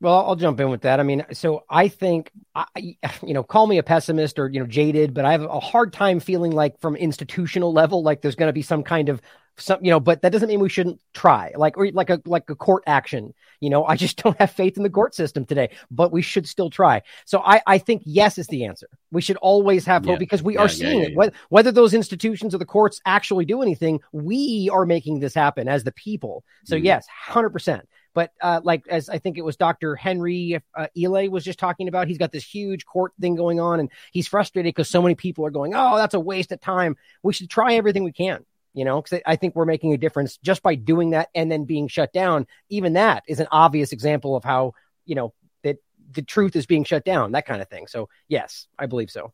Well, 0.00 0.26
I'll 0.26 0.36
jump 0.36 0.58
in 0.58 0.68
with 0.68 0.82
that. 0.82 0.98
I 0.98 1.04
mean, 1.04 1.24
so 1.32 1.64
I 1.70 1.86
think, 1.86 2.32
I, 2.54 2.66
you 2.76 3.34
know, 3.34 3.44
call 3.44 3.68
me 3.68 3.78
a 3.78 3.84
pessimist 3.84 4.38
or, 4.38 4.48
you 4.48 4.58
know, 4.58 4.66
jaded, 4.66 5.14
but 5.14 5.24
I 5.24 5.32
have 5.32 5.42
a 5.42 5.60
hard 5.60 5.92
time 5.92 6.18
feeling 6.18 6.50
like 6.50 6.80
from 6.80 6.96
institutional 6.96 7.72
level, 7.72 8.02
like 8.02 8.20
there's 8.20 8.34
going 8.34 8.48
to 8.48 8.52
be 8.52 8.62
some 8.62 8.82
kind 8.82 9.08
of 9.08 9.22
some, 9.58 9.84
you 9.84 9.90
know, 9.90 10.00
but 10.00 10.22
that 10.22 10.32
doesn't 10.32 10.48
mean 10.48 10.60
we 10.60 10.68
shouldn't 10.68 11.00
try 11.14 11.52
like, 11.56 11.76
or 11.76 11.90
like 11.92 12.10
a, 12.10 12.20
like 12.24 12.48
a 12.50 12.54
court 12.54 12.82
action. 12.86 13.34
You 13.60 13.70
know, 13.70 13.84
I 13.84 13.96
just 13.96 14.16
don't 14.22 14.38
have 14.38 14.50
faith 14.50 14.76
in 14.76 14.82
the 14.82 14.90
court 14.90 15.14
system 15.14 15.44
today, 15.44 15.70
but 15.90 16.10
we 16.12 16.22
should 16.22 16.48
still 16.48 16.70
try. 16.70 17.02
So 17.26 17.40
I, 17.44 17.60
I 17.66 17.78
think 17.78 18.02
yes 18.04 18.38
is 18.38 18.48
the 18.48 18.64
answer. 18.64 18.88
We 19.10 19.20
should 19.20 19.36
always 19.36 19.84
have 19.84 20.04
hope 20.04 20.12
Yeah. 20.14 20.16
because 20.18 20.42
we 20.42 20.54
Yeah, 20.54 20.60
are 20.62 20.68
yeah, 20.68 20.68
seeing 20.68 21.02
it. 21.02 21.14
Whether, 21.14 21.32
whether 21.50 21.72
those 21.72 21.94
institutions 21.94 22.54
or 22.54 22.58
the 22.58 22.64
courts 22.64 23.00
actually 23.06 23.44
do 23.44 23.62
anything, 23.62 24.00
we 24.12 24.68
are 24.72 24.86
making 24.86 25.20
this 25.20 25.34
happen 25.34 25.68
as 25.68 25.84
the 25.84 25.92
people. 25.92 26.44
So 26.64 26.76
Mhm. 26.76 26.84
yes, 26.84 27.06
hundred 27.06 27.50
percent. 27.50 27.88
But 28.14 28.32
uh, 28.42 28.60
like 28.62 28.86
as 28.88 29.08
I 29.08 29.18
think 29.18 29.38
it 29.38 29.44
was 29.44 29.56
Dr. 29.56 29.96
Henry 29.96 30.60
uh, 30.76 30.86
Ealy 30.96 31.30
was 31.30 31.44
just 31.44 31.58
talking 31.58 31.88
about, 31.88 32.08
he's 32.08 32.18
got 32.18 32.30
this 32.32 32.44
huge 32.44 32.84
court 32.84 33.12
thing 33.20 33.36
going 33.36 33.58
on, 33.58 33.80
and 33.80 33.90
he's 34.12 34.28
frustrated 34.28 34.68
because 34.74 34.88
so 34.90 35.00
many 35.00 35.14
people 35.14 35.46
are 35.46 35.50
going, 35.50 35.72
"Oh, 35.74 35.96
that's 35.96 36.12
a 36.14 36.20
waste 36.20 36.52
of 36.52 36.60
time." 36.60 36.96
We 37.22 37.32
should 37.32 37.48
try 37.48 37.74
everything 37.74 38.04
we 38.04 38.12
can, 38.12 38.44
you 38.74 38.84
know, 38.84 39.02
because 39.02 39.20
I 39.26 39.36
think 39.36 39.54
we're 39.54 39.64
making 39.66 39.92
a 39.92 39.98
difference 39.98 40.38
just 40.38 40.62
by 40.62 40.74
doing 40.74 41.10
that 41.10 41.28
and 41.34 41.50
then 41.50 41.64
being 41.64 41.88
shut 41.88 42.12
down. 42.12 42.46
Even 42.68 42.94
that 42.94 43.22
is 43.28 43.40
an 43.40 43.48
obvious 43.50 43.92
example 43.92 44.34
of 44.36 44.44
how 44.44 44.74
you 45.04 45.14
know 45.14 45.34
that 45.62 45.76
the 46.12 46.22
truth 46.22 46.56
is 46.56 46.66
being 46.66 46.84
shut 46.84 47.04
down, 47.04 47.32
that 47.32 47.46
kind 47.46 47.60
of 47.62 47.68
thing. 47.68 47.86
So 47.86 48.08
yes, 48.28 48.66
I 48.78 48.86
believe 48.86 49.10
so. 49.10 49.32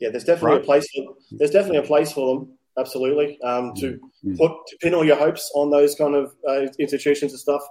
Yeah, 0.00 0.10
there's 0.10 0.24
definitely 0.24 0.56
Right. 0.58 0.62
a 0.62 0.64
place. 0.64 0.88
For, 0.94 1.14
there's 1.32 1.50
definitely 1.50 1.78
a 1.78 1.82
place 1.82 2.12
for 2.12 2.34
them. 2.34 2.58
Absolutely, 2.78 3.38
um, 3.42 3.74
to 3.74 3.98
Mm. 4.24 4.38
put 4.38 4.52
to 4.68 4.76
pin 4.80 4.94
all 4.94 5.04
your 5.04 5.16
hopes 5.16 5.50
on 5.54 5.70
those 5.70 5.94
kind 5.96 6.14
of 6.14 6.32
uh, 6.48 6.66
institutions 6.78 7.32
and 7.32 7.40
stuff. 7.40 7.62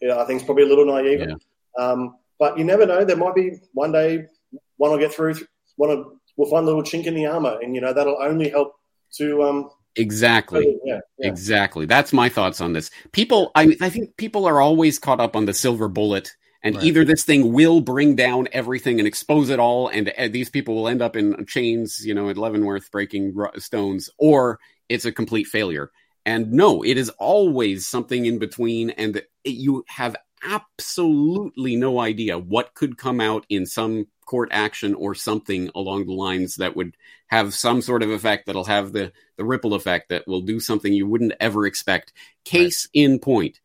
Yeah, 0.00 0.18
I 0.20 0.24
think 0.24 0.38
it's 0.38 0.46
probably 0.46 0.62
a 0.62 0.66
little 0.68 0.86
naive. 0.86 1.26
Um, 1.76 2.16
but 2.38 2.56
you 2.56 2.64
never 2.64 2.86
know. 2.86 3.04
There 3.04 3.16
might 3.16 3.34
be 3.34 3.58
one 3.72 3.90
day 3.92 4.26
one 4.76 4.92
will 4.92 4.98
get 4.98 5.12
through. 5.12 5.34
One 5.76 5.90
will, 5.90 6.20
we'll 6.36 6.48
find 6.50 6.62
a 6.62 6.66
little 6.66 6.84
chink 6.84 7.06
in 7.06 7.14
the 7.14 7.26
armor, 7.26 7.58
and 7.60 7.74
you 7.74 7.80
know 7.80 7.92
that'll 7.92 8.22
only 8.22 8.48
help 8.48 8.77
to. 9.16 9.42
Um, 9.42 9.70
Exactly. 9.96 10.78
Yeah, 10.84 11.00
yeah. 11.18 11.28
Exactly. 11.28 11.84
That's 11.84 12.12
my 12.12 12.28
thoughts 12.28 12.60
on 12.60 12.72
this. 12.72 12.90
People, 13.12 13.50
I, 13.56 13.76
I 13.80 13.90
think 13.90 14.16
people 14.16 14.46
are 14.46 14.60
always 14.60 14.96
caught 14.98 15.18
up 15.18 15.34
on 15.34 15.44
the 15.46 15.52
silver 15.54 15.88
bullet, 15.88 16.30
and 16.62 16.76
Right. 16.76 16.84
either 16.84 17.04
this 17.04 17.24
thing 17.24 17.52
will 17.52 17.80
bring 17.80 18.14
down 18.14 18.48
everything 18.52 19.00
and 19.00 19.08
expose 19.08 19.50
it 19.50 19.58
all, 19.58 19.88
and 19.88 20.12
uh, 20.16 20.28
these 20.28 20.50
people 20.50 20.76
will 20.76 20.88
end 20.88 21.02
up 21.02 21.16
in 21.16 21.44
chains, 21.46 22.04
you 22.06 22.14
know, 22.14 22.28
at 22.28 22.36
Leavenworth 22.36 22.90
breaking 22.92 23.34
ro- 23.34 23.50
stones, 23.56 24.08
or 24.18 24.60
it's 24.88 25.04
a 25.04 25.10
complete 25.12 25.48
failure. 25.48 25.90
And 26.24 26.52
no, 26.52 26.84
it 26.84 26.96
is 26.96 27.08
always 27.18 27.88
something 27.88 28.26
in 28.26 28.38
between, 28.38 28.90
and 28.90 29.16
it, 29.16 29.28
you 29.44 29.84
have 29.88 30.14
absolutely 30.44 31.76
no 31.76 32.00
idea 32.00 32.38
what 32.38 32.74
could 32.74 32.98
come 32.98 33.20
out 33.20 33.44
in 33.48 33.66
some 33.66 34.06
court 34.26 34.48
action 34.52 34.94
or 34.94 35.14
something 35.14 35.70
along 35.74 36.06
the 36.06 36.12
lines 36.12 36.56
that 36.56 36.76
would 36.76 36.96
have 37.28 37.54
some 37.54 37.80
sort 37.80 38.02
of 38.02 38.10
effect 38.10 38.46
that'll 38.46 38.64
have 38.64 38.92
the, 38.92 39.12
the 39.36 39.44
ripple 39.44 39.74
effect 39.74 40.10
that 40.10 40.26
will 40.26 40.42
do 40.42 40.60
something 40.60 40.92
you 40.92 41.06
wouldn't 41.06 41.32
ever 41.40 41.66
expect. 41.66 42.12
Case 42.44 42.88
right. 42.94 43.02
in 43.02 43.18
point. 43.18 43.60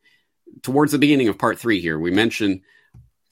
Towards 0.62 0.92
the 0.92 0.98
beginning 0.98 1.28
of 1.28 1.38
part 1.38 1.58
three 1.58 1.80
here, 1.80 1.98
we 1.98 2.10
mention 2.10 2.62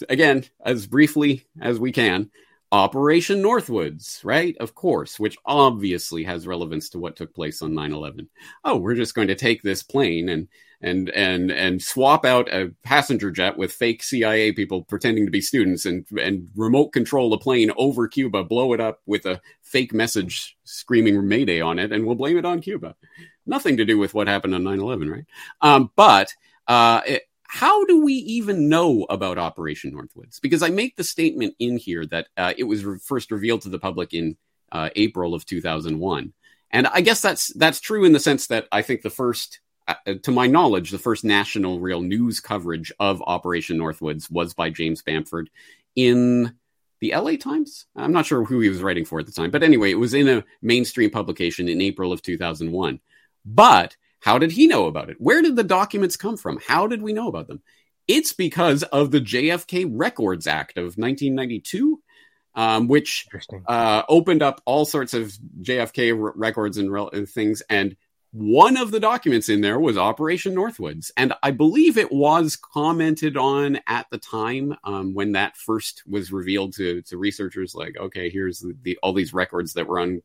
again, 0.09 0.45
as 0.65 0.87
briefly 0.87 1.45
as 1.61 1.79
we 1.79 1.93
can, 1.93 2.31
Operation 2.73 3.43
Northwoods, 3.43 4.25
right? 4.25 4.57
Of 4.59 4.75
course, 4.75 5.21
which 5.21 5.37
obviously 5.45 6.25
has 6.25 6.47
relevance 6.47 6.89
to 6.91 6.99
what 6.99 7.17
took 7.17 7.35
place 7.35 7.61
on 7.61 7.75
9/11. 7.75 8.29
Oh, 8.65 8.79
we're 8.79 8.95
just 8.95 9.15
going 9.15 9.29
to 9.29 9.35
take 9.35 9.63
this 9.63 9.83
plane 9.83 10.31
and 10.31 10.49
and 10.81 11.11
and 11.11 11.51
and 11.51 11.83
swap 11.83 12.25
out 12.25 12.53
a 12.53 12.73
passenger 12.83 13.31
jet 13.31 13.59
with 13.59 13.75
fake 13.75 14.03
CIA 14.03 14.53
people 14.53 14.85
pretending 14.85 15.27
to 15.27 15.31
be 15.31 15.43
students 15.43 15.85
and 15.85 16.07
and 16.19 16.49
remote 16.57 16.95
control 16.95 17.35
a 17.35 17.39
plane 17.39 17.71
over 17.77 18.09
Cuba, 18.09 18.43
blow 18.43 18.73
it 18.73 18.81
up 18.81 19.01
with 19.05 19.27
a 19.27 19.41
fake 19.61 19.93
message 19.93 20.57
screaming 20.65 21.29
Mayday 21.29 21.61
on 21.61 21.79
it, 21.79 21.93
and 21.93 22.07
we'll 22.07 22.17
blame 22.17 22.39
it 22.39 22.47
on 22.47 22.63
Cuba. 22.63 22.97
Nothing 23.45 23.77
to 23.77 23.85
do 23.85 23.99
with 23.99 24.15
what 24.15 24.29
happened 24.29 24.55
on 24.55 24.63
9/11, 24.63 25.11
right? 25.13 25.25
Um, 25.61 25.91
but 25.95 26.35
uh, 26.67 27.03
it, 27.07 27.23
how 27.53 27.85
do 27.85 28.03
we 28.03 28.15
even 28.15 28.71
know 28.71 29.05
about 29.11 29.37
Operation 29.37 29.93
Northwoods? 29.93 30.41
Because 30.41 30.63
I 30.63 30.71
make 30.71 30.97
the 30.97 31.05
statement 31.05 31.55
in 31.59 31.77
here 31.77 32.07
that 32.07 32.29
uh, 32.35 32.55
it 32.57 32.65
was 32.65 32.83
re- 32.83 32.99
first 32.99 33.31
revealed 33.31 33.61
to 33.63 33.69
the 33.69 33.79
public 33.79 34.15
in 34.15 34.39
uh, 34.73 34.89
April 34.97 35.35
of 35.35 35.45
2001, 35.45 36.33
and 36.71 36.87
I 36.87 37.03
guess 37.03 37.21
that's 37.21 37.49
that's 37.49 37.79
true 37.79 38.07
in 38.07 38.13
the 38.13 38.21
sense 38.21 38.47
that 38.47 38.69
I 38.73 38.81
think 38.81 39.03
the 39.03 39.11
first, 39.11 39.61
uh, 39.87 39.97
uh 40.07 40.15
to 40.23 40.31
my 40.31 40.47
knowledge, 40.47 40.93
the 40.93 40.99
first 40.99 41.25
national 41.25 41.79
real 41.79 42.01
news 42.01 42.41
coverage 42.41 42.91
of 42.99 43.23
Operation 43.27 43.77
Northwoods 43.77 44.31
was 44.31 44.55
by 44.55 44.71
James 44.71 45.03
Bamford 45.03 45.51
in 45.95 46.55
the 47.01 47.13
LA 47.15 47.37
Times. 47.37 47.85
I'm 47.95 48.13
not 48.13 48.25
sure 48.25 48.45
who 48.45 48.61
he 48.61 48.71
was 48.71 48.81
writing 48.81 49.05
for 49.05 49.21
at 49.21 49.27
the 49.27 49.33
time, 49.33 49.51
but 49.51 49.63
anyway, 49.63 49.91
it 49.91 49.97
was 49.97 50.15
in 50.15 50.27
a 50.27 50.43
mainstream 50.63 51.11
publication 51.11 51.69
in 51.69 51.83
April 51.83 52.15
of 52.15 52.23
2001. 52.23 52.99
But 53.45 53.95
how 54.23 54.39
did 54.39 54.53
he 54.53 54.69
know 54.69 54.87
about 54.87 55.11
it? 55.11 55.17
Where 55.19 55.43
did 55.43 55.57
the 55.57 55.65
documents 55.65 56.17
come 56.17 56.37
from? 56.37 56.61
How 56.65 56.87
did 56.87 57.03
we 57.03 57.13
know 57.13 57.27
about 57.27 57.49
them? 57.49 57.61
It's 58.07 58.33
because 58.33 58.85
of 58.85 59.11
the 59.11 59.21
JFK 59.21 59.91
Records 59.91 60.47
Act 60.47 60.79
of 60.79 60.97
1992, 60.97 62.01
um, 62.55 62.87
which 62.87 63.27
uh, 63.67 64.03
opened 64.09 64.43
up 64.43 64.61
all 64.65 64.85
sorts 64.85 65.13
of 65.13 65.33
JFK 65.61 66.13
r- 66.13 66.33
records 66.37 66.79
and, 66.79 66.93
re- 66.93 67.09
and 67.13 67.29
things. 67.29 67.63
And 67.69 67.97
one 68.31 68.77
of 68.77 68.93
the 68.93 69.01
documents 69.01 69.49
in 69.49 69.61
there 69.61 69.81
was 69.81 69.99
Operation 69.99 70.55
Northwoods. 70.55 71.11
And 71.17 71.35
I 71.43 71.51
believe 71.51 71.99
it 71.99 72.13
was 72.13 72.55
commented 72.55 73.37
on 73.37 73.81
at 73.89 74.07
the 74.11 74.19
time 74.19 74.77
um, 74.85 75.15
when 75.15 75.33
that 75.33 75.57
first 75.57 76.05
was 76.09 76.31
revealed 76.31 76.75
to, 76.75 77.03
to 77.03 77.19
researchers 77.19 77.75
like, 77.75 77.97
okay, 77.99 78.31
here's 78.31 78.61
the, 78.61 78.77
the 78.83 78.99
all 79.03 79.13
these 79.15 79.35
records 79.35 79.73
that 79.73 79.89
were 79.89 79.99
un, 79.99 80.23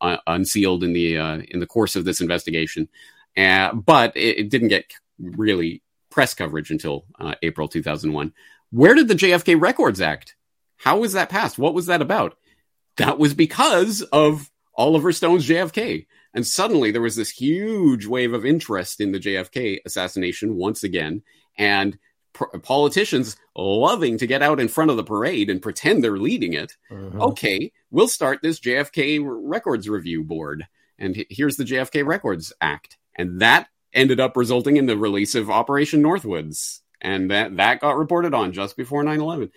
uh, 0.00 0.16
unsealed 0.26 0.82
in 0.82 0.92
the 0.92 1.16
uh, 1.16 1.38
in 1.48 1.60
the 1.60 1.66
course 1.66 1.94
of 1.94 2.04
this 2.04 2.20
investigation. 2.20 2.88
Uh, 3.36 3.74
but 3.74 4.16
it, 4.16 4.38
it, 4.38 4.50
didn't 4.50 4.68
get 4.68 4.84
really 5.18 5.82
press 6.10 6.34
coverage 6.34 6.70
until 6.70 7.04
uh, 7.20 7.34
April 7.42 7.68
2001. 7.68 8.32
Where 8.70 8.94
did 8.94 9.08
the 9.08 9.14
JFK 9.14 9.60
Records 9.60 10.00
Act? 10.00 10.36
How 10.76 10.98
was 10.98 11.12
that 11.12 11.28
passed? 11.28 11.58
What 11.58 11.74
was 11.74 11.86
that 11.86 12.02
about? 12.02 12.36
That 12.96 13.18
was 13.18 13.34
because 13.34 14.02
of 14.02 14.50
Oliver 14.74 15.12
Stone's 15.12 15.46
JFK. 15.46 16.06
And 16.34 16.46
suddenly 16.46 16.90
there 16.90 17.02
was 17.02 17.16
this 17.16 17.30
huge 17.30 18.06
wave 18.06 18.34
of 18.34 18.44
interest 18.44 19.00
in 19.00 19.12
the 19.12 19.18
JFK 19.18 19.80
assassination 19.84 20.56
once 20.56 20.82
again. 20.82 21.22
And 21.58 21.98
pr- 22.34 22.58
politicians 22.62 23.36
loving 23.56 24.18
to 24.18 24.26
get 24.26 24.42
out 24.42 24.60
in 24.60 24.68
front 24.68 24.90
of 24.90 24.98
the 24.98 25.04
parade 25.04 25.48
and 25.48 25.62
pretend 25.62 26.04
they're 26.04 26.18
leading 26.18 26.52
it. 26.52 26.76
Uh-huh. 26.90 27.28
Okay, 27.28 27.72
we'll 27.90 28.08
start 28.08 28.40
this 28.42 28.60
JFK 28.60 29.20
Records 29.24 29.88
Review 29.88 30.22
Board. 30.22 30.66
And 30.98 31.24
here's 31.30 31.56
the 31.56 31.64
JFK 31.64 32.06
Records 32.06 32.52
Act 32.60 32.98
and 33.16 33.40
that 33.40 33.68
ended 33.92 34.20
up 34.20 34.36
resulting 34.36 34.76
in 34.76 34.86
the 34.86 34.96
release 34.96 35.34
of 35.34 35.50
Operation 35.50 36.02
Northwoods, 36.02 36.80
and 37.00 37.30
that 37.30 37.56
that 37.56 37.80
got 37.80 37.98
reported 37.98 38.34
on 38.34 38.52
just 38.52 38.76
before 38.76 39.02
9/11. 39.02 39.50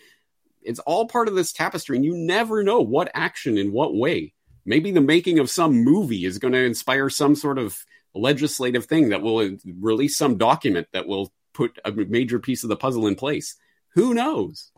It's 0.62 0.80
all 0.80 1.08
part 1.08 1.28
of 1.28 1.36
this 1.36 1.54
tapestry, 1.54 1.96
and 1.96 2.06
you 2.06 2.16
never 2.16 2.64
know 2.64 2.82
what 2.82 3.12
action 3.14 3.58
in 3.58 3.72
what 3.72 3.96
way. 3.96 4.34
Maybe 4.66 4.92
the 4.92 5.02
making 5.02 5.40
of 5.40 5.50
some 5.50 5.84
movie 5.84 6.26
is 6.26 6.38
going 6.38 6.54
to 6.54 6.64
inspire 6.64 7.10
some 7.10 7.36
sort 7.36 7.58
of 7.58 7.86
legislative 8.14 8.86
thing 8.86 9.10
that 9.10 9.22
will 9.22 9.40
uh, 9.40 9.50
release 9.80 10.18
some 10.18 10.38
document 10.38 10.88
that 10.94 11.08
will 11.08 11.32
put 11.54 11.80
a 11.86 11.92
major 11.92 12.40
piece 12.40 12.64
of 12.64 12.70
the 12.70 12.76
puzzle 12.76 13.08
in 13.08 13.16
place. 13.16 13.56
Who 13.96 14.14
knows? 14.14 14.72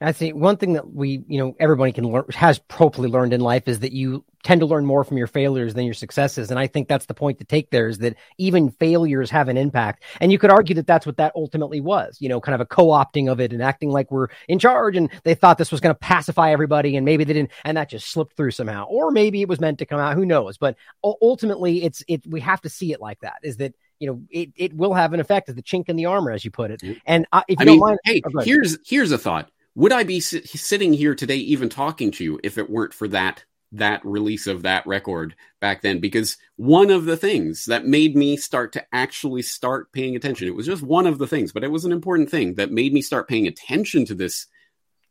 I 0.00 0.12
think 0.12 0.36
one 0.36 0.56
thing 0.56 0.74
that 0.74 0.92
we, 0.92 1.24
you 1.26 1.38
know, 1.38 1.56
everybody 1.58 1.90
can 1.90 2.04
learn 2.04 2.24
has 2.30 2.60
hopefully 2.70 3.08
learned 3.08 3.32
in 3.32 3.40
life 3.40 3.66
is 3.66 3.80
that 3.80 3.92
you 3.92 4.24
tend 4.44 4.60
to 4.60 4.66
learn 4.66 4.86
more 4.86 5.02
from 5.02 5.18
your 5.18 5.26
failures 5.26 5.74
than 5.74 5.84
your 5.84 5.94
successes. 5.94 6.52
And 6.52 6.60
I 6.60 6.68
think 6.68 6.86
that's 6.86 7.06
the 7.06 7.14
point 7.14 7.38
to 7.38 7.44
take 7.44 7.70
there 7.70 7.88
is 7.88 7.98
that 7.98 8.14
even 8.38 8.70
failures 8.70 9.28
have 9.30 9.48
an 9.48 9.56
impact. 9.56 10.04
And 10.20 10.30
you 10.30 10.38
could 10.38 10.52
argue 10.52 10.76
that 10.76 10.86
that's 10.86 11.04
what 11.04 11.16
that 11.16 11.32
ultimately 11.34 11.80
was, 11.80 12.16
you 12.20 12.28
know, 12.28 12.40
kind 12.40 12.54
of 12.54 12.60
a 12.60 12.66
co-opting 12.66 13.28
of 13.28 13.40
it 13.40 13.52
and 13.52 13.60
acting 13.60 13.90
like 13.90 14.12
we're 14.12 14.28
in 14.46 14.60
charge. 14.60 14.96
And 14.96 15.10
they 15.24 15.34
thought 15.34 15.58
this 15.58 15.72
was 15.72 15.80
going 15.80 15.94
to 15.94 15.98
pacify 15.98 16.52
everybody 16.52 16.96
and 16.96 17.04
maybe 17.04 17.24
they 17.24 17.32
didn't, 17.32 17.50
and 17.64 17.76
that 17.76 17.90
just 17.90 18.08
slipped 18.08 18.36
through 18.36 18.52
somehow, 18.52 18.84
or 18.84 19.10
maybe 19.10 19.42
it 19.42 19.48
was 19.48 19.58
meant 19.58 19.80
to 19.80 19.86
come 19.86 19.98
out. 19.98 20.14
Who 20.14 20.24
knows? 20.24 20.58
But 20.58 20.76
ultimately 21.02 21.82
it's, 21.82 22.04
it, 22.06 22.24
we 22.24 22.38
have 22.40 22.60
to 22.60 22.68
see 22.68 22.92
it 22.92 23.00
like 23.00 23.18
that 23.22 23.38
is 23.42 23.56
that, 23.56 23.74
you 23.98 24.06
know, 24.06 24.22
it, 24.30 24.50
it 24.54 24.74
will 24.74 24.94
have 24.94 25.12
an 25.12 25.18
effect 25.18 25.48
as 25.48 25.56
the 25.56 25.62
chink 25.62 25.88
in 25.88 25.96
the 25.96 26.06
armor, 26.06 26.30
as 26.30 26.44
you 26.44 26.52
put 26.52 26.70
it. 26.70 26.80
And 27.04 27.26
uh, 27.32 27.42
if 27.48 27.58
you 27.58 27.62
I 27.62 27.64
don't 27.64 27.74
mean, 27.74 27.80
mind, 27.80 27.98
hey, 28.04 28.22
oh, 28.24 28.42
here's, 28.42 28.78
here's 28.86 29.10
a 29.10 29.18
thought 29.18 29.50
would 29.78 29.92
I 29.92 30.02
be 30.02 30.18
sitting 30.18 30.92
here 30.92 31.14
today 31.14 31.36
even 31.36 31.68
talking 31.68 32.10
to 32.10 32.24
you 32.24 32.40
if 32.42 32.58
it 32.58 32.68
weren't 32.68 32.92
for 32.92 33.06
that 33.08 33.44
that 33.70 34.04
release 34.04 34.48
of 34.48 34.62
that 34.62 34.84
record 34.88 35.36
back 35.60 35.82
then? 35.82 36.00
Because 36.00 36.36
one 36.56 36.90
of 36.90 37.04
the 37.04 37.16
things 37.16 37.66
that 37.66 37.86
made 37.86 38.16
me 38.16 38.36
start 38.36 38.72
to 38.72 38.84
actually 38.92 39.42
start 39.42 39.92
paying 39.92 40.16
attention 40.16 40.48
it 40.48 40.56
was 40.56 40.66
just 40.66 40.82
one 40.82 41.06
of 41.06 41.18
the 41.18 41.28
things 41.28 41.52
but 41.52 41.62
it 41.62 41.70
was 41.70 41.84
an 41.84 41.92
important 41.92 42.28
thing 42.28 42.54
that 42.54 42.72
made 42.72 42.92
me 42.92 43.00
start 43.00 43.28
paying 43.28 43.46
attention 43.46 44.04
to 44.06 44.16
this 44.16 44.46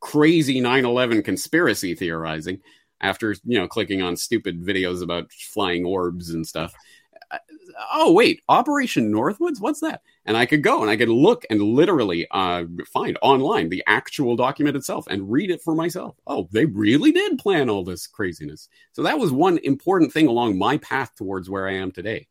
crazy 0.01 0.59
9/11 0.59 1.23
conspiracy 1.23 1.95
theorizing 1.95 2.59
after 2.99 3.37
you 3.45 3.57
know 3.57 3.69
clicking 3.69 4.01
on 4.01 4.17
stupid 4.17 4.61
videos 4.61 5.01
about 5.01 5.31
flying 5.31 5.85
orbs 5.85 6.31
and 6.31 6.45
stuff 6.45 6.73
oh 7.93 8.11
wait, 8.11 8.41
Operation 8.49 9.11
Northwoods, 9.11 9.59
what's 9.59 9.79
that? 9.81 10.01
And 10.25 10.35
I 10.35 10.45
could 10.45 10.63
go 10.63 10.81
and 10.81 10.89
I 10.89 10.97
could 10.97 11.09
look 11.09 11.45
and 11.49 11.61
literally 11.61 12.27
uh, 12.31 12.65
find 12.87 13.17
online 13.21 13.69
the 13.69 13.83
actual 13.87 14.35
document 14.35 14.75
itself 14.75 15.05
and 15.09 15.31
read 15.31 15.51
it 15.51 15.61
for 15.61 15.75
myself. 15.75 16.15
Oh, 16.25 16.47
they 16.51 16.65
really 16.65 17.11
did 17.11 17.37
plan 17.37 17.69
all 17.69 17.83
this 17.83 18.07
craziness. 18.07 18.69
So 18.93 19.03
that 19.03 19.19
was 19.19 19.31
one 19.31 19.59
important 19.59 20.11
thing 20.11 20.27
along 20.27 20.57
my 20.57 20.77
path 20.77 21.15
towards 21.15 21.49
where 21.49 21.67
I 21.67 21.73
am 21.75 21.91
today 21.91 22.27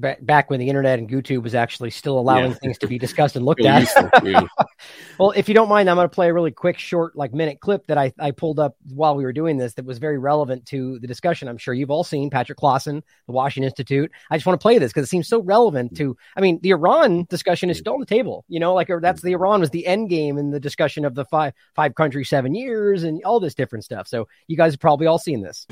back, 0.00 0.24
back 0.24 0.50
when 0.50 0.60
the 0.60 0.68
internet 0.68 0.98
and 0.98 1.08
YouTube 1.08 1.42
was 1.42 1.54
actually 1.54 1.90
still 1.90 2.18
allowing 2.18 2.52
yeah. 2.52 2.56
things 2.58 2.78
to 2.78 2.86
be 2.86 2.98
discussed 2.98 3.36
and 3.36 3.44
looked 3.44 3.64
at. 3.64 3.88
yeah. 4.24 4.42
well, 5.18 5.30
if 5.32 5.48
you 5.48 5.54
don't 5.54 5.68
mind, 5.68 5.88
I'm 5.88 5.96
going 5.96 6.08
to 6.08 6.14
play 6.14 6.28
a 6.28 6.34
really 6.34 6.50
quick, 6.50 6.78
short, 6.78 7.16
like 7.16 7.32
minute 7.32 7.60
clip 7.60 7.86
that 7.86 7.98
I, 7.98 8.12
I 8.18 8.30
pulled 8.30 8.58
up 8.58 8.76
while 8.88 9.14
we 9.14 9.24
were 9.24 9.32
doing 9.32 9.56
this 9.56 9.74
that 9.74 9.84
was 9.84 9.98
very 9.98 10.18
relevant 10.18 10.66
to 10.66 10.98
the 10.98 11.06
discussion. 11.06 11.48
I'm 11.48 11.58
sure 11.58 11.74
you've 11.74 11.90
all 11.90 12.04
seen 12.04 12.30
Patrick 12.30 12.58
Clawson, 12.58 13.02
the 13.26 13.32
Washington 13.32 13.68
Institute. 13.68 14.10
I 14.30 14.36
just 14.36 14.46
want 14.46 14.60
to 14.60 14.62
play 14.62 14.78
this 14.78 14.92
because 14.92 15.06
it 15.06 15.10
seems 15.10 15.28
so 15.28 15.40
relevant 15.42 15.96
to, 15.96 16.16
I 16.36 16.40
mean, 16.40 16.58
the 16.62 16.70
Iran 16.70 17.26
discussion 17.28 17.70
is 17.70 17.78
still 17.78 17.94
on 17.94 18.00
the 18.00 18.06
table, 18.06 18.44
you 18.48 18.60
know, 18.60 18.74
like 18.74 18.90
that's 19.00 19.22
the 19.22 19.32
Iran 19.32 19.60
was 19.60 19.70
the 19.70 19.86
end 19.86 20.08
game 20.08 20.38
in 20.38 20.50
the 20.50 20.60
discussion 20.60 21.04
of 21.04 21.14
the 21.14 21.24
five, 21.24 21.52
five 21.74 21.94
countries, 21.94 22.28
seven 22.28 22.54
years 22.54 23.04
and 23.04 23.22
all 23.24 23.40
this 23.40 23.54
different 23.54 23.84
stuff. 23.84 24.08
So 24.08 24.28
you 24.48 24.56
guys 24.56 24.72
have 24.72 24.80
probably 24.80 25.06
all 25.06 25.18
seen 25.18 25.42
this. 25.42 25.66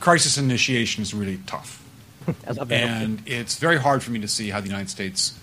Crisis 0.00 0.38
initiation 0.38 1.02
is 1.02 1.12
really 1.12 1.40
tough 1.46 1.87
and 2.70 3.22
it's 3.26 3.58
very 3.58 3.78
hard 3.78 4.02
for 4.02 4.10
me 4.10 4.20
to 4.20 4.28
see 4.28 4.50
how 4.50 4.60
the 4.60 4.68
United 4.68 4.90
States 4.90 5.38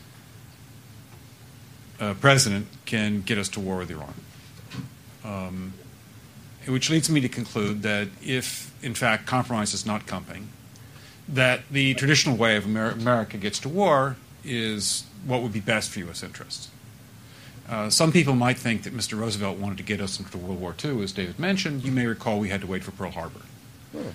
uh, 1.99 2.14
president 2.15 2.67
can 2.85 3.22
get 3.22 3.38
us 3.38 3.49
to 3.49 3.59
war 3.59 3.77
with 3.77 3.91
Iran. 3.91 4.14
Um, 5.23 5.73
which 6.67 6.89
leads 6.89 7.09
me 7.09 7.22
to 7.22 7.30
conclude 7.30 7.83
that 7.83 8.07
if, 8.23 8.73
in 8.83 8.93
fact, 8.93 9.27
compromise 9.27 9.73
is 9.73 9.85
not 9.85 10.07
coming, 10.07 10.49
that 11.27 11.61
the 11.69 11.93
traditional 11.95 12.35
way 12.35 12.57
of 12.57 12.65
Amer- 12.65 12.91
America 12.91 13.38
gets 13.38 13.59
to 13.59 13.69
war 13.69 14.17
is 14.43 15.05
what 15.25 15.41
would 15.41 15.53
be 15.53 15.59
best 15.59 15.89
for 15.91 15.99
U.S. 15.99 16.23
interests. 16.23 16.69
Uh, 17.67 17.89
some 17.89 18.11
people 18.11 18.35
might 18.35 18.57
think 18.57 18.83
that 18.83 18.95
Mr. 18.95 19.17
Roosevelt 19.19 19.57
wanted 19.57 19.77
to 19.77 19.83
get 19.83 19.99
us 19.99 20.19
into 20.19 20.38
World 20.38 20.61
War 20.61 20.75
II, 20.83 21.01
as 21.01 21.11
David 21.11 21.39
mentioned. 21.39 21.83
You 21.83 21.91
may 21.91 22.05
recall 22.05 22.39
we 22.39 22.49
had 22.49 22.61
to 22.61 22.67
wait 22.67 22.83
for 22.83 22.91
Pearl 22.91 23.11
Harbor. 23.11 23.41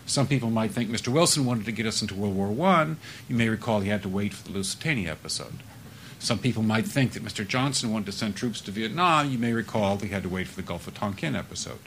Some 0.07 0.27
people 0.27 0.51
might 0.51 0.71
think 0.71 0.91
Mr. 0.91 1.09
Wilson 1.09 1.45
wanted 1.45 1.67
to 1.67 1.73
get 1.73 1.87
us 1.87 2.03
into 2.03 2.15
World 2.15 2.37
War 2.37 2.69
I. 2.69 2.97
You 3.29 3.37
may 3.37 3.49
recall 3.49 3.81
he 3.81 3.89
had 3.89 4.03
to 4.03 4.09
wait 4.09 4.35
for 4.35 4.47
the 4.47 4.53
Lusitania 4.57 5.11
episode. 5.11 5.55
Some 6.19 6.39
people 6.39 6.63
might 6.63 6.87
think 6.87 7.13
that 7.13 7.25
Mr. 7.25 7.47
Johnson 7.47 7.93
wanted 7.93 8.07
to 8.07 8.13
send 8.13 8.37
troops 8.37 8.61
to 8.63 8.71
Vietnam. 8.71 9.31
You 9.31 9.39
may 9.39 9.53
recall 9.53 9.97
he 9.97 10.09
had 10.09 10.23
to 10.25 10.29
wait 10.29 10.49
for 10.49 10.57
the 10.57 10.67
Gulf 10.67 10.87
of 10.87 10.95
Tonkin 10.95 11.35
episode. 11.35 11.79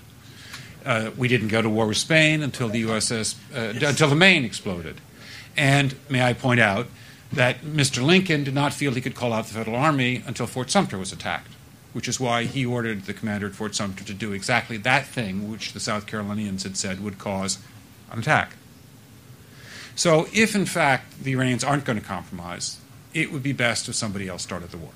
Uh, 0.84 1.12
we 1.16 1.28
didn't 1.28 1.48
go 1.50 1.62
to 1.62 1.70
war 1.70 1.88
with 1.88 1.98
Spain 1.98 2.42
until 2.42 2.68
the 2.68 2.84
USS 2.84 3.36
uh, 3.56 3.88
until 3.88 4.10
the 4.10 4.16
Maine 4.16 4.44
exploded. 4.44 5.00
And 5.56 5.96
may 6.10 6.24
I 6.24 6.34
point 6.34 6.60
out 6.60 6.88
that 7.32 7.62
Mr. 7.62 8.04
Lincoln 8.04 8.44
did 8.44 8.54
not 8.54 8.74
feel 8.74 8.92
he 8.94 9.02
could 9.02 9.16
call 9.16 9.34
out 9.34 9.46
the 9.46 9.54
Federal 9.54 9.76
Army 9.76 10.24
until 10.26 10.48
Fort 10.48 10.70
Sumter 10.70 10.98
was 10.98 11.12
attacked, 11.14 11.52
which 11.94 12.08
is 12.08 12.20
why 12.20 12.46
he 12.46 12.66
ordered 12.66 13.04
the 13.04 13.14
commander 13.14 13.48
at 13.48 13.54
Fort 13.54 13.76
Sumter 13.76 14.04
to 14.04 14.14
do 14.14 14.34
exactly 14.34 14.78
that 14.78 15.06
thing 15.06 15.50
which 15.50 15.74
the 15.74 15.80
South 15.80 16.06
Carolinians 16.06 16.64
had 16.64 16.76
said 16.76 17.04
would 17.04 17.18
cause 17.18 17.60
an 18.14 18.20
attack. 18.20 18.56
So, 19.96 20.28
if 20.34 20.56
in 20.56 20.66
fact 20.66 21.24
the 21.24 21.34
Iranians 21.34 21.64
aren't 21.64 21.86
going 21.86 22.00
to 22.00 22.06
compromise, 22.06 22.80
it 23.14 23.32
would 23.32 23.44
be 23.44 23.54
best 23.54 23.88
if 23.88 23.96
somebody 23.96 24.28
else 24.28 24.42
started 24.42 24.72
the 24.72 24.78
war. 24.78 24.92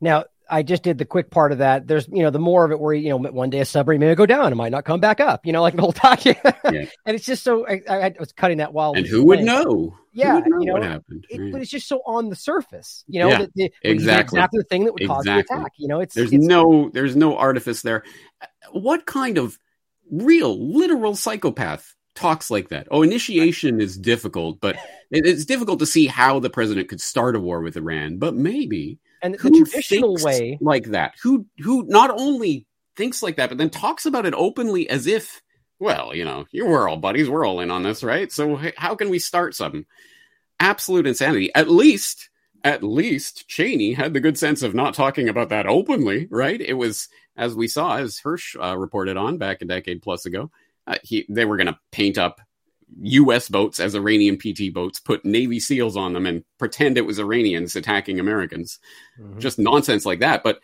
Now, 0.00 0.24
I 0.48 0.62
just 0.62 0.82
did 0.82 0.98
the 0.98 1.04
quick 1.04 1.30
part 1.30 1.52
of 1.52 1.58
that. 1.58 1.86
There's, 1.86 2.06
you 2.08 2.22
know, 2.22 2.30
the 2.30 2.38
more 2.38 2.64
of 2.64 2.70
it 2.70 2.78
where, 2.78 2.94
you 2.94 3.08
know, 3.08 3.16
one 3.16 3.50
day 3.50 3.60
a 3.60 3.64
submarine 3.64 4.00
may 4.00 4.14
go 4.14 4.26
down, 4.26 4.52
it 4.52 4.56
might 4.56 4.70
not 4.70 4.84
come 4.84 5.00
back 5.00 5.20
up, 5.20 5.44
you 5.44 5.52
know, 5.52 5.62
like 5.62 5.74
the 5.74 5.82
whole 5.82 5.92
talk. 5.92 6.24
yeah. 6.24 6.34
And 6.64 6.88
it's 7.06 7.24
just 7.24 7.42
so, 7.42 7.66
I, 7.66 7.82
I, 7.88 8.14
was 8.18 8.32
cutting 8.32 8.58
that 8.58 8.72
while. 8.72 8.92
And 8.94 9.06
who 9.06 9.24
would 9.24 9.40
know? 9.40 9.96
Yeah. 10.12 10.34
Would 10.34 10.46
know 10.46 10.60
you 10.60 10.66
know, 10.66 10.72
what 10.74 10.82
happened? 10.84 11.26
It, 11.28 11.52
But 11.52 11.62
it's 11.62 11.70
just 11.70 11.88
so 11.88 12.00
on 12.06 12.28
the 12.28 12.36
surface, 12.36 13.04
you 13.08 13.20
know, 13.20 13.28
Yeah, 13.28 13.38
that 13.38 13.54
the, 13.54 13.72
exactly. 13.82 14.38
exactly 14.38 14.58
the 14.58 14.64
thing 14.64 14.84
that 14.84 14.92
would 14.92 15.06
cause 15.06 15.24
Exactly. 15.24 15.56
the 15.56 15.60
attack. 15.60 15.72
You 15.78 15.88
know, 15.88 16.00
it's, 16.00 16.14
there's 16.14 16.32
it's 16.32 16.44
no 16.44 16.90
there's 16.92 17.16
no 17.16 17.36
artifice 17.36 17.82
there. 17.82 18.04
What 18.70 19.04
kind 19.06 19.38
of 19.38 19.58
real 20.10 20.72
literal 20.72 21.16
psychopath 21.16 21.94
talks 22.14 22.50
like 22.50 22.70
that? 22.70 22.88
Oh, 22.90 23.02
initiation 23.02 23.80
is 23.80 23.96
difficult, 23.96 24.60
but 24.60 24.76
it's 25.10 25.44
difficult 25.44 25.78
to 25.80 25.86
see 25.86 26.06
how 26.06 26.40
the 26.40 26.50
president 26.50 26.88
could 26.88 27.00
start 27.00 27.36
a 27.36 27.40
war 27.40 27.60
with 27.60 27.76
Iran. 27.76 28.18
But 28.18 28.34
maybe 28.34 28.98
and 29.22 29.34
the 29.34 29.38
who 29.38 29.64
traditional 29.64 30.16
way 30.22 30.58
like 30.60 30.86
that, 30.86 31.14
who 31.22 31.46
who 31.58 31.84
not 31.86 32.10
only 32.10 32.66
thinks 32.96 33.22
like 33.22 33.36
that, 33.36 33.50
but 33.50 33.58
then 33.58 33.70
talks 33.70 34.06
about 34.06 34.26
it 34.26 34.34
openly 34.34 34.88
as 34.88 35.06
if, 35.06 35.42
well, 35.78 36.14
you 36.14 36.24
know, 36.24 36.46
you 36.50 36.66
we're 36.66 36.88
all 36.88 36.96
buddies, 36.96 37.28
we're 37.28 37.46
all 37.46 37.60
in 37.60 37.70
on 37.70 37.82
this, 37.82 38.02
right? 38.02 38.32
So 38.32 38.58
how 38.76 38.94
can 38.94 39.10
we 39.10 39.18
start 39.18 39.54
something? 39.54 39.84
Absolute 40.58 41.06
insanity. 41.06 41.54
At 41.54 41.68
least, 41.68 42.30
at 42.64 42.82
least 42.82 43.46
Cheney 43.46 43.92
had 43.92 44.14
the 44.14 44.20
good 44.20 44.38
sense 44.38 44.62
of 44.62 44.74
not 44.74 44.94
talking 44.94 45.28
about 45.28 45.50
that 45.50 45.66
openly, 45.66 46.26
right? 46.30 46.60
It 46.60 46.74
was 46.74 47.08
as 47.36 47.54
we 47.54 47.68
saw, 47.68 47.96
as 47.96 48.20
Hersh 48.20 48.56
uh, 48.62 48.76
reported 48.76 49.16
on 49.16 49.38
back 49.38 49.62
a 49.62 49.64
decade 49.64 50.02
plus 50.02 50.26
ago. 50.26 50.50
Uh, 50.86 50.96
he 51.02 51.26
they 51.28 51.44
were 51.44 51.56
going 51.56 51.66
to 51.66 51.78
paint 51.90 52.16
up 52.16 52.40
U.S. 53.02 53.48
boats 53.48 53.80
as 53.80 53.94
Iranian 53.96 54.38
PT 54.38 54.72
boats, 54.72 55.00
put 55.00 55.24
Navy 55.24 55.58
SEALs 55.58 55.96
on 55.96 56.12
them, 56.12 56.26
and 56.26 56.44
pretend 56.58 56.96
it 56.96 57.06
was 57.06 57.18
Iranians 57.18 57.74
attacking 57.74 58.20
Americans. 58.20 58.78
Just 59.38 59.58
nonsense 59.58 60.06
like 60.06 60.20
that. 60.20 60.44
But 60.44 60.60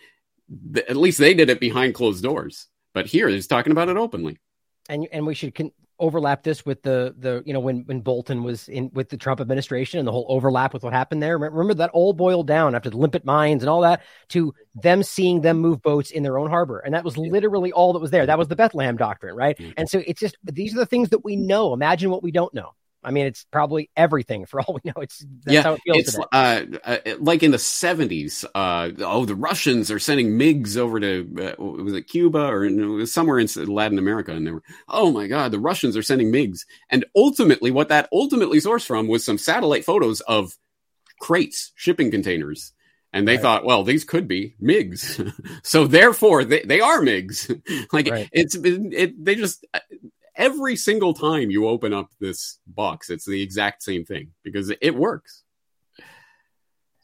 th- 0.75 0.87
at 0.87 0.97
least 0.97 1.19
they 1.19 1.35
did 1.35 1.51
it 1.51 1.59
behind 1.61 1.95
closed 1.95 2.23
doors. 2.23 2.69
But 2.95 3.07
here, 3.07 3.29
he's 3.29 3.47
talking 3.49 3.73
about 3.73 3.89
it 3.89 3.97
openly. 3.97 4.39
and 4.89 5.09
and 5.13 5.27
we 5.27 5.35
should 5.35 5.55
con- 5.55 5.73
overlap 6.03 6.43
this 6.43 6.67
with 6.67 6.83
the 6.83 7.15
the 7.17 7.43
you 7.47 7.53
know 7.53 7.61
when 7.61 7.85
when 7.87 8.01
Bolton 8.01 8.43
was 8.43 8.69
in 8.69 8.91
with 8.93 9.09
the 9.09 9.17
Trump 9.17 9.41
administration 9.41 9.99
and 9.99 10.07
the 10.07 10.13
whole 10.13 10.27
overlap 10.29 10.75
with 10.75 10.83
what 10.83 10.93
happened 10.93 11.23
there. 11.23 11.39
Remember, 11.39 11.57
remember 11.57 11.75
that 11.75 11.91
all 11.91 12.13
boiled 12.13 12.47
down 12.47 12.75
after 12.75 12.91
the 12.91 12.97
limpet 12.99 13.25
mines 13.25 13.63
and 13.63 13.71
all 13.71 13.81
that 13.83 14.03
to 14.31 14.53
them 14.75 15.03
seeing 15.03 15.41
them 15.41 15.59
move 15.59 15.81
boats 15.81 16.11
in 16.11 16.25
their 16.25 16.39
own 16.39 16.51
harbor, 16.51 16.81
and 16.81 16.93
that 16.93 17.05
was 17.05 17.17
literally 17.17 17.73
all 17.73 17.93
that 17.93 18.01
was 18.01 18.11
there. 18.11 18.27
That 18.27 18.39
was 18.39 18.49
the 18.49 18.57
Bethlehem 18.57 18.97
doctrine, 18.97 19.37
right? 19.37 19.57
Mm-hmm. 19.57 19.73
And 19.77 19.89
so 19.89 20.03
it's 20.07 20.21
just 20.21 20.37
these 20.43 20.75
are 20.75 20.79
the 20.79 20.87
things 20.87 21.11
that 21.11 21.25
we 21.25 21.37
know. 21.37 21.73
Imagine 21.73 22.11
what 22.11 22.23
we 22.23 22.33
don't 22.33 22.53
know. 22.53 22.75
I 23.05 23.11
mean, 23.11 23.27
it's 23.27 23.45
probably 23.51 23.91
everything 23.97 24.47
for 24.47 24.61
all 24.61 24.75
we 24.83 24.91
know. 24.91 25.03
It's 25.03 25.25
that's 25.45 25.63
how 25.63 25.75
it 25.75 25.81
feels 25.85 25.99
it's 25.99 26.13
today. 26.13 26.25
uh, 26.33 26.63
uh, 26.85 26.99
like 27.19 27.43
in 27.43 27.51
the 27.51 27.59
seventies. 27.59 28.45
Uh, 28.55 28.91
oh, 29.01 29.25
the 29.25 29.35
Russians 29.35 29.91
are 29.91 29.99
sending 29.99 30.39
MiGs 30.39 30.77
over 30.77 31.01
to 31.01 31.55
uh, 31.59 31.63
was 31.63 31.95
it 31.95 32.05
Cuba 32.05 32.39
or 32.41 32.65
it 32.65 33.07
somewhere 33.09 33.39
in 33.39 33.49
Latin 33.67 33.99
America, 33.99 34.33
and 34.33 34.47
they 34.47 34.51
were 34.53 34.63
oh 34.89 35.11
my 35.11 35.27
god, 35.27 35.53
the 35.53 35.59
Russians 35.59 35.97
are 35.97 36.03
sending 36.03 36.33
MiGs, 36.33 36.61
and 36.91 37.05
ultimately, 37.17 37.71
what 37.71 37.89
that 37.89 38.09
ultimately 38.13 38.59
sourced 38.59 38.87
from 38.87 39.09
was 39.09 39.25
some 39.25 39.39
satellite 39.39 39.85
photos 39.85 40.21
of 40.23 40.57
crates, 41.21 41.73
shipping 41.75 42.11
containers. 42.11 42.73
And 43.15 43.29
they 43.29 43.37
Right. 43.37 43.43
thought, 43.43 43.65
well, 43.67 43.85
these 43.85 44.05
could 44.05 44.27
be 44.27 44.55
MiGs, 44.63 45.33
so 45.63 45.87
therefore 45.87 46.45
they, 46.45 46.63
they 46.63 46.81
are 46.81 47.01
MiGs. 47.01 47.89
like 47.93 48.07
Right. 48.09 48.29
it's 48.33 48.55
it, 48.55 49.23
they 49.23 49.35
just 49.35 49.67
every 50.37 50.77
single 50.77 51.15
time 51.15 51.51
you 51.51 51.67
open 51.67 51.93
up 51.93 52.11
this 52.21 52.59
box, 52.67 53.11
it's 53.11 53.25
the 53.25 53.43
exact 53.43 53.83
same 53.83 54.05
thing 54.05 54.33
because 54.43 54.73
it 54.81 54.95
works. 54.95 55.43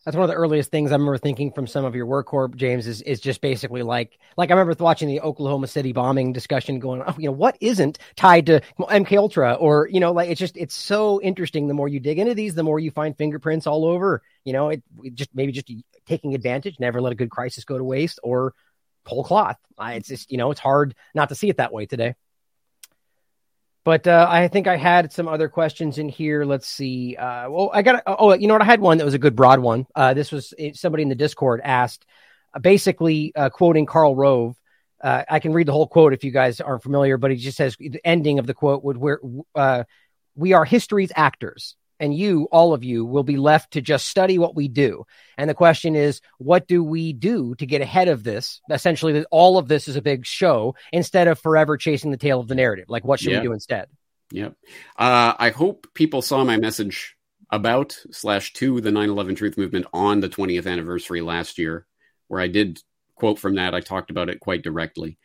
That's 0.05 0.17
one 0.17 0.25
of 0.25 0.31
the 0.31 0.37
earliest 0.37 0.71
things 0.71 0.91
I 0.91 0.95
remember 0.95 1.19
thinking 1.19 1.53
from 1.53 1.67
some 1.67 1.85
of 1.85 1.95
your 1.95 2.07
work, 2.07 2.29
Corp, 2.29 2.57
James, 2.57 2.87
is 2.87 3.03
is 3.03 3.21
just 3.21 3.43
basically 3.43 3.83
like 3.83 4.19
like 4.39 4.51
I 4.51 4.55
remember 4.55 4.83
watching 4.83 5.07
the 5.07 5.21
Oklahoma 5.21 5.67
City 5.67 5.93
bombing 5.93 6.33
discussion, 6.33 6.79
going, 6.79 7.03
oh, 7.07 7.15
you 7.19 7.27
know, 7.27 7.33
what 7.33 7.59
isn't 7.61 7.99
tied 8.17 8.47
to 8.47 8.63
MK 8.79 9.19
Ultra, 9.19 9.53
or 9.55 9.87
you 9.89 10.01
know, 10.01 10.13
like 10.13 10.31
it's 10.31 10.39
just 10.39 10.57
it's 10.57 10.75
so 10.75 11.21
interesting. 11.21 11.69
The 11.69 11.75
more 11.75 11.89
you 11.89 12.01
dig 12.01 12.19
into 12.19 12.35
these, 12.35 12.55
the 12.55 12.63
more 12.63 12.81
you 12.81 12.91
find 12.91 13.19
fingerprints 13.19 13.67
all 13.67 13.85
over. 13.85 14.23
You 14.45 14.55
know, 14.55 14.71
it 14.71 14.83
it 15.03 15.15
just 15.15 15.35
maybe 15.35 15.53
just 15.53 15.71
taking 16.07 16.35
advantage, 16.35 16.81
never 16.81 17.03
let 17.03 17.13
a 17.13 17.17
good 17.17 17.31
crisis 17.31 17.65
go 17.65 17.77
to 17.77 17.85
waste, 17.85 18.19
or 18.23 18.55
whole 19.05 19.25
cloth. 19.25 19.59
It's 19.79 20.09
just 20.09 20.31
you 20.31 20.39
know, 20.39 20.51
it's 20.51 20.61
hard 20.61 20.95
not 21.15 21.29
to 21.29 21.35
see 21.35 21.51
it 21.51 21.59
that 21.59 21.73
way 21.73 21.85
today. 21.85 22.15
But 23.89 24.07
uh, 24.07 24.27
I 24.29 24.49
think 24.49 24.67
I 24.67 24.77
had 24.77 25.15
some 25.15 25.29
other 25.29 25.49
questions 25.49 25.97
in 25.97 26.11
here. 26.11 26.45
Let's 26.45 26.69
see. 26.69 27.17
Uh, 27.17 27.49
well, 27.49 27.71
I 27.73 27.81
got. 27.81 28.03
Oh, 28.07 28.35
you 28.35 28.47
know 28.47 28.53
what? 28.53 28.61
I 28.61 28.67
had 28.67 28.83
one 28.83 28.99
that 28.99 29.05
was 29.07 29.15
a 29.15 29.19
good 29.19 29.35
broad 29.35 29.61
one. 29.61 29.87
Uh, 29.95 30.13
this 30.13 30.31
was 30.31 30.53
somebody 30.75 31.05
in 31.05 31.09
the 31.09 31.15
Discord 31.15 31.63
asked, 31.65 32.05
uh, 32.53 32.59
basically 32.59 33.33
uh, 33.35 33.49
quoting 33.49 33.87
Karl 33.87 34.15
Rove. 34.15 34.57
Uh, 35.03 35.23
I 35.27 35.39
can 35.39 35.55
read 35.55 35.69
the 35.69 35.73
whole 35.73 35.87
quote 35.87 36.13
if 36.13 36.23
you 36.23 36.31
guys 36.31 36.61
aren't 36.61 36.83
familiar, 36.83 37.17
but 37.17 37.31
he 37.31 37.39
just 37.39 37.57
says 37.57 37.79
the 37.79 37.99
ending 38.05 38.39
of 38.39 38.47
the 38.47 38.53
quote 38.53 38.85
would 38.85 38.99
where 38.99 39.21
we 40.35 40.53
are 40.53 40.67
history's 40.67 41.11
actors, 41.17 41.75
and 42.01 42.15
you, 42.15 42.49
all 42.53 42.73
of 42.75 42.85
you, 42.85 43.05
will 43.05 43.23
be 43.23 43.37
left 43.37 43.73
to 43.73 43.81
just 43.81 44.07
study 44.07 44.39
what 44.39 44.55
we 44.55 44.69
do. 44.69 45.05
And 45.37 45.49
the 45.49 45.55
question 45.55 45.97
is, 45.97 46.21
what 46.39 46.67
do 46.67 46.83
we 46.83 47.13
do 47.13 47.55
to 47.57 47.67
get 47.67 47.81
ahead 47.81 48.09
of 48.09 48.25
this? 48.25 48.61
Essentially, 48.71 49.13
that 49.15 49.27
all 49.31 49.59
of 49.59 49.69
this 49.69 49.89
is 49.89 49.97
a 49.97 50.03
big 50.03 50.27
show 50.27 50.75
instead 50.93 51.29
of 51.29 51.39
forever 51.39 51.77
chasing 51.77 52.11
the 52.11 52.17
tail 52.17 52.41
of 52.41 52.49
the 52.49 52.55
narrative. 52.55 52.87
Like, 52.89 53.05
what 53.05 53.21
should 53.21 53.33
Yeah. 53.33 53.41
we 53.41 53.47
do 53.49 53.53
instead? 53.53 53.89
Yep. 54.33 54.57
Uh, 54.97 55.35
I 55.39 55.51
hope 55.51 55.87
people 55.95 56.23
saw 56.23 56.45
my 56.45 56.59
message 56.59 57.17
about 57.51 57.97
slash 58.11 58.53
to 58.55 58.81
the 58.81 58.91
9/11 58.91 59.37
Truth 59.37 59.57
Movement 59.57 59.87
on 59.93 60.21
the 60.21 60.29
20th 60.29 60.67
anniversary 60.67 61.23
last 61.23 61.59
year, 61.59 61.87
where 62.27 62.41
I 62.41 62.49
did 62.49 62.83
quote 63.15 63.39
from 63.39 63.55
that. 63.55 63.75
I 63.75 63.81
talked 63.81 64.11
about 64.11 64.29
it 64.29 64.41
quite 64.41 64.63
directly. 64.63 65.19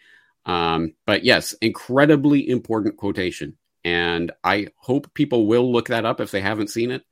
Um, 0.45 0.93
but 1.05 1.23
yes, 1.23 1.53
incredibly 1.61 2.49
important 2.49 2.97
quotation, 2.97 3.57
and 3.83 4.31
I 4.43 4.67
hope 4.77 5.13
people 5.13 5.47
will 5.47 5.71
look 5.71 5.87
that 5.87 6.05
up 6.05 6.19
if 6.19 6.31
they 6.31 6.41
haven't 6.41 6.69
seen 6.69 6.91
it. 6.91 7.03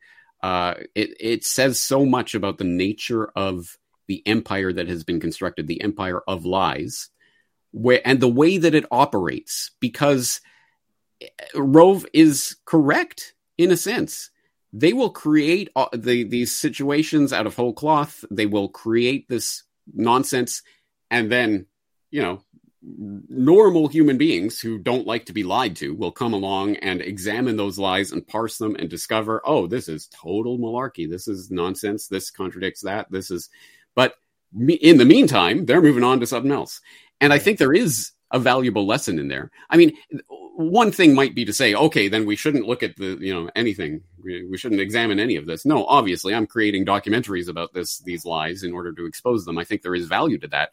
Uh, 0.41 0.75
it 0.95 1.15
it 1.19 1.45
says 1.45 1.81
so 1.81 2.05
much 2.05 2.33
about 2.33 2.57
the 2.57 2.63
nature 2.63 3.31
of 3.35 3.77
the 4.07 4.25
empire 4.25 4.73
that 4.73 4.87
has 4.87 5.03
been 5.03 5.19
constructed, 5.19 5.67
the 5.67 5.81
empire 5.81 6.21
of 6.27 6.45
lies, 6.45 7.09
where 7.71 8.01
and 8.05 8.19
the 8.19 8.27
way 8.27 8.57
that 8.57 8.75
it 8.75 8.85
operates, 8.91 9.71
because 9.79 10.41
Rove 11.53 12.05
is 12.13 12.57
correct 12.65 13.35
in 13.57 13.71
a 13.71 13.77
sense. 13.77 14.31
They 14.73 14.93
will 14.93 15.11
create 15.11 15.69
uh, 15.75 15.87
the, 15.93 16.23
these 16.23 16.55
situations 16.55 17.33
out 17.33 17.45
of 17.45 17.55
whole 17.55 17.73
cloth. 17.73 18.23
They 18.31 18.45
will 18.45 18.69
create 18.69 19.27
this 19.27 19.63
nonsense, 19.93 20.63
and 21.09 21.31
then, 21.31 21.67
you 22.09 22.21
know, 22.21 22.41
normal 22.83 23.87
human 23.87 24.17
beings 24.17 24.59
who 24.59 24.79
don't 24.79 25.05
like 25.05 25.25
to 25.25 25.33
be 25.33 25.43
lied 25.43 25.75
to 25.75 25.93
will 25.93 26.11
come 26.11 26.33
along 26.33 26.75
and 26.77 27.01
examine 27.01 27.55
those 27.55 27.77
lies 27.77 28.11
and 28.11 28.27
parse 28.27 28.57
them 28.57 28.75
and 28.75 28.89
discover, 28.89 29.41
oh, 29.45 29.67
this 29.67 29.87
is 29.87 30.07
total 30.07 30.57
malarkey. 30.57 31.09
This 31.09 31.27
is 31.27 31.51
nonsense. 31.51 32.07
This 32.07 32.31
contradicts 32.31 32.81
that. 32.81 33.11
This 33.11 33.29
is, 33.29 33.49
but 33.93 34.15
me- 34.51 34.73
in 34.73 34.97
the 34.97 35.05
meantime, 35.05 35.65
they're 35.65 35.81
moving 35.81 36.03
on 36.03 36.19
to 36.21 36.27
something 36.27 36.51
else. 36.51 36.81
And 37.19 37.31
I 37.31 37.37
think 37.37 37.59
there 37.59 37.73
is 37.73 38.11
a 38.31 38.39
valuable 38.39 38.87
lesson 38.87 39.19
in 39.19 39.27
there. 39.27 39.51
I 39.69 39.77
mean, 39.77 39.95
one 40.55 40.91
thing 40.91 41.13
might 41.13 41.35
be 41.35 41.45
to 41.45 41.53
say, 41.53 41.75
okay, 41.75 42.07
then 42.07 42.25
we 42.25 42.35
shouldn't 42.35 42.67
look 42.67 42.81
at 42.81 42.95
the, 42.95 43.17
you 43.19 43.33
know, 43.33 43.49
anything. 43.55 44.01
We, 44.23 44.47
we 44.47 44.57
shouldn't 44.57 44.81
examine 44.81 45.19
any 45.19 45.35
of 45.35 45.45
this. 45.45 45.65
No, 45.65 45.85
obviously, 45.85 46.33
I'm 46.33 46.47
creating 46.47 46.85
documentaries 46.85 47.47
about 47.47 47.73
this, 47.73 47.99
these 47.99 48.25
lies 48.25 48.63
in 48.63 48.73
order 48.73 48.91
to 48.93 49.05
expose 49.05 49.45
them. 49.45 49.57
I 49.57 49.65
think 49.65 49.81
there 49.81 49.95
is 49.95 50.07
value 50.07 50.39
to 50.39 50.47
that. 50.47 50.71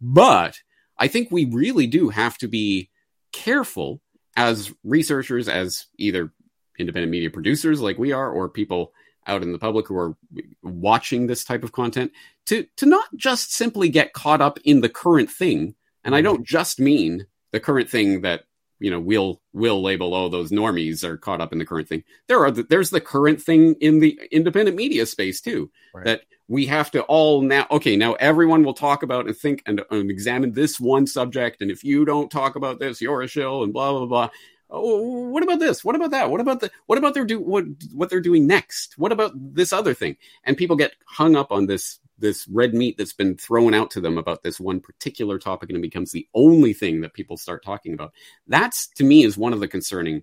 But 0.00 0.60
I 0.98 1.08
think 1.08 1.30
we 1.30 1.44
really 1.46 1.86
do 1.86 2.08
have 2.08 2.38
to 2.38 2.48
be 2.48 2.90
careful 3.32 4.00
as 4.36 4.72
researchers, 4.82 5.48
as 5.48 5.86
either 5.98 6.32
independent 6.78 7.10
media 7.10 7.30
producers 7.30 7.80
like 7.80 7.98
we 7.98 8.12
are, 8.12 8.30
or 8.30 8.48
people 8.48 8.92
out 9.26 9.42
in 9.42 9.52
the 9.52 9.58
public 9.58 9.88
who 9.88 9.96
are 9.96 10.16
watching 10.62 11.26
this 11.26 11.44
type 11.44 11.64
of 11.64 11.72
content, 11.72 12.12
to 12.46 12.66
to 12.76 12.86
not 12.86 13.06
just 13.16 13.52
simply 13.52 13.88
get 13.88 14.12
caught 14.12 14.40
up 14.40 14.58
in 14.64 14.80
the 14.80 14.88
current 14.88 15.30
thing. 15.30 15.74
And 16.04 16.14
I 16.14 16.18
mm-hmm. 16.18 16.24
don't 16.24 16.46
just 16.46 16.78
mean 16.78 17.26
the 17.52 17.60
current 17.60 17.88
thing 17.88 18.22
that 18.22 18.44
you 18.80 18.90
know 18.90 19.00
we'll 19.00 19.40
will 19.52 19.82
label 19.82 20.14
oh 20.14 20.28
those 20.28 20.50
normies 20.50 21.04
are 21.04 21.16
caught 21.16 21.40
up 21.40 21.52
in 21.52 21.58
the 21.58 21.64
current 21.64 21.88
thing. 21.88 22.04
There 22.28 22.44
are 22.44 22.50
the, 22.50 22.64
there's 22.64 22.90
the 22.90 23.00
current 23.00 23.40
thing 23.40 23.74
in 23.80 24.00
the 24.00 24.20
independent 24.30 24.76
media 24.76 25.06
space 25.06 25.40
too 25.40 25.70
that 26.04 26.22
we 26.48 26.66
have 26.66 26.90
to 26.90 27.02
all 27.02 27.40
now 27.40 27.66
okay 27.70 27.96
now 27.96 28.14
everyone 28.14 28.64
will 28.64 28.74
talk 28.74 29.02
about 29.02 29.26
and 29.26 29.36
think 29.36 29.62
and, 29.66 29.82
and 29.90 30.10
examine 30.10 30.52
this 30.52 30.78
one 30.78 31.06
subject 31.06 31.62
and 31.62 31.70
if 31.70 31.82
you 31.82 32.04
don't 32.04 32.30
talk 32.30 32.56
about 32.56 32.78
this 32.78 33.00
you're 33.00 33.22
a 33.22 33.28
shill 33.28 33.62
and 33.62 33.72
blah 33.72 33.92
blah 33.92 34.06
blah 34.06 34.30
Oh, 34.70 35.28
what 35.28 35.42
about 35.42 35.60
this? 35.60 35.84
What 35.84 35.94
about 35.94 36.10
that? 36.10 36.30
What 36.30 36.40
about 36.40 36.60
the 36.60 36.70
what 36.86 36.98
about 36.98 37.14
their 37.14 37.24
do 37.24 37.38
what 37.38 37.64
what 37.92 38.10
they're 38.10 38.20
doing 38.20 38.46
next? 38.46 38.98
What 38.98 39.12
about 39.12 39.32
this 39.34 39.72
other 39.72 39.94
thing? 39.94 40.16
And 40.42 40.56
people 40.56 40.74
get 40.74 40.94
hung 41.06 41.36
up 41.36 41.52
on 41.52 41.66
this 41.66 42.00
this 42.18 42.48
red 42.48 42.74
meat 42.74 42.96
that's 42.96 43.12
been 43.12 43.36
thrown 43.36 43.74
out 43.74 43.90
to 43.92 44.00
them 44.00 44.18
about 44.18 44.42
this 44.42 44.58
one 44.58 44.80
particular 44.80 45.38
topic 45.38 45.68
and 45.68 45.78
it 45.78 45.82
becomes 45.82 46.12
the 46.12 46.26
only 46.34 46.72
thing 46.72 47.02
that 47.02 47.14
people 47.14 47.36
start 47.36 47.64
talking 47.64 47.92
about. 47.92 48.12
That's 48.48 48.88
to 48.96 49.04
me 49.04 49.24
is 49.24 49.36
one 49.36 49.52
of 49.52 49.60
the 49.60 49.68
concerning 49.68 50.22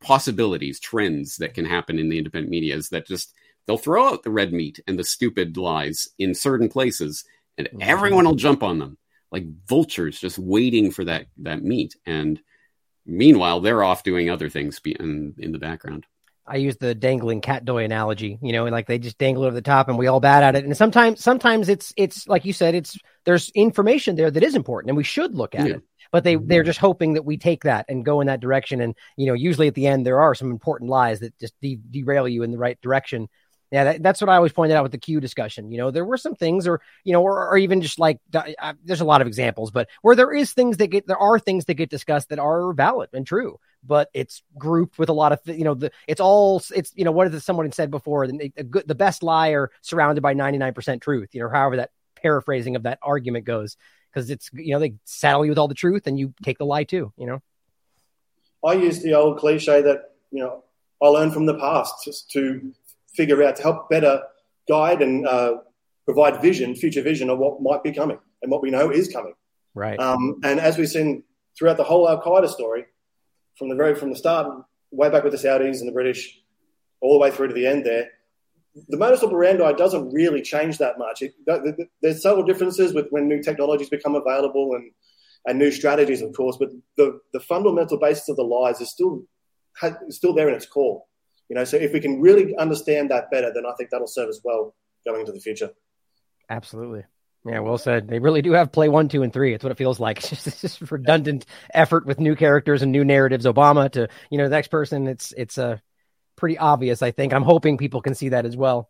possibilities, 0.00 0.80
trends 0.80 1.36
that 1.36 1.54
can 1.54 1.64
happen 1.64 1.98
in 1.98 2.08
the 2.08 2.18
independent 2.18 2.50
media 2.50 2.76
is 2.76 2.88
that 2.90 3.06
just 3.06 3.34
they'll 3.66 3.78
throw 3.78 4.08
out 4.08 4.22
the 4.22 4.30
red 4.30 4.52
meat 4.52 4.80
and 4.86 4.98
the 4.98 5.04
stupid 5.04 5.56
lies 5.56 6.08
in 6.18 6.34
certain 6.34 6.68
places 6.68 7.24
and 7.58 7.68
mm-hmm. 7.68 7.82
everyone 7.82 8.24
will 8.24 8.34
jump 8.34 8.62
on 8.62 8.78
them 8.78 8.98
like 9.30 9.44
vultures 9.66 10.18
just 10.18 10.38
waiting 10.38 10.90
for 10.90 11.04
that 11.04 11.26
that 11.38 11.62
meat 11.62 11.96
and 12.06 12.40
meanwhile 13.06 13.60
they're 13.60 13.82
off 13.82 14.02
doing 14.02 14.30
other 14.30 14.48
things 14.48 14.80
in, 14.84 15.34
in 15.38 15.52
the 15.52 15.58
background 15.58 16.06
I 16.46 16.56
use 16.56 16.76
the 16.76 16.94
dangling 16.94 17.40
cat 17.40 17.64
toy 17.64 17.84
analogy, 17.84 18.38
you 18.42 18.52
know, 18.52 18.66
and 18.66 18.72
like 18.72 18.86
they 18.86 18.98
just 18.98 19.16
dangle 19.16 19.44
over 19.44 19.54
the 19.54 19.62
top 19.62 19.88
and 19.88 19.96
we 19.96 20.08
all 20.08 20.20
bat 20.20 20.42
at 20.42 20.56
it. 20.56 20.64
And 20.64 20.76
sometimes, 20.76 21.22
sometimes 21.22 21.68
it's, 21.68 21.92
it's 21.96 22.28
like 22.28 22.44
you 22.44 22.52
said, 22.52 22.74
it's, 22.74 22.98
there's 23.24 23.48
information 23.50 24.16
there 24.16 24.30
that 24.30 24.42
is 24.42 24.54
important 24.54 24.90
and 24.90 24.96
we 24.96 25.04
should 25.04 25.34
look 25.34 25.54
at 25.54 25.66
yeah. 25.66 25.74
it, 25.76 25.82
but 26.12 26.22
they, 26.22 26.36
they're 26.36 26.62
just 26.62 26.78
hoping 26.78 27.14
that 27.14 27.24
we 27.24 27.38
take 27.38 27.64
that 27.64 27.86
and 27.88 28.04
go 28.04 28.20
in 28.20 28.26
that 28.26 28.40
direction. 28.40 28.82
And, 28.82 28.94
you 29.16 29.26
know, 29.26 29.32
usually 29.32 29.68
at 29.68 29.74
the 29.74 29.86
end, 29.86 30.04
there 30.04 30.20
are 30.20 30.34
some 30.34 30.50
important 30.50 30.90
lies 30.90 31.20
that 31.20 31.38
just 31.38 31.54
de- 31.62 31.80
derail 31.90 32.28
you 32.28 32.42
in 32.42 32.50
the 32.50 32.58
right 32.58 32.78
direction. 32.82 33.28
Yeah, 33.74 33.82
that, 33.82 34.04
that's 34.04 34.20
what 34.20 34.30
I 34.30 34.36
always 34.36 34.52
pointed 34.52 34.76
out 34.76 34.84
with 34.84 34.92
the 34.92 34.98
Q 34.98 35.18
discussion. 35.18 35.72
You 35.72 35.78
know, 35.78 35.90
there 35.90 36.04
were 36.04 36.16
some 36.16 36.36
things, 36.36 36.68
or 36.68 36.80
you 37.02 37.12
know, 37.12 37.20
or, 37.20 37.48
or 37.48 37.58
even 37.58 37.82
just 37.82 37.98
like 37.98 38.20
there's 38.30 39.00
a 39.00 39.04
lot 39.04 39.20
of 39.20 39.26
examples, 39.26 39.72
but 39.72 39.88
where 40.00 40.14
there 40.14 40.32
is 40.32 40.52
things 40.52 40.76
that 40.76 40.86
get 40.86 41.08
there 41.08 41.18
are 41.18 41.40
things 41.40 41.64
that 41.64 41.74
get 41.74 41.90
discussed 41.90 42.28
that 42.28 42.38
are 42.38 42.72
valid 42.72 43.08
and 43.12 43.26
true, 43.26 43.58
but 43.82 44.10
it's 44.14 44.44
grouped 44.56 44.96
with 44.96 45.08
a 45.08 45.12
lot 45.12 45.32
of 45.32 45.40
you 45.46 45.64
know 45.64 45.74
the 45.74 45.90
it's 46.06 46.20
all 46.20 46.62
it's 46.72 46.92
you 46.94 47.04
know 47.04 47.10
what 47.10 47.34
is 47.34 47.44
someone 47.44 47.72
said 47.72 47.90
before 47.90 48.28
the, 48.28 48.48
good, 48.70 48.86
the 48.86 48.94
best 48.94 49.24
liar 49.24 49.72
surrounded 49.82 50.20
by 50.20 50.34
99% 50.34 51.00
truth. 51.02 51.30
You 51.32 51.40
know, 51.40 51.48
however 51.48 51.78
that 51.78 51.90
paraphrasing 52.14 52.76
of 52.76 52.84
that 52.84 53.00
argument 53.02 53.44
goes, 53.44 53.76
because 54.12 54.30
it's 54.30 54.50
you 54.52 54.72
know 54.74 54.78
they 54.78 54.94
saddle 55.04 55.44
you 55.44 55.50
with 55.50 55.58
all 55.58 55.66
the 55.66 55.74
truth 55.74 56.06
and 56.06 56.16
you 56.16 56.32
take 56.44 56.58
the 56.58 56.64
lie 56.64 56.84
too. 56.84 57.12
You 57.16 57.26
know, 57.26 57.42
I 58.64 58.74
use 58.74 59.02
the 59.02 59.14
old 59.14 59.40
cliche 59.40 59.82
that 59.82 60.12
you 60.30 60.44
know 60.44 60.62
I 61.02 61.08
learned 61.08 61.34
from 61.34 61.46
the 61.46 61.58
past 61.58 62.04
just 62.04 62.30
to 62.30 62.72
figure 63.14 63.42
out 63.42 63.56
to 63.56 63.62
help 63.62 63.88
better 63.90 64.22
guide 64.68 65.02
and 65.02 65.26
uh, 65.26 65.56
provide 66.04 66.40
vision, 66.40 66.74
future 66.74 67.02
vision 67.02 67.30
of 67.30 67.38
what 67.38 67.62
might 67.62 67.82
be 67.82 67.92
coming 67.92 68.18
and 68.42 68.50
what 68.50 68.62
we 68.62 68.70
know 68.70 68.90
is 68.90 69.08
coming. 69.08 69.34
Right. 69.74 69.98
Um, 69.98 70.40
and 70.44 70.60
as 70.60 70.78
we've 70.78 70.88
seen 70.88 71.24
throughout 71.58 71.76
the 71.76 71.84
whole 71.84 72.08
Al 72.08 72.22
Qaeda 72.22 72.48
story, 72.48 72.84
from 73.56 73.68
the 73.68 73.74
very 73.74 73.94
from 73.94 74.10
the 74.10 74.16
start, 74.16 74.64
way 74.90 75.10
back 75.10 75.24
with 75.24 75.32
the 75.32 75.38
Saudis 75.38 75.80
and 75.80 75.88
the 75.88 75.92
British, 75.92 76.40
all 77.00 77.14
the 77.14 77.20
way 77.20 77.30
through 77.30 77.48
to 77.48 77.54
the 77.54 77.66
end 77.66 77.84
there, 77.84 78.08
the 78.88 78.96
modus 78.96 79.22
operandi 79.22 79.72
doesn't 79.74 80.12
really 80.12 80.42
change 80.42 80.78
that 80.78 80.98
much. 80.98 81.22
It, 81.22 81.34
there's 82.02 82.22
subtle 82.22 82.42
differences 82.44 82.92
with 82.92 83.06
when 83.10 83.28
new 83.28 83.42
technologies 83.42 83.88
become 83.88 84.14
available 84.16 84.74
and, 84.74 84.90
and 85.46 85.58
new 85.58 85.70
strategies, 85.70 86.22
of 86.22 86.32
course, 86.32 86.56
but 86.58 86.70
the, 86.96 87.20
the 87.32 87.40
fundamental 87.40 87.98
basis 87.98 88.28
of 88.28 88.36
the 88.36 88.42
lies 88.42 88.80
is 88.80 88.90
still 88.90 89.24
is 90.08 90.16
still 90.16 90.34
there 90.34 90.48
in 90.48 90.54
its 90.54 90.66
core. 90.66 91.02
You 91.48 91.56
know, 91.56 91.64
so 91.64 91.76
if 91.76 91.92
we 91.92 92.00
can 92.00 92.20
really 92.20 92.56
understand 92.56 93.10
that 93.10 93.30
better, 93.30 93.52
then 93.52 93.66
I 93.66 93.72
think 93.76 93.90
that'll 93.90 94.06
serve 94.06 94.28
us 94.28 94.40
well 94.42 94.74
going 95.04 95.20
into 95.20 95.32
the 95.32 95.40
future. 95.40 95.70
Absolutely. 96.48 97.04
Yeah, 97.46 97.60
well 97.60 97.76
said. 97.76 98.08
They 98.08 98.18
really 98.18 98.40
do 98.40 98.52
have 98.52 98.72
play 98.72 98.88
one, 98.88 99.08
two, 99.08 99.22
and 99.22 99.32
three. 99.32 99.52
It's 99.52 99.62
what 99.62 99.70
it 99.70 99.78
feels 99.78 100.00
like. 100.00 100.18
It's 100.24 100.30
just, 100.30 100.46
it's 100.46 100.60
just 100.60 100.90
redundant 100.90 101.44
effort 101.72 102.06
with 102.06 102.18
new 102.18 102.36
characters 102.36 102.80
and 102.82 102.90
new 102.90 103.04
narratives. 103.04 103.44
Obama 103.44 103.90
to 103.92 104.08
you 104.30 104.38
know 104.38 104.44
the 104.44 104.50
next 104.56 104.68
person. 104.68 105.06
It's 105.06 105.32
it's 105.36 105.58
a 105.58 105.66
uh, 105.66 105.76
pretty 106.36 106.56
obvious. 106.56 107.02
I 107.02 107.10
think. 107.10 107.34
I'm 107.34 107.42
hoping 107.42 107.76
people 107.76 108.00
can 108.00 108.14
see 108.14 108.30
that 108.30 108.46
as 108.46 108.56
well. 108.56 108.88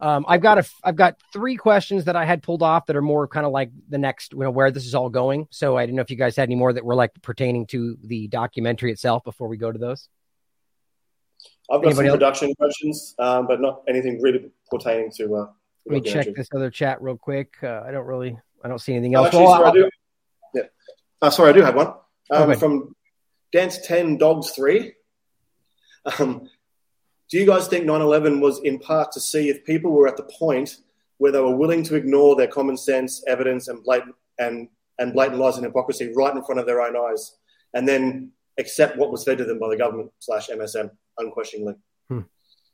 Um, 0.00 0.24
I've 0.28 0.40
got 0.40 0.58
a 0.58 0.68
I've 0.82 0.96
got 0.96 1.16
three 1.32 1.56
questions 1.56 2.04
that 2.04 2.16
I 2.16 2.24
had 2.24 2.42
pulled 2.42 2.62
off 2.62 2.86
that 2.86 2.96
are 2.96 3.02
more 3.02 3.28
kind 3.28 3.46
of 3.46 3.52
like 3.52 3.70
the 3.88 3.98
next 3.98 4.32
you 4.32 4.40
know 4.40 4.50
where 4.50 4.72
this 4.72 4.86
is 4.86 4.94
all 4.94 5.08
going. 5.08 5.46
So 5.50 5.76
I 5.76 5.86
didn't 5.86 5.96
know 5.96 6.02
if 6.02 6.10
you 6.10 6.16
guys 6.16 6.34
had 6.34 6.48
any 6.48 6.56
more 6.56 6.72
that 6.72 6.84
were 6.84 6.96
like 6.96 7.12
pertaining 7.22 7.66
to 7.68 7.96
the 8.02 8.26
documentary 8.26 8.90
itself 8.90 9.22
before 9.24 9.48
we 9.48 9.56
go 9.56 9.70
to 9.70 9.78
those. 9.78 10.08
I've 11.70 11.82
got 11.82 11.88
Anybody 11.88 12.08
some 12.08 12.18
production 12.18 12.48
else? 12.48 12.56
questions, 12.56 13.14
um, 13.18 13.46
but 13.46 13.60
not 13.60 13.82
anything 13.88 14.20
really 14.22 14.50
pertaining 14.70 15.10
to. 15.16 15.34
Uh, 15.34 15.46
Let 15.86 16.02
me 16.04 16.10
check 16.10 16.34
this 16.34 16.48
other 16.54 16.70
chat 16.70 17.00
real 17.02 17.16
quick. 17.16 17.54
Uh, 17.62 17.82
I 17.86 17.90
don't 17.90 18.06
really, 18.06 18.38
I 18.64 18.68
don't 18.68 18.80
see 18.80 18.94
anything 18.94 19.14
else. 19.14 19.26
actually, 19.26 19.46
sorry, 19.46 19.64
I 19.66 19.72
do, 19.72 19.90
yeah. 20.54 20.62
Uh, 21.20 21.30
sorry, 21.30 21.50
I 21.50 21.52
do 21.52 21.62
have 21.62 21.74
one 21.74 21.92
um, 22.30 22.54
from 22.58 22.94
Dance 23.52 23.86
Ten 23.86 24.16
Dogs 24.16 24.50
Three. 24.50 24.94
Um, 26.18 26.48
do 27.30 27.38
you 27.38 27.44
guys 27.44 27.68
think 27.68 27.84
9/11 27.84 28.40
was 28.40 28.60
in 28.60 28.78
part 28.78 29.12
to 29.12 29.20
see 29.20 29.50
if 29.50 29.64
people 29.64 29.90
were 29.92 30.08
at 30.08 30.16
the 30.16 30.22
point 30.22 30.78
where 31.18 31.32
they 31.32 31.40
were 31.40 31.54
willing 31.54 31.82
to 31.82 31.96
ignore 31.96 32.34
their 32.34 32.46
common 32.46 32.78
sense, 32.78 33.22
evidence, 33.26 33.68
and 33.68 33.84
blatant 33.84 34.14
and 34.38 34.68
and 34.98 35.12
blatant 35.12 35.38
lies 35.38 35.56
and 35.56 35.66
hypocrisy 35.66 36.12
right 36.16 36.34
in 36.34 36.42
front 36.44 36.60
of 36.60 36.66
their 36.66 36.80
own 36.80 36.96
eyes, 36.96 37.36
and 37.74 37.86
then 37.86 38.32
accept 38.58 38.96
what 38.96 39.12
was 39.12 39.22
fed 39.24 39.38
to 39.38 39.44
them 39.44 39.58
by 39.58 39.68
the 39.68 39.76
government 39.76 40.10
slash 40.18 40.48
MSM? 40.48 40.90
Unquestioningly. 41.18 41.74
Hmm. 42.08 42.20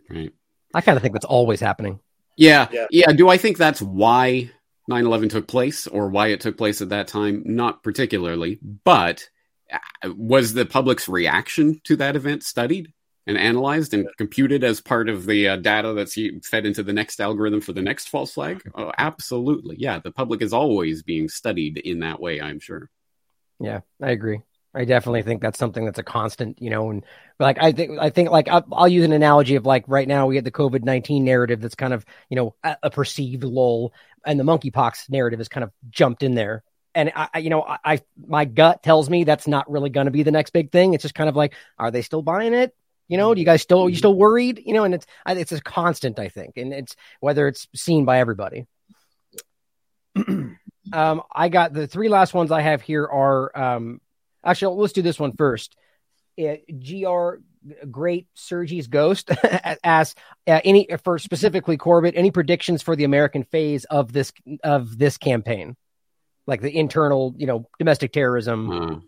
Right. 0.08 0.32
I 0.74 0.80
kind 0.80 0.96
of 0.96 1.02
think 1.02 1.14
that's 1.14 1.24
always 1.24 1.60
happening. 1.60 2.00
Yeah, 2.36 2.68
yeah. 2.72 2.86
Yeah. 2.90 3.12
Do 3.12 3.28
I 3.28 3.38
think 3.38 3.58
that's 3.58 3.80
why 3.80 4.50
9 4.88 5.06
11 5.06 5.28
took 5.28 5.46
place 5.46 5.86
or 5.86 6.08
why 6.08 6.28
it 6.28 6.40
took 6.40 6.56
place 6.58 6.82
at 6.82 6.88
that 6.90 7.08
time? 7.08 7.42
Not 7.46 7.82
particularly. 7.82 8.58
But 8.84 9.28
uh, 9.72 10.12
was 10.16 10.52
the 10.52 10.66
public's 10.66 11.08
reaction 11.08 11.80
to 11.84 11.96
that 11.96 12.16
event 12.16 12.42
studied 12.42 12.92
and 13.26 13.38
analyzed 13.38 13.94
and 13.94 14.08
computed 14.18 14.64
as 14.64 14.80
part 14.80 15.08
of 15.08 15.26
the 15.26 15.48
uh, 15.48 15.56
data 15.56 15.94
that's 15.94 16.18
fed 16.42 16.66
into 16.66 16.82
the 16.82 16.92
next 16.92 17.20
algorithm 17.20 17.60
for 17.60 17.72
the 17.72 17.82
next 17.82 18.08
false 18.08 18.34
flag? 18.34 18.62
Oh, 18.74 18.92
absolutely. 18.98 19.76
Yeah. 19.78 20.00
The 20.00 20.10
public 20.10 20.42
is 20.42 20.52
always 20.52 21.02
being 21.02 21.28
studied 21.28 21.78
in 21.78 22.00
that 22.00 22.20
way, 22.20 22.40
I'm 22.40 22.60
sure. 22.60 22.90
Yeah, 23.60 23.80
I 24.02 24.10
agree. 24.10 24.40
I 24.74 24.84
definitely 24.84 25.22
think 25.22 25.40
that's 25.40 25.58
something 25.58 25.84
that's 25.84 25.98
a 25.98 26.02
constant, 26.02 26.60
you 26.60 26.68
know, 26.68 26.90
and 26.90 27.04
like 27.38 27.58
I 27.60 27.72
think 27.72 27.98
I 28.00 28.10
think 28.10 28.30
like 28.30 28.48
I'll, 28.48 28.64
I'll 28.72 28.88
use 28.88 29.04
an 29.04 29.12
analogy 29.12 29.54
of 29.54 29.64
like 29.64 29.84
right 29.86 30.08
now 30.08 30.26
we 30.26 30.36
have 30.36 30.44
the 30.44 30.50
COVID 30.50 30.82
nineteen 30.82 31.24
narrative 31.24 31.60
that's 31.60 31.76
kind 31.76 31.92
of 31.92 32.04
you 32.28 32.36
know 32.36 32.54
a, 32.64 32.76
a, 32.84 32.90
perceived 32.90 33.44
lull, 33.44 33.92
and 34.26 34.38
the 34.38 34.44
monkeypox 34.44 35.08
narrative 35.10 35.38
has 35.38 35.48
kind 35.48 35.62
of 35.64 35.70
jumped 35.90 36.22
in 36.22 36.34
there. 36.34 36.64
And 36.96 37.12
I, 37.14 37.38
you 37.38 37.50
know, 37.50 37.62
I, 37.62 37.78
I 37.84 38.00
my 38.26 38.44
gut 38.44 38.82
tells 38.82 39.08
me 39.08 39.24
that's 39.24 39.46
not 39.46 39.70
really 39.70 39.90
going 39.90 40.06
to 40.06 40.10
be 40.12 40.22
the 40.22 40.30
next 40.32 40.50
big 40.50 40.72
thing. 40.72 40.94
It's 40.94 41.02
just 41.02 41.14
kind 41.14 41.28
of 41.28 41.36
like, 41.36 41.54
are 41.78 41.90
they 41.90 42.02
still 42.02 42.22
buying 42.22 42.54
it? 42.54 42.74
You 43.08 43.16
know, 43.16 43.34
do 43.34 43.40
you 43.40 43.44
guys 43.44 43.62
still 43.62 43.88
you 43.88 43.96
still 43.96 44.14
worried? 44.14 44.62
You 44.64 44.74
know, 44.74 44.84
and 44.84 44.94
it's 44.94 45.06
it's 45.26 45.52
a 45.52 45.60
constant, 45.60 46.18
I 46.18 46.28
think, 46.28 46.56
and 46.56 46.72
it's 46.72 46.96
whether 47.20 47.46
it's 47.46 47.68
seen 47.74 48.04
by 48.04 48.18
everybody. 48.18 48.66
um, 50.92 51.22
I 51.32 51.48
got 51.48 51.72
the 51.72 51.86
three 51.86 52.08
last 52.08 52.34
ones 52.34 52.50
I 52.50 52.62
have 52.62 52.82
here 52.82 53.04
are 53.04 53.56
um, 53.58 54.00
Actually, 54.44 54.80
let's 54.80 54.92
do 54.92 55.02
this 55.02 55.18
one 55.18 55.36
first. 55.36 55.76
Uh, 56.38 56.56
Gr 56.68 57.36
great 57.90 58.26
Sergi's 58.34 58.88
ghost 58.88 59.30
asks 59.84 60.20
uh, 60.46 60.60
any 60.64 60.88
for 61.02 61.18
specifically 61.18 61.76
Corbett 61.76 62.14
any 62.16 62.30
predictions 62.30 62.82
for 62.82 62.94
the 62.94 63.04
American 63.04 63.44
phase 63.44 63.84
of 63.86 64.12
this 64.12 64.32
of 64.62 64.98
this 64.98 65.16
campaign, 65.16 65.76
like 66.46 66.60
the 66.60 66.76
internal 66.76 67.34
you 67.36 67.46
know 67.46 67.68
domestic 67.78 68.12
terrorism. 68.12 68.70
Uh, 68.70 69.00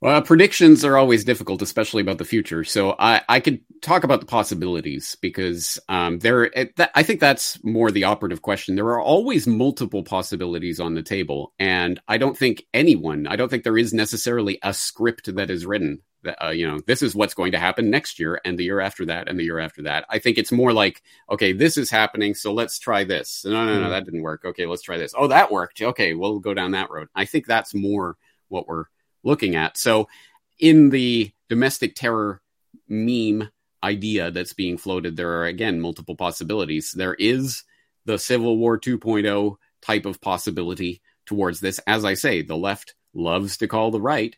well, 0.00 0.22
predictions 0.22 0.82
are 0.82 0.96
always 0.96 1.24
difficult, 1.24 1.60
especially 1.60 2.00
about 2.00 2.16
the 2.16 2.24
future. 2.24 2.64
So 2.64 2.96
I, 2.98 3.20
I 3.28 3.40
could 3.40 3.60
talk 3.82 4.02
about 4.02 4.20
the 4.20 4.26
possibilities 4.26 5.14
because 5.20 5.78
um, 5.90 6.20
there. 6.20 6.50
I 6.94 7.02
think 7.02 7.20
that's 7.20 7.62
more 7.62 7.90
the 7.90 8.04
operative 8.04 8.40
question. 8.40 8.76
There 8.76 8.88
are 8.88 9.00
always 9.00 9.46
multiple 9.46 10.02
possibilities 10.02 10.80
on 10.80 10.94
the 10.94 11.02
table, 11.02 11.52
and 11.58 12.00
I 12.08 12.16
don't 12.16 12.36
think 12.36 12.64
anyone. 12.72 13.26
I 13.26 13.36
don't 13.36 13.50
think 13.50 13.62
there 13.62 13.76
is 13.76 13.92
necessarily 13.92 14.58
a 14.62 14.72
script 14.72 15.34
that 15.34 15.50
is 15.50 15.66
written. 15.66 16.00
That, 16.22 16.46
uh, 16.46 16.50
you 16.50 16.66
know, 16.66 16.80
this 16.86 17.02
is 17.02 17.14
what's 17.14 17.34
going 17.34 17.52
to 17.52 17.58
happen 17.58 17.90
next 17.90 18.18
year, 18.18 18.40
and 18.42 18.58
the 18.58 18.64
year 18.64 18.80
after 18.80 19.04
that, 19.06 19.28
and 19.28 19.38
the 19.38 19.44
year 19.44 19.58
after 19.58 19.82
that. 19.82 20.06
I 20.08 20.18
think 20.18 20.38
it's 20.38 20.52
more 20.52 20.72
like, 20.72 21.02
okay, 21.30 21.52
this 21.52 21.76
is 21.76 21.90
happening, 21.90 22.34
so 22.34 22.54
let's 22.54 22.78
try 22.78 23.04
this. 23.04 23.44
No, 23.44 23.52
no, 23.52 23.66
no, 23.66 23.80
mm-hmm. 23.80 23.90
that 23.90 24.04
didn't 24.06 24.22
work. 24.22 24.46
Okay, 24.46 24.64
let's 24.64 24.82
try 24.82 24.96
this. 24.96 25.12
Oh, 25.14 25.28
that 25.28 25.52
worked. 25.52 25.82
Okay, 25.82 26.14
we'll 26.14 26.38
go 26.38 26.54
down 26.54 26.70
that 26.70 26.90
road. 26.90 27.08
I 27.14 27.26
think 27.26 27.46
that's 27.46 27.74
more 27.74 28.16
what 28.48 28.66
we're 28.66 28.84
looking 29.22 29.56
at. 29.56 29.76
So, 29.76 30.08
in 30.58 30.90
the 30.90 31.32
domestic 31.48 31.94
terror 31.94 32.40
meme 32.88 33.50
idea 33.82 34.30
that's 34.30 34.52
being 34.52 34.76
floated, 34.76 35.16
there 35.16 35.40
are 35.40 35.46
again 35.46 35.80
multiple 35.80 36.16
possibilities. 36.16 36.92
There 36.92 37.14
is 37.14 37.64
the 38.04 38.18
Civil 38.18 38.58
War 38.58 38.78
2.0 38.78 39.56
type 39.82 40.06
of 40.06 40.20
possibility 40.20 41.00
towards 41.26 41.60
this. 41.60 41.78
As 41.86 42.04
I 42.04 42.14
say, 42.14 42.42
the 42.42 42.56
left 42.56 42.94
loves 43.14 43.56
to 43.58 43.68
call 43.68 43.90
the 43.90 44.00
right 44.00 44.36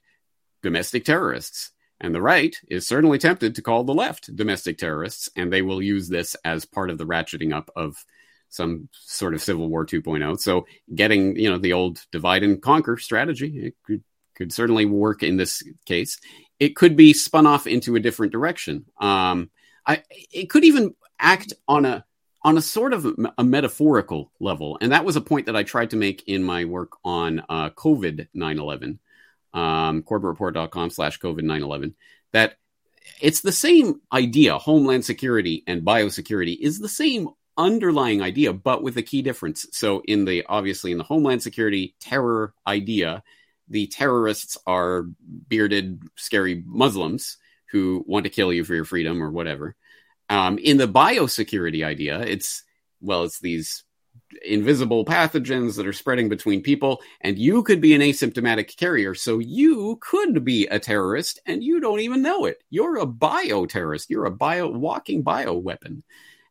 domestic 0.63 1.05
terrorists. 1.05 1.73
And 2.01 2.15
the 2.15 2.23
right 2.23 2.57
is 2.69 2.87
certainly 2.87 3.19
tempted 3.19 3.55
to 3.55 3.63
call 3.63 3.85
the 3.85 3.95
left 3.95 4.35
domestic 4.35 4.77
terrorists, 4.77 5.29
and 5.37 5.53
they 5.53 5.63
will 5.63 5.81
use 5.81 6.09
this 6.09 6.35
as 6.45 6.65
part 6.65 6.91
of 6.91 6.99
the 6.99 7.07
ratcheting 7.07 7.55
up 7.55 7.71
of 7.77 8.05
some 8.49 8.89
sort 8.93 9.35
of 9.35 9.43
Civil 9.43 9.69
War 9.69 9.87
2.0. 9.87 10.39
So 10.41 10.67
getting, 10.93 11.37
you 11.37 11.49
know, 11.49 11.59
the 11.59 11.73
old 11.73 12.05
divide 12.11 12.43
and 12.43 12.61
conquer 12.61 12.99
strategy, 12.99 13.67
it 13.67 13.75
could 13.87 14.03
could 14.43 14.53
certainly 14.53 14.85
work 14.85 15.23
in 15.23 15.37
this 15.37 15.63
case. 15.87 16.19
It 16.59 16.77
could 16.77 16.97
be 16.97 17.13
spun 17.13 17.47
off 17.47 17.67
into 17.67 17.97
a 17.97 18.01
different 18.01 18.33
direction. 18.33 18.87
Um, 19.01 19.51
I, 19.87 20.03
it 20.33 20.51
could 20.51 20.65
even 20.65 20.95
act 21.19 21.53
on 21.69 21.85
a 21.85 22.05
on 22.45 22.59
a 22.59 22.63
sort 22.63 22.93
of 22.93 23.07
a 23.39 23.45
metaphorical 23.45 24.33
level, 24.41 24.77
and 24.81 24.91
that 24.91 25.05
was 25.05 25.15
a 25.15 25.21
point 25.21 25.47
that 25.47 25.57
I 25.57 25.63
tried 25.63 25.91
to 25.91 25.97
make 25.97 26.25
in 26.27 26.43
my 26.43 26.65
work 26.65 26.93
on 27.05 27.41
uh, 27.49 27.71
COVID 27.71 28.29
nine 28.35 28.59
eleven, 28.59 28.99
um, 29.55 30.03
corbettreport.com 30.03 30.91
slash 30.91 31.21
COVID 31.21 31.43
nine 31.43 31.63
eleven. 31.63 31.95
That 32.33 32.57
it's 33.21 33.41
the 33.41 33.53
same 33.53 34.01
idea. 34.13 34.59
Homeland 34.59 35.05
security 35.05 35.63
and 35.67 35.83
biosecurity 35.83 36.57
is 36.61 36.79
the 36.79 36.89
same 36.89 37.29
underlying 37.57 38.23
idea, 38.23 38.53
but 38.53 38.83
with 38.83 38.97
a 38.97 39.03
key 39.03 39.23
difference. 39.23 39.67
So, 39.73 40.03
in 40.07 40.25
the 40.25 40.45
obviously 40.49 40.93
in 40.93 40.99
the 40.99 41.05
homeland 41.05 41.43
security 41.43 41.95
terror 42.01 42.55
idea, 42.67 43.23
the 43.73 43.87
terrorists 43.87 44.59
are 44.67 45.07
bearded, 45.49 46.03
scary 46.17 46.63
Muslims 46.67 47.39
who 47.71 48.05
want 48.07 48.25
to 48.25 48.31
kill 48.31 48.53
you 48.53 48.65
for 48.65 48.75
your 48.75 48.85
freedom 48.85 49.23
or 49.23 49.31
whatever. 49.31 49.75
Um, 50.29 50.59
in 50.59 50.77
the 50.77 50.87
biosecurity 50.87 51.85
idea, 51.85 52.21
it's 52.21 52.65
well, 53.01 53.25
it's 53.25 53.41
these 53.41 53.83
invisible 54.45 55.05
pathogens 55.05 55.77
that 55.77 55.87
are 55.87 55.93
spreading 55.93 56.29
between 56.29 56.63
people, 56.63 57.01
and 57.23 57.39
you 57.39 57.63
could 57.63 57.81
be 57.81 57.95
an 57.95 58.03
asymptomatic 58.03 58.77
carrier. 58.77 59.15
So 59.15 59.39
you 59.39 59.99
could 60.01 60.45
be 60.45 60.67
a 60.67 60.79
terrorist 60.79 61.41
and 61.47 61.65
you 61.65 61.81
don't 61.81 62.01
even 62.01 62.23
know 62.23 62.45
it. 62.45 62.63
You're 62.71 62.99
a 62.99 63.07
bio 63.07 63.67
terrorist. 63.67 64.11
You're 64.11 64.27
a 64.27 64.31
bio 64.31 64.69
walking 64.69 65.23
bio 65.23 65.55
weapon. 65.55 66.03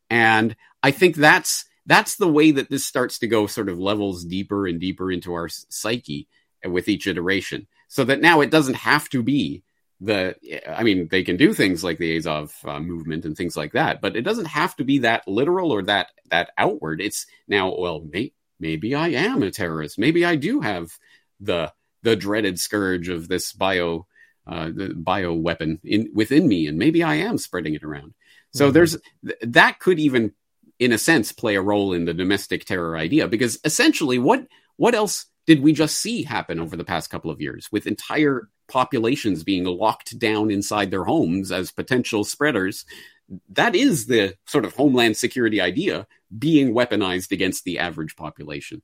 And 0.10 0.56
I 0.84 0.92
think 0.92 1.16
that's 1.16 1.66
that's 1.86 2.16
the 2.18 2.28
way 2.28 2.52
that 2.52 2.70
this 2.70 2.86
starts 2.86 3.20
to 3.20 3.28
go 3.28 3.48
sort 3.48 3.70
of 3.70 3.80
levels 3.80 4.26
deeper 4.26 4.68
and 4.68 4.80
deeper 4.80 5.12
into 5.12 5.34
our 5.34 5.50
psyche 5.50 6.28
with 6.66 6.88
each 6.88 7.08
iteration. 7.08 7.68
So 7.88 8.04
that 8.06 8.22
now 8.22 8.42
it 8.42 8.52
doesn't 8.52 8.76
have 8.76 9.10
to 9.10 9.22
be 9.22 9.64
the 10.02 10.36
i 10.68 10.84
mean 10.84 11.08
they 11.10 11.24
can 11.24 11.38
do 11.38 11.54
things 11.54 11.84
like 11.84 12.00
the 12.00 12.18
azov 12.18 12.54
uh, 12.66 12.80
movement 12.80 13.24
and 13.24 13.38
things 13.38 13.56
like 13.56 13.72
that 13.74 14.02
but 14.02 14.16
it 14.16 14.24
doesn't 14.24 14.46
have 14.46 14.76
to 14.76 14.84
be 14.84 15.00
that 15.00 15.26
literal 15.28 15.72
or 15.72 15.84
that 15.84 16.08
that 16.30 16.50
outward 16.58 17.00
it's 17.00 17.28
now 17.48 17.74
well 17.78 18.02
may, 18.12 18.34
maybe 18.60 18.96
i 18.96 19.10
am 19.10 19.44
a 19.44 19.52
terrorist 19.52 20.00
maybe 20.00 20.26
i 20.26 20.36
do 20.36 20.60
have 20.60 20.92
the 21.40 21.72
the 22.02 22.16
dreaded 22.16 22.60
scourge 22.60 23.10
of 23.10 23.28
this 23.28 23.54
bio 23.54 24.08
uh, 24.48 24.72
the 24.74 24.92
bio 24.96 25.34
weapon 25.34 25.80
in 25.84 26.10
within 26.16 26.48
me 26.48 26.66
and 26.66 26.80
maybe 26.80 27.04
i 27.04 27.14
am 27.14 27.38
spreading 27.38 27.76
it 27.76 27.84
around 27.84 28.14
so 28.54 28.66
mm-hmm. 28.66 28.74
there's 28.74 28.98
that 29.42 29.80
could 29.80 30.00
even 30.00 30.34
in 30.80 30.92
a 30.92 30.98
sense 30.98 31.32
play 31.32 31.56
a 31.56 31.62
role 31.62 31.94
in 31.94 32.06
the 32.06 32.14
domestic 32.14 32.66
terror 32.66 32.98
idea 32.98 33.28
because 33.28 33.60
essentially 33.64 34.18
what 34.18 34.48
what 34.78 34.96
else 34.96 35.28
did 35.48 35.62
we 35.62 35.74
just 35.74 35.98
see 35.98 36.24
happen 36.24 36.60
over 36.60 36.78
the 36.78 36.84
past 36.84 37.10
couple 37.10 37.32
of 37.32 37.42
years 37.42 37.72
with 37.72 37.88
entire 37.88 38.50
populations 38.68 39.44
being 39.44 39.66
locked 39.66 40.18
down 40.18 40.52
inside 40.52 40.92
their 40.92 41.04
homes 41.04 41.52
as 41.52 41.72
potential 41.72 42.24
spreaders? 42.24 42.86
That 43.50 43.76
is 43.76 44.08
the 44.08 44.36
sort 44.46 44.66
of 44.66 44.76
homeland 44.76 45.18
security 45.18 45.62
idea 45.62 46.08
being 46.38 46.74
weaponized 46.74 47.32
against 47.32 47.64
the 47.64 47.80
average 47.80 48.16
population. 48.16 48.82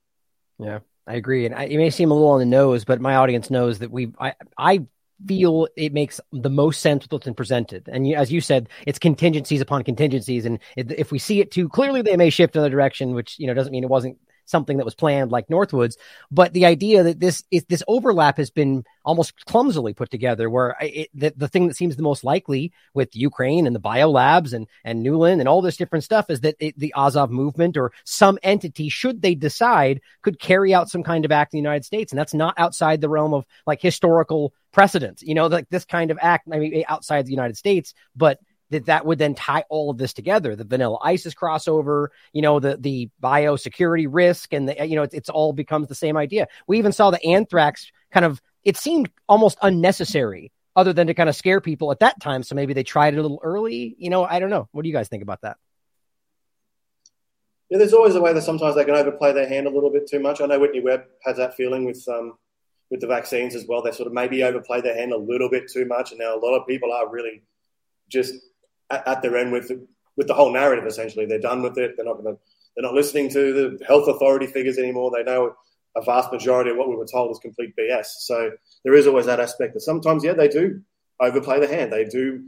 Yeah, 0.58 0.80
I 1.06 1.16
agree. 1.16 1.46
And 1.46 1.54
I, 1.54 1.66
it 1.66 1.78
may 1.78 1.90
seem 1.90 2.12
a 2.12 2.14
little 2.14 2.30
on 2.30 2.40
the 2.40 2.46
nose, 2.46 2.86
but 2.86 3.02
my 3.02 3.16
audience 3.16 3.50
knows 3.50 3.80
that 3.80 3.92
we, 3.92 4.12
I, 4.20 4.34
I 4.58 4.86
feel 5.26 5.68
it 5.76 5.94
makes 5.94 6.20
the 6.32 6.50
most 6.50 6.82
sense 6.82 7.04
with 7.04 7.12
what's 7.12 7.26
been 7.26 7.34
presented. 7.34 7.88
And 7.92 8.14
as 8.14 8.32
you 8.32 8.42
said, 8.42 8.70
it's 8.86 9.00
contingencies 9.00 9.62
upon 9.62 9.84
contingencies. 9.84 10.46
And 10.46 10.60
if 10.76 11.12
we 11.12 11.20
see 11.20 11.40
it 11.40 11.52
too 11.52 11.70
clearly, 11.70 12.02
they 12.02 12.18
may 12.18 12.30
shift 12.30 12.56
in 12.56 12.62
the 12.62 12.70
direction, 12.70 13.14
which 13.14 13.40
you 13.40 13.48
know 13.48 13.54
doesn't 13.54 13.72
mean 13.72 13.84
it 13.84 13.90
wasn't 13.90 14.18
something 14.48 14.78
that 14.78 14.86
was 14.86 14.96
planned 14.96 15.32
like 15.32 15.48
Northwoods. 15.48 15.98
But 16.32 16.54
the 16.54 16.66
idea 16.66 17.04
that 17.04 17.20
this 17.20 17.44
is 17.52 17.66
this 17.66 17.84
overlap 17.88 18.38
has 18.38 18.50
been 18.50 18.84
almost 19.06 19.46
clumsily 19.46 19.94
put 19.94 20.10
together, 20.10 20.50
where 20.50 20.76
it, 20.82 21.10
the, 21.14 21.34
the 21.38 21.48
thing 21.48 21.68
that 21.68 21.76
seems 21.76 21.96
the 21.96 22.04
most 22.04 22.24
likely 22.24 22.74
with 22.94 23.16
Ukraine 23.16 23.68
and 23.68 23.76
the 23.76 23.80
biolabs 23.80 24.54
and 24.54 24.68
and 24.84 25.06
Nuland 25.06 25.40
and 25.40 25.48
all 25.48 25.62
this 25.62 25.78
different 25.78 26.04
stuff 26.04 26.30
is 26.30 26.42
that 26.42 26.56
it, 26.60 26.78
the 26.80 26.94
Azov 26.98 27.30
movement 27.30 27.78
or 27.78 27.92
some 28.04 28.40
entity, 28.42 28.90
should 28.90 29.22
they 29.22 29.36
decide, 29.36 30.02
could 30.24 30.40
carry 30.40 30.74
out 30.74 30.90
some 30.90 31.04
kind 31.04 31.26
of 31.26 31.32
act 31.32 31.54
in 31.54 31.58
the 31.58 31.62
United 31.62 31.86
States, 31.86 32.12
and 32.12 32.20
that's 32.20 32.34
not 32.34 32.56
outside 32.58 33.02
the 33.02 33.10
realm 33.10 33.34
of 33.34 33.46
like 33.66 33.82
historical 33.82 34.54
precedent. 34.72 35.22
You 35.22 35.36
know, 35.36 35.48
like 35.48 35.70
this 35.70 35.86
kind 35.86 36.12
of 36.12 36.18
act, 36.22 36.48
I 36.52 36.60
mean, 36.60 36.84
outside 36.88 37.26
the 37.26 37.32
United 37.32 37.58
States, 37.58 37.94
but 38.16 38.40
that 38.70 38.86
that 38.86 39.06
would 39.06 39.18
then 39.18 39.36
tie 39.36 39.64
all 39.70 39.90
of 39.90 39.98
this 39.98 40.14
together 40.14 40.56
the 40.56 40.64
vanilla 40.64 40.98
isis 41.02 41.34
crossover 41.34 42.08
you 42.34 42.42
know 42.42 42.60
the 42.60 42.78
the 42.78 43.10
biosecurity 43.22 44.08
risk 44.10 44.54
and 44.54 44.68
the 44.70 44.88
you 44.88 44.96
know 44.96 45.04
it's, 45.04 45.14
it's 45.14 45.30
all 45.30 45.54
becomes 45.54 45.88
the 45.88 45.96
same 45.96 46.18
idea. 46.18 46.48
We 46.68 46.78
even 46.78 46.92
saw 46.92 47.12
the 47.12 47.24
anthrax 47.24 47.92
kind 48.12 48.26
of 48.26 48.42
it 48.64 48.78
seemed 48.78 49.10
almost 49.28 49.58
unnecessary 49.62 50.52
other 50.76 50.94
than 50.94 51.08
to 51.08 51.14
kind 51.14 51.30
of 51.30 51.36
scare 51.36 51.62
people 51.62 51.92
at 51.92 52.00
that 52.00 52.20
time. 52.22 52.44
So 52.44 52.54
maybe 52.54 52.74
they 52.74 52.84
tried 52.84 53.14
it 53.14 53.20
a 53.20 53.22
little 53.22 53.40
early 53.44 53.96
you 53.98 54.10
know 54.10 54.24
i 54.26 54.40
don't 54.40 54.50
know. 54.50 54.68
What 54.72 54.84
do 54.84 54.90
you 54.90 54.96
guys 54.96 55.08
think 55.08 55.24
about 55.24 55.42
that? 55.42 55.58
Yeah 57.70 57.78
there's 57.78 57.94
always 57.94 58.16
a 58.16 58.22
way 58.22 58.34
that 58.34 58.44
sometimes 58.44 58.76
they 58.76 58.86
can 58.86 58.96
overplay 58.96 59.34
their 59.34 59.48
hand 59.48 59.68
a 59.68 59.72
little 59.72 59.92
bit 59.92 60.08
too 60.10 60.20
much. 60.20 60.42
I 60.42 60.46
know 60.46 60.60
whitney 60.60 60.82
webb 60.82 61.04
has 61.24 61.38
that 61.38 61.56
feeling 61.56 61.86
with 61.86 62.04
um 62.08 62.34
with 62.90 63.02
the 63.02 63.08
vaccines 63.08 63.54
as 63.56 63.66
well. 63.68 63.82
They 63.82 63.92
sort 63.92 64.08
of 64.08 64.14
maybe 64.14 64.44
overplay 64.44 64.80
their 64.80 64.96
hand 64.96 65.12
a 65.12 65.18
little 65.18 65.50
bit 65.50 65.70
too 65.72 65.86
much 65.86 66.12
and 66.12 66.20
now 66.20 66.36
a 66.36 66.40
lot 66.40 66.58
of 66.58 66.68
people 66.68 66.92
are 66.92 67.10
really 67.10 67.44
just 68.10 68.36
at, 68.90 69.08
at 69.08 69.22
their 69.22 69.38
end 69.38 69.52
with 69.52 69.68
the, 69.68 69.88
with 70.16 70.28
the 70.28 70.34
whole 70.34 70.52
narrative. 70.52 70.86
Essentially, 70.86 71.26
they're 71.26 71.40
done 71.40 71.62
with 71.62 71.78
it. 71.78 71.94
They're 71.96 72.06
not 72.06 72.22
going 72.22 72.36
to. 72.36 72.42
They're 72.76 72.84
not 72.84 72.94
listening 72.94 73.32
to 73.32 73.54
the 73.54 73.86
health 73.86 74.08
authority 74.08 74.46
figures 74.46 74.78
anymore. 74.78 75.10
They 75.10 75.24
know 75.24 75.56
a 75.96 76.02
vast 76.04 76.32
majority 76.32 76.70
of 76.70 76.78
what 76.78 76.90
we 76.90 76.96
were 76.96 77.08
told 77.08 77.32
is 77.32 77.40
complete 77.40 77.74
BS. 77.76 78.06
So 78.20 78.52
there 78.84 78.94
is 78.94 79.08
always 79.08 79.26
that 79.26 79.40
aspect 79.40 79.74
that 79.74 79.80
sometimes, 79.80 80.24
yeah, 80.24 80.34
they 80.34 80.48
do 80.48 80.82
overplay 81.20 81.60
the 81.60 81.68
hand. 81.68 81.92
They 81.92 82.06
do 82.06 82.44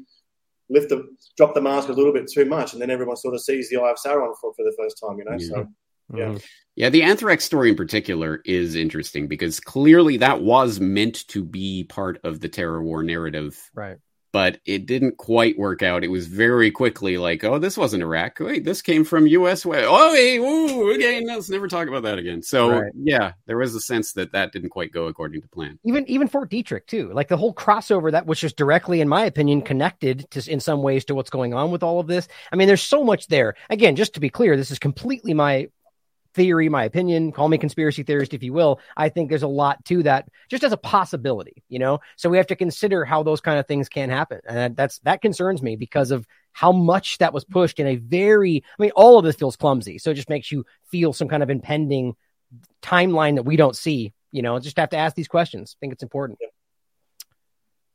lift 0.69 0.89
the 0.89 1.07
drop 1.35 1.55
the 1.55 1.61
mask 1.61 1.89
a 1.89 1.93
little 1.93 2.13
bit 2.13 2.29
too 2.31 2.45
much, 2.45 2.73
and 2.73 2.81
then 2.81 2.91
everyone 2.91 3.17
sort 3.17 3.33
of 3.33 3.41
sees 3.41 3.69
the 3.69 3.77
eye 3.77 3.89
of 3.89 3.97
Sauron 3.97 4.35
for, 4.39 4.53
for 4.53 4.63
the 4.63 4.75
first 4.77 5.01
time. 5.03 5.17
You 5.17 5.25
know, 5.25 5.37
yeah. 5.39 5.47
so. 5.47 5.67
Yeah. 6.11 6.25
Mm-hmm. 6.25 6.37
Yeah, 6.75 6.89
the 6.89 7.03
anthrax 7.03 7.43
story 7.43 7.69
in 7.69 7.75
particular 7.75 8.41
is 8.43 8.73
interesting 8.73 9.27
because 9.27 9.59
clearly 9.59 10.17
that 10.17 10.41
was 10.41 10.79
meant 10.79 11.27
to 11.27 11.43
be 11.43 11.83
part 11.83 12.19
of 12.23 12.39
the 12.39 12.49
terror 12.49 12.81
war 12.81 13.03
narrative. 13.03 13.69
Right 13.75 13.97
but 14.32 14.59
it 14.66 14.85
didn't 14.85 15.17
quite 15.17 15.58
work 15.58 15.82
out. 15.82 16.03
It 16.03 16.11
was 16.11 16.27
very 16.27 16.72
quickly 16.72 17.17
like, 17.17 17.43
oh, 17.43 17.59
this 17.59 17.77
wasn't 17.77 18.03
Iraq. 18.03 18.40
Wait, 18.40 18.64
this 18.64 18.82
came 18.82 19.03
from 19.03 19.27
U.S. 19.27 19.66
Way. 19.66 19.85
Oh, 19.85 20.14
hey, 20.14 20.38
ooh, 20.38 20.91
again, 20.91 21.25
let's 21.25 21.49
never 21.49 21.67
talk 21.67 21.88
about 21.88 22.03
that 22.03 22.19
again. 22.19 22.41
So, 22.41 22.82
right. 22.82 22.91
yeah, 22.95 23.33
there 23.45 23.58
was 23.58 23.75
a 23.75 23.82
sense 23.82 24.14
that 24.14 24.32
that 24.33 24.51
didn't 24.51 24.69
quite 24.69 24.91
go 24.91 25.08
according 25.08 25.41
to 25.41 25.48
plan. 25.48 25.80
Even 25.83 26.09
even 26.09 26.27
Fort 26.27 26.51
Detrick 26.51 26.85
too, 26.88 27.11
like 27.14 27.27
the 27.27 27.38
whole 27.38 27.53
crossover 27.53 28.11
that 28.11 28.25
was 28.25 28.40
just 28.40 28.58
directly, 28.58 29.01
in 29.01 29.08
my 29.08 29.25
opinion, 29.25 29.61
connected 29.61 30.30
to 30.32 30.51
in 30.51 30.59
some 30.59 30.82
ways 30.82 31.06
to 31.06 31.16
what's 31.16 31.30
going 31.30 31.53
on 31.53 31.72
with 31.72 31.83
all 31.83 31.99
of 31.99 32.08
this. 32.08 32.27
I 32.51 32.56
mean, 32.56 32.67
there's 32.67 32.82
so 32.83 33.03
much 33.03 33.27
there. 33.27 33.56
Again, 33.69 33.95
just 33.95 34.14
to 34.14 34.19
be 34.19 34.30
clear, 34.30 34.56
this 34.56 34.72
is 34.72 34.80
completely 34.80 35.33
my 35.33 35.67
theory, 36.33 36.69
my 36.69 36.83
opinion, 36.83 37.32
call 37.32 37.48
me 37.49 37.58
conspiracy 37.58 38.03
theorist 38.03 38.33
if 38.33 38.43
you 38.43 38.53
will. 38.53 38.80
I 38.95 39.09
think 39.09 39.30
there's 39.30 39.43
a 39.43 39.48
lot 39.48 39.83
to 39.85 40.03
that 40.03 40.30
just 40.49 40.64
as 40.64 40.72
a 40.72 40.77
possibility, 40.77 41.64
you 41.69 41.80
know? 41.80 41.99
So 42.16 42.30
we 42.30 42.38
have 42.38 42.48
to 42.48 42.56
consider 42.56 43.06
how 43.06 43.24
those 43.24 43.41
kind 43.41 43.59
of 43.59 43.67
things 43.67 43.90
can 43.90 44.09
happen. 44.09 44.40
And 44.48 44.75
that's 44.75 44.99
that 44.99 45.22
concerns 45.22 45.61
me 45.61 45.75
because 45.75 46.11
of 46.11 46.27
how 46.51 46.72
much 46.72 47.17
that 47.19 47.33
was 47.33 47.45
pushed 47.45 47.80
in 47.80 47.88
a 47.88 47.95
very 47.95 48.64
I 48.77 48.82
mean, 48.82 48.91
all 48.95 49.17
of 49.17 49.25
this 49.25 49.35
feels 49.35 49.56
clumsy. 49.56 49.98
So 49.98 50.11
it 50.11 50.16
just 50.16 50.30
makes 50.30 50.51
you 50.51 50.66
feel 50.85 51.14
some 51.14 51.27
kind 51.27 51.43
of 51.43 51.49
impending 51.49 52.16
timeline 52.82 53.35
that 53.35 53.43
we 53.43 53.56
don't 53.56 53.75
see. 53.75 54.14
You 54.32 54.41
know, 54.41 54.59
just 54.59 54.77
have 54.77 54.90
to 54.90 54.98
ask 54.98 55.16
these 55.16 55.27
questions. 55.27 55.75
I 55.75 55.80
think 55.80 55.93
it's 55.93 56.03
important. 56.03 56.40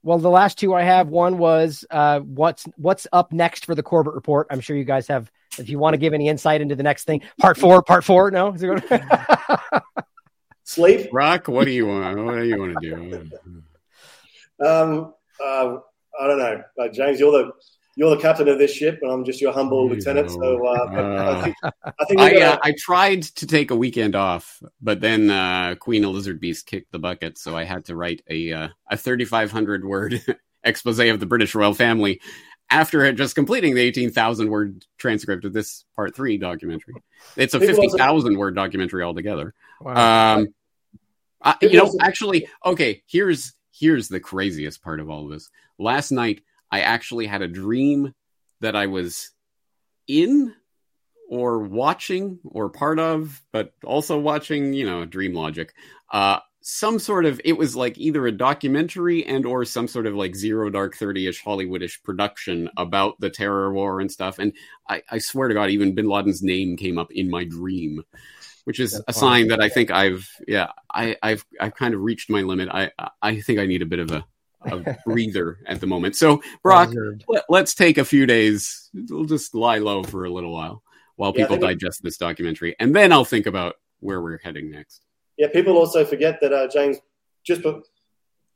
Well, 0.02 0.18
the 0.18 0.28
last 0.28 0.58
two 0.58 0.74
I 0.74 0.82
have, 0.82 1.08
one 1.08 1.38
was 1.38 1.84
uh, 1.90 2.20
what's 2.20 2.66
what's 2.76 3.06
up 3.10 3.32
next 3.32 3.64
for 3.64 3.74
the 3.74 3.82
Corbett 3.82 4.12
report. 4.12 4.48
I'm 4.50 4.60
sure 4.60 4.76
you 4.76 4.84
guys 4.84 5.08
have 5.08 5.30
if 5.58 5.68
you 5.68 5.78
want 5.78 5.94
to 5.94 5.98
give 5.98 6.14
any 6.14 6.28
insight 6.28 6.60
into 6.60 6.76
the 6.76 6.82
next 6.82 7.04
thing, 7.04 7.22
part 7.38 7.58
four, 7.58 7.82
part 7.82 8.04
four. 8.04 8.30
No, 8.30 8.56
sleep. 10.64 11.10
Broc. 11.10 11.48
What 11.48 11.64
do 11.64 11.70
you 11.70 11.86
want? 11.86 12.24
What 12.24 12.36
do 12.36 12.44
you 12.44 12.58
want 12.58 12.76
to 12.80 12.90
do? 12.90 13.30
Um, 14.64 15.14
uh, 15.44 15.76
I 16.20 16.26
don't 16.26 16.38
know, 16.38 16.62
uh, 16.80 16.88
James. 16.88 17.18
You're 17.18 17.32
the 17.32 17.52
you're 17.96 18.10
the 18.10 18.20
captain 18.20 18.48
of 18.48 18.58
this 18.58 18.72
ship, 18.72 18.98
and 19.02 19.10
I'm 19.10 19.24
just 19.24 19.40
your 19.40 19.52
humble 19.52 19.84
you 19.84 19.94
lieutenant. 19.94 20.28
Know. 20.28 20.40
So 20.40 20.66
uh, 20.66 20.70
uh, 20.70 21.36
I 21.36 21.42
think 21.42 21.56
I, 21.62 22.04
think 22.06 22.20
I, 22.20 22.42
uh, 22.42 22.58
I, 22.62 22.74
tried 22.78 23.22
to 23.22 23.46
take 23.46 23.70
a 23.70 23.76
weekend 23.76 24.16
off, 24.16 24.62
but 24.80 25.00
then 25.00 25.30
uh, 25.30 25.74
Queen 25.76 26.04
Elizabeth 26.04 26.40
Beast 26.40 26.66
kicked 26.66 26.92
the 26.92 26.98
bucket, 26.98 27.38
so 27.38 27.56
I 27.56 27.64
had 27.64 27.84
to 27.86 27.96
write 27.96 28.22
a 28.28 28.52
uh, 28.52 28.68
a 28.90 28.96
3,500 28.96 29.84
word 29.84 30.22
expose 30.64 30.98
of 30.98 31.20
the 31.20 31.26
British 31.26 31.54
royal 31.54 31.74
family 31.74 32.20
after 32.70 33.12
just 33.12 33.34
completing 33.34 33.74
the 33.74 33.80
18,000 33.82 34.48
word 34.50 34.84
transcript 34.98 35.44
of 35.44 35.52
this 35.52 35.84
part 35.94 36.14
three 36.14 36.38
documentary. 36.38 36.94
It's 37.36 37.54
a 37.54 37.60
50,000 37.60 38.36
word 38.36 38.54
documentary 38.54 39.02
altogether. 39.02 39.54
Wow. 39.80 40.36
Um, 40.36 40.54
I, 41.40 41.56
you 41.60 41.76
know, 41.76 41.92
actually, 42.00 42.48
okay, 42.64 43.02
here's 43.06 43.52
here's 43.70 44.08
the 44.08 44.20
craziest 44.20 44.82
part 44.82 45.00
of 45.00 45.10
all 45.10 45.24
of 45.24 45.30
this. 45.30 45.50
Last 45.78 46.10
night, 46.10 46.42
I 46.70 46.80
actually 46.80 47.26
had 47.26 47.42
a 47.42 47.48
dream 47.48 48.14
that 48.60 48.74
I 48.74 48.86
was 48.86 49.30
in 50.08 50.54
or 51.28 51.58
watching 51.60 52.38
or 52.44 52.70
part 52.70 52.98
of, 52.98 53.42
but 53.52 53.72
also 53.84 54.18
watching, 54.18 54.72
you 54.72 54.86
know, 54.86 55.04
dream 55.04 55.34
logic. 55.34 55.74
Uh, 56.10 56.40
some 56.66 56.98
sort 56.98 57.26
of 57.26 57.38
it 57.44 57.52
was 57.52 57.76
like 57.76 57.98
either 57.98 58.26
a 58.26 58.32
documentary 58.32 59.22
and 59.26 59.44
or 59.44 59.66
some 59.66 59.86
sort 59.86 60.06
of 60.06 60.14
like 60.14 60.34
zero 60.34 60.70
dark 60.70 60.96
30ish 60.96 61.42
hollywoodish 61.44 62.02
production 62.02 62.70
about 62.78 63.20
the 63.20 63.28
terror 63.28 63.70
war 63.70 64.00
and 64.00 64.10
stuff. 64.10 64.38
And 64.38 64.54
i, 64.88 65.02
I 65.10 65.18
swear 65.18 65.48
to 65.48 65.54
god 65.54 65.68
even 65.68 65.94
bin 65.94 66.08
laden's 66.08 66.42
name 66.42 66.78
came 66.78 66.96
up 66.96 67.12
in 67.12 67.28
my 67.28 67.44
dream 67.44 68.02
which 68.64 68.80
is 68.80 68.92
That's 68.92 69.04
a 69.08 69.12
sign 69.20 69.48
that 69.48 69.60
i 69.60 69.68
think 69.68 69.90
i've 69.90 70.26
yeah 70.48 70.68
i 70.90 71.16
i've 71.22 71.44
i've 71.60 71.74
kind 71.74 71.92
of 71.92 72.00
reached 72.00 72.30
my 72.30 72.40
limit. 72.40 72.70
I 72.70 72.90
i 73.20 73.40
think 73.42 73.58
i 73.58 73.66
need 73.66 73.82
a 73.82 73.86
bit 73.86 73.98
of 73.98 74.10
a 74.10 74.24
a 74.62 74.96
breather 75.04 75.58
at 75.66 75.82
the 75.82 75.86
moment. 75.86 76.16
So 76.16 76.42
Broc 76.62 76.94
let, 77.28 77.44
let's 77.50 77.74
take 77.74 77.98
a 77.98 78.04
few 78.06 78.24
days. 78.24 78.88
We'll 78.94 79.26
just 79.26 79.54
lie 79.54 79.76
low 79.76 80.02
for 80.02 80.24
a 80.24 80.30
little 80.30 80.54
while 80.54 80.82
while 81.16 81.34
people 81.34 81.56
think- 81.56 81.62
digest 81.62 82.02
this 82.02 82.16
documentary 82.16 82.74
and 82.80 82.94
then 82.94 83.12
i'll 83.12 83.24
think 83.24 83.46
about 83.46 83.76
where 84.00 84.20
we're 84.20 84.38
heading 84.38 84.70
next 84.70 85.04
Yeah, 85.38 85.48
people 85.48 85.76
also 85.76 86.04
forget 86.04 86.40
that 86.40 86.52
uh, 86.52 86.68
James 86.68 86.98
just 87.44 87.62
put 87.62 87.86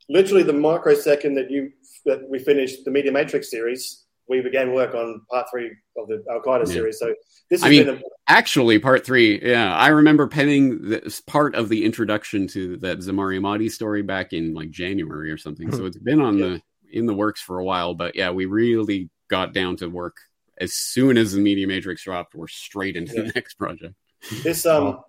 literally 0.07 0.43
the 0.43 0.53
microsecond 0.53 1.37
that 1.37 1.51
you 1.51 1.71
that 2.05 2.27
we 2.29 2.39
finished 2.39 2.85
the 2.85 2.91
Media 2.91 3.11
Matrix 3.11 3.51
series, 3.51 4.05
we 4.27 4.41
began 4.41 4.73
work 4.73 4.93
on 4.95 5.21
part 5.29 5.47
three 5.51 5.71
of 5.97 6.07
the 6.07 6.23
Al 6.31 6.41
Qaeda 6.41 6.67
Yeah. 6.67 6.73
series. 6.73 6.99
So 6.99 7.13
this 7.49 7.61
has 7.61 7.67
I 7.67 7.69
mean, 7.69 7.85
been 7.85 7.95
a, 7.95 8.01
actually, 8.27 8.79
part 8.79 9.05
three. 9.05 9.39
Yeah, 9.43 9.75
I 9.75 9.89
remember 9.89 10.27
penning 10.27 10.89
this 10.89 11.19
part 11.21 11.55
of 11.55 11.67
the 11.69 11.83
introduction 11.83 12.47
to 12.49 12.77
that 12.77 12.99
Zemari 12.99 13.39
Ahmadi 13.39 13.69
story 13.69 14.01
back 14.01 14.31
in 14.33 14.53
like 14.53 14.69
January 14.71 15.31
or 15.31 15.37
something. 15.37 15.71
So 15.71 15.85
it's 15.85 15.97
been 15.97 16.21
on 16.21 16.39
the 16.39 16.61
in 16.91 17.05
the 17.05 17.13
works 17.13 17.41
for 17.41 17.59
a 17.59 17.65
while. 17.65 17.93
But 17.93 18.15
yeah, 18.15 18.31
we 18.31 18.45
really 18.45 19.09
got 19.29 19.53
down 19.53 19.75
to 19.77 19.87
work 19.87 20.17
as 20.57 20.73
soon 20.73 21.17
as 21.17 21.33
the 21.33 21.41
Media 21.41 21.67
Matrix 21.67 22.03
dropped. 22.03 22.33
We're 22.35 22.47
straight 22.47 22.95
into 22.95 23.13
Yeah. 23.15 23.21
the 23.23 23.31
next 23.35 23.55
project. 23.55 23.95
this 24.43 24.65
um 24.65 25.01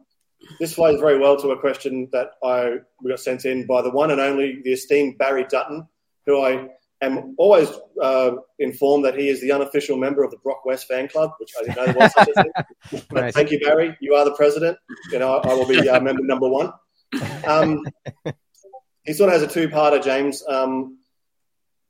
this 0.58 0.74
flows 0.74 1.00
very 1.00 1.18
well 1.18 1.36
to 1.38 1.50
a 1.50 1.58
question 1.60 2.08
that 2.12 2.32
I 2.42 2.78
we 3.02 3.10
got 3.10 3.20
sent 3.20 3.44
in 3.44 3.66
by 3.66 3.82
the 3.82 3.90
one 3.90 4.10
and 4.10 4.20
only 4.20 4.60
the 4.62 4.72
esteemed 4.72 5.18
Barry 5.18 5.46
Dutton, 5.48 5.86
who 6.26 6.40
I 6.40 6.68
am 7.02 7.34
always 7.38 7.68
uh, 8.00 8.32
informed 8.58 9.04
that 9.04 9.16
he 9.16 9.28
is 9.28 9.40
the 9.40 9.52
unofficial 9.52 9.96
member 9.96 10.22
of 10.22 10.30
the 10.30 10.36
Broc 10.38 10.64
West 10.64 10.86
fan 10.86 11.08
club, 11.08 11.32
which 11.38 11.50
I 11.58 11.64
didn't 11.64 11.76
know 11.76 12.00
was 12.00 12.12
such 12.12 12.28
a 12.28 12.42
thing. 12.42 12.52
But 13.10 13.20
Nice. 13.20 13.34
thank 13.34 13.50
you, 13.50 13.60
Barry. 13.60 13.96
You 14.00 14.14
are 14.14 14.24
the 14.24 14.34
president, 14.34 14.78
and 15.14 15.22
I, 15.22 15.28
I 15.28 15.54
will 15.54 15.66
be 15.66 15.88
uh, 15.88 16.00
member 16.00 16.22
number 16.22 16.48
one. 16.48 16.72
Um, 17.46 17.84
he 19.04 19.12
sort 19.12 19.32
of 19.32 19.40
has 19.40 19.42
a 19.42 19.52
two-parter, 19.52 20.02
James. 20.02 20.44
Um, 20.46 20.98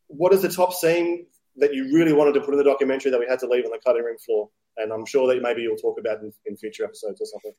what 0.06 0.32
is 0.32 0.42
the 0.42 0.48
top 0.48 0.72
scene 0.72 1.26
that 1.56 1.74
you 1.74 1.92
really 1.92 2.12
wanted 2.12 2.34
to 2.34 2.40
put 2.40 2.52
in 2.52 2.58
the 2.58 2.64
documentary 2.64 3.10
that 3.10 3.20
we 3.20 3.26
had 3.28 3.40
to 3.40 3.46
leave 3.46 3.64
on 3.64 3.70
the 3.70 3.80
cutting 3.84 4.04
room 4.04 4.16
floor? 4.18 4.48
And 4.76 4.92
I'm 4.92 5.04
sure 5.04 5.26
that 5.28 5.42
maybe 5.42 5.62
you'll 5.62 5.76
talk 5.76 5.98
about 5.98 6.20
in, 6.20 6.32
in 6.46 6.56
future 6.56 6.84
episodes 6.84 7.20
or 7.20 7.26
something. 7.26 7.52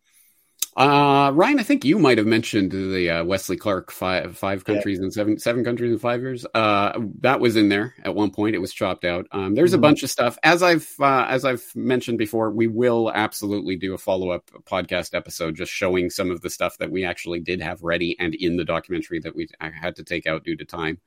Uh, 0.77 1.31
Ryan, 1.35 1.59
I 1.59 1.63
think 1.63 1.83
you 1.83 1.99
might 1.99 2.17
have 2.17 2.25
mentioned 2.27 2.71
the 2.71 3.09
uh, 3.09 3.23
Wesley 3.25 3.57
Clark 3.57 3.91
five 3.91 4.37
five 4.37 4.63
Yeah. 4.65 4.73
countries 4.73 4.99
in 4.99 5.11
seven 5.11 5.37
seven 5.37 5.65
countries 5.65 5.91
in 5.91 5.99
five 5.99 6.21
years. 6.21 6.45
Uh, 6.53 6.97
that 7.19 7.41
was 7.41 7.57
in 7.57 7.67
there 7.67 7.93
at 8.05 8.15
one 8.15 8.31
point. 8.31 8.55
It 8.55 8.59
was 8.59 8.73
chopped 8.73 9.03
out. 9.03 9.27
Um, 9.33 9.53
there's 9.53 9.73
a 9.73 9.77
Mhm. 9.77 9.81
bunch 9.81 10.03
of 10.03 10.09
stuff. 10.09 10.37
As 10.43 10.63
I've 10.63 10.89
uh, 10.97 11.25
as 11.27 11.43
I've 11.43 11.65
mentioned 11.75 12.17
before, 12.17 12.51
we 12.51 12.67
will 12.67 13.11
absolutely 13.13 13.75
do 13.75 13.93
a 13.93 13.97
follow 13.97 14.29
up 14.29 14.49
podcast 14.63 15.13
episode 15.13 15.55
just 15.55 15.73
showing 15.73 16.09
some 16.09 16.31
of 16.31 16.39
the 16.39 16.49
stuff 16.49 16.77
that 16.77 16.89
we 16.89 17.03
actually 17.03 17.41
did 17.41 17.61
have 17.61 17.81
ready 17.83 18.15
and 18.17 18.33
in 18.33 18.55
the 18.55 18.63
documentary 18.63 19.19
that 19.19 19.35
we 19.35 19.49
had 19.59 19.97
to 19.97 20.03
take 20.05 20.25
out 20.25 20.45
due 20.45 20.55
to 20.55 20.63
time. 20.63 20.99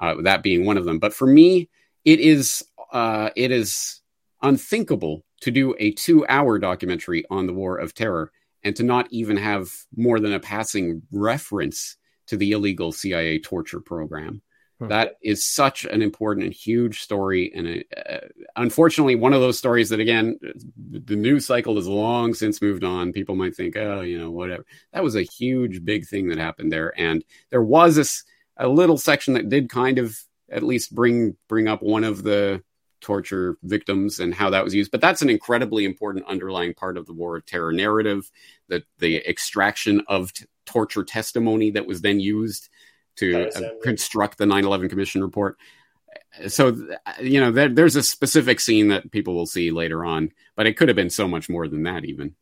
Uh, 0.00 0.20
that 0.22 0.42
being 0.42 0.64
one 0.66 0.76
of 0.76 0.84
them. 0.84 0.98
But 0.98 1.14
for 1.14 1.28
me, 1.28 1.68
it 2.04 2.18
is 2.18 2.64
uh, 2.92 3.30
it 3.36 3.52
is 3.52 4.00
unthinkable 4.42 5.24
to 5.42 5.52
do 5.52 5.76
a 5.78 5.92
two 5.92 6.26
hour 6.28 6.58
documentary 6.58 7.24
on 7.30 7.46
the 7.46 7.52
War 7.52 7.76
of 7.76 7.94
Terror 7.94 8.32
and 8.64 8.76
to 8.76 8.82
not 8.82 9.08
even 9.10 9.36
have 9.36 9.70
more 9.96 10.20
than 10.20 10.32
a 10.32 10.40
passing 10.40 11.02
reference 11.10 11.96
to 12.26 12.36
the 12.36 12.52
illegal 12.52 12.92
CIA 12.92 13.38
torture 13.38 13.80
program. 13.80 14.42
Hmm. 14.78 14.88
That 14.88 15.16
is 15.22 15.44
such 15.44 15.84
an 15.84 16.02
important 16.02 16.46
and 16.46 16.54
huge 16.54 17.00
story, 17.00 17.52
and 17.54 17.84
uh, 17.96 18.26
unfortunately, 18.56 19.16
one 19.16 19.32
of 19.32 19.40
those 19.40 19.58
stories 19.58 19.90
that 19.90 20.00
again, 20.00 20.38
the 20.76 21.16
news 21.16 21.46
cycle 21.46 21.76
has 21.76 21.86
long 21.86 22.34
since 22.34 22.62
moved 22.62 22.84
on. 22.84 23.12
People 23.12 23.36
might 23.36 23.54
think, 23.54 23.76
oh, 23.76 24.00
you 24.00 24.18
know, 24.18 24.30
whatever. 24.30 24.64
That 24.92 25.04
was 25.04 25.14
a 25.14 25.22
huge, 25.22 25.84
big 25.84 26.06
thing 26.06 26.28
that 26.28 26.38
happened 26.38 26.72
there, 26.72 26.92
and 26.98 27.24
there 27.50 27.62
was 27.62 27.96
this 27.96 28.24
a 28.56 28.68
little 28.68 28.98
section 28.98 29.34
that 29.34 29.48
did 29.48 29.68
kind 29.68 29.98
of 29.98 30.16
at 30.50 30.62
least 30.62 30.94
bring 30.94 31.36
bring 31.48 31.68
up 31.68 31.82
one 31.82 32.04
of 32.04 32.22
the 32.22 32.62
torture 33.02 33.56
victims 33.62 34.18
and 34.18 34.34
how 34.34 34.50
that 34.50 34.64
was 34.64 34.74
used. 34.74 34.90
But 34.90 35.00
that's 35.00 35.22
an 35.22 35.30
incredibly 35.30 35.84
important 35.84 36.26
underlying 36.26 36.74
part 36.74 36.96
of 36.96 37.06
the 37.06 37.12
war 37.12 37.36
of 37.36 37.44
terror 37.44 37.72
narrative, 37.72 38.30
that 38.68 38.84
the 38.98 39.16
extraction 39.28 40.02
of 40.08 40.32
t- 40.32 40.46
torture 40.64 41.04
testimony 41.04 41.70
that 41.72 41.86
was 41.86 42.00
then 42.00 42.20
used 42.20 42.68
to 43.16 43.48
uh, 43.48 43.70
construct 43.82 44.38
the 44.38 44.46
9/11 44.46 44.88
Commission 44.88 45.22
report. 45.22 45.58
So 46.48 46.76
you 47.20 47.40
know, 47.40 47.50
there, 47.50 47.68
there's 47.68 47.96
a 47.96 48.02
specific 48.02 48.60
scene 48.60 48.88
that 48.88 49.10
people 49.10 49.34
will 49.34 49.46
see 49.46 49.70
later 49.70 50.04
on, 50.04 50.30
but 50.56 50.66
it 50.66 50.76
could 50.76 50.88
have 50.88 50.96
been 50.96 51.10
so 51.10 51.28
much 51.28 51.48
more 51.48 51.68
than 51.68 51.82
that, 51.82 52.04
even. 52.04 52.34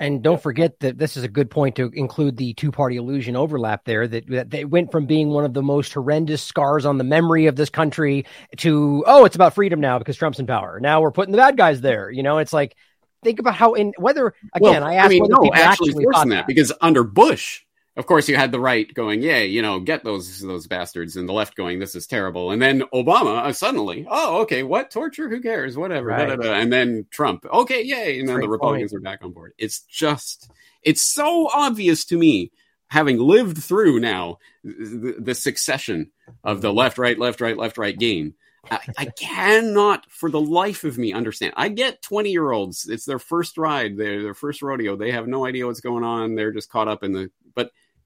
And 0.00 0.22
don't 0.22 0.42
forget 0.42 0.80
that 0.80 0.96
this 0.96 1.16
is 1.18 1.24
a 1.24 1.28
good 1.28 1.50
point 1.50 1.76
to 1.76 1.90
include 1.94 2.38
the 2.38 2.54
two 2.54 2.72
party 2.72 2.96
illusion 2.96 3.36
overlap 3.36 3.84
there. 3.84 4.08
That, 4.08 4.26
that 4.28 4.50
they 4.50 4.64
went 4.64 4.90
from 4.90 5.04
being 5.04 5.28
one 5.28 5.44
of 5.44 5.52
the 5.52 5.62
most 5.62 5.92
horrendous 5.92 6.42
scars 6.42 6.86
on 6.86 6.96
the 6.96 7.04
memory 7.04 7.46
of 7.46 7.54
this 7.54 7.68
country 7.68 8.24
to, 8.56 9.04
oh, 9.06 9.26
it's 9.26 9.36
about 9.36 9.54
freedom 9.54 9.78
now 9.78 9.98
because 9.98 10.16
Trump's 10.16 10.38
in 10.38 10.46
power. 10.46 10.80
Now 10.80 11.02
we're 11.02 11.10
putting 11.10 11.32
the 11.32 11.38
bad 11.38 11.58
guys 11.58 11.82
there. 11.82 12.10
You 12.10 12.22
know, 12.22 12.38
it's 12.38 12.54
like, 12.54 12.76
think 13.22 13.38
about 13.40 13.54
how, 13.54 13.74
in 13.74 13.92
whether, 13.98 14.34
again, 14.54 14.80
Well, 14.80 14.84
I 14.84 14.94
asked 14.94 15.10
mean, 15.10 15.22
whether 15.22 15.34
no, 15.34 15.52
actually 15.52 15.60
actually 15.90 16.04
forcing 16.04 16.12
thought 16.12 16.28
that 16.30 16.46
because 16.46 16.72
under 16.80 17.04
Bush, 17.04 17.60
of 18.00 18.06
course, 18.06 18.30
you 18.30 18.36
had 18.36 18.50
the 18.50 18.58
right 18.58 18.92
going, 18.94 19.20
"Yay, 19.20 19.46
you 19.48 19.60
know, 19.60 19.78
get 19.78 20.04
those 20.04 20.40
those 20.40 20.66
bastards, 20.66 21.16
and 21.16 21.28
the 21.28 21.34
left 21.34 21.54
going, 21.54 21.80
this 21.80 21.94
is 21.94 22.06
terrible, 22.06 22.50
and 22.50 22.60
then 22.60 22.80
Obama 22.94 23.44
uh, 23.44 23.52
suddenly, 23.52 24.06
oh, 24.08 24.40
okay, 24.40 24.62
what 24.62 24.90
torture? 24.90 25.28
Who 25.28 25.42
cares? 25.42 25.76
Whatever, 25.76 26.08
da, 26.08 26.24
da, 26.24 26.36
da. 26.36 26.54
and 26.54 26.72
then 26.72 27.04
Trump, 27.10 27.44
okay, 27.44 27.82
yay, 27.82 28.18
and 28.18 28.26
then 28.26 28.36
Great 28.36 28.46
the 28.46 28.48
Republicans 28.48 28.92
point. 28.92 29.00
are 29.00 29.02
back 29.02 29.22
on 29.22 29.32
board. 29.32 29.52
It's 29.58 29.80
just, 29.82 30.50
it's 30.82 31.02
so 31.12 31.50
obvious 31.52 32.06
to 32.06 32.16
me, 32.16 32.52
having 32.88 33.18
lived 33.18 33.58
through 33.58 34.00
now 34.00 34.38
the, 34.64 35.16
the 35.18 35.34
succession 35.34 36.10
of 36.42 36.62
the 36.62 36.72
left, 36.72 36.96
right, 36.96 37.18
left, 37.18 37.42
right, 37.42 37.58
left, 37.58 37.76
right 37.76 37.98
game. 37.98 38.32
I, 38.70 38.80
I 38.98 39.04
cannot, 39.06 40.10
for 40.10 40.30
the 40.30 40.40
life 40.40 40.84
of 40.84 40.98
me, 40.98 41.12
understand. 41.12 41.54
I 41.56 41.68
get 41.68 42.02
twenty 42.02 42.30
year 42.30 42.50
olds; 42.50 42.88
it's 42.88 43.04
their 43.04 43.18
first 43.18 43.56
ride, 43.56 43.96
their 43.96 44.22
their 44.22 44.34
first 44.34 44.62
rodeo. 44.62 44.96
They 44.96 45.12
have 45.12 45.26
no 45.26 45.46
idea 45.46 45.66
what's 45.66 45.80
going 45.80 46.04
on. 46.04 46.34
They're 46.34 46.52
just 46.52 46.70
caught 46.70 46.88
up 46.88 47.02
in 47.02 47.12
the. 47.12 47.30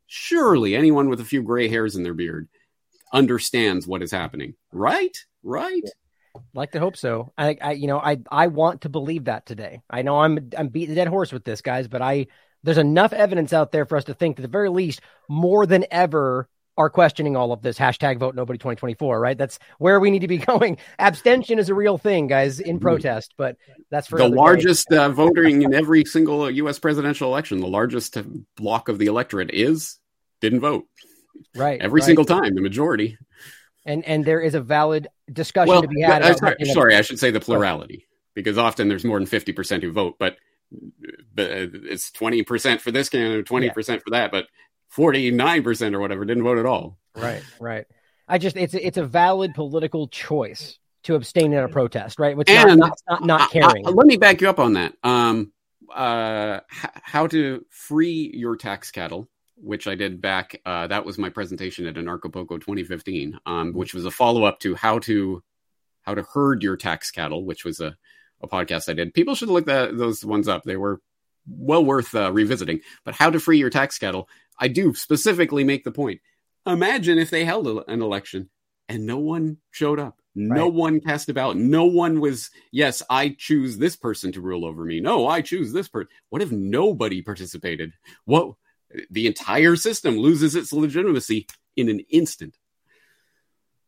Surely, 0.06 0.74
anyone 0.74 1.08
with 1.08 1.20
a 1.20 1.24
few 1.24 1.42
gray 1.42 1.68
hairs 1.68 1.96
in 1.96 2.02
their 2.02 2.14
beard 2.14 2.48
understands 3.12 3.86
what 3.86 4.02
is 4.02 4.10
happening, 4.10 4.54
right? 4.72 5.16
Right? 5.42 5.82
Like 6.52 6.72
to 6.72 6.80
hope 6.80 6.96
so. 6.96 7.32
I, 7.38 7.56
I, 7.60 7.72
you 7.72 7.86
know, 7.86 7.98
I, 7.98 8.18
I 8.30 8.48
want 8.48 8.82
to 8.82 8.88
believe 8.88 9.24
that 9.24 9.46
today. 9.46 9.82
I 9.88 10.02
know 10.02 10.20
I'm, 10.20 10.50
I'm 10.58 10.68
beating 10.68 10.90
the 10.90 10.96
dead 10.96 11.08
horse 11.08 11.32
with 11.32 11.44
this, 11.44 11.60
guys, 11.60 11.86
but 11.86 12.02
I, 12.02 12.26
there's 12.64 12.78
enough 12.78 13.12
evidence 13.12 13.52
out 13.52 13.72
there 13.72 13.86
for 13.86 13.96
us 13.96 14.04
to 14.04 14.14
think, 14.14 14.38
at 14.38 14.42
the 14.42 14.48
very 14.48 14.70
least, 14.70 15.00
more 15.28 15.66
than 15.66 15.84
ever, 15.90 16.48
are 16.76 16.90
questioning 16.90 17.36
all 17.36 17.52
of 17.52 17.62
this. 17.62 17.78
Hashtag 17.78 18.18
vote 18.18 18.34
nobody 18.34 18.58
2024. 18.58 19.20
Right? 19.20 19.38
That's 19.38 19.58
where 19.78 20.00
we 20.00 20.10
need 20.10 20.20
to 20.20 20.28
be 20.28 20.38
going. 20.50 20.78
Abstention 20.98 21.58
is 21.58 21.68
a 21.68 21.74
real 21.74 21.98
thing, 21.98 22.26
guys, 22.26 22.60
in 22.60 22.80
protest. 22.80 23.34
But 23.36 23.56
that's 23.90 24.06
for 24.06 24.18
the 24.18 24.28
largest 24.28 24.92
uh, 24.92 25.08
voting 25.10 25.62
in 25.62 25.74
every 25.74 26.04
single 26.04 26.50
U.S. 26.50 26.78
presidential 26.78 27.28
election. 27.28 27.60
The 27.60 27.66
largest 27.66 28.16
block 28.56 28.88
of 28.88 28.98
the 28.98 29.06
electorate 29.06 29.50
is 29.52 29.98
didn't 30.40 30.60
vote. 30.60 30.86
Right. 31.54 31.80
Every 31.80 32.00
right. 32.00 32.06
single 32.06 32.24
time, 32.24 32.54
the 32.54 32.60
majority. 32.60 33.18
And 33.86 34.04
and 34.04 34.24
there 34.24 34.40
is 34.40 34.54
a 34.54 34.60
valid 34.60 35.08
discussion 35.32 35.68
well, 35.68 35.82
to 35.82 35.88
be 35.88 36.00
had. 36.00 36.22
uh, 36.22 36.26
about 36.26 36.38
sorry, 36.38 36.64
sorry, 36.72 36.96
I 36.96 37.02
should 37.02 37.18
say 37.18 37.30
the 37.30 37.40
plurality 37.40 38.06
because 38.34 38.58
often 38.58 38.88
there's 38.88 39.04
more 39.04 39.18
than 39.18 39.26
fifty 39.26 39.52
percent 39.52 39.82
who 39.82 39.92
vote, 39.92 40.16
but, 40.18 40.36
but 41.34 41.46
it's 41.50 42.10
twenty 42.10 42.42
percent 42.42 42.80
for 42.80 42.90
this 42.90 43.08
candidate, 43.08 43.46
twenty 43.46 43.70
percent 43.70 44.02
for 44.02 44.10
that, 44.10 44.30
but 44.32 44.46
forty 44.94 45.30
nine 45.30 45.62
percent 45.62 45.94
or 45.94 46.00
whatever 46.00 46.24
didn't 46.24 46.44
vote 46.44 46.58
at 46.58 46.66
all. 46.66 46.98
Right, 47.16 47.42
right. 47.60 47.84
I 48.28 48.38
just 48.38 48.56
it's 48.56 48.74
a- 48.74 48.86
it's 48.86 48.96
a 48.98 49.04
valid 49.04 49.54
political 49.54 50.08
choice 50.08 50.78
to 51.04 51.14
abstain 51.16 51.52
in 51.52 51.58
a 51.58 51.68
protest, 51.68 52.18
right? 52.18 52.36
Which 52.36 52.48
And 52.48 52.78
not, 52.80 52.90
not, 53.08 53.20
not, 53.20 53.24
not 53.26 53.40
I- 53.42 53.46
caring. 53.48 53.86
I- 53.86 53.90
let 53.90 54.06
me 54.06 54.16
back 54.16 54.40
you 54.40 54.48
up 54.48 54.58
on 54.58 54.74
that. 54.74 54.94
Um, 55.02 55.52
uh, 55.94 56.60
h- 56.72 56.90
how 57.02 57.26
to 57.26 57.64
free 57.68 58.30
your 58.34 58.56
tax 58.56 58.90
cattle, 58.90 59.28
which 59.56 59.86
I 59.86 59.94
did 59.96 60.20
back. 60.22 60.60
Uh, 60.64 60.86
that 60.86 61.04
was 61.04 61.18
my 61.18 61.28
presentation 61.28 61.86
at 61.86 61.96
Anarchapulco 61.96 62.58
2015, 62.60 63.38
um, 63.46 63.72
which 63.74 63.92
was 63.94 64.04
a 64.06 64.10
follow 64.10 64.44
up 64.44 64.60
to 64.60 64.74
how 64.74 64.98
to 65.00 65.42
how 66.02 66.14
to 66.14 66.22
herd 66.22 66.62
your 66.62 66.76
tax 66.76 67.10
cattle, 67.10 67.44
which 67.44 67.64
was 67.64 67.80
a, 67.80 67.96
a 68.42 68.48
podcast 68.48 68.88
I 68.88 68.94
did. 68.94 69.12
People 69.14 69.34
should 69.34 69.48
look 69.48 69.66
that 69.66 69.96
those 69.96 70.24
ones 70.24 70.48
up. 70.48 70.64
They 70.64 70.76
were 70.76 71.00
well 71.46 71.84
worth 71.84 72.14
uh, 72.14 72.32
revisiting. 72.32 72.80
But 73.04 73.14
how 73.14 73.30
to 73.30 73.38
free 73.40 73.58
your 73.58 73.70
tax 73.70 73.98
cattle, 73.98 74.28
I 74.58 74.68
do 74.68 74.94
specifically 74.94 75.64
make 75.64 75.84
the 75.84 75.92
point. 75.92 76.20
Imagine 76.66 77.18
if 77.18 77.30
they 77.30 77.44
held 77.44 77.66
an 77.88 78.02
election 78.02 78.48
and 78.88 79.06
no 79.06 79.18
one 79.18 79.58
showed 79.70 80.00
up. 80.00 80.18
No 80.36 80.66
one 80.66 81.00
cast 81.00 81.28
a 81.28 81.34
ballot. 81.34 81.58
No 81.58 81.84
one 81.84 82.20
was, 82.20 82.50
yes, 82.72 83.02
I 83.08 83.36
choose 83.38 83.78
this 83.78 83.94
person 83.94 84.32
to 84.32 84.40
rule 84.40 84.64
over 84.64 84.84
me. 84.84 85.00
No, 85.00 85.28
I 85.28 85.42
choose 85.42 85.72
this 85.72 85.88
person. 85.88 86.08
What 86.30 86.42
if 86.42 86.50
nobody 86.50 87.22
participated? 87.22 87.92
What 88.24 88.54
the 89.10 89.26
entire 89.26 89.76
system 89.76 90.16
loses 90.16 90.54
its 90.54 90.72
legitimacy 90.72 91.46
in 91.76 91.88
an 91.88 92.00
instant. 92.10 92.56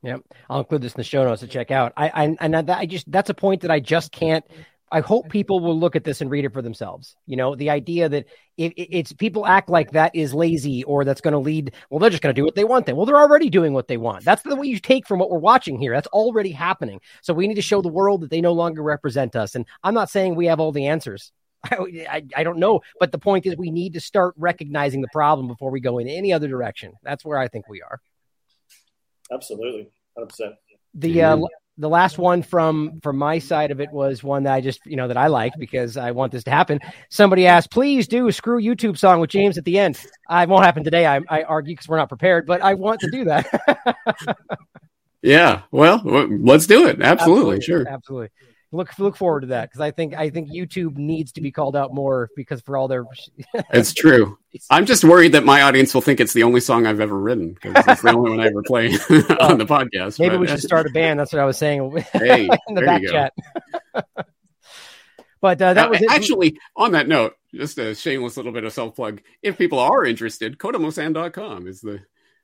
Yep, 0.02 0.22
I'll 0.48 0.60
include 0.60 0.82
this 0.82 0.94
in 0.94 0.98
the 0.98 1.04
show 1.04 1.24
notes 1.24 1.40
to 1.40 1.48
check 1.48 1.70
out. 1.70 1.92
I, 1.96 2.08
I 2.08 2.36
and 2.40 2.54
that, 2.54 2.70
I 2.70 2.86
just 2.86 3.10
that's 3.10 3.30
a 3.30 3.34
point 3.34 3.62
that 3.62 3.70
I 3.70 3.80
just 3.80 4.12
can't. 4.12 4.44
I 4.92 5.00
hope 5.00 5.28
people 5.30 5.60
will 5.60 5.78
look 5.78 5.96
at 5.96 6.04
this 6.04 6.20
and 6.20 6.30
read 6.30 6.44
it 6.44 6.52
for 6.52 6.62
themselves. 6.62 7.16
You 7.26 7.36
know, 7.36 7.56
the 7.56 7.70
idea 7.70 8.08
that 8.08 8.26
it, 8.56 8.72
it's 8.76 9.12
people 9.12 9.44
act 9.44 9.68
like 9.68 9.90
that 9.92 10.14
is 10.14 10.32
lazy 10.32 10.84
or 10.84 11.04
that's 11.04 11.20
going 11.20 11.32
to 11.32 11.38
lead. 11.38 11.72
Well, 11.90 11.98
they're 11.98 12.10
just 12.10 12.22
going 12.22 12.34
to 12.34 12.40
do 12.40 12.44
what 12.44 12.54
they 12.54 12.64
want. 12.64 12.86
Then, 12.86 12.96
well, 12.96 13.04
they're 13.04 13.16
already 13.16 13.50
doing 13.50 13.72
what 13.72 13.88
they 13.88 13.96
want. 13.96 14.24
That's 14.24 14.42
the 14.42 14.54
way 14.54 14.68
you 14.68 14.78
take 14.78 15.06
from 15.06 15.18
what 15.18 15.30
we're 15.30 15.38
watching 15.38 15.80
here. 15.80 15.92
That's 15.92 16.06
already 16.08 16.52
happening. 16.52 17.00
So 17.22 17.34
we 17.34 17.48
need 17.48 17.54
to 17.54 17.62
show 17.62 17.82
the 17.82 17.88
world 17.88 18.20
that 18.20 18.30
they 18.30 18.40
no 18.40 18.52
longer 18.52 18.82
represent 18.82 19.34
us. 19.34 19.56
And 19.56 19.66
I'm 19.82 19.94
not 19.94 20.08
saying 20.08 20.36
we 20.36 20.46
have 20.46 20.60
all 20.60 20.72
the 20.72 20.86
answers. 20.86 21.32
I, 21.64 22.06
I, 22.08 22.22
I 22.36 22.44
don't 22.44 22.58
know, 22.58 22.80
but 23.00 23.10
the 23.10 23.18
point 23.18 23.46
is 23.46 23.56
we 23.56 23.70
need 23.70 23.94
to 23.94 24.00
start 24.00 24.34
recognizing 24.36 25.00
the 25.00 25.08
problem 25.12 25.48
before 25.48 25.70
we 25.70 25.80
go 25.80 25.98
in 25.98 26.08
any 26.08 26.32
other 26.32 26.48
direction. 26.48 26.92
That's 27.02 27.24
where 27.24 27.38
I 27.38 27.48
think 27.48 27.68
we 27.68 27.82
are. 27.82 28.00
Absolutely, 29.32 29.90
hundred 30.16 30.28
percent. 30.28 30.54
The 30.94 31.22
uh, 31.22 31.38
the 31.78 31.88
last 31.88 32.18
one 32.18 32.42
from 32.42 33.00
from 33.02 33.18
my 33.18 33.38
side 33.38 33.70
of 33.70 33.80
it 33.80 33.90
was 33.92 34.22
one 34.22 34.44
that 34.44 34.54
I 34.54 34.60
just 34.60 34.84
you 34.86 34.96
know 34.96 35.08
that 35.08 35.16
I 35.16 35.26
like 35.26 35.52
because 35.58 35.96
I 35.96 36.12
want 36.12 36.32
this 36.32 36.44
to 36.44 36.50
happen. 36.50 36.80
Somebody 37.10 37.46
asked, 37.46 37.70
"Please 37.70 38.08
do 38.08 38.28
a 38.28 38.32
screw 38.32 38.60
YouTube 38.60 38.98
song 38.98 39.20
with 39.20 39.30
James 39.30 39.58
at 39.58 39.64
the 39.64 39.78
end." 39.78 39.98
Uh, 40.28 40.32
I 40.32 40.44
won't 40.46 40.64
happen 40.64 40.84
today. 40.84 41.06
I, 41.06 41.20
I 41.28 41.42
argue 41.42 41.74
because 41.74 41.88
we're 41.88 41.98
not 41.98 42.08
prepared, 42.08 42.46
but 42.46 42.62
I 42.62 42.74
want 42.74 43.00
to 43.00 43.10
do 43.10 43.24
that. 43.24 43.46
yeah, 45.22 45.62
well, 45.70 46.02
let's 46.04 46.66
do 46.66 46.86
it. 46.86 47.00
Absolutely, 47.02 47.56
absolutely 47.56 47.60
sure, 47.62 47.88
absolutely 47.88 48.28
look 48.76 48.98
look 48.98 49.16
forward 49.16 49.40
to 49.40 49.46
that 49.48 49.70
because 49.70 49.80
I 49.80 49.90
think 49.90 50.14
I 50.14 50.30
think 50.30 50.50
YouTube 50.50 50.96
needs 50.96 51.32
to 51.32 51.40
be 51.40 51.50
called 51.50 51.74
out 51.74 51.94
more 51.94 52.30
because 52.36 52.60
for 52.60 52.76
all 52.76 52.88
their. 52.88 53.04
it's 53.72 53.92
true. 53.92 54.38
I'm 54.70 54.86
just 54.86 55.04
worried 55.04 55.32
that 55.32 55.44
my 55.44 55.62
audience 55.62 55.92
will 55.94 56.00
think 56.00 56.20
it's 56.20 56.32
the 56.32 56.42
only 56.42 56.60
song 56.60 56.86
I've 56.86 57.00
ever 57.00 57.18
written 57.18 57.54
because 57.54 57.84
it's 57.88 58.02
the 58.02 58.10
only 58.10 58.30
one 58.30 58.40
I 58.40 58.46
ever 58.46 58.62
play 58.62 58.86
on 59.40 59.58
the 59.58 59.66
podcast. 59.66 60.18
Maybe 60.18 60.36
but, 60.36 60.40
we 60.40 60.46
should 60.46 60.60
start 60.62 60.86
a 60.86 60.90
band. 60.90 61.18
That's 61.18 61.32
what 61.32 61.40
I 61.42 61.44
was 61.44 61.56
saying 61.56 62.04
hey, 62.12 62.48
in 62.68 62.74
the 62.74 62.82
back 62.82 63.02
chat. 63.02 63.32
but 65.40 65.60
uh, 65.60 65.74
that 65.74 65.90
was 65.90 66.02
it. 66.02 66.10
actually 66.10 66.58
on 66.76 66.92
that 66.92 67.08
note. 67.08 67.34
Just 67.54 67.78
a 67.78 67.94
shameless 67.94 68.36
little 68.36 68.52
bit 68.52 68.64
of 68.64 68.72
self 68.72 68.94
plug. 68.94 69.22
If 69.42 69.58
people 69.58 69.78
are 69.78 70.04
interested, 70.04 70.58
kodomosan.com 70.58 71.66
is 71.66 71.80
the 71.80 72.02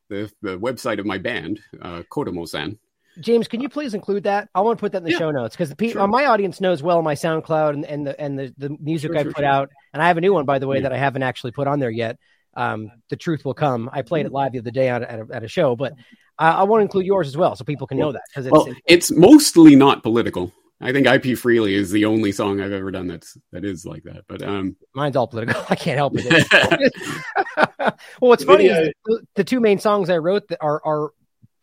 the, 0.09 0.31
the 0.43 0.59
website 0.59 0.99
of 0.99 1.07
my 1.07 1.17
band, 1.17 1.61
uh, 1.81 2.03
Kodomosan. 2.11 2.79
James, 3.21 3.49
can 3.49 3.61
you 3.61 3.69
please 3.69 3.95
include 3.95 4.25
that? 4.25 4.49
I 4.55 4.61
want 4.61 4.79
to 4.79 4.81
put 4.81 4.93
that 4.93 4.99
in 4.99 5.05
the 5.05 5.11
yeah. 5.11 5.19
show 5.19 5.31
notes 5.31 5.55
because 5.55 5.69
the 5.69 5.77
people, 5.77 6.01
sure. 6.01 6.09
my 6.09 6.27
audience 6.27 6.61
knows 6.61 6.83
well 6.83 7.03
my 7.03 7.15
SoundCloud 7.15 7.71
and, 7.71 7.85
and 7.85 8.07
the 8.07 8.21
and 8.21 8.39
the, 8.39 8.55
the 8.57 8.77
music 8.81 9.11
sure, 9.11 9.19
I 9.19 9.23
sure, 9.25 9.33
put 9.33 9.45
out, 9.45 9.71
and 9.93 10.03
I 10.03 10.09
have 10.09 10.17
a 10.17 10.21
new 10.21 10.33
one 10.33 10.47
by 10.47 10.59
the 10.59 10.67
way 10.67 10.77
yeah. 10.77 10.83
that 10.85 10.93
I 10.93 10.97
haven't 10.97 11.23
actually 11.23 11.53
put 11.53 11.67
on 11.67 11.79
there 11.79 11.91
yet. 11.91 12.19
Um, 12.55 12.91
the 13.09 13.17
truth 13.17 13.45
will 13.45 13.55
come. 13.55 13.89
I 13.93 14.03
played 14.03 14.27
it 14.27 14.33
live 14.33 14.53
the 14.53 14.59
other 14.59 14.71
day 14.71 14.89
at, 14.89 15.03
at, 15.03 15.21
a, 15.21 15.27
at 15.33 15.43
a 15.43 15.49
show, 15.49 15.75
but 15.75 15.95
I, 16.39 16.51
I, 16.51 16.63
want 16.65 16.81
to 16.81 16.83
include 16.83 17.07
yours 17.07 17.27
as 17.27 17.35
well 17.35 17.57
so 17.57 17.65
people 17.65 17.87
can 17.87 17.97
know 17.97 18.13
that 18.13 18.21
because 18.29 18.45
it's, 18.45 18.53
well, 18.53 18.67
it's, 18.67 18.81
it's 18.87 19.11
mostly 19.11 19.75
not 19.75 20.03
political. 20.03 20.53
I 20.83 20.93
think 20.93 21.07
IP 21.07 21.39
Freely 21.39 21.75
is 21.75 21.93
the 21.93 22.05
only 22.05 22.33
song 22.33 22.61
I've 22.61 22.73
ever 22.73 22.91
done 22.91 23.07
that's 23.07 23.39
that 23.53 23.65
is 23.65 23.87
like 23.87 24.03
that. 24.03 24.25
But 24.27 24.43
um, 24.43 24.77
mine's 24.95 25.15
all 25.15 25.29
political. 25.29 25.65
I 25.71 25.77
can't 25.77 25.97
help 25.97 26.15
it. 26.17 26.47
well, 27.79 27.97
what's 28.19 28.45
funny 28.45 28.67
is 28.67 28.93
the, 29.05 29.21
the, 29.37 29.45
two 29.45 29.61
main 29.61 29.79
songs 29.79 30.11
I 30.11 30.19
wrote 30.19 30.49
that 30.49 30.59
are 30.61 30.83
are 30.85 31.13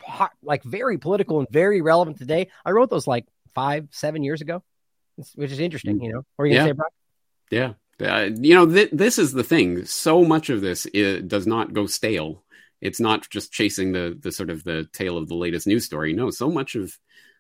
hot, 0.10 0.32
like 0.44 0.64
very 0.64 0.98
political 0.98 1.40
and 1.40 1.48
very 1.50 1.82
relevant 1.82 2.18
today. 2.18 2.50
I 2.66 2.72
wrote 2.72 2.90
those 2.90 3.08
like 3.08 3.26
five, 3.54 3.88
seven 3.92 4.24
years 4.24 4.42
ago, 4.42 4.64
which 5.36 5.52
is 5.52 5.60
interesting. 5.60 6.02
You 6.02 6.14
know, 6.14 6.24
what 6.36 6.44
are 6.44 6.48
you 6.48 6.54
gonna 6.56 6.66
yeah. 6.66 6.70
say, 6.70 6.76
Broc? 6.76 6.92
Yeah. 7.52 7.74
Uh, 8.02 8.30
you 8.40 8.56
know, 8.56 8.66
th- 8.66 8.92
this 8.94 9.20
is 9.20 9.34
the 9.34 9.44
thing. 9.44 9.86
So 9.86 10.24
much 10.24 10.50
of 10.50 10.62
this 10.62 10.84
does 11.28 11.46
not 11.46 11.74
go 11.74 11.86
stale. 11.86 12.44
It's 12.82 13.00
not 13.00 13.30
just 13.30 13.52
chasing 13.52 13.92
the 13.92 14.18
the 14.20 14.32
sort 14.32 14.50
of 14.50 14.64
the 14.64 14.88
tail 14.94 15.18
of 15.18 15.28
the 15.28 15.36
latest 15.36 15.68
news 15.68 15.86
story. 15.86 16.14
No, 16.14 16.30
so 16.30 16.50
much 16.50 16.76
of 16.76 16.98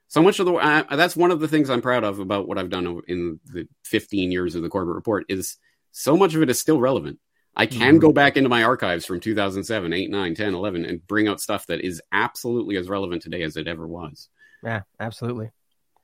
so 0.07 0.21
much 0.21 0.39
of 0.39 0.47
the 0.47 0.53
uh, 0.53 0.95
that's 0.95 1.15
one 1.15 1.31
of 1.31 1.39
the 1.39 1.47
things 1.47 1.69
I'm 1.69 1.81
proud 1.81 2.03
of 2.03 2.19
about 2.19 2.47
what 2.47 2.57
I've 2.57 2.69
done 2.69 3.01
in 3.07 3.39
the 3.45 3.67
15 3.85 4.31
years 4.31 4.55
of 4.55 4.63
the 4.63 4.69
Corbett 4.69 4.95
Report 4.95 5.25
is 5.29 5.57
so 5.91 6.17
much 6.17 6.35
of 6.35 6.41
it 6.41 6.49
is 6.49 6.59
still 6.59 6.79
relevant. 6.79 7.19
I 7.55 7.65
can 7.65 7.95
mm-hmm. 7.95 7.99
go 7.99 8.13
back 8.13 8.37
into 8.37 8.49
my 8.49 8.63
archives 8.63 9.05
from 9.05 9.19
2007, 9.19 9.91
8, 9.91 10.09
9, 10.09 10.35
10, 10.35 10.53
11 10.53 10.85
and 10.85 11.05
bring 11.07 11.27
out 11.27 11.41
stuff 11.41 11.67
that 11.67 11.81
is 11.81 12.01
absolutely 12.11 12.77
as 12.77 12.87
relevant 12.87 13.21
today 13.21 13.43
as 13.43 13.57
it 13.57 13.67
ever 13.67 13.87
was. 13.87 14.29
Yeah, 14.63 14.81
absolutely. 14.99 15.51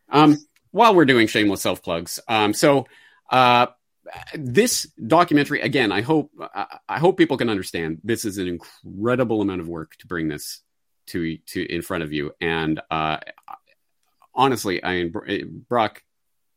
Um, 0.09 0.37
while 0.71 0.95
we're 0.95 1.05
doing 1.05 1.27
shameless 1.27 1.61
self 1.61 1.81
plugs, 1.81 2.19
um, 2.27 2.53
so 2.53 2.85
uh, 3.31 3.67
this 4.33 4.87
documentary 5.07 5.61
again, 5.61 5.91
I 5.91 6.01
hope 6.01 6.31
I 6.87 6.99
hope 6.99 7.17
people 7.17 7.37
can 7.37 7.49
understand 7.49 8.01
this 8.03 8.25
is 8.25 8.37
an 8.37 8.47
incredible 8.47 9.41
amount 9.41 9.61
of 9.61 9.67
work 9.67 9.95
to 9.97 10.07
bring 10.07 10.27
this 10.27 10.61
to 11.07 11.37
to 11.37 11.73
in 11.73 11.81
front 11.81 12.03
of 12.03 12.13
you, 12.13 12.33
and 12.41 12.81
uh, 12.91 13.17
honestly, 14.33 14.83
I 14.83 15.09
Broc, 15.69 16.03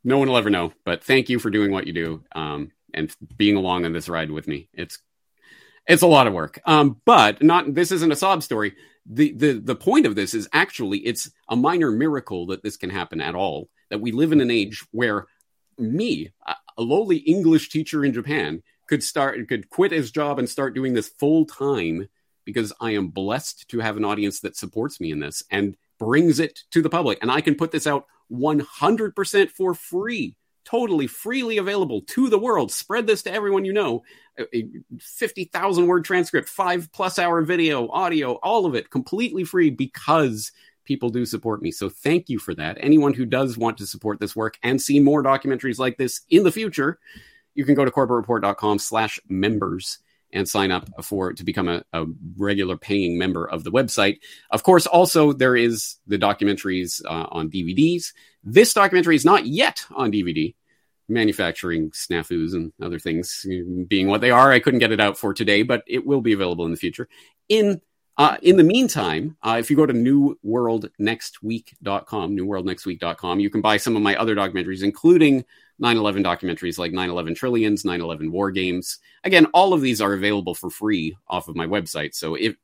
no 0.05 0.19
one 0.19 0.29
will 0.29 0.37
ever 0.37 0.51
know, 0.51 0.73
but 0.85 1.05
thank 1.05 1.29
you 1.29 1.39
for 1.39 1.51
doing 1.51 1.71
what 1.71 1.87
you 1.87 1.93
do. 1.93 2.25
Um, 2.35 2.73
and 2.95 3.15
being 3.37 3.57
along 3.57 3.85
on 3.85 3.93
this 3.93 4.09
ride 4.09 4.31
with 4.31 4.49
me. 4.49 4.69
It's 4.73 4.99
it's 5.87 6.03
a 6.03 6.07
lot 6.07 6.27
of 6.27 6.35
work. 6.35 6.61
Um, 6.67 7.01
but 7.05 7.43
not 7.43 7.75
this 7.75 7.93
isn't 7.93 8.13
a 8.13 8.17
sob 8.17 8.43
story. 8.43 8.75
The 9.07 9.33
the 9.33 9.53
the 9.55 9.77
point 9.77 10.07
of 10.07 10.15
this 10.15 10.35
is 10.35 10.49
actually 10.53 10.99
it's 10.99 11.31
a 11.49 11.57
minor 11.57 11.91
miracle 11.91 12.47
that 12.47 12.63
this 12.63 12.77
can 12.77 12.91
happen 12.91 13.21
at 13.21 13.35
all. 13.35 13.69
That 13.91 14.01
we 14.01 14.13
live 14.13 14.33
in 14.33 14.41
an 14.41 14.51
age 14.51 14.85
where 14.91 15.27
me, 15.79 16.33
a 16.47 16.83
lowly 16.83 17.19
English 17.19 17.71
teacher 17.71 18.05
in 18.05 18.13
Japan, 18.13 18.63
could 18.87 19.03
start 19.03 19.49
could 19.49 19.71
quit 19.71 19.93
his 19.93 20.11
job 20.11 20.39
and 20.39 20.49
start 20.49 20.75
doing 20.75 20.93
this 20.93 21.09
full 21.09 21.47
time 21.47 22.09
because 22.45 22.73
I 22.81 22.93
am 22.93 23.09
blessed 23.09 23.69
to 23.69 23.81
have 23.81 23.97
an 23.97 24.05
audience 24.05 24.41
that 24.41 24.57
supports 24.57 25.01
me 25.01 25.11
in 25.11 25.21
this 25.21 25.43
and 25.51 25.77
brings 25.99 26.41
it 26.41 26.61
to 26.71 26.81
the 26.81 26.89
public. 26.89 27.19
And 27.21 27.31
I 27.31 27.43
can 27.43 27.55
put 27.55 27.73
this 27.73 27.87
out 27.87 28.07
100% 28.33 29.51
for 29.51 29.75
free 29.75 30.35
totally 30.69 31.07
freely 31.07 31.59
available 31.59 32.03
to 32.03 32.29
the 32.29 32.39
world. 32.39 32.71
Spread 32.71 33.07
this 33.07 33.23
to 33.23 33.33
everyone 33.33 33.65
you 33.65 33.73
know. 33.73 34.03
A 34.39 34.69
50,000 35.01 35.87
word 35.87 36.05
transcript, 36.05 36.49
five 36.49 36.91
plus 36.93 37.19
hour 37.19 37.43
video, 37.43 37.89
audio, 37.89 38.35
all 38.35 38.67
of 38.67 38.75
it 38.75 38.91
completely 38.91 39.45
free 39.45 39.71
because 39.71 40.53
people 40.85 41.11
do 41.11 41.25
support 41.25 41.63
me. 41.63 41.71
So 41.71 41.89
thank 41.89 42.29
you 42.29 42.39
for 42.39 42.55
that. 42.55 42.79
Anyone 42.81 43.15
who 43.15 43.25
does 43.25 43.57
want 43.57 43.79
to 43.79 43.87
support 43.87 44.21
this 44.21 44.37
work 44.37 44.59
and 44.63 44.81
see 44.81 45.01
more 45.01 45.23
documentaries 45.23 45.79
like 45.79 45.97
this 45.97 46.21
in 46.31 46.45
the 46.45 46.53
future, 46.53 46.99
you 47.55 47.65
can 47.65 47.75
go 47.75 47.85
to 47.85 47.91
corbettreport.com 47.91 48.79
slash 48.79 49.19
members 49.29 49.99
and 50.33 50.49
sign 50.49 50.71
up 50.71 50.89
for 51.03 51.33
to 51.33 51.45
become 51.45 51.69
a, 51.69 51.83
a, 51.93 52.05
regular 52.37 52.77
paying 52.77 53.19
member 53.19 53.49
of 53.49 53.65
the 53.65 53.71
website. 53.71 54.19
Of 54.51 54.63
course, 54.63 54.87
also 54.87 55.33
there 55.33 55.57
is 55.57 55.97
the 56.07 56.19
documentaries 56.19 57.03
uh, 57.05 57.27
on 57.31 57.51
DVDs. 57.51 58.13
This 58.45 58.75
documentary 58.75 59.17
is 59.17 59.25
not 59.25 59.47
yet 59.47 59.85
on 59.95 60.13
DVD, 60.13 60.55
manufacturing 61.09 61.91
snafus 61.91 62.55
and 62.55 62.73
other 62.83 62.99
things 62.99 63.47
being 63.89 64.09
what 64.09 64.21
they 64.21 64.31
are. 64.31 64.53
I 64.53 64.61
couldn't 64.61 64.81
get 64.81 64.93
it 64.93 65.01
out 65.01 65.19
for 65.19 65.33
today, 65.33 65.63
but 65.63 65.83
it 65.87 66.07
will 66.07 66.21
be 66.21 66.33
available 66.33 66.65
in 66.65 66.71
the 66.71 66.77
future. 66.77 67.09
In 67.49 67.81
uh, 68.19 68.37
in 68.43 68.57
the 68.57 68.65
meantime, 68.65 69.37
uh, 69.45 69.57
if 69.61 69.71
you 69.71 69.77
go 69.77 69.87
to 69.87 69.95
newworldnextweek.com, 69.95 72.37
newworldnextweek.com, 72.37 73.39
you 73.39 73.49
can 73.49 73.61
buy 73.61 73.77
some 73.77 73.95
of 73.95 74.03
my 74.03 74.17
other 74.17 74.35
documentaries, 74.35 74.83
including 74.83 75.45
9-11 75.81 76.25
documentaries 76.25 76.79
like 76.79 76.91
9-11 76.91 77.37
Trillions, 77.37 77.85
9-11 77.85 78.33
War 78.33 78.51
Games. 78.51 78.99
Again, 79.23 79.47
all 79.55 79.73
of 79.73 79.83
these 79.83 80.01
are 80.01 80.15
available 80.15 80.57
for 80.57 80.69
free 80.69 81.17
off 81.29 81.47
of 81.47 81.55
my 81.55 81.69
website. 81.69 82.17
So 82.17 82.35
if 82.35 82.57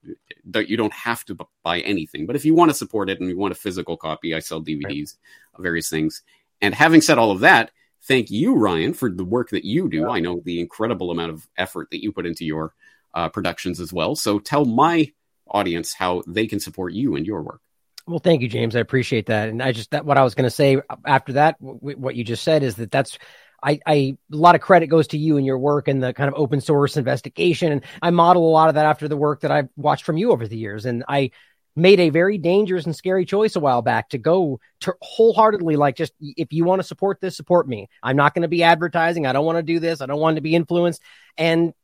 you 0.53 0.77
don't 0.77 0.93
have 0.93 1.25
to 1.27 1.39
buy 1.63 1.79
anything, 1.81 2.27
but 2.27 2.35
if 2.35 2.45
you 2.45 2.57
want 2.57 2.73
to 2.73 2.77
support 2.77 3.09
it 3.09 3.21
and 3.21 3.29
you 3.29 3.39
want 3.39 3.53
a 3.53 3.57
physical 3.57 3.97
copy, 3.97 4.35
I 4.35 4.41
sell 4.41 4.61
DVDs 4.61 4.83
right. 4.83 5.63
various 5.63 5.89
things. 5.89 6.23
And 6.63 6.75
having 6.75 7.01
said 7.01 7.19
all 7.19 7.31
of 7.31 7.39
that, 7.41 7.71
thank 8.07 8.31
you, 8.31 8.55
Ryan, 8.55 8.93
for 8.93 9.11
the 9.11 9.25
work 9.25 9.51
that 9.51 9.65
you 9.65 9.89
do. 9.89 10.01
Yeah. 10.01 10.09
I 10.09 10.21
know 10.21 10.41
the 10.45 10.61
incredible 10.61 11.11
amount 11.11 11.33
of 11.33 11.47
effort 11.57 11.89
that 11.91 12.03
you 12.03 12.13
put 12.13 12.27
into 12.27 12.45
your 12.45 12.73
uh, 13.15 13.29
productions 13.29 13.81
as 13.81 13.93
well. 13.93 14.17
So 14.17 14.39
tell 14.39 14.65
my 14.65 15.13
audience 15.49 15.95
how 15.95 16.23
they 16.27 16.47
can 16.47 16.61
support 16.61 16.93
you 16.93 17.17
and 17.17 17.27
your 17.27 17.43
work. 17.43 17.61
Well, 18.07 18.19
thank 18.19 18.43
you, 18.43 18.49
James. 18.49 18.77
I 18.77 18.81
appreciate 18.81 19.27
that. 19.27 19.49
And 19.49 19.63
I 19.63 19.73
just 19.73 19.91
that 19.93 20.05
what 20.05 20.19
I 20.19 20.23
was 20.23 20.35
going 20.35 20.45
to 20.45 20.51
say 20.51 20.81
after 21.07 21.35
that, 21.35 21.59
w- 21.61 21.97
what 21.97 22.15
you 22.15 22.25
just 22.25 22.45
said 22.45 22.63
is 22.63 22.77
that 22.77 22.91
that's 22.91 23.19
I, 23.63 23.81
I 23.87 23.95
a 24.31 24.37
lot 24.37 24.55
of 24.55 24.61
credit 24.61 24.89
goes 24.89 25.09
to 25.09 25.19
you 25.19 25.39
and 25.39 25.47
your 25.47 25.59
work 25.59 25.89
and 25.89 26.03
the 26.03 26.13
kind 26.13 26.29
of 26.29 26.35
open 26.37 26.61
source 26.61 26.99
investigation. 26.99 27.73
And 27.73 27.83
I 28.03 28.11
model 28.11 28.47
a 28.47 28.53
lot 28.53 28.69
of 28.69 28.75
that 28.75 28.85
after 28.85 29.09
the 29.09 29.17
work 29.17 29.41
that 29.41 29.51
I've 29.51 29.71
watched 29.77 30.05
from 30.05 30.19
you 30.19 30.33
over 30.33 30.47
the 30.47 30.59
years. 30.59 30.85
And 30.85 31.03
I 31.09 31.31
made 31.77 32.01
a 32.01 32.11
very 32.11 32.39
dangerous 32.39 32.85
and 32.85 32.95
scary 32.95 33.25
choice 33.25 33.57
a 33.57 33.61
while 33.61 33.83
back 33.83 34.11
to 34.11 34.19
go 34.19 34.61
to 34.81 34.95
wholeheartedly 35.03 35.77
like 35.77 35.97
just 35.97 36.13
if 36.21 36.53
you 36.53 36.65
want 36.65 36.81
to 36.81 36.87
support 36.87 37.21
this 37.21 37.37
support 37.37 37.67
me. 37.67 37.89
I'm 38.03 38.17
not 38.17 38.35
going 38.35 38.43
to 38.43 38.49
be 38.49 38.63
advertising. 38.63 39.27
I 39.27 39.33
don't 39.33 39.45
want 39.45 39.59
to 39.59 39.63
do 39.63 39.81
this. 39.81 40.01
I 40.01 40.07
don't 40.07 40.21
want 40.21 40.37
to 40.37 40.43
be 40.43 40.55
influenced. 40.55 41.03
And 41.37 41.75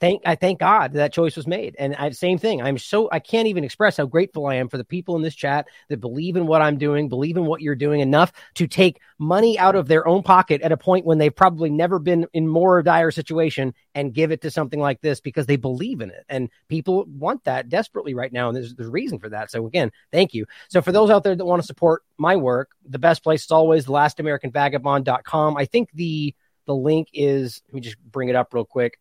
thank 0.00 0.22
I 0.24 0.34
thank 0.34 0.58
God 0.58 0.94
that 0.94 1.12
choice 1.12 1.36
was 1.36 1.46
made. 1.46 1.76
And 1.78 1.94
I 1.94 2.10
same 2.10 2.38
thing. 2.38 2.62
I'm 2.62 2.78
so 2.78 3.08
I 3.12 3.20
can't 3.20 3.46
even 3.46 3.62
express 3.62 3.98
how 3.98 4.06
grateful 4.06 4.46
I 4.46 4.56
am 4.56 4.68
for 4.68 4.78
the 4.78 4.84
people 4.84 5.16
in 5.16 5.22
this 5.22 5.34
chat 5.34 5.68
that 5.88 5.98
believe 5.98 6.36
in 6.36 6.46
what 6.46 6.62
I'm 6.62 6.78
doing, 6.78 7.08
believe 7.08 7.36
in 7.36 7.44
what 7.44 7.60
you're 7.60 7.74
doing 7.74 8.00
enough 8.00 8.32
to 8.54 8.66
take 8.66 9.00
money 9.18 9.58
out 9.58 9.76
of 9.76 9.86
their 9.86 10.08
own 10.08 10.22
pocket 10.22 10.62
at 10.62 10.72
a 10.72 10.76
point 10.76 11.04
when 11.04 11.18
they've 11.18 11.34
probably 11.34 11.70
never 11.70 11.98
been 11.98 12.26
in 12.32 12.48
more 12.48 12.82
dire 12.82 13.10
situation 13.10 13.74
and 13.94 14.14
give 14.14 14.32
it 14.32 14.40
to 14.42 14.50
something 14.50 14.80
like 14.80 15.00
this 15.02 15.20
because 15.20 15.46
they 15.46 15.56
believe 15.56 16.00
in 16.00 16.10
it. 16.10 16.24
And 16.28 16.48
people 16.68 17.04
want 17.06 17.44
that 17.44 17.68
desperately 17.68 18.14
right 18.14 18.32
now. 18.32 18.48
And 18.48 18.56
there's 18.56 18.74
there's 18.74 18.90
reason 18.90 19.18
for 19.18 19.28
that. 19.28 19.50
So 19.50 19.66
again, 19.66 19.92
thank 20.10 20.34
you. 20.34 20.46
So 20.68 20.80
for 20.80 20.92
those 20.92 21.10
out 21.10 21.22
there 21.22 21.36
that 21.36 21.44
want 21.44 21.62
to 21.62 21.66
support 21.66 22.02
my 22.16 22.36
work, 22.36 22.70
the 22.88 22.98
best 22.98 23.22
place 23.22 23.44
is 23.44 23.50
always 23.50 23.84
the 23.84 23.92
lastamericanvagabond.com. 23.92 25.56
I 25.56 25.66
think 25.66 25.90
the 25.92 26.34
the 26.66 26.74
link 26.74 27.08
is 27.12 27.62
let 27.68 27.74
me 27.74 27.80
just 27.80 27.98
bring 27.98 28.28
it 28.28 28.36
up 28.36 28.54
real 28.54 28.64
quick 28.64 28.98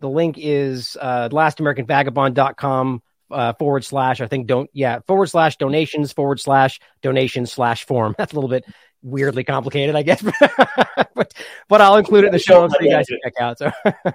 the 0.00 0.08
link 0.08 0.36
is 0.38 0.96
uh, 1.00 1.28
lastamericanvagabond.com 1.30 3.02
uh, 3.30 3.52
forward 3.54 3.84
slash, 3.84 4.20
I 4.20 4.26
think, 4.26 4.46
don't, 4.46 4.70
yeah, 4.72 5.00
forward 5.06 5.26
slash 5.26 5.56
donations 5.56 6.12
forward 6.12 6.40
slash 6.40 6.80
donations 7.02 7.52
slash 7.52 7.84
form. 7.84 8.14
That's 8.18 8.32
a 8.32 8.34
little 8.34 8.48
bit 8.48 8.64
weirdly 9.02 9.44
complicated, 9.44 9.94
I 9.94 10.02
guess, 10.02 10.22
but, 11.14 11.32
but 11.68 11.80
I'll 11.80 11.96
include 11.96 12.24
it 12.24 12.28
in 12.28 12.32
the 12.32 12.38
show 12.38 12.68
so 12.68 12.74
you 12.80 12.90
guys 12.90 13.06
can 13.06 13.18
check 13.22 13.34
out. 13.40 13.58
So, 13.58 13.70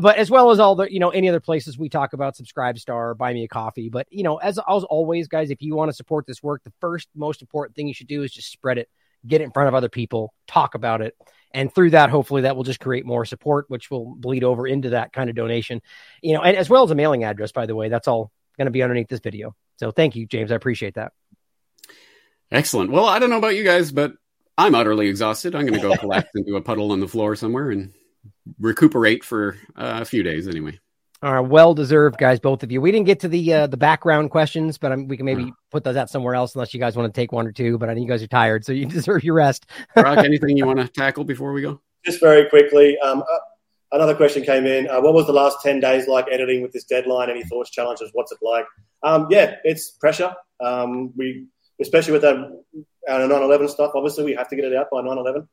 but 0.00 0.16
as 0.16 0.30
well 0.30 0.50
as 0.50 0.60
all 0.60 0.76
the, 0.76 0.92
you 0.92 1.00
know, 1.00 1.10
any 1.10 1.28
other 1.28 1.40
places 1.40 1.78
we 1.78 1.88
talk 1.88 2.12
about, 2.12 2.36
subscribe 2.36 2.78
star, 2.78 3.14
buy 3.14 3.32
me 3.32 3.44
a 3.44 3.48
coffee. 3.48 3.88
But, 3.88 4.06
you 4.10 4.22
know, 4.22 4.36
as, 4.36 4.58
as 4.58 4.84
always, 4.84 5.26
guys, 5.26 5.50
if 5.50 5.62
you 5.62 5.74
want 5.74 5.88
to 5.90 5.94
support 5.94 6.26
this 6.26 6.42
work, 6.42 6.62
the 6.64 6.72
first 6.80 7.08
most 7.16 7.40
important 7.42 7.74
thing 7.74 7.88
you 7.88 7.94
should 7.94 8.06
do 8.06 8.22
is 8.22 8.32
just 8.32 8.52
spread 8.52 8.78
it, 8.78 8.88
get 9.26 9.40
it 9.40 9.44
in 9.44 9.50
front 9.50 9.68
of 9.68 9.74
other 9.74 9.88
people, 9.88 10.32
talk 10.46 10.74
about 10.74 11.00
it 11.00 11.16
and 11.52 11.74
through 11.74 11.90
that 11.90 12.10
hopefully 12.10 12.42
that 12.42 12.56
will 12.56 12.64
just 12.64 12.80
create 12.80 13.06
more 13.06 13.24
support 13.24 13.66
which 13.68 13.90
will 13.90 14.14
bleed 14.14 14.44
over 14.44 14.66
into 14.66 14.90
that 14.90 15.12
kind 15.12 15.30
of 15.30 15.36
donation. 15.36 15.80
You 16.22 16.34
know 16.34 16.42
and 16.42 16.56
as 16.56 16.68
well 16.68 16.84
as 16.84 16.90
a 16.90 16.94
mailing 16.94 17.24
address 17.24 17.52
by 17.52 17.66
the 17.66 17.74
way 17.74 17.88
that's 17.88 18.08
all 18.08 18.30
going 18.56 18.66
to 18.66 18.70
be 18.70 18.82
underneath 18.82 19.08
this 19.08 19.20
video. 19.20 19.54
So 19.78 19.90
thank 19.90 20.16
you 20.16 20.26
james 20.26 20.52
i 20.52 20.54
appreciate 20.54 20.94
that. 20.94 21.12
Excellent. 22.50 22.90
Well 22.90 23.06
i 23.06 23.18
don't 23.18 23.30
know 23.30 23.38
about 23.38 23.56
you 23.56 23.64
guys 23.64 23.92
but 23.92 24.12
i'm 24.56 24.74
utterly 24.74 25.08
exhausted. 25.08 25.54
I'm 25.54 25.66
going 25.66 25.80
to 25.80 25.88
go 25.88 25.96
collapse 25.98 26.30
into 26.34 26.56
a 26.56 26.62
puddle 26.62 26.92
on 26.92 27.00
the 27.00 27.08
floor 27.08 27.36
somewhere 27.36 27.70
and 27.70 27.92
recuperate 28.58 29.24
for 29.24 29.56
uh, 29.76 29.98
a 30.00 30.04
few 30.04 30.22
days 30.22 30.48
anyway 30.48 30.78
all 31.22 31.34
right, 31.34 31.40
well 31.40 31.74
deserved, 31.74 32.16
guys, 32.16 32.38
both 32.38 32.62
of 32.62 32.70
you. 32.70 32.80
We 32.80 32.92
didn't 32.92 33.06
get 33.06 33.20
to 33.20 33.28
the 33.28 33.52
uh, 33.52 33.66
the 33.66 33.76
background 33.76 34.30
questions, 34.30 34.78
but 34.78 34.92
um, 34.92 35.08
we 35.08 35.16
can 35.16 35.26
maybe 35.26 35.52
put 35.70 35.82
those 35.82 35.96
out 35.96 36.10
somewhere 36.10 36.34
else, 36.34 36.54
unless 36.54 36.72
you 36.72 36.78
guys 36.78 36.96
want 36.96 37.12
to 37.12 37.20
take 37.20 37.32
one 37.32 37.46
or 37.46 37.52
two. 37.52 37.76
But 37.76 37.88
I 37.88 37.94
know 37.94 38.00
you 38.00 38.08
guys 38.08 38.22
are 38.22 38.28
tired, 38.28 38.64
so 38.64 38.72
you 38.72 38.86
deserve 38.98 39.24
your 39.24 39.34
rest. 39.34 39.66
Broc, 39.94 40.18
anything 40.18 40.56
you 40.56 40.66
want 40.66 40.78
to 40.78 40.88
tackle 40.88 41.24
before 41.24 41.52
we 41.52 41.62
go? 41.62 41.80
Just 42.04 42.20
very 42.20 42.48
quickly, 42.48 42.96
um, 43.00 43.22
uh, 43.22 43.38
another 43.92 44.14
question 44.14 44.44
came 44.44 44.64
in. 44.66 44.88
Uh, 44.88 45.00
what 45.00 45.12
was 45.12 45.26
the 45.26 45.32
last 45.32 45.58
ten 45.60 45.80
days 45.80 46.06
like 46.06 46.26
editing 46.30 46.62
with 46.62 46.72
this 46.72 46.84
deadline? 46.84 47.30
Any 47.30 47.42
thoughts, 47.42 47.70
challenges? 47.70 48.10
What's 48.12 48.30
it 48.30 48.38
like? 48.40 48.66
Um, 49.02 49.26
yeah, 49.28 49.56
it's 49.64 49.90
pressure. 49.90 50.34
Um, 50.60 51.12
we, 51.16 51.46
especially 51.80 52.12
with 52.12 52.22
the 52.22 52.62
our 53.08 53.20
9/11 53.20 53.70
stuff. 53.70 53.92
Obviously, 53.94 54.24
we 54.24 54.34
have 54.34 54.48
to 54.48 54.56
get 54.56 54.64
it 54.66 54.74
out 54.74 54.88
by 54.90 55.02
9/11. 55.02 55.48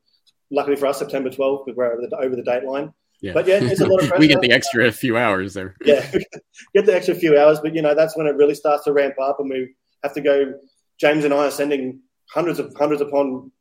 Luckily 0.51 0.75
for 0.75 0.87
us, 0.87 0.99
September 0.99 1.29
12th, 1.29 1.65
because 1.65 1.75
we're 1.75 1.91
over 1.91 2.07
the, 2.07 2.15
over 2.17 2.35
the 2.35 2.43
date 2.43 2.63
line. 2.63 2.93
Yeah. 3.25 3.33
But 3.33 3.47
yeah, 3.47 3.57
it's 3.59 3.81
a 3.81 3.87
lot 3.87 4.03
of 4.03 4.11
we 4.19 4.27
get 4.27 4.41
the 4.41 4.51
extra 4.51 4.91
few 4.91 5.17
hours 5.17 5.55
there. 5.55 5.75
yeah, 5.83 6.05
get 6.75 6.85
the 6.85 6.95
extra 6.95 7.15
few 7.15 7.35
hours, 7.35 7.59
but 7.59 7.73
you 7.73 7.81
know 7.81 7.95
that's 7.95 8.15
when 8.15 8.27
it 8.27 8.35
really 8.35 8.53
starts 8.53 8.83
to 8.83 8.93
ramp 8.93 9.15
up, 9.19 9.39
and 9.39 9.49
we 9.49 9.73
have 10.03 10.13
to 10.13 10.21
go. 10.21 10.53
James 10.99 11.25
and 11.25 11.33
I 11.33 11.47
are 11.47 11.51
sending 11.51 12.01
hundreds 12.29 12.59
of 12.59 12.71
hundreds 12.77 13.01
upon 13.01 13.51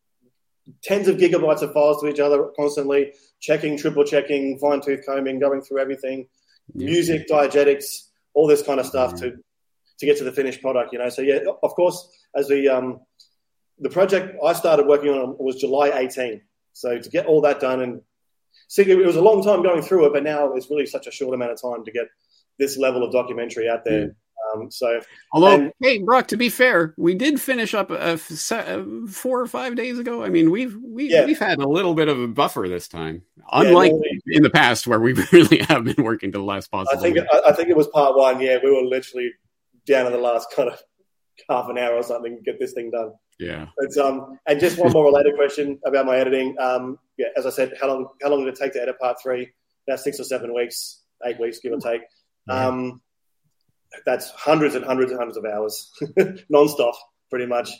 tens 0.82 1.08
of 1.08 1.16
gigabytes 1.16 1.62
of 1.62 1.72
files 1.72 2.02
to 2.02 2.08
each 2.08 2.20
other 2.20 2.50
constantly, 2.56 3.14
checking, 3.40 3.78
triple 3.78 4.04
checking, 4.04 4.58
fine 4.58 4.82
tooth 4.82 5.06
combing, 5.06 5.38
going 5.38 5.62
through 5.62 5.78
everything, 5.78 6.28
yeah. 6.74 6.84
music, 6.84 7.26
diegetics, 7.26 8.08
all 8.34 8.46
this 8.46 8.62
kind 8.62 8.78
of 8.78 8.84
stuff 8.84 9.12
yeah. 9.14 9.30
to 9.30 9.36
to 9.98 10.06
get 10.06 10.18
to 10.18 10.24
the 10.24 10.32
finished 10.32 10.60
product. 10.60 10.92
You 10.92 10.98
know, 10.98 11.08
so 11.08 11.22
yeah, 11.22 11.38
of 11.62 11.74
course, 11.74 12.06
as 12.36 12.48
the 12.48 12.68
um, 12.68 13.00
the 13.78 13.88
project 13.88 14.36
I 14.44 14.52
started 14.52 14.86
working 14.86 15.08
on 15.08 15.36
was 15.38 15.56
July 15.56 15.88
18. 15.88 16.42
So 16.74 16.98
to 16.98 17.08
get 17.08 17.24
all 17.24 17.40
that 17.40 17.60
done 17.60 17.80
and 17.80 18.02
it 18.76 19.06
was 19.06 19.16
a 19.16 19.22
long 19.22 19.42
time 19.42 19.62
going 19.62 19.82
through 19.82 20.06
it, 20.06 20.12
but 20.12 20.22
now 20.22 20.52
it's 20.54 20.70
really 20.70 20.86
such 20.86 21.06
a 21.06 21.10
short 21.10 21.34
amount 21.34 21.52
of 21.52 21.60
time 21.60 21.84
to 21.84 21.92
get 21.92 22.06
this 22.58 22.76
level 22.76 23.02
of 23.02 23.12
documentary 23.12 23.68
out 23.68 23.84
there. 23.84 24.08
Mm. 24.08 24.14
Um, 24.54 24.70
so, 24.70 25.00
although, 25.32 25.54
and, 25.54 25.72
hey, 25.80 25.98
Broc, 25.98 26.28
to 26.28 26.36
be 26.36 26.48
fair, 26.48 26.94
we 26.96 27.14
did 27.14 27.40
finish 27.40 27.74
up 27.74 27.90
a, 27.90 28.12
a, 28.14 29.06
four 29.08 29.40
or 29.40 29.46
five 29.46 29.74
days 29.74 29.98
ago. 29.98 30.22
I 30.22 30.28
mean, 30.28 30.50
we've 30.50 30.76
we, 30.82 31.10
yeah. 31.10 31.24
we've 31.24 31.38
had 31.38 31.58
a 31.58 31.68
little 31.68 31.94
bit 31.94 32.08
of 32.08 32.20
a 32.20 32.28
buffer 32.28 32.66
this 32.68 32.88
time, 32.88 33.22
unlike 33.52 33.92
yeah, 33.92 34.36
in 34.36 34.42
the 34.42 34.50
past 34.50 34.86
where 34.86 35.00
we 35.00 35.12
really 35.32 35.58
have 35.68 35.84
been 35.84 36.04
working 36.04 36.32
to 36.32 36.38
the 36.38 36.44
last 36.44 36.70
possible. 36.70 36.98
I 36.98 37.02
think 37.02 37.18
I, 37.18 37.50
I, 37.50 37.52
think 37.52 37.68
it 37.68 37.76
was 37.76 37.88
part 37.88 38.16
one. 38.16 38.40
Yeah, 38.40 38.58
we 38.62 38.70
were 38.70 38.86
literally 38.86 39.32
down 39.86 40.04
to 40.04 40.10
the 40.10 40.22
last 40.22 40.52
kind 40.54 40.68
of 40.68 40.80
half 41.48 41.68
an 41.68 41.78
hour 41.78 41.94
or 41.94 42.02
something 42.02 42.36
to 42.36 42.42
get 42.42 42.58
this 42.58 42.72
thing 42.72 42.90
done. 42.90 43.12
Yeah. 43.38 43.66
But, 43.78 44.04
um, 44.04 44.38
and 44.46 44.60
just 44.60 44.78
one 44.78 44.92
more 44.92 45.04
related 45.04 45.34
question 45.34 45.78
about 45.86 46.06
my 46.06 46.16
editing. 46.16 46.56
Um, 46.60 46.98
yeah, 47.16 47.28
as 47.36 47.46
I 47.46 47.50
said, 47.50 47.72
how 47.80 47.88
long 47.88 48.08
how 48.22 48.30
long 48.30 48.44
did 48.44 48.54
it 48.54 48.58
take 48.58 48.72
to 48.74 48.82
edit 48.82 48.98
part 48.98 49.16
three? 49.22 49.50
About 49.88 50.00
six 50.00 50.18
or 50.18 50.24
seven 50.24 50.54
weeks, 50.54 51.02
eight 51.26 51.38
weeks, 51.38 51.58
give 51.60 51.72
or 51.72 51.78
take. 51.78 52.02
Um, 52.48 53.00
that's 54.06 54.30
hundreds 54.30 54.74
and 54.74 54.84
hundreds 54.84 55.10
and 55.10 55.18
hundreds 55.18 55.36
of 55.36 55.44
hours, 55.44 55.90
non-stop, 56.48 56.94
pretty 57.30 57.46
much. 57.46 57.70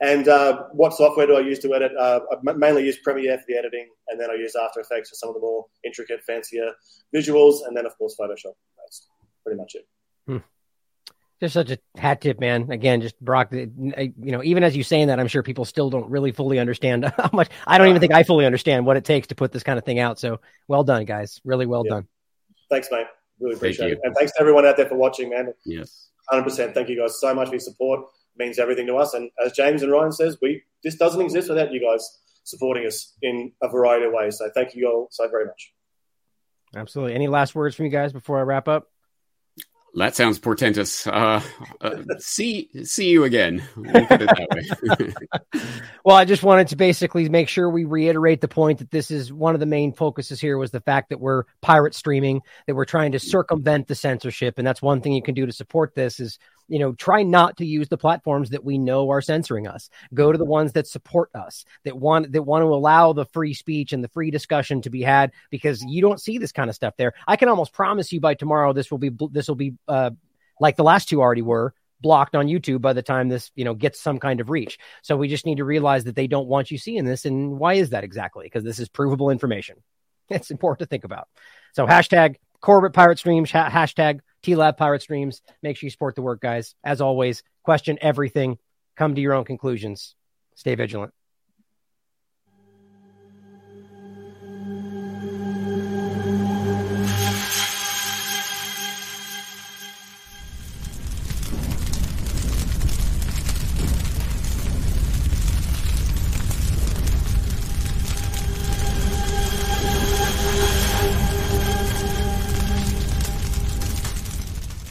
And 0.00 0.28
uh, 0.28 0.64
what 0.72 0.92
software 0.92 1.26
do 1.26 1.36
I 1.36 1.40
use 1.40 1.58
to 1.60 1.74
edit? 1.74 1.92
Uh, 1.98 2.20
I 2.30 2.52
mainly 2.52 2.84
use 2.84 2.98
Premiere 2.98 3.38
for 3.38 3.44
the 3.48 3.56
editing, 3.56 3.88
and 4.08 4.20
then 4.20 4.30
I 4.30 4.34
use 4.34 4.54
After 4.54 4.80
Effects 4.80 5.08
for 5.10 5.14
some 5.16 5.30
of 5.30 5.34
the 5.34 5.40
more 5.40 5.64
intricate, 5.84 6.22
fancier 6.24 6.72
visuals, 7.14 7.66
and 7.66 7.76
then 7.76 7.86
of 7.86 7.96
course 7.96 8.16
Photoshop. 8.20 8.54
That's 8.76 9.08
pretty 9.44 9.58
much 9.58 9.74
it. 9.74 9.86
Hmm 10.26 10.38
just 11.40 11.54
such 11.54 11.70
a 11.70 11.78
hat 11.96 12.20
tip, 12.20 12.40
man. 12.40 12.70
Again, 12.70 13.00
just 13.00 13.18
Broc, 13.20 13.52
you 13.52 14.12
know, 14.16 14.42
even 14.42 14.64
as 14.64 14.76
you 14.76 14.82
saying 14.82 15.08
that, 15.08 15.20
I'm 15.20 15.28
sure 15.28 15.42
people 15.42 15.64
still 15.64 15.90
don't 15.90 16.10
really 16.10 16.32
fully 16.32 16.58
understand 16.58 17.04
how 17.16 17.30
much. 17.32 17.50
I 17.66 17.78
don't 17.78 17.88
even 17.88 18.00
think 18.00 18.14
I 18.14 18.22
fully 18.22 18.46
understand 18.46 18.86
what 18.86 18.96
it 18.96 19.04
takes 19.04 19.28
to 19.28 19.34
put 19.34 19.52
this 19.52 19.62
kind 19.62 19.78
of 19.78 19.84
thing 19.84 19.98
out. 19.98 20.18
So 20.18 20.40
well 20.68 20.84
done, 20.84 21.04
guys. 21.04 21.40
Really 21.44 21.66
well 21.66 21.84
yeah. 21.84 21.94
done. 21.94 22.08
Thanks, 22.70 22.88
mate. 22.90 23.06
Really 23.38 23.56
appreciate 23.56 23.88
Thank 23.88 23.98
it. 23.98 24.00
And 24.04 24.16
thanks 24.16 24.32
to 24.32 24.40
everyone 24.40 24.66
out 24.66 24.76
there 24.76 24.86
for 24.86 24.96
watching, 24.96 25.30
man. 25.30 25.52
Yes. 25.64 26.08
100%. 26.32 26.74
Thank 26.74 26.88
you 26.88 26.98
guys 26.98 27.20
so 27.20 27.34
much 27.34 27.48
for 27.48 27.54
your 27.54 27.60
support. 27.60 28.00
It 28.00 28.44
means 28.44 28.58
everything 28.58 28.86
to 28.86 28.96
us. 28.96 29.14
And 29.14 29.30
as 29.44 29.52
James 29.52 29.82
and 29.82 29.92
Ryan 29.92 30.12
says, 30.12 30.38
we 30.40 30.62
this 30.82 30.96
doesn't 30.96 31.20
exist 31.20 31.48
without 31.48 31.72
you 31.72 31.80
guys 31.80 32.18
supporting 32.44 32.86
us 32.86 33.14
in 33.22 33.52
a 33.62 33.68
variety 33.68 34.06
of 34.06 34.12
ways. 34.12 34.38
So 34.38 34.48
thank 34.54 34.74
you 34.74 34.88
all 34.88 35.08
so 35.10 35.28
very 35.28 35.46
much. 35.46 35.72
Absolutely. 36.74 37.14
Any 37.14 37.28
last 37.28 37.54
words 37.54 37.76
from 37.76 37.86
you 37.86 37.90
guys 37.90 38.12
before 38.12 38.38
I 38.38 38.42
wrap 38.42 38.68
up? 38.68 38.88
That 39.96 40.14
sounds 40.14 40.38
portentous. 40.38 41.06
Uh, 41.06 41.40
uh, 41.80 42.02
see, 42.18 42.68
see 42.84 43.08
you 43.08 43.24
again. 43.24 43.62
We'll, 43.74 44.06
well, 46.04 46.16
I 46.16 46.26
just 46.26 46.42
wanted 46.42 46.68
to 46.68 46.76
basically 46.76 47.30
make 47.30 47.48
sure 47.48 47.70
we 47.70 47.86
reiterate 47.86 48.42
the 48.42 48.48
point 48.48 48.80
that 48.80 48.90
this 48.90 49.10
is 49.10 49.32
one 49.32 49.54
of 49.54 49.60
the 49.60 49.66
main 49.66 49.94
focuses 49.94 50.38
here 50.38 50.58
was 50.58 50.70
the 50.70 50.82
fact 50.82 51.08
that 51.08 51.18
we're 51.18 51.44
pirate 51.62 51.94
streaming, 51.94 52.42
that 52.66 52.74
we're 52.74 52.84
trying 52.84 53.12
to 53.12 53.18
circumvent 53.18 53.88
the 53.88 53.94
censorship, 53.94 54.58
and 54.58 54.66
that's 54.66 54.82
one 54.82 55.00
thing 55.00 55.12
you 55.12 55.22
can 55.22 55.34
do 55.34 55.46
to 55.46 55.52
support 55.52 55.94
this 55.94 56.20
is 56.20 56.38
you 56.68 56.78
know, 56.78 56.92
try 56.92 57.22
not 57.22 57.56
to 57.58 57.66
use 57.66 57.88
the 57.88 57.96
platforms 57.96 58.50
that 58.50 58.64
we 58.64 58.78
know 58.78 59.10
are 59.10 59.20
censoring 59.20 59.66
us. 59.66 59.88
Go 60.14 60.32
to 60.32 60.38
the 60.38 60.44
ones 60.44 60.72
that 60.72 60.86
support 60.86 61.30
us, 61.34 61.64
that 61.84 61.96
want 61.96 62.32
that 62.32 62.42
want 62.42 62.62
to 62.62 62.66
allow 62.66 63.12
the 63.12 63.26
free 63.26 63.54
speech 63.54 63.92
and 63.92 64.02
the 64.02 64.08
free 64.08 64.30
discussion 64.30 64.82
to 64.82 64.90
be 64.90 65.02
had 65.02 65.32
because 65.50 65.82
you 65.82 66.02
don't 66.02 66.20
see 66.20 66.38
this 66.38 66.52
kind 66.52 66.68
of 66.68 66.76
stuff 66.76 66.94
there. 66.96 67.14
I 67.26 67.36
can 67.36 67.48
almost 67.48 67.72
promise 67.72 68.12
you 68.12 68.20
by 68.20 68.34
tomorrow 68.34 68.72
this 68.72 68.90
will 68.90 68.98
be 68.98 69.10
this 69.30 69.48
will 69.48 69.54
be 69.56 69.74
uh, 69.88 70.10
like 70.60 70.76
the 70.76 70.84
last 70.84 71.08
two 71.08 71.20
already 71.20 71.42
were 71.42 71.74
blocked 72.00 72.34
on 72.34 72.46
YouTube 72.46 72.80
by 72.80 72.92
the 72.92 73.02
time 73.02 73.28
this, 73.28 73.50
you 73.54 73.64
know, 73.64 73.74
gets 73.74 74.00
some 74.00 74.18
kind 74.18 74.40
of 74.40 74.50
reach. 74.50 74.78
So 75.02 75.16
we 75.16 75.28
just 75.28 75.46
need 75.46 75.56
to 75.56 75.64
realize 75.64 76.04
that 76.04 76.14
they 76.14 76.26
don't 76.26 76.46
want 76.46 76.70
you 76.70 76.78
seeing 76.78 77.04
this. 77.04 77.24
And 77.24 77.58
why 77.58 77.74
is 77.74 77.90
that 77.90 78.04
exactly? 78.04 78.44
Because 78.46 78.64
this 78.64 78.78
is 78.78 78.88
provable 78.88 79.30
information. 79.30 79.76
It's 80.28 80.50
important 80.50 80.80
to 80.80 80.86
think 80.86 81.04
about. 81.04 81.28
So 81.72 81.86
hashtag 81.86 82.36
Corbett 82.60 82.92
Pirate 82.92 83.18
Streams, 83.18 83.50
ha- 83.50 83.70
hashtag 83.70 84.20
TLAV 84.42 84.76
Pirate 84.76 85.02
Streams. 85.02 85.42
Make 85.62 85.76
sure 85.76 85.86
you 85.86 85.90
support 85.90 86.14
the 86.14 86.22
work, 86.22 86.40
guys. 86.40 86.74
As 86.84 87.00
always, 87.00 87.42
question 87.62 87.98
everything. 88.00 88.58
Come 88.96 89.14
to 89.14 89.20
your 89.20 89.34
own 89.34 89.44
conclusions. 89.44 90.14
Stay 90.54 90.74
vigilant. 90.74 91.12